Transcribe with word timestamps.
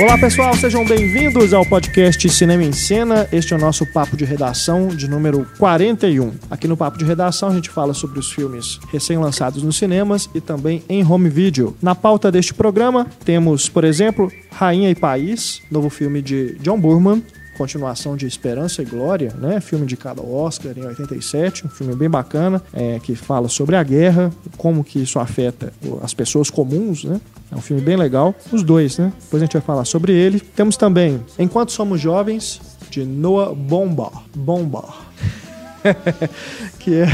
Olá 0.00 0.16
pessoal, 0.16 0.56
sejam 0.56 0.86
bem-vindos 0.86 1.52
ao 1.52 1.66
podcast 1.66 2.26
Cinema 2.30 2.64
em 2.64 2.72
Cena. 2.72 3.28
Este 3.30 3.52
é 3.52 3.56
o 3.56 3.60
nosso 3.60 3.84
papo 3.84 4.16
de 4.16 4.24
redação 4.24 4.88
de 4.88 5.06
número 5.06 5.46
41. 5.58 6.32
Aqui 6.50 6.66
no 6.66 6.78
papo 6.78 6.96
de 6.96 7.04
redação 7.04 7.50
a 7.50 7.54
gente 7.54 7.68
fala 7.68 7.92
sobre 7.92 8.18
os 8.18 8.32
filmes 8.32 8.80
recém-lançados 8.90 9.62
nos 9.62 9.76
cinemas 9.76 10.30
e 10.34 10.40
também 10.40 10.82
em 10.88 11.04
home 11.04 11.28
video. 11.28 11.76
Na 11.80 11.94
pauta 11.94 12.32
deste 12.32 12.54
programa 12.54 13.06
temos, 13.22 13.68
por 13.68 13.84
exemplo, 13.84 14.32
Rainha 14.50 14.90
e 14.90 14.94
País, 14.94 15.60
novo 15.70 15.90
filme 15.90 16.22
de 16.22 16.56
John 16.60 16.80
Burman, 16.80 17.22
continuação 17.56 18.16
de 18.16 18.26
Esperança 18.26 18.82
e 18.82 18.84
Glória, 18.84 19.34
né? 19.38 19.60
Filme 19.60 19.84
indicado 19.84 20.20
ao 20.20 20.32
Oscar 20.32 20.72
em 20.76 20.84
87, 20.84 21.66
um 21.66 21.70
filme 21.70 21.94
bem 21.94 22.08
bacana, 22.08 22.62
é, 22.72 22.98
que 23.00 23.14
fala 23.14 23.48
sobre 23.48 23.76
a 23.76 23.82
guerra, 23.82 24.32
como 24.56 24.82
que 24.82 25.02
isso 25.02 25.18
afeta 25.18 25.72
as 26.02 26.14
pessoas 26.14 26.50
comuns, 26.50 27.04
né? 27.04 27.20
É 27.50 27.56
um 27.56 27.60
filme 27.60 27.82
bem 27.82 27.96
legal, 27.96 28.34
os 28.50 28.62
dois, 28.62 28.98
né? 28.98 29.12
Depois 29.22 29.42
a 29.42 29.46
gente 29.46 29.52
vai 29.52 29.62
falar 29.62 29.84
sobre 29.84 30.12
ele. 30.12 30.40
Temos 30.40 30.76
também 30.76 31.20
Enquanto 31.38 31.72
Somos 31.72 32.00
Jovens, 32.00 32.60
de 32.90 33.04
Noah 33.04 33.54
Bombar. 33.54 34.22
Bombar. 34.34 35.06
que 36.78 36.94
é 36.94 37.06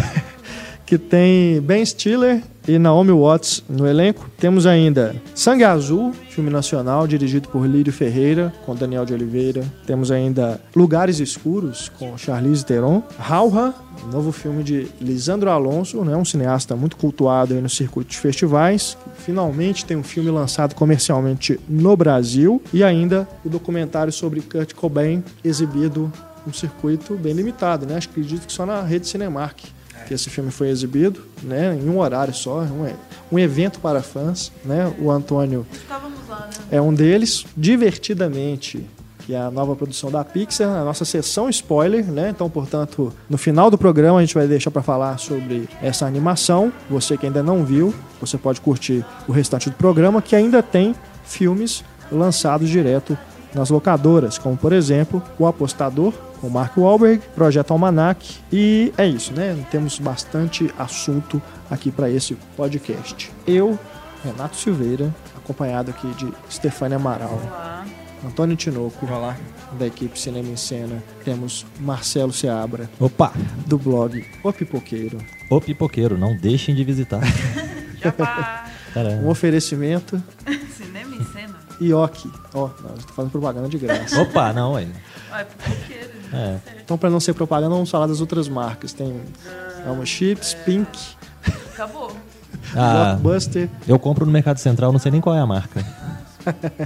que 0.88 0.96
tem 0.96 1.60
Ben 1.60 1.84
Stiller 1.84 2.42
e 2.68 2.78
Naomi 2.78 3.12
Watts 3.12 3.64
no 3.68 3.88
elenco. 3.88 4.30
Temos 4.36 4.66
ainda 4.66 5.16
Sangue 5.34 5.64
Azul, 5.64 6.12
filme 6.28 6.50
nacional 6.50 7.06
dirigido 7.06 7.48
por 7.48 7.66
Lírio 7.66 7.92
Ferreira, 7.92 8.52
com 8.66 8.77
Daniel 8.77 9.06
de 9.06 9.14
Oliveira. 9.14 9.64
Temos 9.86 10.10
ainda 10.10 10.60
Lugares 10.77 11.18
Escuros, 11.18 11.91
com 11.98 12.16
Charlize 12.18 12.64
Theron. 12.64 13.02
Rauha, 13.18 13.74
novo 14.12 14.30
filme 14.30 14.62
de 14.62 14.86
Lisandro 15.00 15.50
Alonso, 15.50 16.04
né, 16.04 16.14
um 16.14 16.24
cineasta 16.24 16.77
muito 16.77 16.96
cultuado 16.96 17.54
no 17.54 17.68
circuito 17.68 18.10
de 18.10 18.19
festivais. 18.19 18.98
Finalmente 19.16 19.86
tem 19.86 19.96
um 19.96 20.02
filme 20.02 20.30
lançado 20.30 20.74
comercialmente 20.74 21.58
no 21.66 21.96
Brasil. 21.96 22.62
E 22.72 22.84
ainda 22.84 23.27
o 23.44 23.48
documentário 23.48 24.12
sobre 24.12 24.42
Kurt 24.42 24.74
Cobain, 24.74 25.24
exibido 25.42 26.12
um 26.46 26.52
circuito 26.52 27.14
bem 27.14 27.33
limitado, 27.33 27.86
né? 27.86 27.96
Acredito 27.96 28.46
que 28.46 28.52
só 28.52 28.64
na 28.66 28.83
rede 28.83 29.06
Cinemark 29.06 29.77
que 30.09 30.14
esse 30.14 30.31
filme 30.31 30.51
foi 30.51 30.70
exibido, 30.70 31.20
né, 31.42 31.78
em 31.81 31.89
um 31.89 32.01
horário 32.01 32.34
só, 32.34 32.62
um, 32.62 32.91
um 33.31 33.39
evento 33.39 33.78
para 33.78 34.03
fãs, 34.03 34.51
né? 34.64 34.91
O 34.98 35.11
Antônio 35.11 35.67
lá, 36.28 36.39
né? 36.41 36.51
é 36.70 36.81
um 36.81 36.92
deles, 36.92 37.45
divertidamente 37.56 38.84
que 39.27 39.34
é 39.34 39.39
a 39.39 39.51
nova 39.51 39.77
produção 39.77 40.11
da 40.11 40.25
Pixar, 40.25 40.75
a 40.75 40.83
nossa 40.83 41.05
sessão 41.05 41.51
spoiler, 41.51 42.03
né? 42.06 42.31
Então, 42.31 42.48
portanto, 42.48 43.12
no 43.29 43.36
final 43.36 43.70
do 43.70 43.77
programa 43.77 44.17
a 44.17 44.23
gente 44.23 44.33
vai 44.33 44.47
deixar 44.47 44.70
para 44.70 44.81
falar 44.81 45.19
sobre 45.19 45.69
essa 45.83 46.06
animação. 46.06 46.73
Você 46.89 47.14
que 47.14 47.27
ainda 47.27 47.42
não 47.42 47.62
viu, 47.62 47.95
você 48.23 48.39
pode 48.39 48.59
curtir 48.62 49.05
o 49.29 49.33
restante 49.33 49.69
do 49.69 49.77
programa, 49.77 50.23
que 50.23 50.34
ainda 50.34 50.62
tem 50.62 50.95
filmes 51.25 51.84
lançados 52.11 52.70
direto 52.70 53.19
nas 53.54 53.70
locadoras, 53.70 54.38
como 54.38 54.56
por 54.56 54.72
exemplo 54.72 55.22
O 55.38 55.46
Apostador, 55.46 56.12
com 56.41 56.48
Mark 56.48 56.77
Wahlberg, 56.77 57.22
Projeto 57.34 57.72
Almanac 57.72 58.36
e 58.52 58.92
é 58.96 59.06
isso, 59.06 59.32
né? 59.32 59.56
Temos 59.70 59.98
bastante 59.98 60.72
assunto 60.78 61.42
aqui 61.70 61.90
para 61.90 62.10
esse 62.10 62.36
podcast. 62.56 63.30
Eu, 63.46 63.78
Renato 64.24 64.56
Silveira, 64.56 65.14
acompanhado 65.36 65.90
aqui 65.90 66.08
de 66.14 66.32
Stefania 66.50 66.96
Amaral. 66.96 67.40
Olá. 67.42 67.84
Antônio 68.24 68.56
Tinoco. 68.56 69.06
Olá. 69.06 69.36
Da 69.78 69.86
equipe 69.86 70.18
Cinema 70.18 70.48
em 70.48 70.56
Cena. 70.56 71.02
Temos 71.24 71.66
Marcelo 71.78 72.33
Seabra. 72.33 72.88
Opa! 72.98 73.33
Do 73.66 73.78
blog 73.78 74.24
O 74.42 74.52
Pipoqueiro. 74.52 75.18
O 75.50 75.60
Pipoqueiro, 75.60 76.16
não 76.16 76.36
deixem 76.36 76.74
de 76.74 76.84
visitar. 76.84 77.20
um 79.22 79.28
oferecimento. 79.28 80.22
Ioki. 81.80 82.30
Ó, 82.55 82.64
oh, 82.64 82.83
nós 82.83 82.98
estamos 82.98 83.16
fazendo 83.16 83.30
propaganda 83.30 83.68
de 83.68 83.78
graça. 83.78 84.20
Opa, 84.22 84.52
não, 84.52 84.77
aí. 84.77 84.90
Ah, 85.30 85.42
é. 85.42 86.08
É. 86.33 86.61
Então, 86.83 86.98
para 86.98 87.11
não 87.11 87.20
ser 87.20 87.34
propaganda, 87.34 87.74
vamos 87.74 87.90
falar 87.90 88.06
das 88.06 88.20
outras 88.20 88.48
marcas. 88.48 88.92
Tem 88.92 89.20
Alma 89.86 90.05
Chips, 90.05 90.55
Pink. 90.64 90.98
Acabou. 91.72 92.14
Ah, 92.74 93.17
Blockbuster. 93.20 93.68
Eu 93.86 93.98
compro 93.98 94.27
no 94.27 94.33
Mercado 94.33 94.58
Central, 94.58 94.92
não 94.92 94.98
sei 94.98 95.12
nem 95.12 95.20
qual 95.20 95.34
é 95.34 95.40
a 95.40 95.46
marca. 95.46 95.84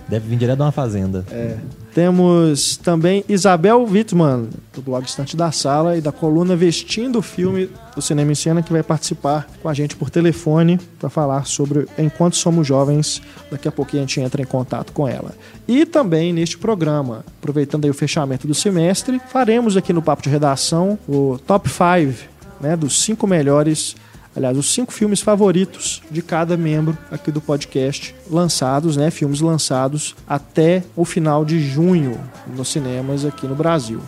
Deve 0.09 0.29
vir 0.29 0.37
direto 0.37 0.57
de 0.57 0.63
uma 0.63 0.73
fazenda. 0.73 1.25
É. 1.31 1.57
Temos 1.95 2.77
também 2.79 3.25
Isabel 3.29 3.85
Wittmann, 3.85 4.49
do 4.73 4.81
blog 4.81 5.05
Estante 5.05 5.37
da 5.37 5.53
Sala 5.53 5.97
e 5.97 6.01
da 6.01 6.11
coluna 6.11 6.57
Vestindo 6.57 7.19
o 7.19 7.23
Filme 7.23 7.69
do 7.95 8.01
Cinema 8.01 8.33
em 8.33 8.35
Cena, 8.35 8.63
que 8.63 8.73
vai 8.73 8.83
participar 8.83 9.47
com 9.63 9.69
a 9.69 9.75
gente 9.75 9.95
por 9.95 10.09
telefone 10.09 10.81
para 10.99 11.11
falar 11.11 11.47
sobre 11.47 11.87
Enquanto 11.99 12.37
Somos 12.37 12.67
Jovens. 12.67 13.21
Daqui 13.51 13.69
a 13.69 13.73
pouquinho 13.73 14.03
a 14.03 14.07
gente 14.07 14.21
entra 14.21 14.41
em 14.41 14.47
contato 14.47 14.93
com 14.93 15.07
ela. 15.07 15.33
E 15.69 15.85
também 15.85 16.33
neste 16.33 16.57
programa, 16.57 17.25
aproveitando 17.39 17.85
aí 17.85 17.91
o 17.91 17.95
fechamento 17.95 18.47
do 18.47 18.55
semestre, 18.55 19.21
faremos 19.29 19.77
aqui 19.77 19.93
no 19.93 20.01
Papo 20.01 20.23
de 20.23 20.31
Redação 20.31 20.99
o 21.07 21.39
Top 21.47 21.69
5 21.69 22.33
né, 22.63 22.77
dos 22.77 23.03
cinco 23.03 23.27
melhores 23.27 23.97
aliás, 24.35 24.57
os 24.57 24.73
cinco 24.73 24.93
filmes 24.93 25.21
favoritos 25.21 26.03
de 26.11 26.23
cada 26.23 26.57
membro 26.57 26.97
aqui 27.11 27.31
do 27.31 27.41
podcast, 27.41 28.15
lançados, 28.31 28.97
né, 28.97 29.11
filmes 29.11 29.41
lançados 29.41 30.15
até 30.27 30.83
o 30.97 31.05
final 31.05 31.45
de 31.45 31.61
junho 31.61 32.19
nos 32.57 32.69
cinemas 32.69 33.25
aqui 33.25 33.47
no 33.47 33.55
Brasil. 33.55 34.01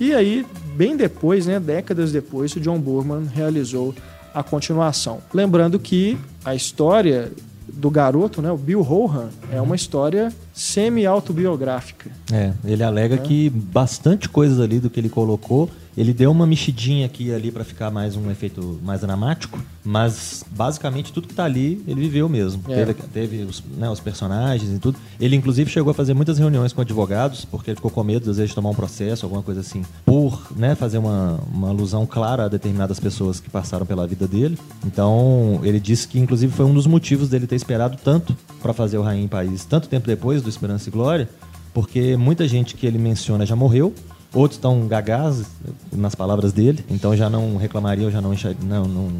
E 0.00 0.12
aí, 0.12 0.44
bem 0.74 0.96
depois, 0.96 1.46
né? 1.46 1.60
Décadas 1.60 2.10
depois, 2.10 2.54
o 2.56 2.60
John 2.60 2.78
Boorman 2.78 3.24
realizou 3.32 3.94
a 4.34 4.42
continuação. 4.42 5.20
Lembrando 5.32 5.78
que 5.78 6.18
a 6.44 6.54
história 6.54 7.30
do 7.72 7.90
garoto, 7.90 8.42
né, 8.42 8.50
o 8.50 8.56
Bill 8.56 8.82
Rohan, 8.82 9.28
é 9.50 9.60
uma 9.60 9.76
história 9.76 10.32
semi-autobiográfica. 10.52 12.10
É, 12.32 12.52
ele 12.64 12.82
alega 12.82 13.14
é. 13.14 13.18
que 13.18 13.48
bastante 13.48 14.28
coisas 14.28 14.60
ali 14.60 14.80
do 14.80 14.90
que 14.90 15.00
ele 15.00 15.08
colocou 15.08 15.70
ele 15.96 16.12
deu 16.12 16.30
uma 16.30 16.46
mexidinha 16.46 17.06
aqui 17.06 17.28
e 17.28 17.34
ali 17.34 17.50
para 17.50 17.64
ficar 17.64 17.90
mais 17.90 18.16
um 18.16 18.30
efeito 18.30 18.80
mais 18.82 19.00
dramático, 19.00 19.58
mas 19.84 20.44
basicamente 20.50 21.12
tudo 21.12 21.28
que 21.28 21.34
tá 21.34 21.44
ali 21.44 21.82
ele 21.86 22.00
viveu 22.00 22.28
mesmo. 22.28 22.62
É. 22.68 22.84
Teve, 22.84 22.94
teve 22.94 23.42
os, 23.42 23.62
né, 23.76 23.88
os, 23.88 24.00
personagens 24.00 24.70
e 24.70 24.78
tudo. 24.78 24.98
Ele 25.20 25.36
inclusive 25.36 25.70
chegou 25.70 25.90
a 25.90 25.94
fazer 25.94 26.14
muitas 26.14 26.38
reuniões 26.38 26.72
com 26.72 26.80
advogados, 26.80 27.44
porque 27.44 27.70
ele 27.70 27.76
ficou 27.76 27.90
com 27.90 28.02
medo 28.02 28.28
às 28.30 28.36
vezes 28.36 28.50
de 28.50 28.54
tomar 28.54 28.70
um 28.70 28.74
processo, 28.74 29.24
alguma 29.24 29.42
coisa 29.42 29.60
assim, 29.60 29.84
por 30.04 30.52
né, 30.56 30.74
fazer 30.74 30.98
uma, 30.98 31.38
uma 31.52 31.68
alusão 31.68 32.06
clara 32.06 32.44
a 32.44 32.48
determinadas 32.48 32.98
pessoas 32.98 33.38
que 33.38 33.48
passaram 33.48 33.86
pela 33.86 34.06
vida 34.06 34.26
dele. 34.26 34.58
Então 34.84 35.60
ele 35.62 35.78
disse 35.78 36.08
que 36.08 36.18
inclusive 36.18 36.52
foi 36.52 36.64
um 36.64 36.74
dos 36.74 36.86
motivos 36.86 37.28
dele 37.28 37.46
ter 37.46 37.56
esperado 37.56 37.96
tanto 38.02 38.36
para 38.60 38.72
fazer 38.72 38.98
o 38.98 39.02
Rainha 39.02 39.24
em 39.24 39.28
País, 39.28 39.64
tanto 39.64 39.88
tempo 39.88 40.06
depois 40.06 40.42
do 40.42 40.48
Esperança 40.48 40.88
e 40.88 40.92
Glória, 40.92 41.28
porque 41.72 42.16
muita 42.16 42.46
gente 42.46 42.74
que 42.74 42.86
ele 42.86 42.98
menciona 42.98 43.44
já 43.44 43.56
morreu, 43.56 43.92
outros 44.34 44.56
estão 44.56 44.86
gagás, 44.86 45.44
nas 45.92 46.14
palavras 46.14 46.52
dele, 46.52 46.84
então 46.90 47.16
já 47.16 47.30
não 47.30 47.56
reclamariam, 47.56 48.10
já 48.10 48.20
não, 48.20 48.34
não, 48.62 48.84
não 48.84 49.10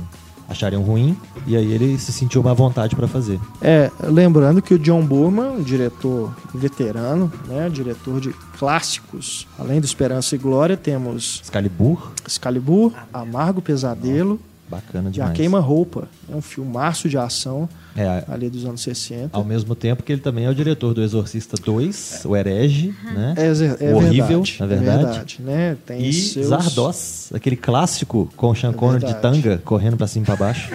achariam 0.49 0.83
ruim, 0.83 1.17
e 1.47 1.57
aí 1.57 1.73
ele 1.73 1.99
se 1.99 2.13
sentiu 2.13 2.41
uma 2.41 2.55
vontade 2.55 2.95
para 2.95 3.09
fazer. 3.09 3.41
É, 3.63 3.91
lembrando 4.03 4.61
que 4.61 4.75
o 4.75 4.79
John 4.79 5.05
Burman, 5.05 5.63
diretor 5.63 6.35
veterano, 6.55 7.33
né, 7.47 7.69
diretor 7.71 8.21
de 8.21 8.33
clássicos, 8.59 9.47
além 9.59 9.81
do 9.81 9.87
Esperança 9.87 10.35
e 10.35 10.39
Glória, 10.39 10.77
temos 10.77 11.41
Excalibur, 11.43 12.13
Excalibur, 12.27 12.93
Amargo 13.13 13.63
Pesadelo 13.63 14.39
bacana 14.69 15.09
e 15.09 15.11
A 15.11 15.13
demais. 15.13 15.37
Queima-Roupa. 15.37 16.09
É 16.33 16.35
um 16.35 16.41
filmaço 16.41 17.09
de 17.09 17.17
ação 17.19 17.69
É, 17.97 18.25
ali 18.29 18.49
dos 18.51 18.65
anos 18.65 18.81
60. 18.83 19.31
ao 19.37 19.45
mesmo 19.45 19.75
tempo 19.75 20.03
que 20.03 20.11
ele 20.13 20.21
também 20.21 20.47
é 20.47 20.51
o 20.51 20.55
diretor 20.55 20.95
do 20.95 21.03
Exorcista 21.03 21.57
2, 21.63 22.23
o 22.25 22.35
Herege, 22.37 22.95
né? 23.15 23.35
É, 23.37 23.85
é 23.85 23.93
O 23.93 23.97
horrível, 23.97 24.43
verdade, 24.43 24.57
na 24.61 24.65
é 24.65 24.69
verdade. 24.69 25.05
verdade, 25.05 25.37
né? 25.41 25.77
Tem 25.87 26.03
E 26.09 26.13
seus... 26.13 26.47
Zardoz, 26.49 27.31
aquele 27.35 27.57
clássico 27.57 28.31
com 28.37 28.51
o 28.51 28.55
Sean 28.55 28.71
É 28.71 28.73
Connery 28.73 29.05
de 29.07 29.13
verdade. 29.13 29.43
tanga, 29.43 29.59
correndo 29.65 29.97
pra 29.97 30.07
cima 30.07 30.23
e 30.23 30.27
pra 30.27 30.37
baixo. 30.37 30.71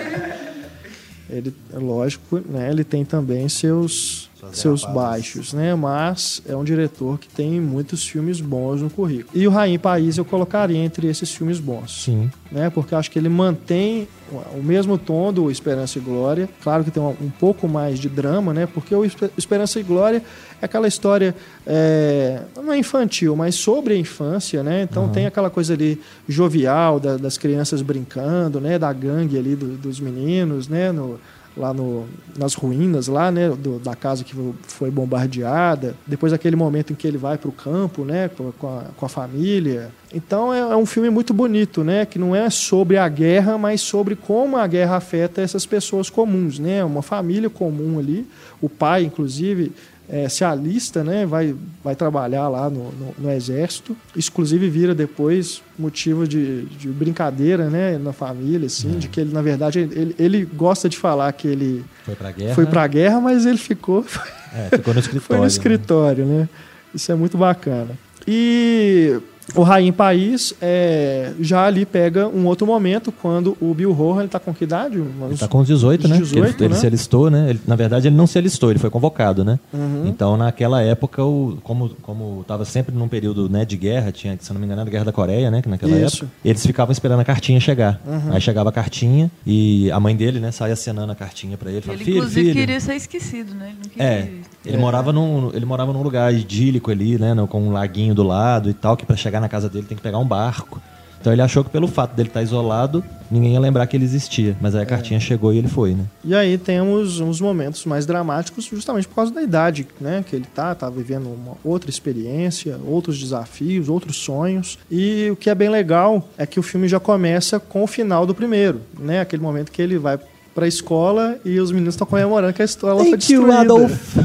Ele, 1.29 1.53
é 1.73 1.77
lógico, 1.77 2.41
né? 2.49 2.69
Ele 2.71 2.83
tem 2.83 3.05
também 3.05 3.47
seus 3.49 4.28
seus 4.53 4.83
baixos, 4.85 5.53
né? 5.53 5.75
Mas 5.75 6.41
é 6.47 6.55
um 6.55 6.63
diretor 6.63 7.17
que 7.19 7.27
tem 7.27 7.59
muitos 7.59 8.07
filmes 8.07 8.39
bons 8.41 8.81
no 8.81 8.89
currículo. 8.89 9.29
E 9.33 9.47
o 9.47 9.51
Rainha 9.51 9.77
País 9.79 10.17
eu 10.17 10.25
colocaria 10.25 10.77
entre 10.77 11.07
esses 11.07 11.31
filmes 11.33 11.59
bons, 11.59 12.03
Sim. 12.05 12.29
né? 12.51 12.69
Porque 12.69 12.93
eu 12.93 12.97
acho 12.97 13.11
que 13.11 13.19
ele 13.19 13.29
mantém 13.29 14.07
o 14.55 14.61
mesmo 14.61 14.97
tom 14.97 15.33
do 15.33 15.49
Esperança 15.49 15.97
e 15.97 16.01
Glória. 16.01 16.47
Claro 16.61 16.83
que 16.83 16.91
tem 16.91 17.01
um, 17.01 17.09
um 17.21 17.29
pouco 17.29 17.67
mais 17.67 17.97
de 17.99 18.07
drama, 18.07 18.53
né? 18.53 18.67
Porque 18.67 18.93
o 18.93 19.03
Espe- 19.03 19.31
Esperança 19.37 19.79
e 19.79 19.83
Glória 19.83 20.23
é 20.61 20.65
aquela 20.65 20.87
história 20.87 21.35
é, 21.65 22.41
não 22.55 22.71
é 22.71 22.77
infantil, 22.77 23.35
mas 23.35 23.55
sobre 23.55 23.93
a 23.93 23.97
infância, 23.97 24.61
né? 24.63 24.83
Então 24.83 25.09
tem 25.09 25.25
aquela 25.25 25.49
coisa 25.49 25.73
ali 25.73 25.99
jovial 26.27 26.99
da- 26.99 27.17
das 27.17 27.37
crianças 27.37 27.81
brincando, 27.81 28.59
né? 28.61 28.77
Da 28.77 28.91
gangue 28.93 29.37
ali 29.37 29.55
do- 29.55 29.77
dos 29.77 29.99
meninos, 29.99 30.67
né? 30.67 30.91
No, 30.91 31.19
lá 31.57 31.73
no, 31.73 32.05
nas 32.37 32.53
ruínas 32.53 33.07
lá, 33.07 33.31
né, 33.31 33.49
do- 33.49 33.79
da 33.79 33.95
casa 33.95 34.23
que 34.23 34.33
foi 34.63 34.89
bombardeada. 34.89 35.95
Depois 36.07 36.31
aquele 36.33 36.55
momento 36.55 36.93
em 36.93 36.95
que 36.95 37.07
ele 37.07 37.17
vai 37.17 37.37
para 37.37 37.49
o 37.49 37.51
campo, 37.51 38.05
né, 38.05 38.29
com, 38.29 38.67
a, 38.67 38.83
com 38.95 39.05
a 39.05 39.09
família. 39.09 39.91
Então 40.13 40.53
é, 40.53 40.59
é 40.59 40.75
um 40.75 40.85
filme 40.85 41.09
muito 41.09 41.33
bonito, 41.33 41.83
né, 41.83 42.05
que 42.05 42.17
não 42.17 42.35
é 42.35 42.49
sobre 42.49 42.97
a 42.97 43.07
guerra, 43.09 43.57
mas 43.57 43.81
sobre 43.81 44.15
como 44.15 44.57
a 44.57 44.65
guerra 44.67 44.95
afeta 44.97 45.41
essas 45.41 45.65
pessoas 45.65 46.09
comuns, 46.09 46.59
né, 46.59 46.83
uma 46.83 47.01
família 47.01 47.49
comum 47.49 47.99
ali. 47.99 48.25
O 48.61 48.67
pai, 48.69 49.03
inclusive, 49.03 49.71
é, 50.09 50.27
se 50.27 50.43
alista, 50.43 51.03
né, 51.03 51.25
vai, 51.25 51.55
vai 51.83 51.95
trabalhar 51.95 52.47
lá 52.49 52.69
no, 52.69 52.91
no, 52.91 53.15
no 53.17 53.31
exército. 53.31 53.95
Isso, 54.15 54.29
inclusive, 54.31 54.67
vira 54.69 54.95
depois 54.95 55.61
motivo 55.77 56.27
de, 56.27 56.63
de 56.65 56.87
brincadeira, 56.89 57.69
né, 57.69 57.97
na 57.97 58.11
família, 58.11 58.65
assim, 58.65 58.97
de 58.97 59.07
que 59.07 59.21
ele, 59.21 59.31
na 59.33 59.41
verdade, 59.41 59.79
ele, 59.79 60.15
ele 60.17 60.45
gosta 60.45 60.89
de 60.89 60.97
falar 60.97 61.31
que 61.33 61.47
ele 61.47 61.85
Foi 62.05 62.15
pra 62.15 62.31
guerra. 62.31 62.55
foi 62.55 62.65
para 62.65 62.83
a 62.83 62.87
guerra, 62.87 63.21
mas 63.21 63.45
ele 63.45 63.57
ficou 63.57 64.03
É, 64.51 64.75
ficou 64.77 64.95
no 64.95 64.99
escritório. 64.99 65.21
foi 65.27 65.35
no 65.37 65.41
né? 65.43 65.47
escritório, 65.47 66.25
né? 66.25 66.49
Isso 66.93 67.11
é 67.11 67.15
muito 67.15 67.37
bacana. 67.37 67.91
E 68.27 69.19
o 69.55 69.63
Rainha 69.63 69.89
em 69.89 69.93
País 69.93 70.53
é, 70.61 71.31
já 71.39 71.65
ali 71.65 71.85
pega 71.85 72.27
um 72.27 72.45
outro 72.45 72.65
momento 72.67 73.11
quando 73.11 73.57
o 73.59 73.73
Bill 73.73 73.91
Horan 73.99 74.25
está 74.25 74.39
com 74.39 74.53
que 74.53 74.63
idade? 74.63 74.95
Ele 74.97 75.09
Uns- 75.33 75.39
tá 75.39 75.47
com 75.47 75.59
os 75.59 75.67
18, 75.67 76.07
né? 76.07 76.15
Uns 76.15 76.19
Porque 76.21 76.35
ele- 76.37 76.45
18, 76.45 76.63
ele 76.63 76.73
né? 76.73 76.79
se 76.79 76.87
alistou, 76.87 77.29
né? 77.29 77.49
Ele- 77.49 77.61
na 77.67 77.75
verdade, 77.75 78.07
ele 78.07 78.15
não 78.15 78.27
se 78.27 78.37
alistou, 78.37 78.69
ele 78.69 78.79
foi 78.79 78.89
convocado, 78.89 79.43
né? 79.43 79.59
Uhum. 79.73 80.03
Então, 80.07 80.37
naquela 80.37 80.81
época, 80.81 81.23
o, 81.23 81.57
como, 81.63 81.89
como 82.01 82.43
tava 82.47 82.65
sempre 82.65 82.93
num 82.95 83.07
período 83.07 83.49
né, 83.49 83.65
de 83.65 83.75
guerra, 83.77 84.11
tinha, 84.11 84.37
se 84.39 84.51
não 84.53 84.59
me 84.59 84.65
engano, 84.65 84.81
era 84.81 84.89
a 84.89 84.91
Guerra 84.91 85.05
da 85.05 85.11
Coreia, 85.11 85.49
né? 85.51 85.61
Que 85.61 85.69
naquela 85.69 85.91
Isso. 85.99 86.17
época, 86.25 86.31
eles 86.45 86.65
ficavam 86.65 86.91
esperando 86.91 87.19
a 87.19 87.25
cartinha 87.25 87.59
chegar. 87.59 88.01
Uhum. 88.05 88.33
Aí 88.33 88.41
chegava 88.41 88.69
a 88.69 88.71
cartinha 88.71 89.31
e 89.45 89.89
a 89.91 89.99
mãe 89.99 90.15
dele, 90.15 90.39
né, 90.39 90.51
saia 90.51 90.73
acenando 90.73 91.11
a 91.11 91.15
cartinha 91.15 91.57
pra 91.57 91.71
ele. 91.71 91.81
Falava, 91.81 91.97
Ele, 92.01 92.05
filho, 92.05 92.17
inclusive, 92.17 92.41
filho. 92.49 92.59
queria 92.59 92.79
ser 92.79 92.95
esquecido, 92.95 93.53
né? 93.55 93.67
Ele 93.69 93.77
não 93.83 93.89
queria. 93.89 94.07
É, 94.07 94.29
ele, 94.65 94.77
Morava 94.77 95.11
num, 95.11 95.51
ele 95.53 95.65
morava 95.65 95.91
num 95.93 96.01
lugar 96.01 96.33
idílico 96.33 96.91
ali, 96.91 97.17
né? 97.17 97.35
Com 97.49 97.61
um 97.61 97.71
laguinho 97.71 98.13
do 98.13 98.23
lado 98.23 98.69
e 98.69 98.73
tal, 98.73 98.95
que 98.97 99.05
pra 99.05 99.15
chegar 99.15 99.38
na 99.39 99.49
casa 99.49 99.69
dele 99.69 99.85
tem 99.87 99.95
que 99.97 100.03
pegar 100.03 100.17
um 100.19 100.25
barco. 100.25 100.81
Então 101.21 101.33
ele 101.33 101.41
achou 101.41 101.65
que 101.65 101.69
pelo 101.69 101.85
fato 101.85 102.15
dele 102.15 102.29
estar 102.29 102.41
isolado, 102.41 103.03
ninguém 103.29 103.51
ia 103.51 103.59
lembrar 103.59 103.85
que 103.87 103.97
ele 103.97 104.05
existia. 104.05 104.55
Mas 104.61 104.73
É. 104.73 104.77
aí 104.77 104.83
a 104.83 104.85
cartinha 104.85 105.19
chegou 105.19 105.53
e 105.53 105.57
ele 105.57 105.67
foi, 105.67 105.93
né? 105.93 106.05
E 106.23 106.33
aí 106.33 106.57
temos 106.57 107.19
uns 107.19 107.41
momentos 107.41 107.83
mais 107.85 108.05
dramáticos 108.05 108.63
justamente 108.63 109.05
por 109.05 109.15
causa 109.15 109.33
da 109.33 109.41
idade, 109.43 109.85
né? 109.99 110.23
Que 110.25 110.33
ele 110.37 110.45
tá, 110.55 110.73
tá 110.73 110.89
vivendo 110.89 111.25
uma 111.27 111.57
outra 111.61 111.89
experiência, 111.89 112.79
outros 112.87 113.19
desafios, 113.19 113.89
outros 113.89 114.15
sonhos. 114.15 114.79
E 114.89 115.27
o 115.29 115.35
que 115.35 115.49
é 115.49 115.55
bem 115.55 115.67
legal 115.67 116.25
é 116.37 116.45
que 116.45 116.57
o 116.57 116.63
filme 116.63 116.87
já 116.87 117.01
começa 117.01 117.59
com 117.59 117.83
o 117.83 117.87
final 117.87 118.25
do 118.25 118.33
primeiro, 118.33 118.79
né? 118.97 119.19
Aquele 119.19 119.41
momento 119.41 119.73
que 119.73 119.81
ele 119.81 119.97
vai 119.97 120.17
pra 120.55 120.67
escola 120.69 121.37
e 121.43 121.59
os 121.59 121.69
meninos 121.69 121.95
estão 121.95 122.07
comemorando 122.07 122.53
que 122.53 122.61
a 122.61 122.65
escola 122.65 123.01
foi 123.03 123.11
Thank 123.17 123.33
you, 123.33 123.41
destruída. 123.45 123.59
Adolf. 123.61 124.17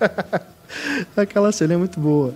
Aquela 1.16 1.52
cena 1.52 1.74
é 1.74 1.76
muito 1.76 2.00
boa. 2.00 2.34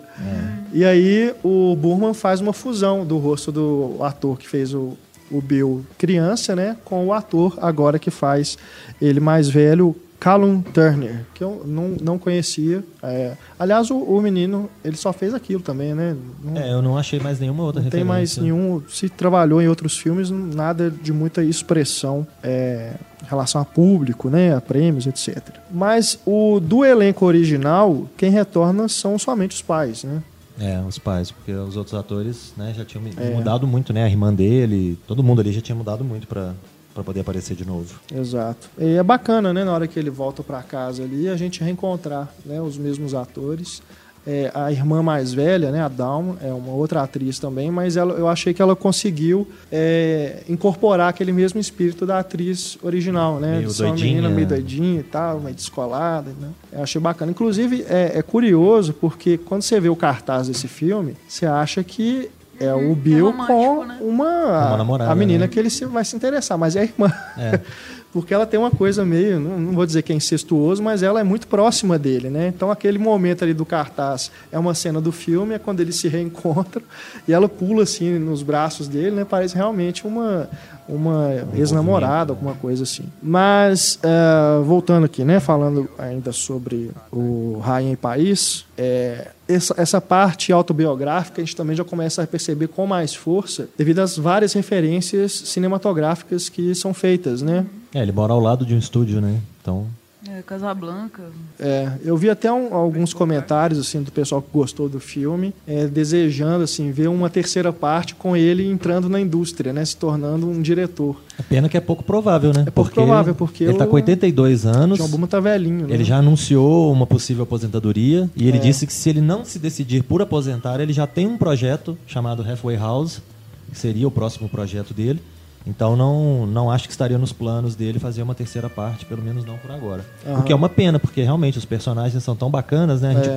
E 0.73 0.85
aí 0.85 1.35
o 1.43 1.75
Burman 1.77 2.15
faz 2.15 2.41
uma 2.41 2.53
fusão 2.53 3.05
do 3.05 3.19
rosto 3.19 3.51
do 3.51 3.97
ator 4.01 4.39
que 4.39 4.49
fez 4.49 4.75
o, 4.75 4.97
o 5.31 5.41
Bill 5.41 5.85
criança, 5.97 6.55
né? 6.55 6.77
Com 6.85 7.07
o 7.07 7.13
ator 7.13 7.59
agora 7.61 7.99
que 7.99 8.11
faz 8.11 8.59
ele 9.01 9.21
mais 9.21 9.49
velho, 9.49 9.95
Callum 10.21 10.61
Turner, 10.61 11.25
que 11.33 11.45
eu 11.45 11.63
não, 11.65 11.97
não 12.01 12.19
conhecia. 12.19 12.83
É, 13.03 13.37
aliás, 13.57 13.89
o, 13.89 13.97
o 13.97 14.21
menino, 14.21 14.69
ele 14.85 14.97
só 14.97 15.13
fez 15.13 15.33
aquilo 15.33 15.63
também, 15.63 15.95
né? 15.95 16.17
Não, 16.43 16.57
É, 16.61 16.73
eu 16.73 16.83
não 16.83 16.99
achei 16.99 17.21
mais 17.21 17.39
nenhuma 17.39 17.63
outra 17.63 17.81
não 17.81 17.89
tem 17.89 18.03
mais 18.03 18.31
referência. 18.31 18.43
nenhum. 18.43 18.83
Se 18.89 19.09
trabalhou 19.09 19.63
em 19.63 19.69
outros 19.69 19.97
filmes, 19.97 20.29
nada 20.31 20.91
de 20.91 21.13
muita 21.13 21.45
expressão 21.45 22.27
é, 22.43 22.95
em 23.23 23.27
relação 23.27 23.61
a 23.61 23.65
público, 23.65 24.29
né, 24.29 24.55
a 24.57 24.61
prêmios, 24.61 25.07
etc. 25.07 25.39
Mas 25.71 26.19
o 26.27 26.59
do 26.59 26.85
elenco 26.85 27.25
original, 27.25 28.07
quem 28.17 28.31
retorna 28.31 28.89
são 28.89 29.19
somente 29.19 29.55
os 29.55 29.63
pais, 29.63 30.03
né? 30.03 30.21
É, 30.61 30.81
os 30.87 30.99
pais, 30.99 31.31
porque 31.31 31.53
os 31.53 31.77
outros 31.77 31.95
atores 31.95 32.53
né, 32.57 32.75
já 32.77 32.85
tinham 32.85 33.05
É. 33.17 33.31
mudado 33.31 33.67
muito, 33.67 33.93
né? 33.93 34.05
A 34.05 34.09
irmã 34.09 34.33
dele, 34.35 34.99
todo 35.07 35.23
mundo 35.23 35.41
ali 35.41 35.53
já 35.53 35.61
tinha 35.61 35.77
mudado 35.77 36.03
muito 36.05 36.27
pra, 36.27 36.53
pra 36.95 37.05
poder 37.05 37.21
aparecer 37.21 37.55
de 37.57 37.65
novo. 37.65 37.99
Exato. 38.13 38.69
E 38.77 38.97
é 38.97 39.03
bacana, 39.03 39.53
né, 39.53 39.63
na 39.65 39.73
hora 39.73 39.87
que 39.87 39.99
ele 39.99 40.11
volta 40.11 40.43
para 40.43 40.61
casa 40.63 41.03
ali, 41.05 41.29
a 41.29 41.37
gente 41.37 41.63
reencontrar 41.63 42.29
né, 42.45 42.61
os 42.61 42.77
mesmos 42.77 43.15
atores. 43.15 43.83
É, 44.27 44.51
a 44.55 44.71
irmã 44.71 45.03
mais 45.03 45.33
velha, 45.33 45.71
né, 45.71 45.83
a 45.83 45.89
Dawn, 45.89 46.35
é 46.43 46.53
uma 46.53 46.73
outra 46.73 47.03
atriz 47.03 47.39
também, 47.39 47.71
mas 47.71 47.97
ela, 47.97 48.13
eu 48.15 48.29
achei 48.29 48.53
que 48.53 48.61
ela 48.61 48.77
conseguiu 48.77 49.49
é, 49.73 50.43
incorporar 50.49 51.09
aquele 51.09 51.33
mesmo 51.33 51.59
espírito 51.59 52.05
da 52.05 52.19
atriz 52.19 52.77
original, 52.83 53.39
né? 53.41 53.57
Meio 53.57 53.69
de 53.69 53.75
ser 53.75 53.85
uma 53.85 53.89
doidinha. 53.91 54.15
menina 54.17 54.29
meio 54.29 54.47
doidinha 54.47 55.01
e 55.01 55.03
tal, 55.05 55.41
meio 55.41 55.55
descolada, 55.55 56.31
né? 56.39 56.49
Eu 56.73 56.83
achei 56.83 57.01
bacana. 57.01 57.31
Inclusive, 57.31 57.87
é, 57.89 58.19
é 58.19 58.23
curioso 58.23 58.93
porque 58.93 59.39
quando 59.39 59.63
você 59.63 59.81
vê 59.81 59.89
o 59.89 59.97
cartaz 59.97 60.49
desse 60.49 60.69
filme, 60.69 61.17
você 61.27 61.47
acha 61.47 61.83
que 61.83 62.29
é 62.61 62.75
o 62.75 62.95
Bill 62.95 63.27
romântico, 63.31 63.47
com 63.55 63.85
né? 63.87 63.99
uma, 64.01 64.69
Uma 64.69 64.77
namorada, 64.77 65.11
a 65.13 65.15
menina 65.15 65.45
né? 65.45 65.49
que 65.49 65.59
ele 65.59 65.71
se- 65.71 65.87
vai 65.87 66.05
se 66.05 66.17
interessar, 66.17 66.59
mas 66.59 66.75
é 66.77 66.81
a 66.81 66.85
irmã. 66.85 67.11
É. 67.39 67.61
Porque 68.21 68.35
ela 68.35 68.47
tem 68.47 68.59
uma 68.59 68.71
coisa 68.71 69.05
meio, 69.05 69.39
não, 69.39 69.73
vou 69.73 69.87
dizer 69.87 70.03
que 70.03 70.13
é 70.13 70.17
incestuoso, 70.17 70.83
mas 70.83 71.03
ela 71.03 71.21
é 71.21 71.23
muito 71.23 71.47
próxima 71.47 71.99
dele, 71.99 72.29
né? 72.29 72.49
Então 72.49 72.71
aquele 72.71 72.99
momento 72.99 73.43
ali 73.45 73.55
do 73.55 73.65
cartaz 73.65 74.31
é 74.51 74.59
uma 74.59 74.75
cena 74.75 75.01
do 75.01 75.13
filme, 75.13 75.55
é 75.55 75.59
quando 75.59 75.81
eles 75.81 75.97
se 75.97 76.09
reencontram 76.09 76.83
e 77.27 77.33
ela 77.33 77.49
pula 77.49 77.83
assim 77.83 78.19
nos 78.19 78.43
braços 78.43 78.89
dele, 78.89 79.13
né? 79.13 79.27
Parece 79.29 79.55
realmente 79.55 80.07
uma 80.07 80.49
uma 80.89 81.29
ex-namorada, 81.55 82.33
alguma 82.33 82.55
coisa 82.55 82.85
assim. 82.85 83.05
Mas 83.23 83.99
eh, 84.03 84.63
voltando 84.65 85.05
aqui, 85.05 85.23
né? 85.23 85.39
Falando 85.39 85.89
ainda 85.99 86.33
sobre 86.33 86.91
o 87.13 87.59
Rainha 87.63 87.93
e 87.93 87.97
País, 87.97 88.65
é, 88.77 89.29
essa, 89.47 89.75
essa 89.77 90.01
parte 90.01 90.51
autobiográfica 90.53 91.43
a 91.43 91.45
gente 91.45 91.55
também 91.55 91.77
já 91.77 91.85
começa 91.85 92.23
a 92.23 92.27
perceber 92.27 92.69
com 92.69 92.87
mais 92.87 93.15
força 93.15 93.69
devido 93.77 93.99
às 93.99 94.17
várias 94.17 94.55
referências 94.55 95.33
cinematográficas 95.33 96.49
que 96.49 96.75
são 96.75 96.95
feitas, 96.95 97.43
né? 97.43 97.67
É, 97.95 98.03
ele 98.03 98.13
mora 98.13 98.33
ao 98.33 98.41
lado 98.41 98.65
de 98.67 98.75
um 98.75 98.79
estúdio, 98.79 99.21
né? 99.21 99.41
Então, 99.61 99.87
É, 100.29 100.43
Casablanca. 100.43 101.23
É, 101.61 101.93
eu 102.05 102.17
vi 102.17 102.29
até 102.29 102.53
um- 102.53 102.75
alguns 102.75 103.15
comentários 103.15 103.79
assim 103.79 104.03
do 104.03 104.11
pessoal 104.11 104.43
que 104.43 104.49
gostou 104.53 104.89
do 104.89 104.99
filme, 104.99 105.55
é, 105.67 105.87
desejando 105.87 106.65
assim 106.65 106.91
ver 106.91 107.09
uma 107.09 107.31
terceira 107.31 107.73
parte 107.73 108.17
com 108.17 108.37
ele 108.37 108.69
entrando 108.69 109.09
na 109.09 109.21
indústria, 109.21 109.73
né, 109.73 109.85
se 109.85 109.97
tornando 109.97 110.49
um 110.51 110.61
diretor. 110.61 111.17
é 111.39 111.43
pena 111.43 111.69
que 111.69 111.77
é 111.77 111.81
pouco 111.81 112.03
provável, 112.03 112.53
né? 112.53 112.65
É 112.67 112.71
pouco 112.71 112.91
provável, 112.91 113.33
porque 113.33 113.63
ele 113.63 113.75
tá 113.79 113.85
o- 113.85 113.89
com 113.89 113.95
82 113.95 114.67
anos. 114.67 114.99
John 114.99 115.07
Burman 115.09 115.29
tá 115.29 115.39
velhinho, 115.39 115.87
né? 115.87 115.95
Ele 115.95 116.03
já 116.05 116.17
anunciou 116.19 116.93
uma 116.93 117.07
possível 117.07 117.45
aposentadoria 117.45 118.29
e 118.37 118.49
ele 118.49 118.59
É. 118.59 118.61
disse 118.61 118.89
que 118.89 118.93
se 118.93 119.09
ele 119.09 119.21
não 119.21 119.45
se 119.45 119.59
decidir 119.61 120.03
por 120.03 120.21
aposentar, 120.21 120.81
ele 120.81 120.93
já 120.93 121.07
tem 121.07 121.29
um 121.29 121.39
projeto 121.39 121.97
chamado 122.09 122.43
Halfway 122.43 122.77
House, 122.77 123.23
que 123.71 123.79
seria 123.79 124.09
o 124.09 124.11
próximo 124.11 124.49
projeto 124.49 124.93
dele, 124.93 125.21
Então 125.69 125.95
não, 125.95 126.47
não 126.47 126.71
acho 126.71 126.87
que 126.87 126.93
estaria 126.93 127.19
nos 127.19 127.33
planos 127.33 127.77
dele 127.77 127.99
fazer 127.99 128.23
uma 128.23 128.35
terceira 128.35 128.71
parte, 128.71 129.05
pelo 129.05 129.23
menos 129.23 129.45
não 129.45 129.59
por 129.59 129.71
agora. 129.71 130.03
Aham. 130.27 130.41
O 130.41 130.43
que 130.43 130.53
é 130.53 130.57
uma 130.57 130.69
pena, 130.69 130.99
porque 130.99 131.23
realmente 131.23 131.59
os 131.59 131.65
personagens 131.67 132.23
são 132.25 132.35
tão 132.35 132.51
bacanas, 132.51 133.03
né? 133.03 133.15
Gente- 133.15 133.29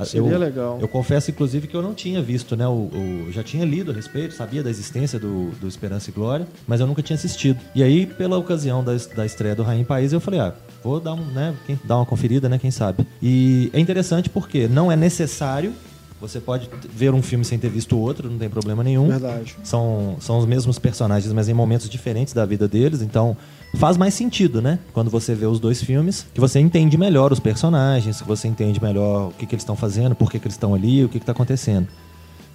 É, 0.00 0.04
seria 0.04 0.30
eu, 0.30 0.38
legal. 0.38 0.78
Eu 0.80 0.86
confesso, 0.86 1.28
inclusive, 1.30 1.66
que 1.66 1.74
eu 1.74 1.82
não 1.82 1.92
tinha 1.92 2.22
visto, 2.22 2.54
né? 2.56 2.68
O, 2.68 3.26
já 3.32 3.42
tinha 3.42 3.64
lido 3.64 3.90
a 3.90 3.94
respeito, 3.94 4.32
sabia 4.32 4.62
da 4.62 4.70
existência 4.70 5.18
do, 5.18 5.50
do 5.60 5.66
Esperança 5.66 6.08
e 6.10 6.12
Glória, 6.12 6.46
mas 6.68 6.78
eu 6.78 6.86
nunca 6.86 7.02
tinha 7.02 7.16
assistido. 7.16 7.58
E 7.74 7.82
aí, 7.82 8.06
pela 8.06 8.38
ocasião 8.38 8.84
da, 8.84 8.92
da 9.16 9.26
estreia 9.26 9.56
do 9.56 9.64
Rainha 9.64 9.82
em 9.82 9.84
País, 9.84 10.12
eu 10.12 10.20
falei, 10.20 10.38
ah, 10.38 10.52
vou 10.84 11.00
dar, 11.00 11.14
um, 11.14 11.24
né, 11.24 11.52
quem- 11.66 11.80
dar 11.82 11.96
uma 11.96 12.06
conferida, 12.06 12.48
né? 12.48 12.58
Quem 12.58 12.70
sabe. 12.70 13.04
E 13.20 13.70
é 13.72 13.80
interessante 13.80 14.30
porque 14.30 14.68
não 14.68 14.92
é 14.92 14.94
necessário. 14.94 15.72
Você 16.20 16.40
pode 16.40 16.68
ver 16.92 17.14
um 17.14 17.22
filme 17.22 17.44
sem 17.44 17.58
ter 17.58 17.68
visto 17.68 17.94
o 17.96 18.00
outro, 18.00 18.28
não 18.28 18.38
tem 18.38 18.48
problema 18.48 18.82
nenhum. 18.82 19.08
Verdade. 19.08 19.56
São, 19.62 20.16
são 20.18 20.38
os 20.38 20.46
mesmos 20.46 20.78
personagens, 20.78 21.32
mas 21.32 21.48
em 21.48 21.54
momentos 21.54 21.88
diferentes 21.88 22.34
da 22.34 22.44
vida 22.44 22.66
deles, 22.66 23.02
então 23.02 23.36
faz 23.76 23.96
mais 23.96 24.14
sentido, 24.14 24.60
né? 24.60 24.80
Quando 24.92 25.10
você 25.10 25.34
vê 25.34 25.46
os 25.46 25.60
dois 25.60 25.82
filmes, 25.82 26.26
que 26.34 26.40
você 26.40 26.58
entende 26.58 26.98
melhor 26.98 27.32
os 27.32 27.38
personagens, 27.38 28.20
que 28.20 28.26
você 28.26 28.48
entende 28.48 28.82
melhor 28.82 29.28
o 29.28 29.32
que, 29.32 29.46
que 29.46 29.54
eles 29.54 29.62
estão 29.62 29.76
fazendo, 29.76 30.14
por 30.14 30.30
que, 30.30 30.40
que 30.40 30.46
eles 30.46 30.54
estão 30.54 30.74
ali, 30.74 31.04
o 31.04 31.08
que 31.08 31.18
está 31.18 31.30
acontecendo. 31.30 31.86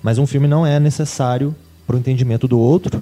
Mas 0.01 0.17
um 0.17 0.27
filme 0.27 0.47
não 0.47 0.65
é 0.65 0.77
necessário 0.77 1.55
para 1.87 1.95
o 1.95 1.99
entendimento 1.99 2.49
do 2.49 2.59
outro, 2.59 3.01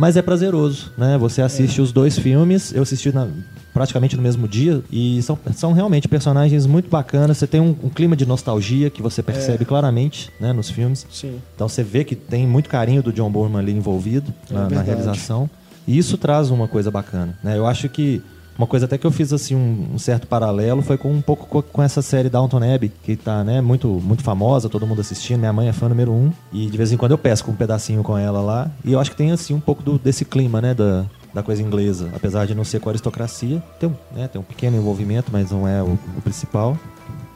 mas 0.00 0.16
é 0.16 0.22
prazeroso, 0.22 0.90
né? 0.96 1.18
Você 1.18 1.42
assiste 1.42 1.78
os 1.80 1.92
dois 1.92 2.18
filmes, 2.18 2.72
eu 2.72 2.82
assisti 2.82 3.12
na- 3.12 3.28
praticamente 3.74 4.16
no 4.16 4.22
mesmo 4.22 4.48
dia, 4.48 4.82
e 4.90 5.20
são, 5.22 5.38
são 5.54 5.72
realmente 5.74 6.08
personagens 6.08 6.64
muito 6.64 6.88
bacanas. 6.88 7.36
Você 7.36 7.46
tem 7.46 7.60
um, 7.60 7.76
um 7.84 7.90
clima 7.90 8.16
de 8.16 8.24
nostalgia 8.24 8.88
que 8.88 9.02
você 9.02 9.22
percebe 9.22 9.64
claramente 9.66 10.30
né, 10.40 10.54
nos 10.54 10.70
filmes. 10.70 11.06
Sim. 11.10 11.38
Então 11.54 11.68
você 11.68 11.82
vê 11.82 12.02
que 12.02 12.16
tem 12.16 12.46
muito 12.46 12.70
carinho 12.70 13.02
do 13.02 13.12
John 13.12 13.30
Boorman 13.30 13.60
ali 13.60 13.72
envolvido 13.72 14.32
É 14.50 14.54
na, 14.54 14.70
na 14.70 14.80
realização. 14.82 15.48
E 15.86 15.98
isso 15.98 16.16
traz 16.16 16.50
uma 16.50 16.66
coisa 16.66 16.90
bacana. 16.90 17.38
Né? 17.44 17.58
Eu 17.58 17.66
acho 17.66 17.86
que 17.90 18.22
uma 18.60 18.66
coisa 18.66 18.84
até 18.86 18.98
que 18.98 19.06
eu 19.06 19.10
fiz 19.10 19.32
assim 19.32 19.54
um, 19.56 19.94
um 19.94 19.98
certo 19.98 20.26
paralelo 20.26 20.82
foi 20.82 20.98
com 20.98 21.10
um 21.10 21.22
pouco 21.22 21.46
co- 21.46 21.62
com 21.62 21.82
essa 21.82 22.02
série 22.02 22.28
Downton 22.28 22.58
Abbey, 22.74 22.92
que 23.02 23.16
tá 23.16 23.42
né, 23.42 23.60
muito, 23.60 23.88
muito 23.88 24.22
famosa, 24.22 24.68
todo 24.68 24.86
mundo 24.86 25.00
assistindo. 25.00 25.38
Minha 25.40 25.52
mãe 25.52 25.68
é 25.68 25.72
fã 25.72 25.88
número 25.88 26.12
um. 26.12 26.30
E 26.52 26.66
de 26.66 26.76
vez 26.76 26.92
em 26.92 26.96
quando 26.98 27.12
eu 27.12 27.18
pesco 27.18 27.50
um 27.50 27.54
pedacinho 27.54 28.02
com 28.02 28.18
ela 28.18 28.40
lá. 28.40 28.70
E 28.84 28.92
eu 28.92 29.00
acho 29.00 29.10
que 29.10 29.16
tem 29.16 29.30
assim 29.32 29.54
um 29.54 29.60
pouco 29.60 29.82
do- 29.82 29.98
desse 29.98 30.24
clima, 30.26 30.60
né? 30.60 30.74
Da, 30.74 31.06
da 31.32 31.42
coisa 31.42 31.62
inglesa. 31.62 32.10
Apesar 32.14 32.46
de 32.46 32.54
não 32.54 32.64
ser 32.64 32.80
com 32.80 32.88
aristocracia. 32.90 33.62
Tem 33.78 33.88
um, 33.88 33.94
né, 34.14 34.28
tem 34.28 34.38
um 34.40 34.44
pequeno 34.44 34.76
envolvimento, 34.76 35.30
mas 35.32 35.50
não 35.50 35.66
é 35.66 35.82
o, 35.82 35.98
o 36.16 36.20
principal. 36.22 36.76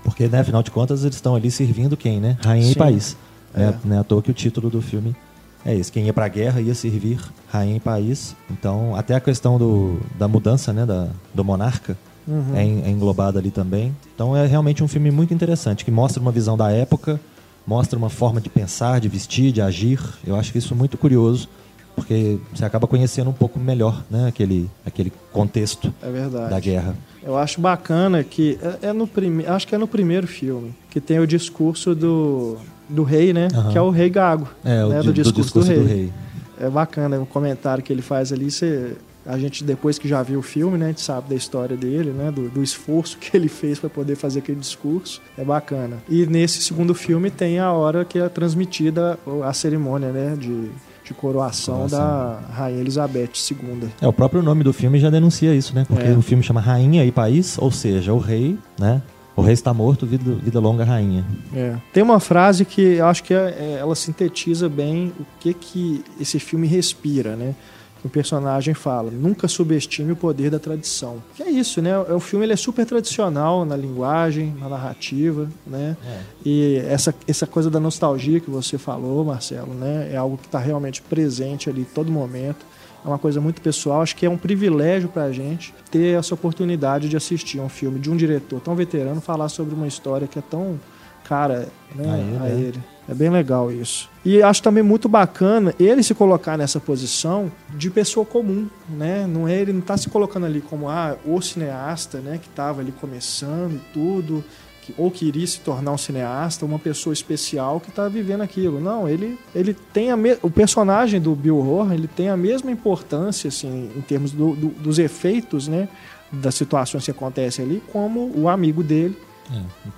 Porque, 0.03 0.29
né, 0.29 0.41
afinal 0.41 0.63
de 0.63 0.71
contas, 0.71 1.05
eles 1.05 1.17
estão 1.17 1.35
ali 1.35 1.51
servindo 1.51 1.97
quem, 1.97 2.21
né? 2.21 2.37
Rainha 2.45 2.67
e 2.71 2.73
Sim. 2.75 2.79
país. 2.79 3.17
É. 3.55 3.63
É. 3.63 3.75
Não 3.85 3.97
é 3.97 3.99
à 4.01 4.05
toa 4.05 4.21
que 4.21 4.31
o 4.31 4.35
título 4.35 4.69
do 4.69 4.83
filme 4.83 5.17
é 5.65 5.75
esse. 5.75 5.91
Quem 5.91 6.05
ia 6.07 6.13
pra 6.13 6.29
guerra 6.29 6.61
ia 6.61 6.75
servir 6.75 7.19
rainha 7.51 7.77
e 7.77 7.81
país. 7.81 8.35
Então, 8.51 8.95
até 8.97 9.15
a 9.15 9.21
questão 9.21 9.59
do, 9.59 9.99
da 10.19 10.27
mudança, 10.29 10.73
né, 10.73 10.85
da, 10.87 11.09
do 11.35 11.45
monarca 11.45 11.97
Uhum. 12.27 12.57
é, 12.57 12.63
é 12.63 12.91
englobada 12.91 13.39
ali 13.39 13.51
também. 13.51 13.95
Então, 14.15 14.35
é 14.35 14.47
realmente 14.47 14.83
um 14.83 14.89
filme 14.89 15.11
muito 15.11 15.35
interessante, 15.35 15.85
que 15.85 15.91
mostra 15.91 16.23
uma 16.23 16.33
visão 16.33 16.57
da 16.57 16.71
época, 16.71 17.21
mostra 17.67 17.99
uma 17.99 18.09
forma 18.09 18.41
de 18.41 18.49
pensar, 18.49 18.99
de 18.99 19.09
vestir, 19.09 19.53
de 19.53 19.61
agir. 19.61 20.01
Eu 20.27 20.35
acho 20.35 20.51
que 20.51 20.57
isso 20.57 20.73
é 20.73 20.77
muito 20.77 20.97
curioso, 20.97 21.49
porque 21.95 22.39
você 22.55 22.65
acaba 22.65 22.87
conhecendo 22.87 23.29
um 23.29 23.35
pouco 23.35 23.59
melhor, 23.59 24.03
né, 24.11 24.27
aquele, 24.27 24.71
aquele 24.87 25.13
contexto 25.33 25.93
É 26.03 26.11
verdade. 26.11 26.49
da 26.49 26.59
guerra. 26.61 26.97
Eu 27.23 27.37
acho 27.37 27.61
bacana 27.61 28.25
que 28.25 28.59
é, 28.83 28.89
é 28.89 28.93
no 28.95 29.07
primeiro, 29.07 29.53
acho 29.53 29.69
que 29.69 29.75
é 29.75 29.79
no 29.79 29.87
primeiro 29.87 30.27
filme 30.27 30.75
que 30.91 31.01
tem 31.03 31.19
o 31.19 31.27
discurso 31.27 31.95
do, 31.95 32.57
do 32.89 33.03
rei, 33.03 33.33
né? 33.33 33.49
Aham. 33.55 33.73
Que 33.73 33.79
é 33.79 33.83
o 33.83 33.91
rei 33.91 34.09
Gago, 34.11 34.49
É, 34.65 34.85
o 34.85 34.89
né? 34.89 35.01
di- 35.01 35.07
do, 35.07 35.13
discurso 35.13 35.61
do, 35.61 35.85
rei. 35.85 36.13
É 36.61 36.69
bacana 36.69 37.21
o 37.21 37.27
comentário 37.27 37.83
que 37.83 37.93
ele 37.93 38.03
faz 38.03 38.33
ali. 38.33 38.51
Você, 38.51 38.97
a 39.27 39.37
gente 39.39 39.65
depois 39.65 39.99
que 39.99 40.07
já 40.07 40.23
viu 40.23 40.39
o 40.39 40.43
filme, 40.43 40.79
né? 40.79 40.87
A 40.87 40.89
gente 40.89 41.01
sabe 41.01 41.29
da 41.31 41.35
história 41.35 41.77
dele, 41.77 42.11
né? 42.11 42.31
Do, 42.31 42.49
do 42.49 42.63
esforço 42.63 43.17
que 43.21 43.37
ele 43.37 43.49
fez 43.49 43.79
para 43.79 43.91
poder 43.91 44.15
fazer 44.17 44.39
aquele 44.41 44.61
discurso. 44.61 45.21
É 45.37 45.45
bacana. 45.45 45.97
E 46.09 46.27
nesse 46.27 46.63
segundo 46.63 46.95
filme 46.95 47.31
tem 47.31 47.59
a 47.59 47.73
hora 47.73 48.05
que 48.05 48.19
é 48.19 48.29
transmitida 48.29 49.19
a 49.45 49.53
cerimônia, 49.53 50.11
né? 50.13 50.37
De, 50.39 50.71
de 51.05 51.13
coroação, 51.15 51.75
Coroação. 51.75 51.99
da 51.99 52.41
rainha 52.53 52.81
Elizabeth 52.81 53.31
II. 53.51 53.89
É, 54.01 54.07
o 54.09 54.13
próprio 54.13 54.43
nome 54.43 54.63
do 54.65 54.73
filme 54.73 54.99
já 54.99 55.11
denuncia 55.11 55.55
isso, 55.55 55.75
né? 55.75 55.85
Porque 55.89 56.07
É. 56.07 56.13
o 56.13 56.23
filme 56.23 56.43
chama 56.43 56.61
Rainha 56.61 57.05
e 57.05 57.11
País, 57.13 57.59
ou 57.59 57.71
seja, 57.71 58.13
o 58.15 58.19
rei, 58.19 58.57
né? 58.79 59.03
O 59.37 59.43
rei 59.43 59.53
está 59.55 59.75
morto, 59.75 60.07
vida, 60.07 60.33
vida 60.35 60.61
longa 60.61 60.85
rainha. 60.85 61.25
É. 61.55 61.75
Tem 61.93 62.03
uma 62.03 62.21
frase 62.21 62.65
que 62.65 62.81
eu 62.81 63.07
acho 63.07 63.25
que 63.25 63.35
é- 63.35 63.57
é- 63.59 63.79
ela 63.81 63.95
sintetiza 63.97 64.69
bem 64.69 65.13
o 65.19 65.25
que, 65.41 65.53
que 65.53 66.05
esse 66.21 66.39
filme 66.39 66.67
respira, 66.69 67.35
né? 67.35 67.55
Que 68.01 68.07
o 68.07 68.11
personagem 68.11 68.75
fala, 68.75 69.11
nunca 69.11 69.49
subestime 69.49 70.13
o 70.13 70.17
poder 70.17 70.51
da 70.51 70.59
tradição. 70.61 71.17
Que 71.35 71.43
é 71.43 71.51
isso, 71.51 71.83
né? 71.83 71.99
O 71.99 72.21
filme 72.21 72.45
ele 72.47 72.53
é 72.53 72.57
super 72.57 72.87
tradicional 72.87 73.65
na 73.65 73.77
linguagem, 73.77 74.55
na 74.61 74.69
narrativa, 74.69 75.49
né? 75.67 75.97
E 76.45 76.77
essa, 76.89 77.13
essa 77.27 77.47
coisa 77.47 77.69
da 77.69 77.81
nostalgia 77.81 78.39
que 78.39 78.51
você 78.51 78.79
falou, 78.79 79.25
Marcelo, 79.25 79.75
né? 79.75 80.11
É 80.13 80.17
algo 80.17 80.37
que 80.37 80.47
está 80.47 80.59
realmente 80.61 81.03
presente 81.03 81.69
ali 81.69 81.85
todo 81.93 82.13
momento. 82.13 82.65
É 83.05 83.09
uma 83.09 83.19
coisa 83.19 83.41
muito 83.41 83.61
pessoal. 83.61 84.01
Acho 84.01 84.17
que 84.17 84.25
é 84.25 84.31
um 84.31 84.39
privilégio 84.39 85.09
para 85.09 85.25
a 85.25 85.33
gente 85.33 85.75
ter 85.91 86.19
essa 86.19 86.35
oportunidade 86.35 87.09
de 87.09 87.17
assistir 87.17 87.61
um 87.61 87.69
filme 87.69 88.01
de 88.01 88.11
um 88.11 88.17
diretor 88.17 88.61
tão 88.61 88.75
veterano 88.75 89.21
falar 89.21 89.49
sobre 89.49 89.75
uma 89.75 89.87
história 89.87 90.27
que 90.27 90.39
é 90.39 90.43
tão 90.43 90.81
cara 91.25 91.69
né, 91.95 92.11
A 92.11 92.19
ele, 92.19 92.37
a 92.37 92.41
né? 92.41 92.61
ele. 92.61 92.83
É 93.07 93.15
bem 93.15 93.29
legal 93.29 93.71
isso. 93.71 94.09
E 94.25 94.43
acho 94.43 94.63
também 94.63 94.83
muito 94.83 95.09
bacana 95.09 95.75
ele 95.79 96.03
se 96.03 96.15
colocar 96.15 96.57
nessa 96.57 96.81
posição 96.81 97.53
de 97.77 97.91
pessoa 97.91 98.25
comum, 98.25 98.67
né? 98.89 99.27
Não 99.27 99.47
é, 99.47 99.61
ele 99.61 99.73
não 99.75 99.81
está 99.81 99.97
se 99.97 100.09
colocando 100.09 100.47
ali 100.47 100.63
como 100.63 100.89
ah, 100.89 101.17
o 101.27 101.41
cineasta, 101.43 102.21
né, 102.21 102.39
que 102.39 102.49
estava 102.49 102.81
ali 102.81 102.93
começando 102.93 103.75
e 103.75 103.81
tudo, 103.93 104.43
que, 104.85 104.95
ou 104.99 105.11
que 105.11 105.25
iria 105.27 105.47
se 105.47 105.61
tornar 105.61 105.93
um 105.93 105.99
cineasta, 105.99 106.65
uma 106.67 106.79
pessoa 106.79 107.13
especial 107.13 107.81
que 107.81 107.89
está 107.89 108.09
vivendo 108.09 108.43
aquilo. 108.43 108.81
Não, 108.81 109.09
ele, 109.09 109.39
ele 109.55 109.75
tem 109.93 110.11
a 110.11 110.17
me... 110.17 110.37
o 110.43 110.51
personagem 110.51 111.21
do 111.21 111.35
Bill 111.35 111.59
Horn, 111.59 111.95
ele 111.95 112.07
tem 112.09 112.29
a 112.29 112.37
mesma 112.37 112.71
importância 112.71 113.49
assim 113.49 113.91
em 113.97 114.01
termos 114.01 114.33
do- 114.33 114.55
do- 114.55 114.69
dos 114.69 114.99
efeitos, 114.99 115.67
né, 115.69 115.89
das 116.33 116.55
situações 116.55 117.05
que 117.05 117.11
acontecem 117.11 117.65
ali, 117.65 117.83
como 117.93 118.31
o 118.37 118.49
amigo 118.49 118.83
dele, 118.83 119.17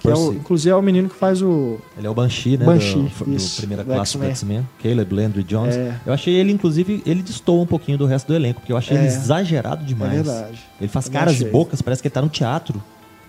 que 0.00 0.08
é 0.10 0.14
o, 0.14 0.32
inclusive 0.32 0.70
é 0.70 0.74
o 0.74 0.82
menino 0.82 1.08
que 1.08 1.14
faz 1.14 1.40
o 1.40 1.78
Ele 1.96 2.04
é 2.06 2.10
o 2.10 2.14
Banshee, 2.14 2.56
né? 2.56 2.66
Banshee, 2.66 2.94
do, 3.18 3.24
do 3.26 3.34
isso, 3.36 3.58
primeira 3.58 3.84
do 3.84 3.92
classe 3.92 4.18
do 4.18 4.24
X-Men. 4.24 4.68
Caleb 4.82 5.14
Landry 5.14 5.44
Jones. 5.44 5.76
É. 5.76 5.94
Eu 6.04 6.12
achei 6.12 6.34
ele, 6.34 6.50
inclusive, 6.52 7.00
ele 7.06 7.22
destoa 7.22 7.62
um 7.62 7.66
pouquinho 7.66 7.96
do 7.96 8.06
resto 8.06 8.26
do 8.26 8.34
elenco, 8.34 8.60
porque 8.60 8.72
eu 8.72 8.76
achei 8.76 8.96
É. 8.96 9.00
ele 9.00 9.06
exagerado 9.06 9.82
é 9.84 9.86
demais. 9.86 10.12
verdade. 10.14 10.58
Ele 10.80 10.88
faz 10.88 11.04
Também 11.04 11.20
caras 11.20 11.34
achei. 11.34 11.46
e 11.46 11.50
bocas, 11.50 11.80
parece 11.80 12.02
que 12.02 12.08
ele 12.08 12.12
tá 12.14 12.20
no 12.22 12.28
teatro. 12.28 12.82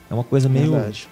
É 0.10 0.14
uma 0.14 0.24
coisa 0.24 0.50
meio 0.50 0.72
Verdade. 0.72 1.08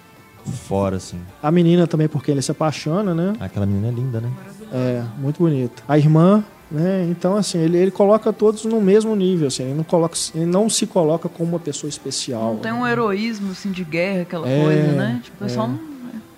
Fora, 0.52 0.96
assim. 0.96 1.18
A 1.42 1.50
menina 1.50 1.86
também, 1.86 2.08
porque 2.08 2.30
ele 2.30 2.42
se 2.42 2.50
apaixona, 2.50 3.14
né? 3.14 3.32
Aquela 3.40 3.66
menina 3.66 3.88
é 3.88 3.90
linda, 3.90 4.20
né? 4.20 4.30
É, 4.72 5.02
muito 5.18 5.38
bonita. 5.38 5.82
A 5.88 5.96
irmã, 5.98 6.44
né? 6.70 7.06
Então, 7.10 7.36
assim, 7.36 7.58
ele, 7.58 7.76
ele 7.78 7.90
coloca 7.90 8.32
todos 8.32 8.64
no 8.64 8.80
mesmo 8.80 9.14
nível, 9.14 9.48
assim. 9.48 9.64
Ele 9.64 9.74
não, 9.74 9.84
coloca, 9.84 10.16
ele 10.34 10.46
não 10.46 10.68
se 10.68 10.86
coloca 10.86 11.28
como 11.28 11.50
uma 11.50 11.60
pessoa 11.60 11.88
especial. 11.88 12.54
Não 12.54 12.60
tem 12.60 12.72
um 12.72 12.86
heroísmo 12.86 13.52
assim 13.52 13.70
de 13.70 13.84
guerra, 13.84 14.22
aquela 14.22 14.48
É, 14.48 14.62
coisa, 14.64 14.92
né? 14.92 15.20
Tipo, 15.22 15.44
é, 15.44 15.46
é. 15.46 15.50
só 15.50 15.66
um- 15.66 15.78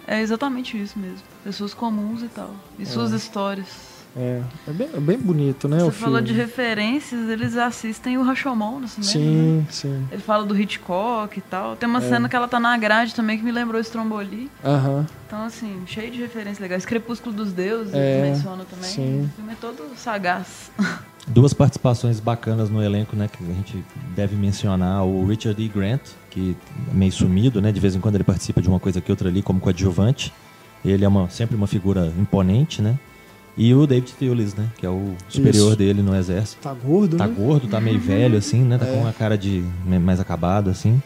é 0.07 0.21
exatamente 0.21 0.81
isso 0.81 0.99
mesmo. 0.99 1.19
Pessoas 1.45 1.73
comuns 1.75 2.23
e 2.23 2.29
tal. 2.29 2.51
E 2.79 2.85
suas 2.87 3.13
histórias. 3.13 3.67
É, 4.17 4.43
é 4.67 4.73
bem, 4.73 4.89
é 4.95 5.01
bem 5.01 5.19
bonito, 5.19 5.69
né? 5.69 5.77
o 5.83 5.87
Você 5.87 5.93
falou 5.93 6.17
filme. 6.17 6.33
de 6.33 6.35
referências, 6.35 7.29
eles 7.29 7.57
assistem 7.57 8.19
o 8.19 8.23
Rashomon 8.23 8.81
no 8.81 8.89
cinema. 8.89 9.13
Sim, 9.13 9.59
né? 9.59 9.67
sim. 9.71 10.09
Ele 10.11 10.23
fala 10.23 10.45
do 10.45 10.59
Hitchcock 10.59 11.39
e 11.39 11.43
tal. 11.43 11.77
Tem 11.77 11.87
É. 11.87 11.91
uma 11.91 12.01
cena 12.01 12.29
que 12.29 12.35
ela 12.35 12.49
tá 12.49 12.59
na 12.59 12.77
grade 12.77 13.15
também 13.15 13.39
que 13.39 13.45
me 13.45 13.53
lembrou 13.53 13.81
Stromboli. 13.81 14.51
Aham. 14.65 15.07
Então, 15.27 15.45
assim, 15.45 15.83
cheio 15.87 16.11
de 16.11 16.19
referências 16.21 16.59
legais. 16.59 16.85
Crepúsculo 16.85 17.35
dos 17.35 17.53
Deuses, 17.53 17.95
É, 17.95 18.19
eles 18.21 18.37
mencionam 18.37 18.65
também. 18.65 18.91
sim. 18.91 19.25
O 19.33 19.37
filme 19.37 19.53
é 19.53 19.57
todo 19.61 19.85
sagaz. 19.97 20.71
Duas 21.29 21.53
participações 21.53 22.19
bacanas 22.21 22.71
no 22.71 22.83
elenco, 22.83 23.15
né? 23.15 23.29
Que 23.29 23.45
a 23.45 23.55
gente 23.55 23.85
deve 24.17 24.35
mencionar. 24.35 25.05
O 25.05 25.27
Richard 25.27 25.63
E. 25.63 25.69
Grant, 25.69 26.01
que 26.31 26.57
é 26.91 26.95
meio 26.95 27.13
sumido, 27.13 27.61
né? 27.61 27.71
De 27.71 27.79
vez 27.79 27.95
em 27.95 28.01
quando 28.01 28.15
ele 28.15 28.25
participa 28.25 28.63
de 28.63 28.69
uma 28.69 28.81
coisa 28.81 28.99
aqui, 28.99 29.11
outra 29.13 29.29
ali, 29.29 29.43
como 29.43 29.61
coadjuvante. 29.61 30.33
Ele 30.83 31.05
é 31.05 31.09
uma, 31.09 31.29
sempre 31.29 31.55
uma 31.55 31.67
figura 31.67 32.11
imponente, 32.19 32.81
né? 32.81 32.99
E 33.59 33.75
o 33.75 33.87
David 33.87 34.13
Thewlis, 34.13 34.55
né? 34.55 34.69
Que 34.79 34.87
é 34.87 34.89
o 34.89 35.15
superior 35.29 35.69
Isso. 35.71 35.77
dele 35.77 36.01
no 36.01 36.15
exército. 36.15 36.63
Tá 36.63 36.73
gordo, 36.73 37.17
Tá 37.17 37.27
né? 37.27 37.35
gordo, 37.37 37.67
tá 37.67 37.81
meio 37.81 37.99
velho, 37.99 38.39
assim, 38.39 38.63
né? 38.63 38.79
Tá 38.79 38.87
É. 38.87 38.93
com 38.93 39.01
uma 39.01 39.13
cara 39.13 39.37
de 39.37 39.65
mais 40.01 40.21
acabado, 40.21 40.71
assim. 40.71 41.03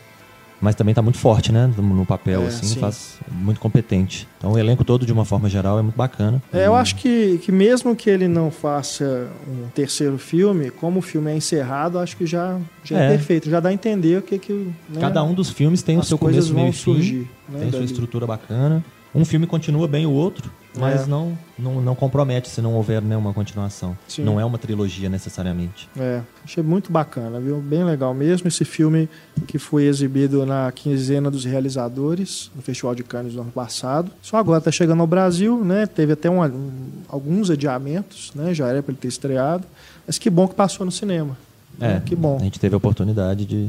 Mas 0.60 0.76
também 0.76 0.94
tá 0.94 1.02
muito 1.02 1.18
forte, 1.18 1.50
né? 1.50 1.68
No 1.76 2.06
papel, 2.06 2.42
É, 2.42 2.46
assim, 2.46 2.66
sim. 2.66 2.78
faz 2.78 3.14
muito 3.32 3.58
competente. 3.58 4.28
Então 4.38 4.52
o 4.52 4.58
elenco 4.58 4.84
todo, 4.84 5.04
de 5.04 5.12
uma 5.12 5.24
forma 5.24 5.48
geral, 5.48 5.76
é 5.78 5.82
muito 5.82 5.96
bacana. 5.96 6.40
É, 6.52 6.66
eu 6.68 6.74
acho 6.76 6.94
que, 6.96 7.38
que 7.42 7.50
mesmo 7.50 7.96
que 7.96 8.08
ele 8.08 8.28
não 8.28 8.48
faça 8.48 9.28
um 9.48 9.66
terceiro 9.74 10.18
filme, 10.18 10.70
como 10.70 11.00
o 11.00 11.02
filme 11.02 11.32
é 11.32 11.36
encerrado, 11.36 11.98
acho 11.98 12.16
que 12.16 12.26
já, 12.26 12.60
já 12.84 12.96
é. 13.00 13.06
É. 13.06 13.08
perfeito. 13.16 13.50
Já 13.50 13.58
dá 13.58 13.70
a 13.70 13.72
entender 13.72 14.18
o 14.18 14.22
que 14.22 14.38
que... 14.38 14.52
Né, 14.52 15.00
Cada 15.00 15.24
um 15.24 15.34
dos 15.34 15.50
filmes 15.50 15.82
tem 15.82 15.96
o 15.96 16.00
as 16.00 16.06
seu 16.06 16.16
coisas 16.18 16.44
começo, 16.50 16.54
meio 16.54 16.68
e 16.68 16.72
fim. 16.72 16.78
surgir. 16.78 17.30
Né, 17.48 17.58
tem 17.62 17.70
sua 17.72 17.84
estrutura 17.84 18.24
bacana. 18.26 18.84
Um 19.14 19.24
filme 19.26 19.46
continua 19.46 19.86
bem 19.86 20.06
o 20.06 20.10
outro, 20.10 20.50
mas 20.74 21.02
É. 21.02 21.06
não, 21.06 21.36
não, 21.58 21.82
não 21.82 21.94
compromete 21.94 22.48
se 22.48 22.62
não 22.62 22.74
houver 22.74 23.02
nenhuma 23.02 23.34
continuação. 23.34 23.94
Sim. 24.08 24.24
Não 24.24 24.40
é 24.40 24.44
uma 24.44 24.56
trilogia 24.56 25.08
necessariamente. 25.10 25.86
É, 25.98 26.22
achei 26.42 26.62
muito 26.62 26.90
bacana, 26.90 27.38
viu? 27.38 27.58
Bem 27.60 27.84
legal 27.84 28.14
mesmo. 28.14 28.48
Esse 28.48 28.64
filme 28.64 29.08
que 29.46 29.58
foi 29.58 29.84
exibido 29.84 30.46
na 30.46 30.72
quinzena 30.72 31.30
dos 31.30 31.44
realizadores 31.44 32.50
no 32.56 32.62
Festival 32.62 32.94
de 32.94 33.02
Cannes 33.02 33.34
do 33.34 33.42
ano 33.42 33.50
passado. 33.50 34.10
Só 34.22 34.38
agora 34.38 34.58
está 34.58 34.70
chegando 34.70 35.00
ao 35.00 35.06
Brasil, 35.06 35.62
né? 35.62 35.84
Teve 35.86 36.14
até 36.14 36.30
um- 36.30 36.42
um- 36.42 36.70
alguns 37.06 37.50
adiamentos, 37.50 38.32
né? 38.34 38.54
Já 38.54 38.68
era 38.68 38.82
para 38.82 38.92
ele 38.92 38.98
ter 39.00 39.08
estreado. 39.08 39.64
Mas 40.06 40.16
que 40.16 40.30
bom 40.30 40.48
que 40.48 40.54
passou 40.54 40.86
no 40.86 40.92
cinema. 40.92 41.36
É, 41.80 42.00
Que 42.00 42.14
bom. 42.16 42.36
A 42.40 42.44
gente 42.44 42.58
teve 42.60 42.74
a 42.74 42.78
oportunidade 42.78 43.44
de. 43.44 43.68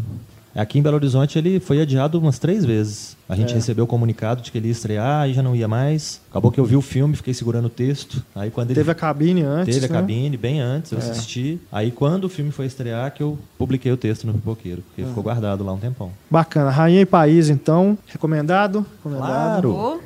Aqui 0.55 0.77
em 0.77 0.81
Belo 0.83 0.95
Horizonte 0.97 1.37
ele 1.37 1.59
foi 1.59 1.81
adiado 1.81 2.19
umas 2.19 2.37
três 2.37 2.63
vezes. 2.63 3.17
A 3.27 3.35
gente 3.35 3.51
É. 3.53 3.55
recebeu 3.55 3.85
o 3.85 3.87
comunicado 3.87 4.41
de 4.41 4.51
que 4.51 4.57
ele 4.59 4.67
ia 4.67 4.71
estrear 4.71 5.27
e 5.27 5.33
já 5.33 5.41
não 5.41 5.55
ia 5.55 5.67
mais. 5.67 6.21
Acabou 6.29 6.51
que 6.51 6.59
eu 6.59 6.65
vi 6.65 6.75
o 6.75 6.81
filme, 6.81 7.15
fiquei 7.15 7.33
segurando 7.33 7.65
o 7.65 7.69
texto. 7.69 8.23
Aí 8.35 8.51
quando 8.51 8.69
ele 8.69 8.79
Teve 8.79 8.91
a 8.91 8.95
cabine 8.95 9.41
antes. 9.41 9.73
teve 9.73 9.87
a 9.87 9.89
né? 9.89 9.95
cabine 9.95 10.37
bem 10.37 10.59
antes, 10.59 10.91
eu 10.91 10.99
É. 10.99 11.01
assisti. 11.01 11.59
Aí 11.71 11.89
quando 11.89 12.25
o 12.25 12.29
filme 12.29 12.51
foi 12.51 12.67
estrear 12.67 13.11
que 13.13 13.23
eu 13.23 13.37
publiquei 13.57 13.91
o 13.91 13.97
texto 13.97 14.27
no 14.27 14.33
Pipoqueiro, 14.33 14.83
porque 14.83 15.03
ficou 15.03 15.23
guardado 15.23 15.63
lá 15.63 15.73
um 15.73 15.79
tempão. 15.79 16.11
Bacana. 16.29 16.69
Rainha 16.69 17.01
e 17.01 17.05
País, 17.05 17.49
então, 17.49 17.97
recomendado? 18.07 18.85
Recomendado. 18.97 19.69
Claro. 19.73 20.01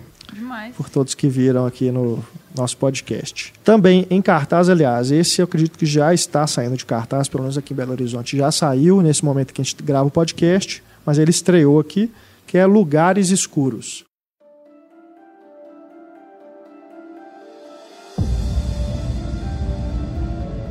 Por 0.75 0.89
todos 0.89 1.13
que 1.15 1.27
viram 1.27 1.65
aqui 1.65 1.89
no 1.91 2.23
nosso 2.57 2.77
podcast. 2.77 3.53
Também 3.63 4.05
em 4.09 4.21
cartaz, 4.21 4.69
aliás, 4.69 5.11
esse 5.11 5.41
eu 5.41 5.45
acredito 5.45 5.77
que 5.77 5.85
já 5.85 6.13
está 6.13 6.45
saindo 6.47 6.77
de 6.77 6.85
cartaz, 6.85 7.27
pelo 7.27 7.43
menos 7.43 7.57
aqui 7.57 7.73
em 7.73 7.75
Belo 7.75 7.91
Horizonte 7.91 8.37
já 8.37 8.51
saiu 8.51 9.01
nesse 9.01 9.23
momento 9.23 9.53
que 9.53 9.61
a 9.61 9.63
gente 9.63 9.81
grava 9.83 10.07
o 10.07 10.11
podcast, 10.11 10.83
mas 11.05 11.17
ele 11.17 11.31
estreou 11.31 11.79
aqui, 11.79 12.11
que 12.45 12.57
é 12.57 12.65
Lugares 12.65 13.29
Escuros. 13.29 14.05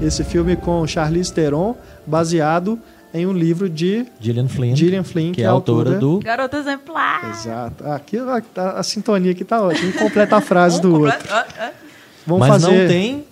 Esse 0.00 0.22
filme 0.22 0.56
com 0.56 0.86
Charlize 0.86 1.32
Theron, 1.32 1.74
baseado 2.06 2.78
em 3.14 3.26
um 3.26 3.32
livro 3.32 3.68
de 3.68 4.06
Gillian 4.20 4.48
Flynn, 4.48 4.74
Gillian 4.76 5.04
Flynn, 5.04 5.32
que 5.32 5.42
é 5.42 5.46
a 5.46 5.50
autora 5.50 5.98
do 5.98 6.18
Garota 6.20 6.56
exemplar. 6.58 7.30
Exato. 7.30 7.84
Aqui 7.88 8.18
a, 8.18 8.42
a- 8.56 8.80
a 8.80 8.82
sintonia 8.82 9.32
aqui 9.32 9.44
tá 9.44 9.60
ótima. 9.62 9.92
Completa 9.92 10.36
a 10.36 10.40
frase 10.40 10.80
do 10.80 10.88
Um 10.94 11.00
outro. 11.02 11.18
completo- 11.18 11.34
ah, 11.34 11.46
ah. 11.58 11.70
Vamos 12.26 12.48
Mas 12.48 12.62
fazer. 12.62 12.78
não 12.82 12.88
tem 12.88 13.24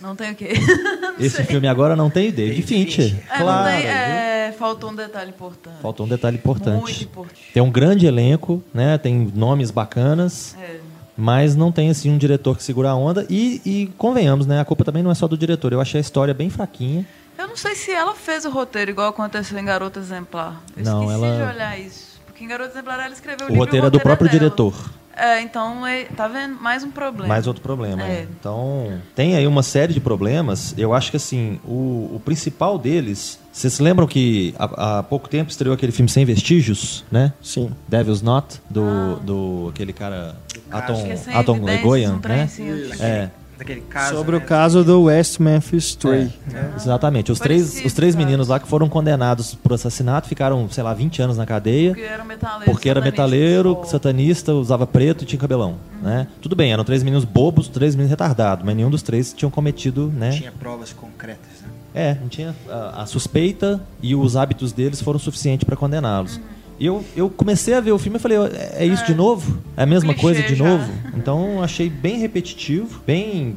Não 0.00 0.16
tem 0.16 0.30
o 0.32 0.34
quê? 0.34 0.52
esse 1.20 1.42
filme 1.44 1.68
agora 1.68 1.94
não 1.94 2.08
tem 2.10 2.30
David 2.30 2.62
Fincher. 2.62 3.14
É, 3.32 3.38
claro. 3.38 3.70
tem, 3.70 3.86
é, 3.86 4.54
faltou 4.58 4.90
um 4.90 4.94
detalhe 4.94 5.30
importante. 5.30 5.76
Faltou 5.82 6.06
um 6.06 6.08
detalhe 6.08 6.36
importante. 6.36 6.80
Muito 6.80 7.02
importante. 7.04 7.40
Tem 7.52 7.62
um 7.62 7.70
grande 7.70 8.06
elenco, 8.06 8.62
né? 8.72 8.96
Tem 8.98 9.30
nomes 9.34 9.70
bacanas. 9.70 10.56
É. 10.60 10.76
Mas 11.16 11.54
não 11.54 11.70
tem 11.70 11.90
assim 11.90 12.10
um 12.10 12.16
diretor 12.16 12.56
que 12.56 12.62
segura 12.62 12.88
a 12.90 12.94
onda 12.96 13.26
e, 13.28 13.60
e 13.66 13.86
convenhamos, 13.98 14.46
né? 14.46 14.60
A 14.60 14.64
culpa 14.64 14.82
também 14.82 15.02
não 15.02 15.10
é 15.10 15.14
só 15.14 15.28
do 15.28 15.36
diretor. 15.36 15.72
Eu 15.72 15.80
achei 15.80 15.98
a 15.98 16.00
história 16.00 16.32
bem 16.32 16.48
fraquinha. 16.48 17.06
Eu 17.52 17.54
não 17.54 17.56
sei 17.58 17.74
se 17.74 17.90
ela 17.92 18.14
fez 18.14 18.46
o 18.46 18.50
roteiro 18.50 18.90
igual 18.92 19.10
aconteceu 19.10 19.58
em 19.58 19.64
Garota 19.64 20.00
Exemplar. 20.00 20.62
Eu 20.74 20.84
Não, 20.84 21.02
esqueci 21.04 21.22
ela- 21.24 21.36
de 21.36 21.54
olhar 21.54 21.78
isso. 21.78 22.18
Porque 22.24 22.44
em 22.44 22.48
Garota 22.48 22.70
Exemplar 22.70 22.98
ela 22.98 23.12
escreveu 23.12 23.46
o, 23.46 23.50
O 23.50 23.52
livro 23.52 23.64
roteiro 23.66 23.86
e 23.86 23.88
é 23.88 23.90
do 23.90 24.00
próprio 24.00 24.26
dela. 24.26 24.38
diretor. 24.40 24.74
É, 25.14 25.42
então, 25.42 25.86
é, 25.86 26.04
tá 26.04 26.26
vendo? 26.26 26.58
Mais 26.58 26.82
um 26.82 26.90
problema. 26.90 27.28
Mais 27.28 27.46
outro 27.46 27.62
problema. 27.62 28.02
É. 28.02 28.10
é. 28.20 28.26
Então, 28.40 28.98
tem 29.14 29.36
aí 29.36 29.46
uma 29.46 29.62
série 29.62 29.92
de 29.92 30.00
problemas. 30.00 30.74
Eu 30.78 30.94
acho 30.94 31.10
que 31.10 31.18
assim, 31.18 31.60
o, 31.62 32.10
o 32.14 32.22
principal 32.24 32.78
deles. 32.78 33.38
Vocês 33.52 33.74
se 33.74 33.82
lembram 33.82 34.06
que 34.06 34.54
há, 34.58 35.00
há 35.00 35.02
pouco 35.02 35.28
tempo 35.28 35.50
estreou 35.50 35.74
aquele 35.74 35.92
filme 35.92 36.08
Sem 36.08 36.24
Vestígios, 36.24 37.04
né? 37.12 37.34
Sim. 37.42 37.70
Devil's 37.86 38.22
Not, 38.22 38.62
do, 38.70 38.82
Ah. 38.82 39.18
do 39.22 39.66
aquele 39.68 39.92
cara. 39.92 40.34
Atom, 40.70 41.06
é 41.06 41.36
Atom 41.36 41.62
Legoyan, 41.62 42.14
um 42.14 42.26
né? 42.28 42.44
assim, 42.44 42.66
É, 42.98 43.28
Daquele 43.62 43.80
caso. 43.82 44.16
Sobre 44.16 44.34
o 44.34 44.40
né? 44.40 44.44
caso 44.44 44.82
do 44.82 45.02
West 45.02 45.38
Memphis 45.38 45.94
Three. 45.94 46.32
exatamente. 46.76 47.30
Os 47.30 47.38
três, 47.38 47.84
os 47.84 47.92
três 47.92 48.16
meninos 48.16 48.48
lá 48.48 48.58
que 48.58 48.66
foram 48.66 48.88
condenados 48.88 49.54
por 49.54 49.72
assassinato 49.72 50.28
ficaram, 50.28 50.68
sei 50.68 50.82
lá, 50.82 50.92
20 50.92 51.22
anos 51.22 51.36
na 51.36 51.46
cadeia. 51.46 51.90
Porque 51.90 52.02
era 52.02 52.24
metaleiro. 52.24 52.64
Porque 52.64 52.88
era 52.90 53.00
satanista. 53.00 53.22
metaleiro, 53.22 53.80
satanista, 53.84 54.52
usava 54.52 54.84
preto 54.84 55.22
e 55.22 55.26
tinha 55.26 55.38
cabelão, 55.38 55.76
né? 56.02 56.26
Tudo 56.40 56.56
bem, 56.56 56.72
eram 56.72 56.82
três 56.82 57.04
meninos 57.04 57.24
bobos, 57.24 57.68
três 57.68 57.94
meninos 57.94 58.10
retardados, 58.10 58.64
mas 58.64 58.74
nenhum 58.74 58.90
dos 58.90 59.02
três 59.02 59.32
tinham 59.32 59.50
cometido, 59.50 60.12
né? 60.12 60.30
Tinha 60.30 60.50
provas 60.50 60.92
concretas, 60.92 61.62
né? 61.62 61.68
É, 61.94 62.16
não 62.20 62.28
tinha 62.28 62.54
a, 62.68 63.02
a 63.02 63.06
suspeita 63.06 63.80
e 64.02 64.16
os 64.16 64.34
hábitos 64.34 64.72
deles 64.72 65.00
foram 65.00 65.20
suficientes 65.20 65.64
para 65.64 65.76
condená-los. 65.76 66.40
E 66.78 66.86
eu, 66.86 67.04
eu 67.14 67.30
comecei 67.30 67.74
a 67.74 67.80
ver 67.80 67.92
o 67.92 67.98
filme 67.98 68.18
e 68.18 68.20
falei, 68.20 68.38
é, 68.38 68.76
é 68.84 68.86
isso 68.86 69.04
de 69.06 69.14
novo? 69.14 69.58
É 69.76 69.82
a 69.82 69.86
mesma 69.86 70.14
coisa 70.14 70.42
de 70.42 70.54
já. 70.54 70.64
novo? 70.64 70.90
Então 71.16 71.62
achei 71.62 71.88
bem 71.88 72.18
repetitivo, 72.18 73.00
bem 73.06 73.56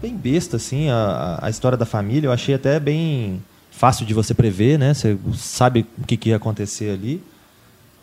bem 0.00 0.14
besta 0.14 0.56
assim 0.56 0.88
a, 0.90 1.38
a 1.42 1.50
história 1.50 1.76
da 1.76 1.86
família. 1.86 2.28
Eu 2.28 2.32
achei 2.32 2.54
até 2.54 2.78
bem 2.78 3.42
fácil 3.70 4.06
de 4.06 4.14
você 4.14 4.34
prever, 4.34 4.78
né? 4.78 4.94
Você 4.94 5.18
sabe 5.34 5.86
o 5.98 6.06
que, 6.06 6.16
que 6.16 6.30
ia 6.30 6.36
acontecer 6.36 6.90
ali. 6.90 7.22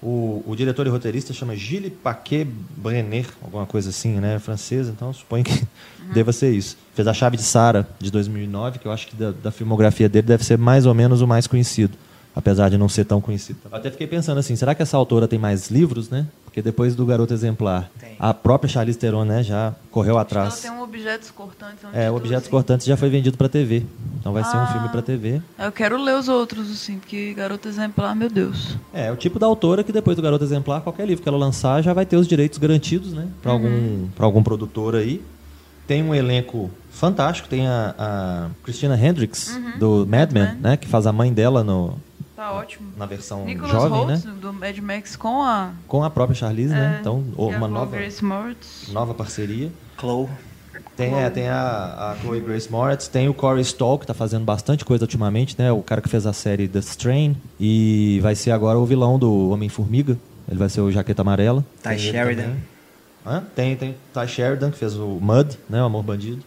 O, 0.02 0.44
o 0.46 0.56
diretor 0.56 0.86
e 0.86 0.90
roteirista 0.90 1.34
chama 1.34 1.56
Gilles 1.56 1.94
Paquet 2.04 2.46
Brenner, 2.76 3.26
alguma 3.42 3.66
coisa 3.66 3.90
assim, 3.90 4.20
né? 4.20 4.38
Francesa, 4.38 4.92
então 4.92 5.14
suponho 5.14 5.46
que 5.46 5.66
deva 6.14 6.34
ser 6.34 6.52
isso. 6.52 6.78
Fez 6.94 7.08
A 7.08 7.14
Chave 7.14 7.38
de 7.38 7.44
Sara, 7.44 7.88
de 8.00 8.12
2009, 8.12 8.80
que 8.80 8.86
eu 8.86 8.92
acho 8.92 9.08
que 9.08 9.16
da, 9.16 9.32
da 9.32 9.50
filmografia 9.50 10.10
dele 10.10 10.28
deve 10.28 10.44
ser 10.44 10.58
mais 10.58 10.86
ou 10.86 10.94
menos 10.94 11.22
o 11.22 11.28
mais 11.28 11.48
conhecido, 11.48 11.98
apesar 12.36 12.70
de 12.70 12.78
não 12.78 12.90
ser 12.90 13.06
tão 13.06 13.20
conhecido. 13.22 13.60
Eu 13.72 13.78
até 13.78 13.90
fiquei 13.92 14.08
pensando 14.08 14.38
assim, 14.40 14.56
será 14.56 14.74
que 14.76 14.82
essa 14.82 14.98
autora 14.98 15.28
tem 15.28 15.38
mais 15.40 15.70
livros, 15.70 16.10
né? 16.10 16.26
Porque 16.46 16.62
depois 16.62 16.96
do 16.96 17.04
Garoto 17.04 17.34
Exemplar, 17.34 17.90
Tem. 18.00 18.16
a 18.20 18.32
própria 18.32 18.70
Charlize 18.70 18.98
Theron, 19.00 19.26
né, 19.26 19.42
já 19.42 19.74
correu 19.90 20.12
Ela 20.14 20.22
atrás. 20.22 20.62
tem 20.62 20.70
um 20.70 20.84
objetos 20.84 21.32
cortantes. 21.32 21.84
um 21.84 21.88
É, 21.98 22.12
Objetos 22.12 22.44
assim. 22.44 22.52
Cortantes 22.52 22.86
já 22.86 22.96
foi 22.96 23.10
vendido 23.10 23.36
para 23.38 23.50
TV. 23.50 23.84
Então 24.20 24.32
vai 24.34 24.44
ser 24.44 24.56
um 24.58 24.60
Ah. 24.60 24.68
filme 24.68 24.90
para 24.90 25.02
TV. 25.02 25.42
Eu 25.58 25.72
quero 25.72 26.00
ler 26.00 26.16
os 26.16 26.28
outros, 26.28 26.70
assim, 26.72 27.00
porque 27.00 27.34
Garota 27.34 27.68
Exemplar, 27.68 28.16
meu 28.16 28.30
Deus. 28.30 28.78
É, 28.94 29.08
é 29.08 29.12
o 29.12 29.16
tipo 29.16 29.40
da 29.40 29.48
autora 29.48 29.84
que 29.84 29.92
depois 29.92 30.16
do 30.16 30.22
Garoto 30.22 30.44
Exemplar, 30.44 30.82
qualquer 30.82 31.08
livro 31.08 31.24
que 31.24 31.28
ela 31.30 31.40
lançar 31.40 31.82
já 31.82 31.92
vai 31.92 32.06
ter 32.06 32.18
os 32.18 32.28
direitos 32.28 32.60
garantidos, 32.60 33.14
né? 33.14 33.28
Para 33.42 33.52
algum, 33.52 34.08
pra 34.16 34.26
algum 34.26 34.44
produtor 34.44 34.96
aí. 34.96 35.24
Tem 35.88 36.04
um 36.04 36.14
elenco 36.14 36.70
fantástico, 36.92 37.50
tem 37.50 37.68
a, 37.68 37.96
a 37.98 38.48
Christina 38.64 38.96
Hendricks, 38.96 39.60
do 39.80 40.06
Mad 40.08 40.32
Men, 40.32 40.44
Men. 40.44 40.58
né? 40.62 40.78
Que 40.78 40.88
faz 40.88 41.08
a 41.08 41.12
mãe 41.12 41.34
dela 41.34 41.64
no, 41.64 41.96
Tá 42.36 42.52
ótimo. 42.52 42.92
na 42.98 43.06
versão 43.06 43.46
Nicholas 43.46 43.72
jovem, 43.72 44.00
Hoult, 44.00 44.28
né? 44.28 44.34
do 44.42 44.52
Mad 44.54 44.78
Max, 44.80 45.16
com 45.16 45.44
a... 45.44 45.72
Com 45.88 46.04
a 46.04 46.10
própria 46.10 46.36
Charlize, 46.36 46.74
né? 46.74 46.96
é, 46.98 47.00
Então, 47.00 47.24
e 47.38 47.42
a 47.42 47.44
uma 47.46 47.58
Chloe 47.60 47.70
nova, 47.72 47.96
Grace 47.98 48.26
Moretz. 48.26 48.90
nova 48.92 49.14
parceria. 49.14 49.72
Chloe. 50.00 50.28
Tem, 50.98 51.14
é, 51.14 51.30
tem 51.30 51.48
a, 51.48 52.12
a 52.12 52.18
Chloe 52.22 52.40
Grace 52.40 52.72
Moretz, 52.72 53.08
tem 53.08 53.30
o 53.30 53.34
Corey 53.34 53.62
Stoll, 53.62 54.00
que 54.00 54.08
tá 54.08 54.14
fazendo 54.14 54.44
bastante 54.44 54.84
coisa 54.84 55.04
ultimamente, 55.04 55.56
né? 55.58 55.72
O 55.72 55.82
cara 55.84 56.02
que 56.02 56.10
fez 56.10 56.26
a 56.26 56.34
série 56.34 56.68
The 56.68 56.80
Strain. 56.80 57.36
E 57.60 58.20
vai 58.22 58.36
ser 58.36 58.52
agora 58.52 58.78
o 58.80 58.86
vilão 58.86 59.18
do 59.20 59.50
Homem-Formiga. 59.50 60.18
Ele 60.50 60.58
vai 60.60 60.70
ser 60.70 60.82
o 60.82 60.92
Jaqueta 60.92 61.22
Amarela. 61.22 61.64
Ty 61.82 61.90
Tem 61.90 61.98
Sheridan. 62.00 62.56
Hã? 63.26 63.44
Tem, 63.56 63.76
tem 63.76 63.96
Ty 64.14 64.28
Sheridan, 64.28 64.72
que 64.72 64.78
fez 64.78 64.96
o 64.96 65.20
Mud, 65.22 65.58
né? 65.70 65.82
O 65.82 65.86
Amor 65.86 66.04
Bandido. 66.04 66.44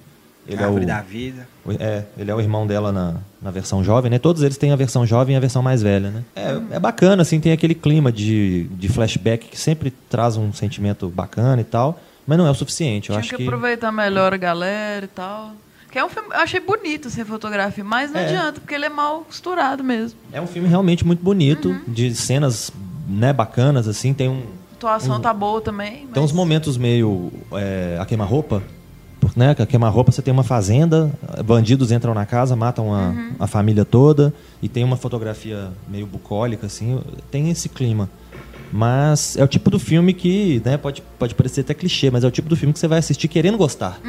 Ele 0.49 0.61
é, 0.61 0.65
Árvore 0.65 0.85
o, 0.85 0.87
da 0.87 1.01
vida. 1.03 1.49
o- 1.65 1.73
é, 1.73 2.05
ele 2.17 2.31
é 2.31 2.35
o 2.35 2.41
irmão 2.41 2.67
dela 2.67 2.93
na, 2.93 3.15
na 3.43 3.51
versão 3.51 3.83
jovem, 3.83 4.11
né? 4.11 4.19
Todos 4.19 4.43
eles 4.43 4.57
têm 4.57 4.71
a 4.73 4.77
versão 4.77 5.05
jovem 5.07 5.35
e 5.35 5.37
a 5.37 5.41
versão 5.41 5.63
mais 5.63 5.83
velha, 5.83 6.11
né? 6.11 6.23
É, 6.37 6.77
é 6.77 6.79
bacana, 6.79 7.23
assim, 7.23 7.41
tem 7.41 7.53
aquele 7.53 7.75
clima 7.75 8.13
de, 8.13 8.65
de 8.71 8.89
flashback 8.89 9.49
que 9.49 9.59
sempre 9.59 9.91
traz 10.09 10.37
um 10.37 10.53
sentimento 10.53 11.09
bacana 11.09 11.61
e 11.61 11.65
tal, 11.65 12.01
mas 12.27 12.39
não 12.39 12.47
é 12.47 12.51
o 12.51 12.55
suficiente. 12.55 13.11
Eu 13.11 13.15
Tinha 13.15 13.21
acho 13.21 13.31
que, 13.31 13.37
que 13.37 13.43
aproveitar 13.43 13.91
melhor 13.91 14.33
a 14.33 14.37
galera 14.37 15.05
e 15.05 15.09
tal. 15.09 15.53
Que 15.91 15.99
é 15.99 16.05
um 16.05 16.09
filme, 16.09 16.29
eu 16.33 16.41
achei 16.41 16.61
bonito 16.61 17.09
assim, 17.09 17.23
a 17.23 17.25
fotografia, 17.27 17.83
mas 17.83 18.13
não 18.13 18.21
É. 18.21 18.25
adianta, 18.27 18.61
porque 18.61 18.75
ele 18.75 18.85
é 18.85 18.89
mal 18.89 19.21
costurado 19.23 19.83
mesmo. 19.83 20.19
É 20.33 20.41
um 20.41 20.47
filme 20.47 20.69
realmente 20.69 21.07
muito 21.07 21.23
bonito, 21.25 21.71
Uhum. 21.71 21.81
de 21.89 22.15
cenas 22.15 22.71
né, 23.09 23.33
bacanas, 23.33 23.89
assim. 23.89 24.13
Tem, 24.13 24.29
um, 24.29 24.43
A 24.73 24.75
atuação 24.77 25.19
tá 25.21 25.33
boa 25.33 25.61
também. 25.61 26.07
tem 26.13 26.23
uns 26.23 26.31
mas- 26.31 26.33
momentos 26.33 26.77
meio 26.77 27.33
é, 27.53 27.97
a 28.01 28.05
queima-roupa. 28.05 28.63
Porque, 29.35 29.39
Né, 29.41 29.55
queima-roupa 29.67 30.11
você 30.13 30.23
tem 30.23 30.33
uma 30.33 30.43
fazenda, 30.45 31.11
bandidos 31.45 31.91
entram 31.93 32.15
na 32.15 32.25
casa, 32.27 32.55
matam 32.57 32.95
a, 32.95 33.09
Uhum. 33.09 33.31
a 33.39 33.47
família 33.47 33.85
toda, 33.85 34.33
e 34.63 34.69
tem 34.69 34.83
uma 34.85 34.97
fotografia 34.97 35.71
meio 35.89 36.07
bucólica, 36.07 36.67
assim. 36.67 37.01
Tem 37.31 37.51
esse 37.51 37.69
clima. 37.69 38.09
Mas 38.73 39.37
é 39.37 39.45
o 39.45 39.49
tipo 39.49 39.71
do 39.71 39.79
filme 39.79 40.13
que, 40.13 40.61
né, 40.65 40.77
pode, 40.77 41.03
pode 41.19 41.35
parecer 41.35 41.61
até 41.61 41.73
clichê, 41.75 42.11
mas 42.11 42.25
é 42.25 42.27
o 42.27 42.31
tipo 42.31 42.49
do 42.49 42.57
filme 42.57 42.73
que 42.73 42.79
você 42.79 42.89
vai 42.89 42.99
assistir 42.99 43.29
querendo 43.29 43.57
gostar. 43.57 44.01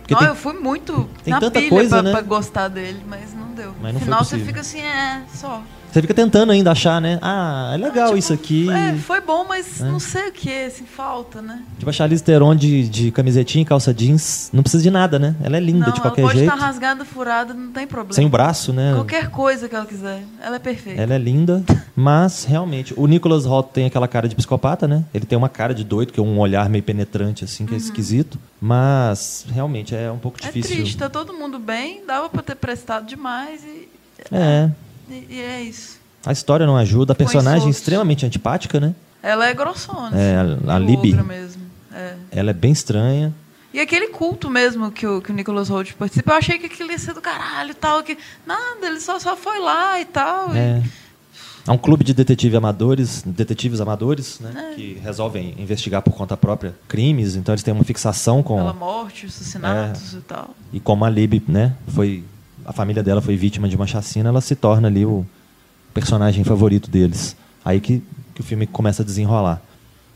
Porque 0.00 0.14
Não, 0.14 0.20
tem- 0.20 0.28
eu 0.28 0.36
fui 0.36 0.52
muito 0.52 1.08
tem 1.24 1.32
na 1.32 1.40
tanta 1.40 1.58
pilha 1.58 1.70
coisa, 1.70 1.88
pra, 1.96 2.02
né? 2.02 2.10
pra 2.12 2.20
gostar 2.20 2.68
dele, 2.68 3.00
mas 3.08 3.34
não 3.34 3.48
deu. 3.54 3.72
Mas 3.82 3.92
não 3.92 3.98
no 4.00 4.04
final 4.04 4.24
você 4.24 4.38
fica 4.38 4.60
assim, 4.60 4.80
é, 4.80 5.22
só. 5.34 5.62
Você 5.96 6.02
fica 6.02 6.12
tentando 6.12 6.52
ainda 6.52 6.72
achar, 6.72 7.00
né? 7.00 7.18
Ah, 7.22 7.70
é 7.72 7.78
legal 7.78 8.08
Tipo, 8.08 8.18
isso 8.18 8.30
aqui. 8.30 8.70
É, 8.70 8.92
foi 8.96 9.18
bom, 9.18 9.46
mas 9.48 9.80
não 9.80 9.98
sei 9.98 10.28
o 10.28 10.32
que, 10.32 10.64
assim, 10.66 10.84
falta, 10.84 11.40
né? 11.40 11.62
Tipo, 11.78 11.88
a 11.88 11.92
Charlize 11.92 12.22
Theron 12.22 12.54
de, 12.54 12.86
de 12.86 13.10
camisetinha 13.10 13.62
e 13.62 13.64
calça 13.64 13.94
jeans, 13.94 14.50
não 14.52 14.62
precisa 14.62 14.82
de 14.82 14.90
nada, 14.90 15.18
né? 15.18 15.34
Ela 15.42 15.56
é 15.56 15.60
linda 15.60 15.86
não, 15.86 15.94
de 15.94 16.00
ela 16.00 16.00
qualquer 16.02 16.20
pode 16.20 16.38
jeito. 16.40 16.52
estar 16.52 16.62
rasgada, 16.66 17.02
furada, 17.02 17.54
não 17.54 17.72
tem 17.72 17.86
problema. 17.86 18.12
Sem 18.12 18.26
o 18.26 18.28
braço, 18.28 18.74
né? 18.74 18.92
Qualquer 18.92 19.30
coisa 19.30 19.70
que 19.70 19.74
ela 19.74 19.86
quiser. 19.86 20.22
Ela 20.42 20.56
é 20.56 20.58
perfeita. 20.58 21.00
Ela 21.00 21.14
é 21.14 21.18
linda, 21.18 21.64
mas 21.96 22.44
realmente, 22.44 22.92
o 22.94 23.06
Nicholas 23.06 23.46
Hoult 23.46 23.70
tem 23.72 23.86
aquela 23.86 24.06
cara 24.06 24.28
de 24.28 24.34
psicopata, 24.34 24.86
né? 24.86 25.02
Ele 25.14 25.24
tem 25.24 25.38
uma 25.38 25.48
cara 25.48 25.72
de 25.72 25.82
doido, 25.82 26.12
que 26.12 26.20
é 26.20 26.22
um 26.22 26.38
olhar 26.38 26.68
meio 26.68 26.84
penetrante, 26.84 27.42
assim, 27.42 27.64
que 27.64 27.72
é 27.72 27.78
esquisito. 27.78 28.38
Mas 28.60 29.46
realmente 29.50 29.94
é 29.94 30.12
um 30.12 30.18
pouco 30.18 30.38
Uhum. 30.42 30.46
É 30.46 30.52
difícil. 30.52 30.76
triste, 30.76 30.98
tá 30.98 31.08
todo 31.08 31.32
mundo 31.32 31.58
bem, 31.58 32.02
dava 32.06 32.28
pra 32.28 32.42
ter 32.42 32.54
prestado 32.54 33.06
demais 33.06 33.64
e, 33.64 33.88
É. 34.30 34.68
e- 35.10 35.40
é 35.40 35.62
isso. 35.62 35.98
A 36.24 36.32
história 36.32 36.66
não 36.66 36.76
ajuda, 36.76 37.12
a 37.12 37.16
personagem 37.16 37.60
soltos. 37.62 37.78
extremamente 37.78 38.26
antipática, 38.26 38.80
né? 38.80 38.94
Ela 39.22 39.48
é 39.48 39.54
grossona. 39.54 40.10
É, 40.18 40.36
assim, 40.36 40.58
a- 40.68 40.74
a 40.74 40.78
Libby. 40.78 41.12
mesmo. 41.14 41.62
É. 41.92 42.14
Ela 42.30 42.50
é 42.50 42.54
bem 42.54 42.72
estranha. 42.72 43.32
E 43.72 43.80
aquele 43.80 44.08
culto 44.08 44.48
mesmo 44.50 44.90
que 44.90 45.06
o, 45.06 45.20
que 45.20 45.30
o 45.30 45.34
Nicholas 45.34 45.68
Holt 45.68 45.92
participa, 45.94 46.32
eu 46.32 46.36
achei 46.36 46.58
que 46.58 46.66
aquilo 46.66 46.90
ia 46.90 46.98
ser 46.98 47.12
do 47.14 47.20
caralho 47.20 47.70
e 47.72 47.74
tal. 47.74 48.02
Que, 48.02 48.16
nada, 48.46 48.86
ele 48.86 49.00
só, 49.00 49.18
só 49.18 49.36
foi 49.36 49.58
lá 49.58 50.00
e 50.00 50.04
tal. 50.04 50.54
e- 50.54 50.58
É. 50.58 50.82
Há 51.66 51.72
um 51.72 51.78
clube 51.78 52.04
de 52.04 52.14
detetive 52.14 52.56
amadores, 52.56 53.22
detetives 53.26 53.80
amadores, 53.80 54.38
né? 54.38 54.70
É. 54.70 54.74
Que 54.76 54.94
resolvem 55.02 55.52
investigar 55.58 56.00
por 56.00 56.12
conta 56.14 56.36
própria 56.36 56.74
crimes. 56.86 57.34
Então 57.34 57.52
eles 57.52 57.62
têm 57.64 57.74
uma 57.74 57.82
fixação 57.82 58.40
com 58.42 58.56
Pela 58.56 58.72
morte, 58.72 59.26
assassinatos 59.26 60.14
É. 60.14 60.18
e 60.18 60.20
tal. 60.20 60.50
E 60.72 60.78
como 60.80 61.04
a 61.04 61.10
Lib, 61.10 61.42
né, 61.48 61.74
foi 61.88 62.22
a 62.66 62.72
família 62.72 63.02
dela 63.02 63.22
foi 63.22 63.36
vítima 63.36 63.68
de 63.68 63.76
uma 63.76 63.86
chacina, 63.86 64.28
ela 64.28 64.40
se 64.40 64.56
torna 64.56 64.88
ali 64.88 65.06
o 65.06 65.24
personagem 65.94 66.42
favorito 66.42 66.90
deles. 66.90 67.36
Aí 67.64 67.80
que, 67.80 68.02
que 68.34 68.40
o 68.40 68.44
filme 68.44 68.66
começa 68.66 69.02
a 69.02 69.04
desenrolar. 69.04 69.62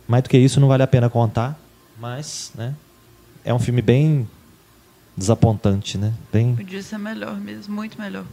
Mais 0.09 0.25
do 0.25 0.29
que 0.29 0.37
isso, 0.37 0.59
não 0.59 0.67
vale 0.67 0.83
a 0.83 0.87
pena 0.87 1.09
contar, 1.09 1.59
mas, 2.01 2.51
né, 2.57 2.75
é 3.45 3.55
um 3.55 3.59
filme 3.59 3.81
bem 3.81 4.29
desapontante, 5.17 5.97
né? 5.97 6.13
Bem 6.33 6.57
Podia 6.57 6.83
ser 6.83 6.99
melhor 6.99 7.37
mesmo, 7.39 7.75
muito 7.75 8.01
melhor. 8.01 8.25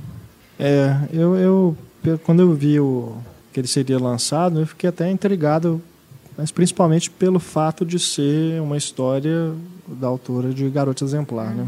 É, 0.57 0.95
eu, 1.13 1.35
eu 1.35 1.77
quando 2.23 2.39
eu 2.39 2.53
vi 2.55 2.79
o, 2.79 3.17
que 3.53 3.59
ele 3.59 3.67
seria 3.67 3.99
lançado, 3.99 4.61
eu 4.61 4.65
fiquei 4.65 4.89
até 4.89 5.11
intrigado, 5.11 5.81
mas 6.37 6.51
principalmente 6.51 7.11
pelo 7.11 7.39
fato 7.39 7.85
de 7.85 7.99
ser 7.99 8.61
uma 8.61 8.77
história 8.77 9.53
da 9.87 10.07
autora 10.07 10.53
de 10.53 10.67
Garota 10.69 11.03
Exemplar, 11.03 11.53
né? 11.53 11.67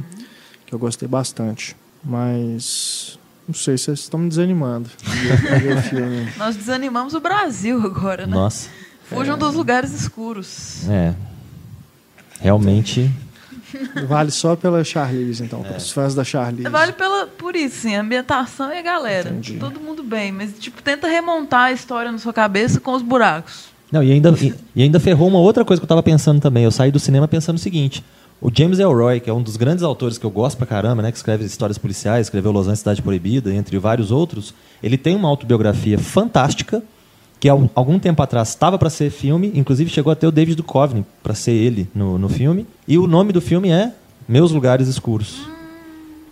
Que 0.65 0.73
eu 0.73 0.79
gostei 0.79 1.07
bastante. 1.07 1.75
Mas 2.03 3.17
não 3.47 3.53
sei, 3.53 3.77
vocês 3.77 3.99
estão 3.99 4.19
me 4.19 4.29
desanimando 4.29 4.89
de. 4.89 6.37
Nós 6.37 6.55
desanimamos 6.55 7.13
o 7.13 7.19
Brasil 7.19 7.81
agora, 7.83 8.25
né? 8.25 8.33
nossa, 8.35 8.69
Fujam 9.03 9.37
dos 9.37 9.55
lugares 9.55 9.91
escuros. 9.91 10.87
é. 10.89 11.13
Realmente, 12.41 13.11
Vale 14.07 14.31
só 14.31 14.55
pela 14.55 14.83
Charlize, 14.83 15.43
então, 15.43 15.63
É. 15.65 15.79
fãs 15.79 16.15
da 16.15 16.23
Charlize. 16.23 16.69
Vale 16.69 16.93
pela, 16.93 17.27
por 17.27 17.55
isso, 17.55 17.81
sim, 17.81 17.95
a 17.95 18.01
ambientação 18.01 18.73
e 18.73 18.77
a 18.79 18.81
galera. 18.81 19.29
Entendi. 19.29 19.57
Todo 19.59 19.79
mundo 19.79 20.01
bem, 20.03 20.31
mas 20.31 20.53
tipo, 20.57 20.81
tenta 20.81 21.07
remontar 21.07 21.65
a 21.65 21.71
história 21.71 22.11
na 22.11 22.17
sua 22.17 22.33
cabeça 22.33 22.79
com 22.79 22.93
os 22.93 23.01
buracos. 23.01 23.65
Não, 23.91 24.01
e 24.03 24.11
ainda, 24.11 24.29
e, 24.41 24.53
e 24.75 24.83
ainda 24.83 24.99
ferrou 24.99 25.27
uma 25.27 25.39
outra 25.39 25.65
coisa 25.65 25.79
que 25.79 25.83
eu 25.83 25.87
tava 25.87 26.01
pensando 26.01 26.39
também. 26.39 26.63
Eu 26.63 26.71
saí 26.71 26.91
do 26.91 26.99
cinema 26.99 27.27
pensando 27.27 27.57
o 27.57 27.59
seguinte: 27.59 28.03
o 28.41 28.49
James 28.53 28.79
Elroy, 28.79 29.19
que 29.19 29.29
é 29.29 29.33
um 29.33 29.41
dos 29.41 29.57
grandes 29.57 29.83
autores 29.83 30.17
que 30.17 30.25
eu 30.25 30.29
gosto 30.31 30.57
pra 30.57 30.65
caramba, 30.65 31.01
né? 31.01 31.11
Que 31.11 31.17
escreve 31.17 31.43
histórias 31.45 31.77
policiais, 31.77 32.27
escreveu 32.27 32.51
Los 32.51 32.63
Angeles 32.67 32.79
Cidade 32.79 33.01
Proibida, 33.01 33.53
entre 33.53 33.77
vários 33.77 34.11
outros, 34.11 34.53
ele 34.81 34.97
tem 34.97 35.15
uma 35.15 35.27
autobiografia 35.27 35.97
fantástica, 35.99 36.81
que 37.39 37.49
um- 37.51 37.69
algum 37.75 37.97
tempo 37.99 38.21
atrás 38.21 38.49
estava 38.49 38.77
para 38.77 38.89
ser 38.89 39.09
filme, 39.09 39.51
inclusive 39.55 39.89
chegou 39.89 40.11
até 40.11 40.27
o 40.27 40.31
David 40.31 40.55
Duchovny 40.61 41.05
para 41.23 41.33
ser 41.33 41.51
ele 41.51 41.87
no, 41.95 42.17
no 42.17 42.27
filme. 42.29 42.65
E 42.87 42.97
o 42.97 43.07
nome 43.07 43.31
do 43.33 43.41
filme 43.41 43.69
é 43.69 43.93
Meus 44.27 44.51
Lugares 44.51 44.87
Escuros. 44.87 45.39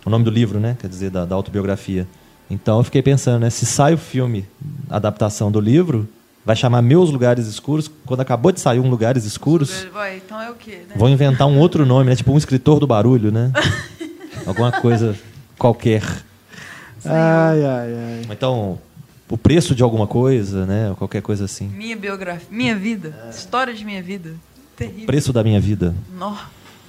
O 0.04 0.10
nome 0.10 0.24
do 0.24 0.30
livro, 0.30 0.58
né? 0.60 0.76
Quer 0.80 0.88
dizer, 0.88 1.10
da, 1.10 1.24
da 1.24 1.34
autobiografia. 1.34 2.06
Então 2.50 2.78
eu 2.78 2.84
fiquei 2.84 3.02
pensando, 3.02 3.40
né? 3.40 3.50
Se 3.50 3.66
sai 3.66 3.92
o 3.94 3.98
filme, 3.98 4.46
adaptação 4.88 5.50
do 5.50 5.60
livro, 5.60 6.08
vai 6.44 6.56
chamar 6.56 6.82
Meus 6.82 7.10
Lugares 7.10 7.46
Escuros. 7.46 7.90
Quando 8.06 8.20
acabou 8.20 8.52
de 8.52 8.60
sair 8.60 8.80
um 8.80 8.88
Lugares 8.88 9.24
Escuros, 9.24 9.86
Vai, 9.92 10.16
então 10.16 10.40
é 10.40 10.50
o 10.50 10.54
quê, 10.54 10.82
né? 10.88 10.94
vão 10.96 11.08
inventar 11.08 11.46
um 11.46 11.58
outro 11.58 11.84
nome, 11.84 12.10
né? 12.10 12.16
Tipo 12.16 12.32
um 12.32 12.38
escritor 12.38 12.80
do 12.80 12.86
barulho, 12.86 13.30
né? 13.30 13.52
Alguma 14.46 14.72
coisa 14.72 15.16
qualquer. 15.58 16.02
Ai, 17.04 17.64
ai, 17.64 17.94
ai. 17.94 18.22
Então, 18.30 18.78
o 19.28 19.36
preço 19.36 19.74
de 19.74 19.82
alguma 19.82 20.06
coisa, 20.06 20.64
né? 20.66 20.90
Ou 20.90 20.96
Qualquer 20.96 21.22
coisa 21.22 21.44
assim. 21.44 21.68
Minha 21.68 21.96
biografia, 21.96 22.48
minha 22.50 22.74
vida, 22.74 23.14
história 23.30 23.74
de 23.74 23.84
minha 23.84 24.02
vida. 24.02 24.34
Terrível. 24.76 25.06
Preço 25.06 25.32
da 25.32 25.42
minha 25.44 25.60
vida. 25.60 25.94
Nó, 26.16 26.36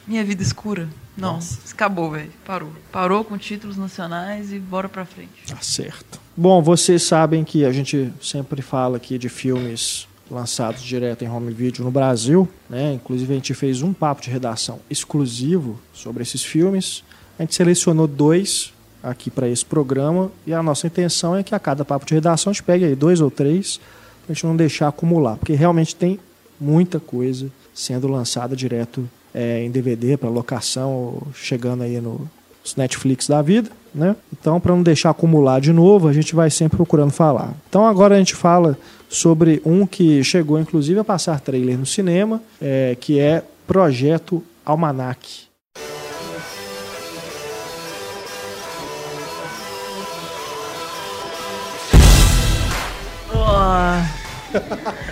minha 0.07 0.23
vida 0.23 0.41
escura. 0.41 0.87
Não, 1.17 1.33
Nossa. 1.33 1.59
acabou, 1.71 2.11
velho. 2.11 2.31
Parou. 2.45 2.71
Parou 2.91 3.23
com 3.25 3.37
títulos 3.37 3.75
nacionais 3.75 4.53
e 4.53 4.59
bora 4.59 4.87
pra 4.87 5.03
frente. 5.05 5.29
Tá 5.47 5.57
certo. 5.61 6.19
Bom, 6.41 6.61
vocês 6.61 7.03
sabem 7.03 7.43
que 7.43 7.65
a 7.65 7.71
gente 7.73 8.13
sempre 8.21 8.61
fala 8.61 8.95
aqui 8.95 9.17
de 9.17 9.27
filmes 9.27 10.07
lançados 10.31 10.81
direto 10.81 11.21
em 11.21 11.29
home 11.29 11.51
video 11.51 11.83
no 11.83 11.91
Brasil, 11.91 12.47
né? 12.69 12.93
Inclusive 12.93 13.33
a 13.33 13.35
gente 13.35 13.53
fez 13.53 13.81
um 13.81 13.91
papo 13.91 14.21
de 14.21 14.29
redação 14.29 14.79
exclusivo 14.89 15.77
sobre 15.91 16.23
esses 16.23 16.41
filmes. 16.41 17.03
A 17.37 17.41
gente 17.41 17.55
selecionou 17.55 18.07
dois 18.07 18.71
aqui 19.03 19.29
para 19.29 19.49
esse 19.49 19.65
programa 19.65 20.31
e 20.47 20.53
a 20.53 20.63
nossa 20.63 20.87
intenção 20.87 21.35
é 21.35 21.43
que 21.43 21.53
a 21.53 21.59
cada 21.59 21.83
papo 21.83 22.05
de 22.05 22.13
redação 22.13 22.51
a 22.51 22.53
gente 22.53 22.63
pegue 22.63 22.85
aí 22.85 22.95
dois 22.95 23.19
ou 23.19 23.29
três 23.29 23.75
para 24.23 24.31
a 24.31 24.33
gente 24.33 24.45
não 24.45 24.55
deixar 24.55 24.87
acumular, 24.87 25.35
porque 25.35 25.55
realmente 25.55 25.93
tem 25.93 26.21
muita 26.57 27.01
coisa 27.01 27.51
sendo 27.73 28.07
lançada 28.07 28.55
direto 28.55 29.09
é, 29.33 29.61
em 29.65 29.69
DVD 29.69 30.15
para 30.15 30.29
locação, 30.29 30.93
ou 30.93 31.27
chegando 31.33 31.83
aí 31.83 31.99
no 31.99 32.29
os 32.63 32.75
Netflix 32.75 33.27
da 33.27 33.41
vida, 33.41 33.69
né? 33.93 34.15
Então, 34.31 34.59
para 34.59 34.75
não 34.75 34.83
deixar 34.83 35.09
acumular 35.09 35.59
de 35.59 35.73
novo, 35.73 36.07
a 36.07 36.13
gente 36.13 36.35
vai 36.35 36.49
sempre 36.49 36.77
procurando 36.77 37.11
falar. 37.11 37.53
Então, 37.69 37.85
agora 37.85 38.15
a 38.15 38.17
gente 38.17 38.35
fala 38.35 38.77
sobre 39.07 39.61
um 39.65 39.85
que 39.85 40.23
chegou, 40.23 40.59
inclusive, 40.59 40.99
a 40.99 41.03
passar 41.03 41.39
trailer 41.39 41.77
no 41.77 41.85
cinema, 41.85 42.41
é, 42.61 42.95
que 42.99 43.19
é 43.19 43.43
Projeto 43.67 44.43
Almanac. 44.65 45.49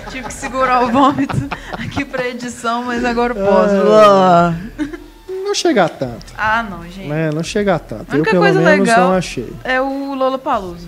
Tive 0.10 0.28
que 0.28 0.34
segurar 0.34 0.84
o 0.84 0.92
vômito 0.92 1.36
aqui 1.74 2.04
pra 2.04 2.28
edição, 2.28 2.84
mas 2.84 3.06
agora 3.06 3.34
eu 3.34 3.46
posso. 3.46 4.98
Não 5.48 5.56
chega 5.56 5.86
a 5.86 5.90
tanto, 5.90 6.26
Ah, 6.38 6.62
não, 6.70 6.84
gente. 6.84 7.08
né? 7.08 7.32
Não 7.32 7.42
chega 7.44 7.76
a 7.76 7.80
tanto. 7.80 8.12
A 8.12 8.16
Eu, 8.16 8.18
única 8.20 8.32
pelo 8.32 8.44
coisa 8.44 8.60
menos, 8.62 8.88
legal- 8.88 9.08
não 9.10 9.14
achei. 9.18 9.52
É 9.64 9.80
o 9.82 10.14
Lola 10.14 10.38
Palusa. 10.38 10.88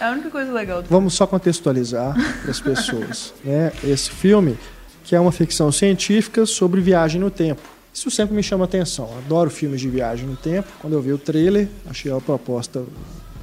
É 0.00 0.04
a 0.06 0.10
única 0.10 0.30
coisa 0.30 0.50
legal 0.50 0.82
do 0.82 0.88
Vamos 0.88 1.14
só 1.14 1.26
contextualizar 1.26 2.14
para 2.42 2.50
as 2.50 2.58
pessoas. 2.60 3.34
né? 3.44 3.70
Esse 3.84 4.10
filme, 4.10 4.58
que 5.04 5.14
é 5.14 5.20
uma 5.20 5.30
ficção 5.30 5.70
científica 5.70 6.44
sobre 6.46 6.80
viagem 6.80 7.20
no 7.20 7.30
tempo. 7.30 7.60
Isso 7.94 8.10
sempre 8.10 8.34
me 8.34 8.42
chama 8.42 8.64
atenção. 8.64 9.10
Adoro 9.18 9.50
filmes 9.50 9.80
de 9.80 9.88
viagem 9.88 10.26
no 10.26 10.34
tempo. 10.36 10.68
Quando 10.80 10.94
eu 10.94 11.02
vi 11.02 11.12
o 11.12 11.18
trailer, 11.18 11.68
achei 11.88 12.10
a 12.10 12.18
proposta 12.20 12.82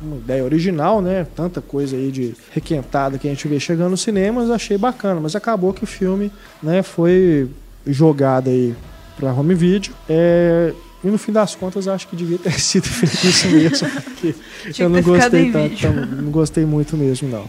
uma 0.02 0.16
ideia 0.18 0.44
original, 0.44 1.02
né? 1.02 1.28
Tanta 1.36 1.62
coisa 1.62 1.96
aí 1.96 2.10
de 2.12 2.34
requentada 2.52 3.18
que 3.20 3.28
a 3.28 3.30
gente 3.32 3.48
vê 3.48 3.60
chegando 3.60 3.92
nos 3.92 4.02
cinemas, 4.02 4.50
achei 4.50 4.78
bacana. 4.78 5.20
Mas 5.22 5.36
acabou 5.36 5.72
que 5.74 5.84
o 5.84 5.88
filme 5.88 6.32
né, 6.64 6.82
foi 6.82 7.50
jogado 7.86 8.50
aí 8.50 8.76
para 9.20 9.34
home 9.34 9.54
video. 9.56 9.94
É, 10.08 10.74
E 11.04 11.08
no 11.08 11.18
fim 11.18 11.32
das 11.32 11.56
contas, 11.56 11.88
acho 11.88 12.08
que 12.08 12.16
devia 12.16 12.38
ter 12.38 12.54
sido 12.60 12.88
feito 12.88 13.28
isso 13.28 13.48
mesmo. 13.48 13.90
Porque 13.90 14.36
eu 14.78 14.90
não 14.90 15.02
gostei 15.02 15.52
tanto, 15.52 15.74
então, 15.74 15.94
não 15.94 16.32
gostei 16.32 16.66
muito 16.66 16.98
mesmo, 16.98 17.30
não. 17.30 17.46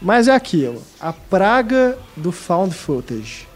Mas 0.00 0.28
é 0.28 0.34
aquilo, 0.34 0.82
a 0.98 1.12
praga 1.12 1.98
do 2.16 2.32
found 2.32 2.74
footage. 2.74 3.46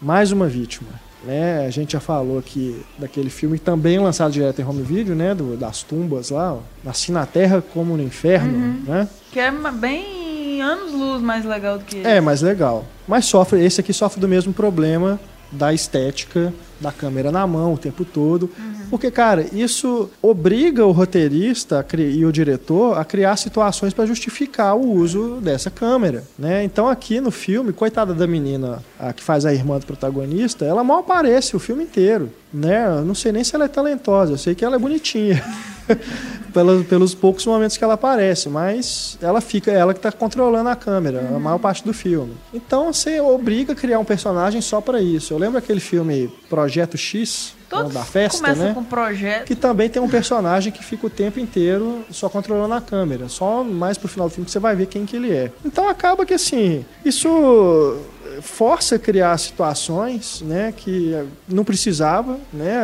Mais 0.00 0.30
uma 0.30 0.46
vítima. 0.46 0.88
Né? 1.24 1.64
A 1.66 1.70
gente 1.70 1.94
já 1.94 2.00
falou 2.00 2.38
aqui 2.38 2.80
daquele 2.98 3.30
filme 3.30 3.58
também 3.58 3.98
lançado 3.98 4.30
direto 4.30 4.60
em 4.60 4.64
home 4.64 4.82
video, 4.82 5.14
né? 5.14 5.34
Do, 5.34 5.56
das 5.56 5.82
tumbas 5.82 6.28
lá, 6.30 6.52
ó. 6.54 6.60
Assim 6.88 7.12
na 7.12 7.24
Terra 7.24 7.64
como 7.72 7.96
no 7.96 8.02
Inferno, 8.02 8.52
Uhum. 8.52 8.82
né? 8.86 9.08
Que 9.32 9.40
é 9.40 9.50
bem 9.72 10.60
anos 10.60 10.92
luz 10.92 11.22
mais 11.22 11.44
legal 11.46 11.78
do 11.78 11.84
que 11.84 11.96
esse. 11.96 12.06
É, 12.06 12.20
mais 12.20 12.42
legal. 12.42 12.84
Mas 13.08 13.24
sofre, 13.24 13.64
esse 13.64 13.80
aqui 13.80 13.92
sofre 13.92 14.20
do 14.20 14.28
mesmo 14.28 14.52
problema 14.52 15.18
da 15.50 15.72
estética 15.72 16.52
da 16.80 16.92
câmera 16.92 17.32
na 17.32 17.46
mão 17.46 17.74
o 17.74 17.78
tempo 17.78 18.04
todo. 18.04 18.50
Porque, 18.90 19.10
cara, 19.10 19.46
isso 19.52 20.08
obriga 20.22 20.86
o 20.86 20.92
roteirista 20.92 21.84
e 21.98 22.24
o 22.24 22.32
diretor 22.32 22.96
a 22.98 23.04
criar 23.04 23.36
situações 23.36 23.92
para 23.92 24.06
justificar 24.06 24.76
o 24.76 24.92
uso 24.92 25.40
dessa 25.40 25.70
câmera, 25.70 26.22
né? 26.38 26.62
Então 26.62 26.88
aqui 26.88 27.20
no 27.20 27.30
filme, 27.30 27.72
coitada 27.72 28.14
da 28.14 28.26
menina 28.26 28.82
a 28.98 29.12
que 29.12 29.22
faz 29.22 29.44
a 29.44 29.52
irmã 29.52 29.78
do 29.78 29.86
protagonista, 29.86 30.64
ela 30.64 30.84
mal 30.84 31.00
aparece 31.00 31.56
o 31.56 31.58
filme 31.58 31.82
inteiro, 31.82 32.30
né? 32.52 32.86
Eu 32.98 33.04
não 33.04 33.14
sei 33.14 33.32
nem 33.32 33.42
se 33.42 33.54
ela 33.54 33.64
é 33.64 33.68
talentosa, 33.68 34.32
eu 34.32 34.38
sei 34.38 34.54
que 34.54 34.64
ela 34.64 34.76
é 34.76 34.78
bonitinha. 34.78 35.42
pelos, 36.52 36.86
pelos 36.86 37.14
poucos 37.14 37.44
momentos 37.46 37.76
que 37.76 37.84
ela 37.84 37.94
aparece, 37.94 38.48
mas 38.48 39.18
ela 39.20 39.40
fica, 39.40 39.70
ela 39.70 39.92
que 39.92 39.98
está 39.98 40.10
controlando 40.12 40.68
a 40.68 40.76
câmera 40.76 41.30
a 41.34 41.38
maior 41.38 41.58
parte 41.58 41.84
do 41.84 41.92
filme. 41.92 42.34
Então 42.52 42.92
você 42.92 43.20
obriga 43.20 43.72
a 43.72 43.76
criar 43.76 43.98
um 43.98 44.04
personagem 44.04 44.60
só 44.60 44.80
para 44.80 45.00
isso. 45.00 45.32
Eu 45.32 45.38
lembro 45.38 45.58
aquele 45.58 45.80
filme 45.80 46.32
Projeto 46.48 46.96
X, 46.96 47.54
Todos 47.68 47.92
da 47.92 48.04
festa, 48.04 48.54
né? 48.54 48.72
com 48.72 48.84
projeto. 48.84 49.44
Que 49.44 49.56
também 49.56 49.90
tem 49.90 50.00
um 50.00 50.08
personagem 50.08 50.72
que 50.72 50.84
fica 50.84 51.08
o 51.08 51.10
tempo 51.10 51.40
inteiro 51.40 52.04
só 52.10 52.28
controlando 52.28 52.74
a 52.74 52.80
câmera. 52.80 53.28
Só 53.28 53.64
mais 53.64 53.98
pro 53.98 54.08
final 54.08 54.28
do 54.28 54.32
filme 54.32 54.46
que 54.46 54.52
você 54.52 54.60
vai 54.60 54.76
ver 54.76 54.86
quem 54.86 55.04
que 55.04 55.16
ele 55.16 55.32
é. 55.32 55.50
Então 55.64 55.88
acaba 55.88 56.24
que 56.24 56.34
assim, 56.34 56.84
isso 57.04 57.98
força 58.40 58.94
a 58.96 58.98
criar 58.98 59.36
situações, 59.38 60.42
né, 60.42 60.72
que 60.76 61.16
não 61.48 61.64
precisava, 61.64 62.38
né? 62.52 62.82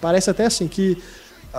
Parece 0.00 0.30
até 0.30 0.46
assim 0.46 0.66
que 0.66 1.00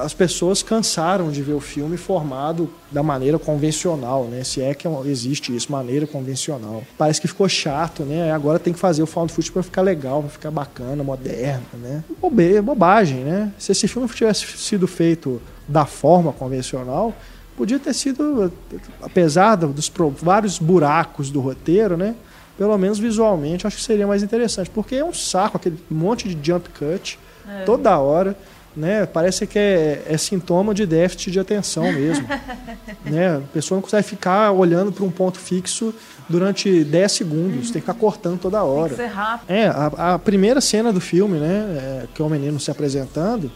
as 0.04 0.14
pessoas 0.14 0.62
cansaram 0.62 1.32
de 1.32 1.42
ver 1.42 1.54
o 1.54 1.60
filme 1.60 1.98
formado 1.98 2.70
da 2.92 3.02
maneira 3.02 3.40
convencional, 3.40 4.26
né? 4.26 4.44
Se 4.44 4.62
é 4.62 4.74
que 4.74 4.88
existe 5.06 5.56
isso, 5.56 5.72
maneira 5.72 6.06
convencional. 6.06 6.84
Parece 6.98 7.20
que 7.20 7.28
ficou 7.28 7.48
chato, 7.50 8.04
né? 8.04 8.32
Agora 8.32 8.60
tem 8.60 8.74
que 8.74 8.80
fazer 8.80 9.02
o 9.02 9.08
found 9.08 9.32
footage 9.32 9.52
para 9.52 9.64
ficar 9.64 9.82
legal, 9.82 10.22
para 10.22 10.30
ficar 10.30 10.52
bacana, 10.52 11.04
moderno, 11.04 11.66
né? 11.82 12.04
Bobe, 12.22 12.62
bobagem, 12.62 13.20
né? 13.20 13.52
Se 13.58 13.72
esse 13.72 13.88
filme 13.88 14.08
tivesse 14.10 14.46
sido 14.58 14.88
feito 14.88 15.42
da 15.68 15.86
forma 15.86 16.32
convencional, 16.32 17.14
podia 17.56 17.80
ter 17.80 17.94
sido, 17.94 18.52
apesar 19.02 19.56
dos 19.56 19.92
vários 20.22 20.60
buracos 20.60 21.30
do 21.30 21.40
roteiro, 21.40 21.98
né? 21.98 22.16
Pelo 22.58 22.78
menos 22.78 22.98
visualmente, 22.98 23.68
acho 23.68 23.78
que 23.78 23.84
seria 23.84 24.08
mais 24.08 24.24
interessante, 24.24 24.70
porque 24.70 24.96
é 24.96 25.06
um 25.06 25.14
saco 25.14 25.58
aquele 25.58 25.78
monte 25.90 26.28
de 26.28 26.48
jump 26.48 26.70
cut 26.70 27.20
é. 27.48 27.64
toda 27.64 27.98
hora 27.98 28.36
né? 28.78 29.06
Parece 29.08 29.48
que 29.48 29.58
é, 29.58 30.04
é, 30.08 30.18
sintoma 30.18 30.74
de 30.74 30.86
déficit 30.86 31.32
de 31.32 31.40
atenção 31.40 31.92
mesmo. 31.92 32.28
né? 33.04 33.38
A 33.38 33.42
pessoa 33.52 33.78
não 33.78 33.82
consegue 33.82 34.08
ficar 34.08 34.52
olhando 34.52 34.92
para 34.92 35.04
um 35.04 35.10
ponto 35.10 35.40
fixo 35.40 35.94
durante 36.30 36.84
10 36.84 37.12
segundos, 37.12 37.72
tem 37.72 37.82
que 37.82 37.88
ficar 37.88 37.96
cortando 37.96 38.40
toda 38.40 38.64
hora. 38.64 38.90
Tem 38.90 38.98
que 38.98 39.12
ser 39.12 39.18
rápido. 39.18 39.50
É, 39.50 39.68
a, 39.68 40.14
a 40.14 40.20
primeira 40.20 40.62
cena 40.62 40.94
do 40.94 41.02
filme, 41.02 41.40
né, 41.40 41.48
é, 41.48 42.08
que 42.14 42.22
é 42.22 42.26
o 42.26 42.30
menino 42.30 42.60
se 42.60 42.70
apresentando, 42.70 43.52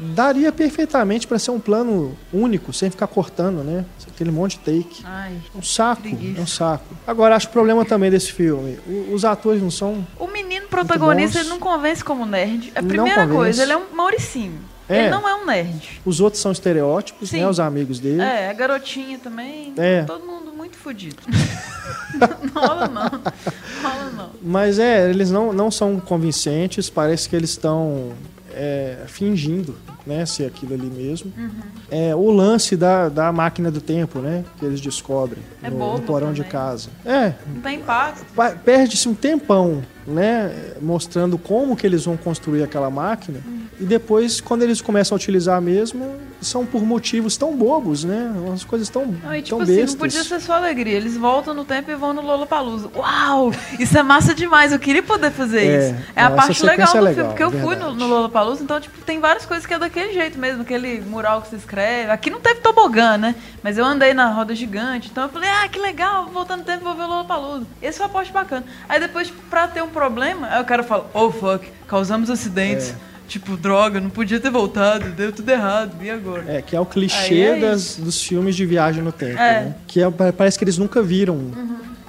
daria 0.00 0.50
perfeitamente 0.50 1.26
para 1.26 1.38
ser 1.38 1.50
um 1.50 1.60
plano 1.60 2.16
único, 2.32 2.72
sem 2.72 2.90
ficar 2.90 3.06
cortando, 3.06 3.62
né? 3.62 3.84
Aquele 4.08 4.30
monte 4.30 4.58
de 4.58 4.82
take. 4.82 5.02
Ai, 5.04 5.34
um 5.54 5.62
saco, 5.62 6.08
é 6.08 6.40
um 6.40 6.46
saco. 6.46 6.96
Agora, 7.06 7.36
acho 7.36 7.48
o 7.48 7.50
problema 7.50 7.84
também 7.84 8.10
desse 8.10 8.32
filme. 8.32 8.78
Os 9.12 9.24
atores 9.24 9.62
não 9.62 9.70
são. 9.70 10.06
O 10.18 10.26
menino 10.26 10.66
protagonista 10.68 11.40
ele 11.40 11.48
não 11.48 11.58
convence 11.58 12.02
como 12.02 12.24
nerd. 12.24 12.72
A 12.74 12.82
primeira 12.82 13.26
coisa, 13.28 13.62
ele 13.62 13.72
é 13.72 13.76
um 13.76 13.94
Mauricinho. 13.94 14.58
É. 14.88 15.02
Ele 15.02 15.10
não 15.10 15.28
é 15.28 15.34
um 15.36 15.46
nerd. 15.46 16.00
Os 16.04 16.20
outros 16.20 16.42
são 16.42 16.50
estereótipos, 16.50 17.30
Sim. 17.30 17.40
né? 17.40 17.48
Os 17.48 17.60
amigos 17.60 18.00
dele. 18.00 18.22
É, 18.22 18.50
a 18.50 18.52
garotinha 18.52 19.18
também. 19.18 19.72
É. 19.76 20.02
Todo 20.02 20.26
mundo 20.26 20.52
muito 20.52 20.76
fodido. 20.76 21.16
não 22.18 22.62
rola 22.62 22.88
não. 22.88 23.02
Rola 23.02 24.10
não. 24.16 24.30
Mas 24.42 24.80
é, 24.80 25.08
eles 25.08 25.30
não, 25.30 25.52
não 25.52 25.70
são 25.70 26.00
convincentes. 26.00 26.90
Parece 26.90 27.28
que 27.28 27.36
eles 27.36 27.50
estão 27.50 28.12
é, 28.52 29.04
fingindo 29.06 29.76
né, 30.06 30.24
ser 30.26 30.46
aquilo 30.46 30.74
ali 30.74 30.86
mesmo. 30.86 31.32
Uhum. 31.36 31.50
É, 31.90 32.14
o 32.14 32.30
lance 32.30 32.76
da, 32.76 33.08
da 33.08 33.32
máquina 33.32 33.70
do 33.70 33.80
tempo, 33.80 34.20
né? 34.20 34.44
Que 34.58 34.64
eles 34.64 34.80
descobrem 34.80 35.42
é 35.62 35.70
no, 35.70 35.78
no 35.94 36.00
porão 36.02 36.28
também. 36.28 36.42
de 36.42 36.48
casa. 36.48 36.88
É. 37.04 37.34
Não 37.46 37.60
tem 37.62 37.78
impacto. 37.78 38.24
Perde-se 38.64 39.08
um 39.08 39.14
tempão, 39.14 39.82
né? 40.10 40.74
Mostrando 40.80 41.38
como 41.38 41.76
que 41.76 41.86
eles 41.86 42.04
vão 42.04 42.16
construir 42.16 42.62
aquela 42.62 42.90
máquina. 42.90 43.40
Uhum. 43.46 43.60
E 43.80 43.84
depois, 43.84 44.40
quando 44.40 44.62
eles 44.62 44.80
começam 44.80 45.14
a 45.14 45.16
utilizar 45.16 45.60
mesmo, 45.60 46.14
são 46.40 46.64
por 46.64 46.82
motivos 46.82 47.36
tão 47.36 47.56
bobos, 47.56 48.04
né? 48.04 48.32
Umas 48.36 48.64
coisas 48.64 48.88
tão, 48.88 49.06
não, 49.06 49.34
e, 49.34 49.42
tipo 49.42 49.56
tão 49.56 49.60
assim, 49.62 49.76
bestas. 49.76 49.94
Não 49.94 50.00
podia 50.00 50.24
ser 50.24 50.40
só 50.40 50.54
alegria. 50.54 50.96
Eles 50.96 51.16
voltam 51.16 51.54
no 51.54 51.64
tempo 51.64 51.90
e 51.90 51.94
vão 51.94 52.12
no 52.12 52.22
Lollapalooza. 52.22 52.90
Uau! 52.94 53.52
Isso 53.78 53.96
é 53.96 54.02
massa 54.02 54.34
demais. 54.34 54.72
Eu 54.72 54.78
queria 54.78 55.02
poder 55.02 55.30
fazer 55.30 55.60
é, 55.60 55.78
isso. 55.78 56.02
É 56.16 56.22
a 56.22 56.30
parte 56.30 56.64
legal 56.64 56.92
do 56.92 56.98
é 56.98 57.00
legal, 57.00 57.14
filme. 57.14 57.28
Porque 57.30 57.42
eu 57.42 57.50
verdade. 57.50 57.80
fui 57.80 57.84
no, 57.84 57.94
no 57.94 58.06
Lollapalooza, 58.06 58.62
então, 58.62 58.80
tipo, 58.80 58.98
tem 59.02 59.20
várias 59.20 59.46
coisas 59.46 59.66
que 59.66 59.74
é 59.74 59.78
daquele 59.78 60.12
jeito 60.12 60.38
mesmo. 60.38 60.62
Aquele 60.62 61.00
mural 61.00 61.42
que 61.42 61.48
se 61.48 61.56
escreve. 61.56 62.10
Aqui 62.10 62.30
não 62.30 62.40
teve 62.40 62.60
tobogã, 62.60 63.16
né? 63.16 63.34
Mas 63.62 63.76
eu 63.76 63.84
andei 63.84 64.14
na 64.14 64.32
roda 64.32 64.54
gigante. 64.54 65.08
Então 65.10 65.24
eu 65.24 65.30
falei, 65.30 65.48
ah, 65.48 65.68
que 65.68 65.78
legal. 65.78 66.26
Voltando 66.26 66.60
no 66.60 66.64
tempo, 66.66 66.84
vou 66.84 66.94
ver 66.94 67.02
o 67.02 67.06
Lollapalooza. 67.06 67.66
Esse 67.82 67.98
foi 67.98 68.06
a 68.06 68.10
parte 68.10 68.32
bacana. 68.32 68.64
Aí 68.88 68.98
depois, 69.00 69.28
tipo, 69.28 69.40
pra 69.48 69.68
ter 69.68 69.82
um 69.82 69.88
problema, 70.04 70.46
aí 70.48 70.62
o 70.62 70.64
cara 70.64 70.82
fala, 70.82 71.10
oh, 71.12 71.30
fuck, 71.30 71.66
causamos 71.86 72.30
acidentes. 72.30 72.90
É. 73.06 73.10
Tipo, 73.28 73.56
droga, 73.56 74.00
não 74.00 74.10
podia 74.10 74.40
ter 74.40 74.50
voltado, 74.50 75.10
deu 75.10 75.30
tudo 75.30 75.48
errado, 75.50 75.94
e 76.02 76.10
agora? 76.10 76.44
É, 76.48 76.60
que 76.62 76.74
é 76.74 76.80
o 76.80 76.86
clichê 76.86 77.42
é 77.42 77.60
das, 77.60 77.94
dos 77.96 78.20
filmes 78.20 78.56
de 78.56 78.66
viagem 78.66 79.04
no 79.04 79.12
tempo, 79.12 79.38
É. 79.38 79.64
né? 79.66 79.74
Que 79.86 80.02
é- 80.02 80.10
parece 80.36 80.58
que 80.58 80.64
eles 80.64 80.76
nunca 80.78 81.00
viram. 81.00 81.38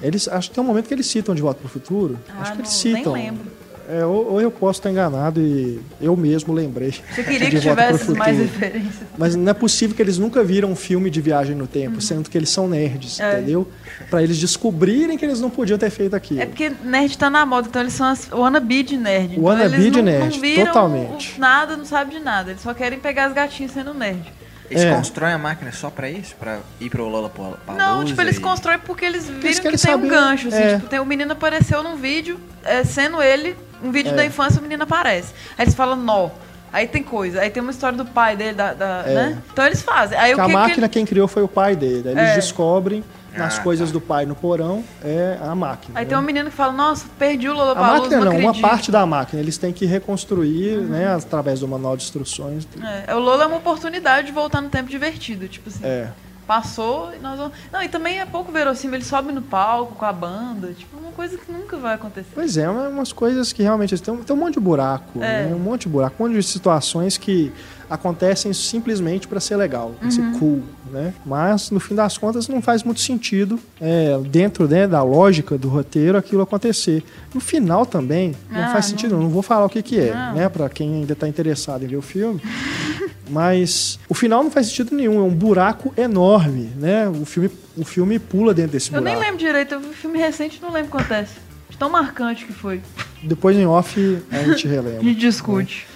Eles, 0.01 0.27
acho 0.27 0.49
que 0.49 0.55
tem 0.55 0.63
um 0.63 0.67
momento 0.67 0.87
que 0.87 0.93
eles 0.95 1.05
citam 1.05 1.35
De 1.35 1.41
Volta 1.43 1.59
para 1.59 1.67
o 1.67 1.69
Futuro. 1.69 2.17
Ah, 2.27 2.41
acho 2.41 2.53
que 2.53 2.57
eles 2.61 2.71
não- 2.85 2.91
nem 2.93 2.95
citam. 3.03 3.13
lembro. 3.13 3.45
É, 3.93 4.05
ou, 4.05 4.33
ou 4.33 4.41
eu 4.41 4.49
posso 4.49 4.79
estar 4.79 4.89
enganado 4.89 5.41
e 5.41 5.81
eu 5.99 6.15
mesmo 6.15 6.53
lembrei. 6.53 6.93
Você 7.13 7.23
queria 7.23 7.49
de 7.49 7.57
que 7.59 7.65
Volta 7.65 7.75
para 7.83 7.93
o 7.95 7.97
tivesse 7.97 8.17
mais 8.17 8.37
Futuro. 8.37 8.53
referências. 8.59 8.95
Mas 9.17 9.35
não 9.35 9.51
é 9.51 9.53
possível 9.53 9.95
que 9.95 10.01
eles 10.01 10.17
nunca 10.17 10.41
viram 10.43 10.71
um 10.71 10.75
filme 10.75 11.09
de 11.09 11.19
viagem 11.19 11.55
no 11.55 11.67
tempo, 11.67 11.99
sendo 11.99 12.29
que 12.29 12.37
eles 12.37 12.49
são 12.49 12.69
nerds, 12.69 13.19
É. 13.19 13.33
entendeu? 13.39 13.67
Pra 14.09 14.23
eles 14.23 14.37
descobrirem 14.39 15.17
que 15.17 15.25
eles 15.25 15.41
não 15.41 15.49
podiam 15.49 15.77
ter 15.77 15.89
feito 15.89 16.15
aquilo. 16.15 16.41
É 16.41 16.45
porque 16.45 16.71
nerd 16.83 17.17
tá 17.17 17.29
na 17.29 17.45
moda, 17.45 17.67
então 17.67 17.81
eles 17.81 17.93
são 17.93 18.05
as, 18.07 18.29
o 18.31 18.37
wannabe 18.39 18.81
de 18.83 18.95
nerd. 18.97 19.31
Então 19.33 19.43
wannabe 19.43 19.73
eles 19.75 19.91
de 19.91 19.97
não, 19.97 20.03
nerd, 20.03 20.33
não 20.35 20.41
viram 20.41 20.65
totalmente. 20.67 21.35
o- 21.35 21.39
nada, 21.41 21.75
não 21.75 21.83
sabem 21.85 22.17
de 22.17 22.23
nada. 22.23 22.51
Eles 22.51 22.61
só 22.61 22.73
querem 22.73 22.97
pegar 22.97 23.25
as 23.25 23.33
gatinhas 23.33 23.71
sendo 23.73 23.93
nerd. 23.93 24.21
Eles 24.69 24.83
É. 24.83 24.95
constroem 24.95 25.33
a 25.33 25.37
máquina 25.37 25.69
só 25.73 25.89
pra 25.89 26.09
isso? 26.09 26.33
Pra 26.39 26.59
ir 26.79 26.89
pro 26.89 27.05
Lollapalooza? 27.09 27.57
Não, 27.77 28.05
tipo, 28.05 28.21
eles 28.21 28.37
e- 28.37 28.39
constroem 28.39 28.79
porque 28.79 29.03
eles 29.03 29.25
viram 29.27 29.41
que 29.41 29.59
que, 29.59 29.67
eles 29.67 29.81
tem 29.81 29.93
um 29.95 30.07
gancho. 30.07 30.47
Assim, 30.47 30.57
É. 30.57 30.75
tipo, 30.77 30.87
tem, 30.87 30.99
o 31.01 31.05
menino 31.05 31.33
apareceu 31.33 31.83
num 31.83 31.97
vídeo, 31.97 32.39
é, 32.63 32.85
sendo 32.85 33.21
ele, 33.21 33.53
um 33.83 33.91
vídeo 33.91 34.11
É. 34.11 34.15
da 34.15 34.25
infância, 34.25 34.59
o 34.59 34.63
menino 34.63 34.83
aparece. 34.83 35.33
Aí 35.57 35.65
eles 35.65 35.75
falam, 35.75 35.95
nó. 35.95 36.29
Aí 36.73 36.87
tem 36.87 37.03
coisa, 37.03 37.41
aí 37.41 37.49
tem 37.49 37.61
uma 37.61 37.71
história 37.71 37.97
do 37.97 38.05
pai 38.05 38.37
dele, 38.37 38.53
da, 38.53 38.73
da- 38.73 39.03
É. 39.05 39.13
né? 39.13 39.37
Então 39.51 39.65
eles 39.65 39.81
fazem. 39.81 40.17
Aí 40.17 40.33
Que 40.33 40.39
a 40.39 40.45
que, 40.45 40.51
máquina 40.53 40.87
que 40.87 40.93
quem 40.93 41.05
criou 41.05 41.27
foi 41.27 41.43
o 41.43 41.47
pai 41.47 41.75
dele. 41.75 42.07
Aí 42.09 42.15
eles 42.17 42.29
É. 42.31 42.35
descobrem 42.35 43.03
nas 43.35 43.59
Ah, 43.59 43.61
coisas 43.61 43.89
tá. 43.89 43.93
do 43.93 43.99
pai 43.99 44.25
no 44.25 44.35
porão 44.35 44.81
é 45.03 45.37
a 45.41 45.53
máquina. 45.53 45.99
Aí 45.99 46.05
né? 46.05 46.09
tem 46.09 46.17
um 46.17 46.21
menino 46.21 46.49
que 46.49 46.55
fala, 46.55 46.71
nossa, 46.71 47.05
perdi 47.19 47.49
o 47.49 47.51
A 47.51 47.55
Lollapalooza, 47.55 48.01
máquina 48.03 48.19
não, 48.25 48.31
uma 48.31 48.37
acredito. 48.51 48.61
parte 48.61 48.89
da 48.91 49.05
máquina. 49.05 49.41
Eles 49.41 49.57
têm 49.57 49.73
que 49.73 49.85
reconstruir, 49.85 50.77
né, 50.77 51.13
através 51.13 51.59
do 51.59 51.67
manual 51.67 51.97
de 51.97 52.03
instruções. 52.03 52.65
É, 53.05 53.13
o 53.15 53.19
Lola 53.19 53.43
é 53.43 53.47
uma 53.47 53.57
oportunidade 53.57 54.27
de 54.27 54.33
voltar 54.33 54.61
no 54.61 54.69
tempo 54.69 54.89
divertido, 54.89 55.47
tipo 55.49 55.67
assim. 55.69 55.79
É. 55.83 56.07
Passou 56.47 57.13
e 57.15 57.19
nós 57.19 57.37
vamos. 57.37 57.53
Não, 57.71 57.81
e 57.81 57.87
também 57.87 58.19
é 58.19 58.25
pouco 58.25 58.51
verossímil, 58.51 58.95
ele 58.95 59.05
sobe 59.05 59.31
no 59.31 59.41
palco 59.41 59.95
com 59.95 60.05
a 60.05 60.11
banda, 60.11 60.73
tipo, 60.73 60.97
uma 60.97 61.11
coisa 61.11 61.37
que 61.37 61.51
nunca 61.51 61.77
vai 61.77 61.95
acontecer. 61.95 62.29
Pois 62.33 62.57
é, 62.57 62.69
uma- 62.69 62.89
umas 62.89 63.13
coisas 63.13 63.53
que 63.53 63.63
realmente 63.63 63.97
tem, 64.01 64.13
um- 64.13 64.23
tem 64.23 64.35
um 64.35 64.39
monte 64.39 64.55
de 64.55 64.59
buraco, 64.59 65.19
É. 65.23 65.45
né? 65.47 65.55
um 65.55 65.59
monte 65.59 65.81
de 65.83 65.89
buraco, 65.89 66.15
um 66.19 66.27
monte 66.27 66.35
de 66.37 66.43
situações 66.43 67.17
que 67.17 67.53
acontecem 67.91 68.53
simplesmente 68.53 69.27
para 69.27 69.39
ser 69.39 69.57
legal, 69.57 69.91
pra 69.99 70.05
Uhum. 70.05 70.11
ser 70.11 70.39
cool, 70.39 70.63
né? 70.91 71.13
Mas 71.25 71.69
no 71.69 71.79
fim 71.79 71.93
das 71.93 72.17
contas 72.17 72.47
não 72.47 72.61
faz 72.61 72.83
muito 72.83 73.01
sentido 73.01 73.59
é, 73.79 74.17
dentro 74.29 74.67
né, 74.67 74.87
da 74.87 75.03
lógica 75.03 75.57
do 75.57 75.67
roteiro 75.67 76.17
aquilo 76.17 76.41
acontecer. 76.41 77.03
No 77.33 77.41
final 77.41 77.85
também 77.85 78.33
não 78.49 78.63
Ah, 78.63 78.67
faz 78.71 78.85
não. 78.85 78.89
sentido, 78.91 79.15
não. 79.15 79.23
não 79.23 79.29
vou 79.29 79.41
falar 79.43 79.65
o 79.65 79.69
que 79.69 79.83
que 79.83 79.99
é, 79.99 80.13
Não. 80.13 80.33
né? 80.35 80.49
Para 80.49 80.69
quem 80.69 80.95
ainda 81.01 81.13
está 81.13 81.27
interessado 81.27 81.83
em 81.83 81.87
ver 81.87 81.97
o 81.97 82.01
filme. 82.01 82.41
Mas 83.29 83.99
o 84.09 84.13
final 84.13 84.43
não 84.43 84.51
faz 84.51 84.67
sentido 84.67 84.95
nenhum, 84.95 85.17
é 85.19 85.21
um 85.23 85.29
buraco 85.33 85.93
enorme, 85.97 86.69
né? 86.77 87.07
O 87.07 87.25
filme, 87.25 87.49
o 87.77 87.85
filme 87.85 88.19
pula 88.19 88.53
dentro 88.53 88.73
desse 88.73 88.91
Eu 88.93 88.99
buraco. 88.99 89.17
nem 89.19 89.25
lembro 89.27 89.37
direito, 89.45 89.73
eu 89.75 89.79
vi 89.79 89.87
um 89.87 89.93
filme 89.93 90.17
recente 90.17 90.57
e 90.57 90.61
não 90.61 90.71
lembro 90.71 90.89
o 90.89 90.91
que 90.91 90.97
acontece. 90.97 91.33
De 91.69 91.77
tão 91.77 91.89
marcante 91.89 92.45
que 92.45 92.51
foi. 92.53 92.81
Depois 93.23 93.55
em 93.55 93.65
off 93.65 94.21
a 94.31 94.37
gente 94.43 94.67
relembra. 94.67 94.99
A 94.99 95.03
gente 95.03 95.19
discute. 95.19 95.87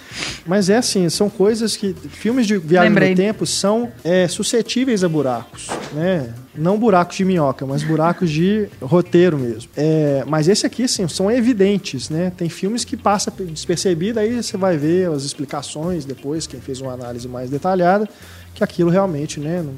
Mas 0.46 0.70
é 0.70 0.76
assim, 0.76 1.08
são 1.08 1.28
coisas 1.28 1.76
que. 1.76 1.94
Filmes 2.10 2.46
de 2.46 2.56
viagem 2.56 2.90
Lembrei. 2.90 3.10
no 3.10 3.16
tempo 3.16 3.46
são 3.46 3.90
é, 4.04 4.28
suscetíveis 4.28 5.02
a 5.02 5.08
buracos, 5.08 5.68
né? 5.92 6.34
Não 6.54 6.78
buracos 6.78 7.16
de 7.16 7.24
minhoca, 7.24 7.66
mas 7.66 7.82
buracos 7.82 8.30
de 8.30 8.68
roteiro 8.80 9.38
mesmo. 9.38 9.70
É, 9.76 10.24
mas 10.26 10.48
esse 10.48 10.64
aqui, 10.66 10.88
sim, 10.88 11.06
são 11.08 11.30
evidentes, 11.30 12.08
né? 12.08 12.32
Tem 12.36 12.48
filmes 12.48 12.84
que 12.84 12.96
passa 12.96 13.30
despercebido, 13.30 14.18
aí 14.18 14.42
você 14.42 14.56
vai 14.56 14.76
ver 14.76 15.10
as 15.10 15.24
explicações 15.24 16.04
depois, 16.04 16.46
quem 16.46 16.60
fez 16.60 16.80
uma 16.80 16.92
análise 16.92 17.28
mais 17.28 17.50
detalhada, 17.50 18.08
que 18.54 18.64
aquilo 18.64 18.90
realmente, 18.90 19.38
né? 19.40 19.62
Não, 19.62 19.74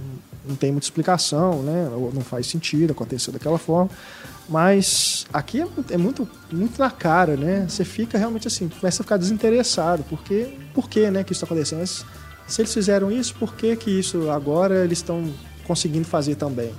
não 0.48 0.56
tem 0.56 0.70
muita 0.70 0.86
explicação, 0.86 1.62
né? 1.62 1.88
Não 2.14 2.22
faz 2.22 2.46
sentido 2.46 2.92
acontecer 2.92 3.32
daquela 3.32 3.58
forma. 3.58 3.90
Mas 4.48 5.26
aqui 5.32 5.60
é, 5.60 5.64
muito- 5.64 5.92
é 5.94 5.96
muito, 5.98 6.28
muito 6.50 6.78
na 6.78 6.90
cara, 6.90 7.36
né? 7.36 7.66
Você 7.68 7.84
fica 7.84 8.16
realmente 8.16 8.48
assim, 8.48 8.68
começa 8.68 9.02
a 9.02 9.04
ficar 9.04 9.16
desinteressado. 9.18 10.04
Porque, 10.08 10.48
por 10.74 10.88
que, 10.88 11.10
né, 11.10 11.22
que 11.22 11.32
isso 11.32 11.44
está 11.44 11.46
acontecendo? 11.52 11.80
Mas 11.80 12.04
se 12.46 12.62
eles 12.62 12.72
fizeram 12.72 13.10
isso, 13.12 13.34
por 13.34 13.54
que, 13.54 13.76
que 13.76 13.90
isso 13.90 14.30
agora 14.30 14.84
eles 14.84 14.98
estão 14.98 15.30
conseguindo 15.66 16.06
fazer 16.06 16.34
também? 16.36 16.72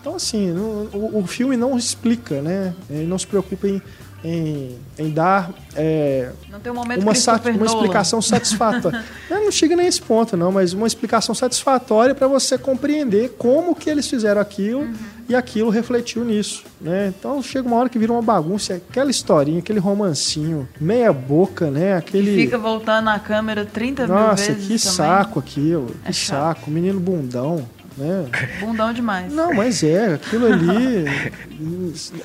Então, 0.00 0.16
assim, 0.16 0.50
não- 0.50 0.88
o, 0.92 1.20
o 1.22 1.26
filme 1.26 1.56
não 1.56 1.78
explica, 1.78 2.42
né? 2.42 2.74
Ele 2.90 3.06
não 3.06 3.18
se 3.18 3.26
preocupa 3.26 3.68
em 3.68 3.80
em, 4.24 4.76
em 4.98 5.10
dar 5.10 5.52
é, 5.76 6.32
Não 6.50 6.58
tem 6.58 6.72
um 6.72 6.74
momento 6.74 7.00
uma, 7.02 7.14
sat- 7.14 7.44
uma 7.46 7.66
explicação 7.66 8.20
satisfatória. 8.20 9.04
não, 9.30 9.44
não 9.44 9.52
chega 9.52 9.76
nem 9.76 9.86
a 9.86 9.88
esse 9.88 10.02
ponto, 10.02 10.36
não, 10.36 10.50
mas 10.50 10.72
uma 10.72 10.86
explicação 10.86 11.32
satisfatória 11.32 12.12
para 12.12 12.26
você 12.26 12.58
compreender 12.58 13.34
como 13.38 13.72
que 13.76 13.88
eles 13.88 14.08
fizeram 14.08 14.40
aquilo 14.40 14.80
Uhum. 14.80 14.94
E 15.28 15.34
aquilo 15.34 15.70
refletiu 15.70 16.24
nisso. 16.24 16.64
Né? 16.80 17.12
Então 17.18 17.42
chega 17.42 17.66
uma 17.66 17.76
hora 17.76 17.88
que 17.88 17.98
vira 17.98 18.12
uma 18.12 18.22
bagunça, 18.22 18.74
é 18.74 18.76
aquela 18.76 19.10
historinha, 19.10 19.58
aquele 19.58 19.78
romancinho, 19.78 20.68
meia 20.80 21.12
boca, 21.12 21.70
né? 21.70 21.94
Aquele. 21.96 22.34
Fica 22.36 22.58
voltando 22.58 23.04
na 23.06 23.18
câmera 23.18 23.64
30 23.64 24.06
Nossa, 24.06 24.50
mil 24.52 24.54
vezes 24.60 24.62
que 24.62 24.88
também. 24.88 24.96
saco 24.96 25.38
aquilo. 25.38 25.96
É 26.04 26.08
que 26.08 26.12
chato. 26.14 26.56
saco. 26.58 26.70
Menino 26.70 27.00
bundão. 27.00 27.66
Né? 27.98 28.26
Bundão 28.60 28.92
demais. 28.92 29.32
Não, 29.32 29.54
mas 29.54 29.82
é, 29.82 30.12
aquilo 30.14 30.44
ali. 30.46 31.06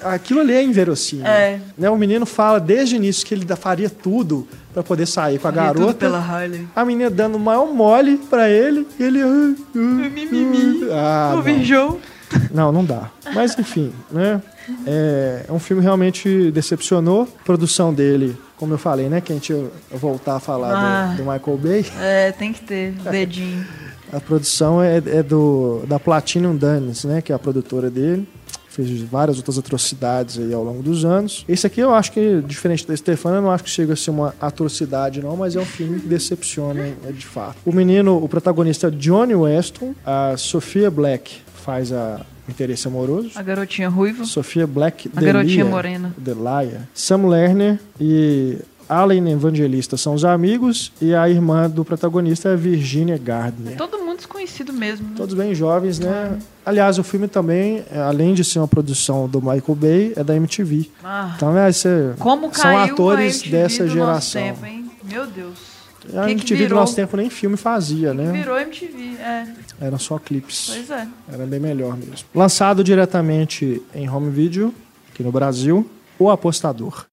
aquilo 0.04 0.42
ali 0.42 0.54
é 0.54 0.62
inverossímil. 0.64 1.26
É. 1.26 1.60
Né? 1.78 1.90
O 1.90 1.98
menino 1.98 2.26
fala 2.26 2.60
desde 2.60 2.96
o 2.96 2.98
início 2.98 3.26
que 3.26 3.34
ele 3.34 3.46
faria 3.56 3.90
tudo 3.90 4.46
pra 4.74 4.84
poder 4.84 5.06
sair 5.06 5.40
com 5.40 5.48
a 5.48 5.52
Faria 5.54 5.70
tudo 5.70 5.80
garota. 5.80 6.00
pela 6.00 6.20
Harley. 6.20 6.68
A 6.76 6.84
menina 6.84 7.10
dando 7.10 7.36
o 7.36 7.40
maior 7.40 7.74
mole 7.74 8.18
pra 8.30 8.50
ele 8.50 8.86
e 9.00 9.04
ele. 9.04 9.22
"Ah, 9.22 9.26
ah, 9.26 9.78
Mimimi. 9.78 10.90
ah, 10.92 11.32
o 11.36 11.38
não. 11.38 12.00
Não, 12.54 12.72
não 12.72 12.84
dá. 12.86 13.10
Mas 13.34 13.58
enfim, 13.58 13.92
né? 14.12 14.42
É, 14.86 15.46
é 15.48 15.52
um 15.52 15.60
filme 15.60 15.82
realmente 15.82 16.52
decepcionou. 16.52 17.28
A 17.42 17.44
produção 17.44 17.94
dele, 17.94 18.38
como 18.58 18.74
eu 18.74 18.78
falei, 18.78 19.10
né? 19.10 19.22
Que 19.22 19.32
a 19.32 19.36
gente 19.36 19.52
ia 19.54 19.66
voltar 19.92 20.36
a 20.36 20.40
falar 20.40 20.72
Ah. 20.76 21.06
do, 21.16 21.24
do 21.24 21.32
Michael 21.32 21.58
Bay. 21.58 21.86
É, 22.00 22.32
tem 22.32 22.54
que 22.54 22.62
ter 22.62 22.92
dedinho. 23.10 23.66
A 24.14 24.20
produção 24.20 24.84
é, 24.84 24.98
é 24.98 25.24
do 25.24 25.84
da 25.88 25.98
Platinum 25.98 26.54
Dunes, 26.58 27.06
né? 27.06 27.22
Que 27.22 27.32
é 27.32 27.36
a 27.36 27.40
produtora 27.40 27.90
dele. 27.90 28.28
Fez 28.68 29.02
várias 29.04 29.38
outras 29.38 29.58
atrocidades 29.58 30.38
aí 30.38 30.54
ao 30.54 30.64
longo 30.66 30.84
dos 30.84 31.06
anos. 31.06 31.46
Esse 31.48 31.66
aqui 31.66 31.80
eu 31.80 31.94
acho 31.94 32.12
que, 32.12 32.42
diferente 32.46 32.86
da 32.86 32.94
Stefana, 32.96 33.38
eu 33.38 33.42
não 33.42 33.52
acho 33.52 33.64
que 33.64 33.70
chega 33.70 33.94
a 33.94 33.96
ser 33.96 34.12
uma 34.12 34.36
atrocidade, 34.42 35.22
não, 35.22 35.38
mas 35.38 35.56
é 35.56 35.62
um 35.62 35.66
filme 35.66 36.00
que 36.02 36.08
decepciona, 36.08 36.94
é 37.08 37.12
de 37.14 37.26
fato. 37.26 37.56
O 37.66 37.72
menino, 37.72 38.22
o 38.22 38.28
protagonista 38.28 38.88
é 38.88 38.92
Johnny 38.92 39.34
Weston, 39.36 39.94
a 40.06 40.36
Sophia 40.38 40.92
Black 40.92 41.38
faz 41.62 41.92
a 41.94 42.22
interesse 42.50 42.88
amoroso. 42.88 43.32
A 43.36 43.42
garotinha 43.44 43.88
ruiva. 43.88 44.26
Sofia 44.26 44.68
Black, 44.68 45.10
A 45.16 45.22
garotinha 45.22 45.58
Delia, 45.64 45.66
morena. 45.66 46.14
Delia, 46.18 46.90
Sam 46.94 47.28
Lerner 47.28 47.80
e 48.00 48.58
Allen 48.90 49.32
Evangelista 49.32 49.96
são 49.96 50.14
os 50.14 50.26
amigos 50.26 50.92
e 51.02 51.14
a 51.16 51.30
irmã 51.30 51.70
do 51.70 51.86
protagonista 51.86 52.50
é 52.50 52.56
Virginia 52.58 53.18
Gardner. 53.18 53.78
Todo 53.78 53.98
mundo 54.00 54.18
desconhecido 54.18 54.74
mesmo. 54.74 55.08
Né? 55.08 55.14
Todos 55.16 55.34
bem 55.34 55.56
jovens, 55.56 55.98
né? 55.98 56.38
Aliás, 56.66 57.00
o 57.00 57.04
filme 57.04 57.28
também, 57.28 57.84
é, 57.90 58.00
além 58.00 58.34
de 58.34 58.44
ser 58.44 58.60
uma 58.60 58.68
produção 58.68 59.28
do 59.30 59.40
Michael 59.42 59.76
Bay, 59.76 60.14
é 60.16 60.24
da 60.24 60.36
MTV. 60.36 60.90
Ah, 61.04 61.32
Então, 61.38 61.54
né, 61.54 61.72
você- 61.72 62.14
como 62.20 62.54
são 62.54 62.64
caiu 62.64 62.94
atores 62.94 63.42
dessa 63.44 63.88
geração. 63.88 64.42
tempo, 64.44 64.66
hein? 64.66 64.92
Meu 65.10 65.26
Deus. 65.26 65.71
A 66.10 66.26
que 66.26 66.36
que 66.36 66.54
MTV 66.54 66.68
do 66.68 66.76
nosso 66.76 66.96
tempo 66.96 67.16
nem 67.16 67.30
filme 67.30 67.56
fazia, 67.56 68.14
né? 68.14 68.32
Virou 68.32 68.58
MTV, 68.58 69.18
é. 69.20 69.48
Eram 69.80 70.00
só 70.00 70.18
clipes. 70.18 70.72
Pois 70.74 70.90
é. 70.90 71.08
Era 71.32 71.46
bem 71.46 71.60
melhor 71.60 71.96
mesmo. 71.96 72.28
Lançado 72.34 72.84
diretamente 72.84 73.82
em 73.94 74.10
home 74.10 74.32
video, 74.32 74.74
aqui 75.12 75.22
no 75.24 75.32
Brasil, 75.32 75.90
O 76.18 76.30
Apostador. 76.30 77.06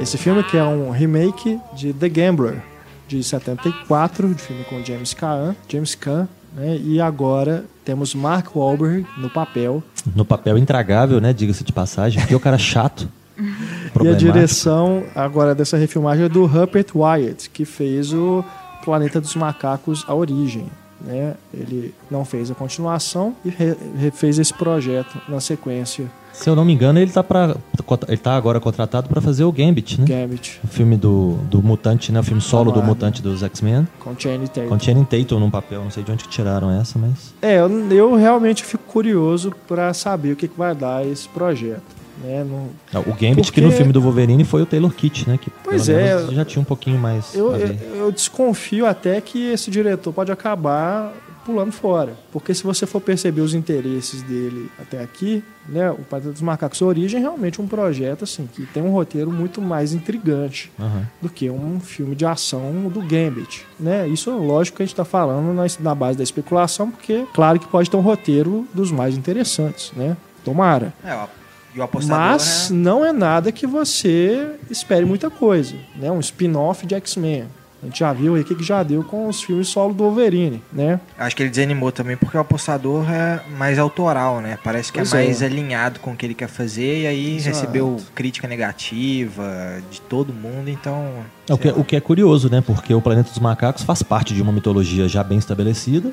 Esse 0.00 0.16
filme 0.16 0.42
que 0.44 0.56
é 0.56 0.64
um 0.64 0.90
remake 0.90 1.60
de 1.74 1.92
The 1.92 2.08
Gambler, 2.08 2.62
de 3.06 3.22
74, 3.22 4.32
de 4.32 4.40
filme 4.40 4.64
com 4.64 4.82
James 4.84 5.12
Caan, 5.12 5.56
James 5.68 5.94
Caan, 5.94 6.28
né? 6.54 6.76
E 6.76 7.00
agora 7.00 7.64
temos 7.84 8.14
Mark 8.14 8.54
Wahlberg 8.54 9.06
no 9.16 9.30
papel. 9.30 9.82
No 10.14 10.24
papel 10.24 10.58
intragável, 10.58 11.20
né? 11.20 11.32
Diga-se 11.32 11.64
de 11.64 11.72
passagem. 11.72 12.20
Porque 12.20 12.34
o 12.34 12.40
cara 12.40 12.56
é 12.56 12.58
chato. 12.58 13.08
E 14.02 14.08
a 14.08 14.12
direção 14.12 15.04
agora 15.14 15.54
dessa 15.54 15.76
refilmagem 15.76 16.26
é 16.26 16.28
do 16.28 16.44
Rupert 16.44 16.88
Wyatt, 16.94 17.48
que 17.50 17.64
fez 17.64 18.12
o 18.12 18.44
Planeta 18.84 19.20
dos 19.20 19.34
Macacos 19.34 20.04
A 20.06 20.14
Origem. 20.14 20.68
Né? 21.00 21.34
Ele 21.54 21.94
não 22.10 22.24
fez 22.24 22.50
a 22.50 22.54
continuação 22.54 23.34
e 23.44 23.52
refez 23.96 24.38
esse 24.38 24.52
projeto 24.52 25.16
na 25.28 25.38
sequência 25.40 26.10
Se 26.32 26.50
eu 26.50 26.56
não 26.56 26.64
me 26.64 26.72
engano, 26.72 26.98
ele 26.98 27.12
tá, 27.12 27.22
pra, 27.22 27.54
ele 28.08 28.16
tá 28.16 28.34
agora 28.34 28.58
contratado 28.58 29.08
pra 29.08 29.20
fazer 29.20 29.44
o 29.44 29.52
Gambit, 29.52 30.00
né? 30.00 30.06
Gambit 30.06 30.60
O 30.64 30.66
filme 30.66 30.96
do, 30.96 31.38
do 31.48 31.62
Mutante, 31.62 32.10
né? 32.10 32.18
O 32.18 32.22
filme 32.24 32.42
solo 32.42 32.72
do. 32.72 32.82
Mutante 32.82 33.22
dos 33.22 33.42
X-Men. 33.44 33.86
com 34.00 34.18
Channing 34.18 34.46
Tatum. 34.46 34.68
Com 34.68 34.80
Channing 34.80 35.04
Tatum 35.04 35.38
num 35.38 35.50
papel, 35.50 35.84
não 35.84 35.90
sei 35.90 36.02
de 36.02 36.10
onde 36.10 36.24
que 36.24 36.30
tiraram 36.30 36.70
essa, 36.70 36.98
mas... 36.98 37.32
É, 37.40 37.60
eu, 37.60 37.70
eu 37.92 38.16
realmente 38.16 38.64
fico 38.64 38.82
curioso 38.84 39.52
para 39.68 39.94
saber 39.94 40.32
o 40.32 40.36
que, 40.36 40.48
que 40.48 40.58
vai 40.58 40.74
dar 40.74 41.06
esse 41.06 41.28
projeto. 41.28 41.82
Né? 42.22 42.44
Não- 42.44 43.00
O 43.02 43.14
Gambit, 43.14 43.52
que 43.52 43.60
no 43.60 43.68
Porque- 43.68 43.76
filme 43.76 43.92
do 43.92 44.00
Wolverine 44.00 44.44
foi 44.44 44.62
o 44.62 44.66
Taylor 44.66 44.92
Kitt, 44.92 45.28
né? 45.28 45.38
Que 45.40 45.50
Pois 45.62 45.86
pelo 45.86 45.98
é. 45.98 46.16
menos 46.16 46.34
já 46.34 46.44
tinha 46.44 46.60
um 46.60 46.64
pouquinho 46.64 46.98
mais 46.98 47.34
eu, 47.34 47.54
eu, 47.54 47.68
eu 47.96 48.12
desconfio 48.12 48.86
até 48.86 49.20
que 49.20 49.50
esse 49.52 49.70
diretor 49.70 50.12
pode 50.12 50.32
acabar 50.32 51.12
pulando 51.46 51.72
fora. 51.72 52.12
Porque 52.30 52.52
se 52.52 52.62
você 52.62 52.84
for 52.84 53.00
perceber 53.00 53.40
os 53.40 53.54
interesses 53.54 54.20
dele 54.22 54.70
até 54.78 55.02
aqui, 55.02 55.42
né, 55.66 55.90
o 55.90 55.96
Planeta 55.98 56.30
dos 56.32 56.42
Macacos 56.42 56.82
Origem 56.82 57.18
é 57.18 57.22
realmente 57.22 57.58
um 57.62 57.66
projeto 57.66 58.24
assim 58.24 58.46
que 58.52 58.66
tem 58.66 58.82
um 58.82 58.90
roteiro 58.90 59.30
muito 59.32 59.62
mais 59.62 59.94
intrigante 59.94 60.70
Aham. 60.78 61.06
do 61.22 61.28
que 61.30 61.48
um 61.48 61.80
filme 61.80 62.14
de 62.14 62.26
ação 62.26 62.90
do 62.92 63.00
Gambit, 63.00 63.64
né? 63.80 64.06
Isso 64.06 64.30
lógico 64.36 64.76
que 64.76 64.82
a 64.82 64.86
gente 64.86 64.92
está 64.92 65.06
falando 65.06 65.54
na, 65.54 65.64
na 65.80 65.94
base 65.94 66.18
da 66.18 66.24
especulação, 66.24 66.90
porque 66.90 67.24
claro 67.32 67.58
que 67.58 67.66
pode 67.66 67.88
ter 67.88 67.96
um 67.96 68.00
roteiro 68.00 68.66
dos 68.74 68.90
mais 68.92 69.16
interessantes, 69.16 69.90
né? 69.96 70.18
Tomara. 70.44 70.92
É, 71.02 71.16
ó, 71.72 71.76
e 71.76 71.80
o 71.80 71.82
apostador, 71.82 72.18
Mas 72.18 72.70
né? 72.70 72.78
não 72.78 73.04
é 73.04 73.12
nada 73.12 73.52
que 73.52 73.66
você 73.66 74.54
espere 74.70 75.04
muita 75.04 75.30
coisa, 75.30 75.74
né? 75.96 76.10
Um 76.10 76.20
spin-off 76.20 76.86
de 76.86 76.94
X-Men. 76.94 77.46
A 77.80 77.86
gente 77.86 78.00
já 78.00 78.12
viu 78.12 78.34
aí 78.34 78.40
o 78.40 78.44
que 78.44 78.56
que 78.56 78.64
já 78.64 78.82
deu 78.82 79.04
com 79.04 79.28
os 79.28 79.40
filmes 79.40 79.68
solo 79.68 79.94
do 79.94 80.02
Wolverine, 80.02 80.60
né? 80.72 80.98
Acho 81.16 81.36
que 81.36 81.44
ele 81.44 81.50
desanimou 81.50 81.92
também 81.92 82.16
porque 82.16 82.36
o 82.36 82.40
apostador 82.40 83.08
é 83.08 83.40
mais 83.56 83.78
autoral, 83.78 84.40
né? 84.40 84.58
Parece 84.64 84.92
que 84.92 84.98
Pois 84.98 85.14
é 85.14 85.22
é. 85.22 85.24
mais 85.26 85.42
alinhado 85.44 86.00
com 86.00 86.10
o 86.10 86.16
que 86.16 86.26
ele 86.26 86.34
quer 86.34 86.48
fazer 86.48 87.02
e 87.02 87.06
aí 87.06 87.36
Exato. 87.36 87.56
recebeu 87.56 87.96
crítica 88.16 88.48
negativa 88.48 89.80
de 89.88 90.00
todo 90.00 90.32
mundo, 90.32 90.68
então. 90.68 91.06
É, 91.48 91.54
o, 91.54 91.58
que, 91.58 91.68
o 91.68 91.84
que 91.84 91.94
é 91.94 92.00
curioso, 92.00 92.50
né? 92.50 92.60
Porque 92.60 92.92
o 92.92 93.00
Planeta 93.00 93.30
dos 93.30 93.38
Macacos 93.38 93.84
faz 93.84 94.02
parte 94.02 94.34
de 94.34 94.42
uma 94.42 94.50
mitologia 94.50 95.06
já 95.06 95.22
bem 95.22 95.38
estabelecida 95.38 96.10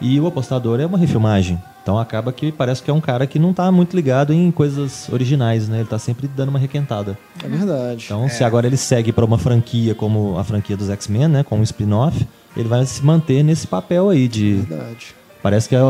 e 0.00 0.18
o 0.20 0.26
Apostador 0.26 0.80
é 0.80 0.86
uma 0.86 0.98
refilmagem. 0.98 1.58
Então 1.82 1.98
acaba 1.98 2.32
que 2.32 2.52
parece 2.52 2.82
que 2.82 2.90
é 2.90 2.94
um 2.94 3.00
cara 3.00 3.26
que 3.26 3.38
não 3.38 3.52
tá 3.54 3.72
muito 3.72 3.96
ligado 3.96 4.32
em 4.32 4.50
coisas 4.50 5.08
originais, 5.10 5.68
né? 5.68 5.78
Ele 5.80 5.88
tá 5.88 5.98
sempre 5.98 6.28
dando 6.28 6.50
uma 6.50 6.58
requentada. 6.58 7.16
É 7.42 7.48
verdade. 7.48 8.04
Então, 8.04 8.28
se 8.28 8.44
agora 8.44 8.66
ele 8.66 8.76
segue 8.76 9.10
para 9.12 9.24
uma 9.24 9.38
franquia 9.38 9.94
como 9.94 10.36
a 10.38 10.44
franquia 10.44 10.76
dos 10.76 10.90
X-Men, 10.90 11.28
né? 11.28 11.42
Com 11.42 11.58
um 11.58 11.62
spin-off, 11.62 12.26
ele 12.56 12.68
vai 12.68 12.84
se 12.84 13.02
manter 13.04 13.42
nesse 13.42 13.66
papel 13.66 14.10
aí 14.10 14.28
de... 14.28 14.54
verdade. 14.68 15.14
Parece 15.42 15.68
que 15.68 15.76
a- 15.76 15.80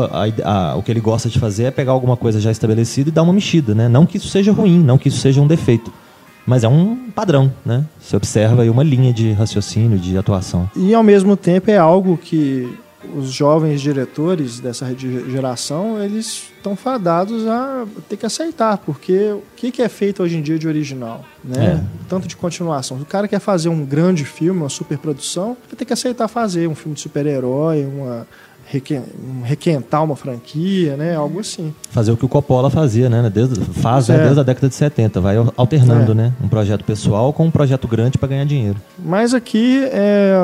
a- 0.45 0.71
a- 0.71 0.75
o 0.77 0.83
que 0.83 0.91
ele 0.91 1.01
gosta 1.01 1.27
de 1.27 1.37
fazer 1.39 1.63
é 1.65 1.71
pegar 1.71 1.91
alguma 1.91 2.15
coisa 2.15 2.39
já 2.39 2.51
estabelecida 2.51 3.09
e 3.09 3.11
dar 3.11 3.23
uma 3.23 3.33
mexida, 3.33 3.75
né? 3.75 3.89
Não 3.89 4.05
que 4.05 4.17
isso 4.17 4.29
seja 4.29 4.53
ruim, 4.53 4.79
não 4.79 4.97
que 4.97 5.09
isso 5.09 5.17
seja 5.17 5.41
um 5.41 5.47
defeito. 5.47 5.91
Mas 6.45 6.63
é 6.63 6.67
um 6.69 7.09
padrão, 7.13 7.51
né? 7.65 7.83
Você 7.99 8.15
observa 8.15 8.61
aí 8.61 8.69
uma 8.69 8.83
linha 8.83 9.11
de 9.11 9.33
raciocínio, 9.33 9.99
de 9.99 10.17
atuação. 10.17 10.69
E 10.75 10.93
ao 10.93 11.03
mesmo 11.03 11.35
tempo 11.35 11.69
é 11.69 11.77
algo 11.77 12.15
que 12.17 12.73
os 13.15 13.31
jovens 13.31 13.79
diretores 13.81 14.59
dessa 14.59 14.85
geração, 15.29 16.01
eles 16.03 16.49
estão 16.57 16.75
fadados 16.75 17.47
a 17.47 17.85
ter 18.09 18.17
que 18.17 18.25
aceitar, 18.25 18.77
porque 18.79 19.31
o 19.33 19.41
que 19.55 19.81
é 19.81 19.87
feito 19.89 20.21
hoje 20.21 20.37
em 20.37 20.41
dia 20.41 20.59
de 20.59 20.67
original, 20.67 21.23
né? 21.43 21.83
Tanto 22.09 22.27
de 22.27 22.35
continuação. 22.35 22.97
Se 22.97 23.03
o 23.03 23.05
cara 23.05 23.27
quer 23.27 23.39
fazer 23.39 23.69
um 23.69 23.85
grande 23.85 24.25
filme, 24.25 24.59
uma 24.59 24.69
superprodução, 24.69 25.55
vai 25.67 25.75
ter 25.77 25.85
que 25.85 25.93
aceitar 25.93 26.27
fazer 26.27 26.67
um 26.67 26.75
filme 26.75 26.95
de 26.95 27.01
super-herói, 27.01 27.85
uma 27.85 28.27
requen- 28.65 29.03
um 29.23 29.41
requentar 29.43 30.03
uma 30.03 30.15
franquia, 30.17 30.95
né? 30.97 31.15
Algo 31.15 31.39
assim. 31.39 31.73
Fazer 31.91 32.11
o 32.11 32.17
que 32.17 32.25
o 32.25 32.29
Coppola 32.29 32.69
fazia, 32.69 33.09
né? 33.09 33.29
Desde, 33.33 33.59
faz 33.81 34.09
né? 34.09 34.15
É. 34.17 34.23
desde 34.23 34.39
a 34.41 34.43
década 34.43 34.67
de 34.67 34.75
70. 34.75 35.21
Vai 35.21 35.35
alternando, 35.55 36.11
É. 36.11 36.15
né? 36.15 36.33
Um 36.43 36.47
projeto 36.49 36.83
pessoal 36.83 37.31
com 37.31 37.45
um 37.45 37.51
projeto 37.51 37.87
grande 37.87 38.17
para 38.17 38.27
ganhar 38.27 38.45
dinheiro. 38.45 38.75
Mas 39.03 39.33
aqui 39.33 39.83
é, 39.85 40.35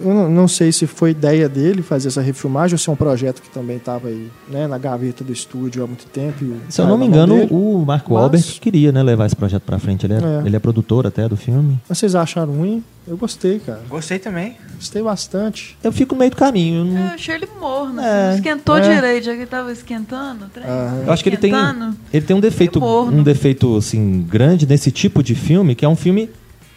eu 0.00 0.14
não- 0.14 0.30
não 0.30 0.48
sei 0.48 0.72
se 0.72 0.86
foi 0.86 1.10
ideia 1.10 1.48
dele 1.48 1.82
fazer 1.82 2.08
essa 2.08 2.20
refilmagem 2.20 2.74
ou 2.74 2.78
se 2.78 2.88
é 2.88 2.92
um 2.92 2.96
projeto 2.96 3.40
que 3.42 3.50
também 3.50 3.76
estava 3.76 4.08
aí 4.08 4.28
né, 4.48 4.66
na 4.66 4.78
gaveta 4.78 5.22
do 5.22 5.32
estúdio 5.32 5.82
há 5.84 5.86
muito 5.86 6.06
tempo. 6.06 6.38
Se 6.68 6.80
eu 6.80 6.84
caiu 6.84 6.88
não 6.88 6.98
me 6.98 7.06
engano, 7.06 7.34
dele. 7.36 7.48
o 7.50 7.84
Marco 7.86 8.12
Mas- 8.14 8.20
Wahlberg 8.20 8.46
que 8.46 8.60
queria 8.60 8.92
né, 8.92 9.02
levar 9.02 9.26
esse 9.26 9.36
projeto 9.36 9.62
para 9.62 9.78
frente. 9.78 10.06
Ele 10.06 10.14
é, 10.14 10.16
É. 10.16 10.42
ele 10.46 10.56
é 10.56 10.58
produtor 10.58 11.06
até 11.06 11.28
do 11.28 11.36
filme. 11.36 11.78
Mas 11.88 11.98
vocês 11.98 12.14
acharam 12.14 12.52
ruim? 12.52 12.82
Eu 13.08 13.16
gostei, 13.16 13.58
cara. 13.58 13.80
Gostei 13.88 14.18
também. 14.18 14.56
Gostei 14.76 15.02
bastante. 15.02 15.76
Eu 15.82 15.90
fico 15.90 16.14
no 16.14 16.18
meio 16.20 16.30
do 16.30 16.36
caminho. 16.36 16.80
eu 16.80 16.84
não- 16.84 17.00
Eu 17.00 17.06
achei 17.14 17.34
ele 17.34 17.48
morno, 17.60 18.00
É, 18.00 18.04
assim, 18.04 18.28
não 18.28 18.34
esquentou 18.36 18.76
é. 18.76 18.94
direito, 18.94 19.24
já 19.24 19.32
que 19.32 19.38
ele 19.38 19.46
tava 19.46 19.72
esquentando. 19.72 20.46
trem. 20.52 20.66
Ah, 20.68 21.02
Eu 21.06 21.12
acho 21.12 21.22
que 21.22 21.28
ele 21.30 21.36
tem, 21.36 21.52
ele 22.12 22.24
tem 22.26 22.36
um 22.36 22.40
defeito, 22.40 22.82
um 22.84 23.22
defeito 23.22 23.76
assim 23.76 24.24
grande 24.28 24.66
nesse 24.66 24.90
tipo 24.90 25.22
de 25.22 25.34
filme, 25.34 25.74
que 25.74 25.84
é 25.84 25.88
um 25.88 25.96
filme 25.96 26.30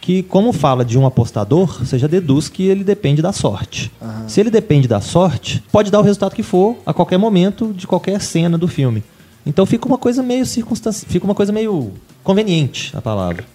que, 0.04 0.22
como 0.22 0.52
fala 0.52 0.84
de 0.84 0.98
um 0.98 1.06
apostador, 1.06 1.78
você 1.82 1.98
já 1.98 2.06
deduz 2.06 2.46
que 2.50 2.64
ele 2.64 2.84
depende 2.84 3.22
da 3.22 3.32
sorte. 3.32 3.90
Se 4.28 4.38
ele 4.38 4.50
depende 4.50 4.86
da 4.86 5.00
sorte, 5.00 5.64
pode 5.72 5.90
dar 5.90 5.98
o 5.98 6.02
resultado 6.02 6.34
que 6.34 6.42
for 6.42 6.76
a 6.84 6.92
qualquer 6.92 7.16
momento 7.16 7.72
de 7.72 7.86
qualquer 7.86 8.20
cena 8.20 8.58
do 8.58 8.68
filme. 8.68 9.02
Então 9.46 9.64
fica 9.64 9.86
uma 9.88 9.96
coisa 9.96 10.22
meio 10.22 10.44
circunstância, 10.44 11.08
fica 11.08 11.24
uma 11.24 11.34
coisa 11.34 11.52
meio 11.52 11.90
conveniente 12.22 12.94
a 12.94 13.00
palavra. 13.00 13.46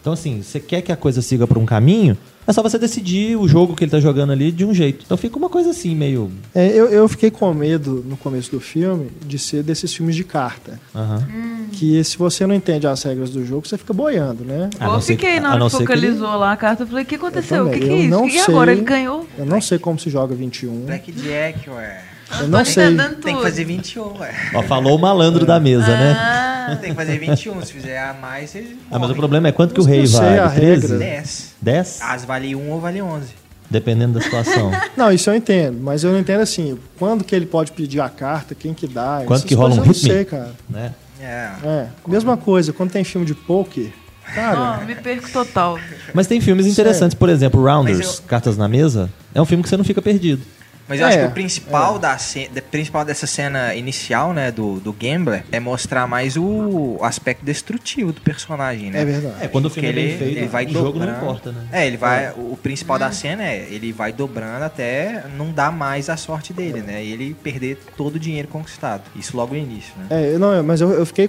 Então 0.00 0.12
assim, 0.12 0.42
você 0.42 0.60
quer 0.60 0.80
que 0.80 0.92
a 0.92 0.96
coisa 0.96 1.20
siga 1.20 1.44
por 1.44 1.58
um 1.58 1.66
caminho, 1.66 2.16
é 2.46 2.52
só 2.52 2.62
você 2.62 2.78
decidir 2.78 3.36
o 3.36 3.48
jogo 3.48 3.74
que 3.74 3.84
ele 3.84 3.90
tá 3.90 4.00
jogando 4.00 4.32
ali 4.32 4.52
de 4.52 4.64
um 4.64 4.72
jeito. 4.72 5.02
Então 5.04 5.16
fica 5.16 5.36
uma 5.36 5.48
coisa 5.48 5.70
assim 5.70 5.94
meio, 5.94 6.30
É, 6.54 6.68
eu, 6.68 6.86
eu 6.88 7.08
fiquei 7.08 7.30
com 7.30 7.52
medo 7.52 8.04
no 8.06 8.16
começo 8.16 8.50
do 8.50 8.60
filme 8.60 9.10
de 9.26 9.38
ser 9.38 9.62
desses 9.62 9.92
filmes 9.94 10.14
de 10.16 10.24
carta. 10.24 10.78
aham. 10.94 11.26
Que 11.72 12.02
se 12.04 12.16
você 12.16 12.46
não 12.46 12.54
entende 12.54 12.86
as 12.86 13.02
regras 13.02 13.28
do 13.30 13.44
jogo, 13.44 13.66
você 13.66 13.76
fica 13.76 13.92
boiando, 13.92 14.44
né? 14.44 14.70
A 14.80 14.86
não 14.86 14.94
eu 14.94 15.00
fiquei 15.00 15.34
que- 15.34 15.40
na 15.40 15.50
hora 15.50 15.58
não 15.58 15.68
que 15.68 15.76
que 15.76 15.82
ele- 15.82 15.86
focalizou 16.06 16.36
lá 16.38 16.52
a 16.52 16.56
carta, 16.56 16.84
eu 16.84 16.86
falei, 16.86 17.02
o 17.02 17.06
que 17.06 17.16
aconteceu? 17.16 17.66
O 17.66 17.70
que, 17.70 17.78
que 17.80 17.84
é 17.88 17.92
Eu 17.92 17.96
isso? 17.98 18.08
não 18.10 18.20
O 18.24 18.26
que, 18.26 18.32
que 18.32 18.38
é 18.38 18.42
agora? 18.44 18.70
sei. 18.72 18.80
Ele 18.80 18.86
ganhou? 18.88 19.26
Eu 19.36 19.44
não 19.44 19.60
sei 19.60 19.78
como 19.78 19.98
se 19.98 20.08
joga 20.08 20.34
21. 20.34 20.86
Blackjack, 20.86 21.68
ué. 21.70 22.02
Eu 22.40 22.48
não 22.48 22.64
sei. 22.64 22.96
Tem 23.22 23.36
que 23.36 23.42
fazer 23.42 23.64
21, 23.64 24.18
ué. 24.18 24.34
Ó, 24.54 24.62
falou 24.62 24.96
o 24.96 24.98
malandro 25.00 25.46
da 25.46 25.60
mesa, 25.60 25.86
né? 25.86 26.12
Ah, 26.18 26.76
Tem 26.80 26.90
que 26.90 26.96
fazer 26.96 27.18
21. 27.18 27.62
Se 27.64 27.72
fizer 27.72 27.98
a 27.98 28.12
mais, 28.12 28.50
você. 28.50 28.66
Ah, 28.90 28.98
mas 28.98 29.10
o 29.10 29.14
problema 29.14 29.48
é 29.48 29.52
quanto 29.52 29.72
que 29.72 29.80
o 29.80 29.84
Eu 29.84 29.86
rei 29.86 30.06
sei 30.06 30.18
vale? 30.20 30.38
a 30.40 30.48
13? 30.48 30.80
regra. 30.82 30.98
10. 30.98 31.54
10? 31.62 31.98
As 32.02 32.24
vale 32.24 32.56
1 32.56 32.70
ou 32.70 32.80
vale 32.80 33.00
11. 33.00 33.28
Dependendo 33.70 34.18
da 34.18 34.24
situação. 34.24 34.70
Não, 34.96 35.12
isso 35.12 35.28
eu 35.30 35.34
entendo, 35.34 35.78
mas 35.80 36.04
eu 36.04 36.12
não 36.12 36.18
entendo 36.20 36.40
assim, 36.40 36.78
quando 36.98 37.24
que 37.24 37.34
ele 37.34 37.46
pode 37.46 37.72
pedir 37.72 38.00
a 38.00 38.08
carta, 38.08 38.54
quem 38.54 38.72
que 38.72 38.86
dá. 38.86 39.22
Quanto 39.26 39.38
essas 39.38 39.44
que 39.44 39.54
rola 39.54 39.74
um 39.74 39.78
coisas 39.78 39.96
hit 39.96 40.08
Eu 40.08 40.14
não 40.14 40.16
sei, 40.16 40.24
cara. 40.24 40.52
né? 40.70 40.92
É. 41.20 41.50
É, 41.64 41.86
mesma 42.06 42.36
coisa, 42.36 42.72
quando 42.72 42.90
tem 42.92 43.02
filme 43.02 43.26
de 43.26 43.34
poker, 43.34 43.90
cara, 44.34 44.76
não, 44.78 44.84
me 44.86 44.94
perco 44.94 45.28
total. 45.32 45.78
Mas 46.14 46.26
tem 46.28 46.40
filmes 46.40 46.64
interessantes, 46.66 47.14
por 47.14 47.28
exemplo, 47.28 47.60
Rounders, 47.64 47.98
Mas 47.98 48.16
eu- 48.18 48.22
Cartas 48.28 48.56
na 48.56 48.68
Mesa, 48.68 49.10
é 49.34 49.40
um 49.42 49.44
filme 49.44 49.62
que 49.64 49.68
você 49.68 49.76
não 49.76 49.84
fica 49.84 50.00
perdido. 50.00 50.42
Mas 50.88 51.00
eu 51.00 51.06
É, 51.06 51.08
acho 51.08 51.18
que 51.18 51.24
o 51.24 51.30
principal, 51.32 51.98
da 51.98 52.16
ce- 52.16 52.48
da- 52.48 52.62
principal 52.62 53.04
dessa 53.04 53.26
cena 53.26 53.74
inicial, 53.74 54.32
né, 54.32 54.50
do, 54.52 54.78
do 54.78 54.92
Gambler, 54.92 55.44
é 55.50 55.58
mostrar 55.58 56.06
mais 56.06 56.36
o 56.36 56.98
aspecto 57.02 57.44
destrutivo 57.44 58.12
do 58.12 58.20
personagem, 58.20 58.90
né? 58.90 59.02
é 59.02 59.04
verdade. 59.04 59.34
É, 59.40 59.48
quando 59.48 59.66
o 59.66 59.70
filme 59.70 59.88
é 59.88 59.92
bem 59.92 60.04
ele, 60.04 60.18
feito, 60.18 60.38
ele 60.38 60.46
vai 60.48 60.64
o 60.66 60.68
jogo 60.70 60.84
não 60.98 61.06
dobrando. 61.06 61.16
importa, 61.16 61.52
né? 61.52 61.66
É, 61.72 61.86
ele 61.86 61.96
vai. 61.96 62.30
O 62.36 62.56
principal 62.62 62.98
da 62.98 63.10
cena 63.10 63.42
é 63.44 63.66
ele 63.70 63.92
vai 63.92 64.12
dobrando 64.12 64.64
até 64.64 65.24
não 65.36 65.50
dar 65.52 65.72
mais 65.72 66.08
a 66.08 66.16
sorte 66.16 66.52
dele, 66.52 66.80
né? 66.82 67.04
E 67.04 67.10
ele 67.12 67.34
perder 67.34 67.78
todo 67.96 68.16
o 68.16 68.18
dinheiro 68.18 68.46
conquistado. 68.48 69.02
Isso 69.16 69.36
logo 69.36 69.54
no 69.54 69.60
início, 69.60 69.92
né? 69.98 70.06
É, 70.10 70.38
não, 70.38 70.62
mas 70.62 70.80
eu, 70.80 70.90
eu 70.92 71.04
fiquei 71.06 71.28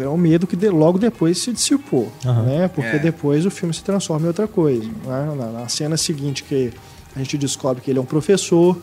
é 0.00 0.08
um 0.08 0.16
medo 0.16 0.46
que 0.46 0.56
de- 0.56 0.70
logo 0.70 0.98
depois 0.98 1.38
se 1.38 1.52
dissipou, 1.52 2.10
Aham. 2.24 2.42
né? 2.44 2.68
Porque 2.68 2.96
É. 2.96 2.98
depois 2.98 3.44
o 3.44 3.50
filme 3.50 3.74
se 3.74 3.82
transforma 3.82 4.24
em 4.24 4.28
outra 4.28 4.46
coisa. 4.48 4.84
né? 4.86 5.34
Na, 5.36 5.46
na 5.60 5.68
cena 5.68 5.96
seguinte 5.98 6.44
que 6.44 6.72
a 7.14 7.18
gente 7.18 7.36
descobre 7.36 7.82
que 7.82 7.90
ele 7.90 7.98
é 7.98 8.02
um 8.02 8.06
professor 8.06 8.76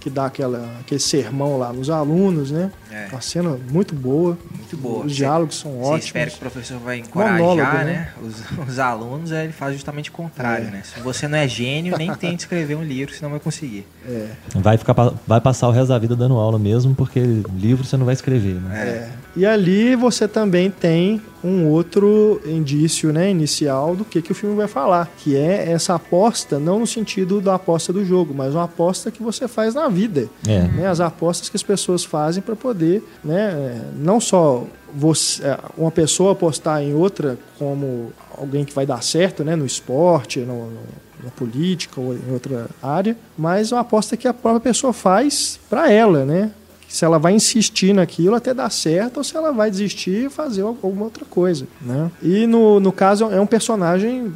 que 0.00 0.10
dá 0.10 0.26
aquela, 0.26 0.78
aquele 0.80 1.00
sermão 1.00 1.58
lá 1.58 1.72
nos 1.72 1.88
alunos, 1.88 2.50
né? 2.50 2.72
É. 2.92 3.08
Uma 3.10 3.20
cena 3.20 3.58
muito 3.70 3.94
boa. 3.94 4.36
Muito 4.54 4.76
boa. 4.76 5.06
Os 5.06 5.14
diálogos 5.16 5.58
são 5.58 5.72
Você 5.72 5.84
ótimos. 5.84 6.04
espera 6.04 6.30
que 6.30 6.36
o 6.36 6.40
professor 6.40 6.78
vai 6.78 6.98
encorajar, 6.98 7.38
Monólogo, 7.38 7.72
né? 7.78 7.84
né? 7.84 8.08
Os, 8.22 8.68
os 8.68 8.78
alunos, 8.78 9.32
aí 9.32 9.44
ele 9.44 9.52
faz 9.52 9.72
justamente 9.74 10.10
o 10.10 10.12
contrário, 10.12 10.68
É. 10.68 10.70
né? 10.70 10.82
Se 10.84 11.00
você 11.00 11.26
não 11.26 11.38
é 11.38 11.48
gênio, 11.48 11.96
nem 11.96 12.12
tente 12.14 12.40
escrever 12.44 12.74
um 12.76 12.84
livro, 12.84 13.14
senão 13.14 13.30
vai 13.30 13.40
conseguir. 13.40 13.86
É, 14.06 14.28
Vai, 14.56 14.76
ficar, 14.76 14.94
vai 15.26 15.40
passar 15.40 15.68
o 15.68 15.70
resto 15.70 15.88
da 15.88 15.98
vida 15.98 16.14
dando 16.14 16.34
aula 16.34 16.58
mesmo, 16.58 16.94
porque 16.94 17.20
livro 17.56 17.84
você 17.84 17.96
não 17.96 18.04
vai 18.04 18.14
escrever, 18.14 18.54
né? 18.60 18.78
é. 19.08 19.22
E 19.34 19.46
ali 19.46 19.96
você 19.96 20.28
também 20.28 20.70
tem 20.70 21.18
um 21.42 21.66
outro 21.66 22.40
indício 22.44 23.12
né, 23.12 23.30
inicial 23.30 23.96
do 23.96 24.04
que, 24.04 24.20
que 24.20 24.30
o 24.30 24.34
filme 24.34 24.54
vai 24.54 24.68
falar, 24.68 25.10
que 25.16 25.34
é 25.36 25.72
essa 25.72 25.94
aposta, 25.94 26.58
não 26.58 26.78
no 26.80 26.86
sentido 26.86 27.40
da 27.40 27.54
aposta 27.54 27.92
do 27.92 28.04
jogo, 28.04 28.34
mas 28.36 28.54
uma 28.54 28.64
aposta 28.64 29.10
que 29.10 29.22
você 29.22 29.48
faz 29.48 29.74
na 29.74 29.88
vida. 29.88 30.28
É. 30.46 30.60
né, 30.68 30.86
as 30.86 31.00
apostas 31.00 31.48
que 31.48 31.56
as 31.56 31.62
pessoas 31.62 32.04
fazem 32.04 32.42
para 32.42 32.54
poder, 32.54 32.81
né, 33.24 33.50
é, 33.52 33.80
não 33.98 34.20
só 34.20 34.64
você, 34.94 35.42
é, 35.44 35.58
uma 35.76 35.90
pessoa 35.90 36.32
apostar 36.32 36.82
em 36.82 36.94
outra 36.94 37.38
como 37.58 38.12
alguém 38.36 38.64
que 38.64 38.74
vai 38.74 38.84
dar 38.86 39.02
certo, 39.02 39.42
né, 39.44 39.56
no 39.56 39.64
esporte, 39.66 40.40
no, 40.40 40.66
no- 40.70 41.02
na 41.24 41.30
política 41.30 42.00
ou 42.00 42.14
em 42.14 42.32
outra 42.32 42.66
área, 42.82 43.16
mas 43.38 43.70
uma 43.70 43.80
aposta 43.82 44.16
que 44.16 44.26
a 44.26 44.34
própria 44.34 44.60
pessoa 44.60 44.92
faz 44.92 45.58
para 45.70 45.88
ela, 45.90 46.24
né? 46.24 46.50
Se 46.88 47.04
ela 47.04 47.16
vai 47.16 47.32
insistir 47.32 47.94
naquilo 47.94 48.34
até 48.34 48.52
dar 48.52 48.68
certo 48.70 49.18
ou 49.18 49.24
se 49.24 49.36
ela 49.36 49.52
vai 49.52 49.70
desistir 49.70 50.26
e 50.26 50.28
fazer 50.28 50.62
alguma 50.62 51.04
outra 51.04 51.24
coisa, 51.24 51.64
né? 51.80 52.10
E 52.20 52.44
no, 52.46 52.80
no 52.80 52.90
caso 52.90 53.24
é 53.30 53.40
um 53.40 53.46
personagem 53.46 54.32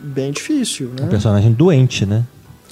bem 0.00 0.32
difícil, 0.32 0.90
Um 0.98 1.04
né? 1.04 1.08
personagem 1.08 1.52
doente, 1.52 2.04
né? 2.04 2.24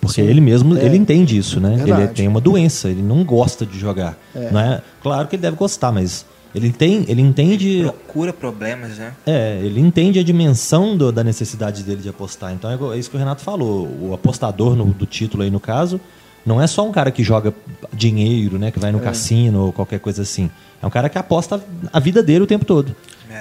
Porque 0.02 0.20
Sim. 0.20 0.28
ele 0.28 0.40
mesmo, 0.40 0.76
É. 0.76 0.84
ele 0.84 0.96
entende 0.96 1.38
isso, 1.38 1.60
né? 1.60 1.76
Verdade. 1.76 2.02
Ele 2.02 2.08
tem 2.12 2.26
uma 2.28 2.40
doença, 2.40 2.88
ele 2.90 3.00
não 3.00 3.22
gosta 3.24 3.64
de 3.64 3.78
jogar. 3.78 4.18
É. 4.34 4.50
Não 4.50 4.60
é? 4.60 4.82
Claro 5.00 5.28
que 5.28 5.36
ele 5.36 5.42
deve 5.42 5.56
gostar, 5.56 5.92
mas 5.92 6.26
ele 6.52 6.72
tem, 6.72 7.04
ele 7.08 7.22
entende, 7.22 7.82
Procura 7.84 8.32
problemas, 8.32 8.98
né? 8.98 9.12
é, 9.24 9.60
ele 9.62 9.78
entende 9.80 10.18
a 10.18 10.24
dimensão 10.24 10.96
do- 10.96 11.12
da 11.12 11.22
necessidade 11.22 11.84
dele 11.84 12.02
de 12.02 12.08
apostar. 12.08 12.52
Então 12.52 12.68
é, 12.68 12.96
é 12.96 12.98
isso 12.98 13.08
que 13.08 13.16
o 13.16 13.18
Renato 13.18 13.42
falou. 13.42 13.86
O 14.00 14.12
apostador 14.12 14.74
no- 14.74 14.86
do 14.86 15.06
título 15.06 15.44
aí 15.44 15.50
no 15.50 15.60
caso 15.60 16.00
não 16.44 16.60
é 16.60 16.66
só 16.66 16.84
um 16.84 16.90
cara 16.90 17.12
que 17.12 17.22
joga 17.22 17.54
dinheiro, 17.92 18.58
né? 18.58 18.72
Que 18.72 18.80
vai 18.80 18.90
no 18.90 18.98
cassino 18.98 19.66
ou 19.66 19.72
qualquer 19.72 20.00
coisa 20.00 20.22
assim. 20.22 20.50
É 20.82 20.86
um 20.86 20.90
cara 20.90 21.08
que 21.08 21.16
aposta 21.16 21.62
a 21.92 22.00
vida 22.00 22.20
dele 22.24 22.42
o 22.42 22.46
tempo 22.48 22.64
todo. 22.64 22.94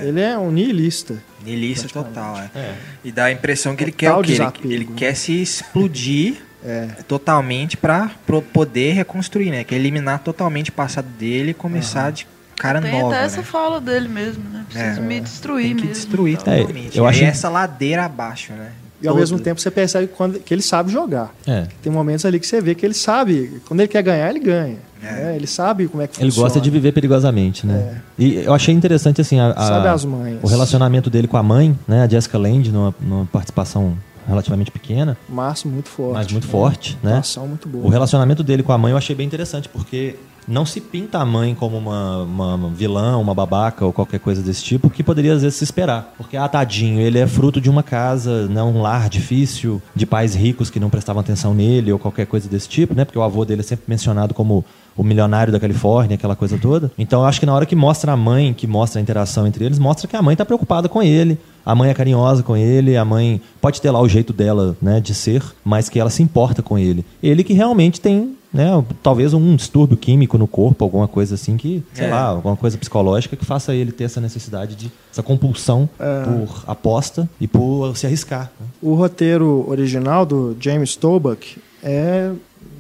Ele 0.03 0.22
é 0.22 0.38
um 0.38 0.51
nihilista. 0.51 1.16
Niilista 1.43 1.88
total, 1.89 2.38
é. 2.38 2.49
É. 2.55 2.76
E 3.03 3.12
dá 3.12 3.26
a 3.26 3.32
impressão 3.32 3.76
que 3.76 3.84
ele 3.84 3.91
quer 3.91 4.14
Total 4.14 4.22
o 4.22 4.51
quê? 4.53 4.62
Ele, 4.64 4.74
ele 4.76 4.86
né? 4.86 4.91
quer 4.95 5.16
se 5.16 5.41
explodir 5.41 6.36
É. 6.66 6.88
totalmente 7.07 7.76
pra 7.78 8.12
pro- 8.26 8.41
poder 8.41 8.93
reconstruir, 8.93 9.49
né? 9.51 9.64
Quer 9.64 9.76
eliminar 9.76 10.20
totalmente 10.20 10.70
o 10.70 10.74
passado 10.74 11.07
dele 11.18 11.51
e 11.51 11.53
começar 11.53 12.12
de 12.12 12.28
cara 12.55 12.80
Tem 12.82 12.91
nova, 12.91 13.07
até 13.07 13.20
né? 13.22 13.26
essa 13.26 13.41
fala 13.43 13.82
dele 13.82 14.07
mesmo, 14.07 14.43
né? 14.51 14.64
Preciso 14.70 14.99
É. 14.99 15.03
me 15.03 15.20
destruir 15.20 15.64
Tem 15.68 15.76
que 15.76 15.82
mesmo. 15.88 15.93
destruir 15.93 16.38
Então, 16.39 16.53
É, 16.53 16.59
totalmente. 16.59 16.97
eu 16.97 17.05
e 17.05 17.07
acho- 17.07 17.24
essa 17.24 17.49
ladeira 17.49 18.05
abaixo, 18.05 18.53
né? 18.53 18.70
E 19.01 19.07
ao 19.07 19.14
Todo. 19.16 19.20
mesmo 19.22 19.39
tempo 19.39 19.59
você 19.59 19.72
percebe 19.72 20.05
quando, 20.16 20.39
que 20.39 20.53
ele 20.53 20.62
sabe 20.62 20.91
jogar. 20.91 21.34
É. 21.47 21.66
Tem 21.82 21.91
momentos 21.91 22.24
ali 22.24 22.39
que 22.39 22.45
você 22.45 22.62
vê 22.62 22.76
que 22.76 22.86
ele 22.86 22.93
sabe, 22.93 23.59
quando 23.68 23.80
ele 23.80 23.88
quer 23.89 24.03
ganhar, 24.03 24.30
ele 24.30 24.39
ganha. 24.39 24.78
É. 25.03 25.12
né? 25.12 25.36
Ele 25.36 25.47
sabe 25.47 25.88
como 25.88 26.03
é 26.03 26.05
que 26.07 26.22
Ele 26.22 26.30
funciona. 26.30 26.47
gosta 26.49 26.62
de 26.62 26.70
viver 26.70 26.91
perigosamente, 26.91 27.66
né? 27.66 27.95
E 28.20 28.36
eu 28.36 28.53
achei 28.53 28.72
interessante 28.72 29.20
assim 29.20 29.39
a, 29.39 29.47
a- 29.49 29.68
Sabe 29.68 29.88
as 29.88 30.05
manhas. 30.05 30.38
o 30.43 30.45
relacionamento 30.47 31.09
dele 31.09 31.28
com 31.28 31.38
a 31.38 31.41
mãe, 31.41 31.76
né? 31.88 32.03
A 32.03 32.07
Jessica 32.07 32.38
Lange, 32.38 32.70
numa, 32.72 32.93
numa 33.01 33.26
participação 33.26 33.97
relativamente 34.28 34.72
pequena, 34.72 35.18
Márcio 35.28 35.70
muito 35.70 35.90
forte. 35.90 36.14
mas 36.14 36.32
muito 36.32 36.48
forte, 36.48 36.98
né? 37.02 37.12
Atuação 37.12 37.48
muito 37.48 37.68
boa. 37.68 37.86
O 37.86 37.90
relacionamento 37.90 38.44
dele 38.44 38.64
com 38.64 38.72
a 38.72 38.78
mãe 38.78 38.92
eu 38.92 38.98
achei 38.98 39.16
bem 39.16 39.26
interessante, 39.26 39.70
porque 39.70 40.18
não 40.48 40.66
se 40.66 40.82
pinta 40.82 41.20
a 41.20 41.26
mãe 41.26 41.54
como 41.54 41.78
uma, 41.78 42.24
uma 42.24 42.70
vilã, 42.70 43.18
uma 43.18 43.34
babaca 43.34 43.86
ou 43.86 43.94
qualquer 43.94 44.20
coisa 44.20 44.42
desse 44.42 44.64
tipo, 44.64 44.90
que 44.90 45.04
poderia 45.04 45.34
às 45.34 45.42
vezes 45.42 45.58
se 45.58 45.64
esperar. 45.64 46.14
Porque, 46.18 46.36
ah, 46.36 46.48
tadinho, 46.48 47.00
ele 47.00 47.20
é 47.20 47.28
fruto 47.28 47.62
de 47.62 47.70
uma 47.70 47.84
casa, 47.84 48.48
né, 48.48 48.62
um 48.62 48.82
lar 48.82 49.10
difícil, 49.10 49.82
de 49.96 50.06
pais 50.06 50.36
ricos 50.36 50.70
que 50.70 50.80
não 50.80 50.90
prestavam 50.90 51.22
atenção 51.22 51.54
nele 51.54 51.92
ou 51.92 52.00
qualquer 52.00 52.26
coisa 52.26 52.50
desse 52.50 52.68
tipo, 52.68 52.96
né? 52.96 53.06
Porque 53.06 53.20
o 53.20 53.24
avô 53.24 53.46
dele 53.46 53.62
é 53.62 53.64
sempre 53.64 53.86
mencionado 53.88 54.34
como 54.34 54.66
o 54.96 55.04
milionário 55.04 55.52
da 55.54 55.60
Califórnia, 55.60 56.16
aquela 56.16 56.36
coisa 56.36 56.58
toda. 56.58 56.92
Então 56.98 57.22
eu 57.22 57.26
acho 57.26 57.39
que 57.39 57.46
na 57.46 57.54
hora 57.54 57.66
que 57.66 57.76
mostra 57.76 58.12
a 58.12 58.18
mãe, 58.18 58.54
que 58.54 58.68
mostra 58.68 59.00
a 59.00 59.02
interação 59.02 59.48
entre 59.48 59.64
eles, 59.66 59.80
mostra 59.80 60.08
que 60.08 60.16
a 60.16 60.22
mãe 60.22 60.36
tá 60.36 60.46
preocupada 60.46 60.89
com 60.89 61.02
ele, 61.02 61.38
a 61.66 61.74
mãe 61.76 61.89
é 61.89 61.94
carinhosa 61.94 62.44
com 62.44 62.58
ele, 62.58 62.98
a 62.98 63.06
mãe 63.06 63.42
pode 63.62 63.80
ter 63.82 63.92
lá 63.92 64.02
o 64.02 64.10
jeito 64.10 64.34
dela, 64.34 64.76
né, 64.82 65.00
de 65.00 65.14
ser, 65.14 65.44
mas 65.64 65.89
que 65.89 66.00
ela 66.00 66.10
se 66.10 66.22
importa 66.24 66.62
com 66.62 66.78
ele. 66.78 67.06
Ele 67.22 67.44
que 67.44 67.54
realmente 67.54 68.02
tem, 68.02 68.36
né, 68.54 68.84
talvez 69.02 69.34
um 69.34 69.56
distúrbio 69.56 69.96
químico 69.96 70.38
no 70.38 70.48
corpo, 70.48 70.84
alguma 70.84 71.08
coisa 71.08 71.36
assim 71.36 71.56
que, 71.58 71.84
sei 71.94 72.08
É. 72.08 72.10
lá, 72.12 72.22
alguma 72.24 72.56
coisa 72.58 72.78
psicológica 72.78 73.36
que 73.36 73.46
faça 73.46 73.74
ele 73.76 73.92
ter 73.92 74.06
essa 74.06 74.20
necessidade 74.20 74.76
de 74.76 74.92
essa 75.12 75.22
compulsão 75.24 75.88
por 75.98 76.64
aposta 76.68 77.30
e 77.39 77.48
por 77.48 77.96
se 77.96 78.06
arriscar. 78.08 78.52
né? 78.60 78.66
O 78.82 78.96
roteiro 78.96 79.66
original 79.70 80.26
do 80.26 80.58
James 80.60 80.96
Toback 80.96 81.58
é 81.84 82.32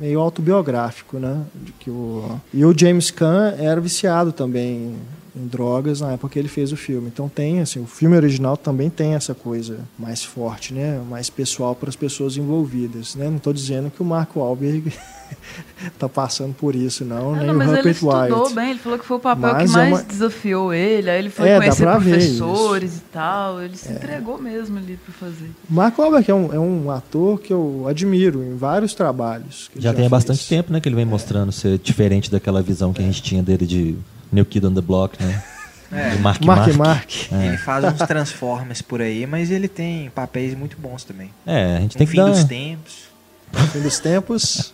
meio 0.01 0.19
autobiográfico, 0.19 1.19
né? 1.19 1.43
De 1.53 1.71
que 1.73 1.91
o... 1.91 2.41
E 2.51 2.65
o 2.65 2.77
James 2.77 3.11
Caan 3.11 3.53
era 3.59 3.79
viciado 3.79 4.33
também 4.33 4.95
em 5.35 5.47
drogas 5.47 6.01
na 6.01 6.13
época 6.13 6.33
que 6.33 6.39
ele 6.39 6.47
fez 6.47 6.71
o 6.71 6.77
filme. 6.77 7.07
Então 7.07 7.29
tem, 7.29 7.61
assim, 7.61 7.79
o 7.79 7.85
filme 7.85 8.15
original 8.15 8.57
também 8.57 8.89
tem 8.89 9.13
essa 9.13 9.35
coisa 9.35 9.79
mais 9.97 10.23
forte, 10.23 10.73
né? 10.73 10.99
Mais 11.07 11.29
pessoal 11.29 11.75
para 11.75 11.87
as 11.87 11.95
pessoas 11.95 12.35
envolvidas, 12.35 13.15
né? 13.15 13.29
Não 13.29 13.37
estou 13.37 13.53
dizendo 13.53 13.91
que 13.91 14.01
o 14.01 14.05
Marco 14.05 14.39
Wahlberg 14.39 14.91
tá 15.99 16.07
passando 16.09 16.53
por 16.53 16.75
isso, 16.75 17.03
não, 17.05 17.33
Ah, 17.33 17.37
nem 17.37 17.47
não, 17.47 17.53
o 17.53 17.57
mas 17.57 17.71
ele 17.73 17.89
estudou 17.91 18.49
bem, 18.53 18.71
ele 18.71 18.79
falou 18.79 18.99
que 18.99 19.05
foi 19.05 19.17
o 19.17 19.19
papel 19.19 19.53
Mas 19.53 19.71
que 19.71 19.77
é 19.77 19.81
mais 19.81 19.93
uma- 19.93 20.03
desafiou 20.03 20.73
ele, 20.73 21.09
aí 21.09 21.19
ele 21.19 21.29
foi 21.29 21.49
É, 21.49 21.57
conhecer 21.57 21.85
professores 21.85 22.97
e 22.97 23.01
tal, 23.11 23.61
ele 23.61 23.75
se 23.77 23.91
entregou 23.91 24.37
mesmo 24.37 24.77
ali 24.77 24.97
pra 24.97 25.13
fazer. 25.13 25.49
O 25.69 25.73
Mark 25.73 25.97
Wahlberg 25.97 26.29
é 26.31 26.33
um, 26.35 26.53
é 26.53 26.59
um 26.59 26.91
ator 26.91 27.39
que 27.39 27.51
eu 27.51 27.85
admiro 27.87 28.43
em 28.43 28.55
vários 28.55 28.93
trabalhos. 28.93 29.69
que 29.71 29.77
ele 29.79 29.83
Já 29.83 29.93
tem 29.93 30.05
há 30.05 30.09
bastante 30.09 30.47
tempo, 30.47 30.71
né, 30.71 30.79
que 30.79 30.87
ele 30.87 30.95
vem 30.95 31.05
mostrando 31.05 31.51
ser 31.51 31.77
diferente 31.77 32.29
daquela 32.31 32.61
visão 32.61 32.93
que 32.93 33.01
a 33.01 33.05
gente 33.05 33.21
tinha 33.21 33.41
dele 33.43 33.65
de 33.65 33.95
New 34.31 34.45
Kid 34.45 34.65
on 34.65 34.73
the 34.73 34.81
Block, 34.81 35.21
né? 35.23 35.43
É. 35.93 36.11
do 36.11 36.19
Mark 36.19 36.41
Mark 36.45 36.67
Mark. 36.67 36.77
Mark. 36.77 37.09
Ele 37.43 37.57
faz 37.57 37.83
uns 37.83 38.07
Transformers 38.07 38.81
por 38.81 39.01
aí, 39.01 39.27
mas 39.27 39.51
ele 39.51 39.67
tem 39.67 40.09
papéis 40.11 40.55
muito 40.57 40.77
bons 40.79 41.03
também. 41.03 41.29
É, 41.45 41.75
a 41.75 41.79
gente 41.81 41.95
No 41.95 41.97
tem 41.97 42.07
que 42.07 42.11
fim 42.13 42.17
dar... 42.19 42.29
dos 42.29 42.45
tempos. 42.45 43.10
Fim 43.71 43.79
dos 43.81 43.99
tempos. 43.99 44.71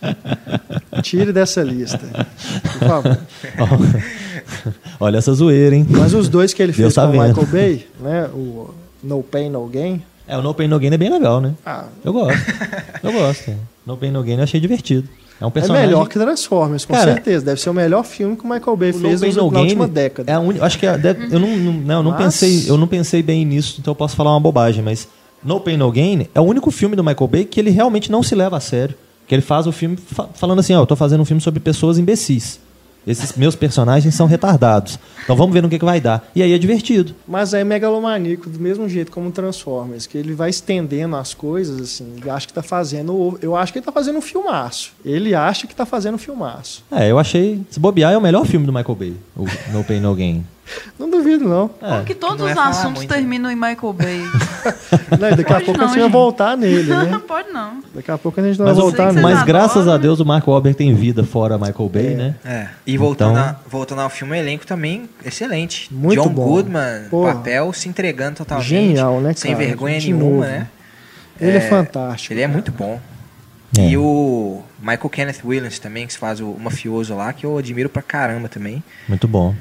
Tire 1.02 1.32
dessa 1.32 1.62
lista. 1.62 2.00
Por 2.78 2.88
favor. 2.88 3.18
Olha 5.00 5.18
essa 5.18 5.32
zoeira, 5.34 5.74
hein? 5.76 5.86
Mas 5.88 6.14
os 6.14 6.28
dois 6.28 6.52
que 6.52 6.62
ele 6.62 6.72
Deus 6.72 6.76
fez 6.92 6.94
tá 6.94 7.02
com 7.02 7.08
o 7.08 7.12
vendo. 7.12 7.28
Michael 7.28 7.46
Bay, 7.46 7.86
né? 8.00 8.24
O 8.32 8.70
No 9.02 9.22
Pain, 9.22 9.50
No 9.50 9.66
Gain. 9.66 10.02
É, 10.26 10.36
o 10.36 10.42
No 10.42 10.52
Pain 10.54 10.68
No 10.68 10.78
Gain 10.78 10.92
é 10.92 10.98
bem 10.98 11.10
legal, 11.10 11.40
né? 11.40 11.54
Ah, 11.64 11.84
Eu 12.04 12.12
gosto. 12.12 12.38
Eu 13.02 13.12
gosto. 13.12 13.50
é. 13.50 13.54
No 13.86 13.96
Pain 13.96 14.10
No 14.10 14.22
Gain 14.22 14.36
eu 14.36 14.42
achei 14.44 14.60
divertido. 14.60 15.08
É 15.40 15.44
um 15.44 15.48
é 15.48 15.52
personagem... 15.52 15.86
melhor 15.86 16.08
que 16.08 16.18
Transformers, 16.18 16.84
com 16.84 16.94
Cara, 16.94 17.12
certeza. 17.14 17.44
Deve 17.44 17.60
ser 17.60 17.70
o 17.70 17.74
melhor 17.74 18.04
filme 18.04 18.36
que 18.36 18.44
o 18.44 18.48
Michael 18.50 18.76
Bay 18.76 18.90
O 18.90 18.94
No 18.98 19.08
fez 19.08 19.20
nos- 19.20 19.36
No 19.36 19.50
na 19.52 19.60
última 19.60 19.86
década. 19.86 20.30
É 20.32 20.34
a 20.34 20.40
uni- 20.40 20.60
acho 20.60 20.76
que 20.78 20.84
é- 20.86 20.98
eu 21.30 21.38
não, 21.38 21.56
não, 21.56 21.72
não, 21.72 21.94
eu 21.98 22.02
não 22.02 22.10
Mas- 22.10 22.24
pensei, 22.24 22.64
eu 22.68 22.76
não 22.76 22.88
pensei 22.88 23.22
bem 23.22 23.44
nisso, 23.44 23.76
então 23.78 23.92
eu 23.92 23.96
posso 23.96 24.16
falar 24.16 24.32
uma 24.32 24.40
bobagem, 24.40 24.82
mas 24.82 25.06
No 25.42 25.60
Pain 25.60 25.76
No 25.76 25.90
Gain 25.90 26.26
é 26.34 26.40
o 26.40 26.44
único 26.44 26.70
filme 26.70 26.96
do 26.96 27.04
Michael 27.04 27.28
Bay 27.28 27.44
que 27.44 27.60
ele 27.60 27.70
realmente 27.70 28.10
não 28.10 28.22
se 28.22 28.34
leva 28.34 28.56
a 28.56 28.60
sério, 28.60 28.94
que 29.26 29.34
ele 29.34 29.42
faz 29.42 29.66
o 29.66 29.72
filme 29.72 29.96
fa- 29.96 30.28
falando 30.34 30.58
assim, 30.60 30.74
ó, 30.74 30.80
eu 30.82 30.86
tô 30.86 30.96
fazendo 30.96 31.20
um 31.20 31.24
filme 31.24 31.40
sobre 31.40 31.60
pessoas 31.60 31.98
imbecis. 31.98 32.60
Esses 33.06 33.32
meus 33.36 33.54
personagens 33.54 34.14
são 34.14 34.26
retardados. 34.26 34.98
Então 35.24 35.34
vamos 35.34 35.54
ver 35.54 35.62
no 35.62 35.68
que, 35.70 35.78
que 35.78 35.84
vai 35.84 35.98
dar. 35.98 36.28
E 36.34 36.42
aí 36.42 36.52
é 36.52 36.58
divertido. 36.58 37.14
Mas 37.26 37.54
é 37.54 37.64
megalomaníaco, 37.64 38.50
do 38.50 38.58
mesmo 38.60 38.86
jeito 38.86 39.10
como 39.10 39.28
o 39.28 39.32
Transformers, 39.32 40.06
que 40.06 40.18
ele 40.18 40.34
vai 40.34 40.50
estendendo 40.50 41.16
as 41.16 41.32
coisas, 41.32 41.80
assim, 41.80 42.16
acha 42.28 42.46
que 42.46 42.52
tá 42.52 42.62
fazendo. 42.62 43.38
Eu 43.40 43.56
acho 43.56 43.72
que 43.72 43.78
ele 43.78 43.86
tá 43.86 43.92
fazendo 43.92 44.18
um 44.18 44.20
filmaço. 44.20 44.92
Ele 45.02 45.34
acha 45.34 45.66
que 45.66 45.74
tá 45.74 45.86
fazendo 45.86 46.16
um 46.16 46.18
filmaço. 46.18 46.84
É, 46.90 47.10
eu 47.10 47.18
achei. 47.18 47.62
Se 47.70 47.80
bobear, 47.80 48.12
é 48.12 48.18
o 48.18 48.20
melhor 48.20 48.44
filme 48.44 48.66
do 48.66 48.72
Michael 48.72 48.94
Bay, 48.96 49.14
o 49.34 49.46
No 49.72 49.82
Pain 49.84 50.00
No 50.00 50.14
Gain. 50.14 50.44
Não 50.98 51.08
duvido, 51.10 51.48
não. 51.48 51.70
Que 52.04 52.14
todos 52.14 52.38
não 52.40 52.48
é 52.48 52.52
os 52.52 52.58
assuntos 52.58 52.98
muito, 52.98 53.10
né? 53.10 53.16
terminam 53.16 53.50
em 53.50 53.54
Michael 53.54 53.92
Bay? 53.92 54.20
Não, 55.18 55.36
daqui 55.36 55.52
a 55.52 55.60
pouco 55.60 55.78
não, 55.78 55.84
a 55.86 55.88
gente 55.88 56.00
vai 56.00 56.08
voltar 56.10 56.56
nele, 56.56 56.82
né? 56.90 57.08
Não 57.10 57.20
pode 57.22 57.48
não. 57.50 57.82
Daqui 57.94 58.10
a 58.10 58.18
pouco 58.18 58.40
a 58.40 58.42
gente 58.44 58.58
vai 58.58 58.66
Mas, 58.68 58.76
o- 58.78 58.80
voltar 58.82 59.12
nele. 59.12 59.22
mas 59.22 59.42
graças 59.42 59.82
adoram. 59.82 59.94
a 59.94 59.96
Deus 59.96 60.20
o 60.20 60.24
Mark 60.26 60.46
Wahlberg 60.46 60.76
tem 60.76 60.94
vida 60.94 61.24
fora 61.24 61.56
Michael 61.56 61.88
Bay, 61.88 62.06
É. 62.12 62.14
né? 62.16 62.34
É. 62.44 62.68
E 62.86 62.98
voltando, 62.98 63.32
Então- 63.38 63.42
a- 63.44 63.56
voltando 63.68 64.00
ao 64.02 64.10
filme, 64.10 64.32
o 64.34 64.36
elenco 64.36 64.66
também 64.66 65.08
excelente. 65.24 65.92
Muito 65.92 66.22
John 66.22 66.28
bom. 66.28 66.44
Goodman, 66.46 67.04
Porra. 67.10 67.34
papel 67.34 67.72
se 67.72 67.88
entregando 67.88 68.36
totalmente. 68.36 68.68
Genial, 68.68 69.20
né, 69.20 69.32
Sem 69.34 69.52
cara? 69.52 69.64
vergonha 69.64 69.98
De 69.98 70.12
nenhuma, 70.12 70.30
novo. 70.30 70.40
né? 70.42 70.66
Ele 71.40 71.56
é, 71.56 71.60
fantástico. 71.60 72.34
Ele 72.34 72.42
é 72.42 72.46
muito 72.48 72.70
bom. 72.72 73.00
É. 73.78 73.88
E 73.90 73.96
o 73.96 74.60
Michael 74.80 75.08
Kenneth 75.10 75.40
Williams 75.44 75.78
também, 75.78 76.06
que 76.06 76.16
faz 76.18 76.40
o, 76.40 76.46
o 76.50 76.60
mafioso 76.60 77.14
lá, 77.14 77.32
que 77.32 77.46
eu 77.46 77.56
admiro 77.56 77.88
pra 77.88 78.02
caramba 78.02 78.48
também. 78.48 78.82
Muito 79.08 79.26
bom. 79.28 79.54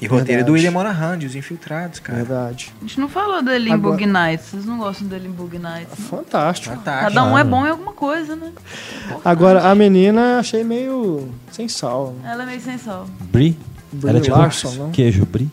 E 0.00 0.06
roteiro 0.06 0.26
Verdade. 0.26 0.44
do 0.46 0.52
William 0.52 0.70
Monahan, 0.70 1.18
de 1.18 1.26
Os 1.26 1.34
Infiltrados, 1.34 1.98
cara. 1.98 2.18
Verdade. 2.18 2.72
A 2.78 2.80
gente 2.84 3.00
não 3.00 3.08
falou 3.08 3.42
dele 3.42 3.68
em 3.70 3.72
Agora- 3.72 3.92
Bug 3.96 4.06
Nights. 4.06 4.46
Vocês 4.50 4.64
não 4.64 4.78
gostam 4.78 5.08
dele 5.08 5.26
em 5.28 5.32
Bug 5.32 5.58
Nights? 5.58 5.98
não? 5.98 6.06
Fantástico. 6.06 6.74
Fantástico. 6.76 7.08
Cada 7.14 7.24
um 7.24 7.36
é 7.36 7.42
bom 7.42 7.66
em 7.66 7.70
alguma 7.70 7.92
coisa, 7.92 8.36
né? 8.36 8.52
Agora, 9.24 9.68
a 9.68 9.74
menina 9.74 10.38
achei 10.38 10.62
meio 10.62 11.28
sem 11.50 11.68
sal. 11.68 12.14
Ela 12.24 12.44
é 12.44 12.46
meio 12.46 12.60
sem 12.60 12.78
sal. 12.78 13.06
Brie? 13.32 13.58
Brie 13.92 14.08
Ela 14.10 14.18
é 14.18 14.22
tipo 14.22 14.36
Larson, 14.38 14.70
não? 14.74 14.90
queijo 14.92 15.26
Brie? 15.26 15.50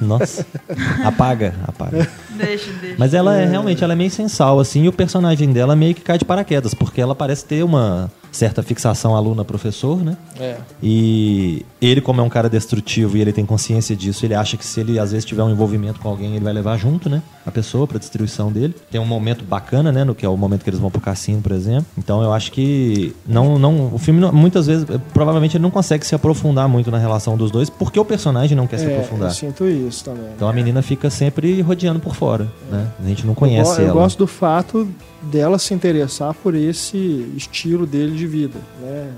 Nossa. 0.00 0.46
Apaga, 1.04 1.54
apaga. 1.66 2.08
Deixa, 2.34 2.70
deixa. 2.80 2.96
Mas 2.98 3.14
ela 3.14 3.36
é 3.36 3.46
realmente, 3.46 3.82
ela 3.82 3.92
é 3.92 3.96
meio 3.96 4.10
sensal, 4.10 4.60
assim, 4.60 4.84
e 4.84 4.88
o 4.88 4.92
personagem 4.92 5.52
dela 5.52 5.74
meio 5.76 5.94
que 5.94 6.00
cai 6.00 6.18
de 6.18 6.24
paraquedas, 6.24 6.74
porque 6.74 7.00
ela 7.00 7.14
parece 7.14 7.44
ter 7.44 7.62
uma 7.64 8.10
certa 8.32 8.62
fixação 8.64 9.14
aluna-professor, 9.14 10.02
né? 10.02 10.16
É. 10.40 10.56
E 10.82 11.64
ele, 11.80 12.00
como 12.00 12.20
é 12.20 12.24
um 12.24 12.28
cara 12.28 12.48
destrutivo 12.48 13.16
e 13.16 13.20
ele 13.20 13.32
tem 13.32 13.46
consciência 13.46 13.94
disso, 13.94 14.26
ele 14.26 14.34
acha 14.34 14.56
que 14.56 14.64
se 14.66 14.80
ele 14.80 14.98
às 14.98 15.12
vezes 15.12 15.24
tiver 15.24 15.42
um 15.44 15.50
envolvimento 15.50 16.00
com 16.00 16.08
alguém, 16.08 16.34
ele 16.34 16.44
vai 16.44 16.52
levar 16.52 16.76
junto, 16.76 17.08
né? 17.08 17.22
A 17.46 17.50
pessoa 17.50 17.86
pra 17.86 17.96
destruição 17.98 18.50
dele. 18.50 18.74
Tem 18.90 19.00
um 19.00 19.06
momento 19.06 19.44
bacana, 19.44 19.92
né? 19.92 20.02
No 20.02 20.14
que 20.16 20.26
é 20.26 20.28
o 20.28 20.36
momento 20.36 20.64
que 20.64 20.70
eles 20.70 20.80
vão 20.80 20.90
pro 20.90 21.00
cassino, 21.00 21.40
por 21.42 21.52
exemplo. 21.52 21.86
Então 21.96 22.22
eu 22.22 22.32
acho 22.32 22.50
que 22.50 23.14
não, 23.26 23.56
não, 23.58 23.94
o 23.94 23.98
filme 23.98 24.18
não- 24.20 24.32
muitas 24.32 24.66
vezes, 24.66 24.84
eh, 24.90 24.98
provavelmente 25.12 25.56
ele 25.56 25.62
não 25.62 25.70
consegue 25.70 26.04
se 26.04 26.14
aprofundar 26.14 26.68
muito 26.68 26.90
na 26.90 26.98
relação 26.98 27.36
dos 27.36 27.50
dois, 27.52 27.70
porque 27.70 28.00
o 28.00 28.04
personagem 28.04 28.56
não 28.56 28.66
quer 28.66 28.78
se 28.78 28.86
É, 28.86 28.88
eu 28.88 28.94
aprofundar. 28.96 29.30
sinto 29.32 29.64
isso 29.66 30.04
também. 30.04 30.24
Então 30.34 30.48
a 30.48 30.52
menina 30.52 30.82
fica 30.82 31.08
sempre 31.08 31.60
rodeando 31.62 32.00
por 32.00 32.16
fora, 32.16 32.23
né? 32.70 32.90
A 33.02 33.08
gente 33.08 33.22
não 33.24 33.32
eu, 33.32 33.36
conhece 33.36 33.76
go- 33.76 33.80
eu 33.82 33.84
ela. 33.88 33.92
gosto 33.94 34.18
do 34.18 34.26
fato 34.26 34.88
dela 35.22 35.58
se 35.58 35.72
interessar 35.74 36.34
por 36.34 36.54
esse 36.54 36.96
estilo 37.36 37.86
dele 37.86 38.16
de 38.16 38.26
vida, 38.26 38.58
né? 38.80 39.10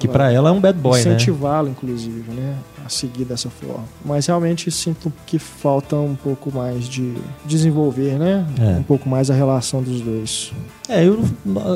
Que 0.00 0.08
pra 0.08 0.32
ela 0.32 0.48
é 0.48 0.52
um 0.52 0.60
bad 0.60 0.78
boy, 0.78 0.92
né? 0.94 1.00
Incentivá-lo, 1.14 1.68
inclusive, 1.68 2.30
né? 2.32 2.56
A 2.84 2.88
seguir 2.88 3.24
dessa 3.24 3.48
forma. 3.48 3.84
Mas 4.04 4.26
realmente 4.26 4.70
sinto 4.70 5.12
que 5.26 5.38
falta 5.38 5.94
um 5.96 6.16
pouco 6.16 6.50
mais 6.52 6.88
de 6.88 7.14
desenvolver, 7.44 8.18
né? 8.18 8.44
É. 8.58 8.78
Um 8.78 8.82
pouco 8.82 9.08
mais 9.08 9.30
a 9.30 9.34
relação 9.34 9.82
dos 9.82 10.00
dois. 10.00 10.52
É, 10.88 11.04
eu, 11.06 11.22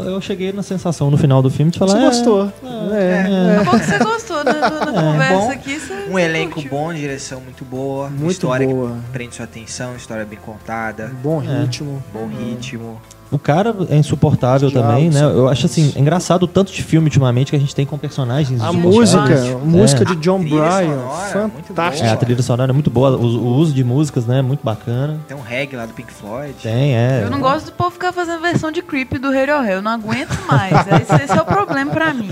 eu 0.06 0.20
cheguei 0.20 0.52
na 0.52 0.62
sensação 0.62 1.10
no 1.10 1.16
final 1.16 1.40
do 1.42 1.50
filme 1.50 1.70
de 1.70 1.78
falar. 1.78 1.92
Você 1.92 1.98
é, 1.98 2.04
gostou? 2.06 2.52
É, 2.92 3.28
é. 3.30 3.56
Acabou 3.60 3.78
que 3.80 3.86
você 3.86 3.98
gostou, 3.98 4.44
né? 4.44 4.52
Na, 4.54 4.70
na 4.70 4.86
conversa 5.12 5.34
bom. 5.38 5.50
aqui, 5.50 5.78
você 5.78 5.94
Um 6.10 6.18
elenco 6.18 6.54
curtiu. 6.54 6.70
bom, 6.70 6.92
direção 6.94 7.40
muito 7.40 7.64
boa, 7.64 8.08
Muito 8.08 8.32
história 8.32 8.66
boa. 8.66 8.90
que 8.90 9.12
prende 9.12 9.34
sua 9.36 9.44
atenção, 9.44 9.94
história 9.94 10.24
bem 10.24 10.38
contada, 10.38 11.12
Bom 11.22 11.40
É. 11.42 11.60
ritmo. 11.60 12.02
bom 12.12 12.26
ritmo. 12.26 13.00
O 13.34 13.38
cara 13.38 13.74
é 13.90 13.96
insuportável 13.96 14.70
também, 14.70 15.10
né? 15.10 15.22
Eu 15.22 15.48
acho 15.48 15.66
assim, 15.66 15.92
é 15.96 15.98
engraçado 16.00 16.44
o 16.44 16.46
tanto 16.46 16.72
de 16.72 16.82
filme 16.82 17.06
ultimamente 17.06 17.50
que 17.50 17.56
a 17.56 17.58
gente 17.58 17.74
tem 17.74 17.84
com 17.84 17.98
personagens 17.98 18.60
A 18.62 18.70
insuportáveis. 18.70 18.94
música, 18.94 19.54
a 19.56 19.58
música 19.64 20.02
É. 20.02 20.04
de 20.06 20.16
John 20.16 20.36
A 20.36 20.40
trilha 20.40 20.60
Bryan, 20.62 20.98
fantástica. 21.32 22.08
É, 22.08 22.12
a 22.12 22.16
trilha 22.16 22.42
sonora 22.42 22.70
é 22.70 22.72
muito 22.72 22.90
boa, 22.90 23.10
o, 23.16 23.22
o 23.24 23.54
uso 23.56 23.72
de 23.74 23.82
músicas, 23.82 24.24
né? 24.26 24.40
Muito 24.40 24.62
bacana. 24.64 25.18
Tem 25.26 25.36
um 25.36 25.40
reggae 25.42 25.76
lá 25.76 25.84
do 25.86 25.92
Pink 25.92 26.12
Floyd. 26.12 26.54
Tem, 26.62 26.94
é. 26.96 27.22
Eu 27.24 27.30
não 27.30 27.40
gosto 27.40 27.66
do 27.66 27.72
povo 27.72 27.90
ficar 27.90 28.12
fazendo 28.12 28.40
versão 28.40 28.70
de 28.70 28.80
creep 28.82 29.12
do 29.18 29.32
Radiohead. 29.32 29.72
Eu 29.72 29.82
não 29.82 29.90
aguento 29.92 30.38
mais. 30.46 30.72
Esse, 31.02 31.24
esse 31.24 31.32
é 31.36 31.42
o 31.42 31.44
problema 31.44 31.90
pra 31.90 32.14
mim. 32.14 32.30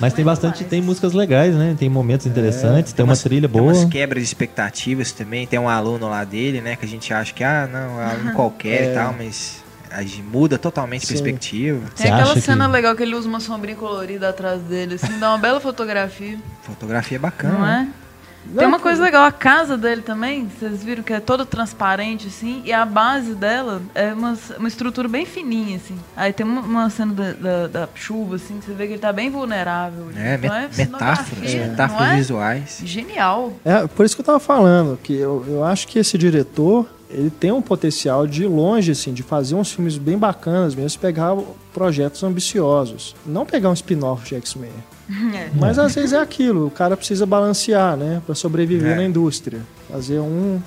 Mas 0.00 0.12
tem 0.12 0.24
bastante, 0.24 0.62
tem 0.62 0.80
músicas 0.80 1.12
legais, 1.12 1.56
né? 1.56 1.74
Tem 1.76 1.88
momentos 1.88 2.24
interessantes, 2.24 2.92
tem 2.92 3.02
uma 3.04 3.10
umas- 3.10 3.22
trilha 3.22 3.48
Tem 3.48 3.60
boa. 3.60 3.72
umas 3.72 3.84
quebras 3.86 4.22
de 4.22 4.28
expectativas 4.28 5.10
também. 5.10 5.44
Tem 5.44 5.58
um 5.58 5.68
aluno 5.68 6.08
lá 6.08 6.22
dele, 6.22 6.60
né? 6.60 6.76
Que 6.76 6.84
a 6.84 6.88
gente 6.88 7.12
acha 7.12 7.34
que, 7.34 7.42
ah, 7.42 7.68
não, 7.70 8.00
é 8.00 8.06
um 8.06 8.10
aluno 8.10 8.32
qualquer 8.36 8.82
É. 8.82 8.92
e 8.92 8.94
tal, 8.94 9.12
mas 9.18 9.64
a 9.90 10.02
gente 10.02 10.22
muda 10.22 10.58
totalmente 10.58 11.04
a 11.04 11.06
Sim. 11.06 11.12
perspectiva. 11.14 11.80
Você 11.94 12.02
Tem 12.04 12.12
aquela 12.12 12.40
cena 12.40 12.66
que- 12.66 12.72
legal 12.72 12.94
que 12.96 13.02
ele 13.02 13.14
usa 13.14 13.28
uma 13.28 13.40
sombrinha 13.40 13.76
colorida 13.76 14.28
atrás 14.28 14.60
dele, 14.62 14.94
assim, 14.94 15.18
dá 15.18 15.30
uma 15.30 15.38
bela 15.38 15.60
fotografia, 15.60 16.38
Fotografia 16.62 17.16
é 17.16 17.20
bacana. 17.20 17.54
não 17.54 17.60
né? 17.62 17.88
é? 18.04 18.08
Tem 18.56 18.66
uma 18.66 18.78
coisa 18.80 19.02
legal, 19.02 19.24
a 19.24 19.32
casa 19.32 19.76
dele 19.76 20.00
também, 20.00 20.48
vocês 20.48 20.82
viram 20.82 21.02
que 21.02 21.12
é 21.12 21.20
toda 21.20 21.44
transparente, 21.44 22.28
assim, 22.28 22.62
e 22.64 22.72
a 22.72 22.86
base 22.86 23.34
dela 23.34 23.82
é 23.94 24.14
uma, 24.14 24.38
uma 24.58 24.68
estrutura 24.68 25.06
bem 25.06 25.26
fininha, 25.26 25.76
assim. 25.76 25.98
Aí 26.16 26.32
tem 26.32 26.46
uma, 26.46 26.62
uma 26.62 26.88
cena 26.88 27.12
da, 27.12 27.32
da, 27.32 27.66
da 27.66 27.88
chuva, 27.94 28.36
assim, 28.36 28.58
que 28.58 28.64
você 28.64 28.72
vê 28.72 28.86
que 28.86 28.92
ele 28.94 29.00
tá 29.00 29.12
bem 29.12 29.28
vulnerável. 29.28 30.06
É, 30.16 30.36
Então 30.36 30.50
met- 30.50 30.74
cenografia, 30.74 31.24
metáforas, 31.26 31.54
não 31.54 31.66
metáforas 31.70 32.08
é? 32.12 32.16
visuais. 32.16 32.80
Genial. 32.84 33.52
É, 33.66 33.86
por 33.86 34.06
isso 34.06 34.14
que 34.16 34.22
eu 34.22 34.26
tava 34.26 34.40
falando, 34.40 34.98
que 35.02 35.12
eu, 35.14 35.44
eu 35.46 35.62
acho 35.64 35.86
que 35.86 35.98
esse 35.98 36.16
diretor, 36.16 36.86
ele 37.10 37.30
tem 37.30 37.50
um 37.52 37.62
potencial 37.62 38.26
de 38.26 38.44
ir 38.44 38.46
longe, 38.48 38.92
assim, 38.92 39.12
de 39.12 39.22
fazer 39.22 39.54
uns 39.54 39.72
filmes 39.72 39.96
bem 39.96 40.18
bacanas 40.18 40.74
mesmo, 40.74 40.90
se 40.90 40.98
pegar 40.98 41.36
projetos 41.72 42.22
ambiciosos. 42.22 43.14
Não 43.24 43.46
pegar 43.46 43.70
um 43.70 43.74
spin-off 43.74 44.26
de 44.28 44.34
X-Men. 44.36 44.70
É. 45.34 45.48
Mas 45.54 45.78
às 45.78 45.94
vezes 45.94 46.12
é 46.12 46.20
aquilo, 46.20 46.66
o 46.66 46.70
cara 46.70 46.94
precisa 46.94 47.24
balancear, 47.24 47.96
né, 47.96 48.20
para 48.26 48.34
sobreviver 48.34 48.92
É. 48.92 48.96
na 48.96 49.04
indústria. 49.04 49.60
Fazer 49.90 50.18
um 50.20 50.60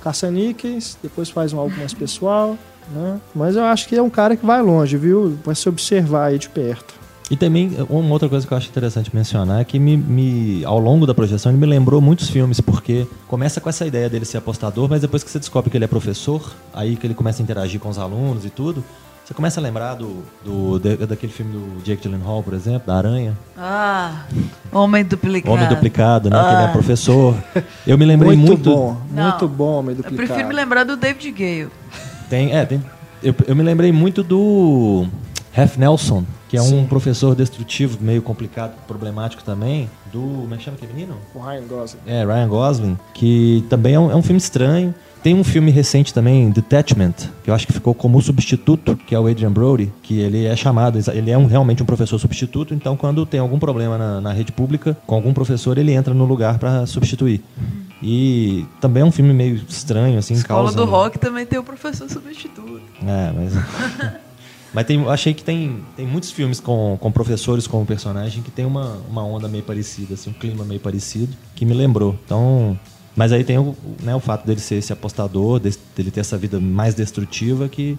caça-níqueis, 0.00 0.96
depois 1.02 1.28
faz 1.30 1.52
um 1.52 1.58
algo 1.58 1.76
mais 1.76 1.92
pessoal, 1.94 2.56
né? 2.92 3.20
Mas 3.34 3.56
eu 3.56 3.64
acho 3.64 3.88
que 3.88 3.96
é 3.96 4.02
um 4.02 4.10
cara 4.10 4.36
que 4.36 4.44
vai 4.44 4.60
longe, 4.62 4.96
viu? 4.96 5.36
Vai 5.44 5.54
se 5.54 5.68
observar 5.68 6.26
aí 6.26 6.38
de 6.38 6.48
perto. 6.50 6.94
E 7.30 7.36
também, 7.36 7.70
uma 7.88 8.10
outra 8.12 8.28
coisa 8.28 8.46
que 8.46 8.52
eu 8.52 8.58
acho 8.58 8.68
interessante 8.68 9.10
mencionar 9.14 9.60
é 9.60 9.64
que 9.64 9.78
me, 9.78 9.96
me- 9.96 10.64
ao 10.64 10.78
longo 10.78 11.06
da 11.06 11.14
projeção 11.14 11.50
ele 11.50 11.58
me 11.58 11.66
lembrou 11.66 11.98
muitos 12.00 12.28
filmes, 12.28 12.60
porque 12.60 13.06
começa 13.26 13.60
com 13.62 13.68
essa 13.70 13.86
ideia 13.86 14.10
dele 14.10 14.26
ser 14.26 14.36
apostador, 14.38 14.88
mas 14.90 15.00
depois 15.00 15.24
que 15.24 15.30
você 15.30 15.38
descobre 15.38 15.70
que 15.70 15.76
ele 15.76 15.86
é 15.86 15.88
professor, 15.88 16.52
aí 16.74 16.96
que 16.96 17.06
ele 17.06 17.14
começa 17.14 17.40
a 17.40 17.42
interagir 17.42 17.80
com 17.80 17.88
os 17.88 17.98
alunos 17.98 18.44
e 18.44 18.50
tudo, 18.50 18.84
você 19.24 19.32
começa 19.32 19.58
a 19.58 19.62
lembrar 19.62 19.94
do, 19.94 20.22
do 20.44 20.78
da- 20.78 21.06
daquele 21.06 21.32
filme 21.32 21.50
do 21.52 21.82
Jake 21.82 22.02
Gyllenhaal, 22.06 22.42
por 22.42 22.52
exemplo, 22.52 22.82
da 22.88 22.96
Aranha, 22.96 23.32
Ah, 23.56 24.24
Homem 24.70 25.02
Duplicado. 25.02 25.54
Homem 25.54 25.66
Duplicado, 25.66 26.28
né? 26.28 26.38
Que 26.38 26.50
ele 26.52 26.62
é 26.62 26.66
Ah. 26.66 26.68
professor. 26.68 27.34
Eu 27.86 27.96
me 27.96 28.04
lembrei 28.04 28.36
muito, 28.36 28.48
muito. 28.48 28.70
bom, 28.70 28.96
Não, 29.10 29.30
muito 29.30 29.48
bom, 29.48 29.78
Homem 29.78 29.92
Eu 29.92 30.02
Duplicado. 30.02 30.26
prefiro 30.28 30.46
me 30.48 30.54
lembrar 30.54 30.84
do 30.84 30.94
David 30.94 31.30
Gale. 31.30 31.70
Tem, 32.28 32.54
é, 32.54 32.66
tem, 32.66 32.84
eu, 33.22 33.34
eu 33.46 33.56
me 33.56 33.62
lembrei 33.62 33.90
muito 33.92 34.22
do 34.22 35.06
Ralph 35.54 35.76
Nelson, 35.76 36.24
que 36.48 36.56
é 36.56 36.60
um 36.62 36.64
Sim. 36.64 36.86
professor 36.88 37.34
destrutivo, 37.34 37.98
meio 38.00 38.20
complicado, 38.20 38.72
problemático 38.88 39.44
também, 39.44 39.88
do. 40.12 40.20
Como 40.20 40.54
é 40.54 40.56
que 40.56 40.64
chama 40.64 40.76
aquele 40.76 40.92
menino? 40.92 41.16
O 41.34 41.38
Ryan 41.38 41.62
Gosling. 41.68 42.00
É, 42.06 42.24
Ryan 42.24 42.48
Gosling, 42.48 42.98
que 43.14 43.64
também 43.70 43.94
é 43.94 44.00
um, 44.00 44.10
é 44.10 44.16
um 44.16 44.22
filme 44.22 44.38
estranho. 44.38 44.94
Tem 45.22 45.34
um 45.34 45.42
filme 45.42 45.70
recente 45.70 46.12
também, 46.12 46.50
Detachment, 46.50 47.14
que 47.42 47.48
eu 47.50 47.54
acho 47.54 47.66
que 47.66 47.72
ficou 47.72 47.94
como 47.94 48.20
substituto, 48.20 48.94
que 48.94 49.14
é 49.14 49.18
o 49.18 49.26
Adrian 49.26 49.50
Brody, 49.50 49.90
que 50.02 50.20
ele 50.20 50.44
é 50.44 50.54
chamado, 50.54 50.98
ele 51.14 51.30
é 51.30 51.38
um- 51.38 51.46
realmente 51.46 51.82
um 51.82 51.86
professor 51.86 52.18
substituto, 52.18 52.74
então 52.74 52.94
quando 52.94 53.24
tem 53.24 53.40
algum 53.40 53.58
problema 53.58 53.96
na, 53.96 54.20
na 54.20 54.32
rede 54.34 54.52
pública, 54.52 54.94
com 55.06 55.14
algum 55.14 55.32
professor, 55.32 55.78
ele 55.78 55.92
entra 55.92 56.12
no 56.12 56.26
lugar 56.26 56.58
para 56.58 56.84
substituir. 56.84 57.42
E 58.02 58.66
também 58.82 59.02
é 59.02 59.06
um 59.06 59.10
filme 59.10 59.32
meio 59.32 59.54
estranho, 59.66 60.18
assim, 60.18 60.34
Escola 60.34 60.64
causa... 60.64 60.76
do 60.76 60.84
Rock 60.84 61.18
também 61.18 61.46
tem 61.46 61.58
o 61.58 61.64
professor 61.64 62.06
substituto. 62.10 62.82
É, 63.02 63.32
mas... 63.34 63.54
mas 64.74 64.86
tem, 64.86 65.08
achei 65.08 65.32
que 65.32 65.44
tem, 65.44 65.78
tem 65.96 66.06
muitos 66.06 66.32
filmes 66.32 66.58
com, 66.60 66.98
com 67.00 67.12
professores 67.12 67.66
como 67.66 67.86
personagem 67.86 68.42
que 68.42 68.50
tem 68.50 68.66
uma, 68.66 68.98
uma 69.08 69.24
onda 69.24 69.48
meio 69.48 69.62
parecida, 69.62 70.14
assim, 70.14 70.30
um 70.30 70.34
clima 70.34 70.64
meio 70.64 70.80
parecido, 70.80 71.34
que 71.54 71.64
me 71.64 71.72
lembrou. 71.72 72.18
Então... 72.24 72.78
Mas 73.16 73.30
aí 73.30 73.44
tem 73.44 73.56
o, 73.56 73.76
né, 74.02 74.12
o 74.12 74.18
fato 74.18 74.44
dele 74.44 74.58
ser 74.58 74.74
esse 74.74 74.92
apostador, 74.92 75.60
dele 75.60 76.10
ter 76.10 76.18
essa 76.18 76.36
vida 76.36 76.58
mais 76.58 76.96
destrutiva 76.96 77.68
que 77.68 77.96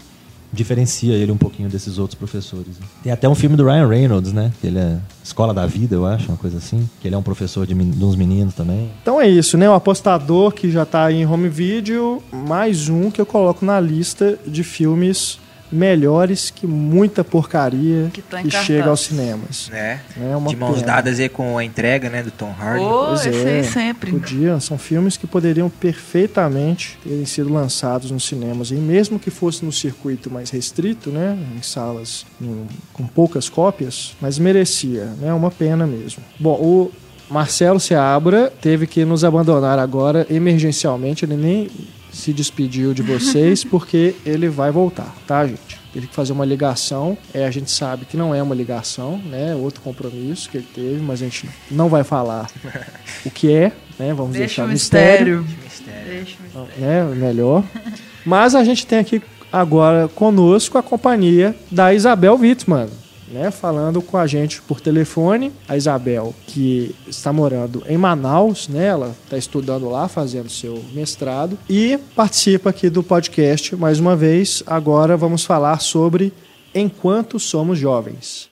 diferencia 0.52 1.14
ele 1.14 1.32
um 1.32 1.38
pouquinho 1.38 1.70
desses 1.70 1.98
outros 1.98 2.18
professores. 2.18 2.80
né? 2.80 2.86
Tem 3.04 3.12
até 3.12 3.28
um 3.28 3.36
filme 3.36 3.56
do 3.56 3.66
Ryan 3.66 3.88
Reynolds, 3.88 4.34
né? 4.34 4.52
Que 4.62 4.68
ele 4.68 4.80
é 4.80 4.98
Escola 5.24 5.54
da 5.54 5.66
Vida, 5.66 5.96
eu 5.96 6.06
acho, 6.06 6.30
uma 6.30 6.38
coisa 6.38 6.58
assim. 6.58 6.90
Que 7.02 7.08
ele 7.08 7.16
é 7.16 7.18
um 7.18 7.24
professor 7.24 7.68
de, 7.68 7.74
de 7.74 8.04
uns 8.04 8.16
meninos 8.16 8.54
também. 8.54 8.90
Então 9.02 9.20
é 9.20 9.28
isso, 9.28 9.58
né? 9.58 9.70
O 9.70 9.74
apostador 9.74 10.54
que 10.54 10.72
já 10.72 10.86
tá 10.86 11.06
aí 11.06 11.22
em 11.22 11.26
home 11.26 11.50
video, 11.50 12.24
mais 12.32 12.90
um 12.90 13.12
que 13.12 13.20
eu 13.20 13.26
coloco 13.26 13.66
na 13.66 13.80
lista 13.80 14.40
de 14.48 14.64
filmes 14.64 15.40
melhores 15.72 16.50
que 16.52 16.66
muita 16.68 17.24
porcaria 17.24 18.10
Que 18.14 18.22
que 18.22 18.52
chega 18.52 18.90
aos 18.90 19.02
cinemas. 19.02 19.70
né? 19.72 20.00
É 20.22 20.36
uma 20.36 20.50
De 20.50 20.56
mãos 20.56 20.76
pena. 20.76 20.88
dadas 20.88 21.20
aí 21.20 21.28
com 21.30 21.58
a 21.58 21.64
entrega, 21.64 22.10
né, 22.10 22.22
do 22.24 22.32
Tom 22.32 22.54
Hardy. 22.60 22.84
Ô, 22.84 23.06
Pois 23.08 23.26
esse 23.26 23.46
é, 23.48 23.58
aí 23.58 23.64
sempre. 23.64 24.12
Podia, 24.12 24.60
são 24.60 24.78
filmes 24.78 25.18
que 25.18 25.26
poderiam 25.28 25.70
perfeitamente 25.70 26.98
terem 27.04 27.26
sido 27.26 27.52
lançados 27.52 28.12
nos 28.12 28.24
cinemas, 28.26 28.72
e 28.72 28.76
mesmo 28.76 29.20
que 29.20 29.30
fosse 29.30 29.66
no 29.66 29.72
circuito 29.72 30.30
mais 30.32 30.50
restrito, 30.50 31.10
né, 31.10 31.38
em 31.58 31.62
salas 31.62 32.26
em- 32.42 32.68
com 32.94 33.06
poucas 33.08 33.50
cópias, 33.50 34.16
mas 34.22 34.40
merecia, 34.40 35.06
né, 35.20 35.34
uma 35.34 35.52
pena 35.52 35.86
mesmo. 35.86 36.24
Bom, 36.40 36.54
o 36.62 36.92
Marcelo 37.30 37.80
Seabra 37.80 38.54
teve 38.62 38.86
que 38.86 39.04
nos 39.04 39.24
abandonar 39.24 39.80
agora 39.80 40.26
emergencialmente, 40.30 41.26
ele 41.26 41.36
nem 41.36 41.70
se 42.16 42.32
despediu 42.32 42.94
de 42.94 43.02
vocês 43.02 43.64
porque 43.66 44.16
ele 44.26 44.48
vai 44.48 44.72
voltar, 44.72 45.14
tá, 45.28 45.46
gente? 45.46 45.80
Teve 45.94 46.08
que 46.08 46.16
fazer 46.16 46.34
uma 46.34 46.46
ligação, 46.46 47.18
é, 47.34 47.46
a 47.46 47.52
gente 47.52 47.70
sabe 47.72 48.06
que 48.06 48.18
não 48.18 48.34
é 48.36 48.42
uma 48.42 48.56
ligação, 48.56 49.18
né? 49.18 49.52
é 49.52 49.56
Outro 49.56 49.82
compromisso 49.82 50.50
que 50.50 50.58
ele 50.58 50.68
teve, 50.74 51.02
mas 51.02 51.22
a 51.22 51.26
gente 51.26 51.50
não 51.70 51.88
vai 51.88 52.04
falar 52.04 52.50
o 53.26 53.30
que 53.30 53.52
é, 53.54 53.72
né? 53.98 54.14
Vamos 54.14 54.34
Deixa 54.34 54.40
deixar 54.48 54.66
o 54.66 54.68
mistério, 54.68 55.46
mistério. 55.64 56.04
Deixa 56.06 56.38
o 56.40 56.60
mistério. 56.62 57.06
né? 57.10 57.16
Melhor. 57.16 57.64
Mas 58.26 58.56
a 58.56 58.64
gente 58.64 58.86
tem 58.86 59.00
aqui 59.00 59.22
agora 59.52 60.10
conosco 60.10 60.78
a 60.78 60.84
companhia 60.84 61.56
da 61.72 61.94
Isabel 61.94 62.36
Wittmann, 62.36 62.90
né? 63.36 63.52
Falando 63.52 64.02
com 64.02 64.18
a 64.18 64.26
gente 64.26 64.62
por 64.62 64.80
telefone. 64.80 65.52
A 65.68 65.76
Isabel, 65.76 66.34
que 66.48 66.96
está 67.06 67.34
morando 67.34 67.84
em 67.88 67.98
Manaus, 67.98 68.70
né? 68.70 68.88
Ela 68.88 69.14
está 69.24 69.38
estudando 69.38 69.90
lá, 69.90 70.08
fazendo 70.08 70.50
seu 70.50 70.82
mestrado 70.94 71.58
e 71.70 72.00
participa 72.16 72.70
aqui 72.70 72.90
do 72.90 73.04
podcast 73.04 73.76
mais 73.76 74.00
uma 74.00 74.16
vez. 74.16 74.64
Agora 74.66 75.18
vamos 75.18 75.44
falar 75.44 75.82
sobre 75.82 76.32
Enquanto 76.74 77.38
Somos 77.40 77.78
Jovens. 77.78 78.50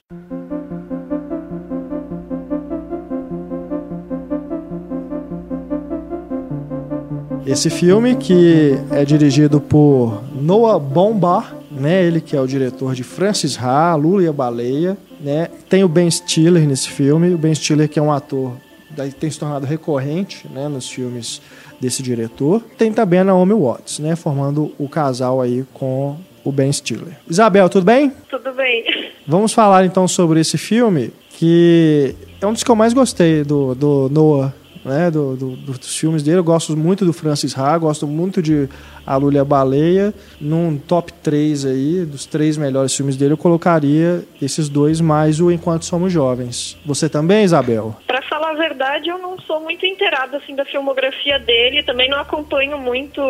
Esse 7.46 7.68
filme 7.68 8.16
que 8.16 8.72
é 8.90 9.04
dirigido 9.04 9.60
por 9.60 10.22
Noah 10.34 10.78
Baumbach, 10.78 11.54
né? 11.74 12.04
Ele 12.04 12.20
que 12.20 12.36
é 12.36 12.40
o 12.40 12.46
diretor 12.46 12.94
de 12.94 13.02
Francis 13.02 13.58
Ha, 13.58 13.94
Lula 13.94 14.22
e 14.22 14.28
a 14.28 14.32
Baleia, 14.32 14.96
né? 15.20 15.48
Tem 15.68 15.84
o 15.84 15.88
Ben 15.88 16.10
Stiller 16.10 16.66
nesse 16.66 16.88
filme, 16.88 17.34
o 17.34 17.38
Ben 17.38 17.54
Stiller 17.54 17.88
que 17.88 17.98
é 17.98 18.02
um 18.02 18.12
ator 18.12 18.52
daí 18.94 19.12
tem 19.12 19.30
se 19.30 19.38
tornado 19.38 19.66
recorrente, 19.66 20.46
né, 20.48 20.68
nos 20.68 20.88
filmes 20.88 21.42
desse 21.80 22.02
diretor. 22.02 22.62
Tem 22.78 22.92
também 22.92 23.20
a 23.20 23.24
Naomi 23.24 23.52
Watts, 23.52 23.98
né, 23.98 24.16
formando 24.16 24.72
o 24.78 24.88
casal 24.88 25.40
aí 25.40 25.64
com 25.74 26.16
o 26.44 26.52
Ben 26.52 26.72
Stiller. 26.72 27.16
Isabel, 27.28 27.68
tudo 27.68 27.84
bem? 27.84 28.12
Tudo 28.30 28.52
bem. 28.52 28.84
Vamos 29.26 29.52
falar 29.52 29.84
então 29.84 30.06
sobre 30.06 30.40
esse 30.40 30.58
filme, 30.58 31.12
que 31.30 32.14
é 32.40 32.46
um 32.46 32.52
dos 32.52 32.62
que 32.62 32.70
eu 32.70 32.76
mais 32.76 32.92
gostei 32.92 33.42
do, 33.42 33.74
do 33.74 34.08
Noah, 34.10 34.54
né? 34.84 35.10
Do, 35.10 35.34
do- 35.36 35.56
dos 35.56 35.96
filmes 35.96 36.22
dele. 36.22 36.38
Eu 36.38 36.44
gosto 36.44 36.76
muito 36.76 37.04
do 37.04 37.12
Francis 37.12 37.56
Ha, 37.56 37.76
gosto 37.78 38.06
muito 38.06 38.42
de 38.42 38.68
A 39.06 39.16
Lula 39.16 39.34
e 39.34 39.38
a 39.38 39.44
Baleia. 39.44 40.12
Num 40.40 40.76
top 40.78 41.12
3 41.22 41.64
aí, 41.66 42.04
dos 42.04 42.26
três 42.26 42.56
melhores 42.56 42.94
filmes 42.94 43.16
dele, 43.16 43.32
eu 43.32 43.38
colocaria 43.38 44.22
esses 44.40 44.68
dois 44.68 45.00
mais 45.00 45.40
o 45.40 45.50
Enquanto 45.50 45.84
Somos 45.84 46.12
Jovens. 46.12 46.76
Você 46.84 47.08
também, 47.08 47.44
Isabel? 47.44 47.96
Pra 48.06 48.20
falar 48.22 48.50
a 48.50 48.54
verdade, 48.54 49.08
eu 49.08 49.18
não 49.18 49.38
sou 49.40 49.60
muito 49.60 49.84
inteirada 49.86 50.36
assim 50.36 50.54
da 50.54 50.64
filmografia 50.64 51.38
dele, 51.38 51.82
também 51.82 52.08
não 52.10 52.18
acompanho 52.18 52.78
muito 52.78 53.20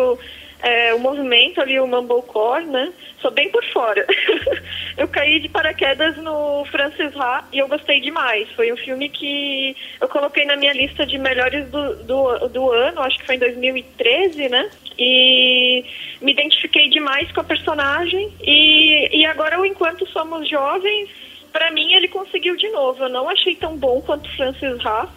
é, 0.61 0.93
o 0.93 0.99
movimento 0.99 1.61
ali, 1.61 1.79
o 1.79 1.87
Mumblecore, 1.87 2.65
né? 2.65 2.91
Sou 3.21 3.31
bem 3.31 3.49
por 3.51 3.63
fora. 3.71 4.05
eu 4.97 5.07
caí 5.07 5.39
de 5.39 5.49
paraquedas 5.49 6.17
no 6.17 6.65
Francis 6.65 7.15
Ha 7.15 7.45
e 7.51 7.59
eu 7.59 7.67
gostei 7.67 7.99
demais. 7.99 8.49
Foi 8.51 8.71
um 8.71 8.77
filme 8.77 9.09
que 9.09 9.75
eu 9.99 10.07
coloquei 10.07 10.45
na 10.45 10.55
minha 10.55 10.73
lista 10.73 11.05
de 11.05 11.17
melhores 11.17 11.69
do, 11.69 11.95
do, 12.03 12.47
do 12.49 12.71
ano, 12.71 13.01
acho 13.01 13.17
que 13.19 13.25
foi 13.25 13.35
em 13.35 13.39
2013, 13.39 14.49
né? 14.49 14.69
E 14.97 15.85
me 16.21 16.31
identifiquei 16.31 16.89
demais 16.89 17.31
com 17.31 17.41
a 17.41 17.43
personagem. 17.43 18.33
E, 18.41 19.19
e 19.19 19.25
agora, 19.25 19.55
Enquanto 19.65 20.07
Somos 20.07 20.49
Jovens, 20.49 21.09
pra 21.51 21.71
mim, 21.71 21.93
ele 21.93 22.07
conseguiu 22.07 22.55
de 22.55 22.69
novo. 22.69 23.03
Eu 23.03 23.09
não 23.09 23.29
achei 23.29 23.55
tão 23.55 23.75
bom 23.77 24.01
quanto 24.01 24.29
Francis 24.35 24.85
Ha, 24.85 25.07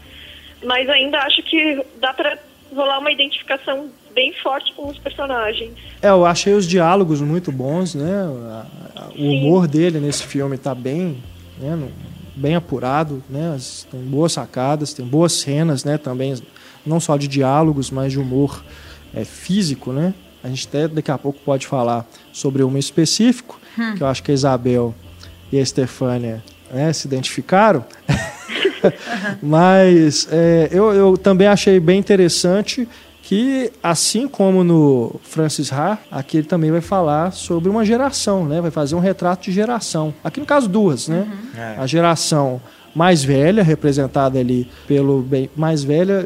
mas 0.65 0.89
ainda 0.89 1.21
acho 1.21 1.43
que 1.43 1.81
dá 1.97 2.13
pra 2.13 2.39
rolar 2.75 2.99
uma 2.99 3.13
identificação 3.13 3.91
bem 4.19 4.33
forte 4.43 4.73
com 4.75 4.89
os 4.89 4.99
personagens. 4.99 5.75
É, 6.03 6.09
eu 6.09 6.27
achei 6.27 6.53
os 6.53 6.67
diálogos 6.67 7.21
muito 7.21 7.53
bons, 7.53 7.95
né? 7.95 8.27
O 9.17 9.23
humor 9.23 9.69
dele 9.69 10.01
nesse 10.01 10.25
filme 10.25 10.59
tá 10.59 10.75
bem, 10.75 11.23
né? 11.61 11.89
bem 12.35 12.57
apurado, 12.57 13.23
né? 13.31 13.57
Tem 13.89 14.01
boas 14.01 14.33
sacadas, 14.33 14.93
tem 14.93 15.07
boas 15.07 15.35
cenas, 15.35 15.85
né? 15.85 15.97
Também, 15.97 16.35
não 16.85 16.99
só 16.99 17.17
de 17.17 17.29
diálogos, 17.29 17.93
mas 17.93 18.11
de 18.11 18.19
humor 18.19 18.65
é, 19.15 19.25
físico, 19.25 19.93
né? 19.93 20.13
A 20.43 20.49
gente 20.49 20.67
até 20.67 20.89
daqui 20.89 21.13
a 21.13 21.19
pouco 21.19 21.39
pode 21.45 21.69
falar 21.69 22.05
sobre 22.33 22.65
um 22.65 22.77
específico, 22.77 23.61
que 23.97 24.03
eu 24.03 24.07
acho 24.09 24.23
que 24.25 24.33
a 24.33 24.35
Isabel 24.35 24.93
e 25.53 25.59
a 25.59 25.63
Estefânia 25.63 26.43
né, 26.73 26.93
se 26.93 27.07
identificaram. 27.07 27.85
Mas 29.43 30.29
é, 30.31 30.69
eu, 30.71 30.93
eu 30.93 31.17
também 31.17 31.47
achei 31.47 31.79
bem 31.81 31.99
interessante 31.99 32.89
que, 33.29 33.71
assim 33.83 34.27
como 34.27 34.65
no 34.65 35.21
Francis 35.23 35.71
Ha, 35.71 35.99
aqui 36.11 36.39
ele 36.39 36.47
também 36.47 36.71
vai 36.71 36.81
falar 36.81 37.31
sobre 37.31 37.69
uma 37.69 37.85
geração, 37.85 38.47
né? 38.47 38.59
Vai 38.59 38.71
fazer 38.71 38.95
um 38.95 39.01
retrato 39.01 39.45
de 39.45 39.53
geração. 39.53 40.15
Aqui 40.25 40.41
no 40.41 40.47
caso 40.47 40.67
duas, 40.67 41.09
né? 41.09 41.29
É. 41.55 41.75
A 41.79 41.87
geração 41.87 42.59
mais 42.95 43.23
velha, 43.23 43.63
representada 43.63 44.39
ali 44.39 44.67
pelo 44.87 45.21
bem 45.21 45.51
mais 45.55 45.85
velha, 45.85 46.25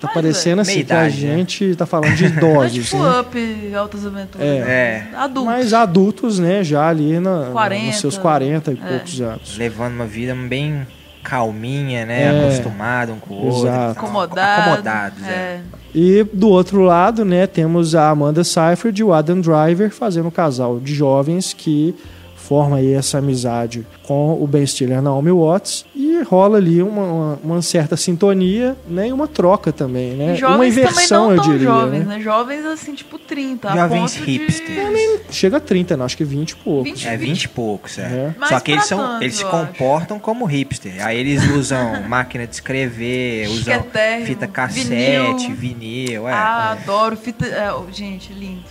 tá 0.00 0.06
Mais 0.06 0.14
parecendo 0.14 0.62
assim 0.62 0.76
Meia 0.76 0.86
que 0.86 0.92
a 0.94 1.02
né? 1.02 1.10
gente 1.10 1.76
tá 1.76 1.84
falando 1.84 2.14
de 2.14 2.24
É 2.24 2.28
idosos, 2.32 2.72
tipo 2.88 2.96
né? 2.96 3.20
Up, 3.20 3.74
Altas 3.76 4.06
Aventuras. 4.06 4.48
É. 4.48 4.56
É. 5.12 5.16
Adulto. 5.16 5.50
Mas 5.50 5.74
adultos, 5.74 6.38
né, 6.38 6.64
já 6.64 6.88
ali 6.88 7.20
na, 7.20 7.50
40, 7.52 7.86
nos 7.88 7.96
seus 8.00 8.16
40 8.16 8.72
e 8.72 8.74
é. 8.74 8.88
poucos 8.88 9.20
anos. 9.20 9.58
Levando 9.58 9.92
uma 9.96 10.06
vida 10.06 10.34
bem 10.34 10.86
calminha, 11.22 12.06
né? 12.06 12.22
É. 12.22 12.46
Acostumado 12.46 13.12
um 13.12 13.18
com 13.18 13.34
o 13.34 13.46
outro. 13.46 13.68
Acomodado. 13.70 14.70
Acomodados, 14.70 15.22
é. 15.26 15.30
é. 15.30 15.60
E 15.94 16.24
do 16.32 16.48
outro 16.48 16.82
lado, 16.82 17.24
né, 17.24 17.46
temos 17.46 17.94
a 17.94 18.10
Amanda 18.10 18.44
Seyfried 18.44 19.00
e 19.00 19.04
o 19.04 19.12
Adam 19.12 19.40
Driver 19.40 19.90
fazendo 19.90 20.28
um 20.28 20.30
casal 20.30 20.78
de 20.78 20.94
jovens 20.94 21.52
que 21.52 21.94
forma 22.48 22.76
aí 22.78 22.94
essa 22.94 23.18
amizade 23.18 23.86
com 24.04 24.42
o 24.42 24.46
Ben 24.46 24.64
Stiller 24.64 25.02
Naomi 25.02 25.30
Watts 25.30 25.84
e 25.94 26.22
rola 26.22 26.56
ali 26.56 26.82
uma, 26.82 27.02
uma, 27.02 27.38
uma 27.44 27.62
certa 27.62 27.94
sintonia 27.94 28.74
né, 28.88 29.08
e 29.08 29.12
uma 29.12 29.28
troca 29.28 29.70
também, 29.70 30.12
né? 30.14 30.28
Uma 30.28 30.34
jovens 30.36 30.52
também 30.56 30.68
inversão, 30.70 31.24
não 31.26 31.32
eu 31.32 31.42
tão 31.42 31.50
diria. 31.52 31.66
jovens, 31.66 32.06
né? 32.06 32.16
né? 32.16 32.20
Jovens 32.22 32.64
assim, 32.64 32.94
tipo 32.94 33.18
30. 33.18 33.68
a 33.68 33.76
Jovens 33.76 34.14
ponto 34.16 34.24
de- 34.24 34.30
hipsters. 34.38 35.20
Chega 35.30 35.58
a 35.58 35.60
30, 35.60 35.96
não, 35.96 36.06
acho 36.06 36.16
que 36.16 36.24
20 36.24 36.50
e 36.50 36.56
poucos. 36.56 36.90
20. 36.92 37.06
É 37.08 37.16
20 37.18 37.42
e 37.44 37.48
poucos, 37.48 37.98
é. 37.98 38.02
É. 38.40 38.46
Só 38.46 38.60
que 38.60 38.72
eles, 38.72 38.84
são, 38.86 38.98
tanto, 38.98 39.22
eles 39.24 39.36
se 39.36 39.44
comportam 39.44 40.18
como 40.18 40.46
hipster. 40.46 41.06
Aí 41.06 41.18
eles 41.18 41.46
usam 41.50 42.02
máquina 42.08 42.46
de 42.46 42.54
escrever, 42.54 43.46
usam 43.48 43.74
Esquetérrimo, 43.76 44.26
fita 44.26 44.46
cassete, 44.46 45.52
vinil. 45.52 45.54
vinil, 45.54 46.28
é. 46.28 46.32
Ah, 46.32 46.70
adoro. 46.72 47.16
Fita... 47.16 47.44
é, 47.46 47.70
gente, 47.92 48.32
lindo. 48.32 48.64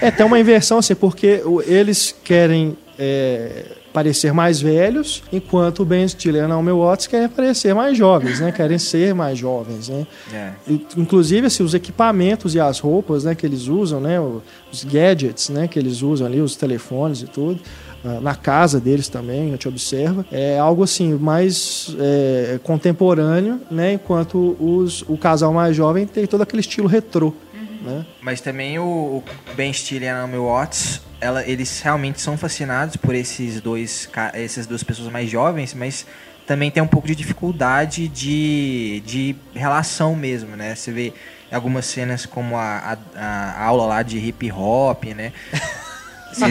É, 0.00 0.10
tem 0.10 0.24
uma 0.24 0.38
inversão, 0.38 0.78
assim, 0.78 0.94
porque 0.94 1.42
eles 1.66 2.14
querem 2.24 2.76
é, 3.02 3.64
parecer 3.94 4.30
mais 4.34 4.60
velhos, 4.60 5.22
enquanto 5.32 5.80
o 5.80 5.84
Ben 5.86 6.06
Stiller 6.06 6.42
e 6.42 6.44
a 6.44 6.48
Naomi 6.48 6.70
Watts 6.70 7.06
querem 7.06 7.30
parecer 7.30 7.74
mais 7.74 7.96
jovens, 7.96 8.40
né? 8.40 8.52
Querem 8.52 8.78
ser 8.78 9.14
mais 9.14 9.38
jovens, 9.38 9.88
né? 9.88 10.06
É. 10.30 10.50
Inclusive, 10.98 11.46
assim, 11.46 11.62
os 11.62 11.72
equipamentos 11.72 12.54
e 12.54 12.60
as 12.60 12.78
roupas 12.78 13.24
né, 13.24 13.34
que 13.34 13.46
eles 13.46 13.68
usam, 13.68 14.00
né, 14.00 14.20
os 14.70 14.84
gadgets 14.84 15.48
né, 15.48 15.66
que 15.66 15.78
eles 15.78 16.02
usam 16.02 16.26
ali, 16.26 16.42
os 16.42 16.56
telefones 16.56 17.22
e 17.22 17.26
tudo, 17.26 17.58
ah, 18.04 18.20
na 18.20 18.34
casa 18.34 18.78
deles 18.78 19.08
também, 19.08 19.48
a 19.48 19.50
gente 19.52 19.66
observa. 19.66 20.24
É 20.30 20.58
algo 20.58 20.82
assim 20.82 21.14
mais 21.14 21.94
é, 21.98 22.60
contemporâneo, 22.62 23.60
né? 23.70 23.94
Enquanto 23.94 24.56
os, 24.60 25.02
o 25.08 25.16
casal 25.16 25.52
mais 25.52 25.74
jovem 25.74 26.06
tem 26.06 26.26
todo 26.26 26.42
aquele 26.42 26.60
estilo 26.60 26.86
retrô. 26.86 27.32
Né? 27.80 28.04
Mas 28.20 28.40
também 28.40 28.78
o, 28.78 28.84
o 28.84 29.24
Ben 29.54 29.72
Stiller 29.72 30.08
e 30.08 30.08
a 30.08 30.14
Naomi 30.14 30.36
Watts, 30.36 31.00
ela, 31.20 31.46
eles 31.46 31.80
realmente 31.80 32.20
são 32.20 32.36
fascinados 32.36 32.96
por 32.96 33.14
esses 33.14 33.60
dois, 33.60 34.08
essas 34.34 34.66
duas 34.66 34.82
pessoas 34.82 35.10
mais 35.10 35.30
jovens, 35.30 35.72
mas 35.74 36.06
também 36.46 36.70
tem 36.70 36.82
um 36.82 36.86
pouco 36.86 37.06
de 37.06 37.14
dificuldade 37.14 38.08
de, 38.08 39.02
de 39.06 39.36
relação 39.54 40.14
mesmo, 40.16 40.56
né? 40.56 40.74
Você 40.74 40.90
vê 40.90 41.12
algumas 41.50 41.86
cenas 41.86 42.26
como 42.26 42.56
a, 42.56 42.98
a, 43.14 43.24
a 43.24 43.64
aula 43.64 43.86
lá 43.86 44.02
de 44.02 44.18
hip 44.18 44.50
hop, 44.52 45.04
né? 45.14 45.32
Você, 46.30 46.44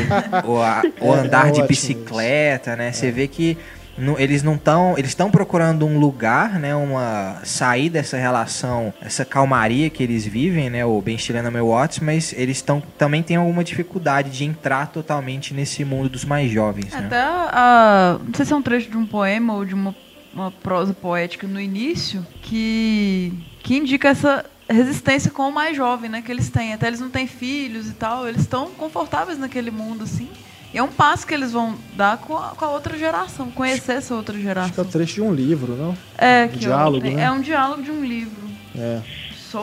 o, 0.46 0.62
a, 0.62 0.82
o 1.00 1.16
é, 1.16 1.20
andar 1.20 1.46
é, 1.46 1.50
é 1.50 1.52
de 1.54 1.64
bicicleta, 1.64 2.76
né? 2.76 2.92
Você 2.92 3.12
vê 3.12 3.30
que 3.30 3.58
no, 4.00 4.20
eles 4.20 4.42
não 4.42 4.56
estão. 4.56 4.98
Eles 4.98 5.12
estão 5.12 5.30
procurando 5.30 5.86
um 5.86 6.00
lugar, 6.00 6.60
né? 6.60 6.76
Uma 6.76 7.42
sair 7.44 7.90
dessa 7.90 8.18
relação, 8.18 8.94
essa 9.02 9.26
calmaria 9.26 9.90
que 9.90 10.02
eles 10.02 10.26
vivem, 10.26 10.70
né? 10.70 10.86
O 10.86 11.02
Ben 11.02 11.18
Stiller 11.18 11.46
e 11.46 11.62
Watts, 11.62 12.00
mas 12.00 12.34
eles 12.36 12.58
estão 12.58 12.82
também 12.98 13.22
têm 13.22 13.38
alguma 13.38 13.64
dificuldade 13.64 14.30
de 14.30 14.46
entrar 14.46 14.88
totalmente 14.88 15.54
nesse 15.54 15.84
mundo 15.84 16.10
dos 16.10 16.26
mais 16.26 16.50
jovens. 16.50 16.94
Até 16.94 17.10
né? 17.10 17.22
a, 17.22 18.18
não 18.26 18.34
sei 18.34 18.46
se 18.46 18.54
é 18.54 18.56
um 18.56 18.62
trecho 18.62 18.90
de 18.90 18.98
um 18.98 19.06
poema 19.06 19.54
ou 19.54 19.66
de 19.66 19.74
uma, 19.74 19.96
uma 20.34 20.52
prosa 20.52 20.94
poética 20.94 21.48
no 21.48 21.60
início 21.60 22.26
que, 22.42 23.34
que 23.62 23.76
indica 23.76 24.10
essa 24.10 24.46
resistência 24.70 25.32
com 25.32 25.50
o 25.50 25.52
mais 25.52 25.76
jovem, 25.76 26.10
né? 26.10 26.22
Que 26.22 26.32
eles 26.32 26.50
têm. 26.50 26.74
Até 26.74 26.88
eles 26.88 27.00
não 27.00 27.10
têm 27.10 27.28
filhos 27.28 27.90
e 27.90 27.94
tal, 27.94 28.28
eles 28.28 28.42
estão 28.42 28.70
confortáveis 28.72 29.38
naquele 29.38 29.72
mundo, 29.72 30.04
assim. 30.04 30.30
E 30.74 30.78
é 30.78 30.84
um 30.84 30.88
passo 30.88 31.26
que 31.26 31.34
eles 31.34 31.52
vão 31.52 31.76
dar 31.96 32.18
com 32.18 32.38
a, 32.38 32.50
com 32.50 32.66
a 32.66 32.70
outra 32.70 32.98
geração, 32.98 33.50
conhecer 33.52 33.94
essa 33.94 34.14
outra 34.14 34.38
geração. 34.38 34.66
Acho 34.66 34.74
que 34.74 34.82
é 34.82 34.84
trecho 34.84 35.14
de 35.16 35.22
um 35.22 35.34
livro, 35.34 35.76
não? 35.76 35.98
É, 36.18 36.48
que 36.48 36.58
um 36.58 36.60
diálogo, 36.60 37.08
é, 37.08 37.10
né? 37.10 37.24
é 37.24 37.32
um 37.32 37.42
diálogo 37.42 37.82
de 37.82 37.92
um 37.92 38.04
livro. 38.04 38.50
É. 38.78 39.02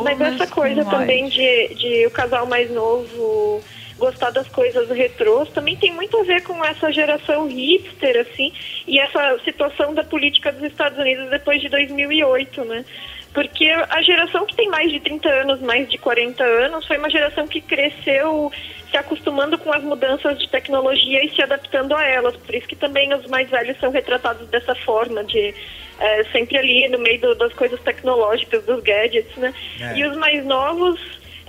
Mas 0.02 0.20
essa 0.20 0.46
coisa 0.48 0.84
também 0.84 1.28
de, 1.28 1.74
de 1.74 2.06
o 2.06 2.10
casal 2.10 2.44
mais 2.46 2.68
novo 2.72 3.62
gostar 3.98 4.30
das 4.30 4.48
coisas 4.48 4.88
retrôs 4.90 5.48
também 5.50 5.76
tem 5.76 5.92
muito 5.92 6.18
a 6.18 6.22
ver 6.22 6.42
com 6.42 6.62
essa 6.64 6.92
geração 6.92 7.46
hipster, 7.46 8.26
assim, 8.28 8.52
e 8.86 8.98
essa 8.98 9.38
situação 9.44 9.94
da 9.94 10.04
política 10.04 10.52
dos 10.52 10.64
Estados 10.64 10.98
Unidos 10.98 11.30
depois 11.30 11.60
de 11.60 11.68
2008, 11.68 12.64
né? 12.64 12.84
Porque 13.32 13.66
a 13.66 14.00
geração 14.02 14.46
que 14.46 14.56
tem 14.56 14.68
mais 14.68 14.90
de 14.90 14.98
30 15.00 15.28
anos, 15.28 15.60
mais 15.60 15.88
de 15.88 15.98
40 15.98 16.42
anos, 16.42 16.86
foi 16.86 16.96
uma 16.96 17.10
geração 17.10 17.46
que 17.46 17.60
cresceu 17.60 18.50
se 18.96 18.98
acostumando 18.98 19.58
com 19.58 19.72
as 19.72 19.82
mudanças 19.82 20.38
de 20.38 20.48
tecnologia 20.48 21.24
e 21.24 21.34
se 21.34 21.42
adaptando 21.42 21.94
a 21.94 22.04
elas. 22.04 22.34
Por 22.36 22.54
isso 22.54 22.66
que 22.66 22.76
também 22.76 23.12
os 23.14 23.26
mais 23.26 23.48
velhos 23.50 23.78
são 23.78 23.90
retratados 23.90 24.48
dessa 24.48 24.74
forma, 24.74 25.22
de 25.24 25.54
é, 25.98 26.24
sempre 26.24 26.56
ali 26.56 26.88
no 26.88 26.98
meio 26.98 27.20
do, 27.20 27.34
das 27.34 27.52
coisas 27.52 27.78
tecnológicas, 27.80 28.64
dos 28.64 28.82
gadgets, 28.82 29.36
né? 29.36 29.52
É. 29.80 29.98
E 29.98 30.06
os 30.06 30.16
mais 30.16 30.44
novos 30.44 30.98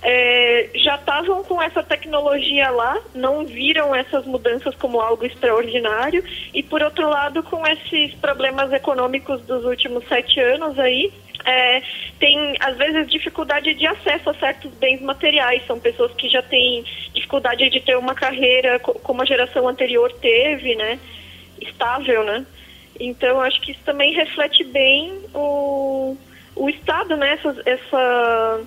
é, 0.02 0.70
já 0.76 0.96
estavam 0.96 1.44
com 1.44 1.62
essa 1.62 1.82
tecnologia 1.82 2.70
lá, 2.70 3.00
não 3.16 3.46
viram 3.46 3.96
essas 3.96 4.26
mudanças 4.26 4.76
como 4.76 5.02
algo 5.02 5.26
extraordinário 5.26 6.24
e, 6.54 6.62
por 6.62 6.82
outro 6.84 7.10
lado, 7.10 7.42
com 7.44 7.66
esses 7.66 8.14
problemas 8.16 8.72
econômicos 8.72 9.42
dos 9.42 9.66
últimos 9.66 10.08
sete 10.08 10.40
anos 10.40 10.78
aí, 10.78 11.12
é, 11.46 11.82
tem, 12.20 12.56
às 12.60 12.78
vezes, 12.78 13.10
dificuldade 13.10 13.74
de 13.74 13.88
acesso 13.88 14.30
a 14.30 14.34
certos 14.34 14.72
bens 14.74 15.02
materiais. 15.02 15.66
São 15.66 15.80
pessoas 15.80 16.14
que 16.14 16.30
já 16.30 16.42
têm 16.42 16.84
dificuldade 17.14 17.70
de 17.70 17.80
ter 17.80 17.98
uma 17.98 18.14
carreira 18.14 18.80
como 18.80 19.22
a 19.22 19.26
geração 19.26 19.68
anterior 19.68 20.12
teve, 20.20 20.76
né? 20.76 21.00
Estável, 21.62 22.24
né? 22.24 22.46
Então, 23.00 23.40
acho 23.42 23.62
que 23.62 23.72
isso 23.72 23.82
também 23.86 24.14
reflete 24.14 24.64
bem 24.66 25.20
o, 25.34 26.18
o 26.56 26.70
Estado, 26.70 27.16
né? 27.16 27.34
Essa, 27.34 27.62
essa, 27.66 28.62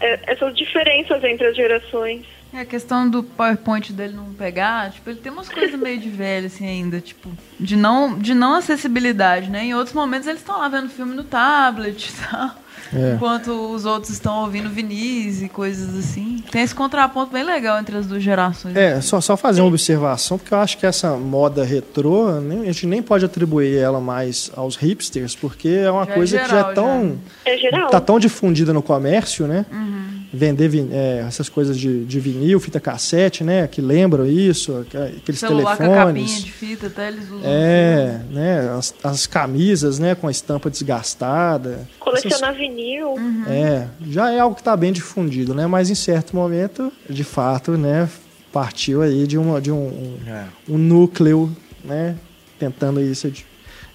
essas 0.00 0.56
diferenças 0.56 1.22
entre 1.24 1.46
as 1.46 1.56
gerações. 1.56 2.24
É, 2.52 2.60
a 2.60 2.64
questão 2.64 3.08
do 3.08 3.22
PowerPoint 3.22 3.92
dele 3.92 4.14
não 4.14 4.34
pegar, 4.34 4.90
tipo, 4.90 5.08
ele 5.08 5.20
tem 5.20 5.30
umas 5.30 5.48
coisas 5.48 5.78
meio 5.78 6.00
de 6.00 6.10
velho, 6.10 6.46
assim, 6.46 6.66
ainda, 6.66 7.00
tipo, 7.00 7.30
de 7.58 7.76
não, 7.76 8.18
de 8.18 8.34
não 8.34 8.54
acessibilidade, 8.54 9.48
né? 9.48 9.66
Em 9.66 9.74
outros 9.74 9.94
momentos 9.94 10.26
eles 10.26 10.40
estão 10.40 10.58
lá 10.58 10.68
vendo 10.68 10.88
filme 10.88 11.14
no 11.14 11.22
tablet 11.22 12.08
e 12.10 12.12
tal. 12.12 12.56
É. 12.94 13.14
Enquanto 13.14 13.48
os 13.72 13.84
outros 13.84 14.12
estão 14.12 14.42
ouvindo 14.42 14.68
Vinícius 14.68 15.42
e 15.42 15.48
coisas 15.48 15.96
assim. 15.96 16.42
Tem 16.50 16.62
esse 16.62 16.74
contraponto 16.74 17.32
bem 17.32 17.44
legal 17.44 17.78
entre 17.78 17.96
as 17.96 18.06
duas 18.06 18.22
gerações. 18.22 18.76
É, 18.76 19.00
só, 19.00 19.20
só 19.20 19.36
fazer 19.36 19.60
uma 19.60 19.68
observação, 19.68 20.38
porque 20.38 20.52
eu 20.52 20.58
acho 20.58 20.78
que 20.78 20.86
essa 20.86 21.16
moda 21.16 21.64
retrô, 21.64 22.28
a 22.28 22.64
gente 22.66 22.86
nem 22.86 23.02
pode 23.02 23.24
atribuir 23.24 23.76
ela 23.76 24.00
mais 24.00 24.50
aos 24.56 24.76
hipsters, 24.76 25.34
porque 25.36 25.68
é 25.68 25.90
uma 25.90 26.04
já 26.04 26.12
é 26.12 26.14
coisa 26.14 26.36
é 26.36 26.44
geral, 26.44 26.48
que 26.48 26.64
já 26.64 26.70
é 26.70 26.74
tão. 26.74 27.18
Já. 27.44 27.52
É 27.52 27.58
geral. 27.58 27.90
Tá 27.90 28.00
tão 28.00 28.18
difundida 28.18 28.72
no 28.72 28.82
comércio, 28.82 29.46
né? 29.46 29.64
Uhum 29.70 30.20
vender 30.32 30.70
é, 30.92 31.24
essas 31.26 31.48
coisas 31.48 31.78
de, 31.78 32.04
de, 32.04 32.20
vinil, 32.20 32.60
fita 32.60 32.78
cassete, 32.78 33.42
né? 33.42 33.66
Que 33.66 33.80
lembram 33.80 34.26
isso, 34.26 34.86
aqueles 35.18 35.40
Celular 35.40 35.76
telefones. 35.76 35.94
Com 35.94 36.00
a 36.00 36.06
capinha 36.06 36.40
de 36.40 36.52
fita, 36.52 36.86
até 36.86 37.08
eles 37.08 37.24
usam. 37.24 37.40
É, 37.44 38.20
né? 38.30 38.70
As, 38.70 38.94
as, 39.02 39.26
camisas, 39.26 39.98
né? 39.98 40.14
Com 40.14 40.28
a 40.28 40.30
estampa 40.30 40.70
desgastada. 40.70 41.88
Colecionar 41.98 42.50
essas... 42.50 42.56
vinil. 42.56 42.79
Uhum. 43.14 43.44
É, 43.48 43.88
já 44.08 44.32
é 44.32 44.40
algo 44.40 44.54
que 44.54 44.60
está 44.60 44.76
bem 44.76 44.92
difundido, 44.92 45.54
né? 45.54 45.66
Mas 45.66 45.90
em 45.90 45.94
certo 45.94 46.34
momento, 46.34 46.92
de 47.08 47.24
fato, 47.24 47.72
né? 47.72 48.08
Partiu 48.52 49.02
aí 49.02 49.26
de, 49.26 49.38
uma, 49.38 49.60
de 49.60 49.70
um, 49.70 49.86
um, 49.86 50.18
é. 50.26 50.46
um 50.68 50.76
núcleo, 50.76 51.54
né? 51.84 52.16
Tentando 52.58 53.00
isso 53.00 53.30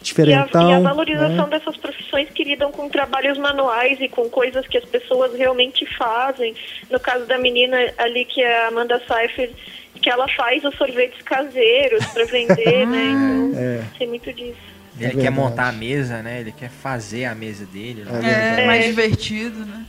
diferentão. 0.06 0.70
E 0.70 0.74
a, 0.74 0.80
e 0.80 0.80
a 0.80 0.80
valorização 0.80 1.48
né? 1.48 1.58
dessas 1.58 1.76
profissões 1.78 2.30
que 2.30 2.44
lidam 2.44 2.72
com 2.72 2.88
trabalhos 2.88 3.38
manuais 3.38 4.00
e 4.00 4.08
com 4.08 4.30
coisas 4.30 4.68
que 4.68 4.78
as 4.78 4.86
pessoas 4.86 5.34
realmente 5.36 5.86
fazem. 5.98 6.56
No 6.90 7.00
caso 7.00 7.26
da 7.26 7.38
menina 7.38 7.78
ali, 7.98 8.24
que 8.26 8.42
é 8.42 8.66
a 8.66 8.68
Amanda 8.68 9.02
Seyfried, 9.08 9.54
que 10.02 10.10
ela 10.10 10.28
faz 10.30 10.64
os 10.64 10.76
sorvetes 10.76 11.22
caseiros 11.24 12.06
para 12.08 12.26
vender, 12.26 12.86
né? 12.88 13.12
Então, 13.12 13.60
é. 13.60 13.84
tem 13.98 14.08
muito 14.08 14.32
disso. 14.32 14.75
Ele 15.00 15.20
é 15.20 15.24
quer 15.24 15.30
montar 15.30 15.68
a 15.68 15.72
mesa, 15.72 16.22
né? 16.22 16.40
Ele 16.40 16.52
quer 16.52 16.70
fazer 16.70 17.26
a 17.26 17.36
mesa 17.36 17.66
dele. 17.66 18.06
É, 18.24 18.62
é 18.62 18.66
mais 18.66 18.86
divertido, 18.86 19.66
né? 19.66 19.86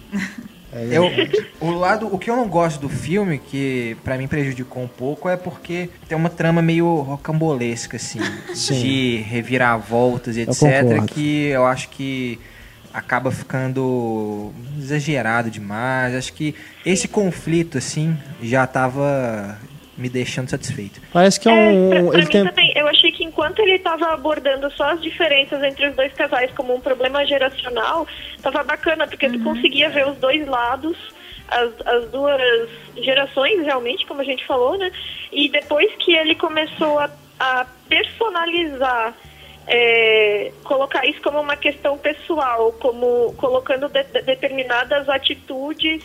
É 0.73 0.89
eu, 0.91 1.11
o 1.61 1.71
lado, 1.71 2.13
o 2.13 2.19
que 2.19 2.29
eu 2.29 2.37
não 2.37 2.49
gosto 2.49 2.81
do 2.81 2.89
filme, 2.89 3.39
que 3.39 3.97
para 4.03 4.19
mim 4.19 4.27
prejudicou 4.27 4.83
um 4.83 4.89
pouco, 4.89 5.29
é 5.29 5.37
porque 5.37 5.89
tem 6.09 6.19
uma 6.19 6.29
trama 6.29 6.61
meio 6.61 7.01
rocambolesca, 7.01 7.97
assim, 7.97 8.21
Sim. 8.55 8.81
de 8.81 9.17
reviravoltas 9.29 10.37
e 10.37 10.41
etc, 10.41 11.05
que 11.07 11.47
eu 11.47 11.65
acho 11.65 11.89
que 11.91 12.39
acaba 12.93 13.31
ficando 13.31 14.53
exagerado 14.79 15.51
demais. 15.51 16.15
Acho 16.15 16.33
que 16.33 16.55
esse 16.85 17.07
conflito, 17.07 17.79
assim, 17.79 18.17
já 18.43 18.67
tava 18.67 19.59
me 19.97 20.09
deixando 20.09 20.49
satisfeito. 20.49 21.01
Parece 21.13 21.41
que 21.41 21.49
é 21.49 21.53
um. 21.53 21.93
É, 21.93 22.01
pra, 22.01 22.11
pra 22.11 22.19
ele 22.19 22.27
tem... 22.29 22.45
também, 22.45 22.73
eu 22.77 22.87
achei 22.89 23.11
que 23.11 23.25
enquanto 23.25 23.61
ele 23.61 23.77
estava 23.77 24.13
abordando 24.13 24.71
só 24.73 24.91
as 24.91 25.03
diferenças 25.03 25.63
entre 25.63 25.89
os 25.89 25.97
dois 25.97 26.13
casais 26.13 26.51
como 26.53 26.75
um 26.75 26.81
problema 26.81 27.25
geracional, 27.25 28.07
estava 28.37 28.63
bacana, 28.63 29.07
porque 29.07 29.27
uhum. 29.27 29.33
tu 29.33 29.45
conseguia 29.45 29.89
ver 29.91 30.07
os 30.09 30.17
dois 30.19 30.47
lados. 30.47 30.97
As, 31.49 31.87
as 31.87 32.11
duas 32.11 32.69
gerações, 32.97 33.65
realmente, 33.65 34.05
como 34.05 34.21
a 34.21 34.25
gente 34.25 34.45
falou, 34.45 34.77
né? 34.77 34.91
E 35.31 35.49
depois 35.49 35.95
que 35.95 36.13
ele 36.13 36.35
começou 36.35 36.99
a, 36.99 37.09
a 37.39 37.65
personalizar 37.89 39.15
é, 39.67 40.53
colocar 40.63 41.05
isso 41.07 41.21
como 41.23 41.41
uma 41.41 41.57
questão 41.57 41.99
pessoal, 41.99 42.73
como 42.81 43.35
colocando 43.37 43.89
de, 43.89 44.03
de, 44.05 44.23
determinadas 44.23 45.09
atitudes 45.09 46.03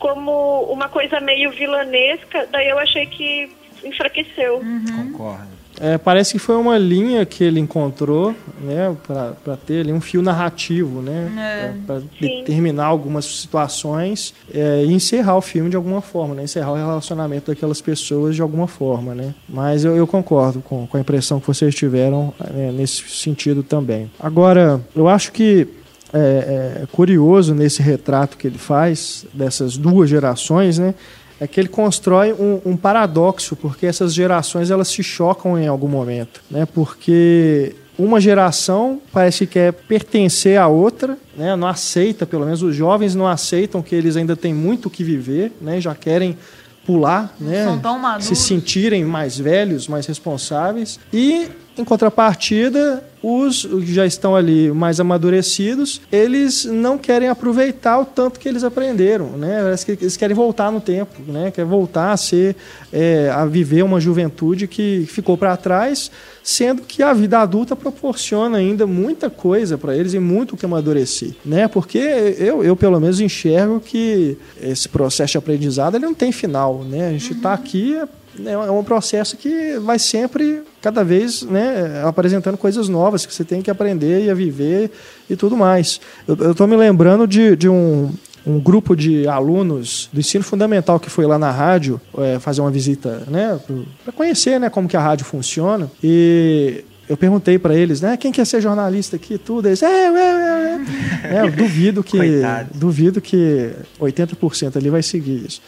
como 0.00 0.62
uma 0.62 0.88
coisa 0.88 1.20
meio 1.20 1.52
vilanesca, 1.52 2.48
daí 2.50 2.68
eu 2.68 2.78
achei 2.78 3.06
que 3.06 3.52
enfraqueceu. 3.84 4.56
Uhum. 4.56 5.12
Concordo. 5.12 5.60
É, 5.78 5.96
parece 5.96 6.32
que 6.32 6.38
foi 6.38 6.56
uma 6.56 6.76
linha 6.76 7.24
que 7.24 7.42
ele 7.42 7.58
encontrou, 7.58 8.34
né, 8.60 8.94
para 9.06 9.56
ter 9.56 9.80
ali 9.80 9.92
um 9.92 10.00
fio 10.00 10.20
narrativo, 10.20 11.00
né, 11.00 11.32
é. 11.38 11.86
para 11.86 12.02
determinar 12.20 12.84
algumas 12.84 13.24
situações 13.24 14.34
é, 14.52 14.84
e 14.84 14.92
encerrar 14.92 15.36
o 15.36 15.40
filme 15.40 15.70
de 15.70 15.76
alguma 15.76 16.02
forma, 16.02 16.34
né, 16.34 16.44
encerrar 16.44 16.72
o 16.72 16.76
relacionamento 16.76 17.50
daquelas 17.50 17.80
pessoas 17.80 18.34
de 18.34 18.42
alguma 18.42 18.66
forma, 18.66 19.14
né. 19.14 19.34
Mas 19.48 19.82
eu, 19.82 19.96
eu 19.96 20.06
concordo 20.06 20.60
com, 20.60 20.86
com 20.86 20.96
a 20.98 21.00
impressão 21.00 21.40
que 21.40 21.46
vocês 21.46 21.74
tiveram 21.74 22.34
né, 22.52 22.70
nesse 22.72 23.08
sentido 23.08 23.62
também. 23.62 24.10
Agora, 24.20 24.82
eu 24.94 25.08
acho 25.08 25.32
que 25.32 25.66
é, 26.12 26.82
é, 26.82 26.86
curioso 26.92 27.54
nesse 27.54 27.82
retrato 27.82 28.36
que 28.36 28.46
ele 28.46 28.58
faz 28.58 29.24
dessas 29.32 29.76
duas 29.76 30.08
gerações, 30.10 30.78
né? 30.78 30.94
É 31.40 31.46
que 31.46 31.58
ele 31.58 31.68
constrói 31.68 32.32
um, 32.32 32.60
um, 32.66 32.76
paradoxo, 32.76 33.56
porque 33.56 33.86
essas 33.86 34.12
gerações 34.12 34.70
elas 34.70 34.88
se 34.88 35.02
chocam 35.02 35.58
em 35.58 35.66
algum 35.66 35.88
momento, 35.88 36.42
né? 36.50 36.66
Porque 36.66 37.74
uma 37.98 38.20
geração 38.20 39.00
parece 39.12 39.46
que 39.46 39.54
quer 39.54 39.72
pertencer 39.72 40.58
à 40.58 40.68
outra, 40.68 41.16
né? 41.36 41.56
Não 41.56 41.66
aceita, 41.66 42.26
pelo 42.26 42.44
menos 42.44 42.62
os 42.62 42.74
jovens 42.74 43.14
não 43.14 43.26
aceitam 43.26 43.80
que 43.80 43.94
eles 43.94 44.16
ainda 44.16 44.36
têm 44.36 44.52
muito 44.52 44.86
o 44.86 44.90
que 44.90 45.02
viver, 45.02 45.52
né? 45.60 45.80
Já 45.80 45.94
querem 45.94 46.36
pular, 46.84 47.34
né? 47.38 47.66
se 48.24 48.34
sentirem 48.34 49.04
mais 49.04 49.38
velhos, 49.38 49.86
mais 49.86 50.06
responsáveis. 50.06 50.98
E, 51.12 51.48
em 51.76 51.84
contrapartida, 51.84 53.02
os 53.22 53.66
que 53.66 53.92
já 53.92 54.06
estão 54.06 54.34
ali 54.34 54.70
mais 54.72 54.98
amadurecidos, 54.98 56.00
eles 56.10 56.64
não 56.64 56.96
querem 56.96 57.28
aproveitar 57.28 57.98
o 57.98 58.04
tanto 58.04 58.40
que 58.40 58.48
eles 58.48 58.64
aprenderam, 58.64 59.28
né? 59.36 59.76
Eles 60.00 60.16
querem 60.16 60.34
voltar 60.34 60.72
no 60.72 60.80
tempo, 60.80 61.20
né? 61.30 61.50
Querem 61.50 61.68
voltar 61.68 62.12
a 62.12 62.16
ser, 62.16 62.56
é, 62.92 63.30
a 63.30 63.44
viver 63.44 63.82
uma 63.82 64.00
juventude 64.00 64.66
que 64.66 65.04
ficou 65.06 65.36
para 65.36 65.56
trás, 65.56 66.10
sendo 66.42 66.82
que 66.82 67.02
a 67.02 67.12
vida 67.12 67.38
adulta 67.38 67.76
proporciona 67.76 68.58
ainda 68.58 68.86
muita 68.86 69.28
coisa 69.28 69.76
para 69.76 69.94
eles 69.94 70.14
e 70.14 70.18
muito 70.18 70.54
o 70.54 70.56
que 70.56 70.64
amadurecer, 70.64 71.32
né? 71.44 71.68
Porque 71.68 71.98
eu, 71.98 72.64
eu 72.64 72.74
pelo 72.74 72.98
menos 72.98 73.20
enxergo 73.20 73.80
que 73.80 74.38
esse 74.62 74.88
processo 74.88 75.32
de 75.32 75.38
aprendizado 75.38 75.96
ele 75.96 76.06
não 76.06 76.14
tem 76.14 76.32
final, 76.32 76.82
né? 76.84 77.08
A 77.08 77.12
gente 77.12 77.32
está 77.32 77.52
aqui 77.52 77.98
é 78.44 78.70
um 78.70 78.84
processo 78.84 79.36
que 79.36 79.78
vai 79.78 79.98
sempre, 79.98 80.62
cada 80.80 81.04
vez, 81.04 81.42
né, 81.42 82.02
apresentando 82.04 82.56
coisas 82.56 82.88
novas 82.88 83.26
que 83.26 83.34
você 83.34 83.44
tem 83.44 83.60
que 83.60 83.70
aprender 83.70 84.24
e 84.24 84.30
a 84.30 84.34
viver 84.34 84.90
e 85.28 85.36
tudo 85.36 85.56
mais. 85.56 86.00
Eu 86.26 86.52
estou 86.52 86.66
me 86.66 86.76
lembrando 86.76 87.26
de, 87.26 87.56
de 87.56 87.68
um, 87.68 88.12
um 88.46 88.58
grupo 88.58 88.94
de 88.96 89.26
alunos 89.26 90.08
do 90.12 90.20
ensino 90.20 90.44
fundamental 90.44 90.98
que 90.98 91.10
foi 91.10 91.26
lá 91.26 91.38
na 91.38 91.50
rádio 91.50 92.00
é, 92.18 92.38
fazer 92.38 92.60
uma 92.60 92.70
visita, 92.70 93.24
né, 93.28 93.58
para 94.04 94.12
conhecer, 94.12 94.58
né, 94.58 94.70
como 94.70 94.88
que 94.88 94.96
a 94.96 95.00
rádio 95.00 95.24
funciona. 95.24 95.90
E 96.02 96.84
eu 97.10 97.16
perguntei 97.16 97.58
para 97.58 97.74
eles, 97.74 98.00
né, 98.00 98.16
quem 98.16 98.30
quer 98.32 98.46
ser 98.46 98.60
jornalista 98.60 99.16
aqui, 99.16 99.36
tudo. 99.36 99.66
Eles, 99.68 99.82
é, 99.82 99.86
é, 99.86 100.06
é, 100.08 101.34
é. 101.36 101.42
Eu 101.44 101.50
duvido 101.50 102.02
que, 102.02 102.16
Coitado. 102.16 102.68
duvido 102.74 103.20
que 103.20 103.72
80% 104.00 104.76
ali 104.76 104.88
vai 104.88 105.02
seguir 105.02 105.44
isso. 105.46 105.60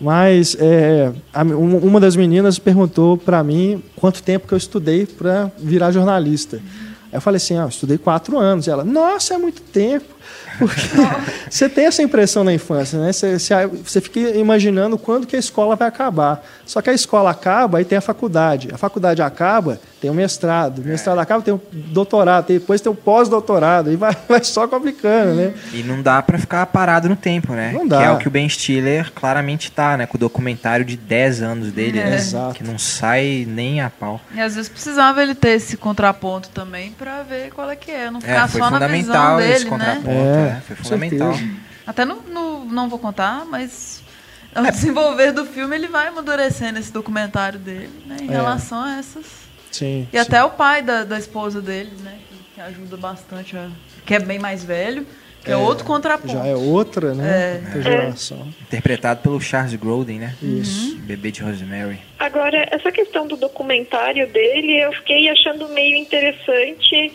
Mas 0.00 0.56
é, 0.58 1.12
a- 1.32 1.42
um- 1.44 1.78
uma 1.78 2.00
das 2.00 2.16
meninas 2.16 2.58
perguntou 2.58 3.16
para 3.16 3.42
mim 3.44 3.82
quanto 3.94 4.22
tempo 4.22 4.46
que 4.48 4.54
eu 4.54 4.58
estudei 4.58 5.06
para 5.06 5.50
virar 5.58 5.90
jornalista. 5.92 6.56
Aí 6.56 7.18
eu 7.18 7.20
falei 7.20 7.36
assim, 7.36 7.56
ah, 7.56 7.66
estudei 7.68 7.96
quatro 7.98 8.38
anos. 8.38 8.66
E 8.66 8.70
ela, 8.70 8.84
nossa, 8.84 9.34
é 9.34 9.38
muito 9.38 9.62
tempo. 9.62 10.04
Porque 10.58 10.80
você 11.50 11.68
tem 11.68 11.84
essa 11.86 12.02
impressão 12.02 12.42
na 12.42 12.52
infância, 12.52 12.98
né? 12.98 13.12
Você, 13.12 13.38
você, 13.38 13.54
você 13.66 14.00
fica 14.00 14.18
imaginando 14.36 14.96
quando 14.98 15.26
que 15.26 15.36
a 15.36 15.38
escola 15.38 15.76
vai 15.76 15.86
acabar. 15.88 16.44
Só 16.64 16.80
que 16.82 16.90
a 16.90 16.94
escola 16.94 17.30
acaba 17.30 17.80
e 17.80 17.84
tem 17.84 17.96
a 17.96 18.00
faculdade. 18.00 18.68
A 18.72 18.76
faculdade 18.78 19.22
acaba, 19.22 19.78
tem 20.00 20.10
o 20.10 20.14
mestrado. 20.14 20.80
O 20.80 20.82
mestrado 20.84 21.18
acaba, 21.18 21.42
tem 21.42 21.54
o 21.54 21.60
doutorado. 21.72 22.46
Depois 22.48 22.80
tem 22.80 22.92
o 22.92 22.94
pós-doutorado. 22.94 23.90
E 23.90 23.96
vai, 23.96 24.14
vai 24.28 24.44
só 24.44 24.68
complicando, 24.68 25.34
né? 25.34 25.54
E 25.72 25.82
não 25.82 26.02
dá 26.02 26.20
pra 26.22 26.38
ficar 26.38 26.66
parado 26.66 27.08
no 27.08 27.16
tempo, 27.16 27.52
né? 27.54 27.72
Não 27.72 27.86
dá. 27.88 27.98
Que 27.98 28.04
é 28.04 28.10
o 28.10 28.18
que 28.18 28.28
o 28.28 28.30
Ben 28.30 28.48
Stiller 28.48 29.10
claramente 29.12 29.70
tá, 29.72 29.96
né? 29.96 30.06
Com 30.06 30.16
o 30.16 30.20
documentário 30.20 30.84
de 30.84 30.96
10 30.96 31.42
anos 31.42 31.72
dele, 31.72 31.98
É. 31.98 32.04
né? 32.10 32.16
Exato. 32.16 32.54
Que 32.54 32.62
não 32.64 32.78
sai 32.78 33.46
nem 33.48 33.80
a 33.80 33.88
pau. 33.90 34.20
E 34.34 34.40
às 34.40 34.54
vezes 34.54 34.68
precisava 34.68 35.22
ele 35.22 35.34
ter 35.34 35.50
esse 35.50 35.76
contraponto 35.76 36.50
também 36.50 36.92
pra 36.92 37.22
ver 37.22 37.50
qual 37.52 37.70
é 37.70 37.76
que 37.76 37.90
é. 37.90 38.10
Não 38.10 38.20
ficar 38.20 38.44
É, 38.44 38.48
foi 38.48 38.60
só 38.60 38.70
na 38.70 38.78
visão 38.86 39.14
fundamental 39.14 39.40
esse 39.40 39.48
dele, 39.50 39.64
né? 39.64 39.70
contraponto, 39.70 40.08
É, 40.10 40.42
né? 40.44 40.62
Foi 40.66 40.76
com 40.76 40.82
fundamental. 40.84 41.34
Até 41.86 42.04
no, 42.04 42.16
no- 42.22 42.64
não 42.66 42.88
vou 42.88 42.98
contar, 42.98 43.44
mas 43.46 44.02
ao 44.54 44.64
desenvolver 44.64 45.32
do 45.32 45.44
filme 45.46 45.76
ele 45.76 45.86
vai 45.88 46.08
amadurecendo 46.08 46.78
esse 46.78 46.92
documentário 46.92 47.58
dele, 47.58 47.90
né? 48.06 48.16
Em 48.22 48.28
É. 48.28 48.32
relação 48.32 48.82
a 48.82 48.98
essas. 48.98 49.45
Sim. 49.76 50.08
E 50.12 50.16
sim. 50.16 50.22
até 50.22 50.42
o 50.42 50.50
pai 50.50 50.82
da, 50.82 51.04
da 51.04 51.18
esposa 51.18 51.60
dele, 51.60 51.90
né? 52.02 52.18
Que, 52.54 52.60
ajuda 52.60 52.96
bastante, 52.96 53.56
a- 53.56 53.68
que 54.06 54.14
é 54.14 54.18
bem 54.18 54.38
mais 54.38 54.64
velho, 54.64 55.06
que 55.44 55.50
é, 55.50 55.56
outro 55.56 55.84
contraponto. 55.84 56.32
Já 56.32 56.46
é 56.46 56.56
outra, 56.56 57.14
né? 57.14 57.60
É. 57.62 57.66
Outra 57.66 57.82
geração. 57.82 58.48
Interpretado 58.62 59.20
pelo 59.22 59.40
Charles 59.40 59.74
Grodin, 59.74 60.18
né? 60.18 60.34
Isso. 60.42 60.96
Bebê 61.00 61.30
de 61.30 61.42
Rosemary. 61.42 61.98
Agora, 62.18 62.66
essa 62.70 62.90
questão 62.90 63.26
do 63.26 63.36
documentário 63.36 64.26
dele, 64.28 64.80
eu 64.82 64.92
fiquei 64.94 65.28
achando 65.28 65.68
meio 65.68 65.96
interessante 65.96 67.12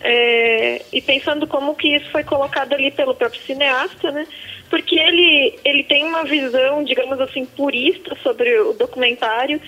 é, 0.00 0.82
e 0.92 1.00
pensando 1.02 1.46
como 1.46 1.74
que 1.74 1.96
isso 1.96 2.10
foi 2.10 2.22
colocado 2.22 2.72
ali 2.74 2.90
pelo 2.90 3.14
próprio 3.14 3.40
cineasta, 3.42 4.10
né? 4.12 4.26
Porque 4.70 4.98
ele, 4.98 5.58
ele 5.64 5.84
tem 5.84 6.04
uma 6.04 6.24
visão, 6.24 6.84
digamos 6.84 7.20
assim, 7.20 7.44
purista 7.44 8.16
sobre 8.22 8.58
o 8.60 8.72
documentário, 8.74 9.60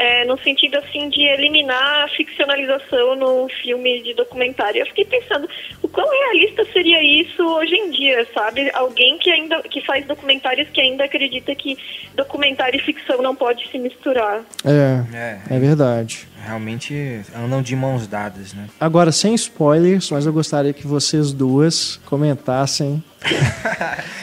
é, 0.00 0.24
no 0.24 0.38
sentido 0.38 0.78
assim 0.78 1.10
de 1.10 1.20
eliminar 1.22 2.04
a 2.04 2.08
ficcionalização 2.08 3.14
no 3.16 3.46
filme 3.62 4.02
de 4.02 4.14
documentário. 4.14 4.80
Eu 4.80 4.86
fiquei 4.86 5.04
pensando, 5.04 5.46
o 5.82 5.88
quão 5.88 6.08
realista 6.08 6.64
seria 6.72 7.02
isso 7.20 7.42
hoje 7.42 7.74
em 7.74 7.90
dia, 7.90 8.26
sabe? 8.32 8.70
Alguém 8.72 9.18
que 9.18 9.30
ainda 9.30 9.62
que 9.64 9.84
faz 9.84 10.06
documentários 10.06 10.70
que 10.70 10.80
ainda 10.80 11.04
acredita 11.04 11.54
que 11.54 11.76
documentário 12.14 12.80
e 12.80 12.82
ficção 12.82 13.20
não 13.20 13.36
pode 13.36 13.68
se 13.70 13.78
misturar. 13.78 14.40
É, 14.64 15.02
É, 15.14 15.38
é 15.56 15.58
verdade. 15.58 16.26
realmente 16.46 17.20
andam 17.36 17.60
de 17.60 17.76
mãos 17.76 18.06
dadas, 18.06 18.54
né? 18.54 18.68
Agora, 18.80 19.12
sem 19.12 19.34
spoilers, 19.34 20.10
mas 20.10 20.24
eu 20.24 20.32
gostaria 20.32 20.72
que 20.72 20.86
vocês 20.86 21.30
duas 21.30 22.00
comentassem 22.06 23.04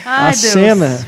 Ai, 0.04 0.22
a 0.22 0.24
Deus. 0.30 0.36
cena 0.38 1.06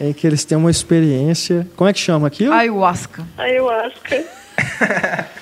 em 0.00 0.12
que 0.12 0.26
eles 0.26 0.44
têm 0.44 0.56
uma 0.58 0.70
experiência. 0.70 1.66
Como 1.76 1.88
é 1.88 1.92
que 1.92 1.98
chama 2.00 2.26
aquilo? 2.26 2.52
Ayahuasca. 2.52 3.24
Ayahuasca. 3.36 4.24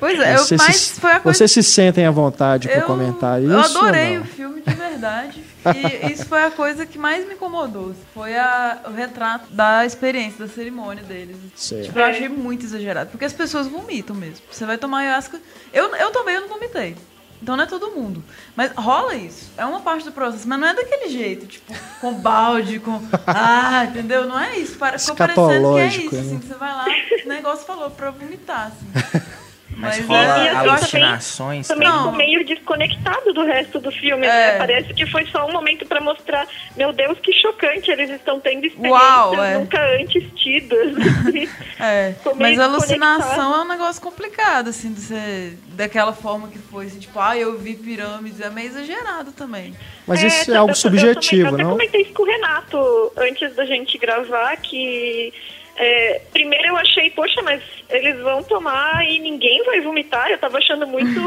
Pois 0.00 0.16
é, 0.20 0.34
eu, 0.36 0.38
Vocês 0.38 0.60
mas 0.64 0.76
se, 0.76 1.00
foi 1.00 1.10
a 1.10 1.18
coisa 1.18 1.36
vocês 1.38 1.50
se 1.50 1.62
sentem 1.64 2.06
à 2.06 2.10
vontade 2.12 2.68
para 2.68 2.78
eu, 2.78 2.86
comentar 2.86 3.42
isso? 3.42 3.50
eu 3.50 3.58
ou 3.58 3.64
adorei 3.64 4.14
não? 4.14 4.22
o 4.22 4.26
filme 4.26 4.62
de 4.64 4.72
verdade. 4.72 5.42
e 5.74 6.12
isso 6.12 6.24
foi 6.26 6.40
a 6.44 6.52
coisa 6.52 6.86
que 6.86 6.96
mais 6.96 7.26
me 7.26 7.34
incomodou. 7.34 7.92
Foi 8.14 8.36
a- 8.36 8.78
o 8.86 8.92
retrato 8.92 9.52
da 9.52 9.84
experiência, 9.84 10.46
da 10.46 10.52
cerimônia 10.52 11.02
deles. 11.02 11.36
Certo. 11.56 11.86
Tipo, 11.86 11.98
eu 11.98 12.04
achei 12.04 12.28
muito 12.28 12.64
exagerado. 12.64 13.10
Porque 13.10 13.24
as 13.24 13.32
pessoas 13.32 13.66
vomitam 13.66 14.14
mesmo. 14.14 14.38
Você 14.52 14.64
vai 14.64 14.78
tomar 14.78 14.98
ayahuasca. 15.00 15.40
Eu, 15.72 15.92
eu 15.96 16.12
também 16.12 16.36
eu 16.36 16.42
não 16.42 16.48
vomitei. 16.48 16.94
Então 17.40 17.56
não 17.56 17.64
é 17.64 17.66
todo 17.66 17.90
mundo. 17.92 18.22
Mas 18.56 18.72
rola 18.76 19.14
isso. 19.14 19.50
É 19.56 19.64
uma 19.64 19.80
parte 19.80 20.04
do 20.04 20.12
processo. 20.12 20.46
Mas 20.48 20.58
não 20.58 20.66
é 20.68 20.74
daquele 20.74 21.08
jeito, 21.08 21.46
tipo, 21.46 21.72
com 22.00 22.12
balde, 22.14 22.80
com. 22.80 23.00
Ah, 23.26 23.84
entendeu? 23.84 24.26
Não 24.26 24.38
é 24.38 24.58
isso. 24.58 24.76
Para- 24.76 24.98
Ficou 24.98 25.14
parecendo 25.16 25.46
que 25.46 25.78
é 25.78 25.86
Escatológico, 25.86 26.04
isso. 26.06 26.14
né? 26.14 26.20
Assim, 26.20 26.38
que 26.40 26.46
você 26.46 26.54
vai 26.54 26.72
lá, 26.72 26.84
o 27.24 27.28
negócio 27.28 27.64
falou 27.66 27.90
pra 27.90 28.10
vomitar, 28.10 28.72
assim. 28.72 29.22
Mas, 29.80 29.98
Mas 30.00 30.06
rola 30.08 30.20
é- 30.20 30.24
assim, 30.48 30.56
também- 30.56 30.70
alucinações. 30.70 31.68
Também 31.68 31.88
ficou 31.88 32.12
meio 32.12 32.44
desconectado 32.44 33.32
do 33.32 33.44
resto 33.44 33.78
do 33.78 33.92
filme, 33.92 34.26
É. 34.26 34.28
né? 34.52 34.58
Parece 34.58 34.92
que 34.92 35.06
foi 35.06 35.24
só 35.26 35.46
um 35.46 35.52
momento 35.52 35.86
pra 35.86 36.00
mostrar, 36.00 36.48
meu 36.76 36.92
Deus, 36.92 37.16
que 37.20 37.32
chocante, 37.32 37.88
eles 37.88 38.10
estão 38.10 38.40
tendo 38.40 38.66
experiências 38.66 39.00
Uau, 39.02 39.44
é. 39.44 39.54
nunca 39.56 39.80
antes 40.00 40.24
tidas. 40.34 40.94
É, 41.80 42.12
Ficou 42.18 42.34
meio 42.34 42.56
mas 42.56 42.68
alucinação 42.68 43.54
é 43.54 43.60
um 43.62 43.68
negócio 43.68 44.02
complicado, 44.02 44.68
assim, 44.70 44.92
de 44.92 45.00
ser 45.00 45.56
daquela 45.68 46.12
forma 46.12 46.48
que 46.48 46.58
foi, 46.58 46.86
assim, 46.86 46.98
tipo, 46.98 47.20
ah, 47.20 47.36
eu 47.36 47.56
vi 47.56 47.74
pirâmides, 47.76 48.40
é 48.40 48.50
meio 48.50 48.66
exagerado 48.66 49.30
também. 49.30 49.76
Mas 50.04 50.20
isso 50.20 50.50
é, 50.50 50.54
eu- 50.56 50.60
algo 50.62 50.72
eu- 50.72 50.74
subjetivo, 50.74 51.42
eu 51.46 51.50
também, 51.52 51.64
não? 51.64 51.70
Eu 51.72 51.76
comentei 51.78 52.02
isso 52.02 52.12
com 52.14 52.24
o 52.24 52.26
Renato 52.26 53.12
antes 53.16 53.54
da 53.54 53.64
gente 53.64 53.96
gravar, 53.96 54.56
que 54.56 55.32
é, 55.78 56.20
primeiro 56.32 56.68
eu 56.68 56.76
achei, 56.76 57.10
poxa, 57.10 57.40
mas 57.42 57.62
eles 57.88 58.20
vão 58.20 58.42
tomar 58.42 59.04
e 59.08 59.18
ninguém 59.18 59.62
vai 59.64 59.80
vomitar. 59.80 60.28
Eu 60.30 60.38
tava 60.38 60.58
achando 60.58 60.86
muito 60.86 61.20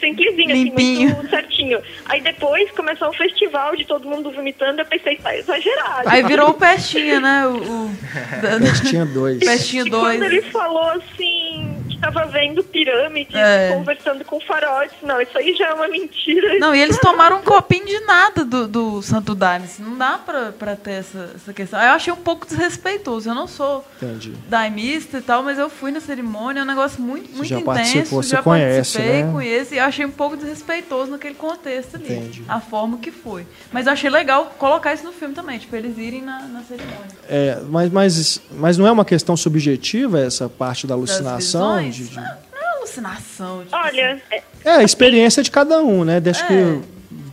simplesinho, 0.00 0.52
assim, 0.52 1.06
muito 1.06 1.30
certinho. 1.30 1.80
Aí 2.06 2.20
depois 2.20 2.70
começou 2.72 3.08
o 3.08 3.12
festival 3.12 3.76
de 3.76 3.84
todo 3.84 4.08
mundo 4.08 4.30
vomitando, 4.32 4.80
eu 4.80 4.86
pensei, 4.86 5.16
tá 5.16 5.36
exagerado. 5.36 6.08
Aí 6.08 6.22
virou 6.24 6.50
o 6.50 6.54
Pestinha, 6.54 7.20
né? 7.20 7.46
O, 7.46 7.56
o 7.56 7.90
da- 8.42 8.58
da- 8.58 8.72
Tinha 8.88 9.04
dois. 9.04 9.38
Pestinha 9.38 9.84
E 9.86 9.90
2. 9.90 10.02
quando 10.18 10.24
ele 10.24 10.42
falou 10.42 10.88
assim, 10.90 11.71
que 12.02 12.12
tava 12.12 12.26
vendo 12.26 12.62
pirâmides, 12.64 13.34
É. 13.34 13.70
conversando 13.72 14.24
com 14.24 14.40
farotes, 14.40 14.96
não, 15.02 15.20
isso 15.20 15.36
aí 15.38 15.54
já 15.54 15.68
é 15.68 15.74
uma 15.74 15.88
mentira. 15.88 16.58
Não, 16.58 16.74
e 16.74 16.80
eles 16.80 16.98
tomaram 16.98 17.38
um 17.38 17.42
copinho 17.42 17.86
de 17.86 18.00
nada 18.00 18.44
do, 18.44 18.66
do 18.66 19.02
Santo 19.02 19.34
Daime. 19.34 19.66
Não 19.78 19.96
dá 19.96 20.18
pra, 20.18 20.52
pra 20.52 20.76
ter 20.76 20.92
essa, 20.92 21.30
essa 21.34 21.52
questão. 21.52 21.80
Eu 21.80 21.90
achei 21.92 22.12
um 22.12 22.16
pouco 22.16 22.46
desrespeitoso. 22.46 23.28
Eu 23.28 23.34
não 23.34 23.46
sou 23.46 23.84
Entendi. 23.96 24.32
daimista 24.48 25.18
e 25.18 25.22
tal, 25.22 25.42
mas 25.42 25.58
eu 25.58 25.68
fui 25.70 25.90
na 25.90 26.00
cerimônia, 26.00 26.60
é 26.60 26.62
um 26.62 26.66
negócio 26.66 27.00
muito, 27.00 27.30
muito 27.36 27.44
já 27.48 27.56
intenso. 27.60 27.64
participou, 27.64 28.22
você 28.22 28.30
já 28.30 28.42
conhece, 28.42 28.98
participei, 28.98 29.22
né? 29.24 29.32
conheço, 29.32 29.74
e 29.74 29.78
eu 29.78 29.84
achei 29.84 30.04
um 30.04 30.10
pouco 30.10 30.36
desrespeitoso 30.36 31.10
naquele 31.10 31.34
contexto 31.34 31.96
ali. 31.96 32.04
Entendi. 32.12 32.42
A 32.48 32.60
forma 32.60 32.98
que 32.98 33.10
foi. 33.10 33.46
Mas 33.72 33.86
eu 33.86 33.92
achei 33.92 34.10
legal 34.10 34.52
colocar 34.58 34.92
isso 34.94 35.04
no 35.04 35.12
filme 35.12 35.34
também, 35.34 35.58
tipo, 35.58 35.74
eles 35.76 35.96
irem 35.98 36.22
na, 36.22 36.40
na 36.40 36.62
cerimônia. 36.62 37.06
É, 37.28 37.58
mas, 37.68 37.90
mas, 37.90 38.40
mas 38.52 38.78
não 38.78 38.86
é 38.86 38.90
uma 38.92 39.04
questão 39.04 39.36
subjetiva 39.36 40.20
essa 40.20 40.48
parte 40.48 40.86
da 40.86 40.94
alucinação? 40.94 41.91
De- 41.92 42.08
de- 42.08 42.16
Não, 42.16 42.22
é 42.24 42.76
alucinação. 42.78 43.62
Tipo, 43.64 43.76
Olha, 43.76 44.22
é, 44.30 44.42
É, 44.64 44.70
a 44.76 44.82
experiência 44.82 45.42
de 45.42 45.50
cada 45.50 45.78
um, 45.82 46.04
né? 46.04 46.20
Acho 46.28 46.44
É. 46.44 46.46
que 46.46 46.80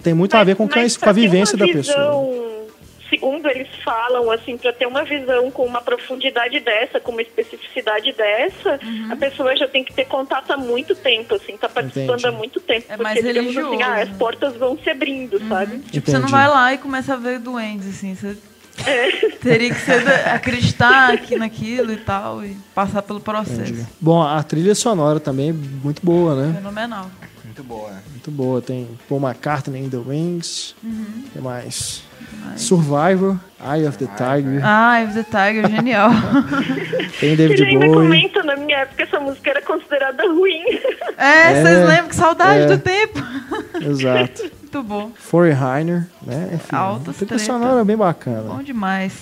tem 0.04 0.14
muito 0.14 0.36
a 0.36 0.44
ver 0.44 0.56
com, 0.56 0.66
Mas- 0.66 0.76
mas 0.76 0.98
com 0.98 1.06
a 1.06 1.08
pra 1.08 1.14
ter 1.14 1.22
vivência 1.22 1.56
uma 1.56 1.66
da 1.66 1.74
pessoa. 1.74 1.98
visão, 1.98 2.50
Segundo 3.10 3.50
eles 3.50 3.68
falam, 3.84 4.30
assim, 4.30 4.56
para 4.56 4.72
ter 4.72 4.86
uma 4.86 5.04
visão 5.04 5.50
com 5.50 5.66
uma 5.66 5.82
profundidade 5.82 6.60
dessa, 6.60 7.00
com 7.00 7.12
uma 7.12 7.24
especificidade 7.24 8.12
dessa, 8.14 8.80
Uhum. 8.84 9.08
a 9.12 9.16
pessoa 9.16 9.56
já 9.58 9.68
tem 9.68 9.84
que 9.84 9.92
ter 9.92 10.06
contato 10.06 10.52
há 10.52 10.58
muito 10.58 10.94
tempo, 10.94 11.34
assim, 11.34 11.58
tá 11.58 11.68
participando 11.68 12.20
Entendi. 12.20 12.28
há 12.28 12.32
muito 12.32 12.60
tempo. 12.60 12.86
É 12.88 12.90
porque, 12.96 13.04
mais 13.04 13.16
digamos 13.16 13.50
assim, 13.58 13.66
religioso. 13.68 13.84
ah, 13.92 14.02
as 14.04 14.10
portas 14.10 14.56
vão 14.58 14.78
se 14.78 14.88
abrindo, 14.92 15.40
sabe? 15.50 15.80
Tipo, 15.92 16.06
você 16.06 16.12
não 16.14 16.20
Entendi. 16.20 16.32
vai 16.32 16.48
lá 16.50 16.72
e 16.76 16.78
começa 16.78 17.14
a 17.16 17.18
ver 17.18 17.40
duendes, 17.40 17.88
assim. 17.90 18.14
Você 18.14 18.38
Teria 19.42 19.74
que 19.74 19.82
ser 19.82 20.08
acreditar 20.28 21.14
aqui 21.14 21.36
naquilo 21.38 21.92
e 21.94 21.98
tal, 21.98 22.44
e 22.44 22.58
passar 22.76 23.02
pelo 23.02 23.20
processo. 23.20 23.86
Bom, 24.00 24.22
a 24.22 24.42
trilha 24.44 24.76
sonora 24.76 25.20
também 25.20 25.50
é 25.50 25.54
muito 25.54 26.06
boa, 26.06 26.36
né? 26.36 26.54
Fenomenal. 26.56 27.10
Muito 27.46 27.64
boa. 27.64 27.92
Muito 28.12 28.32
boa. 28.32 28.62
Tem 28.62 28.88
Paul 29.08 29.22
McCartney 29.22 29.84
in 29.86 29.90
The 29.90 29.98
Wings. 29.98 30.76
Uhum. 30.84 31.24
O 31.28 31.30
que 31.32 31.40
mais? 31.40 32.04
Survivor, 32.56 33.38
Eye 33.62 33.88
of 33.88 33.98
the 33.98 34.06
Tiger. 34.18 34.62
Ah, 34.64 35.02
Eve 35.02 35.14
the 35.14 35.24
Tiger, 35.24 35.70
genial. 35.70 36.10
Tem 37.20 37.36
David 37.36 37.64
ainda 37.64 37.86
Bowie. 37.88 38.08
comenta, 38.08 38.44
na 38.44 38.56
minha 38.58 38.80
época, 38.80 39.04
essa 39.04 39.20
música 39.20 39.50
era 39.50 39.62
considerada 39.62 40.24
ruim. 40.28 40.64
É, 41.18 41.52
É. 41.52 41.64
vocês 41.64 41.88
lembram 41.88 42.08
que 42.10 42.16
saudade 42.16 42.62
É. 42.64 42.68
do 42.68 42.78
tempo. 42.78 43.20
Exato. 43.82 44.52
Muito 44.72 44.88
bom. 44.88 45.12
Foreigner, 45.18 46.08
né? 46.26 46.52
Enfim, 46.54 46.76
Altas 46.76 47.16
a 47.22 47.26
trilha 47.26 47.40
sonora 47.40 47.82
é 47.82 47.84
bem 47.84 47.98
bacana. 47.98 48.54
Bom 48.54 48.62
demais. 48.62 49.14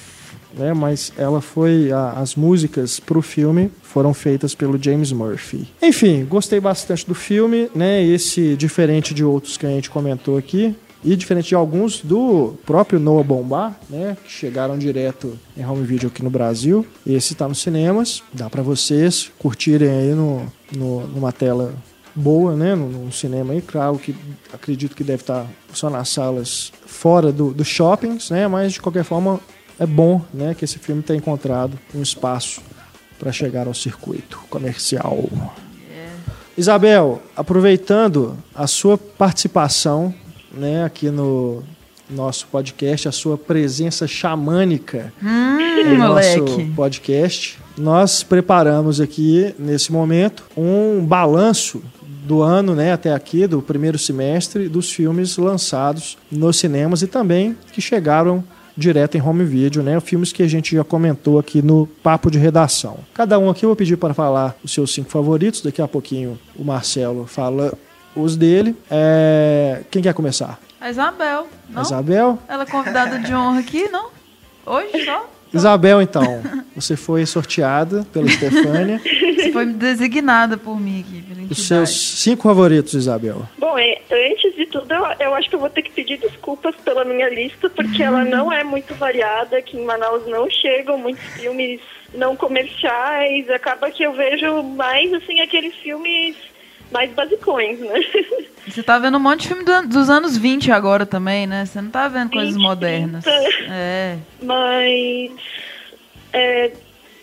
né? 0.53 0.73
Mas 0.73 1.13
ela 1.17 1.39
foi. 1.41 1.91
a- 1.91 2.11
as 2.13 2.35
músicas 2.35 2.99
pro 2.99 3.21
filme 3.21 3.71
foram 3.81 4.13
feitas 4.13 4.53
pelo 4.53 4.81
James 4.81 5.11
Murphy. 5.11 5.67
Enfim, 5.81 6.25
gostei 6.25 6.59
bastante 6.59 7.05
do 7.07 7.15
filme, 7.15 7.69
né? 7.73 8.03
Esse, 8.03 8.55
diferente 8.57 9.13
de 9.13 9.23
outros 9.23 9.55
que 9.57 9.65
a 9.65 9.69
gente 9.69 9.89
comentou 9.89 10.37
aqui. 10.37 10.75
E 11.03 11.15
diferente 11.15 11.49
de 11.49 11.55
alguns 11.55 12.01
do 12.01 12.55
próprio 12.65 12.99
Noah 12.99 13.23
Bombar, 13.23 13.79
né? 13.89 14.17
Que 14.25 14.31
chegaram 14.31 14.77
direto 14.77 15.37
em 15.55 15.63
home 15.65 15.85
video 15.85 16.09
aqui 16.09 16.23
no 16.23 16.29
Brasil. 16.29 16.85
Esse 17.05 17.35
tá 17.35 17.47
nos 17.47 17.59
cinemas. 17.61 18.21
Dá 18.33 18.49
pra 18.49 18.63
vocês 18.63 19.31
curtirem 19.39 19.87
aí 19.89 20.13
no, 20.13 20.41
no- 20.75 21.07
numa 21.07 21.31
tela 21.31 21.73
boa, 22.17 22.55
né? 22.55 22.75
Num, 22.75 23.11
cinema 23.11 23.53
aí, 23.53 23.61
claro 23.61 23.97
que 23.97 24.15
acredito 24.53 24.95
que 24.95 25.03
deve 25.03 25.21
estar 25.21 25.45
só 25.73 25.89
nas 25.89 26.09
salas 26.09 26.71
fora 26.85 27.31
do, 27.31 27.53
dos 27.53 27.67
shoppings, 27.67 28.29
né? 28.29 28.47
Mas 28.47 28.73
de 28.73 28.81
qualquer 28.81 29.03
forma 29.03 29.39
é 29.79 29.85
bom, 29.85 30.21
né? 30.33 30.55
Que 30.55 30.65
esse 30.65 30.79
filme 30.79 31.01
tenha 31.03 31.17
encontrado 31.17 31.77
um 31.93 32.01
espaço 32.01 32.61
para 33.19 33.31
chegar 33.31 33.67
ao 33.67 33.73
circuito 33.73 34.39
comercial. 34.49 35.29
Isabel, 36.57 37.21
aproveitando 37.35 38.35
a 38.55 38.65
sua 38.65 38.97
participação, 38.97 40.13
né? 40.51 40.83
Aqui 40.83 41.09
no 41.11 41.63
nosso 42.09 42.47
podcast, 42.47 43.07
a 43.07 43.11
sua 43.11 43.37
presença 43.37 44.07
xamânica 44.07 45.13
Hum, 45.21 45.57
no 45.85 45.97
nosso 45.97 46.39
moleque. 46.39 46.71
podcast, 46.75 47.59
nós 47.77 48.23
preparamos 48.23 48.99
aqui, 48.99 49.53
nesse 49.59 49.91
momento, 49.91 50.45
um 50.57 51.05
balanço 51.05 51.83
do 52.27 52.41
ano 52.41 52.75
né, 52.75 52.91
até 52.91 53.13
aqui, 53.13 53.47
do 53.47 53.61
primeiro 53.61 53.97
semestre, 53.97 54.67
dos 54.67 54.91
filmes 54.91 55.37
lançados 55.37 56.17
nos 56.29 56.57
cinemas 56.57 57.01
e 57.01 57.07
também 57.07 57.57
que 57.71 57.81
chegaram 57.81 58.43
direto 58.75 59.17
em 59.17 59.21
home 59.21 59.43
video, 59.43 59.81
né? 59.81 59.99
Filmes 59.99 60.31
que 60.31 60.43
a 60.43 60.47
gente 60.47 60.75
já 60.75 60.83
comentou 60.83 61.39
aqui 61.39 61.63
no 61.63 61.87
papo 62.03 62.29
de 62.29 62.37
redação. 62.37 62.99
Cada 63.13 63.39
um 63.39 63.49
aqui 63.49 63.65
eu 63.65 63.69
vou 63.69 63.75
pedir 63.75 63.97
para 63.97 64.13
falar 64.13 64.55
os 64.63 64.71
seus 64.71 64.93
cinco 64.93 65.09
favoritos. 65.09 65.61
Daqui 65.61 65.81
a 65.81 65.87
pouquinho 65.87 66.37
o 66.55 66.63
Marcelo 66.63 67.25
fala 67.25 67.73
os 68.15 68.35
dele. 68.37 68.75
É, 68.91 69.81
Quem 69.89 70.03
quer 70.03 70.13
começar? 70.13 70.59
A 70.79 70.91
Isabel, 70.91 71.47
não? 71.69 71.81
Isabel? 71.81 72.37
Ela 72.47 72.63
é 72.63 72.65
convidada 72.67 73.17
de 73.17 73.33
honra 73.33 73.61
aqui, 73.61 73.89
não? 73.89 74.09
Hoje 74.63 75.05
só? 75.05 75.27
Isabel, 75.57 76.01
então, 76.01 76.41
você 76.75 76.95
foi 76.95 77.25
sorteada 77.25 78.05
pela 78.13 78.27
Estefânia. 78.27 79.01
Você 79.37 79.51
foi 79.51 79.65
designada 79.67 80.57
por 80.57 80.79
mim 80.79 80.99
aqui, 80.99 81.21
pela 81.21 81.47
Os 81.47 81.67
seus 81.67 81.89
cinco 82.19 82.43
favoritos, 82.43 82.95
Isabel. 82.95 83.47
Bom, 83.57 83.77
é, 83.77 84.01
antes 84.11 84.55
de 84.55 84.65
tudo, 84.65 84.91
eu, 84.91 85.05
eu 85.19 85.35
acho 85.35 85.47
que 85.47 85.55
eu 85.55 85.59
vou 85.59 85.69
ter 85.69 85.83
que 85.83 85.91
pedir 85.91 86.17
desculpas 86.17 86.75
pela 86.77 87.05
minha 87.05 87.29
lista, 87.29 87.69
porque 87.69 88.01
ela 88.01 88.25
não 88.25 88.51
é 88.51 88.63
muito 88.63 88.95
variada. 88.95 89.57
Aqui 89.57 89.77
em 89.77 89.85
Manaus 89.85 90.25
não 90.27 90.49
chegam 90.49 90.97
muitos 90.97 91.23
filmes 91.35 91.79
não 92.15 92.35
comerciais. 92.35 93.49
Acaba 93.51 93.91
que 93.91 94.03
eu 94.03 94.13
vejo 94.13 94.63
mais, 94.63 95.13
assim, 95.13 95.39
aqueles 95.39 95.75
filmes 95.75 96.35
mais 96.91 97.11
basicões, 97.11 97.79
né? 97.79 97.99
Você 98.67 98.83
tá 98.83 98.99
vendo 98.99 99.15
um 99.17 99.21
monte 99.21 99.41
de 99.43 99.47
filme 99.47 99.63
do 99.63 99.87
dos 99.87 100.09
anos 100.09 100.37
20 100.37 100.71
agora 100.71 101.05
também, 101.05 101.47
né? 101.47 101.65
Você 101.65 101.81
não 101.81 101.89
tá 101.89 102.07
vendo 102.09 102.31
coisas 102.31 102.53
20, 102.55 102.61
modernas. 102.61 103.23
30. 103.23 103.49
É. 103.69 104.17
Mas 104.43 105.31
é, 106.33 106.71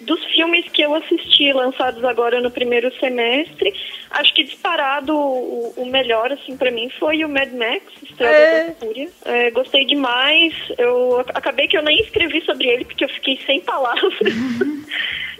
dos 0.00 0.24
filmes 0.24 0.64
que 0.70 0.80
eu 0.82 0.94
assisti 0.94 1.52
lançados 1.52 2.02
agora 2.02 2.40
no 2.40 2.50
primeiro 2.50 2.90
semestre, 2.98 3.74
acho 4.10 4.32
que 4.34 4.42
disparado 4.44 5.14
o, 5.14 5.74
o 5.76 5.86
melhor 5.86 6.32
assim 6.32 6.56
para 6.56 6.70
mim 6.70 6.88
foi 6.98 7.22
o 7.24 7.28
Mad 7.28 7.52
Max, 7.52 7.82
Estrada 8.02 8.34
É. 8.34 8.64
da 8.68 8.74
Fúria. 8.76 9.08
É, 9.26 9.50
gostei 9.50 9.84
demais. 9.84 10.54
Eu 10.78 11.20
ac- 11.20 11.30
acabei 11.34 11.68
que 11.68 11.76
eu 11.76 11.82
nem 11.82 12.00
escrevi 12.00 12.42
sobre 12.46 12.68
ele 12.68 12.86
porque 12.86 13.04
eu 13.04 13.08
fiquei 13.10 13.38
sem 13.44 13.60
palavras. 13.60 14.14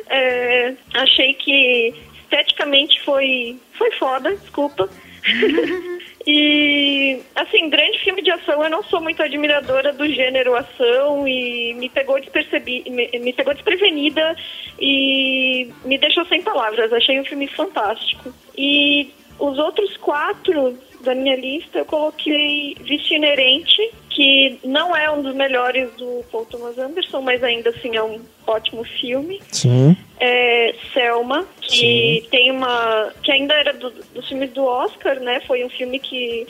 É, 0.07 0.75
achei 0.93 1.33
que 1.33 1.95
esteticamente 2.35 3.01
foi 3.03 3.59
foi 3.78 3.91
foda, 3.93 4.35
desculpa. 4.35 4.89
E, 6.26 7.20
assim, 7.35 7.68
grande 7.68 7.99
filme 7.99 8.22
de 8.22 8.30
ação, 8.30 8.64
eu 8.64 8.70
não 8.70 8.82
sou 8.85 8.99
muito 8.99 9.22
admiradora 9.22 9.93
do 9.93 10.09
gênero 10.09 10.57
ação 10.57 11.28
e 11.28 11.74
me 11.74 11.91
pegou, 11.91 12.18
despercebi, 12.18 12.82
me, 12.89 13.11
me 13.18 13.30
pegou 13.30 13.53
desprevenida 13.53 14.35
e 14.80 15.70
me 15.85 15.99
deixou 15.99 16.24
sem 16.24 16.41
palavras. 16.41 16.91
Achei 16.95 17.20
um 17.20 17.26
filme 17.26 17.47
fantástico. 17.49 18.32
E 18.57 19.12
os 19.39 19.59
outros 19.59 19.99
quatro 19.99 20.78
da 21.05 21.15
minha 21.15 21.37
lista 21.37 21.79
eu 21.79 21.85
coloquei 21.85 22.77
Vício 22.81 23.15
Inerente, 23.17 23.91
que 24.11 24.59
não 24.65 24.97
é 24.97 25.11
um 25.11 25.23
dos 25.23 25.35
melhores 25.35 25.91
do 25.95 26.25
Paul 26.33 26.47
Thomas 26.47 26.79
Anderson, 26.79 27.21
mas 27.21 27.43
ainda 27.45 27.71
assim 27.71 27.95
é 27.97 28.03
um 28.03 28.21
ótimo 28.47 28.83
filme 28.85 29.41
Sim. 29.53 29.97
é, 30.19 30.75
Selma, 30.93 31.47
que 31.61 32.27
tem 32.31 32.51
uma. 32.51 33.13
que 33.23 33.31
ainda 33.31 33.55
era 33.55 33.73
do- 33.73 33.91
dos 34.15 34.29
filmes 34.29 34.51
do 34.53 34.65
Oscar, 34.65 35.21
né? 35.21 35.41
Foi 35.47 35.65
um 35.65 35.69
filme 35.71 35.99
que 35.99 36.47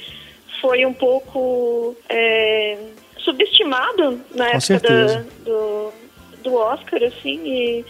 foi 0.61 0.87
um 0.87 0.93
pouco 0.95 1.97
é, 2.09 2.79
subestimado 3.19 4.21
na 4.35 4.51
Com 4.51 4.57
época 4.57 4.81
da- 4.81 5.25
do, 5.45 5.93
do 6.43 6.55
Oscar, 6.55 7.03
assim, 7.03 7.41
e 7.47 7.85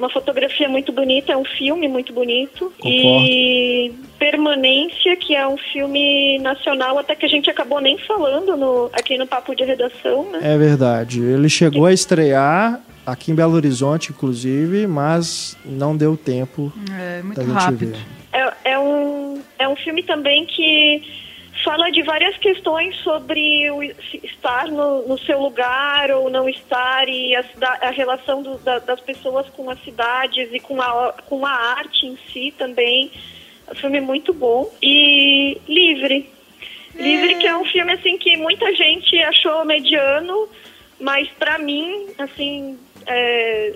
uma 0.00 0.10
fotografia 0.10 0.68
muito 0.68 0.92
bonita, 0.92 1.32
é 1.32 1.36
um 1.36 1.44
filme 1.44 1.86
muito 1.86 2.12
bonito. 2.12 2.72
E 2.84 3.92
Permanência, 4.18 5.14
que 5.16 5.34
é 5.34 5.46
um 5.46 5.56
filme 5.58 6.38
nacional, 6.38 6.98
até 6.98 7.14
que 7.14 7.26
a 7.26 7.28
gente 7.28 7.48
acabou 7.50 7.80
nem 7.80 7.98
falando 7.98 8.56
no, 8.56 8.90
aqui 8.92 9.16
no 9.18 9.26
Papo 9.26 9.54
de 9.54 9.62
Redação, 9.64 10.30
né? 10.30 10.40
É 10.42 10.58
verdade. 10.58 11.22
Ele 11.22 11.48
chegou 11.48 11.86
a 11.86 11.92
estrear 11.92 12.80
aqui 13.06 13.30
em 13.30 13.34
Belo 13.34 13.54
Horizonte, 13.54 14.10
inclusive, 14.10 14.86
mas 14.86 15.56
não 15.64 15.96
deu 15.96 16.16
tempo 16.16 16.72
É 16.98 17.22
muito 17.22 17.36
da 17.36 17.44
gente 17.44 17.52
rápido. 17.54 17.92
ver. 17.92 18.06
É, 18.32 18.72
é 18.72 18.78
um, 18.78 19.40
é 19.58 19.68
um 19.68 19.76
filme 19.76 20.02
também 20.02 20.46
que 20.46 21.02
fala 21.64 21.90
de 21.90 22.02
várias 22.02 22.36
questões 22.38 22.96
sobre 22.98 23.70
o 23.70 23.82
estar 23.82 24.68
no, 24.68 25.06
no 25.08 25.18
seu 25.18 25.40
lugar 25.40 26.10
ou 26.10 26.30
não 26.30 26.48
estar 26.48 27.08
e 27.08 27.34
a, 27.34 27.44
a 27.82 27.90
relação 27.90 28.42
do- 28.42 28.58
da- 28.58 28.78
das 28.78 29.00
pessoas 29.00 29.48
com 29.50 29.68
as 29.70 29.82
cidades 29.82 30.48
e 30.52 30.60
com 30.60 30.80
a, 30.80 31.12
com 31.28 31.44
a 31.44 31.50
arte 31.50 32.06
em 32.06 32.16
si 32.32 32.54
também. 32.56 33.10
É 33.66 33.72
um 33.72 33.74
filme 33.74 34.00
muito 34.00 34.32
bom. 34.32 34.70
E 34.82 35.60
Livre. 35.68 36.28
Livre, 36.94 37.36
que 37.36 37.46
é 37.46 37.56
um 37.56 37.64
filme 37.64 37.92
assim 37.92 38.18
que 38.18 38.36
muita 38.36 38.74
gente 38.74 39.16
achou 39.22 39.64
mediano, 39.64 40.48
mas 40.98 41.28
pra 41.38 41.56
mim, 41.58 42.08
assim, 42.18 42.78
é, 43.06 43.72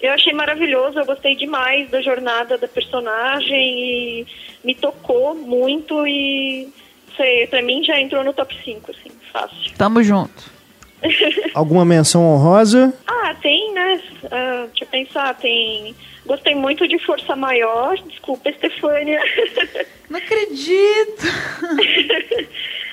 eu 0.00 0.12
achei 0.12 0.32
maravilhoso, 0.32 0.98
eu 0.98 1.06
gostei 1.06 1.34
demais 1.36 1.88
da 1.90 2.02
jornada 2.02 2.58
da 2.58 2.66
personagem 2.68 3.78
e 3.78 4.26
me 4.64 4.74
tocou 4.74 5.34
muito 5.34 6.06
e 6.06 6.68
sei, 7.16 7.46
pra 7.46 7.62
mim 7.62 7.82
já 7.84 8.00
entrou 8.00 8.22
no 8.24 8.32
top 8.32 8.54
5, 8.64 8.90
assim, 8.90 9.10
fácil. 9.32 9.72
Tamo 9.76 10.02
junto. 10.02 10.50
Alguma 11.54 11.84
menção 11.84 12.22
honrosa? 12.22 12.92
Ah, 13.06 13.34
tem, 13.40 13.72
né? 13.72 14.00
Ah, 14.30 14.66
deixa 14.66 14.84
eu 14.84 14.88
pensar, 14.88 15.34
tem. 15.36 15.94
Gostei 16.24 16.54
muito 16.54 16.88
de 16.88 16.98
Força 16.98 17.36
Maior, 17.36 17.96
desculpa, 18.08 18.48
Estefânia. 18.50 19.20
Não 20.10 20.18
acredito. 20.18 21.22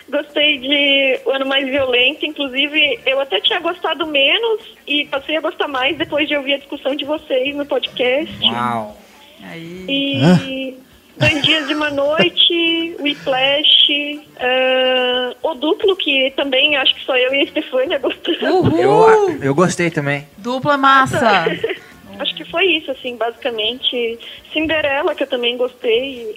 Gostei 0.09 0.59
de 0.59 1.19
O 1.25 1.31
Ano 1.31 1.45
Mais 1.47 1.67
Violento, 1.67 2.25
inclusive 2.25 2.99
eu 3.05 3.19
até 3.19 3.39
tinha 3.39 3.59
gostado 3.59 4.05
menos 4.05 4.61
e 4.85 5.05
passei 5.05 5.37
a 5.37 5.41
gostar 5.41 5.67
mais 5.67 5.97
depois 5.97 6.27
de 6.27 6.35
ouvir 6.35 6.53
a 6.53 6.57
discussão 6.57 6.95
de 6.95 7.05
vocês 7.05 7.55
no 7.55 7.65
podcast. 7.65 8.31
Uau. 8.43 8.95
Aí. 9.43 9.85
E 9.89 10.77
Dois 11.17 11.43
Dias 11.43 11.67
de 11.67 11.75
uma 11.75 11.89
Noite, 11.91 12.95
Whiplash, 12.99 14.21
ah, 14.39 15.35
O 15.43 15.53
Duplo, 15.53 15.95
que 15.95 16.31
também 16.35 16.75
acho 16.75 16.95
que 16.95 17.05
só 17.05 17.15
eu 17.15 17.33
e 17.33 17.39
a 17.39 17.43
Estefânia 17.43 17.99
gostamos. 17.99 18.79
Eu, 18.79 19.39
eu 19.41 19.55
gostei 19.55 19.91
também. 19.91 20.27
Dupla 20.37 20.77
massa. 20.77 21.45
Acho 22.19 22.35
que 22.35 22.45
foi 22.45 22.65
isso, 22.65 22.91
assim, 22.91 23.17
basicamente. 23.17 24.19
Cinderela, 24.51 25.15
que 25.15 25.23
eu 25.23 25.27
também 25.27 25.57
gostei. 25.57 26.35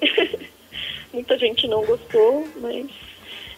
Muita 1.12 1.38
gente 1.38 1.68
não 1.68 1.84
gostou, 1.84 2.48
mas 2.62 2.86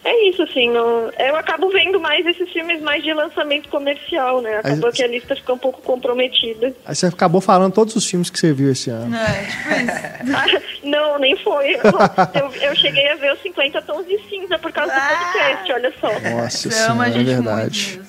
é 0.03 0.29
isso, 0.29 0.41
assim, 0.43 0.69
não, 0.71 1.11
eu 1.19 1.35
acabo 1.35 1.69
vendo 1.69 1.99
mais 1.99 2.25
esses 2.25 2.49
filmes 2.51 2.81
mais 2.81 3.03
de 3.03 3.13
lançamento 3.13 3.67
comercial, 3.69 4.41
né? 4.41 4.57
Acabou 4.59 4.87
Aí- 4.87 4.93
que 4.93 5.03
a 5.03 5.07
lista 5.07 5.35
fica 5.35 5.53
um 5.53 5.57
pouco 5.57 5.81
comprometida. 5.81 6.73
Aí 6.85 6.95
você 6.95 7.05
acabou 7.07 7.41
falando 7.41 7.73
todos 7.73 7.95
os 7.95 8.05
filmes 8.05 8.29
que 8.29 8.39
você 8.39 8.53
viu 8.53 8.71
esse 8.71 8.89
ano. 8.89 9.13
É, 9.15 9.43
tipo 9.45 9.69
isso. 9.69 10.35
Ah, 10.35 10.61
não, 10.87 11.19
nem 11.19 11.35
foi. 11.37 11.75
Eu, 11.75 12.53
eu 12.69 12.75
cheguei 12.75 13.09
a 13.09 13.15
ver 13.15 13.33
os 13.33 13.41
50 13.41 13.81
tons 13.81 14.07
de 14.07 14.17
cinza 14.29 14.57
por 14.57 14.71
causa 14.71 14.93
do 14.93 14.99
podcast, 15.01 15.71
olha 15.73 15.93
só. 15.99 16.07
Nossa 16.29 16.71
senhora, 16.71 17.09
é 17.09 17.23
verdade. 17.23 18.01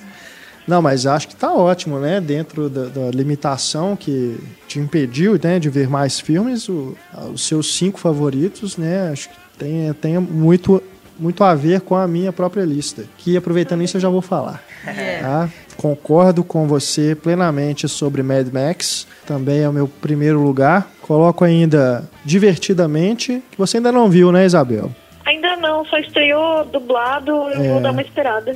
Não, 0.67 0.81
mas 0.81 1.05
acho 1.05 1.27
que 1.27 1.35
tá 1.35 1.51
ótimo, 1.51 1.99
né? 1.99 2.21
Dentro 2.21 2.69
da, 2.69 2.85
da 2.85 3.11
limitação 3.11 3.95
que 3.97 4.39
te 4.67 4.79
impediu 4.79 5.37
né, 5.43 5.59
de 5.59 5.69
ver 5.69 5.89
mais 5.89 6.19
filmes, 6.19 6.69
o- 6.69 6.95
os 7.33 7.45
seus 7.47 7.75
cinco 7.75 7.99
favoritos, 7.99 8.77
né? 8.77 9.09
Acho 9.11 9.27
que 9.29 9.35
tem, 9.57 9.91
tem 9.93 10.17
muito, 10.19 10.81
muito 11.21 11.43
a 11.43 11.53
ver 11.55 11.81
com 11.81 11.95
a 11.95 12.07
minha 12.07 12.33
própria 12.33 12.63
lista. 12.65 13.05
Que 13.17 13.37
aproveitando 13.37 13.83
isso 13.83 13.95
eu 13.97 14.01
já 14.01 14.09
vou 14.09 14.21
falar. 14.21 14.61
Yeah. 14.85 15.27
Tá? 15.47 15.49
Concordo 15.77 16.43
com 16.43 16.67
você 16.67 17.15
plenamente 17.15 17.87
sobre 17.87 18.21
Mad 18.23 18.47
Max. 18.51 19.07
Também 19.25 19.59
é 19.61 19.69
o 19.69 19.73
meu 19.73 19.87
primeiro 19.87 20.41
lugar. 20.43 20.91
Coloco 21.01 21.43
ainda 21.45 22.09
Divertidamente, 22.25 23.41
que 23.51 23.57
você 23.57 23.77
ainda 23.77 23.91
não 23.91 24.09
viu, 24.09 24.31
né, 24.31 24.45
Isabel? 24.45 24.91
Ainda 25.25 25.55
não, 25.55 25.85
só 25.85 25.97
estreou 25.97 26.65
dublado, 26.65 27.31
eu 27.31 27.61
É. 27.61 27.71
vou 27.73 27.81
dar 27.81 27.91
uma 27.91 28.01
esperada. 28.01 28.55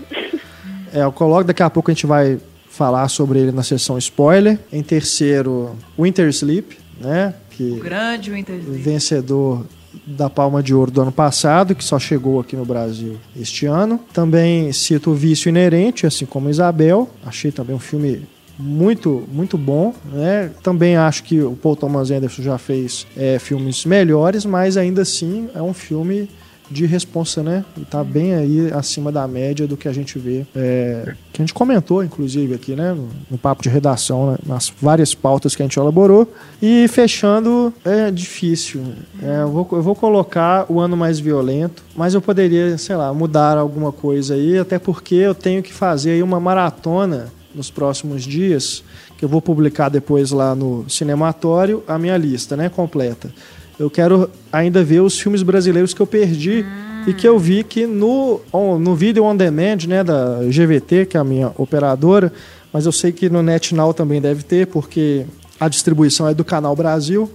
É, 0.94 1.02
eu 1.04 1.12
coloco, 1.12 1.44
daqui 1.44 1.62
a 1.64 1.70
pouco 1.70 1.90
a 1.92 1.94
gente 1.94 2.06
vai 2.08 2.38
falar 2.70 3.08
sobre 3.08 3.40
ele 3.40 3.52
na 3.52 3.64
sessão 3.64 3.98
spoiler. 3.98 4.60
Em 4.72 4.82
terceiro, 4.84 5.76
Winter 5.98 6.28
Sleep, 6.30 6.78
né? 7.00 7.34
O 7.48 7.56
Que 7.56 7.80
grande 7.80 8.32
Winter 8.32 8.56
Sleep. 8.56 8.82
vencedor 8.82 9.66
da 10.06 10.30
Palma 10.30 10.62
de 10.62 10.74
Ouro 10.74 10.92
do 10.92 11.02
ano 11.02 11.12
passado, 11.12 11.76
que 11.76 11.84
só 11.84 12.00
chegou 12.00 12.40
aqui 12.40 12.56
no 12.56 12.66
Brasil 12.66 13.18
este 13.40 13.66
ano. 13.66 14.00
Também 14.14 14.72
cito 14.72 15.12
o 15.12 15.16
Vício 15.16 15.50
Inerente, 15.50 16.06
assim 16.06 16.26
como 16.26 16.50
Isabel. 16.50 17.10
Achei 17.26 17.52
também 17.52 17.76
um 17.76 17.80
filme 17.80 18.28
muito, 18.58 19.24
muito 19.32 19.58
bom. 19.58 19.94
Né? 20.12 20.52
Também 20.64 20.96
acho 20.96 21.24
que 21.24 21.42
o 21.42 21.54
Paul 21.54 21.76
Thomas 21.76 22.12
Anderson 22.12 22.42
já 22.42 22.58
fez 22.58 23.06
é, 23.16 23.40
filmes 23.40 23.86
melhores, 23.86 24.46
mas 24.46 24.78
ainda 24.78 25.02
assim 25.02 25.50
é 25.54 25.62
um 25.62 25.74
filme 25.74 26.30
de 26.70 26.86
responsa, 26.86 27.44
né? 27.44 27.64
E 27.78 27.82
tá 27.82 28.04
bem 28.04 28.34
aí 28.34 28.72
acima 28.74 29.12
da 29.12 29.28
média 29.28 29.68
do 29.68 29.78
que 29.78 29.88
a 29.88 29.94
gente 29.94 30.18
vê. 30.18 30.46
é, 30.56 31.14
que 31.32 31.42
a 31.42 31.46
gente 31.46 31.54
comentou, 31.54 32.04
inclusive, 32.04 32.54
aqui, 32.54 32.76
né? 32.76 32.94
No, 32.94 33.10
no 33.32 33.38
papo 33.38 33.62
de 33.62 33.70
redação, 33.70 34.32
né? 34.32 34.38
nas 34.46 34.72
várias 34.82 35.14
pautas 35.14 35.56
que 35.56 35.62
a 35.62 35.66
gente 35.66 35.78
elaborou. 35.78 36.32
E 36.62 36.88
fechando, 36.88 37.74
é 37.84 38.10
difícil. 38.10 38.82
É, 39.22 39.42
eu, 39.42 39.50
vou, 39.50 39.68
eu 39.74 39.82
vou 39.82 39.96
colocar 39.96 40.66
o 40.70 40.80
ano 40.80 40.96
mais 40.96 41.20
violento, 41.20 41.84
mas 41.96 42.14
eu 42.14 42.22
poderia, 42.22 42.78
sei 42.78 42.96
lá, 42.96 43.14
mudar 43.14 43.58
alguma 43.58 43.92
coisa 43.92 44.36
aí, 44.36 44.58
até 44.58 44.80
porque 44.80 45.16
eu 45.16 45.36
tenho 45.36 45.62
que 45.62 45.74
fazer 45.74 46.12
aí 46.12 46.24
uma 46.24 46.40
maratona 46.40 47.28
nos 47.54 47.72
próximos 47.72 48.24
dias, 48.24 48.84
que 49.18 49.24
eu 49.24 49.30
vou 49.30 49.42
publicar 49.42 49.90
depois 49.90 50.32
lá 50.32 50.54
no 50.54 50.86
Cinematório, 50.90 51.84
a 51.88 51.98
minha 51.98 52.18
lista, 52.18 52.56
né, 52.56 52.70
completa. 52.70 53.32
Eu 53.80 53.90
quero 53.90 54.30
ainda 54.52 54.84
ver 54.84 55.02
os 55.02 55.20
filmes 55.20 55.44
brasileiros 55.44 55.94
que 55.94 56.02
eu 56.02 56.08
perdi 56.08 56.66
e 57.08 57.14
que 57.14 57.28
eu 57.28 57.38
vi 57.38 57.64
que 57.64 57.86
no, 57.86 58.42
no 58.80 58.96
Video 58.96 59.24
On 59.26 59.36
Demand, 59.36 59.78
né, 59.88 60.04
da 60.04 60.40
GVT, 60.44 61.06
que 61.08 61.18
é 61.18 61.20
a 61.20 61.24
minha 61.24 61.52
operadora, 61.58 62.32
mas 62.72 62.86
eu 62.86 62.92
sei 62.92 63.12
que 63.12 63.30
no 63.30 63.44
NetNow 63.44 63.94
também 63.94 64.20
deve 64.22 64.44
ter, 64.44 64.68
porque 64.68 65.26
a 65.60 65.68
distribuição 65.68 66.28
é 66.28 66.34
do 66.34 66.44
Canal 66.44 66.76
Brasil. 66.76 67.30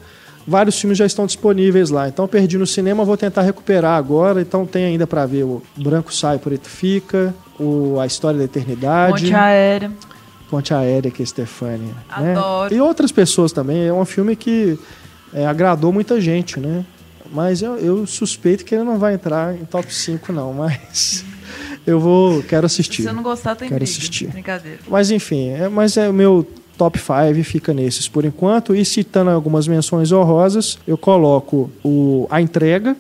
Vários 0.47 0.81
filmes 0.81 0.99
já 0.99 1.07
estão 1.07 1.27
disponíveis 1.27 1.91
lá. 1.91 2.09
Então 2.09 2.25
eu 2.25 2.29
perdi 2.29 2.59
no 2.59 2.67
cinema, 2.67 3.05
vou 3.05 3.17
tentar 3.17 3.43
recuperar 3.43 3.97
agora. 3.97 4.41
Então 4.41 4.67
tem 4.67 4.85
ainda 4.87 5.07
para 5.07 5.25
ver 5.27 5.45
o 5.45 5.63
Branco 5.77 6.13
Sai, 6.13 6.39
Preto 6.39 6.69
Fica, 6.69 7.35
o 7.59 8.01
A 8.01 8.07
História 8.07 8.39
da 8.39 8.45
Eternidade. 8.45 9.23
Ponte 9.23 9.35
aérea. 9.35 9.91
Ponte 10.51 10.75
Aérea, 10.75 11.13
que 11.13 11.23
é 11.23 11.27
Stefania. 11.27 11.95
né? 12.19 12.33
Adoro. 12.33 12.75
E 12.75 12.81
outras 12.81 13.13
pessoas 13.13 13.53
também. 13.53 13.87
É 13.87 13.93
um 13.93 14.05
filme 14.05 14.35
que 14.35 14.77
é, 15.33 15.47
agradou 15.47 15.93
muita 15.93 16.21
gente, 16.21 16.59
né? 16.59 16.85
Mas 17.33 17.63
eu, 17.63 17.77
eu 17.77 18.07
suspeito 18.07 18.65
que 18.65 18.75
ele 18.75 18.85
não 18.85 18.99
vai 18.99 19.15
entrar 19.15 19.55
em 19.55 19.65
top 19.65 19.95
5, 19.95 20.33
não. 20.33 20.53
Mas 20.53 21.25
eu 21.87 22.01
vou. 22.01 22.43
Quero 22.43 22.69
Se 22.69 22.81
assistir. 22.81 23.03
você 23.03 23.13
não 23.13 23.23
gostar, 23.23 23.55
tem 23.55 23.69
Quero 23.69 23.79
briga. 23.81 23.91
assistir. 23.91 24.29
Brincadeira. 24.29 24.79
Mas 24.89 25.11
enfim, 25.11 25.51
é, 25.51 25.69
mas 25.69 25.97
é 25.97 26.09
o 26.09 26.13
meu 26.13 26.47
top 26.77 26.99
5 26.99 27.45
fica 27.45 27.73
nesses 27.73 28.09
por 28.09 28.25
enquanto. 28.25 28.75
E 28.75 28.85
citando 28.85 29.31
algumas 29.31 29.69
menções 29.69 30.11
honrosas, 30.11 30.79
eu 30.87 30.99
coloco 30.99 31.71
o 31.85 32.27
A 32.31 32.41
Entrega, 32.41 32.97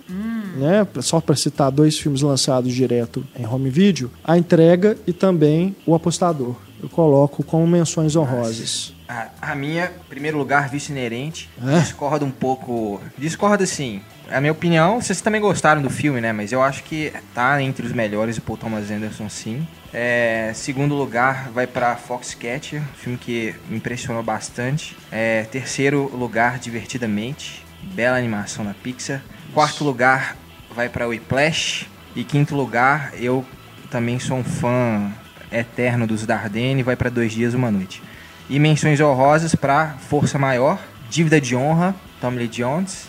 né? 0.57 0.87
Só 1.01 1.21
para 1.21 1.35
citar 1.35 1.71
dois 1.73 1.99
filmes 1.99 2.21
lançados 2.23 2.73
direto 2.73 3.27
em 3.39 3.47
home 3.47 3.71
video, 3.71 4.11
A 4.23 4.39
Entrega 4.39 4.97
e 5.07 5.13
também 5.13 5.75
O 5.85 5.95
Apostador. 5.95 6.55
Eu 6.83 6.89
coloco 6.89 7.43
como 7.43 7.67
menções 7.67 8.17
honrosas. 8.17 8.95
A, 9.09 9.29
a 9.43 9.55
minha, 9.55 9.87
em 9.87 10.09
primeiro 10.09 10.39
lugar, 10.39 10.69
vício 10.69 10.93
inerente. 10.93 11.51
É? 11.63 11.81
Discordo 11.81 12.25
um 12.25 12.31
pouco. 12.31 13.01
Discordo 13.19 13.67
sim. 13.67 14.01
A 14.31 14.41
minha 14.41 14.53
opinião, 14.53 15.01
vocês 15.01 15.21
também 15.21 15.41
gostaram 15.41 15.83
do 15.83 15.91
filme, 15.91 16.21
né? 16.21 16.33
Mas 16.33 16.53
eu 16.53 16.63
acho 16.63 16.85
que 16.85 17.13
tá 17.35 17.61
entre 17.61 17.85
os 17.85 17.93
melhores 17.93 18.39
o 18.39 18.41
Paul 18.41 18.57
Thomas 18.57 18.91
Anderson, 18.91 19.29
sim. 19.29 19.67
É, 19.93 20.53
segundo 20.55 20.95
lugar 20.95 21.51
vai 21.51 21.67
para 21.67 21.97
Foxcatcher, 21.97 22.81
filme 22.95 23.19
que 23.19 23.55
me 23.69 23.77
impressionou 23.77 24.23
bastante. 24.23 24.97
É, 25.11 25.43
terceiro 25.45 26.09
lugar, 26.17 26.61
Divertidamente, 26.61 27.65
bela 27.83 28.17
animação 28.17 28.65
da 28.65 28.73
Pixar. 28.73 29.21
Quarto 29.53 29.83
lugar 29.83 30.37
vai 30.75 30.89
para 30.89 31.09
Whiplash. 31.09 31.89
E 32.15 32.25
quinto 32.25 32.55
lugar, 32.55 33.13
eu 33.15 33.45
também 33.91 34.19
sou 34.19 34.37
um 34.37 34.45
fã 34.45 35.13
eterno 35.53 36.07
dos 36.07 36.25
Dardenne, 36.27 36.83
vai 36.83 36.97
para 36.97 37.11
Dois 37.11 37.33
Dias, 37.33 37.55
Uma 37.55 37.71
Noite. 37.71 38.03
E 38.49 38.59
menções 38.59 39.01
honrosas 39.01 39.55
para 39.55 39.95
Força 40.09 40.39
Maior, 40.39 40.79
Dívida 41.09 41.41
de 41.41 41.55
Honra, 41.57 41.95
Tommy 42.21 42.39
Lee 42.39 42.49
Jones, 42.49 43.09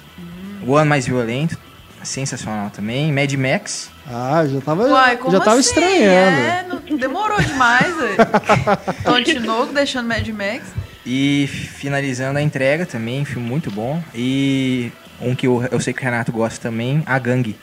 O 0.66 0.76
Ano 0.76 0.89
Mais 0.89 1.06
Violento, 1.08 1.58
sensacional 2.04 2.70
também, 2.70 3.12
Mad 3.12 3.32
Max, 3.34 3.89
Ah, 4.08 4.44
já 4.48 4.60
tava, 4.62 4.88
Uai, 4.88 5.18
como 5.18 5.32
já 5.32 5.39
tava 5.39 5.60
assim? 5.60 5.70
estranhando. 5.70 6.38
É, 6.38 6.66
não- 6.68 6.98
demorou 6.98 7.39
demais, 7.42 7.96
velho. 7.96 9.42
Nogo 9.46 9.74
deixando 9.74 10.08
Mad 10.08 10.28
Max. 10.30 10.64
e 11.06 11.48
finalizando 11.48 12.38
a 12.39 12.42
entrega 12.42 12.86
também, 12.86 13.24
filme 13.26 13.48
muito 13.48 13.70
bom. 13.72 14.02
E 14.16 14.92
um 15.22 15.36
que 15.36 15.47
eu, 15.47 15.63
eu 15.72 15.80
sei 15.80 15.93
que 15.93 16.01
o 16.01 16.03
Renato 16.03 16.32
gosta 16.32 16.59
também, 16.61 17.03
A 17.05 17.17
Gangue. 17.19 17.55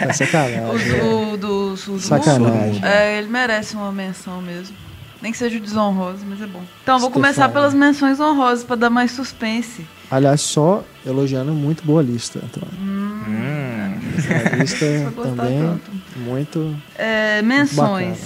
É 0.00 0.12
sacanagem. 0.12 0.60
O, 1.02 1.32
o 1.32 1.36
do. 1.36 1.74
É, 2.82 3.18
ele 3.18 3.28
merece 3.28 3.74
uma 3.74 3.92
menção 3.92 4.40
mesmo. 4.40 4.76
Nem 5.20 5.32
que 5.32 5.38
seja 5.38 5.58
desonroso, 5.58 6.18
mas 6.28 6.40
é 6.42 6.46
bom. 6.46 6.62
Então, 6.82 6.98
vou 6.98 7.10
começar 7.10 7.48
pelas 7.48 7.72
menções 7.72 8.20
honrosas 8.20 8.62
pra 8.62 8.76
dar 8.76 8.90
mais 8.90 9.10
suspense. 9.10 9.86
Aliás, 10.10 10.42
só 10.42 10.84
elogiando 11.04 11.52
muito 11.54 11.82
boa 11.82 12.02
lista, 12.02 12.40
Antônio. 12.44 12.68
Hum, 12.78 13.94
A 14.52 14.56
lista 14.56 14.84
Vai 14.84 15.10
gostar 15.12 15.30
também 15.36 15.60
tanto. 15.60 15.90
muito. 16.18 16.76
É, 16.96 17.40
menções. 17.40 18.18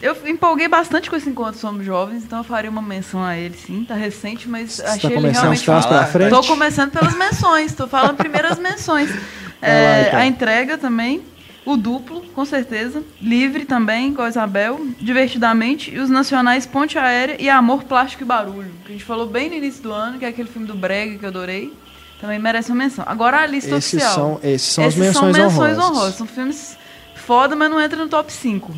Eu 0.00 0.16
empolguei 0.28 0.68
bastante 0.68 1.10
com 1.10 1.16
esse 1.16 1.28
encontro 1.28 1.58
Somos 1.58 1.84
Jovens, 1.84 2.22
então 2.24 2.38
eu 2.38 2.44
faria 2.44 2.70
uma 2.70 2.82
menção 2.82 3.22
a 3.22 3.36
ele, 3.36 3.56
sim. 3.56 3.84
Tá 3.84 3.94
recente, 3.94 4.48
mas 4.48 4.74
Você 4.74 4.82
achei 4.82 5.10
tá 5.10 5.16
ele 5.16 5.28
realmente 5.30 5.64
pra 5.64 6.06
frente? 6.06 6.30
Tô 6.30 6.42
começando 6.44 6.92
pelas 6.92 7.16
menções, 7.16 7.74
tô 7.74 7.88
falando 7.88 8.16
primeiro 8.16 8.48
as 8.48 8.58
menções. 8.58 9.10
É, 9.60 10.02
lá, 10.02 10.06
então. 10.06 10.20
A 10.20 10.26
entrega 10.26 10.78
também, 10.78 11.20
o 11.66 11.76
duplo, 11.76 12.20
com 12.32 12.44
certeza. 12.44 13.02
Livre 13.20 13.64
também, 13.64 14.14
com 14.14 14.22
a 14.22 14.28
Isabel. 14.28 14.80
Divertidamente. 15.00 15.92
E 15.92 15.98
os 15.98 16.08
nacionais 16.08 16.64
Ponte 16.64 16.96
Aérea 16.96 17.36
e 17.40 17.50
Amor, 17.50 17.82
Plástico 17.82 18.22
e 18.22 18.24
Barulho. 18.24 18.70
Que 18.84 18.90
a 18.90 18.92
gente 18.92 19.04
falou 19.04 19.26
bem 19.26 19.48
no 19.48 19.56
início 19.56 19.82
do 19.82 19.92
ano, 19.92 20.16
que 20.16 20.24
é 20.24 20.28
aquele 20.28 20.48
filme 20.48 20.64
do 20.64 20.74
Brega 20.74 21.18
que 21.18 21.24
eu 21.24 21.28
adorei. 21.28 21.72
Também 22.20 22.38
merece 22.38 22.70
uma 22.70 22.78
menção. 22.84 23.04
Agora 23.06 23.40
a 23.40 23.46
lista 23.46 23.76
Esses 23.76 23.94
oficial. 23.94 24.14
são, 24.14 24.40
esses 24.48 24.68
são 24.72 24.84
as 24.84 24.94
Esses 24.94 25.06
menções, 25.06 25.36
são 25.36 25.44
menções 25.44 25.76
honrosas. 25.76 25.90
honrosas. 25.90 26.14
São 26.14 26.26
filmes 26.28 26.78
foda, 27.16 27.56
mas 27.56 27.68
não 27.68 27.80
entra 27.80 27.96
no 27.98 28.08
top 28.08 28.32
5. 28.32 28.74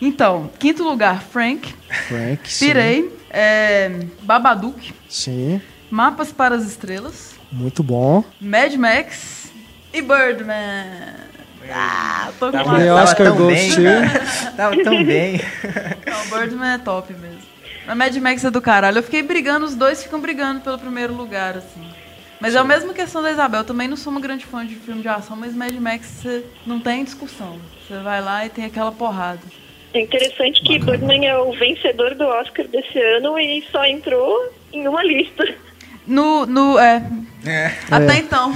Então, 0.00 0.50
quinto 0.58 0.84
lugar, 0.84 1.22
Frank. 1.22 1.74
Frank, 2.06 2.50
sim. 2.50 2.66
Pirei. 2.66 3.18
É, 3.30 3.90
Babadook. 4.22 4.94
Sim, 5.08 5.60
Mapas 5.90 6.32
para 6.32 6.54
as 6.54 6.64
Estrelas. 6.64 7.34
muito 7.50 7.82
bom. 7.82 8.24
Mad 8.40 8.74
Max 8.74 9.50
e 9.92 10.00
Birdman. 10.00 11.28
Ah, 11.70 12.30
tô 12.38 12.46
com 12.46 12.52
tava, 12.52 12.78
uma... 12.78 13.02
Oscar 13.02 13.26
cara. 13.34 14.52
Tava 14.56 14.82
tão 14.82 15.04
bem. 15.04 15.40
Não, 16.06 16.38
Birdman 16.38 16.74
é 16.74 16.78
top 16.78 17.12
mesmo. 17.12 17.38
A 17.86 17.94
Mad 17.94 18.14
Max 18.16 18.44
é 18.44 18.50
do 18.50 18.60
caralho. 18.60 18.98
Eu 18.98 19.02
fiquei 19.02 19.22
brigando, 19.22 19.66
os 19.66 19.74
dois 19.74 20.02
ficam 20.02 20.20
brigando 20.20 20.60
pelo 20.60 20.78
primeiro 20.78 21.14
lugar, 21.14 21.56
assim. 21.56 21.86
Mas 22.40 22.54
é 22.54 22.58
a 22.58 22.64
mesma 22.64 22.94
questão 22.94 23.22
da 23.22 23.30
Isabel. 23.30 23.60
Eu 23.60 23.66
também 23.66 23.88
não 23.88 23.96
sou 23.96 24.10
uma 24.10 24.20
grande 24.20 24.46
fã 24.46 24.64
de 24.64 24.76
filme 24.76 25.02
de 25.02 25.08
ação, 25.08 25.36
mas 25.36 25.54
Mad 25.54 25.74
Max 25.74 26.06
você 26.06 26.44
não 26.64 26.78
tem 26.78 27.04
discussão. 27.04 27.58
Você 27.86 27.98
vai 27.98 28.22
lá 28.22 28.46
e 28.46 28.48
tem 28.48 28.64
aquela 28.64 28.92
porrada. 28.92 29.40
É 29.94 30.00
interessante 30.00 30.62
que 30.62 30.78
Birdman 30.78 31.26
é 31.26 31.36
o 31.38 31.52
vencedor 31.52 32.14
do 32.14 32.24
Oscar 32.24 32.66
desse 32.68 32.98
ano 33.16 33.38
e 33.38 33.64
só 33.72 33.84
entrou 33.84 34.52
em 34.72 34.86
uma 34.86 35.02
lista. 35.02 35.44
No. 36.06 36.44
no 36.46 36.78
é. 36.78 37.02
É. 37.46 37.72
Até 37.90 38.18
então. 38.18 38.52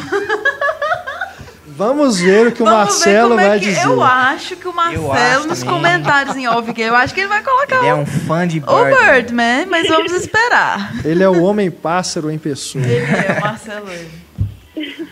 Vamos 1.74 2.20
ver 2.20 2.48
o 2.48 2.52
que 2.52 2.62
o 2.62 2.66
Vamos 2.66 2.80
Marcelo 2.80 3.30
ver 3.30 3.34
como 3.36 3.48
vai 3.48 3.56
é 3.56 3.60
que 3.60 3.66
dizer. 3.66 3.86
eu 3.86 4.02
acho 4.02 4.56
que 4.56 4.68
o 4.68 4.74
Marcelo 4.74 5.46
nos 5.46 5.60
também. 5.60 5.74
comentários 5.74 6.36
em 6.36 6.46
off, 6.46 6.70
eu 6.76 6.94
acho 6.94 7.14
que 7.14 7.20
ele 7.20 7.28
vai 7.30 7.42
colocar 7.42 7.78
Ele 7.78 7.86
é 7.88 7.94
o, 7.94 7.98
um 7.98 8.06
fã 8.06 8.46
de 8.46 8.58
o 8.58 8.84
Bird. 8.84 8.94
Birdman, 9.12 9.66
mas 9.66 9.88
vamos 9.88 10.12
esperar. 10.12 10.92
Ele 11.04 11.22
é 11.22 11.28
o 11.28 11.42
homem-pássaro 11.42 12.30
em 12.30 12.38
pessoa. 12.38 12.84
Ele 12.84 13.06
é, 13.06 13.38
o 13.38 13.40
Marcelo. 13.40 13.88
ele. 13.90 15.08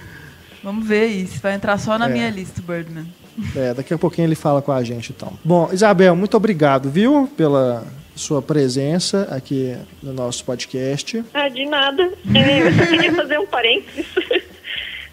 Vamos 0.63 0.87
ver 0.87 1.07
isso. 1.07 1.41
Vai 1.41 1.55
entrar 1.55 1.79
só 1.79 1.99
na 1.99 2.07
É. 2.07 2.09
minha 2.11 2.29
lista, 2.29 2.61
o 2.61 2.65
Birdman. 2.65 3.11
É, 3.57 3.75
daqui 3.75 3.93
a 3.95 3.99
pouquinho 3.99 4.27
ele 4.27 4.35
fala 4.35 4.61
com 4.63 4.73
a 4.73 4.83
gente, 4.83 5.13
então. 5.17 5.33
Bom, 5.45 5.69
Isabel, 5.73 6.15
muito 6.17 6.37
obrigado, 6.37 6.91
viu, 6.91 7.29
pela 7.37 7.85
sua 8.15 8.43
presença 8.43 9.29
aqui 9.31 9.75
no 10.03 10.13
nosso 10.13 10.45
podcast. 10.45 11.25
Ah, 11.33 11.49
de 11.49 11.65
nada. 11.67 12.03
É, 12.35 12.67
eu 12.69 12.73
só 12.75 12.87
queria 12.87 13.13
fazer 13.17 13.39
um 13.39 13.47
parênteses. 13.47 14.07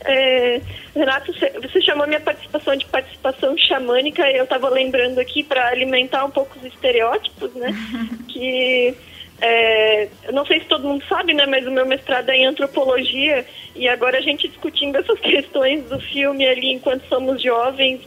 É, 0.06 0.62
Renato, 0.96 1.34
você- 1.34 1.54
você 1.62 1.82
chamou 1.82 2.08
minha 2.08 2.20
participação 2.20 2.76
de 2.76 2.86
participação 2.86 3.58
xamânica 3.58 4.30
e 4.30 4.38
eu 4.38 4.44
estava 4.46 4.70
lembrando 4.70 5.20
aqui 5.20 5.44
para 5.44 5.68
alimentar 5.68 6.24
um 6.26 6.30
pouco 6.32 6.58
os 6.58 6.66
estereótipos, 6.66 7.54
né? 7.56 7.74
Que 8.28 8.94
é, 9.40 10.10
não 10.34 10.46
sei 10.46 10.62
se 10.62 10.66
todo 10.66 10.88
mundo 10.88 11.04
sabe, 11.08 11.34
né? 11.34 11.46
Mas 11.46 11.66
o 11.68 11.72
meu 11.72 11.86
mestrado 11.86 12.30
é 12.30 12.38
em 12.38 12.46
antropologia 12.46 13.46
e 13.76 13.88
agora 13.88 14.18
a 14.18 14.22
gente 14.22 14.48
discutindo 14.48 14.98
essas 14.98 15.20
questões 15.22 15.84
do 15.86 16.00
filme 16.00 16.48
ali 16.48 16.74
enquanto 16.74 17.08
somos 17.08 17.42
jovens, 17.42 18.02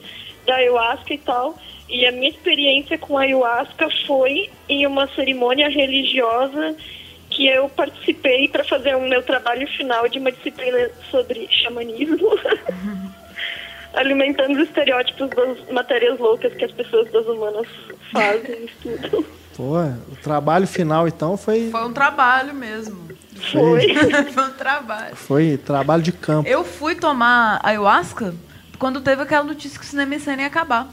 da 0.46 0.56
ayahuasca 0.56 1.14
e 1.14 1.18
tal. 1.18 1.56
E 1.88 2.06
a 2.06 2.12
minha 2.12 2.30
experiência 2.30 2.96
com 2.98 3.18
a 3.18 3.22
ayahuasca 3.22 3.88
foi 4.06 4.50
em 4.68 4.86
uma 4.86 5.08
cerimônia 5.08 5.68
religiosa 5.68 6.76
que 7.30 7.46
eu 7.46 7.68
participei 7.68 8.48
para 8.48 8.64
fazer 8.64 8.96
o 8.96 9.08
meu 9.08 9.22
trabalho 9.22 9.66
final 9.68 10.08
de 10.08 10.18
uma 10.18 10.32
disciplina 10.32 10.90
sobre 11.10 11.48
xamanismo, 11.48 12.28
alimentando 13.94 14.54
os 14.54 14.68
estereótipos 14.68 15.30
das 15.30 15.70
matérias 15.70 16.18
loucas 16.18 16.52
que 16.54 16.64
as 16.64 16.72
pessoas 16.72 17.10
das 17.12 17.26
humanas 17.26 17.66
fazem, 18.12 18.64
estudam. 18.64 19.39
Pô, 19.56 19.78
o 19.82 20.16
trabalho 20.22 20.66
final, 20.66 21.06
então, 21.08 21.36
foi, 21.36 21.70
Foi 21.70 21.84
um 21.86 21.92
trabalho 21.92 22.54
mesmo. 22.54 23.08
Foi. 23.52 23.94
Foi 24.34 24.44
um 24.44 24.50
trabalho. 24.50 25.16
foi 25.16 25.56
trabalho 25.56 26.02
de 26.02 26.12
campo. 26.12 26.46
Eu 26.48 26.62
fui 26.62 26.94
tomar 26.94 27.58
ayahuasca 27.62 28.34
quando 28.78 29.00
teve 29.00 29.22
aquela 29.22 29.44
notícia 29.44 29.78
que 29.78 29.84
o 29.84 29.88
cinema 29.88 30.14
ia 30.14 30.46
acabar. 30.46 30.88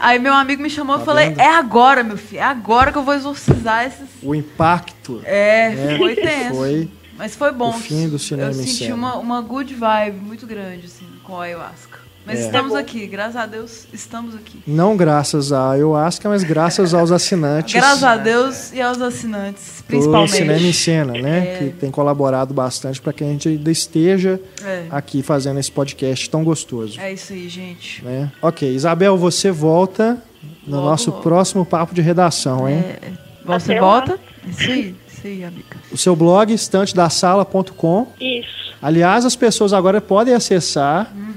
Aí 0.00 0.18
meu 0.18 0.32
amigo 0.32 0.62
me 0.62 0.70
chamou 0.70 0.96
e 0.96 0.98
Tá 1.00 1.04
falei, 1.04 1.28
vendo? 1.28 1.40
é 1.40 1.48
agora, 1.54 2.02
meu 2.02 2.16
filho, 2.16 2.40
é 2.40 2.44
agora 2.44 2.90
que 2.90 2.96
eu 2.98 3.02
vou 3.04 3.14
exorcizar 3.14 3.86
esses. 3.86 4.08
O 4.22 4.34
impacto 4.34 5.20
É, 5.24 5.92
É, 5.94 5.98
foi 5.98 6.14
tenso. 6.16 6.54
foi 6.54 6.90
Mas 7.16 7.36
foi 7.36 7.52
bom. 7.52 7.70
o 7.70 7.72
fim 7.74 8.08
do 8.08 8.18
cinema 8.18 8.48
Eu 8.50 8.54
senti 8.54 8.90
uma, 8.90 9.16
uma 9.16 9.40
good 9.42 9.74
vibe 9.74 10.16
muito 10.18 10.46
grande, 10.46 10.86
assim, 10.86 11.06
com 11.22 11.38
a 11.38 11.44
ayahuasca. 11.44 11.91
Mas 12.24 12.38
É. 12.38 12.42
estamos 12.46 12.70
É 12.72 12.74
bom. 12.74 12.80
aqui, 12.80 13.06
graças 13.06 13.34
a 13.36 13.46
Deus, 13.46 13.86
estamos 13.92 14.34
aqui. 14.36 14.60
não 14.66 14.96
graças 14.96 15.52
à 15.52 15.70
ayahuasca, 15.72 16.28
mas 16.28 16.44
graças 16.44 16.94
aos 16.94 17.10
assinantes 17.10 17.74
Graças 17.74 18.04
a 18.04 18.16
Deus 18.16 18.72
e 18.72 18.80
aos 18.80 19.00
assinantes, 19.00 19.78
do 19.78 19.84
principalmente. 19.84 20.30
Cinema 20.32 20.60
em 20.66 20.72
Cena, 20.72 21.12
né? 21.14 21.38
É. 21.38 21.58
Que 21.58 21.70
tem 21.70 21.90
colaborado 21.90 22.54
bastante 22.54 23.00
para 23.00 23.12
que 23.12 23.24
a 23.24 23.26
gente 23.26 23.48
ainda 23.48 23.70
esteja 23.70 24.40
É. 24.64 24.86
aqui 24.90 25.20
fazendo 25.22 25.58
esse 25.58 25.72
podcast 25.72 26.30
tão 26.30 26.44
gostoso. 26.44 27.00
É 27.00 27.12
isso 27.12 27.32
aí, 27.32 27.48
gente. 27.48 28.04
né? 28.04 28.30
Ok, 28.40 28.72
Isabel, 28.72 29.16
você 29.18 29.50
volta 29.50 30.16
no 30.66 30.76
Logo, 30.76 30.88
nosso 30.90 31.10
logo. 31.10 31.22
próximo 31.22 31.64
papo 31.66 31.92
de 31.92 32.00
redação, 32.02 32.68
hein? 32.68 32.78
É, 32.78 32.98
você 33.44 33.72
Até 33.72 33.80
volta? 33.80 34.18
Isso 34.48 34.70
aí, 34.70 34.94
isso 35.12 35.26
aí, 35.26 35.44
amiga. 35.44 35.76
O 35.90 35.96
seu 35.98 36.14
blog, 36.14 36.52
estantedasala.com. 36.52 38.06
Isso. 38.20 38.72
Aliás, 38.80 39.24
as 39.24 39.36
pessoas 39.36 39.72
agora 39.72 40.00
podem 40.00 40.34
acessar 40.34 41.12
Uhum. 41.14 41.31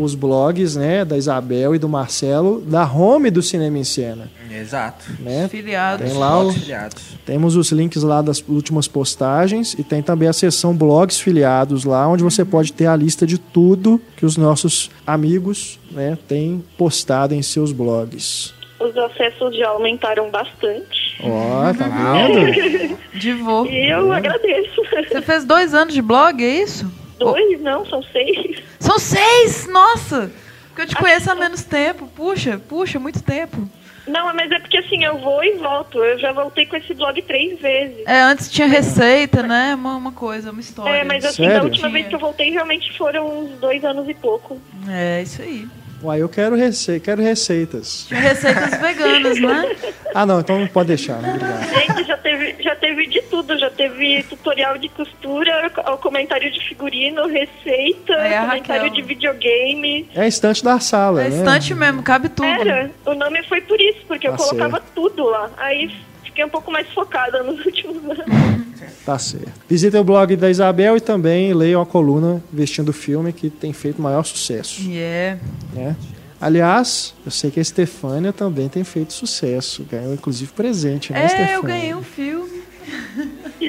Os 0.00 0.14
blogs 0.14 0.76
né, 0.76 1.04
da 1.04 1.16
Isabel 1.16 1.74
e 1.74 1.78
do 1.78 1.88
Marcelo 1.88 2.60
da 2.60 2.84
home 2.90 3.30
do 3.30 3.42
Cinema 3.42 3.76
em 3.78 3.84
Cena. 3.84 4.30
Exato. 4.50 5.04
Né? 5.18 5.48
Filiado. 5.48 6.04
Tem 6.04 6.12
lá 6.14 6.38
o- 6.40 6.52
Filiados. 6.52 7.02
Temos 7.26 7.56
os 7.56 7.72
links 7.72 8.02
lá 8.02 8.22
das 8.22 8.42
últimas 8.48 8.86
postagens 8.86 9.74
e 9.74 9.82
tem 9.82 10.00
também 10.02 10.28
a 10.28 10.32
seção 10.32 10.74
blogs 10.74 11.18
filiados 11.20 11.84
lá, 11.84 12.06
onde 12.08 12.22
você 12.22 12.44
pode 12.44 12.72
ter 12.72 12.86
a 12.86 12.94
lista 12.96 13.26
de 13.26 13.38
tudo 13.38 14.00
que 14.16 14.24
os 14.24 14.36
nossos 14.36 14.90
amigos 15.06 15.78
né, 15.90 16.16
têm 16.28 16.64
postado 16.76 17.34
em 17.34 17.42
seus 17.42 17.72
blogs. 17.72 18.54
Os 18.80 18.96
acessos 18.96 19.56
já 19.56 19.68
aumentaram 19.70 20.30
bastante. 20.30 21.18
Ó, 21.24 21.72
tá 21.74 21.88
vendo? 21.88 22.96
Divô. 23.18 23.66
E 23.66 23.90
eu 23.92 24.12
agradeço. 24.12 24.80
Você 25.08 25.20
fez 25.20 25.44
dois 25.44 25.74
anos 25.74 25.92
de 25.92 26.00
blog, 26.00 26.40
é 26.44 26.62
isso? 26.62 26.88
Dois, 27.18 27.60
não, 27.60 27.84
são 27.86 28.02
seis. 28.02 28.62
São 28.78 28.98
seis! 28.98 29.66
Nossa! 29.66 30.30
Porque 30.68 30.82
eu 30.82 30.86
te 30.86 30.96
conheço 30.96 31.30
há 31.30 31.34
menos 31.34 31.64
tempo. 31.64 32.06
Puxa, 32.14 32.60
puxa, 32.68 32.98
muito 32.98 33.22
tempo. 33.22 33.68
Não, 34.06 34.32
mas 34.34 34.50
é 34.50 34.58
porque 34.58 34.78
assim, 34.78 35.04
eu 35.04 35.18
vou 35.18 35.44
e 35.44 35.52
volto. 35.54 36.02
Eu 36.02 36.18
já 36.18 36.32
voltei 36.32 36.64
com 36.66 36.76
esse 36.76 36.94
blog 36.94 37.20
três 37.22 37.60
vezes. 37.60 38.06
É, 38.06 38.20
antes 38.20 38.50
tinha 38.50 38.66
receita, 38.66 39.42
né? 39.42 39.74
Uma, 39.74 39.96
uma 39.96 40.12
coisa, 40.12 40.50
uma 40.50 40.60
história. 40.60 40.90
É, 40.90 41.04
mas 41.04 41.24
assim, 41.24 41.44
Sério? 41.44 41.58
da 41.58 41.64
última 41.64 41.90
vez 41.90 42.08
que 42.08 42.14
eu 42.14 42.18
voltei, 42.18 42.50
realmente 42.50 42.96
foram 42.96 43.40
uns 43.40 43.58
dois 43.58 43.84
anos 43.84 44.08
e 44.08 44.14
pouco. 44.14 44.60
É, 44.88 45.22
isso 45.22 45.42
aí. 45.42 45.68
Uai, 46.02 46.22
eu 46.22 46.28
quero, 46.28 46.54
rece 46.54 47.00
quero 47.00 47.20
receitas. 47.20 48.06
Receitas 48.10 48.78
veganas, 48.80 49.40
né? 49.40 49.76
Ah, 50.14 50.24
não, 50.24 50.40
então 50.40 50.58
não 50.60 50.66
pode 50.68 50.88
deixar, 50.88 51.20
né? 51.20 51.28
Obrigado. 51.34 51.68
Gente, 51.74 52.04
já 52.06 52.16
teve, 52.16 52.62
já 52.62 52.76
teve 52.76 53.06
de 53.08 53.20
tudo. 53.22 53.58
Já 53.58 53.68
teve 53.70 54.22
tutorial 54.24 54.78
de 54.78 54.88
costura, 54.90 55.72
o 55.92 55.96
comentário 55.96 56.50
de 56.52 56.60
figurino, 56.68 57.26
receita, 57.26 58.12
a 58.14 58.46
comentário 58.46 58.84
Raquel. 58.84 58.90
de 58.90 59.02
videogame. 59.02 60.08
É 60.14 60.22
a 60.22 60.26
estante 60.28 60.62
da 60.62 60.78
sala, 60.78 61.22
É 61.22 61.28
né? 61.30 61.36
estante 61.38 61.74
mesmo, 61.74 62.02
cabe 62.02 62.28
tudo. 62.28 62.46
Era, 62.46 62.90
o 63.04 63.14
nome 63.14 63.42
foi 63.44 63.60
por 63.62 63.80
isso, 63.80 63.98
porque 64.06 64.28
eu 64.28 64.32
Tá 64.32 64.38
colocava 64.38 64.80
tudo 64.94 65.24
lá. 65.24 65.50
Aí 65.56 65.90
fiquei 66.38 66.44
um 66.44 66.48
pouco 66.48 66.70
mais 66.70 66.86
focada 66.90 67.42
nos 67.42 67.58
últimos 67.66 67.96
anos. 67.96 68.78
Tá 69.04 69.18
certo. 69.18 69.50
Visitem 69.68 70.00
o 70.00 70.04
blog 70.04 70.36
da 70.36 70.48
Isabel 70.50 70.96
e 70.96 71.00
também 71.00 71.52
leiam 71.52 71.80
a 71.82 71.86
coluna 71.86 72.42
Vestindo 72.52 72.90
o 72.90 72.92
Filme, 72.92 73.32
que 73.32 73.50
tem 73.50 73.72
feito 73.72 74.00
maior 74.00 74.22
sucesso. 74.24 74.82
E 74.82 74.98
é. 74.98 75.38
né? 75.72 75.96
Aliás, 76.40 77.14
eu 77.24 77.32
sei 77.32 77.50
que 77.50 77.58
a 77.58 77.62
Estefânia 77.62 78.32
também 78.32 78.68
tem 78.68 78.84
feito 78.84 79.12
sucesso. 79.12 79.84
Ganhou 79.90 80.14
inclusive 80.14 80.52
presente, 80.52 81.12
né, 81.12 81.22
É, 81.22 81.26
Estefânia? 81.26 81.54
eu 81.56 81.62
ganhei 81.64 81.94
um 81.94 82.02
filme. 82.02 82.62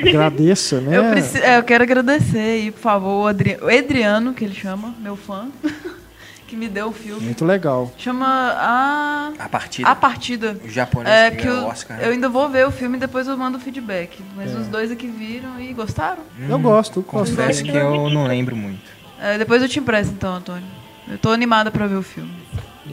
Agradeça, 0.07 0.79
né? 0.81 0.95
Eu, 0.97 1.09
preci- 1.09 1.41
é, 1.41 1.57
eu 1.57 1.63
quero 1.63 1.83
agradecer 1.83 2.37
aí, 2.37 2.71
por 2.71 2.79
favor, 2.81 3.23
o 3.23 3.27
Adri- 3.27 3.57
o 3.61 3.67
Adriano, 3.67 4.33
que 4.33 4.45
ele 4.45 4.53
chama, 4.53 4.93
meu 5.01 5.15
fã, 5.15 5.47
que 6.49 6.55
me 6.55 6.67
deu 6.67 6.87
o 6.87 6.91
filme. 6.91 7.21
Muito 7.21 7.45
legal. 7.45 7.91
Chama 7.97 8.25
a. 8.27 9.31
A 9.37 9.47
partida. 9.49 9.89
A 9.89 9.95
Partida. 9.95 10.57
O 10.65 10.67
japonês 10.69 11.15
É, 11.15 11.31
que 11.31 11.47
o 11.47 11.65
Oscar. 11.67 11.97
né? 11.97 12.07
eu 12.07 12.11
ainda 12.11 12.27
vou 12.27 12.49
ver 12.49 12.65
o 12.67 12.71
filme 12.71 12.97
e 12.97 12.99
depois 12.99 13.27
eu 13.27 13.37
mando 13.37 13.57
o 13.57 13.61
feedback. 13.61 14.19
Mas 14.35 14.51
É. 14.51 14.55
os 14.57 14.67
dois 14.67 14.91
aqui 14.91 15.07
viram 15.07 15.59
e 15.59 15.71
gostaram. 15.73 16.23
Eu 16.49 16.57
gosto, 16.59 17.01
gosto. 17.01 17.29
Confesso 17.35 17.63
que 17.63 17.69
eu 17.71 18.09
não 18.09 18.25
lembro 18.25 18.55
muito. 18.55 18.81
É, 19.21 19.37
depois 19.37 19.61
eu 19.61 19.69
te 19.69 19.79
empresto 19.79 20.13
então, 20.13 20.33
Antônio. 20.35 20.67
Eu 21.07 21.17
tô 21.17 21.29
animada 21.31 21.69
pra 21.71 21.85
ver 21.87 21.95
o 21.95 22.03
filme. 22.03 22.31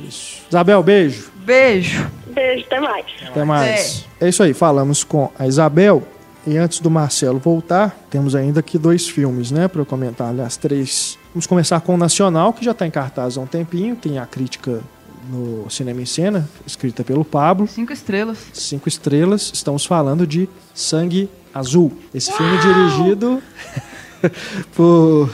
Isso. 0.06 0.42
Isabel, 0.48 0.82
beijo. 0.82 1.30
Beijo. 1.36 2.06
Beijo, 2.26 2.64
até 2.66 2.80
mais. 2.80 3.06
Até 3.26 3.44
mais. 3.44 4.06
É 4.20 4.28
isso 4.28 4.42
aí, 4.42 4.52
falamos 4.52 5.02
com 5.04 5.32
a 5.38 5.46
Isabel. 5.46 6.06
E 6.46 6.56
antes 6.58 6.78
do 6.80 6.90
Marcelo 6.90 7.38
voltar, 7.40 7.96
temos 8.08 8.34
ainda 8.36 8.60
aqui 8.60 8.78
dois 8.78 9.08
filmes, 9.08 9.50
né, 9.50 9.66
para 9.66 9.80
eu 9.80 9.86
comentar. 9.86 10.28
Aliás, 10.28 10.56
três. 10.56 11.18
Vamos 11.36 11.46
começar 11.46 11.82
com 11.82 11.92
o 11.92 11.98
Nacional, 11.98 12.50
que 12.50 12.64
já 12.64 12.70
está 12.70 12.86
em 12.86 12.90
cartaz 12.90 13.36
há 13.36 13.42
um 13.42 13.46
tempinho. 13.46 13.94
Tem 13.94 14.18
a 14.18 14.24
crítica 14.24 14.80
no 15.28 15.68
Cinema 15.68 16.00
em 16.00 16.06
Cena, 16.06 16.48
escrita 16.66 17.04
pelo 17.04 17.26
Pablo. 17.26 17.68
Cinco 17.68 17.92
estrelas. 17.92 18.38
Cinco 18.54 18.88
estrelas. 18.88 19.50
Estamos 19.52 19.84
falando 19.84 20.26
de 20.26 20.48
Sangue 20.74 21.28
Azul. 21.52 21.92
Esse 22.14 22.32
filme 22.32 22.56
é 22.56 22.60
dirigido 22.62 23.42
por 24.74 25.30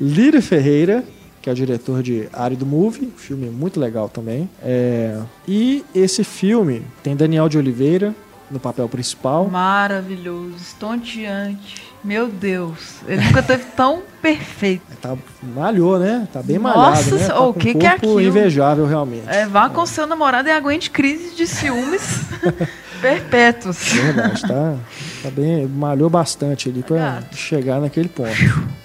Lírio 0.00 0.40
Ferreira, 0.40 1.04
que 1.42 1.50
é 1.50 1.52
o 1.52 1.54
diretor 1.54 2.02
de 2.02 2.30
Árido 2.32 2.64
Movie, 2.64 3.12
um 3.14 3.18
filme 3.18 3.50
muito 3.50 3.78
legal 3.78 4.08
também. 4.08 4.48
É, 4.62 5.20
E 5.46 5.84
esse 5.94 6.24
filme 6.24 6.80
tem 7.02 7.14
Daniel 7.14 7.46
de 7.46 7.58
Oliveira 7.58 8.14
no 8.50 8.58
papel 8.58 8.88
principal. 8.88 9.50
Maravilhoso, 9.50 10.56
estonteante. 10.56 11.85
Meu 12.06 12.28
Deus, 12.28 13.00
ele 13.08 13.20
nunca 13.20 13.42
teve 13.42 13.64
tão 13.76 14.00
perfeito. 14.22 14.82
Tá, 15.02 15.16
malhou, 15.42 15.98
né? 15.98 16.28
Tá 16.32 16.40
bem 16.40 16.56
Nossa 16.56 16.78
malhado, 16.78 17.10
né? 17.16 17.18
Senhora, 17.18 17.34
Tá 17.34 17.40
o 17.40 17.52
que 17.52 17.70
um 17.70 17.78
que 17.80 17.86
é 17.86 17.90
aquilo? 17.90 18.20
invejável, 18.20 18.86
realmente. 18.86 19.24
É, 19.26 19.44
vá 19.46 19.68
com 19.68 19.84
seu 19.84 20.06
namorado 20.06 20.48
e 20.48 20.52
aguente 20.52 20.88
crise 20.88 21.34
de 21.34 21.48
ciúmes 21.48 22.20
perpétuos. 23.02 23.92
Verdade, 23.92 24.42
tá, 24.42 24.76
tá 25.24 25.30
bem, 25.30 25.66
malhou 25.66 26.08
bastante 26.08 26.68
ali 26.68 26.82
pra 26.84 26.96
Gato. 26.96 27.36
chegar 27.36 27.80
naquele 27.80 28.08
ponto. 28.08 28.30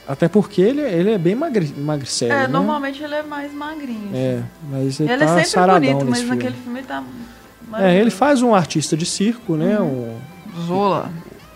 Até 0.07 0.27
porque 0.27 0.59
ele, 0.61 0.81
ele 0.81 1.11
é 1.11 1.17
bem 1.19 1.35
magri, 1.35 1.73
magricelo, 1.77 2.31
É, 2.33 2.41
né? 2.41 2.47
normalmente 2.47 3.03
ele 3.03 3.13
é 3.15 3.21
mais 3.23 3.53
magrinho. 3.53 4.09
É, 4.15 4.41
mas 4.69 4.99
ele, 4.99 5.11
ele 5.11 5.25
tá 5.25 5.39
é 5.39 5.43
sempre 5.43 5.71
bonito, 5.73 6.05
mas 6.09 6.19
filme. 6.21 6.35
naquele 6.35 6.55
filme 6.55 6.79
ele 6.79 6.87
tá. 6.87 7.03
É, 7.77 7.95
ele 7.97 8.09
faz 8.09 8.41
um 8.41 8.53
artista 8.55 8.97
de 8.97 9.05
circo, 9.05 9.55
né? 9.55 9.79
Uhum. 9.79 10.17
Um 10.57 10.61
Zola. 10.65 11.09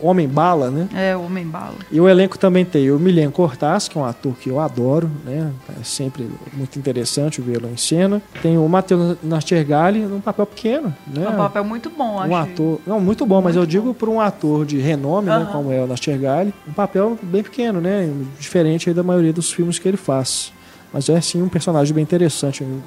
Homem-Bala, 0.06 0.72
né? 0.72 0.88
É, 0.94 1.16
o 1.16 1.24
Homem-Bala. 1.24 1.76
E 1.92 2.00
o 2.00 2.08
elenco 2.08 2.38
também 2.38 2.66
tem 2.66 2.92
o 2.92 3.00
Milen 3.00 3.30
Cortaz, 3.30 3.88
que 3.88 3.98
é 3.98 4.02
um 4.02 4.06
ator 4.06 4.34
que 4.36 4.50
eu 4.50 4.60
adoro, 4.60 5.10
né? 5.24 5.52
É 5.80 5.84
sempre 5.84 6.30
muito 6.54 6.78
interessante 6.80 7.42
vê-lo 7.42 7.70
em 7.70 7.78
cena. 7.78 8.22
Tem 8.42 8.58
o 8.58 8.68
Matheus 8.68 9.18
Nastergali, 9.24 10.00
num 10.00 10.22
papel 10.22 10.46
pequeno, 10.46 10.94
né? 11.08 11.26
É 11.26 11.30
um 11.30 11.38
papel 11.38 11.64
muito 11.64 11.90
bom, 11.90 12.20
acho. 12.20 12.32
Um 12.32 12.36
ator, 12.36 12.80
não, 12.86 13.00
muito 13.00 13.26
bom, 13.26 13.42
mas 13.42 13.56
Muito 13.56 13.64
eu 13.64 13.66
digo 13.66 13.94
por 13.94 14.10
um 14.10 14.20
ator 14.20 14.66
de 14.66 14.78
renome, 14.80 15.28
né, 15.28 15.48
como 15.52 15.72
é 15.72 15.82
o 15.82 15.88
Nastergali, 15.88 16.54
um 16.68 16.74
papel 16.74 17.18
bem 17.22 17.44
pequeno, 17.44 17.82
né? 17.82 18.10
Diferente 18.40 18.94
da 18.94 19.04
maioria 19.04 19.34
dos 19.34 19.52
filmes 19.52 19.80
que 19.80 19.88
ele 19.88 19.98
faz. 19.98 20.54
Mas 20.94 21.10
é 21.10 21.20
sim 21.20 21.42
um 21.42 21.50
personagem 21.50 21.94
bem 21.94 22.04
interessante, 22.04 22.64
um 22.64 22.82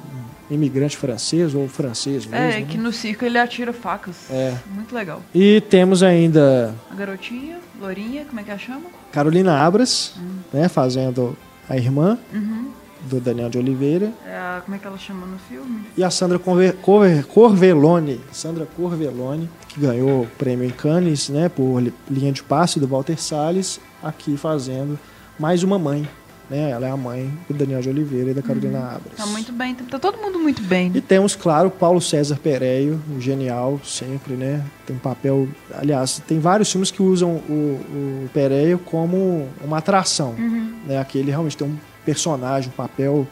imigrante 0.49 0.97
francês 0.97 1.53
ou 1.53 1.67
francês 1.67 2.25
mesmo. 2.25 2.35
É, 2.45 2.59
né? 2.59 2.65
que 2.67 2.77
no 2.77 2.91
circo 2.91 3.23
ele 3.25 3.37
atira 3.37 3.71
facas. 3.73 4.15
É. 4.29 4.55
Muito 4.73 4.93
legal. 4.95 5.21
E 5.33 5.61
temos 5.69 6.01
ainda 6.03 6.73
A 6.91 6.95
garotinha, 6.95 7.57
Lourinha, 7.79 8.25
como 8.25 8.39
é 8.39 8.43
que 8.43 8.49
ela 8.49 8.59
chama? 8.59 8.81
Carolina 9.11 9.57
Abras, 9.59 10.13
né, 10.53 10.67
fazendo 10.67 11.35
a 11.69 11.75
irmã 11.77 12.17
Uhum. 12.33 12.69
do 13.09 13.19
Daniel 13.19 13.49
de 13.49 13.57
Oliveira. 13.57 14.11
É 14.25 14.35
a, 14.35 14.61
como 14.63 14.75
é 14.75 14.79
que 14.79 14.85
ela 14.87 14.97
chama 14.97 15.25
no 15.25 15.37
filme? 15.39 15.81
E 15.97 16.03
a 16.03 16.09
Sandra 16.09 16.37
Corve- 16.37 16.73
Corve- 16.73 17.23
Corvelone, 17.23 18.19
Sandra 18.31 18.65
Corvelone, 18.65 19.49
que 19.67 19.79
ganhou 19.79 20.23
o 20.23 20.27
prêmio 20.37 20.65
em 20.65 20.69
Cannes, 20.71 21.29
né, 21.29 21.47
por 21.49 21.79
li- 21.79 21.93
linha 22.09 22.31
de 22.31 22.43
passe 22.43 22.79
do 22.79 22.87
Walter 22.87 23.19
Salles, 23.21 23.79
aqui 24.03 24.35
fazendo 24.37 24.97
mais 25.39 25.63
uma 25.63 25.79
mãe, 25.79 26.07
né? 26.49 26.71
Ela 26.71 26.87
é 26.87 26.91
a 26.91 26.97
mãe 26.97 27.31
do 27.47 27.53
Daniel 27.53 27.81
de 27.81 27.89
Oliveira 27.89 28.31
e 28.31 28.33
da 28.33 28.41
Carolina 28.41 28.79
Abras. 28.79 29.13
Tá 29.15 29.25
muito 29.25 29.51
bem, 29.51 29.75
tá 29.75 29.99
todo 29.99 30.17
mundo 30.17 30.39
muito 30.39 30.61
bem. 30.63 30.91
E 30.93 31.01
temos, 31.01 31.35
claro, 31.35 31.69
Paulo 31.69 32.01
César 32.01 32.37
Pereio, 32.37 32.99
genial 33.19 33.79
sempre, 33.83 34.33
né? 34.33 34.63
Tem 34.85 34.95
um 34.95 34.99
papel. 34.99 35.47
Aliás, 35.73 36.21
tem 36.27 36.39
vários 36.39 36.71
filmes 36.71 36.89
que 36.91 37.01
usam 37.01 37.35
o, 37.49 37.79
o 38.23 38.29
Pereio 38.33 38.79
como 38.79 39.47
uma 39.63 39.77
atração. 39.77 40.35
Uhum. 40.37 40.73
Né? 40.87 40.99
Aqui 40.99 41.19
ele 41.19 41.29
realmente 41.29 41.55
tem 41.55 41.67
um 41.67 41.77
personagem, 42.05 42.69
um 42.69 42.75
papel 42.75 43.27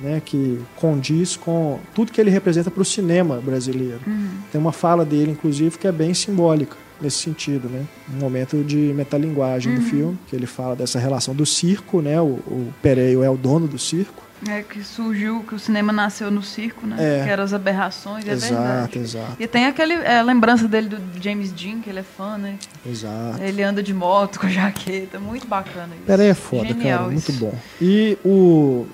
né, 0.00 0.20
que 0.24 0.60
condiz 0.76 1.36
com 1.36 1.78
tudo 1.94 2.12
que 2.12 2.20
ele 2.20 2.30
representa 2.30 2.70
para 2.70 2.82
o 2.82 2.84
cinema 2.84 3.36
brasileiro. 3.36 4.00
Uhum. 4.06 4.28
Tem 4.52 4.60
uma 4.60 4.72
fala 4.72 5.04
dele, 5.04 5.30
inclusive, 5.30 5.78
que 5.78 5.86
é 5.86 5.92
bem 5.92 6.12
simbólica 6.14 6.76
nesse 7.00 7.18
sentido, 7.18 7.68
né? 7.68 7.84
Um 8.14 8.18
momento 8.18 8.62
de 8.64 8.76
metalinguagem 8.94 9.72
Uhum. 9.72 9.78
do 9.78 9.84
filme, 9.84 10.18
que 10.28 10.36
ele 10.36 10.46
fala 10.46 10.74
dessa 10.76 10.98
relação 10.98 11.34
do 11.34 11.44
circo, 11.46 12.00
né? 12.02 12.20
O, 12.20 12.24
o 12.46 12.74
Pereio 12.82 13.22
é 13.22 13.30
o 13.30 13.36
dono 13.36 13.66
do 13.66 13.78
circo. 13.78 14.22
É 14.48 14.62
que 14.62 14.82
surgiu, 14.82 15.44
que 15.46 15.54
o 15.54 15.58
cinema 15.58 15.92
nasceu 15.92 16.30
no 16.30 16.42
circo, 16.42 16.86
né? 16.86 16.96
É. 16.98 17.24
Que 17.24 17.28
eram 17.30 17.44
as 17.44 17.52
aberrações, 17.52 18.26
é 18.26 18.32
exato, 18.32 18.54
verdade. 18.54 18.98
exato, 18.98 19.36
E 19.38 19.46
tem 19.46 19.66
aquele 19.66 19.92
é, 19.92 20.22
lembrança 20.22 20.66
dele 20.66 20.88
do 20.88 21.22
James 21.22 21.52
Dean, 21.52 21.80
que 21.80 21.90
ele 21.90 21.98
é 21.98 22.02
fã, 22.02 22.38
né? 22.38 22.56
exato. 22.86 23.42
Ele 23.42 23.62
anda 23.62 23.82
de 23.82 23.92
moto 23.92 24.40
com 24.40 24.48
jaqueta, 24.48 25.18
muito 25.20 25.46
bacana 25.46 25.88
isso. 25.94 26.04
Pereio 26.06 26.30
é 26.30 26.34
foda, 26.34 26.68
Genial 26.68 27.00
cara, 27.00 27.14
isso. 27.14 27.30
muito 27.32 27.40
bom. 27.44 27.54
E 27.82 28.16
o 28.24 28.86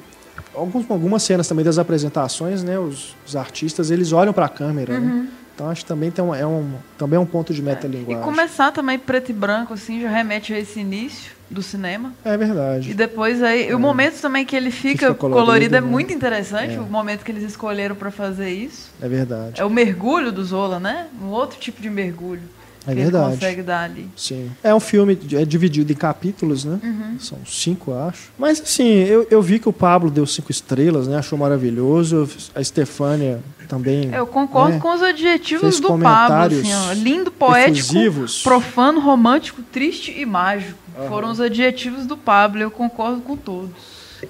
alguns, 0.52 0.90
algumas 0.90 1.22
cenas 1.22 1.46
também 1.46 1.64
das 1.64 1.78
apresentações, 1.78 2.64
né? 2.64 2.76
Os, 2.78 3.14
os 3.24 3.36
artistas 3.36 3.90
eles 3.92 4.10
olham 4.10 4.32
para 4.32 4.46
a 4.46 4.48
câmera, 4.48 4.98
né? 4.98 5.28
Então 5.56 5.70
acho 5.70 5.80
que 5.80 5.88
também 5.88 6.10
tem 6.10 6.22
um, 6.22 6.34
é 6.34 6.46
um 6.46 6.70
também 6.98 7.16
é 7.16 7.20
um 7.20 7.24
ponto 7.24 7.54
de. 7.54 7.62
E 7.62 7.64
metalinguagem. 7.64 8.22
começar 8.22 8.70
também 8.72 8.98
preto 8.98 9.30
e 9.30 9.32
branco, 9.32 9.72
assim, 9.72 10.02
já 10.02 10.10
remete 10.10 10.52
a 10.52 10.58
esse 10.58 10.80
início 10.80 11.32
do 11.50 11.62
cinema. 11.62 12.12
É 12.22 12.36
verdade. 12.36 12.90
E 12.90 12.94
depois 12.94 13.42
aí, 13.42 13.72
o 13.74 13.78
momento 13.78 14.20
também 14.20 14.44
que 14.44 14.54
ele 14.54 14.70
fica, 14.70 15.06
fica 15.08 15.14
colorido, 15.14 15.46
colorido, 15.46 15.76
é 15.76 15.80
né? 15.80 15.86
muito 15.86 16.12
interessante, 16.12 16.74
É. 16.74 16.78
o 16.78 16.82
momento 16.84 17.24
que 17.24 17.32
eles 17.32 17.42
escolheram 17.42 17.96
pra 17.96 18.10
fazer 18.10 18.50
isso. 18.50 18.90
É 19.00 19.08
verdade. 19.08 19.58
É 19.58 19.64
o 19.64 19.70
mergulho 19.70 20.30
do 20.30 20.44
Zola, 20.44 20.78
né? 20.78 21.06
Um 21.22 21.28
outro 21.28 21.58
tipo 21.58 21.80
de 21.80 21.88
mergulho 21.88 22.42
É 22.86 22.94
que 22.94 23.02
verdade. 23.02 23.24
ele 23.24 23.34
consegue 23.34 23.62
dar 23.62 23.80
ali. 23.84 24.08
Sim. 24.16 24.50
É 24.62 24.74
um 24.74 24.80
filme 24.80 25.18
é 25.32 25.44
dividido 25.44 25.90
em 25.90 25.96
capítulos, 25.96 26.64
né? 26.64 26.78
Uhum. 26.82 27.18
São 27.18 27.38
cinco, 27.44 27.92
acho. 27.92 28.30
Mas 28.38 28.60
assim, 28.60 28.88
eu, 29.04 29.26
eu 29.30 29.42
vi 29.42 29.58
que 29.58 29.68
o 29.68 29.72
Pablo 29.72 30.10
deu 30.10 30.26
cinco 30.26 30.50
estrelas, 30.50 31.08
né? 31.08 31.18
Achou 31.18 31.38
maravilhoso. 31.38 32.28
A 32.54 32.60
Estefânia 32.60 33.40
também. 33.66 34.12
Eu 34.12 34.26
concordo 34.26 34.74
né? 34.74 34.80
com 34.80 34.94
os 34.94 35.02
adjetivos 35.02 35.80
do 35.80 35.98
Pablo, 35.98 36.58
assim, 36.58 36.72
ó, 36.72 36.92
lindo, 36.92 37.30
poético, 37.30 37.78
efusivos. 37.78 38.42
profano, 38.42 39.00
romântico, 39.00 39.62
triste 39.62 40.14
e 40.16 40.24
mágico. 40.24 40.78
Foram 41.08 41.30
os 41.30 41.40
adjetivos 41.40 42.06
do 42.06 42.16
Pablo, 42.16 42.62
eu 42.62 42.70
concordo 42.70 43.20
com 43.20 43.36
todos. 43.36 43.70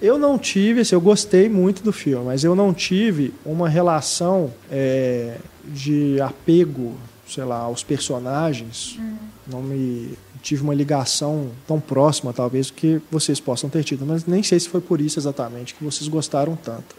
Eu 0.03 0.19
não 0.19 0.37
tive, 0.37 0.81
assim, 0.81 0.97
eu 0.97 1.01
gostei 1.01 1.49
muito 1.49 1.83
do 1.83 1.93
filme, 1.93 2.25
mas 2.25 2.43
eu 2.43 2.57
não 2.57 2.75
tive 2.75 3.33
uma 3.45 3.69
relação 3.69 4.53
é, 4.69 5.37
de 5.65 6.21
apego, 6.21 6.95
sei 7.29 7.45
lá, 7.45 7.59
aos 7.59 7.83
personagens. 7.83 8.99
Não 9.47 9.63
me 9.63 10.17
tive 10.43 10.63
uma 10.63 10.75
ligação 10.75 11.51
tão 11.67 11.81
próxima, 11.81 12.33
talvez, 12.33 12.71
que 12.71 13.01
vocês 13.11 13.41
possam 13.41 13.69
ter 13.69 13.83
tido, 13.85 14.07
mas 14.07 14.27
nem 14.27 14.43
sei 14.43 14.61
se 14.61 14.69
foi 14.69 14.81
por 14.81 15.01
isso 15.01 15.19
exatamente 15.19 15.75
que 15.75 15.85
vocês 15.85 16.09
gostaram 16.09 16.57
tanto. 16.57 16.95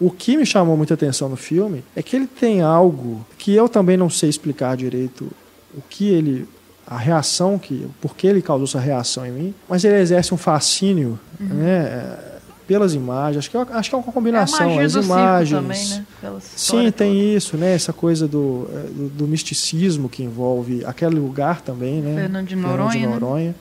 O 0.00 0.10
que 0.10 0.36
me 0.36 0.46
chamou 0.46 0.76
muita 0.76 0.94
atenção 0.94 1.28
no 1.28 1.36
filme 1.36 1.84
é 1.94 2.02
que 2.02 2.16
ele 2.16 2.26
tem 2.26 2.62
algo 2.62 3.24
que 3.38 3.54
eu 3.54 3.68
também 3.68 3.96
não 3.96 4.10
sei 4.10 4.28
explicar 4.28 4.76
direito 4.76 5.30
o 5.74 5.82
que 5.82 6.08
ele 6.08 6.48
a 6.84 6.98
reação 6.98 7.58
que 7.58 7.88
por 8.00 8.16
que 8.16 8.26
ele 8.26 8.42
causou 8.42 8.64
essa 8.64 8.80
reação 8.80 9.24
em 9.24 9.30
mim, 9.30 9.54
mas 9.68 9.84
ele 9.84 9.98
exerce 10.00 10.34
um 10.34 10.36
fascínio, 10.36 11.18
né, 11.38 11.78
é, 11.84 12.31
pelas 12.72 12.94
imagens. 12.94 13.38
Acho 13.38 13.50
que 13.50 13.56
é, 13.56 13.60
acho 13.60 13.90
que 13.90 13.94
é 13.94 13.98
uma 13.98 14.04
É 14.06 14.08
a 14.08 14.12
combinação 14.12 14.66
magia 14.70 14.86
as 14.86 14.94
imagens. 14.94 15.60
também, 15.60 15.88
né? 15.88 16.40
Sim, 16.40 16.90
tem 16.90 17.12
toda. 17.12 17.24
isso, 17.36 17.56
né? 17.56 17.74
Essa 17.74 17.92
coisa 17.92 18.26
do, 18.26 18.68
é, 18.72 18.80
do, 18.88 19.08
do 19.10 19.26
misticismo 19.26 20.08
que 20.08 20.22
envolve 20.22 20.84
aquele 20.84 21.16
lugar 21.16 21.60
também, 21.60 22.00
né? 22.00 22.14
Fernando 22.22 22.46
de 22.46 22.54
Fernando 22.56 22.78
Noronha, 22.78 23.08
né? 23.08 23.54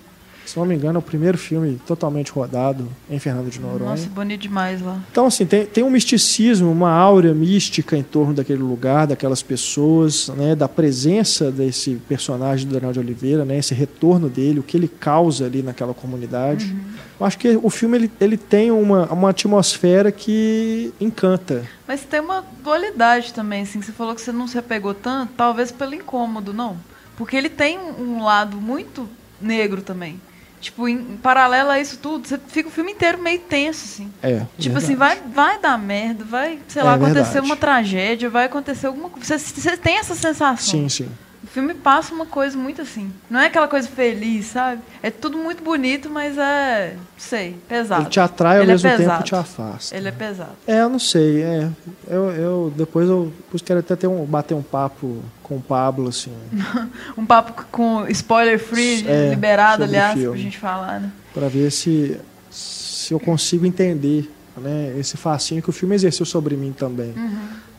Se 0.51 0.59
não 0.59 0.65
me 0.65 0.75
engano, 0.75 0.97
é 0.97 0.99
o 0.99 1.01
primeiro 1.01 1.37
filme 1.37 1.79
totalmente 1.87 2.29
rodado 2.29 2.85
em 3.09 3.17
Fernando 3.17 3.49
de 3.49 3.57
Noronha. 3.57 3.91
Nossa, 3.91 4.09
bonito 4.09 4.41
demais 4.41 4.81
lá. 4.81 4.99
Então, 5.09 5.25
assim, 5.25 5.45
tem, 5.45 5.65
tem 5.65 5.81
um 5.81 5.89
misticismo, 5.89 6.69
uma 6.69 6.91
áurea 6.91 7.33
mística 7.33 7.95
em 7.95 8.03
torno 8.03 8.33
daquele 8.33 8.61
lugar, 8.61 9.07
daquelas 9.07 9.41
pessoas, 9.41 10.27
né, 10.27 10.53
da 10.53 10.67
presença 10.67 11.49
desse 11.49 11.95
personagem 12.05 12.67
do 12.67 12.73
Daniel 12.73 12.91
de 12.91 12.99
Oliveira, 12.99 13.45
né, 13.45 13.59
esse 13.59 13.73
retorno 13.73 14.27
dele, 14.27 14.59
o 14.59 14.63
que 14.63 14.75
ele 14.75 14.89
causa 14.89 15.45
ali 15.45 15.63
naquela 15.63 15.93
comunidade. 15.93 16.65
Uhum. 16.65 16.79
Eu 17.21 17.25
acho 17.25 17.37
que 17.37 17.57
o 17.63 17.69
filme 17.69 17.99
ele, 17.99 18.11
ele 18.19 18.35
tem 18.35 18.71
uma, 18.71 19.05
uma 19.05 19.29
atmosfera 19.29 20.11
que 20.11 20.93
encanta. 20.99 21.63
Mas 21.87 22.03
tem 22.03 22.19
uma 22.19 22.43
dualidade 22.61 23.33
também, 23.33 23.61
assim. 23.61 23.81
Você 23.81 23.93
falou 23.93 24.13
que 24.13 24.19
você 24.19 24.33
não 24.33 24.49
se 24.49 24.57
apegou 24.57 24.93
tanto, 24.93 25.31
talvez 25.37 25.71
pelo 25.71 25.95
incômodo, 25.95 26.53
não. 26.53 26.75
Porque 27.15 27.37
ele 27.37 27.47
tem 27.47 27.79
um 27.79 28.21
lado 28.21 28.57
muito 28.57 29.07
negro 29.39 29.81
também. 29.81 30.19
Tipo, 30.61 30.87
em, 30.87 30.93
em 30.93 31.17
paralelo 31.17 31.69
a 31.71 31.79
isso 31.79 31.97
tudo, 31.97 32.27
você 32.27 32.37
fica 32.47 32.69
o 32.69 32.71
filme 32.71 32.91
inteiro 32.91 33.17
meio 33.17 33.39
tenso, 33.39 33.83
assim. 33.83 34.13
É. 34.21 34.37
Tipo 34.57 34.79
verdade. 34.79 34.85
assim, 34.85 34.95
vai, 34.95 35.19
vai 35.33 35.59
dar 35.59 35.77
merda, 35.77 36.23
vai, 36.23 36.59
sei 36.67 36.81
É 36.81 36.85
lá, 36.85 36.93
acontecer 36.93 37.23
verdade. 37.23 37.45
uma 37.47 37.57
tragédia, 37.57 38.29
vai 38.29 38.45
acontecer 38.45 38.87
alguma 38.87 39.09
coisa. 39.09 39.37
Você, 39.37 39.53
você 39.61 39.75
tem 39.75 39.97
essa 39.97 40.13
sensação. 40.15 40.57
Sim, 40.57 40.87
sim. 40.87 41.09
O 41.51 41.53
filme 41.53 41.73
passa 41.73 42.13
uma 42.15 42.25
coisa 42.25 42.57
muito 42.57 42.81
assim. 42.81 43.11
Não 43.29 43.37
é 43.37 43.47
aquela 43.47 43.67
coisa 43.67 43.85
feliz, 43.85 44.45
sabe? 44.45 44.81
É 45.03 45.11
tudo 45.11 45.37
muito 45.37 45.61
bonito, 45.61 46.09
mas 46.09 46.37
é. 46.37 46.95
Sei, 47.17 47.57
pesado. 47.67 48.03
Ele 48.03 48.09
te 48.09 48.21
atrai 48.21 48.55
ao 48.55 48.63
Ele 48.63 48.71
é 48.71 48.73
mesmo 48.73 48.89
tempo 48.89 49.01
pesado. 49.01 49.23
te 49.25 49.35
afasta. 49.35 49.97
Ele 49.97 50.07
é 50.07 50.11
pesado. 50.13 50.51
É, 50.65 50.79
eu 50.81 50.87
não 50.89 50.97
sei. 50.97 51.41
É, 51.41 51.67
eu, 52.07 52.29
eu 52.31 52.73
depois 52.73 53.09
eu 53.09 53.33
depois 53.37 53.61
quero 53.61 53.81
até 53.81 53.97
ter 53.97 54.07
um, 54.07 54.23
bater 54.23 54.53
um 54.53 54.61
papo 54.61 55.21
com 55.43 55.57
o 55.57 55.61
Pablo, 55.61 56.07
assim, 56.07 56.31
Um 57.17 57.25
papo 57.25 57.65
com 57.69 58.07
spoiler 58.07 58.57
free, 58.57 59.05
É, 59.05 59.31
liberado, 59.31 59.83
aliás, 59.83 60.17
pra 60.17 60.37
gente 60.37 60.57
falar, 60.57 61.01
né? 61.01 61.11
para 61.33 61.49
ver 61.49 61.69
se, 61.69 62.17
se 62.49 63.13
eu 63.13 63.19
consigo 63.19 63.65
entender 63.65 64.31
né, 64.55 64.95
esse 64.97 65.17
fascínio 65.17 65.61
que 65.61 65.69
o 65.69 65.73
filme 65.73 65.95
exerceu 65.95 66.25
sobre 66.25 66.55
mim 66.55 66.71
também. 66.71 67.13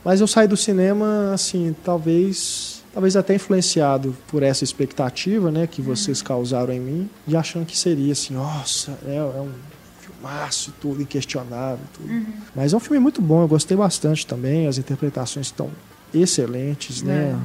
Mas 0.04 0.20
eu 0.20 0.26
saí 0.26 0.46
do 0.46 0.56
cinema, 0.58 1.30
assim, 1.32 1.74
talvez 1.84 2.71
talvez 2.92 3.16
até 3.16 3.34
influenciado 3.34 4.14
por 4.28 4.42
essa 4.42 4.64
expectativa 4.64 5.50
né, 5.50 5.66
que 5.66 5.80
vocês 5.82 6.20
causaram 6.22 6.72
em 6.72 6.80
mim, 6.80 7.10
e 7.26 7.36
achando 7.36 7.64
que 7.66 7.76
seria 7.76 8.12
assim, 8.12 8.34
nossa, 8.34 8.98
é, 9.06 9.16
é 9.16 9.22
um 9.40 9.50
filmaço 10.00 10.70
e 10.70 10.80
tudo, 10.80 11.02
inquestionável. 11.02 11.84
Tudo. 11.94 12.26
Mas 12.54 12.72
é 12.72 12.76
um 12.76 12.80
filme 12.80 12.98
muito 12.98 13.22
bom, 13.22 13.42
eu 13.42 13.48
gostei 13.48 13.76
bastante 13.76 14.26
também, 14.26 14.66
as 14.66 14.78
interpretações 14.78 15.46
estão 15.46 15.70
excelentes. 16.12 17.02
Né? 17.02 17.38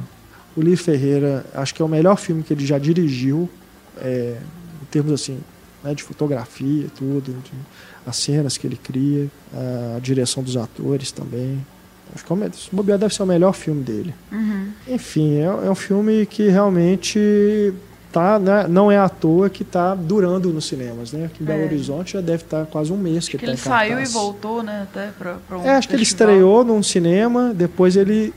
O 0.56 0.60
Lee 0.60 0.76
Ferreira, 0.76 1.44
acho 1.54 1.74
que 1.74 1.80
é 1.80 1.84
o 1.84 1.88
melhor 1.88 2.16
filme 2.16 2.42
que 2.42 2.52
ele 2.52 2.66
já 2.66 2.78
dirigiu, 2.78 3.48
é, 4.00 4.36
em 4.82 4.84
termos 4.86 5.12
assim, 5.12 5.38
né, 5.82 5.94
de 5.94 6.02
fotografia 6.02 6.84
e 6.86 6.88
tudo, 6.90 7.32
de- 7.42 7.50
as 8.06 8.16
cenas 8.16 8.56
que 8.56 8.66
ele 8.66 8.76
cria, 8.76 9.28
a 9.96 10.00
direção 10.00 10.42
dos 10.42 10.56
atores 10.56 11.12
também. 11.12 11.64
Acho 12.14 12.24
que 12.24 12.32
é 12.32 12.50
se 12.52 12.68
bobear 12.72 12.98
deve 12.98 13.14
ser 13.14 13.22
o 13.22 13.26
melhor 13.26 13.52
filme 13.52 13.82
dele. 13.82 14.14
Uhum. 14.32 14.68
Enfim, 14.88 15.36
é, 15.38 15.44
é 15.44 15.70
um 15.70 15.74
filme 15.74 16.24
que 16.26 16.48
realmente 16.48 17.72
tá, 18.12 18.38
né, 18.38 18.66
não 18.68 18.90
é 18.90 18.98
à 18.98 19.08
toa 19.08 19.50
que 19.50 19.62
está 19.62 19.94
durando 19.94 20.50
nos 20.52 20.64
cinemas, 20.66 21.12
né? 21.12 21.26
Aqui 21.26 21.42
em 21.42 21.46
Belo 21.46 21.62
É. 21.62 21.64
Horizonte 21.66 22.14
já 22.14 22.20
deve 22.20 22.42
estar 22.44 22.64
quase 22.66 22.90
um 22.92 22.96
mês 22.96 23.28
que 23.28 23.36
Que 23.36 23.44
está 23.44 23.84
ele 23.84 23.96
saiu 23.96 24.00
e 24.00 24.06
voltou, 24.06 24.62
né? 24.62 24.86
Até 24.90 25.08
pra 25.18 25.36
um 25.58 25.64
É, 25.64 25.76
acho 25.76 25.86
que 25.88 25.94
ele 25.94 26.04
festival. 26.04 26.30
estreou 26.30 26.64
num 26.64 26.82
cinema, 26.82 27.52
depois 27.54 27.96
ele 27.96 28.32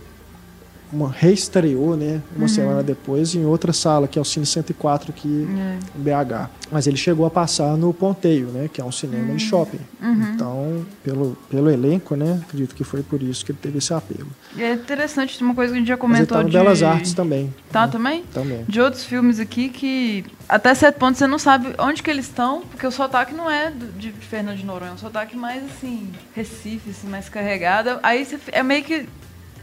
uma 0.92 1.10
reestreou, 1.10 1.96
né, 1.96 2.22
uma 2.36 2.48
semana 2.48 2.84
depois 2.84 3.34
em 3.36 3.46
outra 3.46 3.72
sala, 3.74 4.08
que 4.08 4.20
é 4.20 4.22
o 4.22 4.26
Cine 4.26 4.46
104 4.46 5.12
aqui 5.12 5.48
É. 5.50 5.78
em 5.98 6.02
BH. 6.02 6.50
Mas 6.72 6.88
ele 6.88 6.98
chegou 6.98 7.26
a 7.26 7.30
passar 7.30 7.76
no 7.78 7.94
Ponteio, 7.94 8.48
né, 8.48 8.70
que 8.72 8.80
é 8.82 8.84
um 8.84 8.92
cinema 8.92 9.32
Hum. 9.34 9.36
de 9.36 9.44
shopping. 9.44 9.80
Uhum. 10.02 10.32
Então, 10.34 10.86
pelo, 11.04 11.38
pelo 11.50 11.70
elenco, 11.70 12.16
né, 12.16 12.42
acredito 12.48 12.74
que 12.76 12.84
foi 12.84 13.04
por 13.04 13.22
isso 13.22 13.46
que 13.46 13.52
ele 13.52 13.60
teve 13.62 13.78
esse 13.78 13.94
apelo. 13.94 14.28
E 14.56 14.64
é 14.64 14.74
interessante, 14.74 15.42
uma 15.44 15.54
coisa 15.56 15.72
que 15.74 15.78
a 15.78 15.80
gente 15.80 15.88
já 15.88 15.96
Mas 15.96 16.04
ele 16.20 16.28
comentou 16.28 16.38
tá 16.38 16.44
de... 16.44 16.52
Belas 16.52 16.84
Artes 16.84 17.14
também. 17.14 17.54
Tá 17.72 17.86
né, 17.86 17.92
também? 17.92 18.24
Também. 18.34 18.66
De 18.68 18.80
outros 18.82 19.04
filmes 19.04 19.40
aqui 19.40 19.70
que 19.70 20.26
até 20.48 20.74
certo 20.74 20.98
ponto 20.98 21.18
você 21.18 21.28
não 21.28 21.40
sabe 21.40 21.74
onde 21.78 22.02
que 22.04 22.10
eles 22.10 22.26
estão, 22.26 22.62
porque 22.62 22.86
o 22.86 22.92
sotaque 22.92 23.34
não 23.34 23.50
é 23.50 23.72
de 23.98 24.12
Fernando 24.12 24.58
de 24.58 24.66
Noronha, 24.66 24.92
é 24.92 24.94
um 24.94 24.98
sotaque 24.98 25.36
mais 25.38 25.64
assim, 25.64 26.10
Recife, 26.36 26.90
assim, 26.90 27.08
mais 27.08 27.30
carregado. 27.30 28.00
Aí 28.04 28.26
você, 28.26 28.38
é 28.52 28.62
meio 28.64 28.84
que 28.84 29.08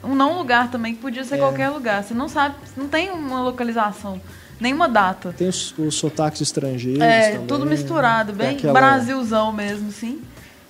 um 0.04 0.14
não 0.14 0.36
lugar 0.38 0.70
também, 0.70 0.94
que 0.94 1.00
podia 1.00 1.24
ser 1.24 1.36
É. 1.36 1.38
qualquer 1.38 1.68
lugar. 1.70 2.02
Você 2.04 2.14
não 2.14 2.28
sabe, 2.28 2.54
não 2.76 2.88
tem 2.88 3.10
uma 3.10 3.40
localização, 3.42 4.20
nenhuma 4.60 4.88
data. 4.88 5.34
Tem 5.36 5.48
os, 5.48 5.74
os 5.78 5.94
sotaques 5.94 6.40
estrangeiros 6.40 7.02
É, 7.02 7.32
também. 7.32 7.46
tudo 7.46 7.66
misturado, 7.66 8.32
bem 8.32 8.56
aquela- 8.56 8.72
Brasilzão 8.72 9.52
mesmo, 9.52 9.88
assim. 9.88 10.20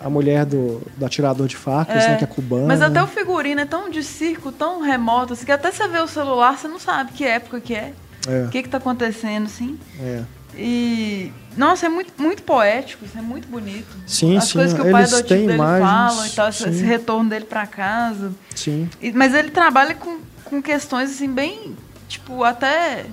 A 0.01 0.09
mulher 0.09 0.45
do, 0.45 0.81
do 0.97 1.05
atirador 1.05 1.49
de 1.49 1.57
facas, 1.57 2.05
É. 2.05 2.11
né, 2.11 2.17
que 2.17 2.25
é 2.25 2.27
cubana. 2.27 2.67
Mas 2.67 2.81
até 2.81 3.03
o 3.03 3.07
figurino 3.07 3.61
é 3.61 3.65
tão 3.67 3.91
de 3.91 4.03
circo, 4.05 4.53
tão 4.53 4.81
remoto, 4.81 5.33
assim, 5.33 5.45
que 5.45 5.51
até 5.53 5.73
você 5.73 5.89
vê 5.89 5.99
o 5.99 6.07
celular, 6.07 6.57
você 6.57 6.69
não 6.69 6.79
sabe 6.79 7.13
que 7.13 7.25
época 7.25 7.61
que 7.61 7.75
é, 7.75 7.93
É, 8.29 8.45
o 8.45 8.49
que 8.49 8.63
que 8.63 8.69
tá 8.69 8.79
acontecendo, 8.79 9.47
assim. 9.47 9.77
é. 10.01 10.23
E. 10.57 11.33
Nossa, 11.57 11.87
é 11.87 11.89
muito, 11.89 12.13
muito 12.23 12.43
poético, 12.45 13.05
isso 13.05 13.19
é 13.19 13.23
muito 13.23 13.49
bonito. 13.49 13.89
Sim, 14.07 14.37
As 14.37 14.45
sim. 14.45 14.53
coisas 14.55 14.75
que 14.75 14.81
o 14.87 14.91
pai 14.93 15.03
adotivo 15.05 15.29
têm 15.29 15.41
dele 15.47 15.55
imagens, 15.55 15.89
fala 15.91 16.27
e 16.29 16.31
tal, 16.31 16.49
esse, 16.51 16.63
sim. 16.63 16.71
esse 16.71 16.83
retorno 16.85 17.29
dele 17.31 17.45
pra 17.47 17.67
casa. 17.67 18.33
Sim. 18.55 18.89
E- 19.01 19.11
mas 19.13 19.35
ele 19.35 19.51
trabalha 19.51 19.95
com, 19.95 20.19
com 20.45 20.63
questões, 20.63 21.11
assim, 21.11 21.29
bem. 21.33 21.77
Tipo, 22.09 22.43
até. 22.43 23.05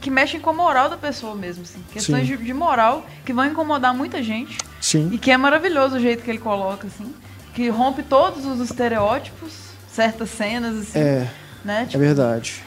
que 0.00 0.10
mexem 0.10 0.40
com 0.40 0.50
a 0.50 0.52
moral 0.52 0.88
da 0.90 0.96
pessoa 0.96 1.34
mesmo, 1.36 1.62
assim. 1.62 1.78
Questões 1.92 2.26
de, 2.26 2.36
de 2.36 2.52
moral 2.54 3.06
que 3.24 3.32
vão 3.32 3.44
incomodar 3.44 3.94
muita 3.94 4.20
gente. 4.22 4.58
Sim. 4.80 5.10
E 5.12 5.18
que 5.18 5.30
é 5.30 5.36
maravilhoso 5.36 5.96
o 5.96 6.00
jeito 6.00 6.24
que 6.24 6.30
ele 6.30 6.38
coloca, 6.40 6.86
assim. 6.88 7.14
Que 7.54 7.68
rompe 7.68 8.02
todos 8.02 8.44
os 8.46 8.58
estereótipos, 8.68 9.52
certas 9.92 10.30
cenas, 10.30 10.76
assim. 10.78 10.98
É, 10.98 11.28
Né? 11.64 11.82
é 11.82 11.86
Tipo, 11.86 11.98
verdade. 11.98 12.62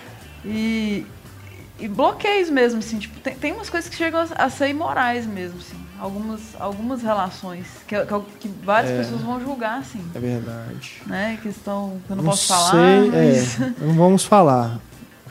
e, 0.46 1.06
e 1.84 1.88
bloqueios 1.88 2.50
mesmo, 2.50 2.80
assim, 2.80 2.98
tipo, 3.00 3.20
tem, 3.20 3.36
tem 3.36 3.52
umas 3.54 3.70
coisas 3.70 3.90
que 3.90 3.96
chegam 3.96 4.20
a, 4.22 4.46
a 4.46 4.50
ser 4.50 4.70
imorais 4.70 5.26
mesmo, 5.26 5.58
assim. 5.60 5.78
Algumas, 6.00 6.42
algumas 6.60 7.02
relações 7.02 7.66
que, 7.88 7.96
que, 7.96 8.20
que 8.42 8.50
várias 8.64 8.92
É. 8.92 8.98
pessoas 8.98 9.22
vão 9.22 9.40
julgar, 9.40 9.80
assim, 9.80 10.02
É 10.14 10.20
verdade. 10.20 11.02
né? 11.06 11.38
Que 11.42 11.48
eu 11.50 11.54
não, 11.66 12.02
Não 12.18 12.24
posso 12.26 12.48
falar, 12.48 12.72
sei, 12.72 13.10
mas, 13.12 13.62
é, 13.62 13.74
não 13.80 13.94
vamos 13.94 14.26
falar. 14.26 14.80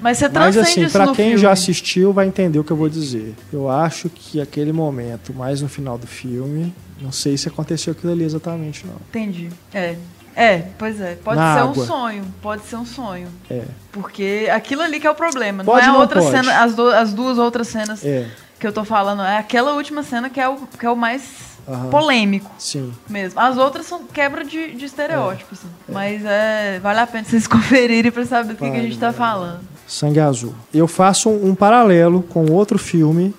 mas 0.00 0.16
você 0.18 0.28
Mas 0.28 0.56
assim, 0.56 0.80
no 1.06 1.14
quem 1.14 1.26
filme. 1.26 1.38
já 1.42 1.52
assistiu 1.52 2.12
vai 2.12 2.26
entender 2.26 2.58
o 2.58 2.64
que 2.64 2.70
eu 2.70 2.76
vou 2.76 2.88
dizer. 2.88 3.34
Eu 3.52 3.68
acho 3.70 4.08
que 4.08 4.40
aquele 4.40 4.72
momento, 4.72 5.34
mais 5.34 5.60
no 5.60 5.68
final 5.68 5.98
do 5.98 6.06
filme, 6.06 6.72
não 7.00 7.12
sei 7.12 7.36
se 7.36 7.48
aconteceu 7.48 7.92
aquilo 7.92 8.12
ali 8.12 8.24
exatamente, 8.24 8.86
não. 8.86 8.96
Entendi. 9.10 9.50
É. 9.74 9.96
É, 10.34 10.62
pois 10.78 11.00
é. 11.00 11.14
Pode 11.16 11.38
Na 11.38 11.54
ser 11.54 11.60
água. 11.60 11.82
um 11.82 11.86
sonho. 11.86 12.24
Pode 12.40 12.62
ser 12.64 12.76
um 12.76 12.86
sonho. 12.86 13.28
É, 13.50 13.62
Porque 13.90 14.48
aquilo 14.52 14.82
ali 14.82 14.98
que 15.00 15.06
é 15.06 15.10
o 15.10 15.14
problema. 15.14 15.62
Pode 15.64 15.86
não 15.86 15.94
é 15.94 15.96
a 15.96 16.00
outra 16.00 16.20
pode? 16.20 16.32
cena, 16.34 16.62
as, 16.62 16.74
du- 16.74 16.88
as 16.90 17.12
duas 17.12 17.38
outras 17.38 17.68
cenas 17.68 18.04
é, 18.04 18.26
que 18.58 18.66
eu 18.66 18.72
tô 18.72 18.84
falando. 18.84 19.22
É 19.22 19.38
aquela 19.38 19.72
última 19.74 20.02
cena 20.02 20.30
que 20.30 20.40
é 20.40 20.48
o, 20.48 20.56
que 20.78 20.86
é 20.86 20.90
o 20.90 20.96
mais 20.96 21.22
Aham. 21.68 21.90
polêmico. 21.90 22.50
sim. 22.58 22.92
mesmo. 23.08 23.38
As 23.38 23.56
outras 23.56 23.86
são 23.86 24.04
quebra 24.04 24.44
de, 24.44 24.72
de 24.74 24.84
estereótipos. 24.84 25.58
assim. 25.58 25.68
Mas 25.88 26.24
é, 26.24 26.78
vale 26.82 27.00
a 27.00 27.06
pena 27.06 27.24
vocês 27.24 27.46
conferirem 27.48 28.10
pra 28.10 28.24
saber 28.26 28.54
do 28.54 28.56
que, 28.56 28.70
que 28.70 28.76
a 28.76 28.82
gente 28.82 28.98
tá 28.98 29.10
vale. 29.10 29.16
falando. 29.18 29.60
Sangue 29.86 30.20
Azul. 30.20 30.54
Eu 30.72 30.88
faço 30.88 31.28
um, 31.28 31.50
um 31.50 31.54
paralelo 31.54 32.22
com 32.22 32.46
outro 32.50 32.78
filme 32.78 33.34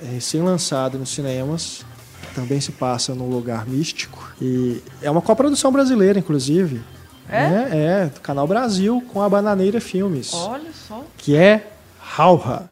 é, 0.00 0.04
recém-lançado 0.12 0.98
nos 0.98 1.08
cinemas. 1.08 1.84
Também 2.36 2.60
se 2.60 2.70
passa 2.70 3.14
num 3.14 3.30
lugar 3.30 3.66
místico. 3.66 4.30
E 4.38 4.82
é 5.00 5.10
uma 5.10 5.22
coprodução 5.22 5.72
brasileira, 5.72 6.18
inclusive. 6.18 6.82
É? 7.26 7.48
né? 7.48 7.68
É, 7.72 8.06
do 8.14 8.20
Canal 8.20 8.46
Brasil 8.46 9.02
com 9.10 9.22
a 9.22 9.28
Bananeira 9.28 9.80
Filmes. 9.80 10.34
Olha 10.34 10.70
só. 10.86 11.02
que 11.16 11.34
é 11.34 11.66
Rauha. 11.98 12.66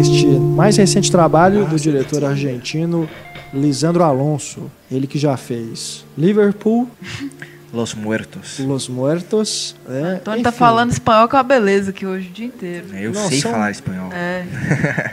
Este 0.00 0.26
mais 0.26 0.76
recente 0.76 1.08
trabalho 1.12 1.64
do 1.64 1.78
diretor 1.78 2.24
argentino 2.24 3.08
Lisandro 3.54 4.02
Alonso, 4.02 4.68
ele 4.90 5.06
que 5.06 5.18
já 5.18 5.36
fez 5.36 6.04
Liverpool, 6.18 6.88
Los 7.72 7.94
Muertos. 7.94 8.58
Los 8.58 8.88
Muertos, 8.88 9.76
né? 9.88 10.14
Antônio 10.16 10.42
tá 10.42 10.50
falando 10.50 10.90
espanhol 10.90 11.28
com 11.28 11.36
a 11.36 11.42
beleza 11.42 11.90
aqui 11.90 12.04
hoje 12.04 12.28
o 12.28 12.32
dia 12.32 12.46
inteiro. 12.46 12.86
Eu 12.96 13.12
Não, 13.12 13.28
sei 13.28 13.40
são- 13.40 13.52
falar 13.52 13.70
espanhol. 13.70 14.10
É. 14.12 14.44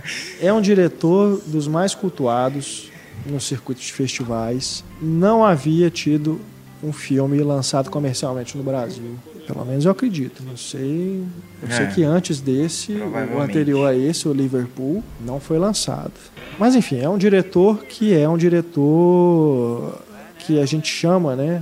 É 0.41 0.51
um 0.53 0.61
diretor 0.61 1.41
dos 1.45 1.67
mais 1.67 1.93
cultuados 1.93 2.89
no 3.25 3.39
circuito 3.39 3.81
de 3.81 3.91
festivais. 3.93 4.83
Não 5.01 5.43
havia 5.43 5.89
tido 5.91 6.39
um 6.83 6.91
filme 6.93 7.39
lançado 7.41 7.89
comercialmente 7.89 8.55
no 8.57 8.63
Brasil. 8.63 9.17
Pelo 9.47 9.65
menos 9.65 9.85
eu 9.85 9.91
acredito. 9.91 10.43
Não 10.43 10.57
sei. 10.57 11.23
Eu 11.61 11.71
sei 11.71 11.85
É. 11.85 11.89
que 11.89 12.03
antes 12.03 12.39
desse, 12.41 12.93
o 12.93 13.39
anterior 13.39 13.87
a 13.87 13.95
esse, 13.95 14.27
o 14.27 14.33
Liverpool, 14.33 15.03
não 15.25 15.39
foi 15.39 15.57
lançado. 15.57 16.11
Mas 16.59 16.75
enfim, 16.75 16.99
é 16.99 17.07
um 17.09 17.17
diretor 17.17 17.83
que 17.85 18.13
é 18.13 18.27
um 18.27 18.37
diretor 18.37 19.99
que 20.39 20.59
a 20.59 20.65
gente 20.65 20.87
chama, 20.87 21.35
né? 21.35 21.61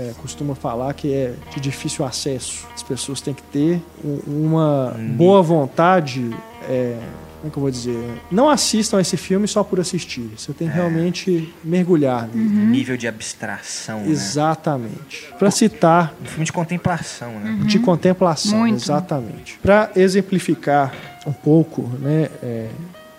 É, 0.00 0.12
costuma 0.22 0.54
falar 0.54 0.94
que 0.94 1.12
é 1.12 1.34
de 1.54 1.60
difícil 1.60 2.04
acesso. 2.04 2.66
As 2.74 2.82
pessoas 2.82 3.20
têm 3.20 3.34
que 3.34 3.42
ter 3.42 3.82
um- 4.04 4.46
uma 4.46 4.94
boa 5.16 5.42
vontade. 5.42 6.30
é, 6.68 6.96
como 7.40 7.48
é 7.48 7.50
que 7.52 7.56
eu 7.56 7.62
vou 7.62 7.70
dizer? 7.70 7.98
Não 8.30 8.50
assistam 8.50 9.00
esse 9.00 9.16
filme 9.16 9.48
só 9.48 9.64
por 9.64 9.80
assistir. 9.80 10.30
Você 10.36 10.52
tem 10.52 10.68
que 10.68 10.74
realmente 10.74 11.52
mergulhar 11.64 12.28
nele. 12.28 12.66
Nível 12.66 12.96
de 12.98 13.08
abstração, 13.08 14.00
né? 14.00 14.10
Exatamente. 14.10 15.26
Para 15.38 15.50
citar 15.50 16.14
Um 16.20 16.26
filme 16.26 16.44
de 16.44 16.52
contemplação, 16.52 17.30
né? 17.40 17.60
de 17.66 17.78
contemplação, 17.78 18.58
Muito. 18.60 18.76
exatamente. 18.82 19.58
Para 19.62 19.90
exemplificar 19.96 20.92
um 21.26 21.32
pouco, 21.32 21.82
né, 21.98 22.28
é, 22.42 22.68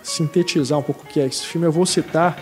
sintetizar 0.03 0.77
um 0.77 0.83
pouco 0.83 1.03
o 1.03 1.07
que 1.07 1.19
é 1.19 1.25
esse 1.25 1.43
filme, 1.45 1.65
eu 1.65 1.71
vou 1.71 1.85
citar 1.87 2.37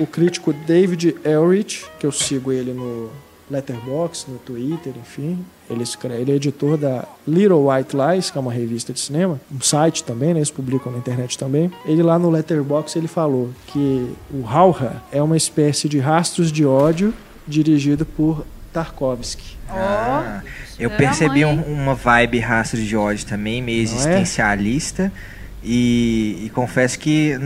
o 0.00 0.06
crítico 0.06 0.52
David 0.52 1.14
Elrich, 1.24 1.84
que 2.00 2.06
eu 2.06 2.10
sigo 2.12 2.50
ele 2.52 2.72
no 2.72 3.10
Letterboxd, 3.52 4.30
no 4.30 4.38
Twitter, 4.38 4.92
enfim. 5.00 5.38
Ele, 5.70 5.82
escreve, 5.82 6.22
ele 6.22 6.32
é 6.32 6.34
editor 6.34 6.76
da 6.76 7.04
Little 7.26 7.68
White 7.68 7.96
Lies, 7.96 8.30
que 8.30 8.36
é 8.38 8.40
uma 8.40 8.52
revista 8.52 8.92
de 8.92 9.00
cinema, 9.00 9.40
um 9.54 9.60
site 9.60 10.02
também, 10.04 10.34
né, 10.34 10.40
eles 10.40 10.50
publicam 10.50 10.90
na 10.92 10.98
internet 10.98 11.38
também. 11.38 11.70
Ele 11.86 12.02
lá 12.02 12.18
no 12.18 12.28
Letterboxd 12.30 12.98
ele 12.98 13.08
falou 13.08 13.50
que 13.68 14.12
o 14.30 14.42
Rauha 14.42 15.02
é 15.12 15.22
uma 15.22 15.36
espécie 15.36 15.88
de 15.88 15.98
rastros 15.98 16.50
de 16.50 16.64
ódio 16.66 17.14
dirigido 17.46 18.04
por 18.04 18.44
Tarkovsky. 18.72 19.56
Ah, 19.68 20.42
eu 20.78 20.90
percebi 20.90 21.44
um- 21.44 21.62
uma 21.62 21.94
vibe 21.94 22.38
rastro 22.40 22.80
de 22.82 22.96
ódio 22.96 23.24
também, 23.26 23.62
meio 23.62 23.76
Não 23.88 23.92
é? 23.92 23.96
existencialista. 23.96 25.12
E, 25.64 26.42
e 26.46 26.50
confesso 26.50 26.98
que 26.98 27.38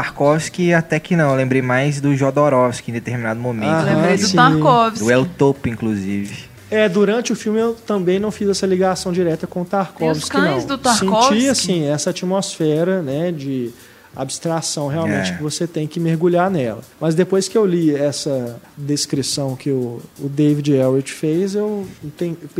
Tarkovsky 0.00 0.74
até 0.74 1.00
que 1.00 1.16
não. 1.16 1.30
Eu 1.30 1.36
lembrei 1.36 1.62
mais 1.62 2.00
do 2.00 2.14
Jodorowsky 2.14 2.90
em 2.90 2.94
determinado 2.94 3.40
momento. 3.40 3.70
Ah, 3.70 3.82
Lembrei 3.82 4.16
do 4.18 4.26
sim. 4.26 4.36
Tarkovsky. 4.36 4.98
Do 5.04 5.10
El 5.10 5.24
Topo, 5.24 5.68
inclusive. 5.68 6.44
É, 6.70 6.88
durante 6.88 7.32
o 7.32 7.36
filme 7.36 7.60
eu 7.60 7.74
também 7.74 8.18
não 8.18 8.30
fiz 8.30 8.48
essa 8.48 8.66
ligação 8.66 9.12
direta 9.12 9.46
com 9.46 9.62
o 9.62 9.64
Tarkovsky, 9.64 10.24
os 10.24 10.28
cães 10.28 10.66
não. 10.66 10.76
do 10.76 10.78
Tarkovsky? 10.78 11.34
Senti, 11.34 11.48
assim, 11.48 11.88
essa 11.88 12.10
atmosfera, 12.10 13.00
né, 13.00 13.30
de 13.32 13.70
abstração 14.14 14.88
realmente 14.88 15.30
É. 15.32 15.36
que 15.36 15.42
você 15.42 15.66
tem 15.66 15.86
que 15.86 16.00
mergulhar 16.00 16.50
nela. 16.50 16.80
Mas 17.00 17.14
depois 17.14 17.48
que 17.48 17.56
eu 17.56 17.64
li 17.64 17.94
essa 17.94 18.60
descrição 18.76 19.54
que 19.54 19.70
o, 19.70 20.00
o 20.18 20.28
David 20.28 20.72
Elrich 20.72 21.12
fez, 21.12 21.54
eu, 21.54 21.86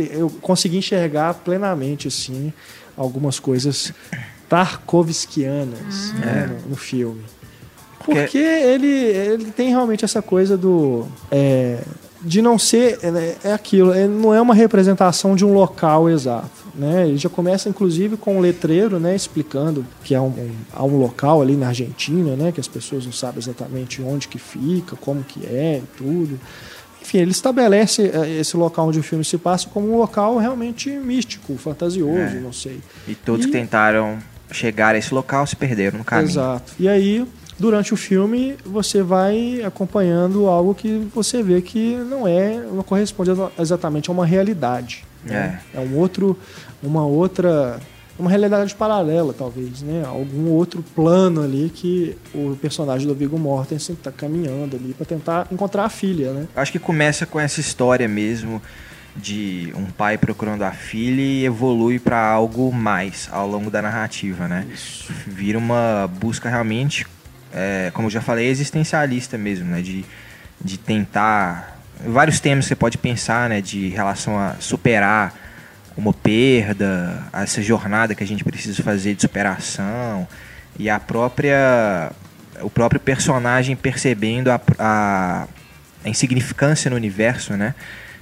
eu 0.09 0.29
consegui 0.41 0.77
enxergar 0.77 1.33
plenamente, 1.33 2.07
assim, 2.07 2.53
algumas 2.95 3.39
coisas 3.39 3.91
tarkovskianas 4.49 6.13
né, 6.13 6.49
no, 6.63 6.71
no 6.71 6.75
filme. 6.75 7.21
Porque- 7.99 8.21
Porque 8.21 8.37
ele, 8.37 8.87
ele 8.87 9.45
tem 9.51 9.69
realmente 9.69 10.05
essa 10.05 10.21
coisa 10.21 10.57
do. 10.57 11.05
é, 11.31 11.79
de 12.21 12.41
não 12.41 12.57
ser. 12.57 12.99
É, 13.03 13.35
é 13.49 13.53
aquilo, 13.53 13.93
é, 13.93 14.07
não 14.07 14.33
é 14.33 14.41
uma 14.41 14.53
representação 14.55 15.35
de 15.35 15.43
um 15.45 15.53
local 15.53 16.09
exato. 16.09 16.65
Né? 16.73 17.07
Ele 17.07 17.17
já 17.17 17.27
começa, 17.29 17.67
inclusive, 17.69 18.15
com 18.17 18.37
um 18.37 18.39
letreiro 18.39 18.99
né, 18.99 19.15
explicando 19.15 19.85
que 20.03 20.13
há 20.15 20.21
um, 20.21 20.27
um- 20.27 20.51
há 20.73 20.83
um 20.83 20.97
local 20.97 21.41
ali 21.41 21.55
na 21.55 21.67
Argentina, 21.67 22.35
né, 22.35 22.51
que 22.51 22.59
as 22.59 22.67
pessoas 22.67 23.03
não 23.05 23.11
sabem 23.11 23.39
exatamente 23.39 24.01
onde 24.01 24.27
que 24.27 24.37
fica, 24.39 24.95
como 24.95 25.23
que 25.23 25.45
é 25.45 25.81
e 25.83 25.97
tudo. 25.97 26.39
Enfim, 27.01 27.17
ele 27.19 27.31
estabelece 27.31 28.03
é, 28.13 28.39
esse 28.39 28.55
local 28.55 28.87
onde 28.89 28.99
o 28.99 29.03
filme 29.03 29.25
se 29.25 29.37
passa 29.37 29.67
como 29.69 29.91
um 29.91 29.97
local 29.97 30.37
realmente 30.37 30.89
místico, 30.91 31.55
fantasioso, 31.57 32.13
É. 32.37 32.39
não 32.39 32.53
sei. 32.53 32.79
E 33.07 33.15
todos 33.15 33.45
E- 33.45 33.47
que 33.49 33.53
tentaram 33.53 34.17
chegar 34.51 34.95
a 34.95 34.97
esse 34.97 35.13
local 35.13 35.45
se 35.45 35.55
perderam 35.55 35.99
no 35.99 36.03
caminho. 36.03 36.29
Exato. 36.29 36.73
E 36.79 36.87
aí 36.87 37.25
durante 37.59 37.93
o 37.93 37.97
filme 37.97 38.55
você 38.65 39.01
vai 39.01 39.61
acompanhando 39.63 40.47
algo 40.47 40.75
que 40.75 41.07
você 41.13 41.41
vê 41.41 41.61
que 41.61 41.95
não 41.95 42.27
é, 42.27 42.57
não 42.57 42.83
corresponde 42.83 43.31
exatamente 43.59 44.09
a 44.09 44.13
uma 44.13 44.25
realidade. 44.25 45.03
Né? 45.23 45.59
É. 45.73 45.77
é 45.77 45.81
um 45.81 45.97
outro, 45.97 46.37
uma 46.81 47.05
outra, 47.05 47.79
uma 48.17 48.29
realidade 48.29 48.73
paralela 48.75 49.33
talvez, 49.33 49.81
né? 49.81 50.03
Algum 50.05 50.49
outro 50.51 50.83
plano 50.95 51.41
ali 51.43 51.71
que 51.73 52.15
o 52.33 52.55
personagem 52.61 53.07
do 53.07 53.15
Viggo 53.15 53.37
Mortensen 53.37 53.95
está 53.95 54.11
caminhando 54.11 54.75
ali 54.75 54.93
para 54.93 55.05
tentar 55.05 55.47
encontrar 55.51 55.85
a 55.85 55.89
filha, 55.89 56.31
né? 56.31 56.47
Acho 56.55 56.71
que 56.71 56.79
começa 56.79 57.25
com 57.25 57.39
essa 57.39 57.59
história 57.59 58.07
mesmo 58.07 58.61
de 59.17 59.73
um 59.75 59.85
pai 59.85 60.17
procurando 60.17 60.63
a 60.63 60.71
filha 60.71 61.21
e 61.21 61.45
evolui 61.45 61.99
para 61.99 62.19
algo 62.19 62.71
mais 62.71 63.27
ao 63.31 63.47
longo 63.47 63.69
da 63.69 63.81
narrativa, 63.81 64.47
né? 64.47 64.65
Isso. 64.71 65.11
Vira 65.25 65.57
uma 65.57 66.09
busca 66.19 66.49
realmente 66.49 67.05
é, 67.53 67.91
como 67.93 68.07
eu 68.07 68.11
já 68.11 68.21
falei, 68.21 68.47
existencialista 68.47 69.37
mesmo, 69.37 69.65
né? 69.65 69.81
De, 69.81 70.05
de 70.61 70.77
tentar. 70.77 71.75
Vários 72.05 72.39
temas 72.39 72.65
que 72.65 72.69
você 72.69 72.75
pode 72.75 72.97
pensar, 72.97 73.49
né? 73.49 73.61
De 73.61 73.89
relação 73.89 74.37
a 74.37 74.55
superar 74.59 75.33
uma 75.95 76.13
perda, 76.13 77.23
essa 77.33 77.61
jornada 77.61 78.13
que 78.13 78.23
a 78.23 78.27
gente 78.27 78.43
precisa 78.43 78.83
fazer 78.83 79.15
de 79.15 79.21
superação 79.21 80.27
e 80.77 80.91
a 80.91 80.99
própria 80.99 82.11
o 82.61 82.69
próprio 82.69 82.99
personagem 82.99 83.75
percebendo 83.75 84.51
a, 84.51 84.61
a, 84.77 85.47
a 86.05 86.09
insignificância 86.09 86.89
no 86.89 86.95
universo, 86.95 87.53
né? 87.53 87.73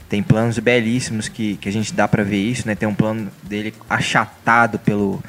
Tem 0.08 0.22
planos 0.22 0.60
belíssimos 0.60 1.28
que, 1.28 1.58
que 1.58 1.68
a 1.68 1.72
gente 1.72 1.94
dá 1.94 2.08
para 2.08 2.24
ver 2.24 2.38
isso, 2.38 2.68
né? 2.68 2.76
Tem 2.76 2.88
um 2.88 2.94
plano 2.94 3.32
dele 3.44 3.74
achatado 3.90 4.78
pelo, 4.80 5.24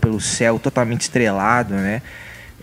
pelo 0.00 0.20
céu 0.20 0.58
totalmente 0.58 1.02
estrelado, 1.02 1.74
né? 1.74 2.02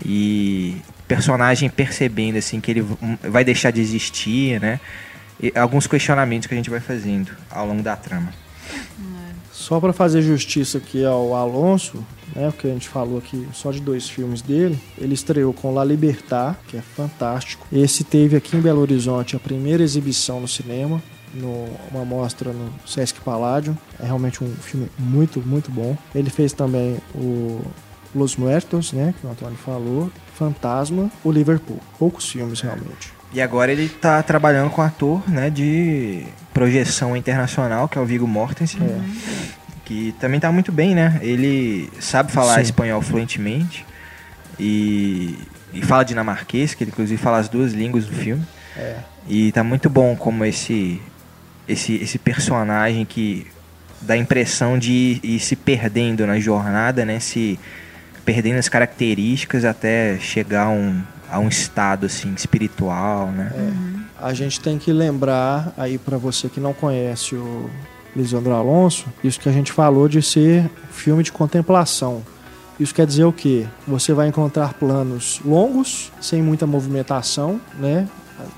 e 0.04 0.76
personagem 1.06 1.68
percebendo 1.68 2.38
assim 2.38 2.60
que 2.60 2.70
ele 2.70 2.86
vai 3.22 3.44
deixar 3.44 3.70
de 3.70 3.80
existir, 3.80 4.60
né? 4.60 4.80
E 5.42 5.52
alguns 5.56 5.86
questionamentos 5.86 6.46
que 6.46 6.54
a 6.54 6.56
gente 6.56 6.70
vai 6.70 6.80
fazendo 6.80 7.30
ao 7.50 7.66
longo 7.66 7.82
da 7.82 7.96
trama. 7.96 8.32
Só 9.50 9.80
para 9.80 9.92
fazer 9.92 10.22
justiça 10.22 10.78
aqui 10.78 11.04
ao 11.04 11.34
Alonso, 11.34 12.04
né, 12.34 12.50
porque 12.50 12.66
a 12.66 12.70
gente 12.70 12.88
falou 12.88 13.18
aqui 13.18 13.46
só 13.52 13.70
de 13.70 13.80
dois 13.80 14.08
filmes 14.08 14.40
dele, 14.40 14.78
ele 14.96 15.14
estreou 15.14 15.52
com 15.52 15.72
La 15.72 15.84
Libertad, 15.84 16.56
que 16.66 16.76
é 16.76 16.80
fantástico. 16.80 17.66
Esse 17.72 18.04
teve 18.04 18.36
aqui 18.36 18.56
em 18.56 18.60
Belo 18.60 18.80
Horizonte 18.80 19.36
a 19.36 19.38
primeira 19.38 19.82
exibição 19.82 20.40
no 20.40 20.48
cinema, 20.48 21.02
numa 21.34 22.04
mostra 22.04 22.52
no 22.52 22.72
Sesc 22.86 23.20
Paládio. 23.20 23.76
É 23.98 24.04
realmente 24.06 24.42
um 24.42 24.52
filme 24.54 24.90
muito, 24.98 25.40
muito 25.40 25.70
bom. 25.70 25.96
Ele 26.14 26.30
fez 26.30 26.52
também 26.52 26.98
o 27.14 27.60
Los 28.14 28.36
Muertos, 28.36 28.92
né, 28.92 29.14
que 29.20 29.26
o 29.26 29.30
Antônio 29.30 29.56
falou, 29.56 30.10
Fantasma, 30.34 31.10
o 31.22 31.30
Liverpool. 31.30 31.78
Poucos 31.98 32.28
filmes 32.28 32.60
realmente. 32.60 33.12
E 33.32 33.40
agora 33.40 33.70
ele 33.70 33.84
está 33.84 34.22
trabalhando 34.22 34.70
com 34.70 34.82
um 34.82 34.84
ator, 34.84 35.22
né, 35.28 35.50
de 35.50 36.26
projeção 36.52 37.16
internacional, 37.16 37.88
que 37.88 37.96
é 37.96 38.00
o 38.00 38.04
Viggo 38.04 38.26
Mortensen. 38.26 38.80
É. 38.82 39.60
Que 39.84 40.14
também 40.20 40.36
está 40.38 40.50
muito 40.52 40.70
bem, 40.70 40.94
né? 40.94 41.18
Ele 41.20 41.90
sabe 41.98 42.30
falar 42.30 42.56
Sim. 42.56 42.60
espanhol 42.62 43.02
fluentemente 43.02 43.84
e, 44.58 45.36
e 45.72 45.82
fala 45.82 46.04
dinamarquês, 46.04 46.74
que 46.74 46.84
ele 46.84 46.92
inclusive 46.92 47.20
fala 47.20 47.38
as 47.38 47.48
duas 47.48 47.72
línguas 47.72 48.06
do 48.06 48.14
filme. 48.14 48.44
É. 48.76 48.98
E 49.28 49.52
tá 49.52 49.64
muito 49.64 49.90
bom 49.90 50.16
como 50.16 50.44
esse 50.44 51.00
esse 51.70 51.94
esse 51.94 52.18
personagem 52.18 53.04
que 53.04 53.46
dá 54.00 54.14
a 54.14 54.16
impressão 54.16 54.78
de 54.78 54.92
ir, 54.92 55.20
ir 55.22 55.40
se 55.40 55.56
perdendo 55.56 56.26
na 56.26 56.38
jornada, 56.38 57.04
né? 57.04 57.20
Se 57.20 57.58
perdendo 58.24 58.58
as 58.58 58.68
características 58.68 59.64
até 59.64 60.18
chegar 60.18 60.66
a 60.66 60.70
um, 60.70 61.02
a 61.30 61.38
um 61.38 61.48
estado 61.48 62.06
assim 62.06 62.32
espiritual, 62.34 63.28
né? 63.28 63.52
É. 63.54 64.26
A 64.26 64.34
gente 64.34 64.60
tem 64.60 64.78
que 64.78 64.92
lembrar 64.92 65.72
aí 65.76 65.96
para 65.96 66.18
você 66.18 66.48
que 66.48 66.60
não 66.60 66.74
conhece 66.74 67.34
o 67.34 67.70
Lisandro 68.14 68.52
Alonso, 68.52 69.06
isso 69.24 69.40
que 69.40 69.48
a 69.48 69.52
gente 69.52 69.72
falou 69.72 70.08
de 70.08 70.20
ser 70.20 70.68
filme 70.90 71.22
de 71.22 71.32
contemplação. 71.32 72.22
Isso 72.78 72.94
quer 72.94 73.06
dizer 73.06 73.24
o 73.24 73.32
quê? 73.32 73.66
Você 73.86 74.12
vai 74.12 74.28
encontrar 74.28 74.74
planos 74.74 75.40
longos, 75.44 76.10
sem 76.20 76.42
muita 76.42 76.66
movimentação, 76.66 77.60
né? 77.78 78.08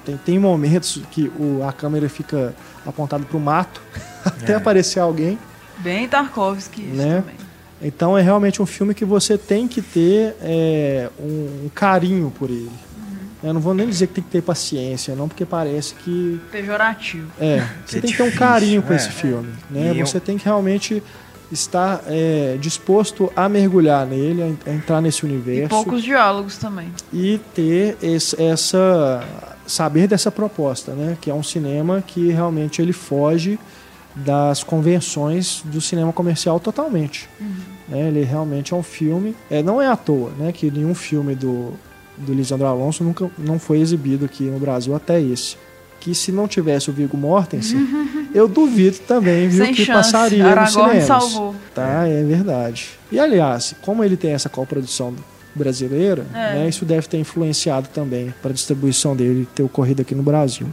Tem, 0.04 0.16
tem 0.16 0.38
momentos 0.38 1.00
que 1.10 1.30
o, 1.38 1.62
a 1.66 1.72
câmera 1.72 2.08
fica 2.08 2.54
apontada 2.86 3.24
para 3.24 3.36
o 3.36 3.40
mato 3.40 3.80
até 4.24 4.52
é. 4.52 4.56
aparecer 4.56 5.00
alguém. 5.00 5.38
Bem 5.78 6.08
Tarkovsky 6.08 6.82
isso 6.82 6.96
né? 6.96 7.20
também. 7.20 7.36
Então 7.82 8.16
é 8.16 8.22
realmente 8.22 8.62
um 8.62 8.66
filme 8.66 8.94
que 8.94 9.04
você 9.04 9.36
tem 9.36 9.66
que 9.66 9.82
ter 9.82 10.36
é, 10.40 11.10
um, 11.18 11.64
um, 11.64 11.70
carinho 11.74 12.32
por 12.38 12.48
ele. 12.48 12.70
Uhum. 12.70 13.18
Eu 13.42 13.54
não 13.54 13.60
vou 13.60 13.74
nem 13.74 13.88
dizer 13.88 14.06
que 14.06 14.14
tem 14.14 14.24
que 14.24 14.30
ter 14.30 14.42
paciência, 14.42 15.16
não, 15.16 15.28
porque 15.28 15.44
parece 15.44 15.94
que. 15.94 16.40
Pejorativo. 16.52 17.28
É, 17.40 17.66
você 17.84 17.98
é 17.98 18.00
tem 18.00 18.10
difícil, 18.10 18.10
que 18.10 18.16
ter 18.16 18.22
um 18.22 18.30
carinho 18.38 18.82
com 18.82 18.92
é, 18.92 18.96
esse 18.96 19.10
filme. 19.10 19.52
Né? 19.68 19.94
Você 19.94 20.18
eu... 20.18 20.20
tem 20.20 20.38
que 20.38 20.44
realmente 20.44 21.02
estar 21.52 22.02
é, 22.06 22.56
disposto 22.58 23.30
a 23.36 23.48
mergulhar 23.48 24.06
nele, 24.06 24.58
a 24.66 24.70
entrar 24.70 25.00
nesse 25.00 25.24
universo. 25.24 25.66
E 25.66 25.68
poucos 25.68 26.02
diálogos 26.02 26.56
também. 26.56 26.92
E 27.12 27.38
ter 27.54 27.96
esse, 28.02 28.40
essa. 28.40 29.22
Saber 29.66 30.06
dessa 30.06 30.30
proposta, 30.30 30.92
né? 30.92 31.16
Que 31.20 31.30
é 31.30 31.34
um 31.34 31.42
cinema 31.42 32.02
que 32.06 32.30
realmente 32.30 32.80
ele 32.80 32.92
foge 32.92 33.58
das 34.14 34.62
convenções 34.62 35.62
do 35.64 35.80
cinema 35.80 36.12
comercial 36.12 36.60
totalmente. 36.60 37.28
Uhum. 37.40 37.72
Né? 37.88 38.08
Ele 38.08 38.22
realmente 38.22 38.72
é 38.72 38.76
um 38.76 38.82
filme. 38.82 39.34
É, 39.50 39.62
não 39.62 39.80
é 39.80 39.86
à 39.86 39.96
toa 39.96 40.30
né, 40.38 40.52
que 40.52 40.70
nenhum 40.70 40.94
filme 40.94 41.34
do, 41.34 41.72
do 42.16 42.32
Lisandro 42.32 42.66
Alonso 42.66 43.02
nunca 43.02 43.30
não 43.38 43.58
foi 43.58 43.80
exibido 43.80 44.24
aqui 44.24 44.44
no 44.44 44.58
Brasil 44.58 44.94
até 44.94 45.20
esse. 45.20 45.56
Que 46.00 46.14
se 46.14 46.32
não 46.32 46.48
tivesse 46.48 46.90
o 46.90 46.92
Viggo 46.92 47.16
Mortensen, 47.16 47.78
uhum. 47.78 48.26
eu 48.34 48.48
duvido 48.48 48.98
também, 49.06 49.48
viu, 49.48 49.64
Sem 49.64 49.74
que 49.74 49.84
chance. 49.84 50.12
passaria 50.12 50.44
Aragorn 50.44 50.64
nos 50.64 51.04
cinemas. 51.04 51.04
salvou. 51.04 51.54
Tá, 51.74 52.06
é 52.06 52.22
verdade. 52.24 52.90
E 53.10 53.20
aliás, 53.20 53.74
como 53.82 54.02
ele 54.02 54.16
tem 54.16 54.32
essa 54.32 54.48
coprodução 54.48 55.14
brasileira, 55.54 56.26
é. 56.32 56.54
né, 56.54 56.68
isso 56.68 56.84
deve 56.84 57.06
ter 57.06 57.18
influenciado 57.18 57.88
também 57.88 58.32
para 58.40 58.50
a 58.50 58.54
distribuição 58.54 59.14
dele 59.14 59.46
ter 59.54 59.62
ocorrido 59.62 60.02
aqui 60.02 60.14
no 60.14 60.22
Brasil 60.22 60.68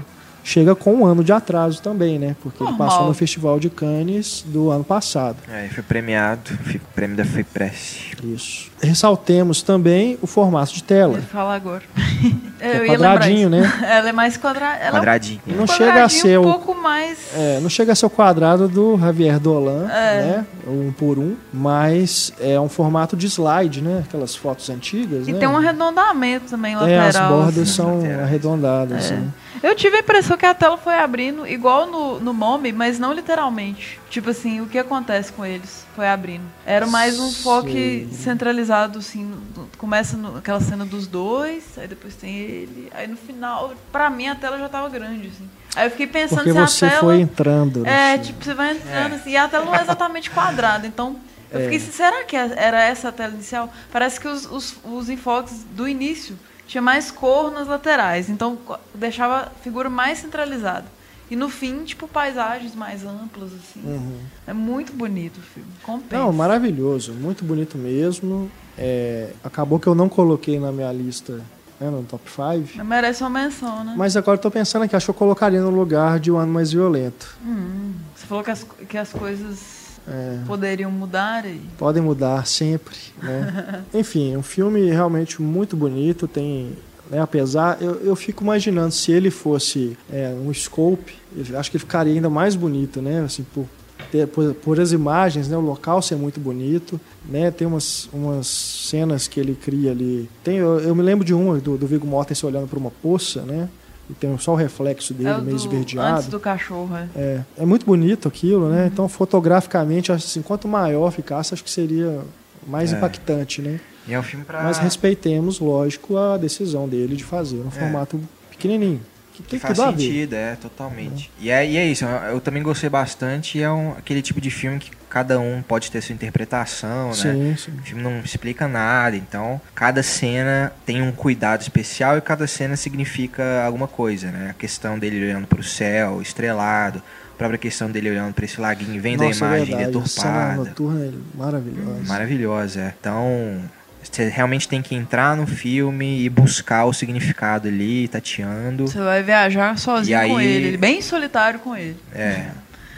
chega 0.50 0.74
com 0.74 0.96
um 0.96 1.06
ano 1.06 1.24
de 1.24 1.32
atraso 1.32 1.80
também, 1.80 2.18
né? 2.18 2.36
Porque 2.42 2.64
Normal. 2.64 2.80
ele 2.80 2.90
passou 2.90 3.08
no 3.08 3.14
Festival 3.14 3.60
de 3.60 3.70
Cannes 3.70 4.44
do 4.48 4.72
ano 4.72 4.84
passado. 4.84 5.38
É, 5.48 5.68
foi 5.68 5.84
premiado, 5.84 6.58
prêmio 6.96 7.16
da 7.16 7.24
FIPRESS. 7.24 8.12
Isso. 8.24 8.72
Ressaltemos 8.82 9.62
também 9.62 10.18
o 10.22 10.28
formato 10.28 10.74
de 10.74 10.84
tela. 10.84 11.14
Ele 11.14 11.22
fala 11.22 11.54
agora. 11.54 11.84
é 12.60 12.80
quadradinho, 12.88 13.50
né? 13.50 13.72
Ela 13.88 14.10
é 14.10 14.12
mais 14.12 14.38
quadra... 14.38 14.76
quadradinho. 14.92 15.40
É 15.48 15.54
um 15.54 15.58
não 15.58 15.68
chega 15.68 16.04
a 16.04 16.10
ser 16.10 16.40
um 16.40 16.44
pouco 16.44 16.74
mais. 16.74 17.20
É, 17.36 17.60
não 17.60 17.70
chega 17.70 17.92
a 17.92 17.96
ser 17.96 18.08
o 18.08 18.10
quadrado 18.10 18.68
do 18.68 18.98
Javier 18.98 19.40
Dolan, 19.40 19.88
é. 19.92 20.22
né? 20.22 20.46
Um 20.68 20.92
por 20.92 21.20
um, 21.20 21.36
mas 21.54 22.34
é 22.40 22.60
um 22.60 22.70
formato 22.70 23.16
de 23.16 23.28
slide, 23.28 23.82
né? 23.82 24.04
Aquelas 24.08 24.36
fotos 24.36 24.68
antigas. 24.70 25.28
E 25.28 25.34
né? 25.34 25.40
tem 25.40 25.48
um 25.48 25.58
arredondamento 25.58 26.46
também 26.50 26.76
lateral. 26.76 27.04
É, 27.04 27.08
as 27.08 27.18
bordas 27.18 27.70
assim. 27.70 27.74
são 27.76 28.02
arredondadas. 28.24 29.12
É. 29.12 29.16
Né? 29.16 29.28
Eu 29.62 29.76
tive 29.76 29.98
a 29.98 30.00
impressão 30.00 30.38
que 30.38 30.46
a 30.46 30.54
tela 30.54 30.78
foi 30.78 30.96
abrindo 30.96 31.46
igual 31.46 31.86
no, 31.86 32.20
no 32.20 32.34
Mommy, 32.34 32.72
mas 32.72 32.98
não 32.98 33.14
literalmente. 33.14 34.00
Tipo 34.10 34.30
assim, 34.30 34.62
o 34.62 34.68
que 34.68 34.78
acontece 34.78 35.32
com 35.32 35.46
eles? 35.46 35.86
Foi 35.96 36.08
abrindo. 36.08 36.46
Era 36.66 36.88
mais 36.88 37.20
um 37.20 37.32
foco 37.32 37.70
centralizado, 38.12 39.00
assim. 39.00 39.34
Começa 39.78 40.16
naquela 40.18 40.62
cena 40.62 40.86
dos 40.86 41.08
dois, 41.08 41.78
aí 41.78 41.88
depois 41.88 42.16
tem 42.16 42.38
ele. 42.38 42.90
Aí 42.94 43.08
no 43.08 43.18
final, 43.18 43.74
pra 43.92 44.10
mim, 44.10 44.28
a 44.28 44.36
tela 44.36 44.58
já 44.58 44.70
tava 44.70 44.90
grande, 44.90 45.28
assim. 45.28 45.50
Aí 45.76 45.88
eu 45.88 45.92
fiquei 45.92 46.08
pensando 46.08 46.44
Porque 46.44 46.54
se 46.54 46.60
você 46.60 46.86
a 46.86 46.90
tela. 46.90 47.02
foi 47.02 47.22
entrando. 47.22 47.86
É, 47.86 48.14
filme. 48.14 48.26
tipo, 48.26 48.44
você 48.44 48.54
vai 48.54 48.72
entrando 48.72 49.14
é. 49.14 49.16
assim. 49.16 49.32
E 49.32 49.38
a 49.38 49.48
tela 49.48 49.66
não 49.66 49.76
é 49.76 49.82
exatamente 49.82 50.30
quadrada. 50.30 50.88
Então, 50.88 51.20
eu 51.52 51.60
é. 51.60 51.64
fiquei 51.64 51.78
assim, 51.78 51.92
será 51.92 52.24
que 52.24 52.36
era 52.36 52.84
essa 52.84 53.10
a 53.10 53.12
tela 53.12 53.34
inicial? 53.34 53.72
Parece 53.92 54.20
que 54.20 54.28
os, 54.28 54.46
os, 54.46 54.76
os 54.84 55.10
enfoques 55.10 55.66
do 55.72 55.88
início 55.88 56.38
tinha 56.70 56.82
mais 56.84 57.10
cor 57.10 57.52
nas 57.52 57.68
laterais, 57.68 58.30
então 58.30 58.56
deixava 58.94 59.38
a 59.38 59.50
figura 59.50 59.90
mais 59.90 60.20
centralizada. 60.20 60.86
E 61.30 61.36
no 61.36 61.50
fim, 61.50 61.84
tipo, 61.84 62.08
paisagens 62.08 62.76
mais 62.76 63.04
amplas, 63.04 63.52
assim. 63.54 63.82
Uhum. 63.84 64.20
É 64.48 64.54
muito 64.54 64.94
bonito 64.94 65.38
o 65.38 65.42
filme. 65.42 65.70
Compensa. 65.84 66.24
Não, 66.24 66.32
maravilhoso. 66.32 67.14
Muito 67.14 67.44
bonito 67.44 67.78
mesmo. 67.78 68.50
É, 68.78 69.32
acabou 69.44 69.80
que 69.80 69.88
eu 69.88 69.94
não 69.94 70.08
coloquei 70.08 70.60
na 70.60 70.72
minha 70.72 70.92
lista 70.92 71.42
né, 71.80 71.90
no 71.90 72.04
top 72.04 72.24
5. 72.30 72.84
Merece 72.84 73.24
uma 73.24 73.30
menção, 73.30 73.84
né? 73.84 73.94
Mas 73.96 74.16
agora 74.16 74.38
eu 74.38 74.42
tô 74.42 74.50
pensando 74.50 74.84
aqui, 74.84 74.96
acho 74.96 75.06
que 75.06 75.12
eu 75.12 75.16
colocaria 75.16 75.62
no 75.62 75.70
lugar 75.70 76.20
de 76.20 76.32
O 76.32 76.38
Ano 76.38 76.52
Mais 76.52 76.72
Violento. 76.72 77.38
Hum, 77.46 77.94
você 78.16 78.26
falou 78.26 78.44
que 78.44 78.52
as, 78.52 78.66
que 78.88 78.98
as 78.98 79.12
coisas 79.12 79.79
é, 80.08 80.40
poderiam 80.46 80.92
mudar 80.92 81.46
e... 81.46 81.60
Podem 81.78 82.02
mudar 82.02 82.46
sempre, 82.46 82.96
né? 83.22 83.84
Enfim, 83.94 84.36
um 84.38 84.44
filme 84.44 84.90
realmente 84.90 85.42
muito 85.42 85.76
bonito, 85.76 86.28
tem... 86.28 86.74
Né, 87.10 87.20
apesar, 87.20 87.82
eu, 87.82 87.96
eu 88.04 88.16
fico 88.16 88.44
imaginando 88.44 88.92
se 88.94 89.12
ele 89.12 89.32
fosse 89.32 89.98
é, 90.12 90.30
um 90.30 90.54
scope, 90.54 91.16
acho 91.58 91.72
que 91.72 91.78
ele 91.78 91.84
ficaria 91.84 92.14
ainda 92.14 92.30
mais 92.30 92.56
bonito, 92.56 93.02
né? 93.02 93.22
Assim, 93.22 93.44
por, 93.52 93.66
ter- 94.12 94.28
por, 94.28 94.54
por 94.54 94.80
as 94.80 94.92
imagens, 94.92 95.48
né? 95.48 95.58
O 95.58 95.62
local 95.62 96.04
ser 96.04 96.16
muito 96.18 96.40
bonito, 96.40 97.02
né? 97.28 97.50
Tem 97.50 97.68
umas, 97.68 98.08
umas 98.14 98.46
cenas 98.46 99.28
que 99.28 99.40
ele 99.40 99.56
cria 99.56 99.90
ali. 99.90 100.30
Tem, 100.44 100.58
eu, 100.58 100.80
eu 100.82 100.94
me 100.94 101.02
lembro 101.02 101.26
de 101.26 101.34
uma 101.34 101.58
do, 101.58 101.78
do 101.80 101.88
Viggo 101.88 102.06
Mortensen 102.06 102.48
olhando 102.48 102.68
para 102.68 102.78
uma 102.78 102.92
poça, 102.92 103.42
né? 103.42 103.68
E 104.10 104.14
tem 104.14 104.36
só 104.40 104.54
o 104.54 104.56
reflexo 104.56 105.14
dele 105.14 105.30
É 105.30 105.34
o 105.36 105.42
meio 105.42 105.56
do, 105.56 105.62
esverdeado. 105.62 106.18
antes 106.18 106.28
do 106.30 106.40
cachorro, 106.40 106.96
é. 106.96 107.08
É, 107.16 107.42
é 107.60 107.66
muito 107.66 107.86
bonito 107.86 108.28
aquilo, 108.28 108.68
né? 108.70 108.90
Então, 108.92 109.08
fotograficamente, 109.08 110.12
acho 110.12 110.26
assim, 110.26 110.42
quanto 110.42 110.68
maior 110.68 111.12
ficasse, 111.12 111.54
acho 111.54 111.64
que 111.64 111.70
seria 111.70 112.22
mais 112.68 112.92
É. 112.92 112.98
impactante, 112.98 113.62
né? 113.62 113.80
E 114.08 114.14
é 114.14 114.20
um 114.20 114.24
filme 114.24 114.44
pra. 114.46 114.64
Mas 114.64 114.80
respeitemos, 114.80 115.60
lógico, 115.60 116.18
a 116.18 116.38
decisão 116.38 116.88
dele 116.90 117.16
de 117.16 117.24
fazer 117.24 117.58
um 117.60 117.70
formato 117.70 118.20
pequenininho. 118.50 119.02
Que 119.48 119.58
que 119.58 119.60
faz 119.60 119.78
sentido, 119.78 120.34
é, 120.34 120.56
totalmente. 120.56 121.32
E, 121.40 121.50
é, 121.50 121.66
e 121.66 121.78
é 121.78 121.86
isso, 121.86 122.06
eu, 122.06 122.40
também 122.42 122.62
gostei 122.62 122.90
bastante. 122.90 123.62
É 123.62 123.72
um, 123.72 123.92
aquele 123.92 124.22
tipo 124.22 124.42
de 124.42 124.52
filme 124.52 124.80
que 124.80 124.92
cada 125.10 125.40
um 125.40 125.62
pode 125.62 125.90
ter 125.90 126.02
sua 126.02 126.14
interpretação, 126.14 127.10
né? 127.10 127.14
Sim, 127.14 127.56
sim. 127.58 127.72
O 127.72 127.84
filme 127.84 128.04
não 128.04 128.20
explica 128.20 128.68
nada, 128.68 129.16
então 129.16 129.60
cada 129.74 130.04
cena 130.04 130.72
tem 130.86 131.02
um 131.02 131.12
cuidado 131.12 131.62
especial 131.62 132.18
e 132.18 132.22
cada 132.22 132.46
cena 132.48 132.76
significa 132.76 133.64
alguma 133.66 133.88
coisa, 133.88 134.32
né? 134.32 134.52
A 134.52 134.54
questão 134.54 135.00
dele 135.00 135.24
olhando 135.24 135.48
para 135.48 135.60
o 135.60 135.64
céu, 135.64 136.22
estrelado, 136.22 137.02
a 137.34 137.38
própria 137.38 137.58
questão 137.58 137.90
dele 137.90 138.12
olhando 138.12 138.34
para 138.34 138.46
esse 138.46 138.60
laguinho, 138.60 139.02
vendo 139.02 139.24
Nossa, 139.24 139.46
a 139.46 139.48
é 139.48 139.58
imagem 139.58 139.76
verdade. 139.78 139.98
A 139.98 140.08
cena 140.08 140.32
deturpada. 140.32 140.70
noturna 140.70 141.06
é 141.06 141.38
maravilhosa. 141.38 142.04
Maravilhosa, 142.06 142.80
é. 142.82 142.94
Então, 143.00 143.62
você 144.02 144.28
realmente 144.30 144.68
tem 144.68 144.82
que 144.82 144.96
entrar 144.96 145.36
no 145.36 145.46
filme 145.48 146.24
e 146.24 146.30
buscar 146.30 146.86
o 146.86 146.94
significado 146.94 147.68
ali, 147.68 148.08
tateando. 148.08 148.88
Você 148.88 149.00
vai 149.00 149.22
viajar 149.24 149.78
sozinho 149.78 150.18
aí- 150.18 150.30
com 150.30 150.40
ele, 150.42 150.78
bem 150.78 151.02
solitário 151.02 151.60
com 151.60 151.76
ele. 151.76 151.98
É, 152.14 152.48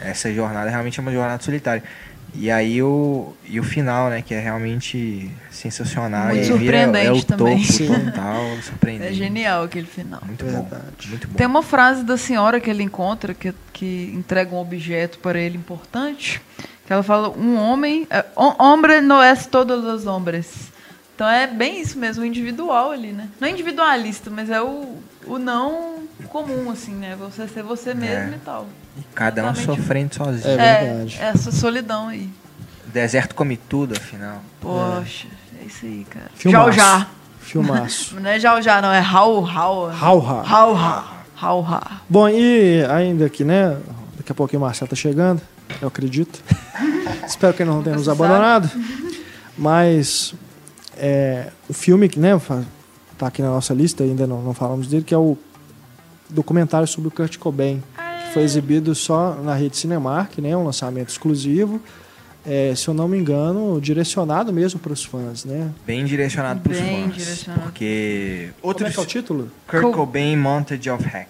essa 0.00 0.32
jornada 0.32 0.70
realmente 0.70 0.98
é 0.98 1.02
uma 1.02 1.12
jornada 1.12 1.42
solitária. 1.42 1.82
E 2.34 2.50
aí 2.50 2.82
o, 2.82 3.34
e 3.46 3.60
o 3.60 3.62
final, 3.62 4.08
né, 4.08 4.22
que 4.22 4.32
é 4.32 4.40
realmente 4.40 5.30
sensacional. 5.50 6.28
Muito 6.28 6.38
e 6.38 6.42
vira- 6.58 6.78
surpreendente 6.82 7.06
é 7.06 7.12
o 7.12 7.22
também. 7.24 7.58
topo 7.60 7.72
Sim. 7.72 7.88
total, 8.06 8.56
surpreendente. 8.62 9.10
É 9.10 9.14
genial 9.14 9.64
aquele 9.64 9.86
final. 9.86 10.20
Muito 10.24 10.42
Verdade. 10.44 10.70
bom, 11.02 11.08
muito 11.10 11.28
bom. 11.28 11.34
Tem 11.34 11.46
uma 11.46 11.62
frase 11.62 12.02
da 12.04 12.16
senhora 12.16 12.58
que 12.58 12.70
ele 12.70 12.82
encontra, 12.82 13.34
que, 13.34 13.52
que 13.72 14.10
entrega 14.14 14.54
um 14.54 14.58
objeto 14.58 15.18
para 15.18 15.38
ele 15.38 15.58
importante, 15.58 16.40
que 16.86 16.92
ela 16.92 17.02
fala, 17.02 17.28
um 17.28 17.56
homem, 17.58 18.06
é, 18.08 18.24
hom- 18.34 18.56
hombre 18.58 19.02
não 19.02 19.22
é 19.22 19.34
todos 19.36 19.84
os 19.84 20.06
hombres. 20.06 20.71
Então 21.22 21.30
é 21.30 21.46
bem 21.46 21.80
isso 21.80 21.96
mesmo, 22.00 22.24
o 22.24 22.26
individual 22.26 22.90
ali, 22.90 23.12
né? 23.12 23.28
Não 23.38 23.46
é 23.46 23.52
individualista, 23.52 24.28
mas 24.28 24.50
é 24.50 24.60
o, 24.60 24.96
o 25.24 25.38
não 25.38 26.02
comum, 26.28 26.68
assim, 26.68 26.96
né? 26.96 27.16
Você 27.16 27.46
ser 27.46 27.62
você 27.62 27.94
mesmo 27.94 28.32
É. 28.32 28.36
e 28.36 28.40
tal. 28.44 28.66
E 28.98 29.02
cada 29.14 29.44
um 29.44 29.50
Exatamente. 29.52 29.80
sofrendo 29.80 30.14
sozinho. 30.16 30.60
É 30.60 30.84
verdade. 30.84 31.18
É, 31.20 31.24
essa 31.26 31.52
solidão 31.52 32.08
aí. 32.08 32.28
O 32.88 32.90
deserto 32.90 33.36
come 33.36 33.56
tudo, 33.56 33.94
afinal. 33.96 34.42
Poxa, 34.60 35.28
é, 35.60 35.64
isso 35.64 35.86
aí, 35.86 36.04
cara. 36.10 36.26
Filmaço. 36.34 36.72
Já 36.72 36.98
já. 36.98 37.06
Filmaço. 37.38 38.16
Não 38.20 38.28
é 38.28 38.40
já 38.40 38.60
já, 38.60 38.82
não, 38.82 38.92
é 38.92 38.98
Hau. 39.00 39.42
Hau-ha. 39.44 39.94
Hau 40.44 40.74
Ha. 40.76 41.24
Hau 41.40 41.62
Ha. 41.64 42.00
Bom, 42.08 42.28
e 42.28 42.84
ainda 42.90 43.26
aqui, 43.26 43.44
né? 43.44 43.78
Daqui 44.16 44.32
a 44.32 44.34
pouquinho 44.34 44.60
o 44.60 44.64
Marcelo 44.64 44.88
tá 44.88 44.96
chegando, 44.96 45.40
eu 45.80 45.86
acredito. 45.86 46.42
Espero 47.24 47.54
que 47.54 47.62
ele 47.62 47.70
não 47.70 47.80
tenha 47.80 47.94
nos 47.94 48.08
abandonado. 48.08 48.68
Mas 49.56 50.34
é, 51.02 51.48
o 51.68 51.72
filme 51.74 52.08
que 52.08 52.18
né, 52.18 52.30
tá 53.18 53.26
aqui 53.26 53.42
na 53.42 53.48
nossa 53.48 53.74
lista, 53.74 54.02
ainda 54.04 54.26
não, 54.26 54.40
não 54.40 54.54
falamos 54.54 54.86
dele, 54.86 55.02
que 55.04 55.12
é 55.12 55.18
o 55.18 55.36
documentário 56.30 56.86
sobre 56.88 57.08
o 57.08 57.10
Kurt 57.10 57.36
Cobain. 57.38 57.82
Que 58.26 58.32
foi 58.32 58.42
exibido 58.44 58.94
só 58.94 59.34
na 59.34 59.54
rede 59.54 59.76
Cinemark, 59.76 60.38
né? 60.38 60.56
Um 60.56 60.64
lançamento 60.64 61.08
exclusivo. 61.10 61.80
É, 62.46 62.72
se 62.74 62.88
eu 62.88 62.94
não 62.94 63.06
me 63.06 63.16
engano, 63.18 63.78
direcionado 63.80 64.52
mesmo 64.52 64.80
para 64.80 64.92
os 64.92 65.04
fãs, 65.04 65.44
né? 65.44 65.70
Bem 65.86 66.04
direcionado 66.04 66.60
pros 66.60 66.78
Bem 66.80 67.04
fãs. 67.10 67.14
direcionado. 67.16 67.62
Porque. 67.64 68.50
Como 68.60 68.68
Outro 68.70 68.86
é 68.86 68.90
que 68.90 68.98
é 68.98 69.02
o 69.02 69.06
título? 69.06 69.50
Kurt 69.68 69.82
Co- 69.82 69.92
Cobain 69.92 70.36
Montage 70.36 70.88
of 70.90 71.04
Hack. 71.04 71.28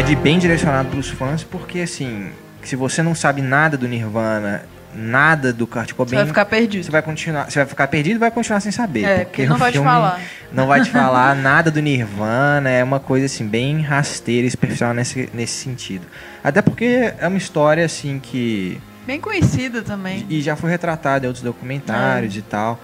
É 0.00 0.02
de 0.02 0.16
bem 0.16 0.38
direcionado 0.38 0.88
para 0.88 0.98
os 0.98 1.10
fãs, 1.10 1.44
porque 1.44 1.80
assim, 1.80 2.30
se 2.62 2.74
você 2.74 3.02
não 3.02 3.14
sabe 3.14 3.42
nada 3.42 3.76
do 3.76 3.86
Nirvana, 3.86 4.62
nada 4.94 5.52
do 5.52 5.66
Kurt 5.66 5.92
Cobain, 5.92 6.08
Você 6.08 6.16
vai 6.16 6.26
ficar 6.26 6.44
perdido. 6.46 6.84
você 6.84 6.90
vai 6.90 7.02
continuar, 7.02 7.50
você 7.50 7.58
vai 7.58 7.66
ficar 7.68 7.86
perdido 7.86 8.16
e 8.16 8.18
vai 8.18 8.30
continuar 8.30 8.60
sem 8.60 8.72
saber, 8.72 9.04
É, 9.04 9.24
porque 9.26 9.44
não 9.44 9.58
vai 9.58 9.70
te 9.70 9.78
falar. 9.78 10.18
não 10.50 10.66
vai 10.66 10.80
te 10.80 10.88
falar 10.90 11.36
nada 11.36 11.70
do 11.70 11.82
Nirvana, 11.82 12.70
é 12.70 12.82
uma 12.82 12.98
coisa 12.98 13.26
assim 13.26 13.46
bem 13.46 13.82
rasteira 13.82 14.46
e 14.46 14.50
superficial 14.50 14.94
nesse 14.94 15.28
nesse 15.34 15.52
sentido. 15.52 16.06
Até 16.42 16.62
porque 16.62 17.12
é 17.18 17.28
uma 17.28 17.36
história 17.36 17.84
assim 17.84 18.18
que 18.18 18.80
Bem 19.06 19.20
conhecida 19.20 19.82
também. 19.82 20.24
e 20.30 20.40
já 20.40 20.56
foi 20.56 20.70
retratado 20.70 21.26
em 21.26 21.28
outros 21.28 21.44
documentários 21.44 22.34
e 22.38 22.42
tal. 22.42 22.80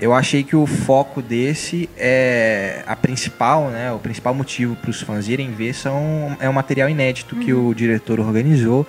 Eu 0.00 0.14
achei 0.14 0.42
que 0.42 0.56
o 0.56 0.66
foco 0.66 1.20
desse 1.20 1.88
é 1.96 2.82
a 2.86 2.96
principal, 2.96 3.68
né? 3.68 3.92
O 3.92 3.98
principal 3.98 4.32
motivo 4.34 4.74
para 4.76 4.90
os 4.90 5.00
fãs 5.02 5.28
irem 5.28 5.50
ver 5.52 5.74
são 5.74 6.36
é 6.40 6.48
um 6.48 6.52
material 6.54 6.88
inédito 6.88 7.36
que 7.36 7.52
Uhum. 7.52 7.68
o 7.68 7.74
diretor 7.74 8.18
organizou 8.18 8.86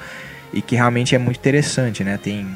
e 0.54 0.62
que 0.62 0.76
realmente 0.76 1.14
é 1.14 1.18
muito 1.18 1.38
interessante, 1.38 2.02
né? 2.04 2.18
Tem 2.22 2.48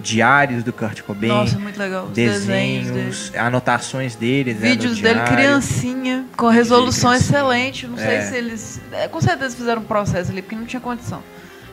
diários 0.00 0.64
do 0.64 0.72
Kurt 0.72 1.02
Cobain, 1.02 1.28
Nossa, 1.28 1.58
muito 1.58 1.78
legal. 1.78 2.06
Os 2.06 2.12
desenhos 2.12 2.86
dele. 2.86 3.04
desenhos, 3.04 3.32
anotações 3.36 4.16
dele, 4.16 4.54
né, 4.54 4.60
no 4.60 4.66
Vídeos 4.66 4.98
dele 4.98 5.14
diário. 5.14 5.32
criancinha, 5.36 6.24
com 6.36 6.48
resolução 6.48 7.12
excelente. 7.14 7.86
Não 7.86 7.98
sei 7.98 8.06
É. 8.16 8.22
se 8.22 8.34
eles. 8.34 8.80
é, 8.92 9.06
com 9.08 9.20
certeza 9.20 9.54
fizeram 9.54 9.82
um 9.82 9.84
processo 9.84 10.30
ali, 10.32 10.40
porque 10.42 10.56
não 10.56 10.64
tinha 10.64 10.80
condição. 10.80 11.22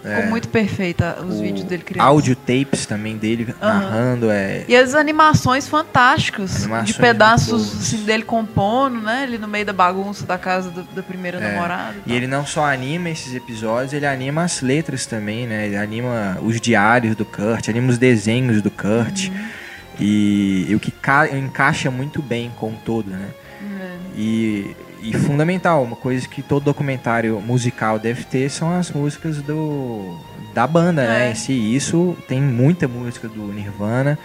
Ficou 0.01 0.11
É. 0.23 0.25
muito 0.27 0.47
perfeita 0.47 1.17
os 1.21 1.35
O 1.39 1.41
vídeos 1.41 1.63
dele 1.65 1.83
criança. 1.83 2.07
Áudio 2.07 2.35
tapes 2.35 2.85
também 2.85 3.17
dele 3.17 3.53
Aham. 3.61 3.79
narrando 3.81 4.29
é 4.31 4.63
E 4.67 4.75
as 4.75 4.93
animações 4.95 5.67
fantásticas, 5.67 6.63
Animações 6.63 6.87
de 6.87 6.93
pedaços 6.93 7.73
assim, 7.81 8.03
dele 8.05 8.23
compondo, 8.23 9.01
né? 9.01 9.23
Ali 9.23 9.37
no 9.37 9.47
meio 9.47 9.65
da 9.65 9.73
bagunça 9.73 10.25
da 10.25 10.37
casa 10.37 10.69
do- 10.69 10.83
da 10.83 11.03
primeira 11.03 11.39
É. 11.39 11.51
namorada. 11.51 11.95
E 12.05 12.13
ele 12.13 12.27
não 12.27 12.45
só 12.45 12.65
anima 12.65 13.09
esses 13.09 13.33
episódios, 13.35 13.91
ele 13.93 14.05
anima 14.05 14.43
as 14.43 14.61
letras 14.61 15.05
também, 15.05 15.45
né? 15.47 15.65
Ele 15.65 15.75
anima 15.77 16.37
os 16.41 16.61
diários 16.61 17.15
do 17.15 17.25
Kurt, 17.25 17.67
anima 17.69 17.89
os 17.89 17.97
desenhos 17.97 18.61
do 18.61 18.71
Kurt. 18.71 19.27
Uhum. 19.27 19.47
E, 19.99 20.67
e 20.69 20.75
o 20.75 20.79
que 20.79 20.91
ca- 20.91 21.27
encaixa 21.27 21.89
muito 21.89 22.21
bem 22.21 22.51
com 22.59 22.69
o 22.69 22.75
todo, 22.85 23.09
né? 23.09 23.25
É. 23.81 23.95
E, 24.15 24.75
e 25.01 25.13
fundamental, 25.13 25.83
uma 25.83 25.95
coisa 25.95 26.27
que 26.27 26.41
todo 26.41 26.63
documentário 26.63 27.39
musical 27.41 27.99
deve 27.99 28.23
ter 28.23 28.49
são 28.49 28.71
as 28.73 28.91
músicas 28.91 29.41
do 29.41 30.17
da 30.53 30.65
banda, 30.65 31.05
né? 31.05 31.27
É. 31.27 31.31
Em 31.31 31.35
si, 31.35 31.75
isso 31.75 32.17
tem 32.27 32.41
muita 32.41 32.87
música 32.87 33.27
do 33.27 33.53
Nirvana 33.53 34.17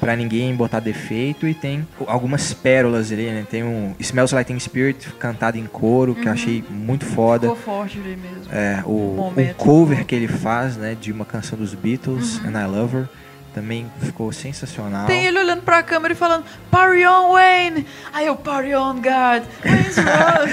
pra 0.00 0.16
ninguém 0.16 0.54
botar 0.56 0.80
defeito 0.80 1.46
e 1.46 1.52
tem 1.54 1.86
algumas 2.06 2.54
pérolas 2.54 3.12
ali, 3.12 3.26
né? 3.26 3.46
Tem 3.48 3.62
um 3.62 3.94
Smells 4.00 4.34
Like 4.34 4.48
Teen 4.48 4.58
Spirit 4.58 5.12
cantado 5.18 5.58
em 5.58 5.66
coro 5.66 6.14
que 6.14 6.26
eu 6.26 6.32
achei 6.32 6.64
muito 6.70 7.04
foda. 7.04 7.48
Ficou 7.48 7.62
forte 7.62 7.98
ali 7.98 8.16
mesmo. 8.16 8.50
É, 8.50 8.82
o, 8.86 9.32
o 9.36 9.54
cover 9.56 10.06
que 10.06 10.14
ele 10.14 10.26
faz, 10.26 10.76
né, 10.76 10.96
de 10.98 11.12
uma 11.12 11.24
canção 11.24 11.58
dos 11.58 11.74
Beatles, 11.74 12.38
Uhum. 12.38 12.48
And 12.48 12.62
I 12.62 12.66
Love 12.66 12.96
Her, 12.96 13.08
também 13.54 13.90
ficou 14.00 14.32
sensacional. 14.32 15.06
Tem 15.06 15.26
ele 15.26 15.38
olhando 15.38 15.62
pra 15.62 15.82
câmera 15.82 16.14
e 16.14 16.16
falando, 16.16 16.44
Party 16.70 17.04
on, 17.06 17.32
Wayne! 17.32 17.86
Aí 18.12 18.26
eu, 18.26 18.36
Party 18.36 18.74
on, 18.74 18.94
God! 18.96 19.44
Wayne's 19.64 19.96
Road! 19.96 20.52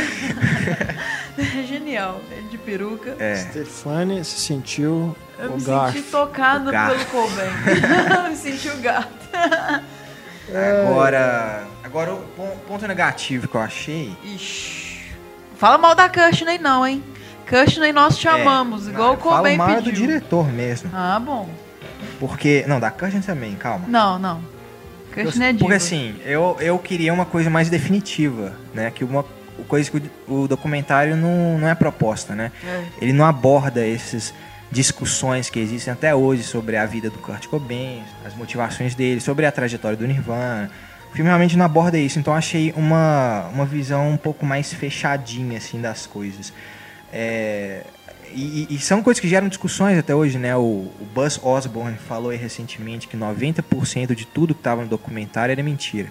é 1.59 1.63
genial. 1.63 2.19
Ele 2.31 2.47
de 2.49 2.57
peruca. 2.57 3.15
É, 3.19 3.35
Stefani 3.35 4.23
se 4.25 4.39
sentiu 4.39 5.15
Eu 5.37 5.51
o 5.51 5.57
me 5.57 5.63
Garth. 5.63 5.93
senti 5.93 6.07
tocado 6.09 6.71
pelo 6.71 7.05
Cobain. 7.05 7.49
me 8.29 8.35
senti 8.35 8.69
o 8.69 8.77
gato. 8.77 9.07
agora, 10.49 11.63
agora 11.83 12.13
o 12.13 12.17
pon- 12.35 12.57
ponto 12.67 12.87
negativo 12.87 13.47
que 13.47 13.55
eu 13.55 13.61
achei 13.61 14.15
Ixi. 14.23 14.87
Fala 15.57 15.77
mal 15.77 15.95
da 15.95 16.07
Kirstney 16.09 16.57
não, 16.57 16.85
hein? 16.85 17.03
Kirstney 17.47 17.91
nós 17.91 18.17
te 18.17 18.27
é, 18.27 18.31
amamos, 18.31 18.85
não, 18.85 18.91
igual 18.93 19.13
o 19.13 19.17
Cobain 19.17 19.57
mal 19.57 19.69
é 19.69 19.75
pediu. 19.75 19.91
do 19.93 19.95
diretor 19.97 20.51
mesmo, 20.51 20.89
Ah, 20.93 21.19
bom. 21.19 21.49
Porque 22.19 22.65
não, 22.67 22.79
da 22.79 22.91
Kirsten 22.91 23.21
também, 23.21 23.55
calma. 23.55 23.87
Não, 23.87 24.17
não. 24.19 24.41
Kirstney 25.13 25.49
é 25.49 25.51
diva. 25.51 25.65
Porque 25.65 25.75
assim, 25.75 26.15
eu, 26.25 26.57
eu 26.59 26.77
queria 26.77 27.13
uma 27.13 27.25
coisa 27.25 27.49
mais 27.49 27.69
definitiva, 27.69 28.53
né, 28.73 28.91
que 28.91 29.03
uma 29.03 29.25
coisa 29.67 29.89
que 29.89 29.97
o, 30.27 30.43
o 30.43 30.47
documentário 30.47 31.15
não, 31.15 31.57
não 31.57 31.67
é 31.67 31.73
proposta, 31.73 32.35
né? 32.35 32.51
É. 32.63 32.83
Ele 33.01 33.13
não 33.13 33.25
aborda 33.25 33.85
essas 33.85 34.33
discussões 34.71 35.49
que 35.49 35.59
existem 35.59 35.91
até 35.91 36.13
hoje 36.13 36.43
sobre 36.43 36.77
a 36.77 36.85
vida 36.85 37.09
do 37.09 37.17
Kurt 37.19 37.47
Cobain, 37.47 38.03
as 38.25 38.35
motivações 38.35 38.93
dele, 38.93 39.19
sobre 39.19 39.45
a 39.45 39.51
trajetória 39.51 39.97
do 39.97 40.05
Nirvana. 40.05 40.69
O 41.11 41.15
filme 41.15 41.29
realmente 41.29 41.57
não 41.57 41.65
aborda 41.65 41.97
isso, 41.97 42.19
então 42.19 42.33
eu 42.33 42.37
achei 42.37 42.73
uma, 42.75 43.47
uma 43.53 43.65
visão 43.65 44.09
um 44.09 44.17
pouco 44.17 44.45
mais 44.45 44.73
fechadinha 44.73 45.57
assim 45.57 45.81
das 45.81 46.05
coisas. 46.05 46.53
É, 47.11 47.83
e, 48.37 48.75
e 48.75 48.79
são 48.79 49.01
coisas 49.03 49.19
que 49.19 49.27
geram 49.27 49.47
discussões 49.47 49.97
até 49.97 50.13
hoje, 50.13 50.37
né? 50.37 50.55
O, 50.55 50.59
o 50.61 51.07
Buzz 51.13 51.39
Osborne 51.41 51.97
falou 52.07 52.29
aí 52.31 52.37
recentemente 52.37 53.07
que 53.07 53.17
90% 53.17 54.13
de 54.15 54.25
tudo 54.25 54.53
que 54.53 54.59
estava 54.59 54.81
no 54.83 54.87
documentário 54.87 55.51
era 55.51 55.63
mentira. 55.63 56.09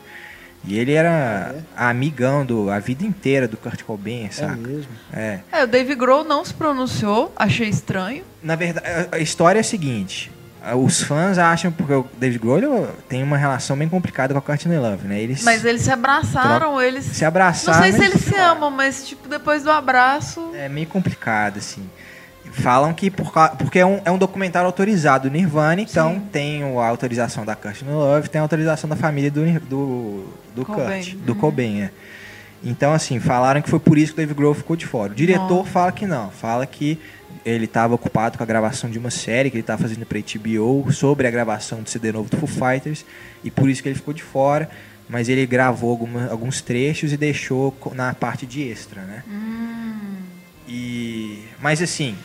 E 0.65 0.77
ele 0.78 0.93
era 0.94 1.55
amigão 1.77 2.44
do, 2.44 2.70
a 2.70 2.78
vida 2.81 3.05
inteira 3.05 3.47
do 3.47 3.57
Kurt 3.57 3.82
Cobain, 3.85 4.27
É 4.27 4.31
saca? 4.31 4.57
mesmo. 4.57 4.90
É. 5.12 5.39
É, 5.53 5.62
o 5.65 5.66
Dave 5.69 5.94
Grohl 5.94 6.24
não 6.24 6.44
se 6.44 6.53
pronunciou, 6.53 7.32
achei 7.36 7.69
estranho. 7.69 8.24
Na 8.43 8.57
verdade, 8.57 8.86
a- 9.12 9.19
história 9.19 9.59
é 9.59 9.61
a 9.61 9.65
seguinte. 9.65 10.32
Os 10.77 11.01
fãs 11.01 11.39
acham, 11.39 11.70
porque 11.70 11.93
o 11.93 12.05
David 12.19 12.40
Grohl 12.40 12.89
tem 13.09 13.23
uma 13.23 13.36
relação 13.36 13.77
bem 13.77 13.89
complicada 13.89 14.35
com 14.35 14.39
a 14.39 14.43
Courtney 14.43 14.77
Love, 14.77 15.07
né? 15.07 15.20
Eles 15.20 15.44
Mas 15.44 15.65
eles 15.65 15.82
se 15.82 15.93
abraçaram, 15.93 16.82
eles. 16.82 17.05
se 17.05 17.20
Não 17.20 17.28
abraçaram. 17.28 17.81
sei 17.82 17.93
se 17.93 18.05
eles 18.05 18.20
se 18.23 18.35
amam, 18.35 18.69
mas 18.69 19.07
tipo, 19.07 19.28
depois 19.28 19.62
do 19.62 19.70
abraço. 19.70 20.51
É 20.57 20.69
meio 20.69 20.89
complicado, 20.89 21.59
assim. 21.59 21.89
Falam 22.59 22.95
que 22.95 23.11
por, 23.11 23.31
porque 23.59 23.78
é 23.78 23.85
um, 23.87 24.01
é 24.05 24.11
um 24.11 24.16
documentário 24.16 24.66
autorizado 24.66 25.28
do 25.28 25.33
Nirvana, 25.33 25.83
então 25.83 26.19
tem 26.33 26.65
o- 26.65 26.81
a 26.81 26.87
autorização 26.89 27.45
da 27.45 27.55
Courtney 27.55 27.93
Love, 27.93 28.28
tem 28.31 28.39
a 28.39 28.43
autorização 28.43 28.89
da 28.89 28.97
família 28.97 29.31
do, 29.31 29.45
do, 29.61 30.24
do 30.55 30.65
Cobain. 30.65 31.03
Kurt, 31.05 31.15
do 31.16 31.35
Cobain, 31.35 31.81
é. 31.83 31.91
Então, 32.65 32.95
assim, 32.95 33.20
falaram 33.20 33.61
que 33.61 33.69
foi 33.69 33.78
por 33.78 33.99
isso 33.99 34.12
que 34.15 34.20
o 34.20 34.23
Dave 34.23 34.33
Grohl 34.33 34.55
ficou 34.55 34.74
de 34.74 34.87
fora. 34.87 35.12
O 35.12 35.15
diretor 35.15 35.66
fala 35.66 35.93
que 35.93 36.07
não, 36.07 36.31
fala 36.31 36.65
que 36.66 36.99
ele 37.45 37.66
estava 37.66 37.95
ocupado 37.95 38.39
com 38.39 38.43
a 38.43 38.47
gravação 38.47 38.89
de 38.91 38.99
uma 38.99 39.11
série 39.11 39.51
que 39.51 39.57
ele 39.57 39.61
estava 39.62 39.83
fazendo 39.83 40.07
para 40.07 40.19
HBO 40.19 40.91
sobre 40.91 41.27
a 41.28 41.31
gravação 41.31 41.83
do 41.83 41.91
CD 41.91 42.11
novo 42.11 42.31
do 42.31 42.39
Foo 42.39 42.49
Fighters 42.49 43.05
e 43.45 43.51
por 43.51 43.69
isso 43.69 43.83
que 43.83 43.89
ele 43.91 43.95
ficou 43.97 44.15
de 44.15 44.23
fora. 44.23 44.69
Mas 45.09 45.28
ele 45.28 45.47
gravou 45.47 45.91
alguma- 45.91 46.27
alguns 46.28 46.61
trechos 46.62 47.12
e 47.12 47.16
deixou 47.19 47.73
na 47.95 48.12
parte 48.15 48.47
de 48.47 48.62
extra, 48.66 49.03
né? 49.03 49.23
E 50.69 51.45
mas 51.61 51.81
assim, 51.81 52.16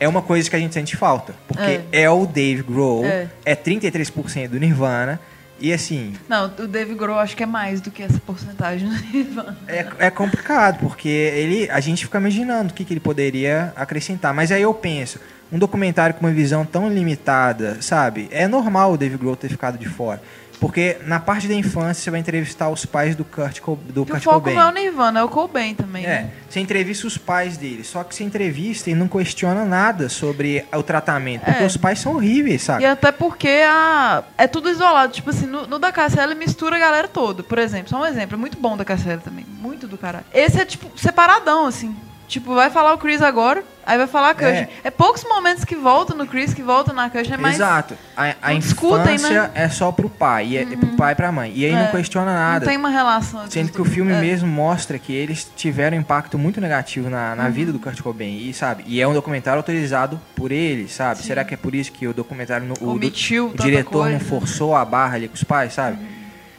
é 0.00 0.08
uma 0.08 0.22
coisa 0.22 0.48
que 0.50 0.56
a 0.56 0.58
gente 0.58 0.74
sente 0.74 0.96
falta, 0.96 1.34
porque 1.46 1.80
é, 1.92 2.08
o 2.10 2.26
Dave 2.26 2.62
Grohl, 2.62 3.04
É. 3.04 3.28
é, 3.44 3.54
33% 3.56 4.48
do 4.48 4.58
Nirvana 4.58 5.20
e 5.60 5.72
assim, 5.72 6.14
Não, 6.28 6.46
o 6.46 6.66
Dave 6.66 6.94
Grohl 6.94 7.18
acho 7.18 7.36
que 7.36 7.42
é 7.42 7.46
mais 7.46 7.80
do 7.80 7.90
que 7.90 8.02
essa 8.02 8.18
porcentagem 8.20 8.88
do 8.88 8.94
Nirvana. 9.12 9.56
é, 9.68 9.86
é 9.98 10.10
complicado, 10.10 10.78
porque 10.80 11.08
ele 11.08 11.70
a 11.70 11.80
gente 11.80 12.04
fica 12.04 12.18
imaginando 12.18 12.70
o 12.70 12.74
que, 12.74 12.84
que 12.84 12.92
ele 12.92 13.00
poderia 13.00 13.72
acrescentar, 13.76 14.34
mas 14.34 14.50
aí 14.50 14.62
eu 14.62 14.74
penso, 14.74 15.18
um 15.52 15.58
documentário 15.58 16.14
com 16.16 16.26
uma 16.26 16.32
visão 16.32 16.64
tão 16.66 16.88
limitada, 16.92 17.78
sabe? 17.80 18.28
É 18.32 18.48
normal 18.48 18.92
o 18.92 18.98
Dave 18.98 19.16
Grohl 19.16 19.36
ter 19.36 19.48
ficado 19.48 19.78
de 19.78 19.88
fora. 19.88 20.20
Porque 20.60 20.96
na 21.06 21.20
parte 21.20 21.46
da 21.46 21.54
infância 21.54 22.02
você 22.04 22.10
vai 22.10 22.20
entrevistar 22.20 22.68
os 22.70 22.86
pais 22.86 23.14
do 23.14 23.24
Kurt, 23.24 23.60
Co- 23.60 23.76
do 23.86 24.04
Que 24.06 24.12
o 24.12 24.14
Kurt 24.14 24.22
foco 24.24 24.38
Cobain. 24.40 24.54
não 24.54 24.62
é 24.62 24.70
o 24.70 24.72
Nirvana, 24.72 25.20
é 25.20 25.22
o 25.22 25.28
Cobain 25.28 25.74
também. 25.74 26.04
É, 26.04 26.08
né? 26.22 26.30
você 26.48 26.60
entrevista 26.60 27.06
os 27.06 27.18
pais 27.18 27.56
dele, 27.56 27.84
só 27.84 28.02
que 28.04 28.14
você 28.14 28.24
entrevista 28.24 28.88
e 28.90 28.94
não 28.94 29.06
questiona 29.08 29.64
nada 29.64 30.08
sobre 30.08 30.64
o 30.72 30.82
tratamento, 30.82 31.44
porque 31.44 31.62
É. 31.62 31.66
os 31.66 31.76
pais 31.76 31.98
são 31.98 32.14
horríveis, 32.14 32.62
E 32.62 32.64
sabe? 32.64 32.86
até 32.86 33.12
porque 33.12 33.48
a... 33.66 34.22
é 34.38 34.46
tudo 34.46 34.70
isolado. 34.70 35.12
Tipo 35.12 35.30
assim, 35.30 35.46
no, 35.46 35.66
no 35.66 35.78
da 35.78 35.92
ele 36.24 36.34
mistura 36.34 36.76
a 36.76 36.78
galera 36.78 37.08
toda. 37.08 37.42
Por 37.42 37.58
exemplo, 37.58 37.88
só 37.90 38.00
um 38.00 38.06
exemplo. 38.06 38.34
É 38.34 38.38
muito 38.38 38.56
bom 38.58 38.76
da 38.76 38.84
Cassiela 38.84 39.20
também. 39.22 39.44
Muito 39.60 39.86
do 39.86 39.98
caralho. 39.98 40.24
Esse 40.32 40.60
é, 40.60 40.64
tipo, 40.64 40.90
separadão, 40.98 41.66
assim. 41.66 41.94
Tipo, 42.26 42.54
vai 42.54 42.70
falar 42.70 42.94
o 42.94 42.98
Chris 42.98 43.20
agora, 43.20 43.62
aí 43.86 43.98
vai 43.98 44.06
falar 44.06 44.30
a 44.30 44.34
Kush. 44.34 44.44
É. 44.44 44.68
É. 44.84 44.90
poucos 44.90 45.22
momentos 45.24 45.64
que 45.64 45.74
volta 45.76 46.14
no 46.14 46.26
Chris, 46.26 46.54
que 46.54 46.62
volta 46.62 46.92
na 46.92 47.10
Kush. 47.10 47.30
É 47.30 47.36
mais... 47.36 47.56
Exato. 47.56 47.94
A, 48.16 48.34
a 48.42 48.50
não 48.52 48.58
discutem, 48.58 49.16
infância 49.16 49.42
né? 49.42 49.50
é 49.54 49.68
só 49.68 49.92
pro 49.92 50.08
pai, 50.08 50.46
e 50.46 50.56
é, 50.56 50.62
é 50.62 50.66
pro 50.76 50.88
pai 50.96 51.12
e 51.12 51.14
pra 51.16 51.30
mãe. 51.30 51.52
E 51.54 51.64
aí 51.66 51.72
É. 51.72 51.84
não 51.84 51.90
questiona 51.90 52.32
Não 52.32 52.38
nada. 52.40 52.66
tem 52.66 52.76
uma 52.78 52.88
relação. 52.88 53.42
Sendo 53.50 53.70
que 53.72 53.80
o 53.80 53.84
filme 53.84 54.12
É. 54.12 54.20
mesmo 54.20 54.48
mostra 54.48 54.98
que 54.98 55.12
eles 55.12 55.46
tiveram 55.54 55.96
um 55.96 56.00
impacto 56.00 56.38
muito 56.38 56.60
negativo 56.60 57.10
na, 57.10 57.30
Uhum. 57.30 57.36
na 57.36 57.48
vida 57.50 57.72
do 57.72 57.78
Kurt 57.78 58.00
Cobain, 58.00 58.48
e 58.48 58.54
sabe? 58.54 58.84
E 58.86 59.00
é 59.00 59.06
um 59.06 59.12
documentário 59.12 59.58
autorizado 59.58 60.20
por 60.34 60.50
ele, 60.50 60.88
sabe? 60.88 61.22
Será 61.22 61.44
que 61.44 61.52
é 61.54 61.56
por 61.56 61.74
isso 61.74 61.92
que 61.92 62.06
o 62.08 62.14
documentário 62.14 62.72
o, 62.80 62.90
Omitiu 62.90 63.46
o 63.46 63.50
tanta 63.50 63.62
diretor 63.64 64.04
não 64.10 64.18
coisa. 64.18 64.24
forçou 64.24 64.74
a 64.74 64.84
barra 64.84 65.16
ali 65.16 65.28
com 65.28 65.34
os 65.34 65.44
pais, 65.44 65.74
sabe? 65.74 65.98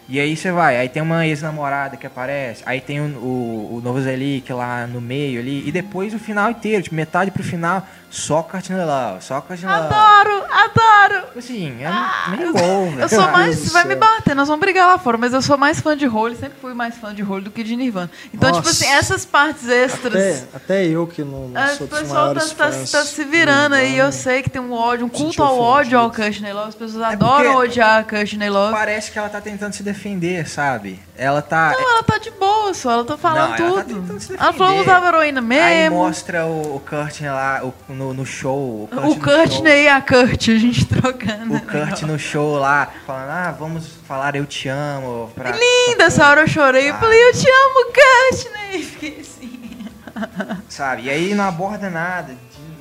E 0.07 0.19
aí 0.19 0.37
você 0.37 0.51
vai, 0.51 0.77
aí 0.77 0.87
tem 0.87 1.01
uma 1.01 1.25
ex-namorada 1.25 1.97
que 1.97 2.05
aparece, 2.05 2.61
aí 2.65 2.79
tem 2.79 3.01
o, 3.01 3.05
o, 3.17 3.75
o 3.77 3.81
Novo 3.83 3.99
Zelic 3.99 4.53
lá 4.53 4.85
no 4.85 5.01
meio 5.01 5.39
ali, 5.39 5.67
e 5.67 5.71
depois 5.71 6.13
o 6.13 6.19
final 6.19 6.51
inteiro, 6.51 6.83
tipo, 6.83 6.95
metade 6.95 7.31
pro 7.31 7.43
final, 7.43 7.85
só 8.15 8.35
Love, 8.37 9.21
só 9.23 9.35
Love. 9.35 9.65
Adoro, 9.65 10.45
adoro. 10.51 11.25
Tipo 11.27 11.39
assim, 11.39 11.77
é 11.83 12.31
meio 12.37 12.53
bom, 12.53 12.89
velho. 12.91 13.01
Eu 13.01 13.09
sou 13.09 13.27
mais. 13.31 13.57
Deus 13.57 13.71
Vai 13.73 13.83
me 13.85 13.95
bater, 13.95 14.33
nós 14.33 14.47
vamos 14.47 14.61
brigar 14.61 14.87
lá 14.87 14.97
fora, 14.97 15.17
mas 15.17 15.33
eu 15.33 15.41
sou 15.41 15.57
mais 15.57 15.79
fã 15.81 15.97
de 15.97 16.07
Hole, 16.07 16.35
sempre 16.35 16.57
fui 16.61 16.73
mais 16.73 16.95
fã 16.95 17.13
de 17.13 17.21
Hole 17.23 17.43
do 17.43 17.51
que 17.51 17.61
de 17.63 17.75
Nirvana. 17.75 18.09
Então, 18.33 18.51
tipo 18.53 18.65
Nossa. 18.65 18.83
assim, 18.85 18.93
essas 18.93 19.25
partes 19.25 19.67
extras. 19.67 20.13
Até, 20.15 20.43
até 20.55 20.85
eu 20.85 21.05
que 21.05 21.23
não, 21.23 21.49
não 21.49 21.61
É, 21.61 21.67
sou 21.75 21.85
o 21.87 21.89
dos 21.89 21.99
pessoal 21.99 22.15
tá, 22.29 22.33
maiores 22.33 22.51
tá- 22.53 22.71
fãs 22.71 22.91
tá 22.91 23.03
se 23.03 23.23
virando 23.25 23.75
do 23.75 23.75
aí, 23.75 23.97
eu 23.97 24.11
sei 24.11 24.41
que 24.41 24.49
tem 24.49 24.61
um 24.61 24.71
ódio, 24.73 25.05
um 25.05 25.09
culto 25.09 25.43
ao 25.43 25.59
ódio 25.59 25.99
ao. 25.99 26.09
Courtney 26.09 26.53
Love. 26.53 26.69
As 26.69 26.75
pessoas 26.75 27.03
É 27.03 27.13
adoram 27.13 27.55
odiar 27.57 27.99
a 27.99 28.03
Courtney 28.03 28.49
Love. 28.49 28.73
Parece 28.73 29.11
que 29.11 29.19
ela 29.19 29.27
tá 29.27 29.41
tentando 29.41 29.73
se 29.73 29.83
defender, 29.83 30.47
sabe? 30.47 30.99
Ela 31.17 31.41
tá. 31.41 31.71
Não, 31.77 31.91
ela 31.95 32.03
tá 32.03 32.17
de 32.17 32.31
boa 32.31 32.73
só, 32.73 32.91
ela 32.91 33.05
tá 33.05 33.17
falando 33.17 33.59
Não, 33.59 33.65
ela 33.67 33.77
tá 33.77 33.83
tudo. 33.83 34.01
tentando 34.01 34.19
se 34.21 34.33
ela 34.37 34.53
falou 34.53 34.75
que 34.75 34.81
usava 34.81 35.07
heroína 35.09 35.41
Aí 35.41 35.45
mesmo. 35.47 35.95
mostra 35.97 36.45
o, 36.45 36.75
o 36.75 36.79
Courtney 36.79 37.29
lá 37.29 37.61
o- 37.63 37.73
no, 37.93 38.04
no 38.13 38.25
show. 38.25 38.83
O 38.83 39.15
Kurt, 39.19 39.59
o 39.59 39.63
no 39.63 39.69
e 39.69 39.87
a 39.87 40.01
Kurt, 40.01 40.47
a 40.49 40.57
gente 40.57 40.85
trocando. 40.85 41.55
o 41.55 41.61
Kurt 41.61 42.01
no 42.03 42.17
show 42.19 42.57
lá, 42.57 42.91
falando, 43.05 43.29
ah, 43.29 43.55
vamos 43.57 43.87
falar 44.07 44.35
eu 44.35 44.45
te 44.45 44.67
amo. 44.67 45.31
Pra, 45.35 45.51
Linda, 45.51 45.95
pra- 45.97 46.05
essa 46.05 46.27
hora 46.29 46.41
eu 46.41 46.47
chorei. 46.47 46.89
Eu 46.89 46.95
Ah. 46.95 46.99
falei, 46.99 47.19
eu 47.29 47.33
te 47.33 47.47
amo, 47.49 47.85
Courtney. 47.93 48.83
Fiquei 48.85 49.19
assim. 49.21 49.85
Sabe? 50.69 51.03
E 51.03 51.09
aí 51.09 51.33
não 51.35 51.43
aborda 51.47 51.89
nada 51.89 52.35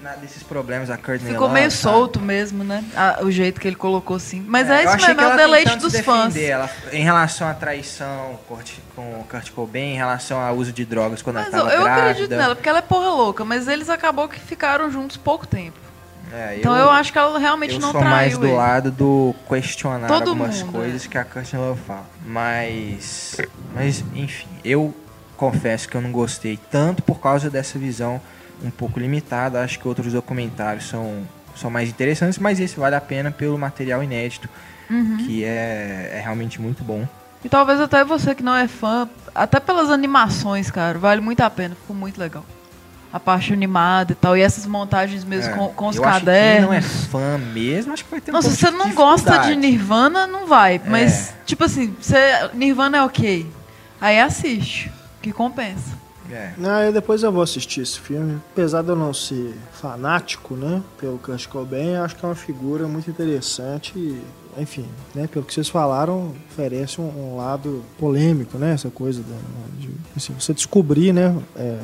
nada 0.04 0.18
desses 0.18 0.42
problemas 0.42 0.90
a 0.90 0.96
Courtney 0.96 1.32
Ficou 1.32 1.48
Love, 1.48 1.54
meio 1.54 1.70
sabe? 1.70 1.82
solto 1.94 2.20
mesmo, 2.20 2.62
né? 2.62 2.84
Ah, 2.96 3.18
o 3.22 3.30
jeito 3.30 3.60
que 3.60 3.66
ele 3.66 3.74
colocou 3.76 4.16
assim. 4.16 4.44
Mas 4.46 4.68
é, 4.70 4.84
eu 4.84 4.88
isso 4.88 4.96
mesmo, 4.98 5.14
que 5.16 5.24
é 5.24 5.26
o 5.34 5.36
deleite 5.36 5.76
dos 5.76 5.98
fãs. 6.00 6.36
Ela, 6.36 6.70
em 6.92 7.02
relação 7.02 7.48
à 7.48 7.54
traição 7.54 8.38
Kurt- 8.46 8.78
com 8.94 9.02
o 9.20 9.24
Kurt 9.28 9.50
Cobain, 9.50 9.94
em 9.94 9.96
relação 9.96 10.38
ao 10.40 10.54
uso 10.54 10.72
de 10.72 10.84
drogas 10.84 11.22
quando 11.22 11.36
Mas 11.36 11.52
ela 11.52 11.56
eu, 11.56 11.64
tava 11.64 11.74
eu 11.74 11.82
grávida. 11.84 12.10
acredito 12.10 12.30
nela, 12.36 12.54
porque 12.54 12.68
ela 12.68 12.78
é 12.78 12.82
porra 12.82 13.08
louca, 13.10 13.44
mas 13.44 13.66
eles 13.66 13.88
acabou 13.90 14.28
que 14.28 14.38
ficaram 14.38 14.90
juntos 14.90 15.16
pouco 15.16 15.46
tempo. 15.46 15.78
É, 16.32 16.56
Então 16.58 16.76
eu, 16.76 16.90
acho 16.90 17.12
que 17.12 17.18
ela 17.18 17.38
realmente 17.38 17.74
eu 17.74 17.80
não 17.80 17.92
sou 17.92 18.00
traiu 18.00 18.16
mais 18.16 18.36
do 18.38 18.46
ele. 18.46 18.54
lado 18.56 18.90
do 18.90 19.34
questionar 19.48 20.08
Todo 20.08 20.30
algumas 20.30 20.62
mundo, 20.62 20.72
coisas 20.72 21.04
é. 21.04 21.08
que 21.08 21.16
a 21.16 21.24
Courtney 21.24 21.60
Love 21.62 21.80
fala. 21.86 22.06
Mas, 22.26 23.36
mas, 23.74 24.04
enfim, 24.14 24.48
eu 24.64 24.94
confesso 25.36 25.88
que 25.88 25.96
eu 25.96 26.00
não 26.00 26.10
gostei 26.12 26.58
tanto 26.70 27.02
por 27.02 27.20
causa 27.20 27.48
dessa 27.48 27.78
visão 27.78 28.20
um 28.62 28.70
pouco 28.70 28.98
limitada. 29.00 29.62
Acho 29.62 29.78
que 29.78 29.88
outros 29.88 30.12
documentários 30.12 30.88
são, 30.88 31.26
são 31.56 31.70
mais 31.70 31.88
interessantes, 31.88 32.38
mas 32.38 32.60
esse 32.60 32.78
vale 32.78 32.94
a 32.96 33.00
pena 33.00 33.30
pelo 33.30 33.58
material 33.58 34.02
inédito, 34.02 34.48
Uhum. 34.90 35.16
que 35.18 35.42
é, 35.44 36.10
é 36.14 36.20
realmente 36.22 36.60
muito 36.60 36.84
bom. 36.84 37.08
E 37.42 37.48
talvez 37.48 37.80
até 37.80 38.04
você 38.04 38.34
que 38.34 38.42
não 38.42 38.54
é 38.54 38.68
fã, 38.68 39.08
até 39.34 39.58
pelas 39.60 39.90
animações, 39.90 40.70
cara, 40.70 40.98
vale 40.98 41.20
muito 41.20 41.40
a 41.40 41.48
pena, 41.50 41.74
ficou 41.74 41.96
muito 41.96 42.18
legal. 42.18 42.44
A 43.12 43.20
parte 43.20 43.52
animada 43.52 44.12
e 44.12 44.14
tal, 44.14 44.36
e 44.36 44.40
essas 44.42 44.66
montagens 44.66 45.24
mesmo 45.24 45.52
É, 45.52 45.56
com, 45.56 45.68
com 45.68 45.86
os 45.86 45.96
eu 45.96 46.04
acho 46.04 46.18
que 46.20 46.24
quem 46.26 46.34
cadernos. 46.34 46.66
não 46.66 46.72
é 46.74 46.80
fã 46.82 47.38
mesmo, 47.38 47.92
acho 47.92 48.04
que 48.04 48.10
vai 48.10 48.20
ter 48.20 48.30
um 48.30 48.34
Não, 48.34 48.42
se 48.42 48.50
você 48.56 48.70
não 48.72 48.92
gosta 48.92 49.38
de. 49.38 49.54
Nirvana, 49.56 50.26
não 50.26 50.46
vai. 50.46 50.80
Mas, 50.84 51.30
É. 51.30 51.34
tipo 51.46 51.62
assim, 51.64 51.94
você, 52.00 52.18
Nirvana 52.54 52.98
é 52.98 53.02
ok. 53.02 53.46
Aí 54.00 54.18
assiste, 54.20 54.90
que 55.22 55.32
compensa. 55.32 55.92
É. 56.30 56.52
Não, 56.56 56.82
eu 56.82 56.92
depois 56.92 57.22
eu 57.22 57.30
vou 57.30 57.42
assistir 57.42 57.80
esse 57.82 57.98
filme. 57.98 58.40
Apesar 58.52 58.82
de 58.82 58.88
eu 58.88 58.96
não 58.96 59.12
ser 59.12 59.54
fanático, 59.72 60.54
né, 60.54 60.82
pelo 60.98 61.18
Kurt 61.18 61.46
Cobain, 61.48 61.96
acho 61.96 62.16
que 62.16 62.24
é 62.24 62.28
uma 62.28 62.34
figura 62.34 62.86
muito 62.86 63.10
interessante 63.10 63.92
e, 63.96 64.22
enfim, 64.58 64.86
né, 65.14 65.26
pelo 65.26 65.44
que 65.44 65.52
vocês 65.52 65.68
falaram, 65.68 66.32
oferece 66.50 67.00
um, 67.00 67.04
um 67.04 67.36
lado 67.36 67.82
polêmico, 67.98 68.56
né, 68.58 68.72
essa 68.72 68.90
coisa 68.90 69.22
de, 69.78 69.90
assim, 70.16 70.32
você 70.38 70.54
descobrir, 70.54 71.12
né, 71.12 71.36
é, 71.56 71.78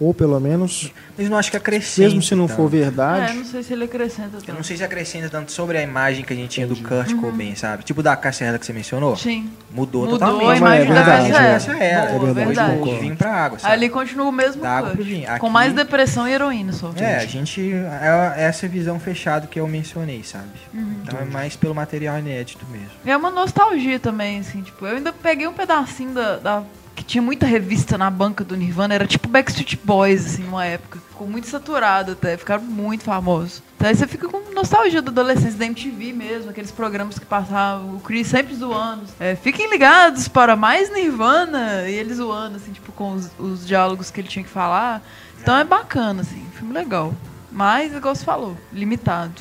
ou 0.00 0.12
pelo 0.12 0.38
menos, 0.40 0.92
Mas 1.16 1.28
não 1.30 1.36
acho 1.38 1.50
que 1.50 1.56
acrescenta. 1.56 2.08
mesmo 2.08 2.22
se 2.22 2.34
não 2.34 2.48
for 2.48 2.68
verdade, 2.68 3.30
É, 3.30 3.34
não 3.34 3.44
sei 3.44 3.62
se 3.62 3.72
ele 3.72 3.84
acrescenta 3.84 4.36
Eu 4.36 4.40
tanto. 4.42 4.56
não 4.56 4.62
sei 4.64 4.76
se 4.76 4.82
acrescenta 4.84 5.28
tanto 5.28 5.52
sobre 5.52 5.78
a 5.78 5.82
imagem 5.82 6.24
que 6.24 6.32
a 6.32 6.36
gente 6.36 6.48
tinha 6.50 6.66
do 6.66 6.74
Kurt 6.76 7.14
Cobain, 7.14 7.54
sabe? 7.54 7.84
Tipo 7.84 8.02
da 8.02 8.16
Cassia 8.16 8.58
que 8.58 8.66
você 8.66 8.72
mencionou. 8.72 9.16
Sim. 9.16 9.50
Mudou, 9.70 10.02
Mudou 10.02 10.18
totalmente. 10.18 10.50
a 10.50 10.56
imagem 10.56 10.86
da 10.92 11.00
imagem 11.02 11.32
Cassia 11.32 11.52
Cassia 11.52 11.72
Eller. 11.84 12.08
Boa, 12.18 12.30
É 12.30 12.34
verdade, 12.34 12.46
verdade. 12.46 12.70
concordo. 12.72 12.94
De 12.94 13.00
vinho 13.00 13.16
pra 13.16 13.32
água, 13.34 13.58
sabe? 13.58 13.72
Ali 13.74 13.88
continua 13.88 14.26
o 14.26 14.32
mesmo 14.32 14.62
Da 14.62 14.70
água 14.70 14.90
pro 14.90 15.04
vinho. 15.04 15.26
Com 15.26 15.32
Aqui- 15.32 15.48
mais 15.50 15.72
depressão 15.72 16.28
e 16.28 16.32
heroína 16.32 16.72
só. 16.72 16.92
É, 16.96 17.16
a 17.16 17.26
gente. 17.26 17.72
É 17.72 18.34
essa 18.44 18.66
visão 18.68 18.98
fechada 18.98 19.46
que 19.46 19.58
eu 19.60 19.66
mencionei, 19.68 20.22
sabe? 20.24 20.44
Uhum. 20.72 20.94
Então 21.02 21.18
é 21.20 21.24
mais 21.24 21.54
pelo 21.56 21.74
material 21.74 22.18
inédito 22.18 22.64
mesmo. 22.70 22.88
E 23.04 23.10
é 23.10 23.16
uma 23.16 23.30
nostalgia 23.30 23.98
também, 24.00 24.40
assim, 24.40 24.60
tipo, 24.62 24.86
eu 24.86 24.96
ainda 24.96 25.12
peguei 25.12 25.46
um 25.46 25.52
pedacinho 25.52 26.12
da, 26.12 26.36
da- 26.36 26.62
que 26.94 27.02
tinha 27.02 27.20
muita 27.20 27.46
revista 27.46 27.98
na 27.98 28.10
banca 28.10 28.44
do 28.44 28.56
Nirvana, 28.56 28.94
era 28.94 29.06
tipo 29.06 29.28
Backstreet 29.28 29.78
Boys, 29.82 30.26
assim, 30.26 30.44
numa 30.44 30.64
época. 30.64 30.98
Ficou 31.10 31.26
muito 31.26 31.46
saturado 31.46 32.12
até, 32.12 32.36
ficaram 32.36 32.62
muito 32.62 33.04
famosos. 33.04 33.62
Então 33.76 33.88
aí 33.88 33.94
você 33.94 34.06
fica 34.06 34.28
com 34.28 34.52
nostalgia 34.54 35.02
da 35.02 35.10
adolescência, 35.10 35.58
da 35.58 35.66
MTV 35.66 36.12
mesmo, 36.12 36.50
aqueles 36.50 36.70
programas 36.70 37.18
que 37.18 37.26
passavam, 37.26 37.96
o 37.96 38.00
Chris 38.00 38.28
sempre 38.28 38.54
zoando. 38.54 39.04
É, 39.18 39.34
fiquem 39.34 39.68
ligados 39.70 40.28
para 40.28 40.56
mais 40.56 40.92
Nirvana, 40.92 41.88
e 41.88 41.94
ele 41.94 42.14
zoando, 42.14 42.56
assim, 42.56 42.72
tipo, 42.72 42.92
com 42.92 43.12
os, 43.12 43.30
os 43.38 43.66
diálogos 43.66 44.10
que 44.10 44.20
ele 44.20 44.28
tinha 44.28 44.44
que 44.44 44.50
falar. 44.50 45.02
Então 45.40 45.56
é 45.56 45.64
bacana, 45.64 46.22
assim, 46.22 46.44
filme 46.54 46.72
legal. 46.72 47.12
Mas, 47.50 47.94
igual 47.94 48.14
você 48.14 48.24
falou, 48.24 48.56
limitado 48.72 49.40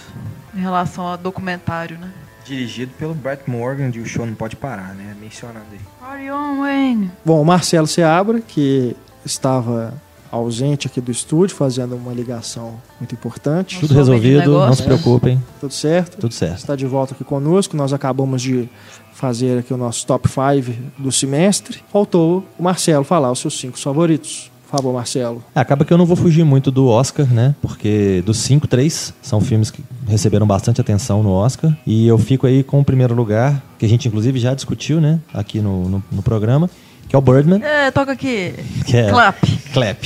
em 0.53 0.59
relação 0.59 1.07
a 1.07 1.15
documentário, 1.15 1.97
né? 1.97 2.11
Dirigido 2.45 2.91
pelo 2.97 3.13
Brett 3.13 3.49
Morgan, 3.49 3.89
de 3.89 3.99
O 3.99 4.05
Show 4.05 4.25
Não 4.25 4.35
Pode 4.35 4.55
Parar, 4.55 4.93
né? 4.93 5.15
Mencionando 5.19 5.65
aí. 5.71 5.79
Party 5.99 6.31
on, 6.31 6.59
Wayne. 6.59 7.11
Bom, 7.23 7.41
o 7.41 7.45
Marcelo 7.45 7.87
Seabra, 7.87 8.41
que 8.41 8.95
estava 9.25 9.93
ausente 10.29 10.87
aqui 10.87 10.99
do 10.99 11.11
estúdio, 11.11 11.55
fazendo 11.55 11.95
uma 11.95 12.11
ligação 12.11 12.81
muito 12.99 13.13
importante. 13.13 13.79
Tudo 13.79 13.93
resolvido, 13.93 14.51
não 14.51 14.73
se 14.73 14.83
preocupem. 14.83 15.41
Tudo 15.59 15.73
certo? 15.73 16.17
Tudo 16.17 16.33
certo. 16.33 16.57
Está 16.57 16.75
de 16.75 16.87
volta 16.87 17.13
aqui 17.13 17.23
conosco. 17.23 17.77
Nós 17.77 17.93
acabamos 17.93 18.41
de 18.41 18.67
fazer 19.13 19.59
aqui 19.59 19.73
o 19.73 19.77
nosso 19.77 20.05
top 20.07 20.27
5 20.27 20.75
do 20.97 21.11
semestre. 21.11 21.83
Faltou 21.91 22.43
o 22.57 22.63
Marcelo 22.63 23.03
falar 23.03 23.31
os 23.31 23.39
seus 23.39 23.59
cinco 23.59 23.79
favoritos. 23.79 24.51
Favor, 24.73 24.91
Marcelo. 24.91 25.43
É, 25.53 25.59
Acaba 25.59 25.85
que 25.85 25.93
eu 25.93 25.99
não 25.99 26.05
vou 26.05 26.15
fugir 26.15 26.43
muito 26.43 26.71
do 26.71 26.87
Oscar, 26.87 27.27
né? 27.31 27.53
Porque 27.61 28.23
dos 28.25 28.37
cinco, 28.37 28.65
três 28.65 29.13
são 29.21 29.39
filmes 29.39 29.69
que 29.69 29.83
receberam 30.07 30.47
bastante 30.47 30.81
atenção 30.81 31.21
no 31.21 31.29
Oscar. 31.29 31.77
E 31.85 32.07
eu 32.07 32.17
fico 32.17 32.47
aí 32.47 32.63
com 32.63 32.79
o 32.79 32.83
primeiro 32.83 33.13
lugar, 33.13 33.61
que 33.77 33.85
a 33.85 33.89
gente 33.89 34.07
inclusive 34.07 34.39
já 34.39 34.55
discutiu, 34.55 34.99
né? 34.99 35.19
Aqui 35.31 35.59
no, 35.59 35.87
no, 35.87 36.03
no 36.11 36.23
programa, 36.23 36.67
que 37.13 37.15
é 37.15 37.19
o 37.19 37.21
Birdman. 37.21 37.61
É, 37.63 37.91
toca 37.91 38.11
aqui. 38.11 38.55
Que 38.87 38.97
é 38.97 39.09
Clap. 39.11 39.37
Clap. 39.71 40.05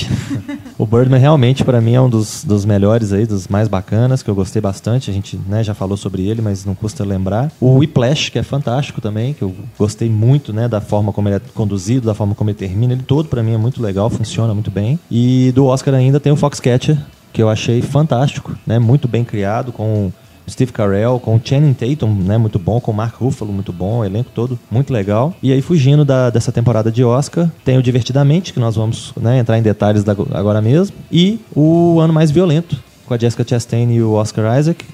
o 0.76 0.84
Birdman 0.84 1.18
realmente 1.18 1.64
para 1.64 1.80
mim 1.80 1.94
é 1.94 2.00
um 2.02 2.10
dos, 2.10 2.44
dos 2.44 2.66
melhores 2.66 3.14
aí, 3.14 3.24
dos 3.24 3.48
mais 3.48 3.66
bacanas, 3.66 4.22
que 4.22 4.28
eu 4.28 4.34
gostei 4.34 4.60
bastante. 4.60 5.10
A 5.10 5.14
gente 5.14 5.40
né, 5.48 5.64
já 5.64 5.72
falou 5.72 5.96
sobre 5.96 6.28
ele, 6.28 6.42
mas 6.42 6.66
não 6.66 6.74
custa 6.74 7.06
lembrar. 7.06 7.50
O 7.58 7.78
Whiplash, 7.78 8.28
que 8.28 8.38
é 8.38 8.42
fantástico 8.42 9.00
também, 9.00 9.32
que 9.32 9.40
eu 9.40 9.54
gostei 9.78 10.10
muito, 10.10 10.52
né, 10.52 10.68
da 10.68 10.82
forma 10.82 11.10
como 11.10 11.28
ele 11.28 11.36
é 11.36 11.40
conduzido, 11.54 12.06
da 12.06 12.14
forma 12.14 12.34
como 12.34 12.50
ele 12.50 12.58
termina. 12.58 12.92
Ele 12.92 13.02
todo 13.02 13.26
para 13.26 13.42
mim 13.42 13.54
é 13.54 13.58
muito 13.58 13.82
legal, 13.82 14.10
funciona 14.10 14.52
muito 14.52 14.70
bem. 14.70 14.98
E 15.10 15.50
do 15.54 15.64
Oscar 15.64 15.94
ainda 15.94 16.20
tem 16.20 16.30
o 16.30 16.36
Foxcatcher, 16.36 16.98
que 17.32 17.42
eu 17.42 17.48
achei 17.48 17.80
fantástico, 17.80 18.54
né, 18.66 18.78
muito 18.78 19.08
bem 19.08 19.24
criado 19.24 19.72
com 19.72 20.12
Steve 20.48 20.72
Carell, 20.72 21.20
com 21.20 21.40
Channing 21.42 21.74
Tatum, 21.74 22.12
né, 22.14 22.38
muito 22.38 22.58
bom, 22.58 22.80
com 22.80 22.92
Mark 22.92 23.16
Ruffalo, 23.16 23.52
muito 23.52 23.72
bom, 23.72 24.04
elenco 24.04 24.30
todo 24.34 24.58
muito 24.70 24.92
legal. 24.92 25.34
E 25.42 25.52
aí, 25.52 25.60
fugindo 25.62 26.04
da, 26.04 26.30
dessa 26.30 26.50
temporada 26.52 26.90
de 26.90 27.04
Oscar, 27.04 27.50
tem 27.64 27.78
o 27.78 27.82
Divertidamente, 27.82 28.52
que 28.52 28.60
nós 28.60 28.76
vamos 28.76 29.12
né, 29.20 29.38
entrar 29.38 29.58
em 29.58 29.62
detalhes 29.62 30.04
da- 30.04 30.12
agora 30.32 30.60
mesmo, 30.60 30.96
e 31.10 31.38
o 31.54 31.98
Ano 32.00 32.12
Mais 32.12 32.30
Violento, 32.30 32.76
com 33.06 33.14
a 33.14 33.18
Jessica 33.18 33.44
Chastain 33.46 33.90
e 33.92 34.02
o 34.02 34.12
Oscar 34.12 34.58
Isaac, 34.58 34.84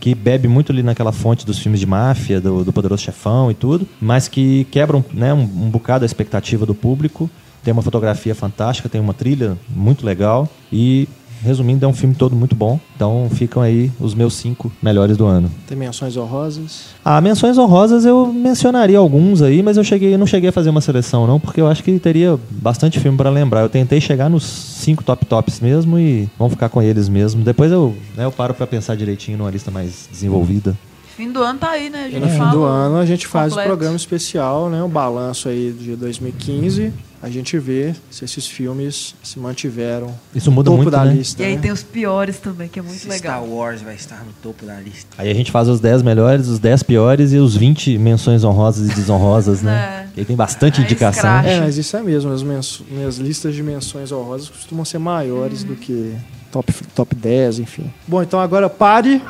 que 0.00 0.14
bebe 0.14 0.46
muito 0.48 0.70
ali 0.70 0.82
naquela 0.82 1.12
fonte 1.12 1.46
dos 1.46 1.58
filmes 1.58 1.80
de 1.80 1.86
máfia, 1.86 2.40
do, 2.40 2.62
do 2.62 2.72
Poderoso 2.72 3.02
Chefão 3.02 3.50
e 3.50 3.54
tudo, 3.54 3.88
mas 4.00 4.28
que 4.28 4.64
quebram 4.70 5.02
né, 5.12 5.32
um, 5.32 5.40
um 5.40 5.70
bocado 5.70 6.04
a 6.04 6.06
expectativa 6.06 6.66
do 6.66 6.74
público. 6.74 7.30
Tem 7.64 7.72
uma 7.72 7.80
fotografia 7.80 8.34
fantástica, 8.34 8.86
tem 8.90 9.00
uma 9.00 9.14
trilha 9.14 9.56
muito 9.74 10.04
legal 10.04 10.46
e, 10.70 11.08
resumindo, 11.44 11.84
é 11.84 11.88
um 11.88 11.92
filme 11.92 12.14
todo 12.14 12.34
muito 12.34 12.54
bom. 12.54 12.80
Então 12.96 13.28
ficam 13.32 13.62
aí 13.62 13.92
os 14.00 14.14
meus 14.14 14.34
cinco 14.34 14.72
melhores 14.82 15.16
do 15.16 15.26
ano. 15.26 15.50
Tem 15.66 15.76
menções 15.76 16.16
honrosas. 16.16 16.86
Ah, 17.04 17.20
menções 17.20 17.58
honrosas 17.58 18.04
eu 18.04 18.32
mencionaria 18.32 18.98
alguns 18.98 19.42
aí, 19.42 19.62
mas 19.62 19.76
eu 19.76 19.84
cheguei, 19.84 20.14
eu 20.14 20.18
não 20.18 20.26
cheguei 20.26 20.48
a 20.48 20.52
fazer 20.52 20.70
uma 20.70 20.80
seleção 20.80 21.26
não, 21.26 21.38
porque 21.38 21.60
eu 21.60 21.66
acho 21.66 21.82
que 21.82 21.98
teria 21.98 22.38
bastante 22.50 22.98
filme 22.98 23.16
para 23.16 23.30
lembrar. 23.30 23.60
Eu 23.60 23.68
tentei 23.68 24.00
chegar 24.00 24.28
nos 24.28 24.44
cinco 24.44 25.04
top 25.04 25.24
tops 25.26 25.60
mesmo 25.60 25.98
e 25.98 26.28
vamos 26.38 26.54
ficar 26.54 26.68
com 26.68 26.82
eles 26.82 27.08
mesmo. 27.08 27.44
Depois 27.44 27.70
eu, 27.70 27.94
né, 28.16 28.24
eu 28.24 28.32
paro 28.32 28.54
para 28.54 28.66
pensar 28.66 28.96
direitinho 28.96 29.38
numa 29.38 29.50
lista 29.50 29.70
mais 29.70 30.08
desenvolvida. 30.10 30.76
Fim 31.16 31.30
do 31.30 31.42
ano 31.42 31.58
tá 31.58 31.70
aí, 31.70 31.90
né? 31.90 32.10
E 32.12 32.18
no 32.18 32.28
fim 32.28 32.38
fala 32.38 32.50
do 32.50 32.64
ano 32.64 32.98
a 32.98 33.06
gente 33.06 33.26
faz 33.26 33.52
o 33.52 33.62
programa 33.62 33.96
especial, 33.96 34.68
né? 34.68 34.82
O 34.82 34.88
balanço 34.88 35.48
aí 35.48 35.72
de 35.72 35.94
2015. 35.94 36.92
A 37.22 37.30
gente 37.30 37.58
vê 37.58 37.94
se 38.10 38.22
esses 38.22 38.46
filmes 38.46 39.14
se 39.22 39.38
mantiveram 39.38 40.14
Isso 40.34 40.50
no 40.50 40.56
muda 40.56 40.66
topo 40.66 40.82
muito, 40.82 40.90
da 40.90 41.06
né? 41.06 41.14
lista. 41.14 41.42
E 41.42 41.46
aí 41.46 41.56
né? 41.56 41.62
tem 41.62 41.72
os 41.72 41.82
piores 41.82 42.36
também, 42.36 42.68
que 42.68 42.78
é 42.78 42.82
muito 42.82 42.98
Se 42.98 43.08
legal. 43.08 43.42
Star 43.42 43.50
Wars 43.50 43.80
vai 43.80 43.94
estar 43.94 44.22
no 44.26 44.32
topo 44.42 44.66
da 44.66 44.78
lista. 44.78 45.08
Aí 45.16 45.30
a 45.30 45.34
gente 45.34 45.50
faz 45.50 45.66
os 45.66 45.80
10 45.80 46.02
melhores, 46.02 46.48
os 46.48 46.58
10 46.58 46.82
piores 46.82 47.32
e 47.32 47.38
os 47.38 47.56
20 47.56 47.96
menções 47.96 48.44
honrosas 48.44 48.90
e 48.90 48.94
desonrosas, 48.94 49.62
né? 49.62 49.74
É. 50.04 50.06
E 50.16 50.20
aí 50.20 50.26
tem 50.26 50.36
bastante 50.36 50.78
Aí 50.80 50.84
indicação. 50.84 51.28
escracha. 51.36 51.48
É, 51.48 51.60
mas 51.60 51.76
isso 51.76 51.96
é 51.96 52.02
mesmo. 52.02 52.30
As 52.30 52.42
minhas 52.42 53.16
listas 53.16 53.54
de 53.54 53.62
menções 53.62 54.12
honrosas 54.12 54.48
costumam 54.48 54.84
ser 54.84 54.98
maiores 54.98 55.64
do 55.64 55.74
que 55.74 56.14
top, 56.52 56.72
top 56.94 57.14
10, 57.16 57.58
enfim. 57.58 57.92
Bom, 58.06 58.22
então 58.22 58.38
agora 58.38 58.68
pare. 58.70 59.20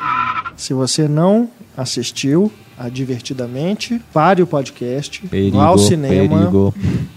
Se 0.55 0.73
você 0.73 1.07
não 1.07 1.49
assistiu 1.75 2.51
a 2.77 2.89
Divertidamente, 2.89 4.01
pare 4.13 4.41
o 4.41 4.47
podcast, 4.47 5.25
Perigo, 5.27 5.57
vá 5.57 5.67
ao 5.67 5.77
cinema, 5.77 6.37
perigo. 6.37 6.73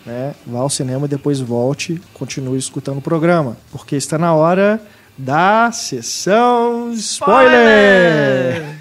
né? 0.06 0.35
Vá 0.47 0.60
ao 0.60 0.70
cinema 0.70 1.06
e 1.06 1.09
depois 1.09 1.40
volte, 1.40 2.01
continue 2.14 2.59
escutando 2.59 2.98
o 2.98 3.02
programa, 3.02 3.56
porque 3.72 3.97
está 3.97 4.16
na 4.16 4.35
hora 4.35 4.80
da 5.16 5.72
sessão 5.72 6.93
spoiler. 6.93 8.62
Ai, 8.64 8.77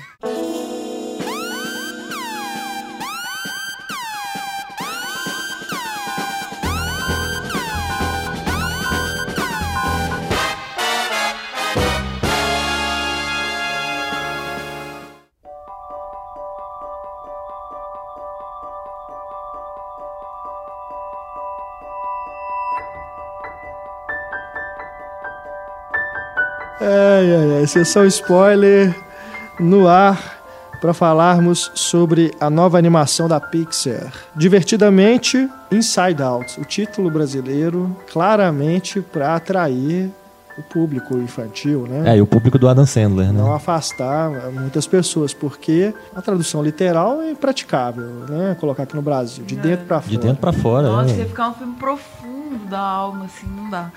sessão 27.67 28.05
spoiler 28.05 28.95
no 29.59 29.87
ar 29.87 30.37
para 30.79 30.93
falarmos 30.93 31.71
sobre 31.73 32.31
a 32.39 32.49
nova 32.49 32.77
animação 32.77 33.27
da 33.27 33.39
Pixar. 33.39 34.13
Divertidamente, 34.35 35.49
Inside 35.71 36.21
Out, 36.21 36.61
o 36.61 36.65
título 36.65 37.09
brasileiro, 37.09 37.95
claramente 38.11 39.01
para 39.01 39.35
atrair 39.35 40.11
o 40.57 40.63
público 40.63 41.17
infantil, 41.17 41.85
né? 41.87 42.13
É, 42.13 42.17
e 42.17 42.21
o 42.21 42.25
público 42.25 42.57
do 42.57 42.67
Adam 42.67 42.85
Sandler, 42.85 43.31
né? 43.31 43.39
Não 43.39 43.53
afastar 43.53 44.31
muitas 44.51 44.87
pessoas, 44.87 45.33
porque 45.33 45.93
a 46.15 46.21
tradução 46.21 46.63
literal 46.63 47.21
é 47.21 47.31
impraticável, 47.31 48.05
né? 48.27 48.55
Colocar 48.59 48.83
aqui 48.83 48.95
no 48.95 49.01
Brasil, 49.01 49.45
de 49.45 49.55
dentro 49.55 49.85
para 49.85 50.01
fora. 50.01 50.11
De 50.11 50.17
dentro 50.17 50.37
pra 50.37 50.53
fora, 50.53 50.87
Nossa, 50.87 51.13
né? 51.13 51.19
ia 51.19 51.25
ficar 51.27 51.49
um 51.49 51.53
filme 51.53 51.75
profundo 51.75 52.65
da 52.69 52.79
alma, 52.79 53.25
assim, 53.25 53.47
não 53.47 53.69
dá. 53.69 53.91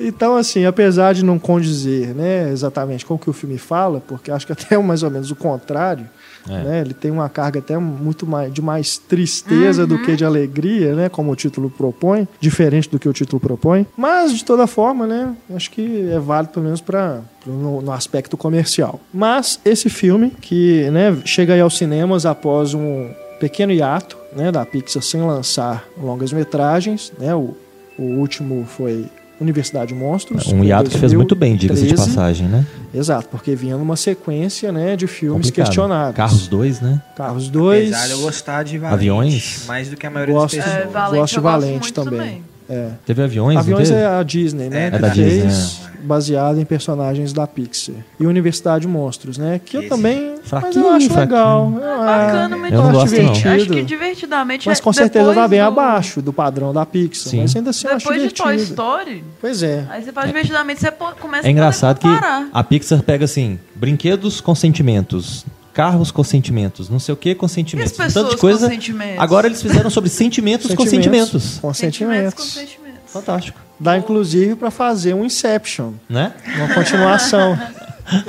Então, 0.00 0.36
assim, 0.36 0.64
apesar 0.64 1.12
de 1.12 1.22
não 1.24 1.38
condizer 1.38 2.14
né, 2.14 2.50
exatamente 2.50 3.04
com 3.04 3.14
o 3.14 3.18
que 3.18 3.28
o 3.28 3.32
filme 3.32 3.58
fala, 3.58 4.00
porque 4.00 4.30
acho 4.30 4.46
que 4.46 4.52
até 4.52 4.74
é 4.74 4.78
mais 4.78 5.02
ou 5.02 5.10
menos 5.10 5.30
o 5.30 5.36
contrário, 5.36 6.08
É. 6.48 6.62
né, 6.64 6.80
ele 6.80 6.94
tem 6.94 7.10
uma 7.10 7.28
carga 7.28 7.58
até 7.58 7.76
muito 7.76 8.26
mais 8.26 8.50
de 8.52 8.62
mais 8.62 8.96
tristeza 8.96 9.86
do 9.86 9.98
que 10.02 10.16
de 10.16 10.24
alegria, 10.24 10.94
né, 10.94 11.08
como 11.10 11.30
o 11.30 11.36
título 11.36 11.68
propõe, 11.68 12.26
diferente 12.40 12.88
do 12.88 12.98
que 12.98 13.06
o 13.08 13.12
título 13.12 13.38
propõe. 13.38 13.86
Mas, 13.96 14.32
de 14.32 14.42
toda 14.44 14.66
forma, 14.66 15.06
né, 15.06 15.34
acho 15.54 15.70
que 15.70 16.08
é 16.10 16.18
válido 16.18 16.54
pelo 16.54 16.64
menos 16.64 16.80
para 16.80 17.20
no, 17.46 17.82
no 17.82 17.92
aspecto 17.92 18.36
comercial. 18.38 18.98
Mas 19.12 19.60
esse 19.66 19.90
filme, 19.90 20.30
que 20.40 20.88
né, 20.90 21.14
chega 21.26 21.52
aí 21.54 21.60
aos 21.60 21.76
cinemas 21.76 22.24
após 22.24 22.72
um 22.72 23.10
pequeno 23.38 23.72
hiato 23.72 24.16
né, 24.34 24.50
da 24.50 24.64
Pixar 24.64 25.02
sem 25.02 25.20
lançar 25.22 25.84
longas 26.02 26.32
metragens, 26.32 27.12
né, 27.18 27.34
o, 27.34 27.54
o 27.98 28.02
último 28.02 28.64
foi 28.66 29.04
Universidade 29.40 29.94
Monstros. 29.94 30.46
Um 30.48 30.62
em 30.62 30.68
hiato 30.68 30.90
que 30.90 30.98
fez 30.98 31.12
muito 31.14 31.34
bem, 31.34 31.56
diga-se 31.56 31.82
de 31.82 31.88
2013. 31.94 32.16
passagem, 32.16 32.48
né? 32.48 32.66
Exato, 32.92 33.28
porque 33.30 33.54
vinha 33.54 33.76
numa 33.76 33.96
sequência 33.96 34.70
né, 34.70 34.96
de 34.96 35.06
filmes 35.06 35.46
Complicado. 35.46 35.66
questionáveis. 35.66 36.16
Carros 36.16 36.48
2, 36.48 36.80
né? 36.80 37.02
Carros 37.16 37.48
2. 37.48 37.88
Apesar 37.92 38.06
de 38.06 38.12
eu 38.12 38.20
gostar 38.20 38.62
de 38.64 38.78
Valente. 38.78 38.94
Aviões? 38.94 39.64
Mais 39.66 39.88
do 39.88 39.96
que 39.96 40.06
a 40.06 40.10
maioria 40.10 40.34
Gosto, 40.34 40.56
das 40.56 40.66
É, 40.66 40.70
pessoas. 40.76 40.92
Valente, 40.92 41.16
gosto 41.20 41.34
de 41.34 41.40
gosto 41.40 41.42
Valente 41.42 41.70
muito 41.80 41.92
também. 41.94 42.18
também. 42.20 42.44
É. 42.70 42.90
Teve 43.04 43.22
aviões, 43.22 43.54
não 43.56 43.60
Aviões 43.62 43.88
teve? 43.88 44.00
é 44.00 44.06
a 44.06 44.22
Disney, 44.22 44.68
né? 44.70 44.86
É, 44.86 44.90
que 44.92 44.98
da 44.98 45.08
Disney, 45.08 45.40
fez 45.40 45.80
baseado 46.04 46.58
em 46.60 46.64
personagens 46.64 47.32
da 47.32 47.46
Pixar. 47.46 47.96
E 48.18 48.26
Universidade 48.26 48.86
Monstros, 48.86 49.36
né? 49.36 49.60
Que 49.62 49.76
eu 49.76 49.80
Esse 49.80 49.90
também. 49.90 50.36
mas 50.38 50.48
fraquinho, 50.48 50.84
eu 50.86 50.90
acho 50.92 51.10
fraquinho. 51.10 51.20
legal. 51.36 51.72
É 51.76 52.06
bacana, 52.06 52.56
mas 52.56 52.72
Eu 52.72 52.78
não 52.78 52.88
acho 52.90 52.98
gosto, 53.00 53.10
não. 53.22 53.32
divertido. 53.32 53.54
Acho 53.54 53.66
que 53.70 53.82
divertidamente 53.82 54.68
Mas 54.68 54.78
é 54.78 54.82
com 54.82 54.92
certeza 54.92 55.24
depois 55.28 55.36
tá 55.36 55.48
bem 55.48 55.60
do- 55.60 55.66
abaixo 55.66 56.22
do 56.22 56.32
padrão 56.32 56.72
da 56.72 56.86
Pixar. 56.86 57.30
Sim. 57.30 57.40
Mas 57.42 57.56
ainda 57.56 57.70
assim 57.70 57.86
eu 57.88 57.94
acho 57.96 58.06
Depois 58.08 58.22
de 58.22 58.34
Toy 58.34 58.46
divertido. 58.52 58.72
Story, 58.82 59.24
Pois 59.40 59.62
é. 59.62 59.84
aí 59.90 60.02
você 60.04 60.12
faz 60.12 60.26
divertidamente, 60.28 60.80
você 60.80 60.90
começa 61.20 61.48
É 61.48 61.50
engraçado 61.50 61.96
a 61.96 61.98
que 61.98 62.48
a 62.52 62.64
Pixar 62.64 63.02
pega 63.02 63.24
assim, 63.24 63.58
brinquedos 63.74 64.40
com 64.40 64.54
sentimentos, 64.54 65.44
carros 65.80 66.10
com 66.10 66.22
sentimentos, 66.22 66.90
não 66.90 66.98
sei 66.98 67.14
o 67.14 67.16
que 67.16 67.34
com 67.34 67.46
E 67.46 67.48
sentimentos. 67.48 67.92
as 67.92 67.98
um 67.98 68.02
pessoas 68.04 68.24
tanto 68.24 68.34
de 68.36 68.40
coisa. 68.40 68.66
com 68.68 68.74
sentimentos? 68.74 69.18
Agora 69.18 69.46
eles 69.46 69.62
fizeram 69.62 69.88
sobre 69.88 70.10
sentimentos, 70.10 70.74
com 70.74 70.86
sentimentos. 70.86 71.58
Com 71.58 71.72
Sentimentos 71.72 72.34
com 72.34 72.42
sentimentos. 72.42 72.52
sentimentos. 72.52 73.00
Fantástico, 73.10 73.58
Dá 73.78 73.96
inclusive 73.96 74.56
pra 74.56 74.70
fazer 74.70 75.14
um 75.14 75.24
Inception. 75.24 75.92
né? 76.08 76.34
Uma 76.56 76.74
continuação. 76.74 77.58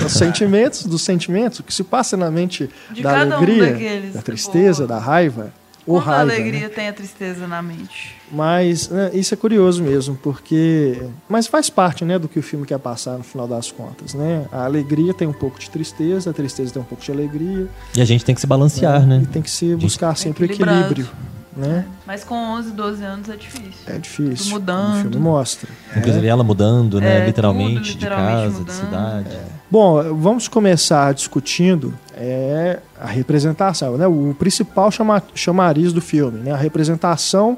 Os 0.06 0.14
sentimentos 0.14 0.86
dos 0.86 1.02
sentimentos, 1.02 1.60
o 1.60 1.64
que 1.64 1.74
se 1.74 1.84
passa 1.84 2.16
na 2.16 2.32
mente 2.32 2.70
De 2.92 3.02
da 3.02 3.12
um 3.12 3.16
alegria, 3.34 3.72
daqueles. 3.74 4.14
da 4.14 4.22
tristeza, 4.22 4.88
Boa. 4.88 5.00
da 5.00 5.06
raiva. 5.06 5.52
Ou 5.92 6.02
Quando 6.02 6.10
a 6.14 6.18
raiva. 6.18 6.34
alegria 6.34 6.62
né? 6.62 6.70
tem 6.70 6.88
a 6.88 6.94
tristeza 6.94 7.48
na 7.48 7.62
mente. 7.62 8.16
Mas 8.32 8.90
né, 8.90 9.12
isso 9.14 9.34
é 9.34 9.38
curioso 9.38 9.84
mesmo, 9.84 10.16
porque. 10.16 11.02
Mas 11.28 11.48
faz 11.48 11.70
parte 11.70 12.06
né, 12.06 12.18
do 12.18 12.28
que 12.28 12.40
o 12.40 12.44
filme 12.44 12.66
quer 12.66 12.80
passar 12.80 13.18
no 13.18 13.24
final 13.24 13.48
das 13.48 13.72
contas. 13.72 14.14
Né? 14.14 14.46
A 14.52 14.66
alegria 14.66 15.14
tem 15.14 15.28
um 15.28 15.34
pouco 15.34 15.60
de 15.60 15.70
tristeza, 15.70 16.30
a 16.30 16.34
tristeza 16.34 16.74
tem 16.74 16.82
um 16.82 16.86
pouco 16.86 17.04
de 17.04 17.12
alegria. 17.12 17.68
E 17.96 18.02
a 18.02 18.06
gente 18.06 18.24
tem 18.24 18.34
que 18.34 18.42
se 18.42 18.48
balancear, 18.48 19.06
né? 19.06 19.22
E 19.24 19.28
tem 19.28 19.42
que 19.42 19.52
se 19.52 19.76
buscar 19.76 20.16
sempre 20.16 20.44
o 20.44 20.46
Equilibrado. 20.46 20.80
equilíbrio. 20.92 21.10
Né? 21.56 21.86
Mas 22.08 22.24
com 22.24 22.34
11, 22.36 22.72
12 22.72 23.04
anos 23.04 23.30
é 23.30 23.36
difícil. 23.36 23.72
É 23.86 23.98
difícil. 23.98 24.46
Tudo 24.46 24.50
mudando. 24.54 24.98
O 24.98 25.02
filme 25.02 25.18
mostra. 25.18 25.70
Inclusive 25.98 26.26
ela 26.26 26.44
mudando, 26.46 27.02
né? 27.02 27.24
É, 27.24 27.26
literalmente, 27.26 27.74
tudo 27.74 27.84
de 27.84 27.92
literalmente 27.96 28.32
casa, 28.32 28.54
de 28.54 28.60
mudando. 28.60 28.76
cidade. 28.86 29.38
Bom, 29.70 30.16
vamos 30.16 30.48
começar 30.48 31.14
discutindo 31.14 31.94
é, 32.22 32.80
a 33.00 33.08
representação, 33.08 33.98
né? 33.98 34.08
O 34.08 34.36
principal 34.38 34.92
chama, 34.92 35.22
chamariz 35.34 35.92
do 35.94 36.02
filme, 36.02 36.40
né? 36.40 36.52
A 36.52 36.58
representação 36.58 37.58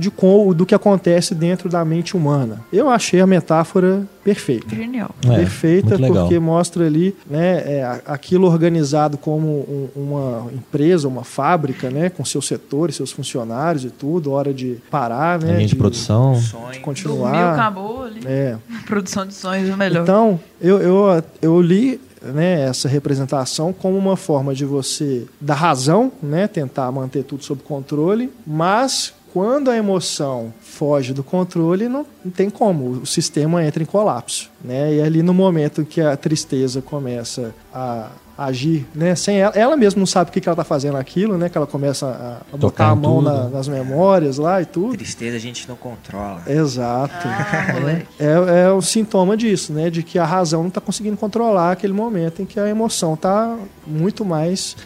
de 0.00 0.12
com, 0.12 0.54
do 0.54 0.64
que 0.64 0.76
acontece 0.76 1.34
dentro 1.34 1.68
da 1.68 1.84
mente 1.84 2.16
humana. 2.16 2.60
Eu 2.72 2.88
achei 2.88 3.20
a 3.20 3.26
metáfora 3.26 4.06
perfeita. 4.22 4.72
Genial. 4.76 5.10
É, 5.28 5.34
perfeita 5.34 5.98
porque 5.98 6.38
mostra 6.38 6.86
ali 6.86 7.16
né, 7.28 7.56
é, 7.66 8.00
aquilo 8.06 8.46
organizado 8.46 9.18
como 9.18 9.48
um- 9.48 9.88
uma 9.96 10.46
empresa, 10.54 11.08
uma 11.08 11.24
fábrica, 11.24 11.90
né, 11.90 12.10
com 12.10 12.24
seus 12.24 12.46
setores, 12.46 12.94
seus 12.94 13.10
funcionários 13.10 13.84
e 13.84 13.90
tudo, 13.90 14.30
hora 14.30 14.54
de 14.54 14.76
parar, 14.88 15.34
A 15.42 15.44
né, 15.44 15.56
linha 15.56 15.66
de 15.66 15.74
produção. 15.74 16.34
de 16.34 16.42
Sonho. 16.42 16.62
Dormiu, 16.64 16.80
continuar. 16.82 17.52
acabou 17.54 18.04
ali. 18.04 18.20
É, 18.24 18.56
Produção 18.86 19.26
de 19.26 19.34
sonhos 19.34 19.68
é 19.68 19.74
o 19.74 19.76
melhor. 19.76 20.02
então, 20.04 20.38
eu, 20.60 20.78
eu, 20.80 21.24
eu 21.42 21.60
li 21.60 22.00
né, 22.22 22.62
essa 22.62 22.88
representação 22.88 23.72
como 23.72 23.96
uma 23.96 24.16
forma 24.16 24.54
de 24.54 24.64
você 24.64 25.26
dar 25.40 25.54
razão, 25.54 26.12
né, 26.22 26.46
tentar 26.46 26.90
manter 26.92 27.24
tudo 27.24 27.44
sob 27.44 27.62
controle, 27.62 28.32
mas 28.46 29.14
quando 29.32 29.70
a 29.70 29.76
emoção 29.76 30.52
foge 30.60 31.12
do 31.12 31.22
controle, 31.22 31.88
não, 31.88 32.06
não 32.24 32.32
tem 32.32 32.48
como, 32.48 32.90
o 32.90 33.06
sistema 33.06 33.64
entra 33.64 33.82
em 33.82 33.86
colapso. 33.86 34.50
Né? 34.64 34.94
E 34.94 35.02
ali 35.02 35.22
no 35.22 35.34
momento 35.34 35.84
que 35.84 36.00
a 36.00 36.16
tristeza 36.16 36.80
começa 36.80 37.54
a 37.72 38.10
agir, 38.38 38.86
né, 38.94 39.16
sem 39.16 39.38
ela, 39.40 39.52
ela 39.56 39.76
mesma 39.76 39.98
não 39.98 40.06
sabe 40.06 40.30
o 40.30 40.32
que 40.32 40.40
que 40.40 40.48
ela 40.48 40.54
está 40.54 40.62
fazendo 40.62 40.96
aquilo, 40.96 41.36
né, 41.36 41.48
que 41.48 41.58
ela 41.58 41.66
começa 41.66 42.06
a, 42.06 42.54
a 42.54 42.56
botar 42.56 42.86
a 42.90 42.94
mão 42.94 43.20
na- 43.20 43.48
nas 43.48 43.66
memórias 43.66 44.38
lá 44.38 44.62
e 44.62 44.64
tudo. 44.64 44.96
Tristeza 44.96 45.36
a 45.36 45.40
gente 45.40 45.68
não 45.68 45.74
controla. 45.74 46.42
Exato. 46.46 47.26
Ah. 47.26 48.02
É, 48.20 48.66
é 48.66 48.70
o 48.70 48.80
sintoma 48.80 49.36
disso, 49.36 49.72
né? 49.72 49.90
De 49.90 50.04
que 50.04 50.18
a 50.20 50.24
razão 50.24 50.60
não 50.60 50.68
está 50.68 50.80
conseguindo 50.80 51.16
controlar 51.16 51.72
aquele 51.72 51.92
momento 51.92 52.40
em 52.40 52.46
que 52.46 52.60
a 52.60 52.68
emoção 52.68 53.14
está 53.14 53.56
muito 53.84 54.24
mais 54.24 54.76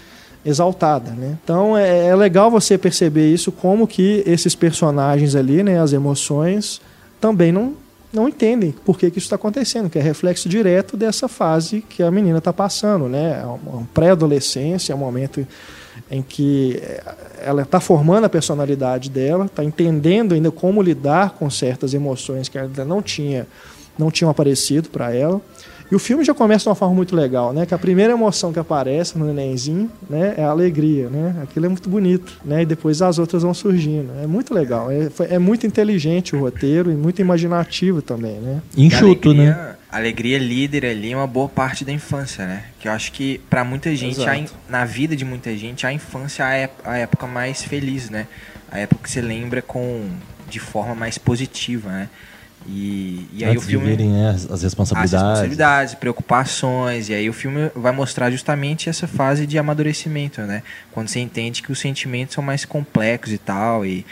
exaltada, 0.45 1.11
né? 1.11 1.37
Então 1.45 1.77
é, 1.77 2.07
é 2.09 2.16
legal 2.16 2.51
você 2.51 2.77
perceber 2.79 3.33
isso 3.33 3.53
como 3.53 3.87
que 3.87 4.23
esses 4.27 4.55
personagens 4.55 5.35
ali, 5.35 5.62
né? 5.62 5.79
As 5.81 5.93
emoções 5.93 6.81
também 7.20 7.53
não 7.53 7.74
não 8.13 8.29
entendem 8.29 8.73
por 8.85 8.99
que, 8.99 9.11
que 9.11 9.19
isso 9.19 9.27
está 9.27 9.37
acontecendo, 9.37 9.89
que 9.89 9.99
é 9.99 10.03
reflexo 10.03 10.49
direto 10.49 10.97
dessa 10.97 11.29
fase 11.29 11.81
que 11.81 12.03
a 12.03 12.11
menina 12.11 12.39
está 12.39 12.53
passando, 12.53 13.09
né? 13.09 13.41
É 13.43 13.47
uma 13.47 13.73
uma 13.73 13.89
pré-adolescência, 13.95 14.93
é 14.93 14.97
um 14.97 14.99
momento 14.99 15.47
em 16.11 16.23
que 16.23 16.79
eh, 16.83 17.03
ela 17.43 17.63
está 17.63 17.81
formando 17.81 18.25
a 18.25 18.29
personalidade 18.29 19.11
dela, 19.11 19.47
está 19.47 19.65
entendendo 19.65 20.35
ainda 20.35 20.51
como 20.51 20.83
lidar 20.83 21.31
com 21.31 21.49
certas 21.49 21.95
emoções 21.95 22.49
que 22.49 22.59
ainda 22.59 22.85
não 22.85 23.01
tinha, 23.01 23.47
não 23.99 24.11
tinham 24.11 24.31
aparecido 24.31 24.91
para 24.91 25.15
ela. 25.15 25.41
E 25.93 25.94
o 25.94 25.98
filme 25.98 26.24
já 26.24 26.32
começa 26.32 26.62
de 26.62 26.69
uma 26.70 26.74
forma 26.74 26.94
muito 26.94 27.14
legal, 27.14 27.52
né? 27.52 27.66
Que 27.66 27.74
a 27.74 27.78
primeira 27.78 28.14
emoção 28.14 28.51
que 28.51 28.59
aparece 28.59 29.19
no 29.19 29.27
nenenzinho, 29.31 29.90
né, 30.09 30.32
é 30.39 30.43
a 30.43 30.48
alegria, 30.48 31.10
né? 31.10 31.36
Aquilo 31.43 31.66
é 31.66 31.69
muito 31.69 31.86
bonito, 31.86 32.40
né? 32.43 32.62
E 32.62 32.64
depois 32.64 33.02
as 33.02 33.19
outras 33.19 33.43
vão 33.43 33.52
surgindo. 33.52 34.10
É 34.23 34.27
muito 34.27 34.55
legal. 34.55 34.90
É, 34.90 35.10
foi- 35.10 35.27
é 35.27 35.39
muito 35.39 35.66
inteligente 35.66 36.35
o 36.35 36.40
roteiro 36.40 36.90
e 36.90 36.94
muito 36.94 37.20
imaginativo 37.20 38.01
também, 38.01 38.36
né? 38.40 38.62
Enxuto, 38.74 39.28
alegria, 39.28 39.55
né? 39.55 39.74
Alegria 39.90 40.39
líder 40.39 40.86
ali 40.86 41.12
é 41.12 41.16
uma 41.16 41.27
boa 41.27 41.47
parte 41.51 41.85
da 41.85 41.93
infância, 41.93 42.47
né? 42.47 42.64
Que 42.81 42.89
eu 42.89 42.93
acho 42.93 43.12
que 43.12 43.39
pra 43.51 43.62
muita 43.62 43.94
gente, 43.94 44.27
a 44.27 44.43
na 44.70 44.86
vida 44.86 45.14
de 45.14 45.27
muita 45.27 45.55
gente, 45.55 45.86
a 45.86 45.93
infância 45.93 46.44
é 46.55 46.70
a 46.86 46.97
época 46.97 47.27
mais 47.27 47.62
feliz, 47.62 48.09
né? 48.09 48.27
A 48.70 48.78
época 48.78 49.02
que 49.02 49.10
você 49.10 49.20
lembra 49.20 49.60
com 49.60 50.06
de 50.48 50.59
forma 50.59 50.94
mais 50.94 51.19
positiva, 51.19 51.90
né? 51.90 52.09
E, 52.67 53.27
e 53.33 53.45
aí 53.45 53.53
Antes 53.53 53.65
o 53.65 53.67
filme 53.67 53.87
virem 53.87 54.11
né, 54.11 54.31
as, 54.31 54.45
as 54.45 54.53
as 54.53 54.63
responsabilidades. 54.63 55.13
responsabilidades, 55.13 55.95
preocupações, 55.95 57.09
e 57.09 57.15
aí 57.15 57.29
o 57.29 57.33
filme 57.33 57.71
vai 57.75 57.93
mostrar 57.93 58.31
justamente 58.31 58.89
essa 58.89 59.07
fase 59.07 59.47
de 59.47 59.59
amadurecimento, 59.59 60.41
né? 60.43 60.63
Quando 60.93 61.09
você 61.09 61.21
entende 61.21 61.63
que 61.63 61.73
os 61.73 61.81
sentimentos 61.81 62.35
são 62.35 62.45
mais 62.45 62.65
complexos 62.65 63.35
e 63.35 63.39
tal, 63.39 63.85
e 63.85 64.07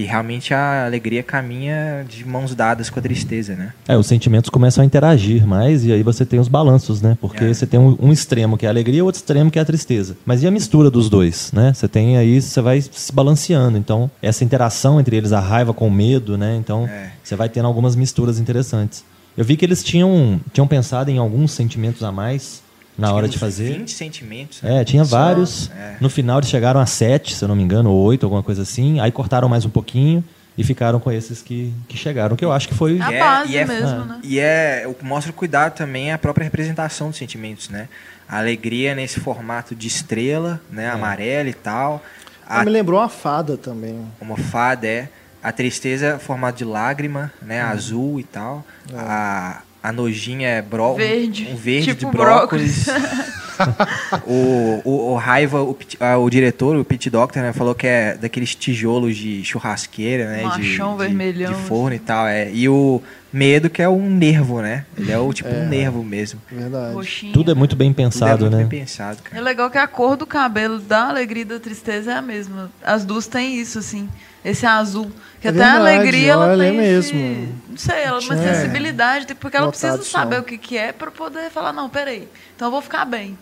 que 0.00 0.06
realmente 0.06 0.54
a 0.54 0.86
alegria 0.86 1.22
caminha 1.22 2.04
de 2.08 2.26
mãos 2.26 2.54
dadas 2.54 2.88
com 2.88 2.98
a 2.98 3.02
tristeza, 3.02 3.54
né? 3.54 3.72
É, 3.86 3.96
os 3.98 4.06
sentimentos 4.06 4.48
começam 4.48 4.80
a 4.82 4.84
interagir 4.86 5.46
mais 5.46 5.84
e 5.84 5.92
aí 5.92 6.02
você 6.02 6.24
tem 6.24 6.40
os 6.40 6.48
balanços, 6.48 7.02
né? 7.02 7.18
Porque 7.20 7.44
É. 7.44 7.52
você 7.52 7.66
tem 7.66 7.78
um, 7.78 7.96
um 8.00 8.10
extremo 8.10 8.56
que 8.56 8.64
é 8.64 8.68
a 8.68 8.72
alegria 8.72 9.00
e 9.00 9.02
outro 9.02 9.18
extremo 9.20 9.50
que 9.50 9.58
é 9.58 9.62
a 9.62 9.64
tristeza. 9.64 10.16
Mas 10.24 10.42
e 10.42 10.46
a 10.46 10.50
mistura 10.50 10.90
dos 10.90 11.10
dois, 11.10 11.52
né? 11.52 11.72
Você 11.74 11.86
tem 11.86 12.16
aí, 12.16 12.40
você 12.40 12.62
vai 12.62 12.80
se 12.80 13.12
balanceando. 13.12 13.76
Então, 13.76 14.10
essa 14.22 14.42
interação 14.42 14.98
entre 14.98 15.16
eles, 15.16 15.32
a 15.32 15.40
raiva 15.40 15.74
com 15.74 15.86
o 15.88 15.90
medo, 15.90 16.38
né? 16.38 16.56
Então, 16.56 16.86
É. 16.86 17.10
você 17.22 17.36
vai 17.36 17.48
tendo 17.50 17.66
algumas 17.66 17.94
misturas 17.94 18.38
interessantes. 18.38 19.04
Eu 19.36 19.44
vi 19.44 19.56
que 19.56 19.64
eles 19.66 19.82
tinham, 19.84 20.40
tinham 20.52 20.66
pensado 20.66 21.10
em 21.10 21.18
alguns 21.18 21.52
sentimentos 21.52 22.02
a 22.02 22.10
mais 22.10 22.62
na 23.00 23.12
hora 23.12 23.28
de 23.28 23.38
fazer. 23.38 23.78
20 23.78 23.90
sentimentos. 23.90 24.62
né? 24.62 24.80
É, 24.80 24.84
tinha 24.84 25.02
vários. 25.04 25.70
É. 25.70 25.96
No 26.00 26.08
final 26.10 26.38
eles 26.38 26.48
chegaram 26.50 26.78
a 26.80 26.86
sete, 26.86 27.34
se 27.34 27.42
eu 27.44 27.48
não 27.48 27.56
me 27.56 27.62
engano, 27.62 27.90
ou 27.90 27.98
oito, 28.04 28.24
alguma 28.26 28.42
coisa 28.42 28.62
assim. 28.62 29.00
Aí 29.00 29.10
cortaram 29.10 29.48
mais 29.48 29.64
um 29.64 29.70
pouquinho 29.70 30.22
e 30.58 30.62
ficaram 30.64 31.00
com 31.00 31.10
esses 31.10 31.40
que, 31.42 31.72
que 31.88 31.96
chegaram, 31.96 32.36
que 32.36 32.44
eu 32.44 32.52
acho 32.52 32.68
que 32.68 32.74
foi. 32.74 33.00
A 33.00 33.10
E 33.10 33.14
é- 33.14 33.18
base 33.20 33.52
e 33.52 33.56
é- 33.56 33.64
mesmo, 33.64 34.04
né? 34.04 34.20
E 34.22 34.38
é, 34.38 34.84
o 34.86 34.94
que 34.94 35.04
mostra 35.04 35.30
o 35.30 35.34
cuidado 35.34 35.74
também 35.74 36.10
é 36.10 36.12
a 36.12 36.18
própria 36.18 36.44
representação 36.44 37.08
dos 37.08 37.16
sentimentos, 37.18 37.68
né? 37.68 37.88
A 38.28 38.38
alegria 38.38 38.94
nesse 38.94 39.18
formato 39.18 39.74
de 39.74 39.86
estrela, 39.88 40.60
né? 40.70 40.84
É. 40.84 40.90
Amarela 40.90 41.48
e 41.48 41.54
tal. 41.54 42.02
Ah, 42.46 42.60
A, 42.60 42.64
me 42.64 42.70
lembrou 42.70 43.00
uma 43.00 43.08
fada 43.08 43.56
também. 43.56 44.04
como 44.18 44.36
fada 44.36 44.86
é. 44.86 45.08
A 45.42 45.50
tristeza 45.52 46.06
é 46.06 46.18
formato 46.18 46.58
de 46.58 46.64
lágrima, 46.64 47.32
né? 47.40 47.64
Uhum. 47.64 47.70
Azul 47.70 48.20
e 48.20 48.24
tal. 48.24 48.64
É. 48.92 48.96
A, 48.98 49.62
a 49.82 49.92
nojinha 49.92 50.48
é 50.48 50.62
Verde, 50.96 51.48
um 51.52 51.56
verde 51.56 51.86
tipo 51.94 52.06
de 52.06 52.16
brócolis. 52.16 52.86
o, 54.26 54.80
o, 54.84 55.12
o 55.12 55.16
Raiva, 55.16 55.62
o, 55.62 55.76
ah, 55.98 56.16
o 56.18 56.28
diretor, 56.30 56.76
o 56.76 56.84
Pete 56.84 57.10
Doctor, 57.10 57.42
né, 57.42 57.52
falou 57.52 57.74
que 57.74 57.86
é 57.86 58.14
daqueles 58.16 58.54
tijolos 58.54 59.16
de 59.16 59.44
churrasqueira, 59.44 60.26
né? 60.30 60.38
de- 60.38 60.44
Machão 60.44 60.92
de, 60.96 61.04
vermelhão. 61.04 61.52
De 61.52 61.58
forno 61.60 61.94
e 61.94 61.98
tal, 61.98 62.26
é. 62.26 62.50
E 62.52 62.68
o 62.68 63.02
Medo, 63.32 63.70
que 63.70 63.80
é 63.80 63.88
um 63.88 64.10
nervo, 64.10 64.60
né? 64.60 64.84
Ele 64.98 65.12
é 65.12 65.18
o 65.18 65.32
tipo 65.32 65.48
um 65.50 65.68
nervo 65.68 66.02
mesmo. 66.02 66.40
Verdade. 66.50 66.94
Roxinho. 66.94 67.32
Tudo 67.32 67.52
é 67.52 67.54
muito 67.54 67.76
bem 67.76 67.92
pensado, 67.92 68.44
Tudo 68.44 68.46
é 68.46 68.50
muito 68.56 68.62
né? 68.64 68.68
bem 68.68 68.80
pensado, 68.80 69.18
É 69.26 69.28
cara. 69.30 69.42
legal 69.42 69.70
que 69.70 69.78
a 69.78 69.86
cor 69.86 70.16
do 70.16 70.26
cabelo 70.26 70.80
da 70.80 71.08
alegria 71.08 71.42
e 71.42 71.44
da 71.44 71.60
tristeza 71.60 72.10
é 72.12 72.14
a 72.16 72.22
mesma. 72.22 72.70
As 72.82 73.04
duas 73.04 73.26
têm 73.28 73.60
isso, 73.60 73.78
assim. 73.78 74.08
Esse 74.44 74.64
azul. 74.66 75.10
Que 75.40 75.48
É 75.48 75.50
até 75.50 75.62
a 75.62 75.72
verdade, 75.74 75.96
alegria 75.98 76.32
ela 76.32 76.46
olha, 76.48 76.70
tem 76.70 76.78
é 76.80 76.92
esse- 76.98 77.14
mesmo. 77.14 77.54
Não 77.70 77.76
sei, 77.76 78.02
ela 78.02 78.20
uma 78.20 78.36
Tinha 78.36 78.54
sensibilidade, 78.54 79.26
tipo, 79.26 79.40
porque 79.40 79.56
ela 79.56 79.66
notado 79.66 79.80
precisa 79.96 80.10
saber 80.10 80.38
o 80.40 80.42
que, 80.42 80.58
que 80.58 80.76
é 80.76 80.92
pra 80.92 81.10
poder 81.10 81.50
falar, 81.50 81.72
não, 81.72 81.88
peraí, 81.88 82.28
então 82.54 82.68
eu 82.68 82.72
vou 82.72 82.82
ficar 82.82 83.04
bem. 83.04 83.36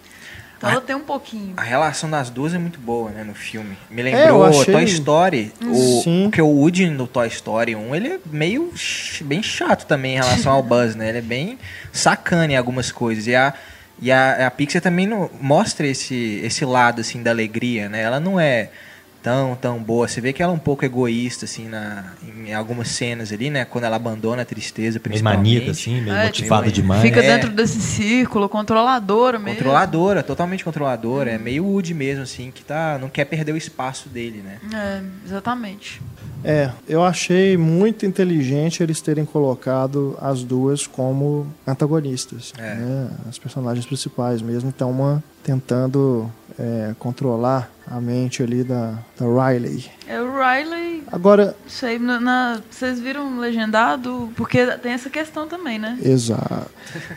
Então 0.56 0.70
Ah. 0.70 0.72
ela 0.72 0.80
tem 0.80 0.96
um 0.96 1.00
pouquinho. 1.04 1.54
A 1.56 1.62
relação 1.62 2.10
das 2.10 2.30
duas 2.30 2.52
é 2.52 2.58
muito 2.58 2.80
boa, 2.80 3.10
né, 3.10 3.22
no 3.22 3.34
filme. 3.34 3.76
Me 3.90 4.02
É, 4.02 4.04
lembrou 4.04 4.44
achei- 4.44 4.72
Toy 4.74 4.84
Story. 4.84 5.52
O, 5.64 6.02
Sim. 6.02 6.22
porque 6.24 6.42
o 6.42 6.48
Woody 6.48 6.90
no 6.90 7.06
Toy 7.06 7.28
Story 7.28 7.76
1, 7.76 7.94
ele 7.94 8.08
é 8.08 8.18
meio 8.30 8.72
bem 9.22 9.40
chato 9.42 9.86
também 9.86 10.14
em 10.14 10.16
relação 10.16 10.52
ao 10.52 10.62
Buzz, 10.62 10.96
né? 10.96 11.08
Ele 11.10 11.18
é 11.18 11.22
bem 11.22 11.58
sacana 11.92 12.52
em 12.52 12.56
algumas 12.56 12.90
coisas. 12.90 13.28
E 13.28 13.36
a, 13.36 13.54
e 14.02 14.10
a, 14.10 14.48
a 14.48 14.50
Pixar 14.50 14.82
também 14.82 15.06
não, 15.06 15.30
mostra 15.40 15.86
esse, 15.86 16.40
esse 16.44 16.64
lado, 16.64 17.00
assim, 17.02 17.22
da 17.22 17.30
alegria, 17.30 17.88
né? 17.88 18.02
Ela 18.02 18.18
não 18.18 18.38
é 18.40 18.70
tão, 19.22 19.54
tão 19.56 19.78
boa. 19.82 20.06
Você 20.08 20.20
vê 20.20 20.32
que 20.32 20.42
ela 20.42 20.52
é 20.52 20.54
um 20.54 20.58
pouco 20.58 20.84
egoísta, 20.84 21.44
assim, 21.44 21.68
na, 21.68 22.12
em 22.46 22.54
algumas 22.54 22.88
cenas 22.88 23.32
ali, 23.32 23.50
né? 23.50 23.64
Quando 23.64 23.84
ela 23.84 23.96
abandona 23.96 24.42
a 24.42 24.44
tristeza, 24.44 24.98
Meio 24.98 25.02
principalmente. 25.02 25.38
maníaca, 25.38 25.70
assim, 25.70 26.00
meio 26.00 26.16
É, 26.16 26.24
motivada 26.26 26.64
tipo, 26.66 26.74
demais. 26.76 27.02
Fica 27.02 27.20
É. 27.20 27.34
dentro 27.36 27.50
desse 27.50 27.80
círculo, 27.80 28.48
controladora 28.48 29.38
mesmo. 29.38 29.56
Controladora, 29.58 30.22
totalmente 30.22 30.64
controladora. 30.64 31.30
É 31.32 31.38
meio 31.38 31.64
Woody 31.64 31.94
mesmo, 31.94 32.22
assim, 32.22 32.50
que 32.50 32.62
tá, 32.64 32.98
não 33.00 33.08
quer 33.08 33.24
perder 33.24 33.52
o 33.52 33.56
espaço 33.56 34.08
dele, 34.08 34.42
né? 34.44 34.58
É, 34.74 35.02
exatamente. 35.26 36.00
É, 36.44 36.70
eu 36.88 37.02
achei 37.02 37.56
muito 37.56 38.06
inteligente 38.06 38.80
eles 38.82 39.00
terem 39.00 39.24
colocado 39.24 40.16
as 40.20 40.44
duas 40.44 40.86
como 40.86 41.46
antagonistas, 41.66 42.52
É. 42.56 42.74
né? 42.76 43.10
as 43.28 43.38
personagens 43.38 43.84
principais 43.84 44.40
mesmo. 44.40 44.68
Então, 44.68 44.90
uma 44.90 45.22
tentando 45.42 46.30
é, 46.58 46.94
controlar 46.98 47.68
a 47.90 48.00
mente 48.00 48.42
ali 48.42 48.64
da, 48.64 48.98
da 49.16 49.26
Riley. 49.26 49.97
É 50.08 50.20
o 50.22 50.30
Riley. 50.32 51.02
Agora, 51.12 51.46
Não 51.64 51.68
sei, 51.70 51.98
na, 51.98 52.18
na- 52.18 52.60
vocês 52.70 52.98
viram 52.98 53.38
legendado? 53.38 54.30
Porque 54.36 54.64
tem 54.78 54.92
essa 54.92 55.10
questão 55.10 55.46
também, 55.46 55.78
né? 55.78 55.98
exato. 56.02 56.70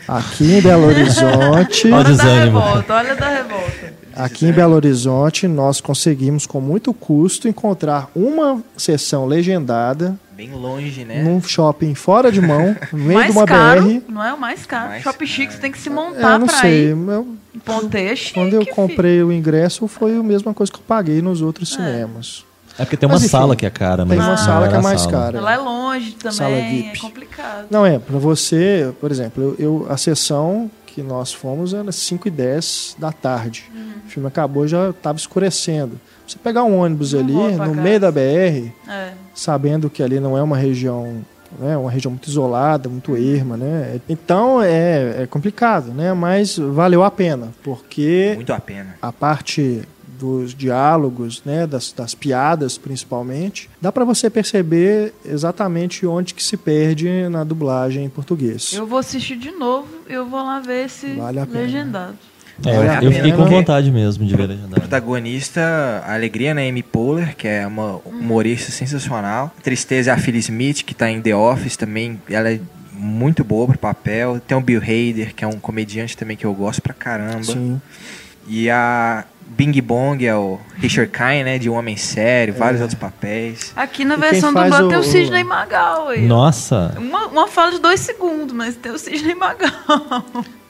Aqui 0.06 0.44
em 0.58 0.60
Belo 0.60 0.86
Horizonte, 0.86 1.90
Olha 1.90 2.10
o 2.12 2.16
da 2.16 2.24
revolta, 2.24 2.94
olha 2.94 3.14
da 3.16 3.28
revolta. 3.30 3.94
aqui 4.14 4.46
em 4.46 4.52
Belo 4.52 4.74
Horizonte, 4.74 5.48
nós 5.48 5.80
conseguimos 5.80 6.46
com 6.46 6.60
muito 6.60 6.92
custo 6.92 7.48
encontrar 7.48 8.10
uma 8.14 8.62
sessão 8.76 9.24
legendada 9.24 10.14
Bem 10.36 10.50
longe, 10.52 11.04
né? 11.04 11.22
num 11.22 11.40
shopping 11.42 11.94
fora 11.94 12.30
de 12.30 12.42
mão, 12.42 12.76
no 12.92 12.98
meio 12.98 13.08
de 13.08 13.14
mais 13.14 13.34
uma 13.36 13.46
caro, 13.46 13.82
BR. 13.84 14.02
não 14.12 14.22
é 14.22 14.34
o 14.34 14.38
mais 14.38 14.66
caro. 14.66 14.88
Mais 14.90 15.02
Shopping 15.02 15.18
caro. 15.20 15.30
chique, 15.30 15.52
você 15.54 15.58
tem 15.60 15.72
que 15.72 15.78
se 15.78 15.88
É, 15.88 15.92
montar 15.92 16.38
não 16.38 16.46
pra 16.46 16.56
sei. 16.58 16.88
ir. 16.90 16.90
eu- 16.90 17.36
Ponteia 17.64 18.12
é 18.12 18.16
chique, 18.16 18.34
quando 18.34 18.54
eu 18.54 18.62
filho. 18.62 18.74
comprei 18.74 19.22
o 19.22 19.30
ingresso, 19.32 19.86
foi 19.86 20.16
a 20.16 20.22
mesma 20.22 20.52
coisa 20.52 20.70
que 20.72 20.78
eu 20.78 20.84
paguei 20.86 21.20
nos 21.22 21.40
outros 21.42 21.70
cinemas. 21.72 22.44
É 22.82 22.84
porque 22.84 22.96
tem 22.96 23.06
uma 23.08 23.14
Mas, 23.14 23.22
enfim, 23.22 23.30
sala 23.30 23.54
que 23.56 23.64
é 23.66 23.70
cara, 23.70 24.04
mas 24.04 24.18
Tem 24.18 24.26
uma 24.28 24.36
sala 24.36 24.60
que 24.68 24.74
é 24.74 24.76
era 24.76 24.78
a 24.78 24.82
mais 24.82 25.00
sala. 25.02 25.12
cara. 25.12 25.38
Ela 25.38 25.52
é 25.54 25.56
longe 25.58 26.16
Sala 26.30 26.50
também, 26.50 26.78
é 26.78 26.82
VIP. 26.92 27.00
complicado. 27.00 27.66
Não, 27.70 27.86
é, 27.86 27.98
pra 27.98 28.18
você, 28.18 28.92
por 29.00 29.10
exemplo, 29.10 29.54
eu, 29.58 29.82
eu- 29.82 29.86
a 29.88 29.96
sessão 29.96 30.70
que 30.86 31.00
nós 31.02 31.32
fomos 31.32 31.72
era 31.72 31.90
5 31.92 32.28
e 32.28 32.30
10 32.30 32.96
da 32.98 33.12
tarde. 33.12 33.64
Uhum. 33.74 33.92
O 34.06 34.10
filme 34.10 34.28
acabou 34.28 34.66
já 34.66 34.90
estava 34.90 35.16
escurecendo. 35.16 35.98
Você 36.26 36.38
pegar 36.38 36.64
um 36.64 36.76
ônibus 36.78 37.12
Não 37.12 37.20
ali, 37.20 37.32
volta 37.32 37.56
pra 37.56 37.66
no 37.66 37.70
casa. 37.72 37.82
meio 37.82 38.00
da 38.00 38.10
BR, 38.12 38.72
É. 38.88 39.12
sabendo 39.34 39.88
que 39.88 40.02
ali 40.02 40.20
não 40.20 40.36
é 40.36 40.42
uma 40.42 40.56
região, 40.56 41.22
né, 41.58 41.76
uma 41.76 41.90
região 41.90 42.10
muito 42.10 42.28
isolada, 42.28 42.88
muito 42.88 43.16
erma, 43.16 43.56
né? 43.56 44.00
Então 44.08 44.60
é, 44.62 45.22
é 45.22 45.26
complicado, 45.26 45.92
né? 45.92 46.12
Mas 46.12 46.56
valeu 46.58 47.02
a 47.04 47.10
pena, 47.10 47.48
porque 47.62 48.32
Muito 48.34 48.52
a 48.52 48.58
pena. 48.60 48.94
a 49.00 49.12
parte 49.12 49.82
dos 50.22 50.54
diálogos, 50.54 51.42
né, 51.44 51.66
das, 51.66 51.90
das 51.92 52.14
piadas 52.14 52.78
principalmente, 52.78 53.68
dá 53.80 53.90
para 53.90 54.04
você 54.04 54.30
perceber 54.30 55.12
exatamente 55.24 56.06
onde 56.06 56.32
que 56.32 56.42
se 56.42 56.56
perde 56.56 57.28
na 57.28 57.42
dublagem 57.42 58.04
em 58.04 58.08
português. 58.08 58.72
Eu 58.72 58.86
vou 58.86 59.00
assistir 59.00 59.36
de 59.36 59.50
novo 59.50 59.88
e 60.08 60.12
eu 60.12 60.24
vou 60.28 60.40
lá 60.44 60.60
ver 60.60 60.86
esse 60.86 61.08
Vale 61.14 61.40
a 61.40 61.46
pena. 61.46 61.60
legendado. 61.60 62.14
É, 62.64 62.76
Vale 62.76 62.88
a 62.88 62.94
eu, 62.98 63.02
eu 63.02 63.12
fiquei 63.12 63.32
com 63.32 63.44
vontade 63.46 63.90
mesmo 63.90 64.24
de 64.24 64.36
ver 64.36 64.44
O 64.44 64.46
legendado. 64.46 64.74
protagonista, 64.80 65.60
a 66.06 66.14
alegria, 66.14 66.54
né? 66.54 66.68
Amy 66.68 66.82
Poehler, 66.84 67.34
que 67.36 67.48
é 67.48 67.66
uma 67.66 67.96
humorista 68.04 68.70
sensacional. 68.70 69.52
Tristeza 69.62 70.10
é 70.10 70.14
a 70.14 70.18
Phyllis 70.18 70.44
Smith, 70.48 70.82
que 70.84 70.94
tá 70.94 71.10
em 71.10 71.20
The 71.20 71.34
Office 71.34 71.76
também. 71.76 72.20
Ela 72.30 72.52
é 72.52 72.60
muito 72.92 73.42
boa 73.42 73.66
pro 73.66 73.78
papel. 73.78 74.40
Tem 74.46 74.56
o 74.56 74.60
Bill 74.60 74.80
Hader, 74.80 75.34
que 75.34 75.44
é 75.44 75.48
um 75.48 75.58
comediante 75.58 76.16
também 76.16 76.36
que 76.36 76.44
eu 76.46 76.54
gosto 76.54 76.80
pra 76.80 76.94
caramba. 76.94 77.42
Sim. 77.42 77.80
E 78.46 78.68
a 78.70 79.24
Bing 79.56 79.80
Bong 79.80 80.24
é 80.26 80.34
o 80.34 80.58
Richard 80.78 81.10
Kine, 81.12 81.44
né? 81.44 81.58
De 81.58 81.68
Um 81.70 81.74
Homem 81.74 81.96
Sério, 81.96 82.54
vários 82.54 82.80
É. 82.80 82.84
outros 82.84 82.98
papéis. 82.98 83.72
Aqui 83.76 84.04
na 84.04 84.14
E 84.14 84.18
versão 84.18 84.52
faz 84.52 84.70
dublada 84.70 84.88
tem 84.88 84.96
o 84.96 85.00
o- 85.00 85.04
Sidney 85.04 85.44
Magal 85.44 86.08
aí. 86.08 86.26
Nossa, 86.26 86.94
Uma, 86.98 87.26
uma 87.26 87.48
fala 87.48 87.72
de 87.72 87.78
dois 87.78 88.00
segundos, 88.00 88.52
mas 88.54 88.74
tem 88.76 88.90
o 88.92 88.98
Sidney 88.98 89.34
Magal. 89.34 89.70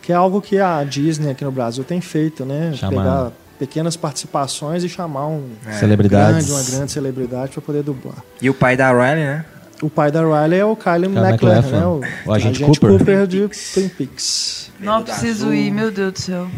Que 0.03 0.13
é 0.13 0.17
algo 0.17 0.41
que 0.43 0.59
a 0.59 0.83
Disney 0.85 1.31
aqui 1.31 1.45
no 1.45 1.53
Brasil 1.53 1.85
tem 1.85 2.01
feito, 2.01 2.45
né? 2.45 2.73
Chamar- 2.75 2.91
Pegar 3.03 3.33
pequenas 3.59 3.97
participações 3.97 4.83
e 4.83 4.89
chamar 4.89 5.27
um 5.29 5.51
celebridades. 5.79 6.47
grande, 6.47 6.51
uma 6.53 6.63
grande 6.77 6.91
celebridade 6.93 7.53
para 7.53 7.63
poder 7.63 7.83
dublar. 7.85 8.17
E 8.41 8.51
o 8.51 8.55
pai 8.55 8.77
da 8.77 8.91
Riley, 8.91 9.25
né? 9.25 9.45
O 9.81 9.89
pai 9.91 10.11
da 10.11 10.21
Riley 10.23 10.59
é 10.61 10.65
o 10.65 10.75
Kyle 10.77 11.09
MacLachlan, 11.09 11.79
né? 11.81 11.87
O, 11.87 12.01
o 12.27 12.33
agente 12.33 12.65
Cooper. 12.65 13.27
de 13.27 13.49
Twin 13.75 13.89
Peaks. 13.89 14.71
Não 14.81 15.03
preciso 15.05 15.53
ir, 15.55 15.71
meu 15.71 15.91
Deus 15.93 16.13
do 16.13 16.19
céu. 16.21 16.49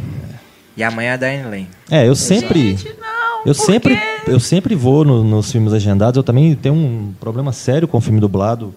E 0.77 0.83
a 0.83 0.91
mãe 0.91 1.07
é 1.07 1.13
a 1.13 1.17
Diane 1.17 1.43
Lane. 1.45 1.69
É, 1.91 2.07
eu 2.09 2.15
sempre. 2.15 2.77
Gente, 2.77 2.89
não. 3.01 3.39
Eu 3.47 3.55
por 3.55 3.67
sempre, 3.67 3.97
quê? 3.97 4.03
eu 4.27 4.41
sempre 4.41 4.75
vou 4.75 5.05
no- 5.05 5.23
nos 5.23 5.53
filmes 5.53 5.73
legendados. 5.73 6.17
Eu 6.17 6.23
também 6.23 6.55
tenho 6.55 6.75
um 6.75 7.13
problema 7.21 7.53
sério 7.53 7.87
com 7.87 7.99
o 7.99 8.01
filme 8.01 8.19
dublado 8.21 8.75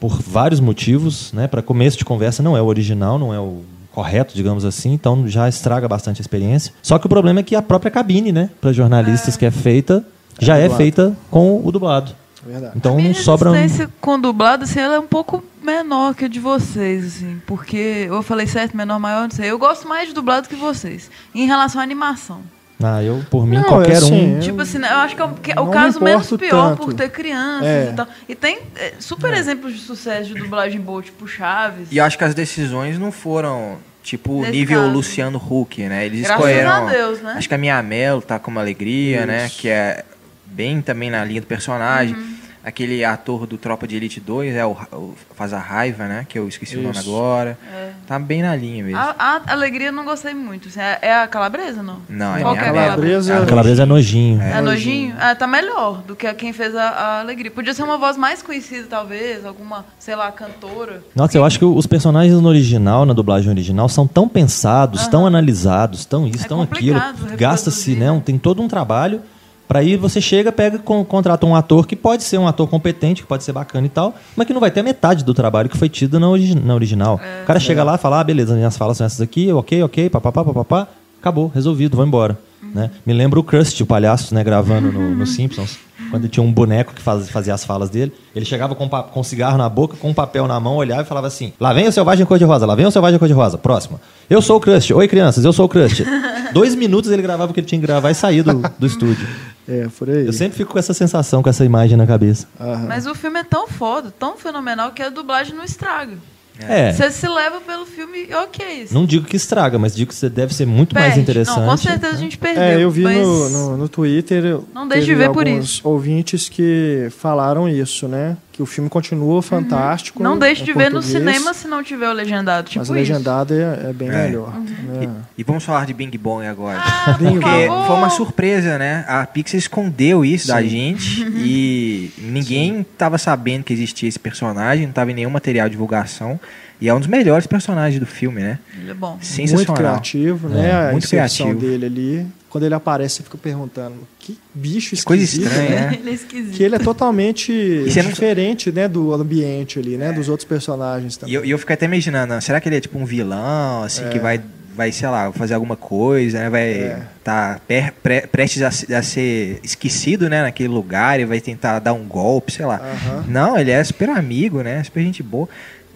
por 0.00 0.20
vários 0.20 0.60
motivos, 0.60 1.32
né? 1.32 1.46
Para 1.46 1.62
começo 1.62 1.96
de 1.96 2.04
conversa, 2.04 2.42
não 2.42 2.56
é 2.56 2.62
o 2.62 2.66
original, 2.66 3.18
não 3.18 3.32
é 3.32 3.38
o 3.40 3.62
correto, 3.92 4.34
digamos 4.34 4.64
assim. 4.64 4.92
Então 4.92 5.26
já 5.28 5.48
estraga 5.48 5.88
bastante 5.88 6.20
a 6.20 6.22
experiência. 6.22 6.72
Só 6.82 6.98
que 6.98 7.06
o 7.06 7.08
problema 7.08 7.40
é 7.40 7.42
que 7.42 7.54
a 7.56 7.62
própria 7.62 7.90
cabine, 7.90 8.32
né? 8.32 8.50
Para 8.60 8.72
jornalistas 8.72 9.36
que 9.36 9.46
é 9.46 9.50
feita, 9.50 10.04
já 10.40 10.56
é, 10.56 10.62
dublado. 10.62 10.76
feita 10.82 11.16
com 11.30 11.60
o 11.64 11.72
dublado. 11.72 12.12
Verdade. 12.44 12.72
Então 12.76 12.94
Minha 12.96 13.08
não 13.08 13.14
sobra. 13.14 13.50
um- 13.50 13.88
com 14.00 14.18
dublado, 14.20 14.64
assim, 14.64 14.80
ela 14.80 14.94
é 14.96 14.98
um 14.98 15.06
pouco 15.06 15.42
menor 15.62 16.14
que 16.14 16.24
a 16.24 16.28
de 16.28 16.38
vocês, 16.40 17.04
assim. 17.06 17.40
Porque 17.46 18.06
eu 18.08 18.22
falei 18.22 18.46
certo, 18.46 18.76
menor, 18.76 18.98
maior, 18.98 19.22
não 19.22 19.30
sei. 19.30 19.50
Eu 19.50 19.58
gosto 19.58 19.88
mais 19.88 20.08
de 20.08 20.14
dublado 20.14 20.48
que 20.48 20.54
vocês. 20.56 21.10
Em 21.34 21.46
relação 21.46 21.80
à 21.80 21.84
animação. 21.84 22.40
Ah, 22.80 23.02
eu 23.02 23.24
por 23.28 23.44
mim 23.44 23.56
Não, 23.56 23.64
qualquer 23.64 23.96
assim, 23.96 24.14
um. 24.14 24.34
Eu 24.36 24.40
tipo 24.40 24.60
assim, 24.62 24.78
né, 24.78 24.88
eu 24.92 24.98
acho 24.98 25.16
que 25.16 25.20
é 25.20 25.24
o, 25.24 25.28
que 25.34 25.50
é 25.50 25.54
não 25.56 25.64
o 25.64 25.66
me 25.66 25.72
caso 25.72 26.00
menos 26.00 26.28
pior 26.30 26.70
tanto. 26.70 26.84
por 26.84 26.94
ter 26.94 27.10
crianças 27.10 27.66
É. 27.66 27.90
e 27.90 27.96
tal. 27.96 28.06
E 28.28 28.34
tem 28.36 28.60
é, 28.76 28.92
super 29.00 29.34
exemplos 29.34 29.72
de 29.74 29.80
sucesso 29.80 30.32
de 30.32 30.34
dublagem 30.40 30.80
boa, 30.80 31.02
tipo 31.02 31.26
Chaves. 31.26 31.88
E 31.90 31.96
eu 31.98 32.04
acho 32.04 32.16
que 32.16 32.22
as 32.22 32.34
decisões 32.36 32.96
não 32.96 33.10
foram, 33.10 33.78
tipo, 34.00 34.42
Nesse 34.42 34.52
nível 34.52 34.82
caso. 34.82 34.92
Luciano 34.92 35.38
Huck, 35.44 35.82
né? 35.88 36.06
Eles 36.06 36.20
Graças 36.20 36.36
escolheram. 36.46 36.70
a 36.86 36.88
Deus, 36.88 37.20
né? 37.20 37.34
Acho 37.36 37.48
que 37.48 37.54
a 37.56 37.58
Minha 37.58 37.82
Melo 37.82 38.22
tá 38.22 38.38
com 38.38 38.48
uma 38.52 38.60
alegria, 38.60 39.26
né? 39.26 39.46
Isso. 39.46 39.58
Que 39.60 39.68
é 39.68 40.04
bem 40.50 40.80
também 40.80 41.10
na 41.10 41.24
linha 41.24 41.40
do 41.40 41.46
personagem. 41.46 42.14
Uhum. 42.14 42.38
Aquele 42.64 43.02
ator 43.02 43.46
do 43.46 43.56
Tropa 43.56 43.86
de 43.86 43.96
Elite 43.96 44.20
2 44.20 44.54
é 44.54 44.66
o, 44.66 44.72
o- 44.92 45.14
faz 45.34 45.54
a 45.54 45.58
raiva, 45.58 46.06
né? 46.06 46.26
Que 46.28 46.38
eu 46.38 46.46
esqueci 46.48 46.76
o 46.76 46.82
nome 46.82 46.98
Isso. 46.98 47.08
agora. 47.08 47.56
É. 47.72 47.92
Tá 48.06 48.18
bem 48.18 48.42
na 48.42 48.54
linha 48.54 48.84
mesmo. 48.84 48.98
A, 48.98 49.14
a 49.46 49.52
alegria 49.52 49.86
eu 49.86 49.92
não 49.92 50.04
gostei 50.04 50.34
muito. 50.34 50.68
assim, 50.68 50.80
é, 50.80 50.98
é 51.00 51.14
a 51.22 51.26
calabresa, 51.28 51.82
não? 51.82 52.00
Não, 52.10 52.36
é 52.36 52.40
Qual 52.42 52.52
minha 52.54 52.66
é 52.66 52.68
a. 52.68 52.72
Calabresa- 52.72 53.42
A 53.42 53.46
calabresa 53.46 53.82
é 53.84 53.86
nojinho. 53.86 54.42
É 54.42 54.60
nojinho? 54.60 55.14
Ah, 55.18 55.34
tá 55.34 55.46
melhor 55.46 56.02
do 56.02 56.14
que 56.14 56.26
a 56.26 56.34
quem 56.34 56.52
fez 56.52 56.74
a, 56.74 56.82
a 56.90 57.20
alegria. 57.20 57.50
Podia 57.50 57.72
ser 57.72 57.84
uma 57.84 57.96
voz 57.96 58.18
mais 58.18 58.42
conhecida, 58.42 58.86
talvez, 58.90 59.46
alguma, 59.46 59.86
sei 59.98 60.16
lá, 60.16 60.30
cantora. 60.30 61.02
Nossa, 61.14 61.38
eu 61.38 61.44
acho 61.46 61.58
que 61.60 61.64
os 61.64 61.86
personagens 61.86 62.38
no 62.38 62.48
original, 62.48 63.06
na 63.06 63.14
dublagem 63.14 63.48
original, 63.48 63.88
são 63.88 64.06
tão 64.06 64.28
pensados, 64.28 65.06
tão 65.06 65.26
analisados, 65.26 66.04
tão 66.04 66.26
isso, 66.26 66.44
É 66.44 66.48
tão 66.48 66.60
aquilo. 66.60 67.00
Gasta-se, 67.38 67.92
né? 67.94 68.06
né? 68.06 68.10
um- 68.10 68.20
Tem 68.20 68.36
todo 68.36 68.60
um 68.60 68.68
trabalho. 68.68 69.22
Pra 69.68 69.80
aí 69.80 69.96
você 69.96 70.18
chega, 70.20 70.50
pega, 70.50 70.78
con 70.78 71.04
contrata 71.04 71.44
um 71.44 71.54
ator 71.54 71.86
que 71.86 71.94
pode 71.94 72.22
ser 72.24 72.38
um 72.38 72.48
ator 72.48 72.66
competente, 72.66 73.20
que 73.22 73.28
pode 73.28 73.44
ser 73.44 73.52
bacana 73.52 73.86
e 73.86 73.90
tal, 73.90 74.14
mas 74.34 74.46
que 74.46 74.52
não 74.54 74.60
vai 74.60 74.70
ter 74.70 74.80
a 74.80 74.82
metade 74.82 75.22
do 75.22 75.34
trabalho 75.34 75.68
que 75.68 75.76
foi 75.76 75.90
tido 75.90 76.18
na, 76.18 76.28
origi- 76.28 76.54
na 76.54 76.74
original. 76.74 77.20
É. 77.22 77.42
o 77.42 77.46
cara 77.46 77.60
chega 77.60 77.84
lá 77.84 77.96
e 77.96 77.98
fala, 77.98 78.20
ah, 78.20 78.24
beleza, 78.24 78.54
minhas 78.54 78.76
falas 78.78 78.96
são 78.96 79.04
essas 79.06 79.20
aqui, 79.20 79.52
ok, 79.52 79.82
ok, 79.82 80.08
papapá, 80.08 80.42
papapá, 80.42 80.88
acabou, 81.20 81.52
resolvido, 81.54 81.96
vou 81.98 82.06
embora. 82.06 82.38
Uhum. 82.62 82.70
Né? 82.74 82.90
Me 83.04 83.12
lembra 83.12 83.38
o 83.38 83.42
Krusty, 83.44 83.82
o 83.82 83.86
palhaço, 83.86 84.34
né, 84.34 84.42
gravando 84.42 84.90
no, 84.90 85.14
no 85.14 85.26
Simpsons, 85.28 85.78
quando 86.10 86.26
tinha 86.28 86.42
um 86.42 86.50
boneco 86.50 86.94
que 86.94 87.02
faz- 87.02 87.28
fazia 87.28 87.52
as 87.52 87.62
falas 87.62 87.90
dele. 87.90 88.10
Ele 88.34 88.46
chegava 88.46 88.74
com, 88.74 88.88
com 88.88 89.20
um 89.20 89.22
cigarro 89.22 89.58
na 89.58 89.68
boca, 89.68 89.96
com 89.98 90.08
um 90.08 90.14
papel 90.14 90.46
na 90.48 90.58
mão, 90.58 90.76
olhava 90.76 91.02
e 91.02 91.04
falava 91.04 91.26
assim: 91.26 91.52
Lá 91.60 91.72
vem 91.74 91.86
o 91.86 91.92
selvagem 91.92 92.24
cor-de-rosa, 92.24 92.64
lá 92.64 92.74
vem 92.74 92.86
o 92.86 92.90
selvagem 92.90 93.18
cor-de-rosa. 93.18 93.58
Próximo. 93.58 94.00
Eu 94.30 94.40
sou 94.40 94.56
o 94.56 94.60
Krusty. 94.60 94.94
Oi, 94.94 95.06
crianças, 95.06 95.44
eu 95.44 95.52
sou 95.52 95.66
o 95.66 95.68
Krusty. 95.68 96.04
Dois 96.54 96.74
minutos 96.74 97.10
ele 97.10 97.20
gravava 97.20 97.50
o 97.50 97.54
que 97.54 97.60
ele 97.60 97.66
tinha 97.66 97.78
que 97.80 97.86
gravar 97.86 98.10
e 98.10 98.14
saía 98.14 98.42
do, 98.42 98.54
do 98.78 98.86
estúdio. 98.86 99.28
É, 99.68 99.86
por 99.98 100.08
aí. 100.08 100.26
Eu 100.26 100.32
sempre 100.32 100.56
fico 100.56 100.72
com 100.72 100.78
essa 100.78 100.94
sensação, 100.94 101.42
com 101.42 101.50
essa 101.50 101.64
imagem 101.64 101.96
na 101.96 102.06
cabeça. 102.06 102.46
Aham. 102.58 102.86
Mas 102.88 103.06
o 103.06 103.14
filme 103.14 103.40
é 103.40 103.44
tão 103.44 103.68
foda, 103.68 104.12
tão 104.18 104.36
fenomenal, 104.36 104.92
que 104.92 105.02
a 105.02 105.10
dublagem 105.10 105.54
não 105.54 105.64
estraga. 105.64 106.14
É. 106.60 106.92
Você 106.92 107.10
se 107.10 107.28
leva 107.28 107.60
pelo 107.60 107.86
filme, 107.86 108.28
ok. 108.34 108.82
isso. 108.82 108.94
Não 108.94 109.06
digo 109.06 109.24
que 109.24 109.36
estraga, 109.36 109.78
mas 109.78 109.94
digo 109.94 110.08
que 110.08 110.14
você 110.14 110.28
deve 110.28 110.52
ser 110.52 110.66
muito 110.66 110.94
mais 110.94 111.14
Perde. 111.14 111.20
interessante. 111.20 111.60
Não, 111.60 111.68
com 111.68 111.76
certeza 111.76 112.16
a 112.16 112.18
gente 112.18 112.36
perdeu. 112.36 112.62
É, 112.62 112.82
eu 112.82 112.90
vi 112.90 113.02
mas... 113.02 113.18
no, 113.18 113.48
no, 113.50 113.76
no 113.76 113.88
Twitter. 113.88 114.60
Não 114.74 114.88
deixe 114.88 115.06
de 115.06 115.14
ver 115.14 115.30
por 115.30 115.46
alguns 115.46 115.64
isso. 115.64 115.88
ouvintes 115.88 116.48
que 116.48 117.08
falaram 117.10 117.68
isso, 117.68 118.08
né? 118.08 118.36
Que 118.58 118.62
o 118.64 118.66
filme 118.66 118.90
continua 118.90 119.40
fantástico. 119.40 120.20
Não 120.20 120.36
deixe 120.36 120.62
em 120.62 120.64
de 120.64 120.72
ver 120.72 120.90
no 120.90 121.00
cinema 121.00 121.54
se 121.54 121.68
não 121.68 121.80
tiver 121.80 122.08
o 122.10 122.12
legendado. 122.12 122.66
Tipo 122.68 122.80
Mas 122.80 122.86
isso. 122.88 122.92
o 122.92 122.96
legendado 122.96 123.54
é, 123.54 123.90
é 123.90 123.92
bem 123.92 124.08
É. 124.08 124.24
melhor. 124.24 124.52
né? 124.58 125.08
E 125.38 125.44
vamos 125.44 125.62
falar 125.62 125.86
de 125.86 125.94
Bing 125.94 126.10
Bong 126.18 126.44
agora. 126.44 126.80
Ah, 126.80 127.14
por 127.16 127.28
Porque 127.30 127.66
favor. 127.68 127.86
foi 127.86 127.96
uma 127.96 128.10
surpresa, 128.10 128.76
né? 128.76 129.04
A 129.06 129.24
Pixar 129.24 129.56
escondeu 129.58 130.24
isso 130.24 130.48
da 130.48 130.60
gente 130.60 131.22
e 131.38 132.10
ninguém 132.18 132.84
tava 132.98 133.16
sabendo 133.16 133.62
que 133.62 133.72
existia 133.72 134.08
esse 134.08 134.18
personagem, 134.18 134.86
não 134.86 134.92
tava 134.92 135.12
em 135.12 135.14
nenhum 135.14 135.30
material 135.30 135.68
de 135.68 135.72
divulgação. 135.74 136.40
E 136.80 136.88
é 136.88 136.92
um 136.94 136.98
dos 136.98 137.06
melhores 137.08 137.46
personagens 137.46 138.00
do 138.00 138.06
filme, 138.06 138.40
né? 138.42 138.58
Ele 138.76 138.90
é 138.90 138.94
bom. 138.94 139.10
Muito 139.10 139.24
Sensacional. 139.24 139.76
criativo, 139.76 140.48
né? 140.48 140.68
É, 140.68 140.88
a 140.88 140.90
muito 140.90 141.04
inserção 141.04 141.46
criativo. 141.50 141.70
dele 141.72 141.86
ali. 141.86 142.26
Quando 142.50 142.64
ele 142.64 142.74
aparece, 142.74 143.16
você 143.16 143.22
fica 143.22 143.38
perguntando: 143.38 143.94
que 144.32 144.38
bicho 144.54 144.94
Que 144.96 145.02
coisa 145.02 145.24
esquisito, 145.24 145.46
estranha, 145.48 145.70
né? 145.70 145.86
né? 145.90 145.98
Ele 146.00 146.10
é 146.10 146.12
esquisito. 146.12 146.54
Que 146.56 146.62
ele 146.62 146.74
é 146.74 146.78
totalmente 146.78 147.52
não- 147.96 148.08
diferente, 148.10 148.70
né, 148.70 148.86
do 148.88 149.12
ambiente 149.14 149.78
ali, 149.78 149.96
né, 149.96 150.12
dos 150.12 150.28
outros 150.28 150.46
personagens 150.48 151.14
E 151.14 151.18
também. 151.18 151.34
eu, 151.34 151.44
e 151.44 151.50
eu 151.50 151.58
fiquei 151.58 151.74
até 151.74 151.86
imaginando, 151.86 152.34
ah, 152.34 152.40
será 152.40 152.60
que 152.60 152.68
ele 152.68 152.76
é 152.76 152.80
tipo 152.80 152.98
um 152.98 153.04
vilão, 153.04 153.82
assim, 153.84 154.04
É. 154.04 154.08
que 154.08 154.18
vai, 154.18 154.40
vai, 154.76 154.92
sei 154.92 155.08
lá, 155.08 155.32
fazer 155.32 155.54
alguma 155.54 155.76
coisa, 155.76 156.38
né? 156.40 156.50
Vai 156.50 156.68
É. 156.72 157.02
tá 157.24 157.60
pre- 158.02 158.26
prestes 158.26 158.62
a, 158.62 158.68
a 158.98 159.02
ser 159.02 159.58
esquecido, 159.62 160.28
né, 160.28 160.42
naquele 160.42 160.68
lugar 160.68 161.18
e 161.18 161.24
vai 161.24 161.40
tentar 161.40 161.78
dar 161.78 161.92
um 161.94 162.04
golpe, 162.06 162.52
sei 162.52 162.66
lá. 162.66 162.76
Aham. 162.76 163.24
Não, 163.28 163.58
ele 163.58 163.70
é 163.70 163.82
super 163.82 164.10
amigo, 164.10 164.62
né? 164.62 164.82
Super 164.84 165.02
gente 165.02 165.22
boa. 165.22 165.48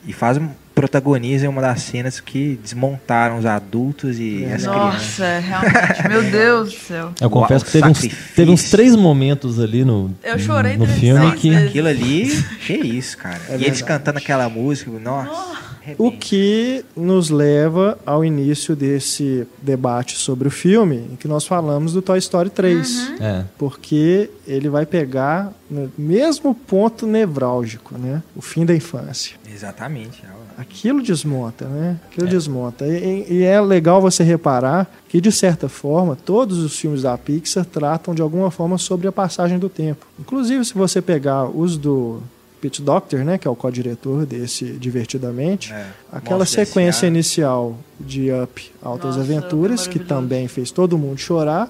E 0.06 0.12
faz 0.12 0.36
um- 0.38 0.48
protagoniza 0.74 1.48
uma 1.48 1.60
das 1.60 1.82
cenas 1.82 2.20
que 2.20 2.58
desmontaram 2.62 3.38
os 3.38 3.46
adultos 3.46 4.18
e 4.18 4.44
as 4.44 4.62
crianças. 4.62 4.66
Nossa, 4.66 5.24
é, 5.24 5.38
realmente. 5.38 6.08
Meu 6.08 6.22
Deus 6.30 6.72
do 6.72 6.78
céu. 6.78 7.12
Eu 7.20 7.30
confesso 7.30 7.64
Uau, 7.64 7.66
que 7.66 7.72
teve 7.72 7.88
uns, 7.88 8.32
teve 8.34 8.50
uns 8.50 8.70
três 8.70 8.96
momentos 8.96 9.60
ali 9.60 9.84
no, 9.84 10.10
Eu 10.22 10.38
chorei 10.38 10.76
no 10.76 10.86
filme 10.86 11.32
que. 11.36 11.54
Aquilo 11.54 11.88
ali, 11.88 12.30
que 12.66 12.74
isso, 12.74 13.16
cara. 13.18 13.40
É 13.48 13.52
e 13.52 13.54
eles 13.54 13.64
verdade. 13.64 13.84
cantando 13.84 14.18
aquela 14.18 14.48
música, 14.48 14.90
nossa. 14.90 15.30
O 15.30 16.06
arrebenta. 16.06 16.16
que 16.18 16.84
nos 16.96 17.28
leva 17.28 17.98
ao 18.06 18.24
início 18.24 18.76
desse 18.76 19.46
debate 19.60 20.16
sobre 20.16 20.46
o 20.46 20.50
filme, 20.50 21.08
em 21.12 21.16
que 21.16 21.26
nós 21.26 21.44
falamos 21.44 21.92
do 21.92 22.00
Toy 22.00 22.18
Story 22.18 22.50
3. 22.50 23.12
É. 23.20 23.44
Porque 23.58 24.30
ele 24.46 24.68
vai 24.68 24.86
pegar 24.86 25.52
no 25.68 25.90
mesmo 25.98 26.54
ponto 26.54 27.04
nevrálgico, 27.04 27.98
né? 27.98 28.22
O 28.36 28.40
fim 28.40 28.64
da 28.64 28.74
infância. 28.74 29.36
Exatamente. 29.52 30.22
Aquilo 30.58 31.02
desmonta, 31.02 31.66
né? 31.66 31.98
Aquilo 32.10 32.26
desmonta. 32.28 32.86
E, 32.86 33.26
e- 33.30 33.42
é 33.42 33.60
legal 33.60 34.00
você 34.00 34.22
reparar 34.22 34.90
que, 35.08 35.20
de 35.20 35.30
certa 35.32 35.68
forma, 35.68 36.16
todos 36.16 36.58
os 36.58 36.78
filmes 36.78 37.02
da 37.02 37.16
Pixar 37.18 37.64
tratam 37.64 38.14
de 38.14 38.22
alguma 38.22 38.50
forma 38.50 38.78
sobre 38.78 39.06
a 39.08 39.12
passagem 39.12 39.58
do 39.58 39.68
tempo. 39.68 40.06
Inclusive, 40.18 40.64
se 40.64 40.74
você 40.74 41.00
pegar 41.02 41.44
os 41.46 41.76
do 41.76 42.20
Pete 42.60 42.80
Doctor, 42.80 43.24
né? 43.24 43.38
Que 43.38 43.48
é 43.48 43.50
o 43.50 43.56
co-diretor 43.56 44.24
desse 44.24 44.64
Divertidamente, 44.64 45.72
É, 45.72 45.86
aquela 46.12 46.38
Monstros 46.40 46.68
sequência 46.68 47.06
inicial 47.06 47.76
de 47.98 48.30
Up, 48.32 48.70
Altas 48.80 49.16
Nossa, 49.16 49.20
Aventuras, 49.20 49.86
que 49.88 49.98
maravilhoso. 49.98 50.08
também 50.08 50.48
fez 50.48 50.70
todo 50.70 50.96
mundo 50.96 51.18
chorar, 51.18 51.68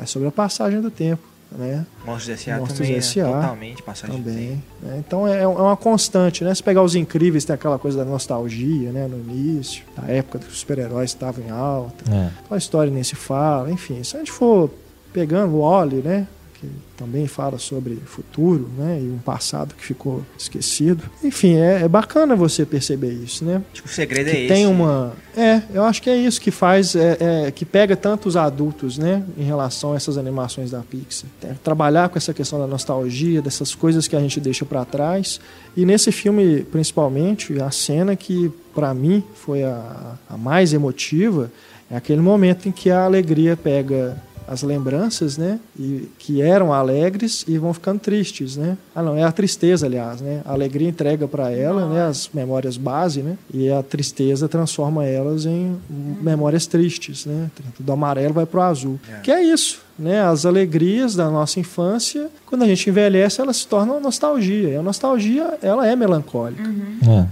é 0.00 0.04
sobre 0.04 0.28
a 0.28 0.30
passagem 0.32 0.80
do 0.82 0.90
tempo, 0.90 1.22
né? 1.56 1.86
Monstros 2.04 2.28
S.A. 2.28 2.58
Também, 2.58 2.92
né? 2.92 2.98
S.A. 2.98 3.24
totalmente 3.24 3.82
passagem 3.82 4.22
também. 4.22 4.62
né? 4.82 4.96
Então 5.06 5.26
é, 5.26 5.42
é 5.42 5.46
uma 5.46 5.76
constante, 5.76 6.44
né? 6.44 6.54
Se 6.54 6.62
pegar 6.62 6.82
os 6.82 6.94
incríveis, 6.94 7.44
tem 7.44 7.54
aquela 7.54 7.78
coisa 7.78 7.98
da 7.98 8.04
nostalgia, 8.04 8.90
né? 8.92 9.06
No 9.06 9.18
início, 9.18 9.84
da 9.96 10.10
época 10.12 10.40
que 10.40 10.48
os 10.48 10.58
super-heróis 10.58 11.10
estavam 11.10 11.44
em 11.44 11.50
alta. 11.50 12.04
É. 12.12 12.30
A 12.50 12.56
história 12.56 12.92
nem 12.92 13.02
se 13.02 13.14
fala, 13.14 13.70
enfim. 13.70 14.02
Se 14.02 14.16
a 14.16 14.18
gente 14.18 14.32
for 14.32 14.70
pegando 15.12 15.54
o 15.54 15.60
Oli, 15.60 15.96
né? 15.96 16.26
Que 16.64 16.94
também 16.96 17.26
fala 17.26 17.58
sobre 17.58 17.96
futuro, 18.04 18.68
né? 18.78 19.00
E 19.02 19.08
um 19.08 19.18
passado 19.18 19.74
que 19.74 19.84
ficou 19.84 20.24
esquecido. 20.38 21.02
Enfim, 21.22 21.56
é, 21.56 21.82
é 21.82 21.88
bacana 21.88 22.36
você 22.36 22.64
perceber 22.64 23.12
isso, 23.12 23.44
né? 23.44 23.62
Acho 23.72 23.82
que 23.82 23.88
o 23.88 23.92
segredo 23.92 24.30
que 24.30 24.36
é 24.36 24.40
esse. 24.40 24.54
tem 24.54 24.66
uma 24.66 25.12
é 25.36 25.62
eu 25.72 25.84
acho 25.84 26.00
que 26.00 26.08
é 26.08 26.16
isso 26.16 26.40
que 26.40 26.50
faz 26.50 26.94
é, 26.94 27.16
é, 27.46 27.50
que 27.50 27.64
pega 27.64 27.96
tanto 27.96 28.28
os 28.28 28.36
adultos 28.36 28.96
né 28.96 29.24
em 29.36 29.42
relação 29.42 29.92
a 29.92 29.96
essas 29.96 30.16
animações 30.16 30.70
da 30.70 30.80
Pixar 30.80 31.28
É, 31.42 31.54
trabalhar 31.62 32.08
com 32.08 32.16
essa 32.16 32.32
questão 32.32 32.58
da 32.58 32.66
nostalgia 32.66 33.42
dessas 33.42 33.74
coisas 33.74 34.06
que 34.06 34.14
a 34.14 34.20
gente 34.20 34.40
deixa 34.40 34.64
para 34.64 34.84
trás 34.84 35.40
e 35.76 35.84
nesse 35.84 36.12
filme 36.12 36.62
principalmente 36.70 37.60
a 37.60 37.70
cena 37.70 38.14
que 38.14 38.50
para 38.72 38.94
mim 38.94 39.22
foi 39.34 39.64
a, 39.64 40.16
a 40.28 40.36
mais 40.36 40.72
emotiva 40.72 41.50
é 41.90 41.96
aquele 41.96 42.20
momento 42.20 42.68
em 42.68 42.72
que 42.72 42.90
a 42.90 43.04
alegria 43.04 43.56
pega 43.56 44.16
as 44.46 44.62
lembranças, 44.62 45.36
né? 45.38 45.58
E 45.78 46.08
que 46.18 46.42
eram 46.42 46.72
alegres 46.72 47.44
e 47.46 47.58
vão 47.58 47.72
ficando 47.72 48.00
tristes, 48.00 48.56
né? 48.56 48.76
Ah, 48.94 49.02
não, 49.02 49.16
é 49.16 49.22
a 49.22 49.32
tristeza, 49.32 49.86
aliás, 49.86 50.20
né? 50.20 50.42
A 50.44 50.52
alegria 50.52 50.88
entrega 50.88 51.26
para 51.26 51.50
ela, 51.50 51.88
né? 51.88 52.06
As 52.06 52.28
memórias 52.32 52.76
base, 52.76 53.22
né? 53.22 53.36
E 53.52 53.70
a 53.70 53.82
tristeza 53.82 54.48
transforma 54.48 55.04
elas 55.04 55.46
em 55.46 55.76
memórias 56.20 56.66
tristes, 56.66 57.26
né? 57.26 57.50
Do 57.78 57.92
amarelo 57.92 58.34
vai 58.34 58.46
pro 58.46 58.60
azul. 58.60 58.98
É. 59.10 59.20
Que 59.20 59.30
é 59.30 59.42
isso, 59.42 59.83
né? 59.98 60.22
As 60.22 60.44
alegrias 60.44 61.14
da 61.14 61.30
nossa 61.30 61.60
infância, 61.60 62.28
quando 62.46 62.62
a 62.62 62.66
gente 62.66 62.88
envelhece, 62.90 63.40
elas 63.40 63.58
se 63.58 63.66
tornam 63.66 64.00
nostalgia. 64.00 64.70
E 64.70 64.76
a 64.76 64.82
nostalgia, 64.82 65.58
ela 65.62 65.86
é 65.86 65.94
melancólica. 65.94 66.62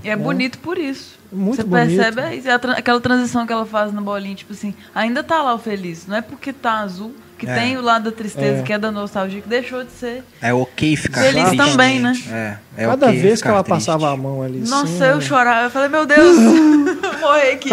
É. 0.03 0.07
E 0.07 0.11
é 0.11 0.17
bonito 0.17 0.59
por 0.59 0.79
isso. 0.79 1.21
Muito 1.33 1.57
Você 1.57 1.63
bonito. 1.65 1.97
percebe 1.97 2.47
é 2.49 2.59
tra- 2.59 2.73
aquela 2.73 3.01
transição 3.01 3.47
que 3.47 3.53
ela 3.53 3.65
faz 3.65 3.93
na 3.93 4.01
bolinha, 4.03 4.35
tipo 4.35 4.53
assim, 4.53 4.75
ainda 4.95 5.23
tá 5.25 5.43
lá 5.43 5.55
o 5.55 5.59
feliz. 5.59 6.07
Não 6.07 6.17
é 6.17 6.21
porque 6.21 6.53
tá 6.53 6.81
azul, 6.81 7.15
que 7.45 7.51
É. 7.51 7.55
tem 7.57 7.77
o 7.77 7.83
lado 7.83 8.05
da 8.11 8.13
tristeza, 8.17 8.61
É. 8.61 8.63
que 8.63 8.73
é 8.73 8.79
da 8.79 8.93
nostalgia, 8.93 9.41
que 9.41 9.49
deixou 9.49 9.83
de 9.83 9.91
ser. 9.91 10.23
É 10.41 10.55
ok 10.55 10.95
ficar 10.97 11.23
Feliz 11.23 11.49
triste. 11.49 11.57
também, 11.57 11.99
né? 11.99 12.13
É, 12.31 12.57
é 12.77 12.87
Cada 12.87 13.07
ok 13.09 13.19
vez 13.21 13.43
que 13.43 13.49
ela 13.49 13.65
triste. 13.65 13.79
passava 13.87 14.13
a 14.13 14.17
mão 14.17 14.43
ali. 14.43 14.61
Nossa, 14.61 14.85
assim, 14.85 15.05
eu 15.05 15.21
chorava. 15.21 15.65
Eu 15.67 15.71
falei, 15.71 15.89
meu 15.89 16.07
Deus, 16.07 16.37
vou 16.39 17.21
morrer 17.21 17.53
aqui. 17.55 17.71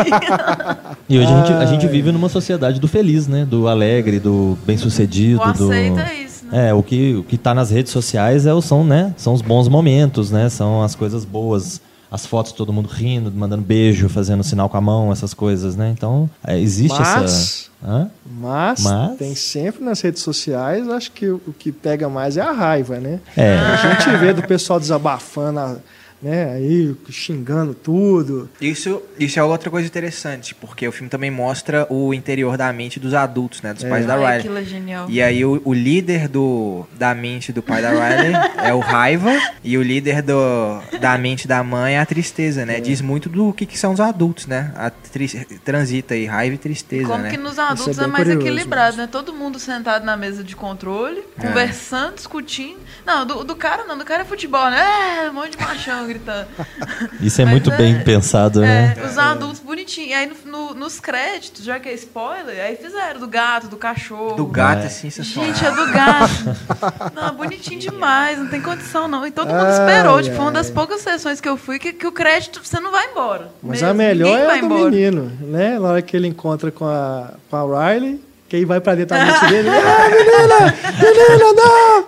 E 1.08 1.18
hoje 1.20 1.32
a 1.32 1.38
gente, 1.46 1.54
a 1.54 1.66
gente 1.66 1.88
vive 1.88 2.12
numa 2.12 2.30
sociedade 2.30 2.80
do 2.80 2.88
feliz, 2.88 3.28
né? 3.28 3.46
Do 3.46 3.68
alegre, 3.68 4.20
do 4.20 4.58
bem-sucedido. 4.66 5.42
O 5.42 5.54
do... 5.54 5.72
é 5.72 5.88
isso, 6.16 6.46
né? 6.46 6.70
É, 6.70 6.74
o 6.74 6.82
que, 6.82 7.14
o 7.16 7.24
que 7.24 7.38
tá 7.38 7.54
nas 7.54 7.70
redes 7.70 7.92
sociais 7.92 8.46
é, 8.48 8.54
o- 8.54 8.62
são, 8.62 8.84
né, 8.84 9.14
são 9.18 9.34
os 9.34 9.42
bons 9.44 9.68
momentos, 9.68 10.32
né? 10.32 10.50
São 10.50 10.82
as 10.82 10.96
coisas 10.96 11.24
boas. 11.24 11.80
As 12.12 12.26
fotos, 12.26 12.52
todo 12.52 12.74
mundo 12.74 12.88
rindo, 12.90 13.32
mandando 13.32 13.62
beijo, 13.62 14.10
fazendo 14.10 14.44
sinal 14.44 14.68
com 14.68 14.78
a 14.78 14.82
mão, 14.82 15.12
essas 15.12 15.34
coisas, 15.34 15.76
né? 15.76 15.92
Então, 15.96 16.28
é, 16.46 16.58
existe 16.60 16.98
Mas- 17.00 17.70
essa. 17.82 18.10
Mas, 18.26 18.84
Mas- 18.84 19.18
tem 19.18 19.36
sempre 19.36 19.84
nas 19.84 20.02
redes 20.02 20.22
sociais, 20.22 20.90
acho 20.90 21.12
que 21.12 21.28
o 21.28 21.40
o 21.48 21.54
que 21.54 21.72
pega 21.72 22.10
mais 22.10 22.36
é 22.36 22.42
a 22.42 22.52
raiva, 22.52 22.98
né? 23.00 23.20
É. 23.38 23.58
A 23.58 23.76
gente 23.76 24.18
vê 24.18 24.34
do 24.34 24.42
pessoal 24.44 24.80
desabafando, 24.80 25.60
a- 25.60 25.76
né? 26.22 26.54
Aí 26.54 26.96
xingando 27.10 27.74
tudo. 27.74 28.50
Isso, 28.60 29.02
isso 29.18 29.40
é 29.40 29.44
outra 29.44 29.70
coisa 29.70 29.88
interessante, 29.88 30.54
porque 30.56 30.88
o 30.88 30.92
filme 30.92 31.10
também 31.10 31.32
mostra 31.32 31.88
o 31.90 32.14
interior 32.14 32.58
da 32.58 32.72
mente 32.74 33.00
dos 33.00 33.14
adultos, 33.14 33.62
né? 33.62 33.74
Dos 33.74 33.84
É. 33.84 33.90
pais 33.90 34.06
da 34.06 34.14
Ai, 34.16 34.20
Riley. 34.20 34.38
aquilo 34.40 34.58
é 34.58 34.64
genial. 34.64 35.06
E 35.10 35.22
aí 35.22 35.44
o, 35.46 35.62
o 35.64 35.74
líder 35.74 36.28
do, 36.28 36.86
da 36.98 37.14
mente 37.16 37.52
do 37.54 37.62
pai 37.64 37.82
da 37.82 37.90
Riley 37.92 38.34
é 38.64 38.74
o 38.74 38.80
raiva 38.80 39.32
e 39.64 39.78
o 39.78 39.82
líder 39.82 40.22
do, 40.22 40.82
da 41.00 41.18
mente 41.18 41.48
da 41.48 41.64
mãe 41.64 41.96
é 41.96 42.00
a 42.00 42.06
tristeza, 42.06 42.66
né? 42.66 42.80
Diz 42.80 43.02
muito 43.02 43.30
do 43.30 43.54
que, 43.54 43.66
que 43.66 43.78
são 43.78 43.94
os 43.94 44.00
adultos, 44.00 44.46
né? 44.48 44.72
A 44.76 44.90
tri- 44.90 45.28
transita 45.64 46.14
aí, 46.14 46.26
raiva 46.26 46.56
e 46.56 46.58
tristeza, 46.58 47.08
Como 47.08 47.24
né? 47.24 47.30
que 47.32 47.38
nos 47.38 47.58
adultos 47.58 47.88
Isso 47.88 48.02
é 48.02 48.04
é, 48.04 48.08
mais 48.08 48.24
curioso 48.26 48.48
equilibrado, 48.48 48.98
né? 48.98 49.08
Todo 49.12 49.34
mundo 49.34 49.58
sentado 49.60 50.04
na 50.06 50.18
mesa 50.18 50.44
de 50.44 50.56
controle, 50.56 51.24
É. 51.38 51.48
conversando, 51.48 52.16
discutindo. 52.16 52.80
Não, 53.06 53.26
do, 53.26 53.44
do 53.44 53.56
cara 53.56 53.84
não, 53.86 53.98
do 53.98 54.06
cara 54.06 54.22
é 54.22 54.26
futebol, 54.26 54.70
né? 54.70 55.24
É, 55.26 55.30
um 55.30 55.34
monte 55.34 55.58
de 55.58 55.64
machão 55.64 56.06
gritando. 56.08 56.48
Isso 57.22 57.42
é 57.42 57.46
Mas 57.46 57.52
muito 57.54 57.72
é- 57.72 57.78
bem 57.78 58.04
pensado, 58.04 58.62
né? 58.62 58.96
É, 58.98 59.06
os 59.06 59.18
adultos 59.18 59.60
bonitinhos. 59.60 60.10
E 60.12 60.14
aí 60.14 60.26
no- 60.46 60.52
no- 60.52 60.74
nos 60.74 61.00
créditos, 61.00 61.64
já 61.64 61.80
que 61.80 61.90
é 61.90 61.94
spoiler, 61.94 62.64
aí 62.64 62.76
fizeram 62.76 63.20
do 63.20 63.28
gato, 63.28 63.68
do 63.68 63.78
cachorro. 63.78 64.36
Do 64.36 64.46
gato 64.46 64.84
é, 64.84 64.86
É. 64.86 64.90
sensacional. 64.90 65.54
Gente, 65.54 65.66
é 65.66 65.72
do 65.72 65.92
gato. 65.92 66.58
Não, 67.16 67.36
bonitinho 67.36 67.80
demais, 67.80 68.38
não 68.38 68.48
tem 68.48 68.62
condição 68.62 69.08
não. 69.08 69.26
E 69.26 69.32
todo 69.32 69.48
mundo 69.48 69.60
Ai, 69.66 69.72
esperou. 69.72 70.22
Tipo, 70.22 70.36
foi 70.36 70.46
uma 70.46 70.52
ai. 70.52 70.54
das 70.56 70.70
poucas 70.70 71.02
sessões 71.02 71.40
que 71.42 71.48
eu 71.50 71.58
fui 71.58 71.80
que, 71.80 71.94
que 71.94 72.06
o 72.08 72.12
crédito 72.12 72.62
você 72.64 72.80
não 72.80 72.92
vai 72.92 73.08
embora. 73.12 73.52
Mas 73.62 73.82
Mesmo. 73.82 73.90
a 73.90 73.94
melhor 73.94 74.28
Ninguém 74.30 74.44
é 74.44 74.46
vai 74.46 74.58
a 74.58 74.60
do 74.62 74.66
embora. 74.66 74.92
menino, 74.92 75.32
né? 75.42 75.80
Na 75.80 75.88
hora 75.90 76.02
que 76.02 76.16
ele 76.16 76.28
encontra 76.28 76.72
com 76.72 76.86
a, 76.86 77.32
com 77.50 77.56
a 77.56 77.90
Riley, 77.92 78.22
que 78.50 78.56
aí 78.56 78.66
vai 78.66 78.82
pra 78.82 78.96
dentro 78.96 79.16
da 79.16 79.24
mente 79.26 79.40
dele. 79.48 79.70
Ah, 79.70 80.10
menina! 80.10 80.76
Menina, 81.00 81.54
não! 81.54 82.06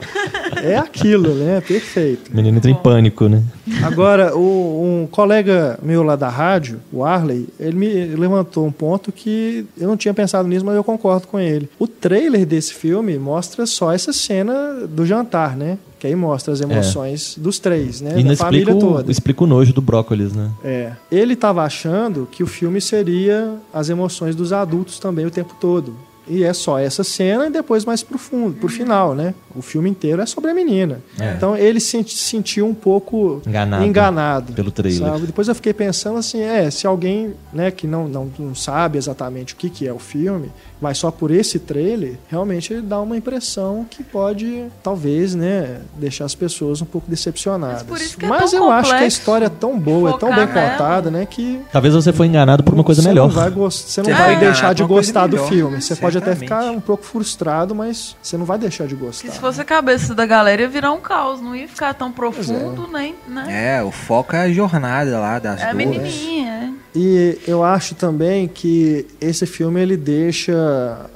É 0.63 0.75
aquilo, 0.77 1.33
né? 1.35 1.61
Perfeito. 1.61 2.31
O 2.31 2.35
menino 2.35 2.57
entra 2.57 2.69
em 2.69 2.75
pânico, 2.75 3.27
né? 3.29 3.41
Agora, 3.83 4.35
o- 4.35 5.01
um 5.03 5.07
colega 5.07 5.79
meu 5.81 6.03
lá 6.03 6.15
da 6.15 6.29
rádio, 6.29 6.79
o 6.91 7.03
Arley, 7.05 7.47
ele 7.59 7.75
me 7.75 8.05
levantou 8.15 8.65
um 8.65 8.71
ponto 8.71 9.11
que 9.11 9.65
eu 9.79 9.87
não 9.87 9.95
tinha 9.97 10.13
pensado 10.13 10.47
nisso, 10.47 10.65
mas 10.65 10.75
eu 10.75 10.83
concordo 10.83 11.27
com 11.27 11.39
ele. 11.39 11.69
O 11.79 11.87
trailer 11.87 12.45
desse 12.45 12.73
filme 12.73 13.17
mostra 13.17 13.65
só 13.65 13.91
essa 13.93 14.11
cena 14.11 14.85
do 14.87 15.05
jantar, 15.05 15.55
né? 15.55 15.77
Que 15.99 16.07
aí 16.07 16.15
mostra 16.15 16.51
as 16.51 16.59
emoções 16.61 17.35
dos 17.37 17.59
três, 17.59 18.01
né? 18.01 18.13
E 18.19 18.23
não 18.23 18.31
da 18.31 18.35
família 18.37 18.63
explica 18.71 18.85
o, 18.85 18.93
toda. 18.95 19.11
explica 19.11 19.43
o 19.43 19.47
nojo 19.47 19.71
do 19.73 19.81
brócolis, 19.81 20.33
né? 20.33 20.49
É. 20.63 20.91
Ele 21.11 21.33
estava 21.33 21.61
achando 21.63 22.27
que 22.31 22.41
o 22.43 22.47
filme 22.47 22.81
seria 22.81 23.53
as 23.71 23.87
emoções 23.89 24.35
dos 24.35 24.51
adultos 24.51 24.97
também 24.99 25.25
o 25.25 25.31
tempo 25.31 25.55
todo. 25.59 25.95
E 26.27 26.43
é 26.43 26.53
só 26.53 26.77
essa 26.79 27.03
cena 27.03 27.47
e 27.47 27.49
depois 27.49 27.83
mais 27.83 28.03
pro 28.03 28.17
fundo, 28.17 28.55
pro 28.55 28.69
final, 28.69 29.13
né? 29.15 29.33
O 29.55 29.61
filme 29.61 29.89
inteiro 29.89 30.21
é 30.21 30.25
sobre 30.25 30.51
a 30.51 30.53
menina. 30.53 30.99
É. 31.19 31.33
Então 31.33 31.57
ele 31.57 31.79
se 31.79 31.87
senti- 31.87 32.17
sentiu 32.17 32.65
um 32.67 32.73
pouco 32.73 33.41
Enganado. 33.45 33.83
enganado 33.83 34.53
Pelo 34.53 34.71
trailer. 34.71 35.09
sabe? 35.09 35.25
Depois 35.25 35.47
eu 35.47 35.55
fiquei 35.55 35.73
pensando 35.73 36.17
assim, 36.19 36.39
é, 36.41 36.69
se 36.71 36.87
alguém, 36.87 37.33
né, 37.51 37.69
que 37.71 37.85
não, 37.87 38.07
não, 38.07 38.29
não 38.39 38.55
sabe 38.55 38.97
exatamente 38.97 39.53
o 39.53 39.57
que, 39.57 39.69
que 39.69 39.85
é 39.87 39.91
o 39.91 39.99
filme, 39.99 40.49
vai 40.79 40.95
só 40.95 41.11
por 41.11 41.31
esse 41.31 41.59
trailer, 41.59 42.15
realmente 42.29 42.71
ele 42.71 42.81
dá 42.83 43.01
uma 43.01 43.17
impressão 43.17 43.85
que 43.89 44.03
pode, 44.03 44.65
talvez, 44.81 45.35
né, 45.35 45.81
deixar 45.97 46.25
as 46.25 46.35
pessoas 46.35 46.81
um 46.81 46.85
pouco 46.85 47.09
decepcionadas. 47.09 47.79
Mas 47.81 47.83
por 47.83 47.97
isso 47.99 48.17
que 48.17 48.25
é 48.25 48.29
Mas 48.29 48.51
tão 48.51 48.63
eu 48.65 48.71
acho 48.71 48.89
que 48.89 49.03
a 49.03 49.07
história 49.07 49.45
é 49.47 49.49
tão 49.49 49.77
boa, 49.77 50.11
é 50.11 50.17
tão 50.17 50.29
bem 50.33 50.45
nela. 50.47 50.71
contada, 50.71 51.11
né, 51.11 51.25
que 51.25 51.59
Talvez 51.73 51.93
você 51.93 52.13
foi 52.13 52.27
enganado 52.27 52.63
por 52.63 52.73
uma 52.73 52.83
coisa 52.83 53.01
você 53.01 53.07
melhor. 53.09 53.27
Não 53.27 53.35
vai 53.35 53.49
você 53.49 54.01
não 54.01 54.05
Você 54.09 54.13
vai 54.13 54.39
deixar 54.39 54.73
de 54.73 54.83
gostar 54.83 55.27
do 55.27 55.37
filme. 55.39 55.81
Você 55.81 55.95
pode 55.95 56.10
até 56.17 56.33
certamente. 56.35 56.49
ficar 56.49 56.71
um 56.71 56.79
pouco 56.81 57.03
frustrado, 57.03 57.73
mas 57.75 58.15
você 58.21 58.37
não 58.37 58.45
vai 58.45 58.57
deixar 58.57 58.87
de 58.87 58.95
Que 58.95 59.01
gostar. 59.01 59.31
se 59.31 59.39
fosse 59.39 59.61
a 59.61 59.65
cabeça 59.65 60.13
da 60.15 60.25
galera 60.25 60.61
ia 60.61 60.69
virar 60.69 60.91
um 60.91 60.99
caos, 61.01 61.41
não 61.41 61.55
ia 61.55 61.67
ficar 61.67 61.93
tão 61.93 62.09
é. 62.09 62.11
profundo, 62.11 62.87
nem, 62.91 63.15
né? 63.27 63.77
É, 63.77 63.83
o 63.83 63.91
foco 63.91 64.35
é 64.35 64.41
a 64.41 64.51
jornada 64.51 65.19
lá 65.19 65.39
das 65.39 65.59
É 65.61 65.65
a 65.65 65.73
duas. 65.73 65.75
menininha, 65.85 66.73
E 66.95 67.37
eu 67.47 67.63
acho 67.63 67.95
também 67.95 68.47
que 68.47 69.05
esse 69.19 69.45
filme 69.45 69.79
ele 69.81 69.95
deixa 69.95 71.09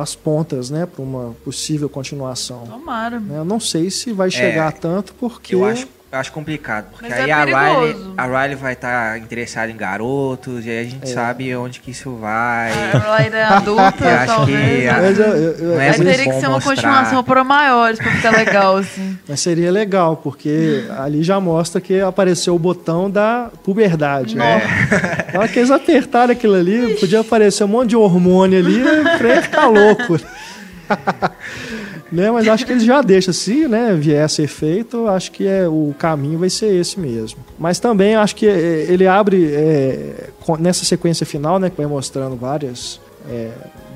as 0.00 0.14
pontas, 0.14 0.70
né, 0.70 0.86
para 0.86 1.02
uma 1.02 1.34
possível 1.44 1.88
continuação. 1.88 2.62
é. 2.66 2.70
Tomara. 2.70 3.20
né? 3.20 3.38
Eu 3.38 3.44
não 3.44 3.60
sei 3.60 3.90
se 3.90 4.10
vai 4.12 4.30
chegar 4.30 4.68
a 4.68 4.72
tanto 4.72 5.12
porque 5.14 5.54
Eu 5.54 5.64
acho, 5.66 5.86
acho 6.12 6.32
complicado, 6.32 6.86
porque 6.92 7.08
Mas 7.08 7.18
aí 7.20 7.28
é 7.30 7.32
a, 7.32 7.44
Riley, 7.44 7.96
a 8.16 8.24
Riley 8.26 8.54
vai 8.54 8.72
estar 8.72 9.18
interessada 9.18 9.70
em 9.70 9.76
garotos, 9.76 10.64
e 10.64 10.70
aí 10.70 10.80
a 10.80 10.84
gente 10.84 11.08
sabe 11.10 11.54
onde 11.56 11.80
que 11.80 11.90
isso 11.90 12.14
vai. 12.16 12.72
Ela 12.94 13.16
ainda 13.16 13.36
é 13.36 13.42
adulta, 13.44 13.96
Eu 14.04 14.08
acho 14.16 14.26
talvez. 14.26 14.58
que 14.58 14.84
né? 14.84 14.88
a- 14.88 15.00
Mas, 15.02 15.18
eu- 15.18 15.26
eu- 15.26 15.52
eu- 15.58 15.74
Não 15.74 15.80
é 15.80 15.92
teria 15.92 16.16
que 16.32 16.40
ser 16.40 16.46
uma 16.46 16.54
mostrar. 16.54 16.74
continuação 16.74 17.24
para 17.24 17.44
maiores 17.44 17.98
pra 17.98 18.10
ficar 18.12 18.30
legal, 18.30 18.76
assim. 18.78 19.18
mas 19.28 19.40
seria 19.40 19.70
legal, 19.70 20.16
porque 20.16 20.84
ali 20.98 21.22
já 21.22 21.38
mostra 21.40 21.80
que 21.80 22.00
apareceu 22.00 22.54
o 22.54 22.58
botão 22.58 23.10
da 23.10 23.50
puberdade. 23.62 24.36
Né? 24.36 24.62
Na 25.34 25.40
hora 25.40 25.48
que 25.52 25.58
eles 25.58 25.70
apertaram 25.70 26.32
aquilo 26.32 26.54
ali, 26.54 26.94
podia 26.98 27.20
aparecer 27.20 27.64
um 27.64 27.68
monte 27.68 27.90
de 27.90 27.96
hormônio 27.96 28.58
ali, 28.58 28.80
pra 29.18 29.28
ele 29.28 29.42
ficar 29.42 29.66
louco. 29.66 30.18
Né? 32.12 32.30
Mas 32.30 32.46
acho 32.48 32.64
que 32.66 32.72
eles 32.72 32.84
já 32.84 33.02
deixam, 33.02 33.32
se 33.34 33.66
né, 33.68 33.94
vier 33.94 34.24
a 34.24 34.28
ser 34.28 34.46
feito, 34.46 35.06
acho 35.08 35.30
que 35.32 35.46
é, 35.46 35.66
o 35.68 35.94
caminho 35.98 36.38
vai 36.38 36.50
ser 36.50 36.74
esse 36.74 36.98
mesmo. 37.00 37.38
Mas 37.58 37.78
também 37.78 38.14
acho 38.14 38.34
que 38.36 38.46
é, 38.46 38.86
ele 38.88 39.06
abre, 39.06 39.50
é, 39.52 40.28
nessa 40.58 40.84
sequência 40.84 41.24
final, 41.26 41.58
né, 41.58 41.70
que 41.70 41.76
vai 41.76 41.86
mostrando 41.86 42.36
várias 42.36 43.00
é, 43.28 43.50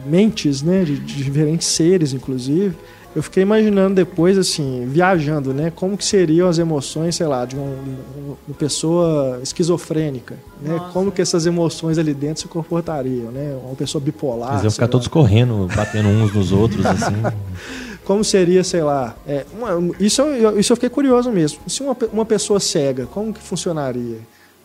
mentes 0.06 0.62
né, 0.62 0.82
de, 0.84 0.98
de 0.98 1.22
diferentes 1.24 1.66
seres, 1.68 2.12
inclusive, 2.12 2.74
eu 3.14 3.22
fiquei 3.24 3.42
imaginando 3.42 3.96
depois, 3.96 4.38
assim, 4.38 4.86
viajando, 4.88 5.52
né? 5.52 5.72
Como 5.74 5.96
que 5.96 6.04
seriam 6.04 6.48
as 6.48 6.58
emoções, 6.60 7.16
sei 7.16 7.26
lá, 7.26 7.44
de 7.44 7.56
um- 7.56 7.58
um- 7.60 8.34
uma 8.46 8.54
pessoa 8.56 9.40
esquizofrênica, 9.42 10.36
né? 10.62 10.76
Nossa. 10.76 10.92
Como 10.92 11.10
que 11.10 11.20
essas 11.20 11.44
emoções 11.44 11.98
ali 11.98 12.14
dentro 12.14 12.42
se 12.42 12.46
comportariam, 12.46 13.32
né? 13.32 13.56
Uma 13.66 13.74
pessoa 13.74 14.00
bipolar, 14.00 14.52
Eles 14.52 14.62
iam 14.62 14.70
ficar 14.70 14.84
lá. 14.84 14.92
todos 14.92 15.08
correndo, 15.08 15.66
batendo 15.74 16.08
uns 16.08 16.32
nos 16.32 16.52
outros, 16.52 16.86
assim. 16.86 17.14
Como 18.10 18.24
seria, 18.24 18.64
sei 18.64 18.82
lá, 18.82 19.14
é, 19.24 19.44
uma- 19.56 19.94
isso, 20.00 20.20
eu, 20.20 20.58
isso 20.58 20.72
eu 20.72 20.76
fiquei 20.76 20.88
curioso 20.90 21.30
mesmo. 21.30 21.60
Se 21.68 21.80
uma, 21.80 21.96
uma 22.12 22.24
pessoa 22.24 22.58
cega, 22.58 23.06
como 23.06 23.32
que 23.32 23.40
funcionaria? 23.40 24.18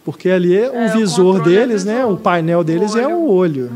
Porque 0.03 0.31
ali 0.31 0.57
é, 0.57 0.67
o 0.67 0.73
É, 0.75 0.87
o 0.87 0.97
visor 0.97 1.41
é 1.41 1.43
deles, 1.43 1.85
né? 1.85 1.93
visual. 1.97 2.13
O 2.13 2.17
painel 2.17 2.63
deles 2.63 2.95
é 2.95 3.05
olho. 3.05 3.15
o 3.17 3.29
olho. 3.31 3.71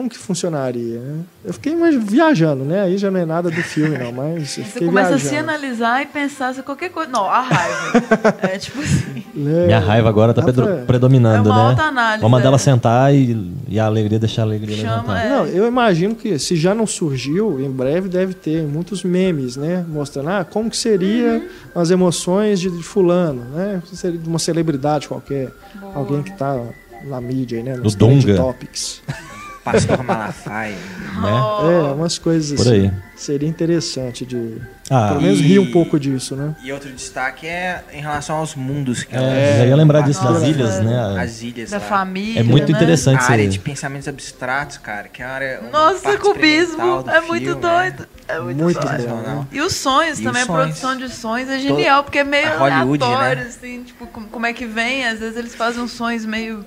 Como 0.00 0.08
que 0.08 0.16
funcionaria? 0.16 0.98
né? 0.98 1.18
Eu 1.44 1.52
fiquei 1.52 1.76
mais 1.76 1.94
viajando, 1.94 2.64
né? 2.64 2.80
Aí 2.80 2.96
já 2.96 3.10
não 3.10 3.20
é 3.20 3.26
nada 3.26 3.50
do 3.50 3.62
filme, 3.62 3.98
não, 3.98 4.10
mas 4.12 4.56
eu 4.56 4.64
Você 4.64 4.78
começa 4.86 5.08
viajando. 5.10 5.14
a 5.14 5.18
se 5.18 5.36
analisar 5.36 6.02
e 6.02 6.06
pensar 6.06 6.54
se 6.54 6.62
qualquer 6.62 6.88
coisa. 6.90 7.10
Não, 7.12 7.24
a 7.28 7.40
raiva. 7.42 8.38
é 8.50 8.56
tipo 8.56 8.80
assim. 8.80 9.22
Minha 9.34 9.78
raiva 9.78 10.08
agora 10.08 10.32
tá 10.32 10.40
pra- 10.42 10.76
predominando, 10.86 11.50
É 11.50 11.52
uma 11.52 11.62
né? 11.64 11.68
autoanálise, 11.70 12.22
Vamos 12.22 12.30
mandar 12.30 12.44
é. 12.44 12.48
ela 12.48 12.58
sentar 12.58 13.14
e, 13.14 13.52
e 13.68 13.78
a 13.78 13.84
alegria 13.84 14.18
deixar 14.18 14.40
a 14.42 14.44
alegria 14.46 14.76
Chama, 14.78 14.96
levantar. 15.12 15.26
é. 15.26 15.28
Não, 15.28 15.44
eu 15.46 15.66
imagino 15.68 16.14
que 16.14 16.38
se 16.38 16.56
já 16.56 16.74
não 16.74 16.86
surgiu, 16.86 17.60
em 17.60 17.70
breve 17.70 18.08
deve 18.08 18.32
ter 18.32 18.62
muitos 18.62 19.04
memes, 19.04 19.56
né? 19.56 19.84
Mostrando 19.86 20.30
ah, 20.30 20.44
como 20.48 20.70
que 20.70 20.78
seria 20.78 21.32
Uhum. 21.34 21.48
as 21.74 21.90
emoções 21.90 22.58
de, 22.58 22.70
de 22.70 22.82
fulano, 22.82 23.42
né? 23.54 23.82
Seria 23.92 24.18
de 24.18 24.26
uma 24.26 24.38
celebridade 24.38 25.06
qualquer. 25.08 25.50
Boa. 25.74 25.92
Alguém 25.96 26.22
que 26.22 26.32
tá 26.32 26.58
na 27.04 27.20
mídia 27.20 27.62
né? 27.62 27.74
Do 27.76 27.82
Nos 27.82 27.94
Dunga. 27.94 28.34
topics. 28.36 29.02
Pastor 29.64 30.02
Malafaia. 30.02 30.76
Né? 31.10 31.28
É, 31.28 31.92
umas 31.92 32.18
coisas 32.18 32.56
Por 32.56 32.72
assim. 32.72 32.86
aí. 32.86 32.92
Seria 33.16 33.46
interessante 33.48 34.24
de 34.24 34.56
Ah, 34.88 35.08
pelo 35.08 35.20
menos 35.22 35.40
E- 35.40 35.42
rir 35.42 35.58
um 35.58 35.70
pouco 35.70 35.98
disso, 36.00 36.34
né? 36.34 36.54
E 36.62 36.72
outro 36.72 36.88
destaque 36.90 37.46
é 37.46 37.84
em 37.92 38.00
relação 38.00 38.36
aos 38.36 38.54
mundos 38.54 39.02
que 39.02 39.14
é, 39.14 39.66
ia 39.68 39.76
lembrar 39.76 40.00
disso 40.02 40.22
das 40.24 40.42
ilhas, 40.44 40.80
né? 40.80 41.20
As 41.20 41.42
ilhas 41.42 41.70
Da 41.70 41.76
lá. 41.78 41.84
família. 41.84 42.40
É 42.40 42.42
muito 42.42 42.70
né? 42.70 42.78
interessante 42.78 43.20
A 43.22 43.32
área 43.32 43.46
de 43.48 43.58
pensamentos 43.58 44.08
abstratos, 44.08 44.78
cara, 44.78 45.08
que 45.08 45.20
é 45.22 45.26
uma 45.26 45.34
área. 45.34 45.60
uma 45.60 45.70
Nossa, 45.70 46.16
cubismo. 46.16 47.04
É 47.10 47.20
muito 47.20 47.44
filme, 47.44 47.60
doido. 47.60 48.06
É 48.28 48.40
muito, 48.40 48.62
Muito 48.64 48.80
doido. 48.80 49.08
bom. 49.08 49.46
E 49.52 49.60
os 49.60 49.74
sonhos 49.74 50.20
E 50.20 50.22
também, 50.22 50.42
os 50.42 50.48
a 50.48 50.52
sonhos. 50.52 50.78
produção 50.80 50.96
de 50.96 51.12
sonhos 51.12 51.48
é 51.50 51.58
genial, 51.58 52.04
porque 52.04 52.20
é 52.20 52.24
meio 52.24 52.48
a 52.48 52.56
Hollywood, 52.56 53.02
aleatório, 53.04 53.42
né? 53.42 53.48
assim, 53.48 53.82
tipo, 53.82 54.06
como, 54.06 54.28
como 54.28 54.46
é 54.46 54.52
que 54.54 54.64
vem, 54.64 55.06
às 55.06 55.18
vezes 55.18 55.36
eles 55.36 55.54
fazem 55.54 55.82
uns 55.82 55.90
sonhos 55.90 56.24
meio. 56.24 56.64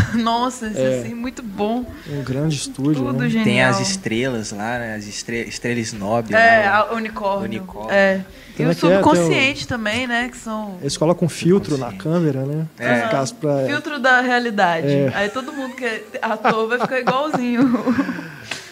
Nossa, 0.14 0.66
É. 0.66 1.00
assim, 1.00 1.14
muito 1.14 1.42
bom. 1.42 1.84
Um 2.10 2.22
grande 2.22 2.56
estúdio, 2.56 3.04
Tudo 3.04 3.18
né? 3.22 3.28
genial. 3.28 3.44
Tem 3.44 3.62
as 3.62 3.80
estrelas 3.80 4.52
lá, 4.52 4.78
né? 4.78 4.94
As 4.96 5.06
estre 5.06 5.42
estrelas 5.48 5.86
snob. 5.88 6.32
É, 6.32 6.36
né? 6.36 6.66
a 6.66 6.92
unicórnio. 6.92 7.60
Unicórnio. 7.60 7.92
É. 7.92 8.20
E 8.50 8.54
Como 8.56 8.68
o 8.68 8.72
é 8.72 8.74
que 8.74 8.86
é? 8.86 8.90
subconsciente 9.02 9.66
também, 9.68 10.06
né? 10.06 10.28
Que 10.30 10.36
são. 10.36 10.76
Eles 10.80 10.96
colocam 10.96 11.26
um 11.26 11.28
filtro 11.28 11.78
na 11.78 11.90
câmera, 11.92 12.44
né? 12.44 12.66
É. 12.78 13.06
Pra 13.08 13.24
Filtro 13.66 13.98
da 13.98 14.20
realidade. 14.20 14.86
É. 14.88 15.12
Aí 15.14 15.28
todo 15.30 15.52
mundo 15.52 15.74
que 15.74 15.84
é 15.84 16.04
ator 16.20 16.68
vai 16.68 16.78
ficar 16.78 17.00
igualzinho. 17.00 17.62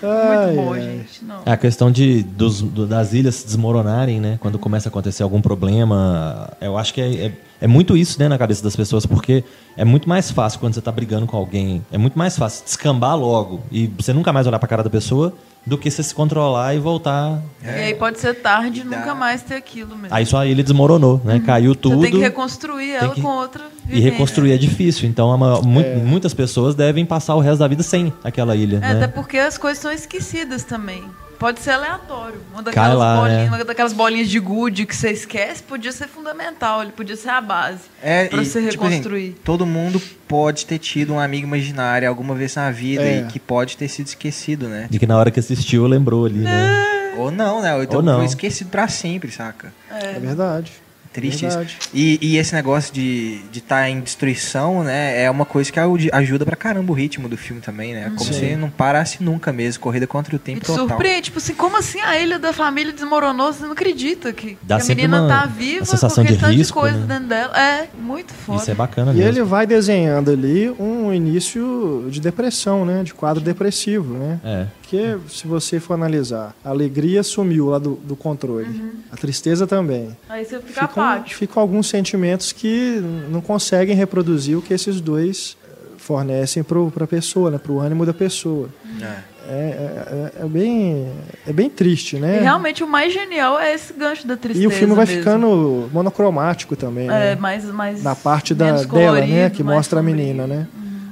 Ai, 0.02 0.46
muito 0.52 0.62
bom, 0.64 0.72
ai. 0.74 0.80
gente. 0.82 1.24
Não. 1.24 1.42
É 1.46 1.52
a 1.52 1.56
questão 1.56 1.90
de, 1.90 2.22
dos, 2.22 2.60
do- 2.60 2.86
das 2.86 3.12
ilhas 3.14 3.36
se 3.36 3.46
desmoronarem, 3.46 4.20
né? 4.20 4.38
Quando 4.40 4.58
começa 4.58 4.88
a 4.88 4.90
acontecer 4.90 5.22
algum 5.22 5.40
problema. 5.40 6.50
Eu 6.60 6.76
acho 6.76 6.92
que 6.92 7.00
é, 7.00 7.32
é, 7.60 7.64
é 7.64 7.68
muito 7.68 7.96
isso, 7.96 8.18
né, 8.18 8.28
na 8.28 8.38
cabeça 8.38 8.62
das 8.62 8.74
pessoas, 8.76 9.04
porque 9.06 9.44
é 9.76 9.84
muito 9.84 10.08
mais 10.08 10.30
fácil 10.30 10.58
quando 10.60 10.74
você 10.74 10.80
tá 10.80 10.90
brigando 10.92 11.26
com 11.26 11.36
alguém. 11.36 11.84
É 11.92 11.98
muito 11.98 12.18
mais 12.18 12.36
fácil 12.36 12.64
descambar 12.64 13.16
logo 13.16 13.60
e 13.70 13.86
você 13.98 14.12
nunca 14.12 14.32
mais 14.32 14.46
olhar 14.46 14.58
pra 14.58 14.68
cara 14.68 14.82
da 14.82 14.90
pessoa 14.90 15.32
do 15.66 15.76
que 15.76 15.90
você 15.90 16.02
se 16.02 16.14
controlar 16.14 16.74
e 16.74 16.78
voltar. 16.78 17.38
E 17.62 17.68
aí 17.68 17.94
pode 17.94 18.18
ser 18.18 18.32
tarde 18.34 18.80
e 18.80 18.84
nunca 18.84 19.14
mais 19.14 19.42
ter 19.42 19.56
aquilo 19.56 19.94
mesmo. 19.94 20.08
Aí 20.14 20.24
só 20.24 20.38
a 20.38 20.46
ilha 20.46 20.62
desmoronou, 20.62 21.20
né? 21.22 21.38
Caiu 21.44 21.74
tudo. 21.74 21.96
Você 21.96 22.02
tem 22.02 22.12
que 22.12 22.18
reconstruir 22.18 22.92
ela 22.92 23.14
que- 23.14 23.20
com 23.20 23.28
outra 23.28 23.64
E 23.88 24.00
reconstruir 24.00 24.52
é 24.52 24.56
difícil. 24.56 25.06
Então, 25.06 25.30
a 25.30 25.36
ma- 25.36 25.60
mu- 25.60 25.84
muitas 26.04 26.32
pessoas 26.32 26.74
devem 26.74 27.04
passar 27.04 27.34
o 27.34 27.40
resto 27.40 27.58
da 27.58 27.68
vida 27.68 27.82
sem 27.82 28.10
aquela 28.24 28.56
ilha, 28.56 28.76
É, 28.78 28.80
né? 28.80 28.92
até 28.92 29.06
porque 29.08 29.36
as 29.36 29.58
coisas 29.58 29.82
são 29.82 29.92
esquecidas 29.92 30.64
também. 30.64 31.04
Pode 31.40 31.58
ser 31.60 31.70
aleatório. 31.70 32.38
Uma 32.52 32.62
daquelas, 32.62 32.98
lá, 32.98 33.16
bolinhas, 33.16 33.40
né? 33.42 33.48
uma 33.56 33.64
daquelas 33.64 33.92
bolinhas 33.94 34.28
de 34.28 34.38
gude 34.38 34.84
que 34.84 34.94
você 34.94 35.10
esquece 35.10 35.62
podia 35.62 35.90
ser 35.90 36.06
fundamental, 36.06 36.82
ele 36.82 36.92
podia 36.92 37.16
ser 37.16 37.30
a 37.30 37.40
base 37.40 37.80
É, 38.02 38.26
pra 38.26 38.42
e, 38.42 38.44
você 38.46 38.68
tipo 38.68 38.84
assim, 38.84 38.96
reconstruir. 38.96 39.34
todo 39.42 39.64
mundo 39.64 40.00
pode 40.28 40.66
ter 40.66 40.78
tido 40.78 41.14
um 41.14 41.18
amigo 41.18 41.46
imaginário 41.46 42.06
alguma 42.06 42.34
vez 42.34 42.54
na 42.54 42.70
vida 42.70 43.02
É. 43.02 43.20
e 43.20 43.24
que 43.24 43.40
pode 43.40 43.76
ter 43.78 43.88
sido 43.88 44.06
esquecido, 44.08 44.68
né? 44.68 44.86
De 44.90 44.98
que 44.98 45.06
na 45.06 45.16
hora 45.16 45.30
que 45.30 45.40
assistiu, 45.40 45.86
lembrou 45.86 46.26
ali, 46.26 46.40
né? 46.40 46.86
Ou 47.16 47.30
não, 47.30 47.62
né? 47.62 47.74
Ou 47.74 47.82
então 47.82 47.96
Ou 48.00 48.02
não. 48.04 48.16
foi 48.18 48.26
esquecido 48.26 48.68
pra 48.70 48.86
sempre, 48.86 49.30
saca? 49.32 49.72
É 49.90 50.18
verdade. 50.20 50.70
Triste 51.12 51.44
Verdade. 51.46 51.76
isso. 51.80 51.90
E, 51.92 52.18
e 52.22 52.36
esse 52.38 52.54
negócio 52.54 52.94
de 52.94 53.40
estar 53.42 53.50
de 53.52 53.60
tá 53.62 53.90
em 53.90 54.00
destruição, 54.00 54.84
né? 54.84 55.22
É 55.24 55.30
uma 55.30 55.44
coisa 55.44 55.70
que 55.72 55.78
ajuda- 56.12 56.44
pra 56.44 56.54
caramba 56.54 56.92
o 56.92 56.94
ritmo 56.94 57.28
do 57.28 57.36
filme 57.36 57.60
também, 57.60 57.94
né? 57.94 58.12
Como 58.16 58.32
se 58.32 58.54
não 58.54 58.70
parasse 58.70 59.20
nunca 59.22 59.52
mesmo. 59.52 59.80
Corrida 59.82 60.06
contra 60.06 60.34
o 60.34 60.36
E 60.36 60.38
tempo 60.38 60.60
te 60.60 60.66
total. 60.66 60.88
surpreende, 60.88 61.22
tipo 61.22 61.38
assim, 61.38 61.54
como 61.54 61.76
assim 61.76 62.00
a 62.00 62.16
ilha 62.18 62.38
da 62.38 62.52
família 62.52 62.92
desmoronou? 62.92 63.52
Você 63.52 63.64
não 63.64 63.72
acredita 63.72 64.32
que, 64.32 64.56
Dá 64.62 64.76
que 64.78 64.92
a 64.92 64.94
menina 64.94 65.22
uma- 65.22 65.28
tá 65.28 65.46
viva 65.46 65.84
sensação 65.84 66.22
porque 66.24 66.36
de 66.36 66.40
tanto 66.40 66.52
risco, 66.56 66.78
de 66.78 66.80
coisa 66.92 66.98
né? 66.98 67.06
dentro 67.14 67.26
dela. 67.28 67.58
É, 67.60 67.88
muito 67.98 68.32
foda. 68.32 68.62
Isso 68.62 68.70
é 68.70 68.74
bacana 68.74 69.10
E 69.12 69.16
mesmo. 69.16 69.28
ele 69.28 69.42
vai 69.42 69.66
desenhando 69.66 70.30
ali 70.30 70.70
um 70.78 71.12
início 71.12 72.06
de 72.08 72.20
depressão, 72.20 72.84
né? 72.84 73.02
De 73.02 73.12
quadro 73.14 73.42
depressivo, 73.42 74.14
né? 74.14 74.38
É. 74.44 74.66
Porque 74.90 75.18
se 75.28 75.46
você 75.46 75.78
for 75.78 75.94
analisar, 75.94 76.52
a 76.64 76.70
alegria 76.70 77.22
sumiu 77.22 77.66
lá 77.70 77.78
do, 77.78 77.94
do 78.02 78.16
controle. 78.16 78.66
Uhum. 78.68 78.90
A 79.12 79.16
tristeza 79.16 79.66
também. 79.66 80.16
Aí 80.28 80.44
você 80.44 80.58
fica 80.58 80.88
Ficam, 80.88 81.04
apático. 81.04 81.38
ficam 81.38 81.60
alguns 81.62 81.88
sentimentos 81.88 82.50
que 82.52 83.00
não 83.30 83.40
conseguem 83.40 83.94
reproduzir 83.94 84.58
o 84.58 84.62
que 84.62 84.74
esses 84.74 85.00
dois 85.00 85.56
eh, 85.64 85.68
fornecem 85.96 86.64
para 86.64 87.04
a 87.04 87.06
pessoa, 87.06 87.50
né? 87.52 87.58
para 87.58 87.70
o 87.70 87.78
ânimo 87.78 88.04
da 88.04 88.12
pessoa. 88.12 88.68
É. 89.00 89.30
É, 89.48 89.52
é- 89.52 90.40
é- 90.42 90.44
é 90.44 90.48
bem, 90.48 91.08
é 91.46 91.52
bem 91.52 91.68
triste, 91.70 92.16
E 92.16 92.20
né? 92.20 92.40
realmente 92.40 92.84
o 92.84 92.86
mais 92.88 93.12
genial 93.12 93.58
é 93.58 93.74
esse 93.74 93.92
gancho 93.92 94.26
da 94.26 94.36
tristeza. 94.36 94.62
E 94.62 94.66
o 94.66 94.70
filme 94.70 94.94
vai 94.94 95.06
mesmo. 95.06 95.20
ficando 95.22 95.88
monocromático 95.92 96.76
também, 96.76 97.06
É, 97.06 97.08
né? 97.08 97.36
mais, 97.36 97.64
mais. 97.64 98.02
Na 98.02 98.14
parte 98.14 98.54
da, 98.54 98.82
dela, 98.82 99.20
né? 99.24 99.50
Que 99.50 99.62
mostra 99.64 100.00
a 100.00 100.02
menina, 100.02 100.46
né? 100.46 100.68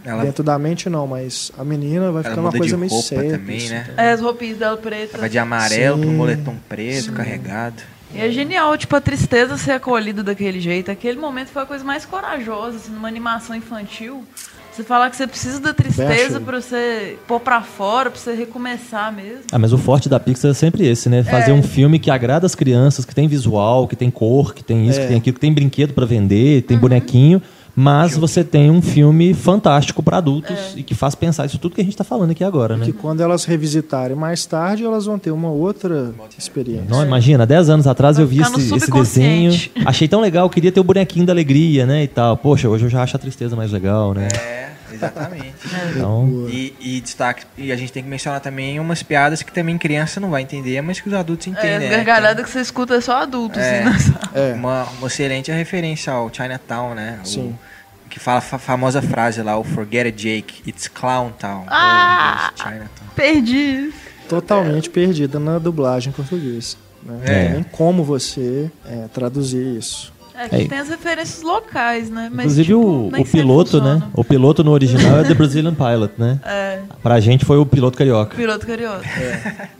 Ela, 0.09 0.25
Dentro 0.25 0.43
da 0.43 0.59
mente 0.59 0.89
não, 0.89 1.07
mas 1.07 1.53
a 1.59 1.65
menina 1.65 2.11
vai 2.11 2.23
ela 2.23 2.31
ficando 2.31 2.41
uma 2.41 2.53
coisa 2.53 2.77
meio 2.77 2.91
séria. 3.03 3.39
também, 3.39 3.57
assim, 3.59 3.69
né? 3.71 3.87
É, 3.97 4.11
as 4.13 4.21
roupinhas 4.21 4.59
dela 4.59 4.77
pretas. 4.77 5.13
Tava 5.13 5.29
de 5.29 5.39
amarelo 5.39 5.97
Sim. 5.97 6.03
pro 6.03 6.11
moletom 6.13 6.55
preto, 6.69 7.13
carregado. 7.13 7.83
E 8.15 8.21
é 8.21 8.31
genial, 8.31 8.75
tipo, 8.79 8.97
a 8.97 9.01
tristeza 9.03 9.59
ser 9.59 9.73
acolhida 9.73 10.23
daquele 10.23 10.61
jeito. 10.61 10.91
Aquele 10.91 11.19
momento 11.19 11.49
foi 11.49 11.63
a 11.63 11.67
coisa 11.67 11.85
mais 11.85 12.07
corajosa, 12.07 12.79
assim, 12.79 12.91
numa 12.93 13.07
animação 13.07 13.55
infantil. 13.55 14.25
Você 14.73 14.83
falar 14.85 15.11
que 15.11 15.17
você 15.17 15.27
precisa 15.27 15.59
da 15.61 15.75
tristeza 15.75 16.41
pra 16.41 16.61
você 16.61 17.19
pôr 17.27 17.41
pra 17.41 17.61
fora, 17.61 18.11
pra 18.11 18.19
você 18.19 18.33
recomeçar 18.33 19.13
mesmo. 19.13 19.41
Ah, 19.51 19.59
mas 19.59 19.73
o 19.73 19.79
forte 19.79 20.09
da 20.09 20.21
Pixar 20.21 20.53
é 20.53 20.55
sempre 20.55 20.87
esse, 20.87 21.09
né? 21.09 21.25
Fazer 21.25 21.51
É. 21.51 21.55
um 21.55 21.63
filme 21.65 21.99
que 21.99 22.11
agrada 22.13 22.47
as 22.47 22.55
crianças, 22.55 23.05
que 23.05 23.13
tem 23.15 23.27
visual, 23.27 23.89
que 23.89 23.97
tem 23.97 24.09
cor, 24.09 24.55
que 24.55 24.63
tem 24.63 24.89
isso, 24.89 25.01
É. 25.01 25.03
que 25.03 25.09
tem 25.09 25.17
aquilo, 25.19 25.35
que 25.35 25.41
tem 25.41 25.53
brinquedo 25.53 25.93
pra 25.95 26.07
vender, 26.07 26.63
Uhum. 26.63 26.63
tem 26.69 26.79
bonequinho, 26.79 27.43
mas 27.81 28.17
você 28.17 28.43
tem 28.43 28.73
um 28.73 28.83
filme 28.83 29.33
fantástico 29.33 30.03
pra 30.03 30.17
adultos 30.17 30.57
É. 30.75 30.79
e 30.81 30.83
que 30.83 30.97
faz 30.97 31.15
pensar 31.15 31.47
isso 31.47 31.59
tudo 31.59 31.77
que 31.77 31.81
a 31.81 31.85
gente 31.85 31.97
tá 31.97 32.03
falando 32.03 32.33
aqui 32.33 32.43
agora, 32.43 32.77
né? 32.77 32.85
Que 32.85 32.93
quando 32.93 33.21
elas 33.21 33.45
revisitarem 33.45 34.17
mais 34.17 34.45
tarde, 34.45 34.85
elas 34.85 35.05
vão 35.07 35.17
ter 35.17 35.31
uma 35.31 35.49
outra 35.51 36.13
experiência. 36.37 36.87
Não, 36.89 37.05
imagina, 37.05 37.47
10 37.47 37.71
anos 37.71 37.87
atrás 37.87 38.17
Vai 38.17 38.25
eu 38.25 38.29
vi 38.29 38.41
esse, 38.43 38.75
esse 38.75 38.91
desenho, 38.91 39.53
achei 39.87 40.09
tão 40.09 40.21
legal, 40.21 40.51
queria 40.51 40.73
ter 40.73 40.81
o 40.81 40.85
bonequinho 40.85 41.25
da 41.25 41.33
alegria, 41.33 41.87
né, 41.87 42.03
e 42.03 42.09
tal. 42.09 42.37
Poxa, 42.37 42.69
hoje 42.69 42.85
eu 42.87 42.91
já 42.91 43.01
acho 43.03 43.15
a 43.15 43.19
tristeza 43.21 43.55
mais 43.55 43.71
legal, 43.71 44.13
né? 44.13 44.27
É, 44.35 44.69
Exatamente. 44.93 45.55
Então, 45.95 46.47
E, 46.49 46.75
e 46.81 47.01
destaque, 47.01 47.45
e 47.57 47.71
a 47.71 47.77
gente 47.77 47.93
tem 47.93 48.03
que 48.03 48.09
mencionar 48.09 48.41
também 48.41 48.81
umas 48.81 49.03
piadas 49.03 49.43
que 49.43 49.53
também 49.53 49.77
criança 49.79 50.19
não 50.19 50.31
vai 50.31 50.43
entender, 50.43 50.81
mas 50.81 50.99
que 51.01 51.09
os 51.09 51.15
adultos 51.15 51.47
É, 51.47 51.51
entendem. 51.51 51.77
as 51.77 51.83
né? 51.83 51.97
gargalhadas 51.97 52.45
que 52.45 52.51
você 52.51 52.61
escuta 52.61 52.95
é 52.95 53.01
só 53.01 53.23
adulto, 53.23 53.59
É. 53.59 53.83
assim, 53.83 53.91
nessa- 53.91 54.21
É. 54.35 54.53
Uma, 54.55 54.85
uma 54.99 55.07
excelente 55.07 55.51
referência 55.53 56.13
ao 56.13 56.33
Chinatown, 56.33 56.95
né? 56.95 57.19
O- 57.23 57.27
Sim. 57.27 57.55
Que 58.09 58.19
fala 58.19 58.39
a 58.39 58.41
fa- 58.41 58.59
famosa 58.59 59.01
frase 59.03 59.43
lá, 59.43 59.59
o 59.59 59.65
Forget 59.65 60.07
it, 60.07 60.17
Jake, 60.17 60.63
it's 60.69 60.89
Clown 60.89 61.31
Town. 61.39 61.65
Ah! 61.69 62.51
É, 62.55 62.63
Chinatown. 62.63 63.09
Perdi. 63.15 63.93
Totalmente 64.29 64.91
perdida 64.91 65.39
na 65.39 65.59
dublagem 65.59 66.11
em 66.11 66.13
português. 66.13 66.77
Né? 67.03 67.21
É. 67.25 67.49
Não 67.49 67.55
tem 67.55 67.63
como 67.73 68.03
você 68.05 68.71
é, 68.87 69.07
traduzir 69.13 69.77
isso. 69.79 70.13
É 70.41 70.49
que 70.49 70.55
É. 70.57 70.69
tem 70.69 70.79
as 70.79 70.89
referências 70.89 71.43
locais, 71.43 72.09
né? 72.11 72.29
Mas, 72.31 72.45
inclusive 72.47 72.67
tipo, 72.69 72.79
o, 72.81 73.11
nem 73.11 73.23
o 73.23 73.27
piloto, 73.27 73.81
né? 73.83 74.01
O 74.15 74.23
piloto 74.23 74.63
no 74.63 74.71
original 74.71 75.19
é 75.19 75.25
The 75.25 75.35
Brazilian 75.35 75.75
Pilot, 75.75 76.13
né? 76.17 76.39
É, 76.47 76.81
Pra 77.03 77.19
gente 77.19 77.45
foi 77.45 77.59
o 77.59 77.67
piloto 77.67 77.99
carioca, 77.99 78.37
piloto 78.37 78.65
carioca. 78.67 79.03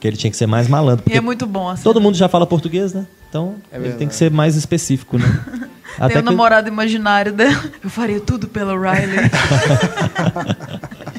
que 0.01 0.09
ele 0.09 0.17
tinha 0.17 0.31
que 0.31 0.37
ser 0.37 0.47
mais 0.49 0.67
malandro. 0.67 1.05
E 1.09 1.17
é 1.17 1.21
muito 1.21 1.47
bom, 1.47 1.69
assim. 1.69 1.85
todo 1.85 2.01
mundo 2.01 2.17
já 2.17 2.29
fala 2.29 2.45
português, 2.47 2.93
né? 2.93 3.07
Então 3.29 3.57
ele 3.71 3.81
verdade. 3.81 3.99
tem 3.99 4.09
que 4.09 4.15
ser 4.15 4.31
mais 4.31 4.57
específico, 4.57 5.19
né? 5.19 5.27
Tem 5.99 6.07
o 6.07 6.11
que- 6.11 6.23
namorado 6.23 6.69
imaginário 6.69 7.33
dela. 7.33 7.61
Eu 7.83 7.91
faria 7.91 8.21
tudo 8.21 8.47
pela 8.47 8.73
Riley. 8.73 9.19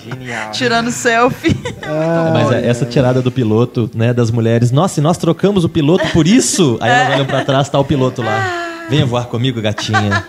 Genial. 0.03 0.51
tirando 0.51 0.91
selfie. 0.91 1.57
Ah, 1.83 2.29
Mas 2.33 2.51
é, 2.51 2.67
essa 2.67 2.85
tirada 2.85 3.19
do 3.21 3.31
piloto, 3.31 3.89
né, 3.95 4.13
das 4.13 4.29
mulheres, 4.29 4.69
nossa, 4.71 4.99
e 4.99 5.03
nós 5.03 5.17
trocamos 5.17 5.63
o 5.65 5.69
piloto 5.69 6.07
por 6.09 6.27
isso? 6.27 6.77
Aí 6.79 6.89
elas 6.91 7.13
olham 7.15 7.25
pra 7.25 7.43
trás, 7.43 7.67
tá 7.67 7.79
o 7.79 7.83
piloto 7.83 8.21
lá. 8.21 8.85
Venha 8.89 9.05
voar 9.07 9.25
comigo, 9.25 9.59
gatinha. 9.61 10.23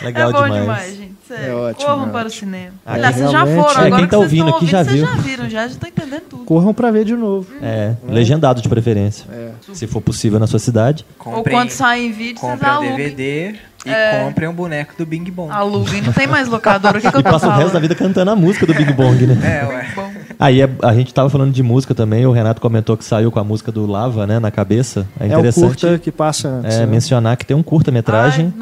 Legal 0.00 0.30
é 0.30 0.32
bom 0.32 0.42
demais. 0.44 0.60
demais, 0.62 0.96
gente. 0.96 1.01
Sério. 1.36 1.52
É 1.52 1.54
ótimo, 1.54 1.86
Corram 1.86 2.06
é 2.06 2.10
para 2.10 2.22
o 2.22 2.26
ótimo. 2.26 2.30
cinema. 2.30 2.72
Ah, 2.84 2.94
Aliás, 2.94 3.16
vocês 3.16 3.30
já 3.30 3.46
foram, 3.46 3.58
É, 3.58 3.86
agora 3.86 3.90
quem 3.90 4.04
que 4.04 4.10
tá 4.10 4.16
vocês 4.16 4.22
ouvindo 4.22 4.44
estão 4.44 4.56
aqui 4.56 4.66
já 4.66 4.78
ouvindo, 4.78 4.94
viu. 4.94 5.06
Vocês 5.06 5.16
já 5.16 5.22
viram, 5.22 5.50
já 5.50 5.66
estão 5.66 5.88
entendendo 5.88 6.22
tudo. 6.28 6.44
Corram 6.44 6.74
pra 6.74 6.90
ver 6.90 7.04
de 7.04 7.14
novo. 7.14 7.48
É, 7.62 7.94
legendado 8.06 8.60
de 8.60 8.68
preferência. 8.68 9.26
É. 9.32 9.50
Se 9.72 9.86
for 9.86 10.00
possível 10.00 10.38
na 10.38 10.46
sua 10.46 10.58
cidade. 10.58 11.04
Ou 11.24 11.42
quando 11.42 11.70
saem 11.70 12.08
em 12.08 12.12
vídeo, 12.12 12.40
vocês 12.40 12.60
o 12.60 12.64
alugam. 12.66 12.96
DVD 12.96 13.54
e 13.84 13.90
É. 13.90 14.24
comprem 14.24 14.48
um 14.48 14.52
boneco 14.54 14.94
do 14.96 15.04
Bing 15.04 15.24
Bong. 15.30 15.50
Aluguem. 15.52 16.02
Não 16.02 16.12
tem 16.12 16.26
mais 16.26 16.48
locadora. 16.48 16.98
O 16.98 17.00
que, 17.00 17.10
que 17.10 17.16
eu 17.16 17.20
E 17.20 17.22
tô 17.24 17.30
passa 17.30 17.48
o 17.48 17.50
resto 17.50 17.72
da 17.72 17.78
vida 17.80 17.94
cantando 17.94 18.30
a 18.30 18.36
música 18.36 18.64
do 18.66 18.74
Big 18.74 18.92
Bong, 18.92 19.26
né? 19.26 19.60
É, 19.62 19.66
ué. 19.66 19.88
Bom. 19.94 20.10
Aí 20.38 20.60
é- 20.60 20.70
a 20.82 20.92
gente 20.94 21.12
tava 21.12 21.28
falando 21.30 21.52
de 21.52 21.62
música 21.62 21.94
também, 21.94 22.26
o 22.26 22.32
Renato 22.32 22.60
comentou 22.60 22.96
que 22.96 23.04
saiu 23.04 23.30
com 23.30 23.38
a 23.38 23.44
música 23.44 23.70
do 23.70 23.86
Lava, 23.86 24.26
né, 24.26 24.38
na 24.38 24.50
cabeça. 24.50 25.06
É 25.18 25.24
É 25.24 25.36
o 25.36 25.40
interessante 25.40 25.60
curta 25.86 25.98
que 25.98 26.10
passa 26.10 26.48
antes. 26.48 26.74
é, 26.76 26.80
né? 26.80 26.86
mencionar 26.86 27.36
que 27.36 27.44
tem 27.46 27.56
um 27.56 27.62
curta-metragem 27.62 28.52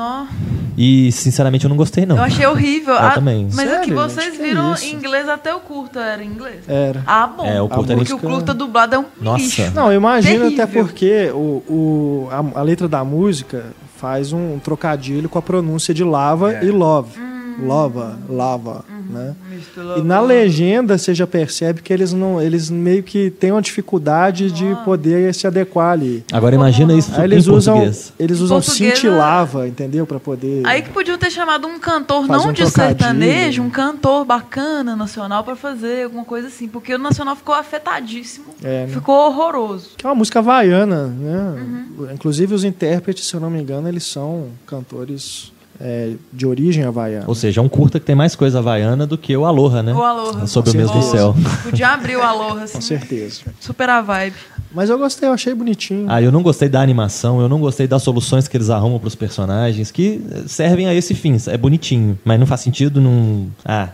e, 0.77 1.11
sinceramente, 1.13 1.65
eu 1.65 1.69
não 1.69 1.77
gostei, 1.77 2.07
não. 2.07 2.17
Eu 2.17 2.23
achei 2.23 2.47
horrível. 2.47 2.95
Eu 2.95 3.01
Ah, 3.01 3.11
também. 3.11 3.49
Mas 3.53 3.59
é 3.69 3.79
que 3.79 3.87
Sério, 3.91 3.95
vocês 3.95 4.25
gente? 4.27 4.37
Que 4.39 4.43
viram 4.43 4.73
isso? 4.75 4.85
em 4.87 4.93
inglês 4.95 5.29
até 5.29 5.55
o 5.55 5.61
curta 5.61 6.01
era 6.01 6.23
em 6.23 6.27
inglês. 6.29 6.65
Era. 6.69 7.03
Ah, 7.07 7.27
bom. 7.27 7.45
É, 7.47 7.61
o 7.61 7.69
curta 7.69 7.95
Porque 7.95 8.13
música- 8.13 8.27
o 8.27 8.31
curta 8.31 8.55
dublado 8.55 8.95
é 8.95 8.99
um 8.99 9.05
Nossa. 9.21 9.43
lixo. 9.43 9.71
Não, 9.75 9.91
eu 9.93 9.97
imagino 9.99 10.49
até 10.49 10.67
porque 10.67 11.31
o, 11.33 11.63
o, 11.69 12.29
a, 12.31 12.61
a 12.61 12.63
letra 12.63 12.89
da 12.89 13.05
música 13.05 13.65
faz 14.01 14.33
um 14.33 14.59
trocadilho 14.59 15.29
com 15.29 15.39
a 15.39 15.43
pronúncia 15.43 15.93
de 15.93 16.03
lava 16.03 16.55
É. 16.55 16.65
e 16.65 16.71
love. 16.71 17.19
Lava, 17.63 18.19
lava, 18.29 18.85
né? 19.09 19.35
Mr. 19.51 19.99
E 20.01 20.03
na 20.03 20.21
legenda 20.21 20.97
você 20.97 21.15
já 21.15 21.27
percebe 21.27 21.83
que 21.83 21.93
eles 21.93 22.13
não, 22.13 22.41
eles 22.41 22.71
meio 22.71 23.03
que 23.03 23.31
têm 23.31 23.53
uma 23.53 23.63
dificuldade 23.63 24.51
de 24.51 24.77
poder 24.85 25.35
se 25.35 25.47
adequar 25.47 25.93
ali. 25.93 26.25
Agora 26.33 26.55
imagina 26.55 26.93
isso 26.95 27.11
Aí 27.15 27.21
em 27.21 27.25
eles 27.25 27.47
usam, 27.47 27.75
português. 27.75 28.13
eles 28.19 28.41
usam 28.41 28.61
português, 28.61 28.95
cintilava, 28.95 29.69
entendeu, 29.69 30.07
Pra 30.07 30.19
poder. 30.21 30.67
Aí 30.67 30.83
que 30.83 30.91
podiam 30.91 31.17
ter 31.19 31.31
chamado 31.31 31.67
um 31.67 31.79
cantor, 31.79 32.27
não 32.27 32.49
um 32.49 32.53
de 32.53 32.63
trocadilho. 32.63 32.99
sertanejo, 32.99 33.63
um 33.63 33.71
cantor 33.71 34.25
bacana 34.25 34.97
nacional 34.97 35.45
pra 35.45 35.55
fazer 35.57 36.05
alguma 36.05 36.25
coisa 36.25 36.49
assim. 36.49 36.69
Porque 36.69 36.95
o 36.95 36.99
nacional 36.99 37.37
ficou 37.37 37.55
afetadíssimo. 37.55 38.47
É, 38.63 38.87
né? 38.87 38.93
Ficou 38.93 39.15
horroroso. 39.27 39.91
Que 39.97 40.07
é 40.07 40.09
uma 40.09 40.15
música 40.15 40.39
havaiana, 40.41 41.07
né? 41.07 41.55
Uhum. 41.99 42.09
Inclusive 42.13 42.55
os 42.55 42.65
intérpretes, 42.65 43.27
se 43.27 43.35
eu 43.35 43.41
não 43.41 43.51
me 43.51 43.61
engano, 43.61 43.89
eles 43.89 44.05
são 44.05 44.49
cantores 44.67 45.53
é, 45.81 46.13
de 46.33 46.47
origem 46.47 46.85
havaiana. 46.85 47.25
Ou 47.27 47.35
seja, 47.35 47.61
é 47.61 47.65
um 47.65 47.69
curta 47.69 47.99
que 47.99 48.05
tem 48.07 48.15
mais 48.15 48.37
coisa 48.37 48.59
havaiana 48.59 49.07
do 49.07 49.17
que 49.17 49.35
o 49.37 49.45
Aloha, 49.47 49.83
né? 49.83 49.95
O 49.95 50.03
Aloha. 50.03 50.47
Sob 50.47 50.69
o 50.71 50.77
mesmo 50.77 51.03
céu. 51.03 51.35
Podia 51.65 51.89
abrir 51.89 52.17
o 52.17 52.23
Aloha, 52.23 52.65
assim. 52.65 52.75
Com 52.75 52.81
certeza. 52.83 53.41
Super 53.59 53.89
a 53.89 54.01
vibe. 54.03 54.37
Mas 54.73 54.89
eu 54.91 54.99
gostei, 54.99 55.29
eu 55.29 55.33
achei 55.33 55.53
bonitinho. 55.55 56.07
Ah, 56.09 56.23
eu 56.23 56.31
não 56.31 56.43
gostei 56.43 56.69
da 56.69 56.81
animação, 56.81 57.41
eu 57.41 57.49
não 57.49 57.59
gostei 57.59 57.89
das 57.89 58.03
soluções 58.03 58.47
que 58.47 58.57
eles 58.57 58.71
arrumam 58.71 58.99
pros 59.01 59.15
personagens, 59.17 59.91
que 59.91 60.21
servem 60.47 60.87
a 60.87 60.95
esse 60.95 61.15
fim. 61.15 61.37
É 61.49 61.57
bonitinho, 61.57 62.17
mas 62.25 62.39
não 62.39 62.47
faz 62.47 62.61
sentido, 62.61 63.01
não. 63.01 63.49
Ah, 63.65 63.87
Não 63.89 63.93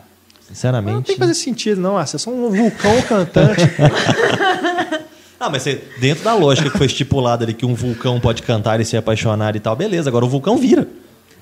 sinceramente. 0.49 1.03
tem 1.07 1.15
que 1.15 1.21
fazer 1.21 1.35
sentido, 1.35 1.81
não. 1.81 1.97
Ah, 1.97 2.05
vocês 2.05 2.21
são 2.21 2.35
um 2.35 2.51
vulcão 2.51 3.01
cantante. 3.03 3.61
Ah, 5.39 5.51
mas 5.51 5.63
você, 5.65 5.83
dentro 6.01 6.25
da 6.25 6.35
lógica 6.35 6.71
que 6.71 6.79
foi 6.79 6.87
estipulada 6.87 7.45
ali 7.45 7.53
que 7.53 7.67
um 7.67 7.75
vulcão 7.75 8.19
pode 8.19 8.43
cantar 8.43 8.81
e 8.81 8.87
se 8.87 8.97
apaixonar 8.97 9.55
e 9.55 9.61
tal, 9.61 9.77
beleza. 9.77 10.09
Agora 10.09 10.25
o 10.25 10.29
vulcão 10.29 10.57
vira. 10.57 10.89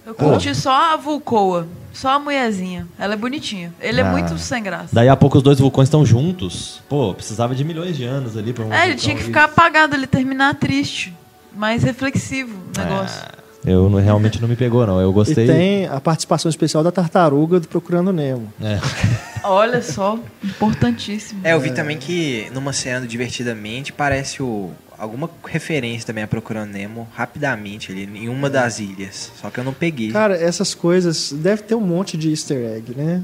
Eu 0.07 0.15
curti 0.15 0.55
só 0.55 0.93
a 0.93 0.97
Vulcoa. 0.97 1.67
Só 1.93 2.11
a 2.11 2.19
mulherzinha. 2.19 2.89
Ela 2.99 3.15
é 3.15 3.17
bonitinha. 3.17 3.73
Ele 3.81 4.01
é 4.01 4.05
Ah. 4.05 4.11
muito 4.11 4.37
sem 4.39 4.63
graça. 4.63 4.89
Daí 4.93 5.09
a 5.09 5.15
pouco 5.17 5.37
os 5.39 5.43
dois 5.45 5.59
vulcões 5.61 5.87
estão 5.87 6.05
juntos. 6.05 6.81
Pô, 6.89 7.15
precisava 7.15 7.55
de 7.55 7.63
milhões 7.65 7.97
de 7.97 8.05
anos 8.05 8.37
ali 8.37 8.53
pra 8.53 8.65
um. 8.65 8.73
É, 8.73 8.87
ele 8.89 8.97
tinha 8.97 9.15
que 9.15 9.23
ir. 9.23 9.27
ficar 9.27 9.45
apagado, 9.45 9.95
ele 9.95 10.07
terminar 10.07 10.55
triste. 10.57 11.15
Mais 11.57 11.85
reflexivo 11.85 12.53
o 12.77 12.81
negócio. 12.81 13.23
Eu 13.65 13.89
não- 13.89 14.01
realmente 14.01 14.43
não 14.43 14.49
me 14.49 14.57
pegou, 14.57 14.85
não. 14.87 15.01
Eu 15.01 15.11
e 15.11 15.13
gostei. 15.15 15.47
tem 15.47 15.87
a 15.87 16.01
participação 16.01 16.51
especial 16.51 16.83
da 16.83 16.91
tartaruga 16.91 17.61
do 17.61 17.69
Procurando 17.69 18.13
Nemo. 18.13 18.53
É. 18.61 18.79
Olha 19.45 19.81
só, 19.81 20.19
importantíssimo. 20.43 21.41
É, 21.45 21.53
eu 21.53 21.61
vi 21.61 21.71
também 21.73 21.97
que 21.97 22.49
numa 22.53 22.73
cena 22.73 23.01
do 23.01 23.07
Divertidamente 23.07 23.93
parece 23.93 24.43
o, 24.43 24.71
alguma 24.99 25.31
referência 25.45 26.07
também 26.07 26.25
a 26.25 26.29
Procurando 26.29 26.71
Nemo 26.71 27.09
rapidamente 27.15 27.93
ali 27.93 28.05
em 28.05 28.29
uma 28.29 28.49
das 28.49 28.79
ilhas. 28.79 29.33
Só 29.41 29.51
que 29.51 29.59
eu 29.59 29.65
não 29.65 29.73
peguei. 29.73 30.11
Cara, 30.11 30.37
essas 30.37 30.75
coisas. 30.75 31.33
Deve 31.33 31.63
ter 31.63 31.75
um 31.75 31.81
monte 31.81 32.17
de 32.17 32.31
easter 32.31 32.77
egg, 32.77 32.95
né? 32.95 33.23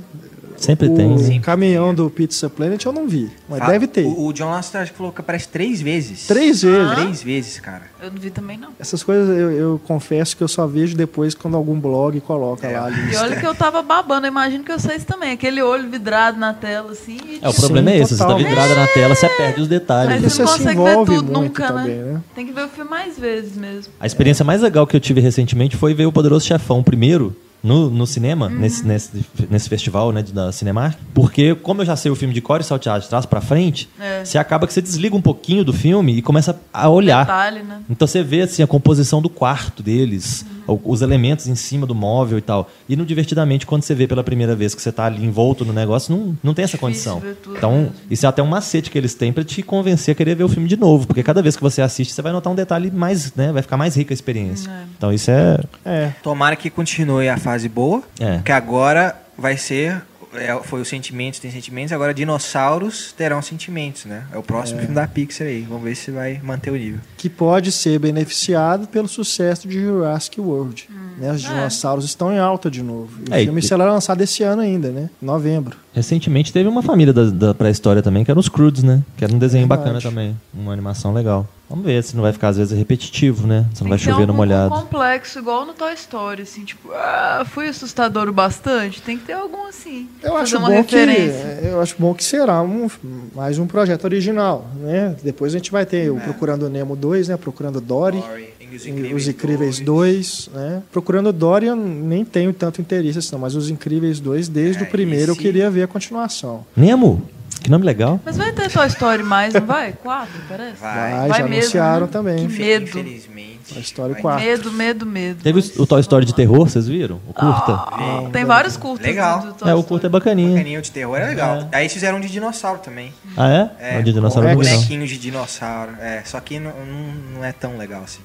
Sempre 0.60 0.88
o 0.88 0.94
tem. 0.94 1.16
né? 1.16 1.38
caminhão 1.40 1.94
do 1.94 2.08
Pizza 2.10 2.48
Planet 2.50 2.84
eu 2.84 2.92
não 2.92 3.08
vi, 3.08 3.30
mas 3.48 3.58
Fa- 3.60 3.66
deve 3.70 3.86
ter. 3.86 4.04
O, 4.04 4.26
o 4.26 4.32
John 4.32 4.50
Lasseter 4.50 4.82
acho 4.82 4.92
que 4.92 4.98
falou 4.98 5.12
que 5.12 5.20
aparece 5.20 5.48
três 5.48 5.80
vezes. 5.80 6.26
Três 6.26 6.62
vezes. 6.62 6.94
Três 6.94 7.22
vezes, 7.22 7.60
cara. 7.60 7.82
Eu 8.02 8.10
não 8.10 8.18
vi 8.20 8.30
também, 8.30 8.56
não. 8.58 8.68
Essas 8.78 9.02
coisas 9.02 9.28
eu, 9.36 9.50
eu 9.50 9.80
confesso 9.86 10.36
que 10.36 10.42
eu 10.42 10.48
só 10.48 10.66
vejo 10.66 10.94
depois 10.96 11.34
quando 11.34 11.56
algum 11.56 11.78
blog 11.80 12.20
coloca 12.20 12.66
É. 12.66 12.78
lá 12.78 12.86
a 12.86 12.90
E 12.90 12.94
lista. 13.06 13.22
olha 13.22 13.36
que 13.36 13.46
eu 13.46 13.54
tava 13.54 13.82
babando, 13.82 14.26
eu 14.26 14.30
imagino 14.30 14.62
que 14.64 14.72
vocês 14.72 15.04
também. 15.04 15.32
Aquele 15.32 15.62
olho 15.62 15.88
vidrado 15.88 16.38
na 16.38 16.52
tela, 16.52 16.92
assim. 16.92 17.18
e, 17.26 17.38
É, 17.42 17.48
o 17.48 17.50
tipo, 17.50 17.62
problema 17.62 17.90
Sim, 17.90 17.96
é 17.96 18.00
esse. 18.00 18.12
Você 18.14 18.18
tá 18.18 18.24
total. 18.26 18.38
vidrada 18.38 18.74
na 18.74 18.86
tela, 18.88 19.14
você 19.14 19.28
perde 19.28 19.60
os 19.62 19.68
detalhes. 19.68 20.12
Mas 20.12 20.22
né? 20.22 20.28
você 20.28 20.42
não 20.42 20.52
consegue 20.52 20.80
ver 20.82 20.94
tudo 20.96 21.10
muito 21.12 21.32
nunca, 21.32 21.66
também, 21.68 21.96
né? 21.96 22.12
né? 22.12 22.20
Tem 22.34 22.46
que 22.46 22.52
ver 22.52 22.64
o 22.64 22.68
filme 22.68 22.90
mais 22.90 23.18
vezes 23.18 23.56
mesmo. 23.56 23.92
A 23.98 24.06
experiência 24.06 24.44
mais 24.44 24.60
legal 24.62 24.86
que 24.86 24.96
eu 24.96 25.00
tive 25.00 25.20
recentemente 25.20 25.76
foi 25.76 25.94
ver 25.94 26.06
o 26.06 26.12
Poderoso 26.12 26.46
Chefão 26.46 26.82
primeiro 26.82 27.34
no, 27.62 27.90
no 27.90 28.06
cinema, 28.06 28.46
Uhum. 28.46 28.58
nesse, 28.58 28.86
nesse, 28.86 29.10
nesse 29.50 29.68
festival 29.68 30.12
né, 30.12 30.22
da 30.22 30.50
Cinemark. 30.52 30.96
Porque, 31.14 31.54
como 31.54 31.82
eu 31.82 31.86
já 31.86 31.96
sei 31.96 32.10
o 32.10 32.16
filme 32.16 32.32
de 32.34 32.40
cor 32.40 32.60
e 32.60 32.64
salteado 32.64 33.02
de 33.02 33.08
trás 33.08 33.26
pra 33.26 33.40
frente, 33.40 33.88
É. 33.98 34.24
você 34.24 34.38
acaba 34.38 34.66
que 34.66 34.72
você 34.72 34.80
desliga 34.82 35.14
um 35.14 35.20
pouquinho 35.22 35.64
do 35.64 35.72
filme 35.72 36.16
e 36.16 36.22
começa 36.22 36.58
a 36.72 36.88
olhar. 36.88 37.20
Detalhe, 37.26 37.62
né? 37.62 37.80
Então 37.88 38.06
você 38.08 38.22
vê 38.22 38.42
assim, 38.42 38.62
a 38.62 38.66
composição 38.66 39.20
do 39.20 39.28
quarto 39.28 39.82
deles, 39.82 40.44
o- 40.59 40.59
os 40.84 41.02
elementos 41.02 41.46
em 41.46 41.54
cima 41.54 41.86
do 41.86 41.94
móvel 41.94 42.38
e 42.38 42.42
tal. 42.42 42.70
E 42.88 42.96
no 42.96 43.04
Divertidamente, 43.04 43.66
quando 43.66 43.82
você 43.82 43.94
vê 43.94 44.06
pela 44.06 44.22
primeira 44.22 44.54
vez 44.54 44.74
que 44.74 44.80
você 44.80 44.92
tá 44.92 45.06
ali 45.06 45.24
envolto 45.24 45.64
no 45.64 45.72
negócio, 45.72 46.14
não, 46.14 46.38
não 46.42 46.54
tem 46.54 46.64
essa 46.64 46.76
Difícil 46.76 47.12
condição. 47.12 47.22
Então, 47.56 47.90
isso 48.10 48.24
é 48.24 48.28
até 48.28 48.42
um 48.42 48.46
macete 48.46 48.90
que 48.90 48.96
eles 48.96 49.14
têm 49.14 49.32
pra 49.32 49.42
te 49.42 49.62
convencer 49.62 50.12
a 50.12 50.14
querer 50.14 50.34
ver 50.34 50.44
o 50.44 50.48
filme 50.48 50.68
de 50.68 50.76
novo. 50.76 51.06
Porque 51.06 51.22
cada 51.22 51.42
vez 51.42 51.56
que 51.56 51.62
você 51.62 51.82
assiste, 51.82 52.12
você 52.12 52.22
vai 52.22 52.32
notar 52.32 52.52
um 52.52 52.56
detalhe 52.56 52.90
mais, 52.90 53.34
né? 53.34 53.52
Vai 53.52 53.62
ficar 53.62 53.76
mais 53.76 53.96
rica 53.96 54.12
a 54.12 54.14
experiência. 54.14 54.70
É. 54.70 54.84
Então 54.96 55.12
isso 55.12 55.30
é. 55.30 55.58
É, 55.84 56.12
Tomara 56.22 56.56
que 56.56 56.70
continue 56.70 57.28
a 57.28 57.36
fase 57.36 57.68
boa. 57.68 58.02
É. 58.18 58.38
Que 58.44 58.52
agora 58.52 59.16
vai 59.36 59.56
ser. 59.56 60.02
É, 60.34 60.54
foi 60.62 60.80
os 60.80 60.88
sentimentos, 60.88 61.40
tem 61.40 61.50
sentimentos, 61.50 61.92
agora 61.92 62.12
dinossauros 62.14 63.12
terão 63.16 63.40
sentimentos, 63.42 64.04
né? 64.04 64.24
É 64.32 64.38
o 64.38 64.42
próximo 64.42 64.78
filme 64.80 64.94
da 64.94 65.06
Pixar 65.06 65.46
aí. 65.46 65.62
Vamos 65.62 65.84
ver 65.84 65.94
se 65.96 66.10
vai 66.10 66.40
manter 66.42 66.70
o 66.70 66.76
nível. 66.76 67.00
que 67.16 67.28
pode 67.28 67.70
ser 67.72 67.98
beneficiado 67.98 68.86
pelo 68.88 69.08
sucesso 69.08 69.66
de 69.68 69.80
Jurassic 69.80 70.40
World. 70.40 70.88
Hum. 70.90 70.94
Né? 71.18 71.32
Os 71.32 71.44
É. 71.44 71.48
dinossauros 71.48 72.04
estão 72.04 72.32
em 72.32 72.38
alta 72.38 72.70
de 72.70 72.82
novo. 72.82 73.10
E 73.26 73.30
o 73.30 73.34
É, 73.34 73.42
e- 73.42 73.44
filme 73.44 73.60
será 73.62 73.84
lançado 73.92 74.20
esse 74.22 74.42
ano 74.42 74.62
ainda, 74.62 74.90
né? 74.90 75.10
Novembro. 75.20 75.76
Recentemente 75.92 76.52
teve 76.52 76.68
uma 76.68 76.82
família 76.82 77.12
da, 77.12 77.24
da 77.24 77.54
pré-história 77.54 78.02
também, 78.02 78.24
que 78.24 78.30
era 78.30 78.38
os 78.40 78.48
Croods, 78.48 78.82
né? 78.82 79.02
Que 79.16 79.24
era 79.24 79.34
um 79.34 79.38
desenho 79.38 79.66
bacana 79.66 80.00
também. 80.00 80.36
Uma 80.54 80.72
animação 80.72 81.12
legal. 81.12 81.46
Vamos 81.70 81.84
ver 81.84 82.02
se 82.02 82.16
não 82.16 82.22
vai 82.22 82.32
ficar, 82.32 82.48
às 82.48 82.56
vezes, 82.56 82.76
repetitivo, 82.76 83.46
né? 83.46 83.64
Se 83.72 83.80
não 83.82 83.84
Tem 83.84 83.88
vai 83.90 83.98
que 83.98 84.04
chover 84.04 84.26
no 84.26 84.34
molhado. 84.34 84.74
complexo, 84.74 85.38
igual 85.38 85.64
no 85.64 85.72
Toy 85.72 85.94
Story, 85.94 86.42
assim, 86.42 86.64
tipo, 86.64 86.90
ah, 86.92 87.46
foi 87.48 87.68
assustador 87.68 88.28
o 88.28 88.32
bastante. 88.32 89.00
Tem 89.00 89.16
que 89.16 89.24
ter 89.26 89.34
algum 89.34 89.66
assim. 89.68 90.08
Eu 90.20 90.36
acho, 90.36 90.58
uma 90.58 90.68
bom 90.68 90.82
que, 90.82 90.96
referência. 90.96 91.60
eu 91.62 91.80
acho 91.80 91.94
bom 91.96 92.12
que 92.12 92.24
será 92.24 92.60
um, 92.60 92.88
mais 93.34 93.56
um 93.56 93.68
projeto 93.68 94.02
original, 94.04 94.68
né? 94.80 95.14
Depois 95.22 95.54
a 95.54 95.58
gente 95.58 95.70
vai 95.70 95.86
ter 95.86 96.10
o 96.10 96.16
É. 96.16 96.20
Procurando 96.20 96.68
Nemo 96.68 96.96
2, 96.96 97.28
né? 97.28 97.36
Procurando 97.36 97.80
Dory. 97.80 98.18
Dory. 98.18 98.50
Os 98.72 98.86
Incríveis 98.86 99.14
Os 99.22 99.28
Incríveis 99.28 99.80
2, 99.80 100.50
né? 100.54 100.82
Procurando 100.92 101.32
Dory 101.32 101.66
eu 101.66 101.76
nem 101.76 102.24
tenho 102.24 102.52
tanto 102.52 102.80
interesse 102.80 103.18
assim, 103.18 103.32
não, 103.32 103.40
mas 103.40 103.54
Os 103.56 103.68
Incríveis 103.68 104.20
2, 104.20 104.48
desde 104.48 104.84
É, 104.84 104.86
o 104.86 104.90
primeiro, 104.90 105.32
eu 105.32 105.36
queria 105.36 105.68
ver 105.70 105.82
a 105.82 105.86
continuação. 105.88 106.64
Nemo? 106.76 107.22
Que 107.62 107.70
nome 107.70 107.84
legal. 107.84 108.20
Mas 108.24 108.36
vai 108.36 108.52
ter 108.52 108.70
Toy 108.70 108.86
Story 108.86 109.22
mais, 109.22 109.52
não 109.52 109.66
vai? 109.66 109.92
Quatro, 109.92 110.40
parece? 110.48 110.80
Vai. 110.80 111.10
Vai, 111.12 111.28
Vai 111.28 111.38
já 111.38 111.44
mesmo, 111.44 111.54
anunciaram 111.54 112.06
né? 112.06 112.12
também. 112.12 112.48
Que 112.48 112.58
medo. 112.58 112.84
Infelizmente. 112.84 113.60
A 113.76 113.78
história 113.80 114.12
vai. 114.14 114.22
4. 114.22 114.44
Medo, 114.44 114.72
medo, 114.72 115.06
medo. 115.06 115.42
Teve 115.42 115.60
o, 115.60 115.82
o 115.82 115.86
Toy 115.86 116.00
Story 116.00 116.24
de 116.24 116.34
terror, 116.34 116.68
vocês 116.68 116.88
viram? 116.88 117.20
O 117.28 117.34
curta? 117.34 117.72
Ah, 117.72 118.28
Tem 118.32 118.44
vários 118.44 118.76
curtas. 118.76 119.06
Legal. 119.06 119.40
do 119.40 119.52
Toy 119.52 119.68
é, 119.68 119.74
o 119.74 119.78
Story. 119.78 119.86
curta 119.88 120.06
é 120.06 120.10
bacaninha. 120.10 120.56
Caninho 120.56 120.82
de 120.82 120.90
terror 120.90 121.16
é 121.18 121.26
legal. 121.26 121.68
Aí 121.70 121.82
eles 121.82 121.92
fizeram 121.92 122.18
um 122.18 122.20
de 122.20 122.28
dinossauro 122.28 122.80
também. 122.80 123.12
Ah, 123.36 123.50
é? 123.78 123.96
É, 123.96 123.98
o 124.00 124.02
de 124.02 124.12
dinossauro 124.12 124.48
vi, 124.48 124.54
não. 124.54 124.62
bonequinhos 124.62 125.08
de 125.10 125.18
dinossauro. 125.18 125.92
É, 126.00 126.22
só 126.24 126.40
que 126.40 126.58
não, 126.58 126.70
não, 126.70 127.14
não 127.36 127.44
é 127.44 127.52
tão 127.52 127.76
legal 127.76 128.02
assim. 128.02 128.20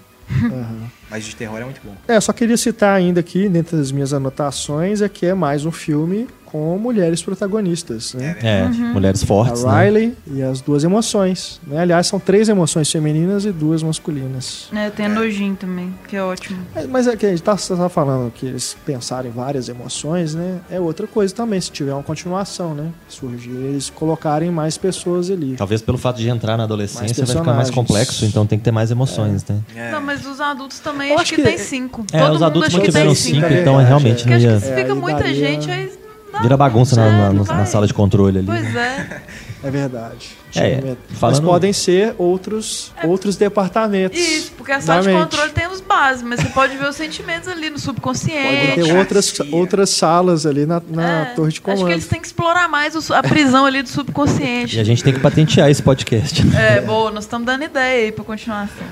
Mas 1.10 1.24
de 1.26 1.36
terror 1.36 1.60
é 1.60 1.64
muito 1.64 1.82
bom. 1.84 1.94
É, 2.08 2.16
eu 2.16 2.22
só 2.22 2.34
queria 2.34 2.58
citar 2.58 2.96
ainda 2.96 3.20
aqui, 3.20 3.48
dentro 3.48 3.78
das 3.78 3.92
minhas 3.92 4.14
anotações, 4.14 5.02
é 5.02 5.10
que 5.10 5.26
é 5.26 5.34
mais 5.34 5.66
um 5.66 5.72
filme 5.72 6.28
com 6.56 6.78
mulheres 6.78 7.22
protagonistas, 7.22 8.14
né? 8.14 8.38
É, 8.42 8.64
Uhum. 8.64 8.94
mulheres 8.94 9.22
fortes, 9.24 9.66
a 9.66 9.72
né? 9.74 9.84
Riley 9.86 10.14
e 10.32 10.42
as 10.42 10.62
duas 10.62 10.86
emoções. 10.86 11.60
Né? 11.68 11.80
Aliás, 11.82 12.08
são 12.08 12.18
três 12.18 12.48
emoções 12.48 12.90
femininas 12.90 13.44
e 13.44 13.52
duas 13.52 13.84
masculinas. 13.84 14.70
É, 14.74 14.90
tem 14.90 15.08
a 15.08 15.10
Nojin 15.10 15.56
também, 15.56 15.94
que 16.08 16.16
é 16.16 16.24
ótimo. 16.24 16.58
Mas- 16.74 16.88
Mas 16.88 17.08
é 17.08 17.16
que 17.18 17.26
a 17.26 17.30
gente 17.30 17.44
tá, 17.44 17.56
tá 17.58 17.90
falando 17.90 18.32
que 18.32 18.46
eles 18.46 18.78
pensaram 18.86 19.28
em 19.28 19.32
várias 19.34 19.68
emoções, 19.68 20.34
né? 20.34 20.60
É 20.72 20.80
outra 20.80 21.06
coisa 21.08 21.34
também, 21.36 21.60
se 21.60 21.70
tiver 21.72 21.94
uma 21.94 22.04
continuação, 22.04 22.74
né? 22.74 22.88
Surgir, 23.10 23.50
eles 23.52 23.90
colocarem 23.90 24.50
mais 24.50 24.78
pessoas 24.78 25.30
ali. 25.30 25.56
Talvez 25.58 25.82
pelo 25.82 25.98
fato 25.98 26.18
de 26.18 26.30
entrar 26.30 26.56
na 26.56 26.64
adolescência 26.64 27.26
vai 27.26 27.36
ficar 27.36 27.54
mais 27.54 27.70
complexo, 27.70 28.24
então 28.26 28.46
tem 28.46 28.58
que 28.58 28.64
ter 28.64 28.72
mais 28.72 28.92
emoções, 28.92 29.44
né? 29.46 29.60
É. 29.76 29.92
Não, 29.92 30.02
mas 30.02 30.26
os 30.26 30.40
adultos 30.40 30.80
também 30.80 31.12
acho 31.12 31.22
acho 31.24 31.36
que, 31.36 31.42
que- 31.42 31.48
tem 31.50 31.58
cinco. 31.58 32.06
É, 32.14 32.20
Todo 32.20 32.28
os 32.28 32.34
mundo 32.36 32.46
adultos 32.46 32.68
acho 32.70 32.76
que 32.78 32.82
mantiveram 32.88 33.06
tem 33.08 33.16
cinco, 33.16 33.46
é 33.46 33.62
então 33.62 33.78
verdade, 33.78 33.88
realmente 33.88 34.24
Porque 34.24 34.30
não 34.30 34.36
acho 34.38 34.60
que 34.62 34.66
se 34.66 34.72
É, 34.72 34.76
fica 34.78 34.96
muita 34.96 35.20
daria- 35.20 35.34
gente, 35.36 35.70
aí 35.72 36.05
Vira 36.42 36.58
bagunça 36.58 36.96
na, 36.96 37.06
É, 37.08 37.32
na- 37.34 37.44
na 37.44 37.66
sala 37.66 37.88
de 37.88 37.94
controle 37.94 38.40
ali. 38.40 38.48
Pois 38.48 38.76
é. 38.76 39.22
É 39.64 39.72
verdade. 39.72 40.30
É, 40.56 40.60
Antigamente. 40.76 41.00
Mas 41.10 41.20
falando- 41.20 41.46
podem 41.46 41.74
ser 41.74 42.14
outros, 42.20 42.94
outros 43.04 43.36
departamentos. 43.36 44.20
Isso, 44.20 44.52
porque 44.56 44.72
a 44.72 44.80
sala 44.80 45.02
de 45.02 45.08
mente. 45.08 45.20
controle 45.24 45.52
tem 45.52 45.68
os 45.68 45.82
básicos, 45.82 46.30
mas 46.30 46.40
você 46.40 46.50
pode 46.50 46.78
ver 46.78 46.88
os 46.88 46.96
sentimentos 46.96 47.48
ali 47.50 47.66
no 47.66 47.72
Pode 47.72 47.82
subconsciente. 47.82 48.76
ter 48.76 48.96
outras, 48.96 49.34
outras 49.52 49.90
salas 49.90 50.46
ali 50.46 50.66
na, 50.68 50.82
na 50.88 51.22
É, 51.22 51.26
torre 51.36 51.52
de 51.52 51.62
comando. 51.62 51.78
Acho 51.80 51.86
que 51.88 51.92
eles 51.94 52.08
têm 52.08 52.22
que 52.22 52.28
explorar 52.28 52.68
mais 52.70 52.96
o 52.96 53.14
a 53.14 53.24
prisão 53.24 53.66
ali 53.66 53.82
do 53.82 53.88
E 53.88 53.92
subconsciente. 53.92 54.80
a 54.80 54.84
gente 54.84 55.04
tem 55.04 55.14
que 55.14 55.20
patentear 55.20 55.70
esse 55.70 55.82
podcast. 55.82 56.44
É, 56.56 56.82
boa, 56.82 57.10
nós 57.12 57.24
estamos 57.24 57.46
dando 57.48 57.64
ideia 57.64 58.06
aí 58.06 58.12
pra 58.12 58.24
continuação. 58.24 58.86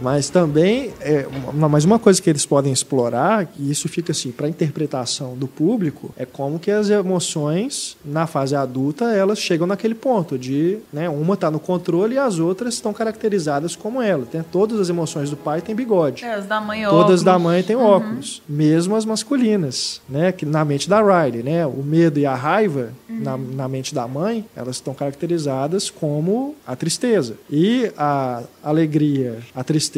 Mas 0.00 0.30
também, 0.30 0.92
é, 1.00 1.26
uma, 1.52 1.68
mas 1.68 1.84
uma 1.84 1.98
coisa 1.98 2.20
que 2.20 2.30
eles 2.30 2.46
podem 2.46 2.72
explorar, 2.72 3.48
e 3.58 3.70
isso 3.70 3.88
fica 3.88 4.12
assim, 4.12 4.30
para 4.30 4.48
interpretação 4.48 5.36
do 5.36 5.46
público, 5.46 6.12
é 6.16 6.24
como 6.24 6.58
que 6.58 6.70
as 6.70 6.88
emoções, 6.90 7.96
na 8.04 8.26
fase 8.26 8.56
adulta, 8.56 9.06
elas 9.12 9.38
chegam 9.38 9.66
naquele 9.66 9.94
ponto 9.94 10.38
de, 10.38 10.78
né, 10.92 11.08
uma 11.08 11.34
está 11.34 11.50
no 11.50 11.60
controle 11.60 12.14
e 12.14 12.18
as 12.18 12.38
outras 12.38 12.74
estão 12.74 12.92
caracterizadas 12.92 13.76
como 13.76 14.00
ela. 14.02 14.26
Tem, 14.26 14.42
todas 14.42 14.78
as 14.80 14.88
emoções 14.88 15.30
do 15.30 15.36
pai 15.36 15.60
têm 15.60 15.74
bigode. 15.74 16.24
É, 16.24 16.34
as 16.34 16.46
da 16.46 16.60
mãe 16.60 16.84
Todas 16.84 17.00
óculos. 17.00 17.22
da 17.22 17.38
mãe 17.38 17.62
têm 17.62 17.76
óculos, 17.76 18.42
mesmo 18.48 18.96
as 18.96 19.04
masculinas, 19.04 20.00
né? 20.08 20.32
Que 20.32 20.44
na 20.44 20.64
mente 20.64 20.88
da 20.88 21.00
Riley, 21.00 21.42
né? 21.42 21.66
O 21.66 21.82
medo 21.82 22.18
e 22.18 22.26
a 22.26 22.34
raiva 22.34 22.92
na, 23.08 23.36
na 23.36 23.68
mente 23.68 23.94
da 23.94 24.06
mãe, 24.06 24.44
elas 24.54 24.76
estão 24.76 24.94
caracterizadas 24.94 25.90
como 25.90 26.54
a 26.66 26.74
tristeza. 26.76 27.34
E 27.50 27.90
a 27.96 28.42
alegria, 28.62 29.38
a 29.54 29.62
tristeza 29.64 29.89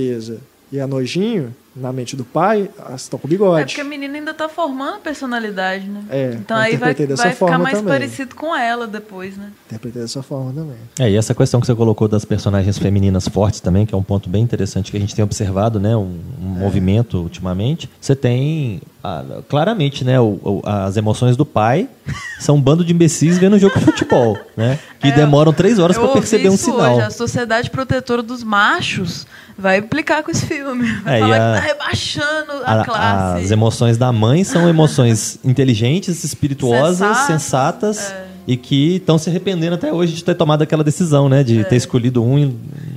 e 0.73 0.81
a 0.81 0.86
nojinho 0.86 1.52
na 1.74 1.90
mente 1.93 2.15
do 2.15 2.24
pai, 2.24 2.69
elas 2.78 3.03
estão 3.03 3.19
com 3.19 3.27
É 3.27 3.31
bigode. 3.31 3.65
porque 3.65 3.81
a 3.81 3.85
menina 3.85 4.15
ainda 4.19 4.35
tá 4.35 4.47
formando 4.49 4.99
personalidade, 5.01 5.86
né? 5.89 6.03
É, 6.11 6.32
então 6.39 6.57
aí 6.57 6.77
vai, 6.77 6.94
vai 6.94 7.32
ficar 7.32 7.59
mais 7.59 7.78
também. 7.78 7.93
parecido 7.94 8.35
com 8.35 8.55
ela 8.55 8.86
depois, 8.86 9.36
né? 9.39 9.51
Interpretei 9.66 10.03
dessa 10.03 10.23
forma 10.23 10.53
também. 10.53 10.77
É, 10.99 11.11
e 11.11 11.16
essa 11.16 11.35
questão 11.35 11.61
que 11.61 11.66
você 11.66 11.74
colocou 11.74 12.07
das 12.09 12.24
personagens 12.27 12.78
femininas 12.78 13.27
fortes 13.28 13.61
também, 13.61 13.86
que 13.86 13.94
é 13.94 13.97
um 13.99 14.03
ponto 14.03 14.28
bem 14.28 14.43
interessante 14.43 14.90
que 14.90 14.97
a 14.97 15.01
gente 15.01 15.15
tem 15.15 15.24
observado, 15.24 15.81
né? 15.81 15.97
Um, 15.97 16.20
um 16.43 16.57
É. 16.57 16.59
movimento 16.61 17.19
ultimamente. 17.19 17.89
Você 18.01 18.15
tem, 18.15 18.82
ah, 19.03 19.24
claramente, 19.49 20.05
né? 20.05 20.20
o- 20.20 20.39
o- 20.43 20.62
as 20.65 20.97
emoções 20.99 21.36
do 21.39 21.47
pai 21.47 21.89
são 22.39 22.57
um 22.57 22.61
bando 22.61 22.85
de 22.85 22.93
imbecis 22.93 23.39
vendo 23.39 23.57
um 23.57 23.59
jogo 23.59 23.78
de 23.78 23.85
futebol, 23.86 24.36
né? 24.57 24.78
Que 25.01 25.09
É, 25.09 25.12
demoram 25.12 25.53
três 25.55 25.78
horas 25.78 25.97
para 25.97 26.07
ouvi 26.07 26.20
perceber 26.20 26.51
um 26.51 26.57
sinal. 26.57 26.97
Hoje. 26.97 27.07
A 27.07 27.11
Sociedade 27.11 27.70
Protetora 27.70 28.23
dos 28.23 28.44
Machos 28.44 29.27
vai 29.57 29.78
implicar 29.78 30.23
com 30.23 30.31
esse 30.31 30.47
filme. 30.47 30.86
Vai 31.03 31.16
É, 31.16 31.20
falar 31.20 31.36
a- 31.36 31.55
que 31.55 31.61
tá 31.61 31.61
rebaixando 31.62 32.52
a, 32.64 32.80
A- 32.80 32.84
classe. 32.84 33.44
as 33.44 33.51
emoções 33.51 33.97
da 33.97 34.12
mãe 34.12 34.44
são 34.44 34.68
emoções 34.68 35.39
inteligentes, 35.44 36.22
espirituosas, 36.24 36.98
Sensatas, 36.98 37.26
sensatas, 37.26 38.10
é. 38.10 38.24
e 38.47 38.56
que 38.56 38.97
estão 38.97 39.16
se 39.18 39.30
arrependendo 39.30 39.74
até 39.74 39.93
hoje 39.93 40.12
de 40.14 40.24
ter 40.24 40.34
tomado 40.34 40.62
aquela 40.62 40.82
decisão, 40.84 41.28
né? 41.28 41.43
De 41.44 41.64
ter 41.64 41.76
escolhido 41.76 42.22
um 42.22 42.36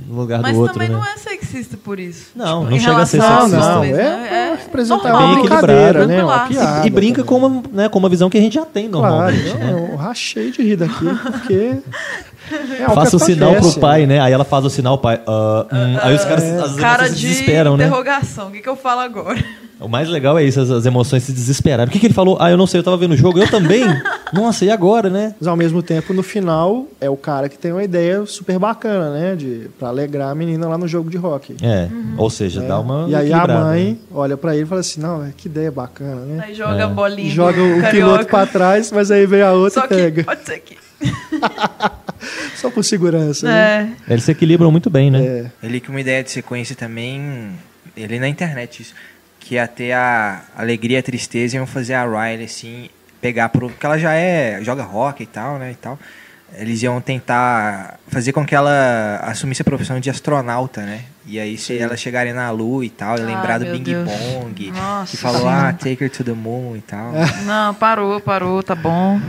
no 0.08 0.14
lugar 0.16 0.40
Mas 0.40 0.54
do 0.54 0.60
outro, 0.60 0.74
também 0.74 0.88
né? 0.88 0.94
não 0.94 1.04
é 1.04 1.16
sexista 1.16 1.76
por 1.76 1.98
isso. 2.00 2.26
Não, 2.34 2.60
Tipo, 2.60 2.70
não 2.70 2.78
chega 2.80 2.96
a 3.02 3.06
ser 3.06 3.20
sexista. 3.20 3.56
Não, 3.58 3.78
homens, 3.78 3.96
é 3.98 4.02
né? 4.02 4.48
uma 4.50 4.56
representar 4.56 5.02
normal. 5.12 5.28
bem 5.28 5.38
brincadeira, 5.40 5.82
equilibrado. 6.04 6.06
né? 6.08 6.24
Uma 6.24 6.46
piada 6.46 6.86
E 6.86 6.90
brinca 6.90 7.22
também. 7.24 7.40
com 7.40 7.46
uma, 7.46 7.62
né, 7.72 7.88
com 7.88 7.98
uma 7.98 8.08
visão 8.08 8.30
que 8.30 8.38
a 8.38 8.40
gente 8.40 8.54
já 8.54 8.64
tem 8.64 8.88
Claro, 8.88 9.08
normalmente. 9.14 9.48
eu, 9.48 9.54
né? 9.58 9.88
eu 9.92 9.96
rachei 9.96 10.50
de 10.50 10.62
rir 10.62 10.76
daqui, 10.76 11.04
porque. 11.04 11.76
É 12.78 12.94
Faça 12.94 13.16
o 13.16 13.18
sinal 13.18 13.54
pro 13.56 13.80
pai, 13.80 14.06
né? 14.06 14.16
né? 14.16 14.20
Aí 14.20 14.32
ela 14.32 14.44
faz 14.44 14.64
o 14.64 14.70
sinal, 14.70 14.98
pai. 14.98 15.20
ah, 15.26 15.66
hum. 15.72 15.98
aí 16.02 16.14
os 16.14 16.24
caras 16.24 16.44
às 16.44 16.60
vezes 16.60 16.76
Cara 16.76 17.08
se 17.08 17.14
de 17.14 17.28
desesperam, 17.28 17.76
né? 17.76 17.86
interrogação. 17.86 18.48
O 18.48 18.50
que, 18.52 18.60
que 18.60 18.68
eu 18.68 18.76
falo 18.76 19.00
agora? 19.00 19.42
O 19.78 19.88
mais 19.88 20.08
legal 20.08 20.38
é 20.38 20.44
isso, 20.44 20.58
as, 20.58 20.70
as 20.70 20.86
emoções 20.86 21.22
se 21.22 21.32
desesperaram. 21.32 21.88
O 21.88 21.92
que, 21.92 21.98
que 21.98 22.06
ele 22.06 22.14
falou? 22.14 22.38
Ah, 22.40 22.50
eu 22.50 22.56
não 22.56 22.66
sei, 22.66 22.80
eu 22.80 22.84
tava 22.84 22.96
vendo 22.96 23.12
o 23.12 23.16
jogo. 23.16 23.38
Eu 23.38 23.46
também? 23.48 23.84
Nossa, 24.32 24.64
e 24.64 24.70
agora, 24.70 25.10
né? 25.10 25.34
Mas 25.38 25.46
ao 25.46 25.54
mesmo 25.56 25.82
tempo, 25.82 26.14
no 26.14 26.22
final, 26.22 26.86
é 26.98 27.10
o 27.10 27.16
cara 27.16 27.48
que 27.48 27.58
tem 27.58 27.72
uma 27.72 27.84
ideia 27.84 28.24
super 28.24 28.58
bacana, 28.58 29.10
né? 29.10 29.36
De, 29.36 29.68
pra 29.78 29.88
alegrar 29.88 30.30
a 30.30 30.34
menina 30.34 30.66
lá 30.66 30.78
no 30.78 30.88
jogo 30.88 31.10
de 31.10 31.18
rock. 31.18 31.56
É, 31.62 31.88
ou 32.16 32.30
seja, 32.30 32.62
né? 32.62 32.68
dá 32.68 32.80
uma. 32.80 33.06
E 33.08 33.14
aí 33.14 33.32
a 33.32 33.46
mãe 33.46 33.84
né? 33.90 33.96
olha 34.12 34.36
pra 34.36 34.54
ele 34.54 34.64
e 34.64 34.66
fala 34.66 34.80
assim: 34.80 35.00
Não, 35.00 35.30
que 35.36 35.46
ideia 35.46 35.70
bacana, 35.70 36.22
né? 36.22 36.44
Aí 36.46 36.54
joga 36.54 36.78
É. 36.78 36.82
a 36.82 36.88
bolinha. 36.88 37.30
Joga 37.30 37.62
o 37.62 37.80
carioca. 37.80 37.90
piloto 37.90 38.26
pra 38.26 38.46
trás, 38.46 38.90
mas 38.90 39.10
aí 39.10 39.26
vem 39.26 39.42
a 39.42 39.52
outra 39.52 39.80
Só 39.82 39.84
e 39.86 39.88
que 39.88 39.94
pega. 39.94 40.24
pode 40.24 40.44
ser 40.44 40.58
que. 40.60 40.76
Só 42.56 42.70
por 42.70 42.82
segurança, 42.82 43.46
né? 43.46 43.94
É. 44.08 44.12
Eles 44.14 44.24
se 44.24 44.32
equilibram 44.32 44.70
muito 44.72 44.88
bem, 44.88 45.10
né? 45.10 45.22
É. 45.22 45.50
Ele 45.62 45.80
com 45.80 45.90
uma 45.92 46.00
ideia 46.00 46.24
de 46.24 46.30
sequência 46.30 46.74
também, 46.74 47.50
ele 47.96 48.18
na 48.18 48.28
internet 48.28 48.80
isso, 48.82 48.94
que 49.46 49.54
ia 49.54 49.68
ter 49.68 49.92
a 49.92 50.42
alegria 50.56 50.96
e 50.96 51.00
a 51.00 51.02
tristeza 51.02 51.54
e 51.54 51.58
iam 51.58 51.66
fazer 51.66 51.94
a 51.94 52.04
Riley 52.04 52.44
assim, 52.46 52.90
pegar 53.20 53.48
pro, 53.48 53.68
porque 53.68 53.86
ela 53.86 53.96
já 53.96 54.12
é, 54.12 54.60
joga 54.62 54.82
rock 54.82 55.22
e 55.22 55.26
tal, 55.26 55.56
né, 55.58 55.70
e 55.70 55.74
tal. 55.76 55.96
Eles 56.54 56.82
iam 56.82 57.00
tentar 57.00 57.98
fazer 58.08 58.32
com 58.32 58.44
que 58.46 58.54
ela 58.54 59.20
assumisse 59.22 59.62
a 59.62 59.64
profissão 59.64 59.98
de 60.00 60.08
astronauta, 60.08 60.80
né? 60.80 61.02
E 61.26 61.40
aí 61.40 61.58
se 61.58 61.76
ela 61.76 61.96
chegaria 61.96 62.32
na 62.32 62.50
lua 62.50 62.84
e 62.84 62.88
tal, 62.88 63.18
e 63.18 63.20
Ah, 63.20 63.24
lembrar 63.24 63.58
do 63.58 63.66
Bing 63.66 63.82
Deus. 63.82 64.08
Bong, 64.08 64.70
Nossa 64.70 65.10
que 65.10 65.16
falou, 65.16 65.40
Senhora. 65.40 65.68
ah, 65.68 65.72
take 65.72 66.02
her 66.02 66.08
to 66.10 66.22
the 66.22 66.32
moon 66.32 66.76
e 66.76 66.80
tal. 66.80 67.12
Não, 67.44 67.74
parou, 67.74 68.20
parou, 68.20 68.62
tá 68.62 68.76
bom. 68.76 69.20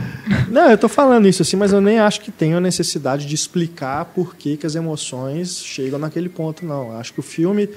Não, 0.48 0.70
eu 0.70 0.78
tô 0.78 0.88
falando 0.88 1.26
isso 1.26 1.42
assim, 1.42 1.56
mas 1.56 1.72
eu 1.72 1.80
nem 1.80 1.98
acho 1.98 2.20
que 2.20 2.30
tenha 2.30 2.56
a 2.56 2.60
necessidade 2.60 3.26
de 3.26 3.34
explicar 3.34 4.04
por 4.06 4.36
que, 4.36 4.56
que 4.56 4.66
as 4.66 4.76
emoções 4.76 5.58
chegam 5.58 5.98
naquele 5.98 6.28
ponto, 6.28 6.64
não. 6.64 6.92
Eu 6.92 6.98
acho 6.98 7.12
que 7.12 7.20
o 7.20 7.22
filme. 7.22 7.68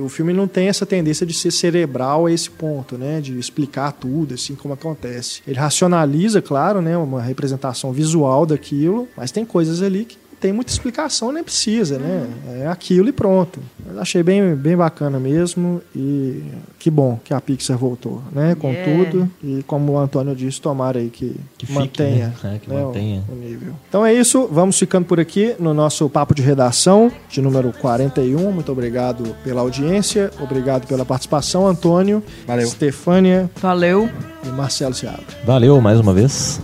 O 0.00 0.08
filme 0.08 0.32
não 0.32 0.48
tem 0.48 0.68
essa 0.68 0.86
tendência 0.86 1.26
de 1.26 1.34
ser 1.34 1.50
cerebral 1.50 2.26
a 2.26 2.32
esse 2.32 2.50
ponto, 2.50 2.96
né? 2.96 3.20
De 3.20 3.38
explicar 3.38 3.92
tudo, 3.92 4.34
assim 4.34 4.54
como 4.54 4.74
acontece. 4.74 5.42
Ele 5.46 5.58
racionaliza, 5.58 6.40
claro, 6.40 6.80
né? 6.80 6.96
Uma 6.96 7.20
representação 7.20 7.92
visual 7.92 8.46
daquilo, 8.46 9.08
mas 9.16 9.30
tem 9.30 9.44
coisas 9.44 9.82
ali 9.82 10.04
que 10.04 10.16
tem 10.44 10.52
muita 10.52 10.70
explicação, 10.70 11.32
nem 11.32 11.42
precisa, 11.42 11.98
né? 11.98 12.28
É 12.60 12.66
aquilo 12.66 13.08
e 13.08 13.12
pronto. 13.12 13.60
Eu 13.90 13.98
achei 13.98 14.22
bem, 14.22 14.54
bem 14.54 14.76
bacana 14.76 15.18
mesmo 15.18 15.80
e 15.96 16.42
que 16.78 16.90
bom 16.90 17.18
que 17.24 17.32
a 17.32 17.40
Pixar 17.40 17.78
voltou, 17.78 18.20
né? 18.30 18.54
Com 18.54 18.70
Yeah. 18.70 19.04
tudo 19.06 19.30
e 19.42 19.62
como 19.62 19.92
o 19.92 19.98
Antônio 19.98 20.36
disse, 20.36 20.60
tomara 20.60 20.98
aí 20.98 21.08
que, 21.08 21.34
Que 21.56 21.64
fique, 21.64 21.78
mantenha, 21.78 22.34
né? 22.44 22.56
É, 22.56 22.58
que 22.58 22.68
né, 22.68 22.76
o- 22.82 22.86
mantenha. 22.88 23.24
O, 23.26 23.34
nível. 23.34 23.72
Então 23.88 24.04
é 24.04 24.12
isso, 24.12 24.46
vamos 24.52 24.78
ficando 24.78 25.06
por 25.06 25.18
aqui 25.18 25.54
no 25.58 25.72
nosso 25.72 26.10
papo 26.10 26.34
de 26.34 26.42
redação 26.42 27.10
de 27.30 27.40
número 27.40 27.72
41. 27.80 28.52
Muito 28.52 28.70
obrigado 28.70 29.34
pela 29.42 29.62
audiência, 29.62 30.30
obrigado 30.38 30.86
pela 30.86 31.06
participação, 31.06 31.66
Antônio, 31.66 32.22
Valeu. 32.46 32.66
Stefânia 32.66 33.50
Valeu. 33.62 34.10
e 34.44 34.48
Marcelo 34.48 34.92
Seabra. 34.92 35.24
Valeu 35.46 35.80
mais 35.80 35.98
uma 35.98 36.12
vez. 36.12 36.60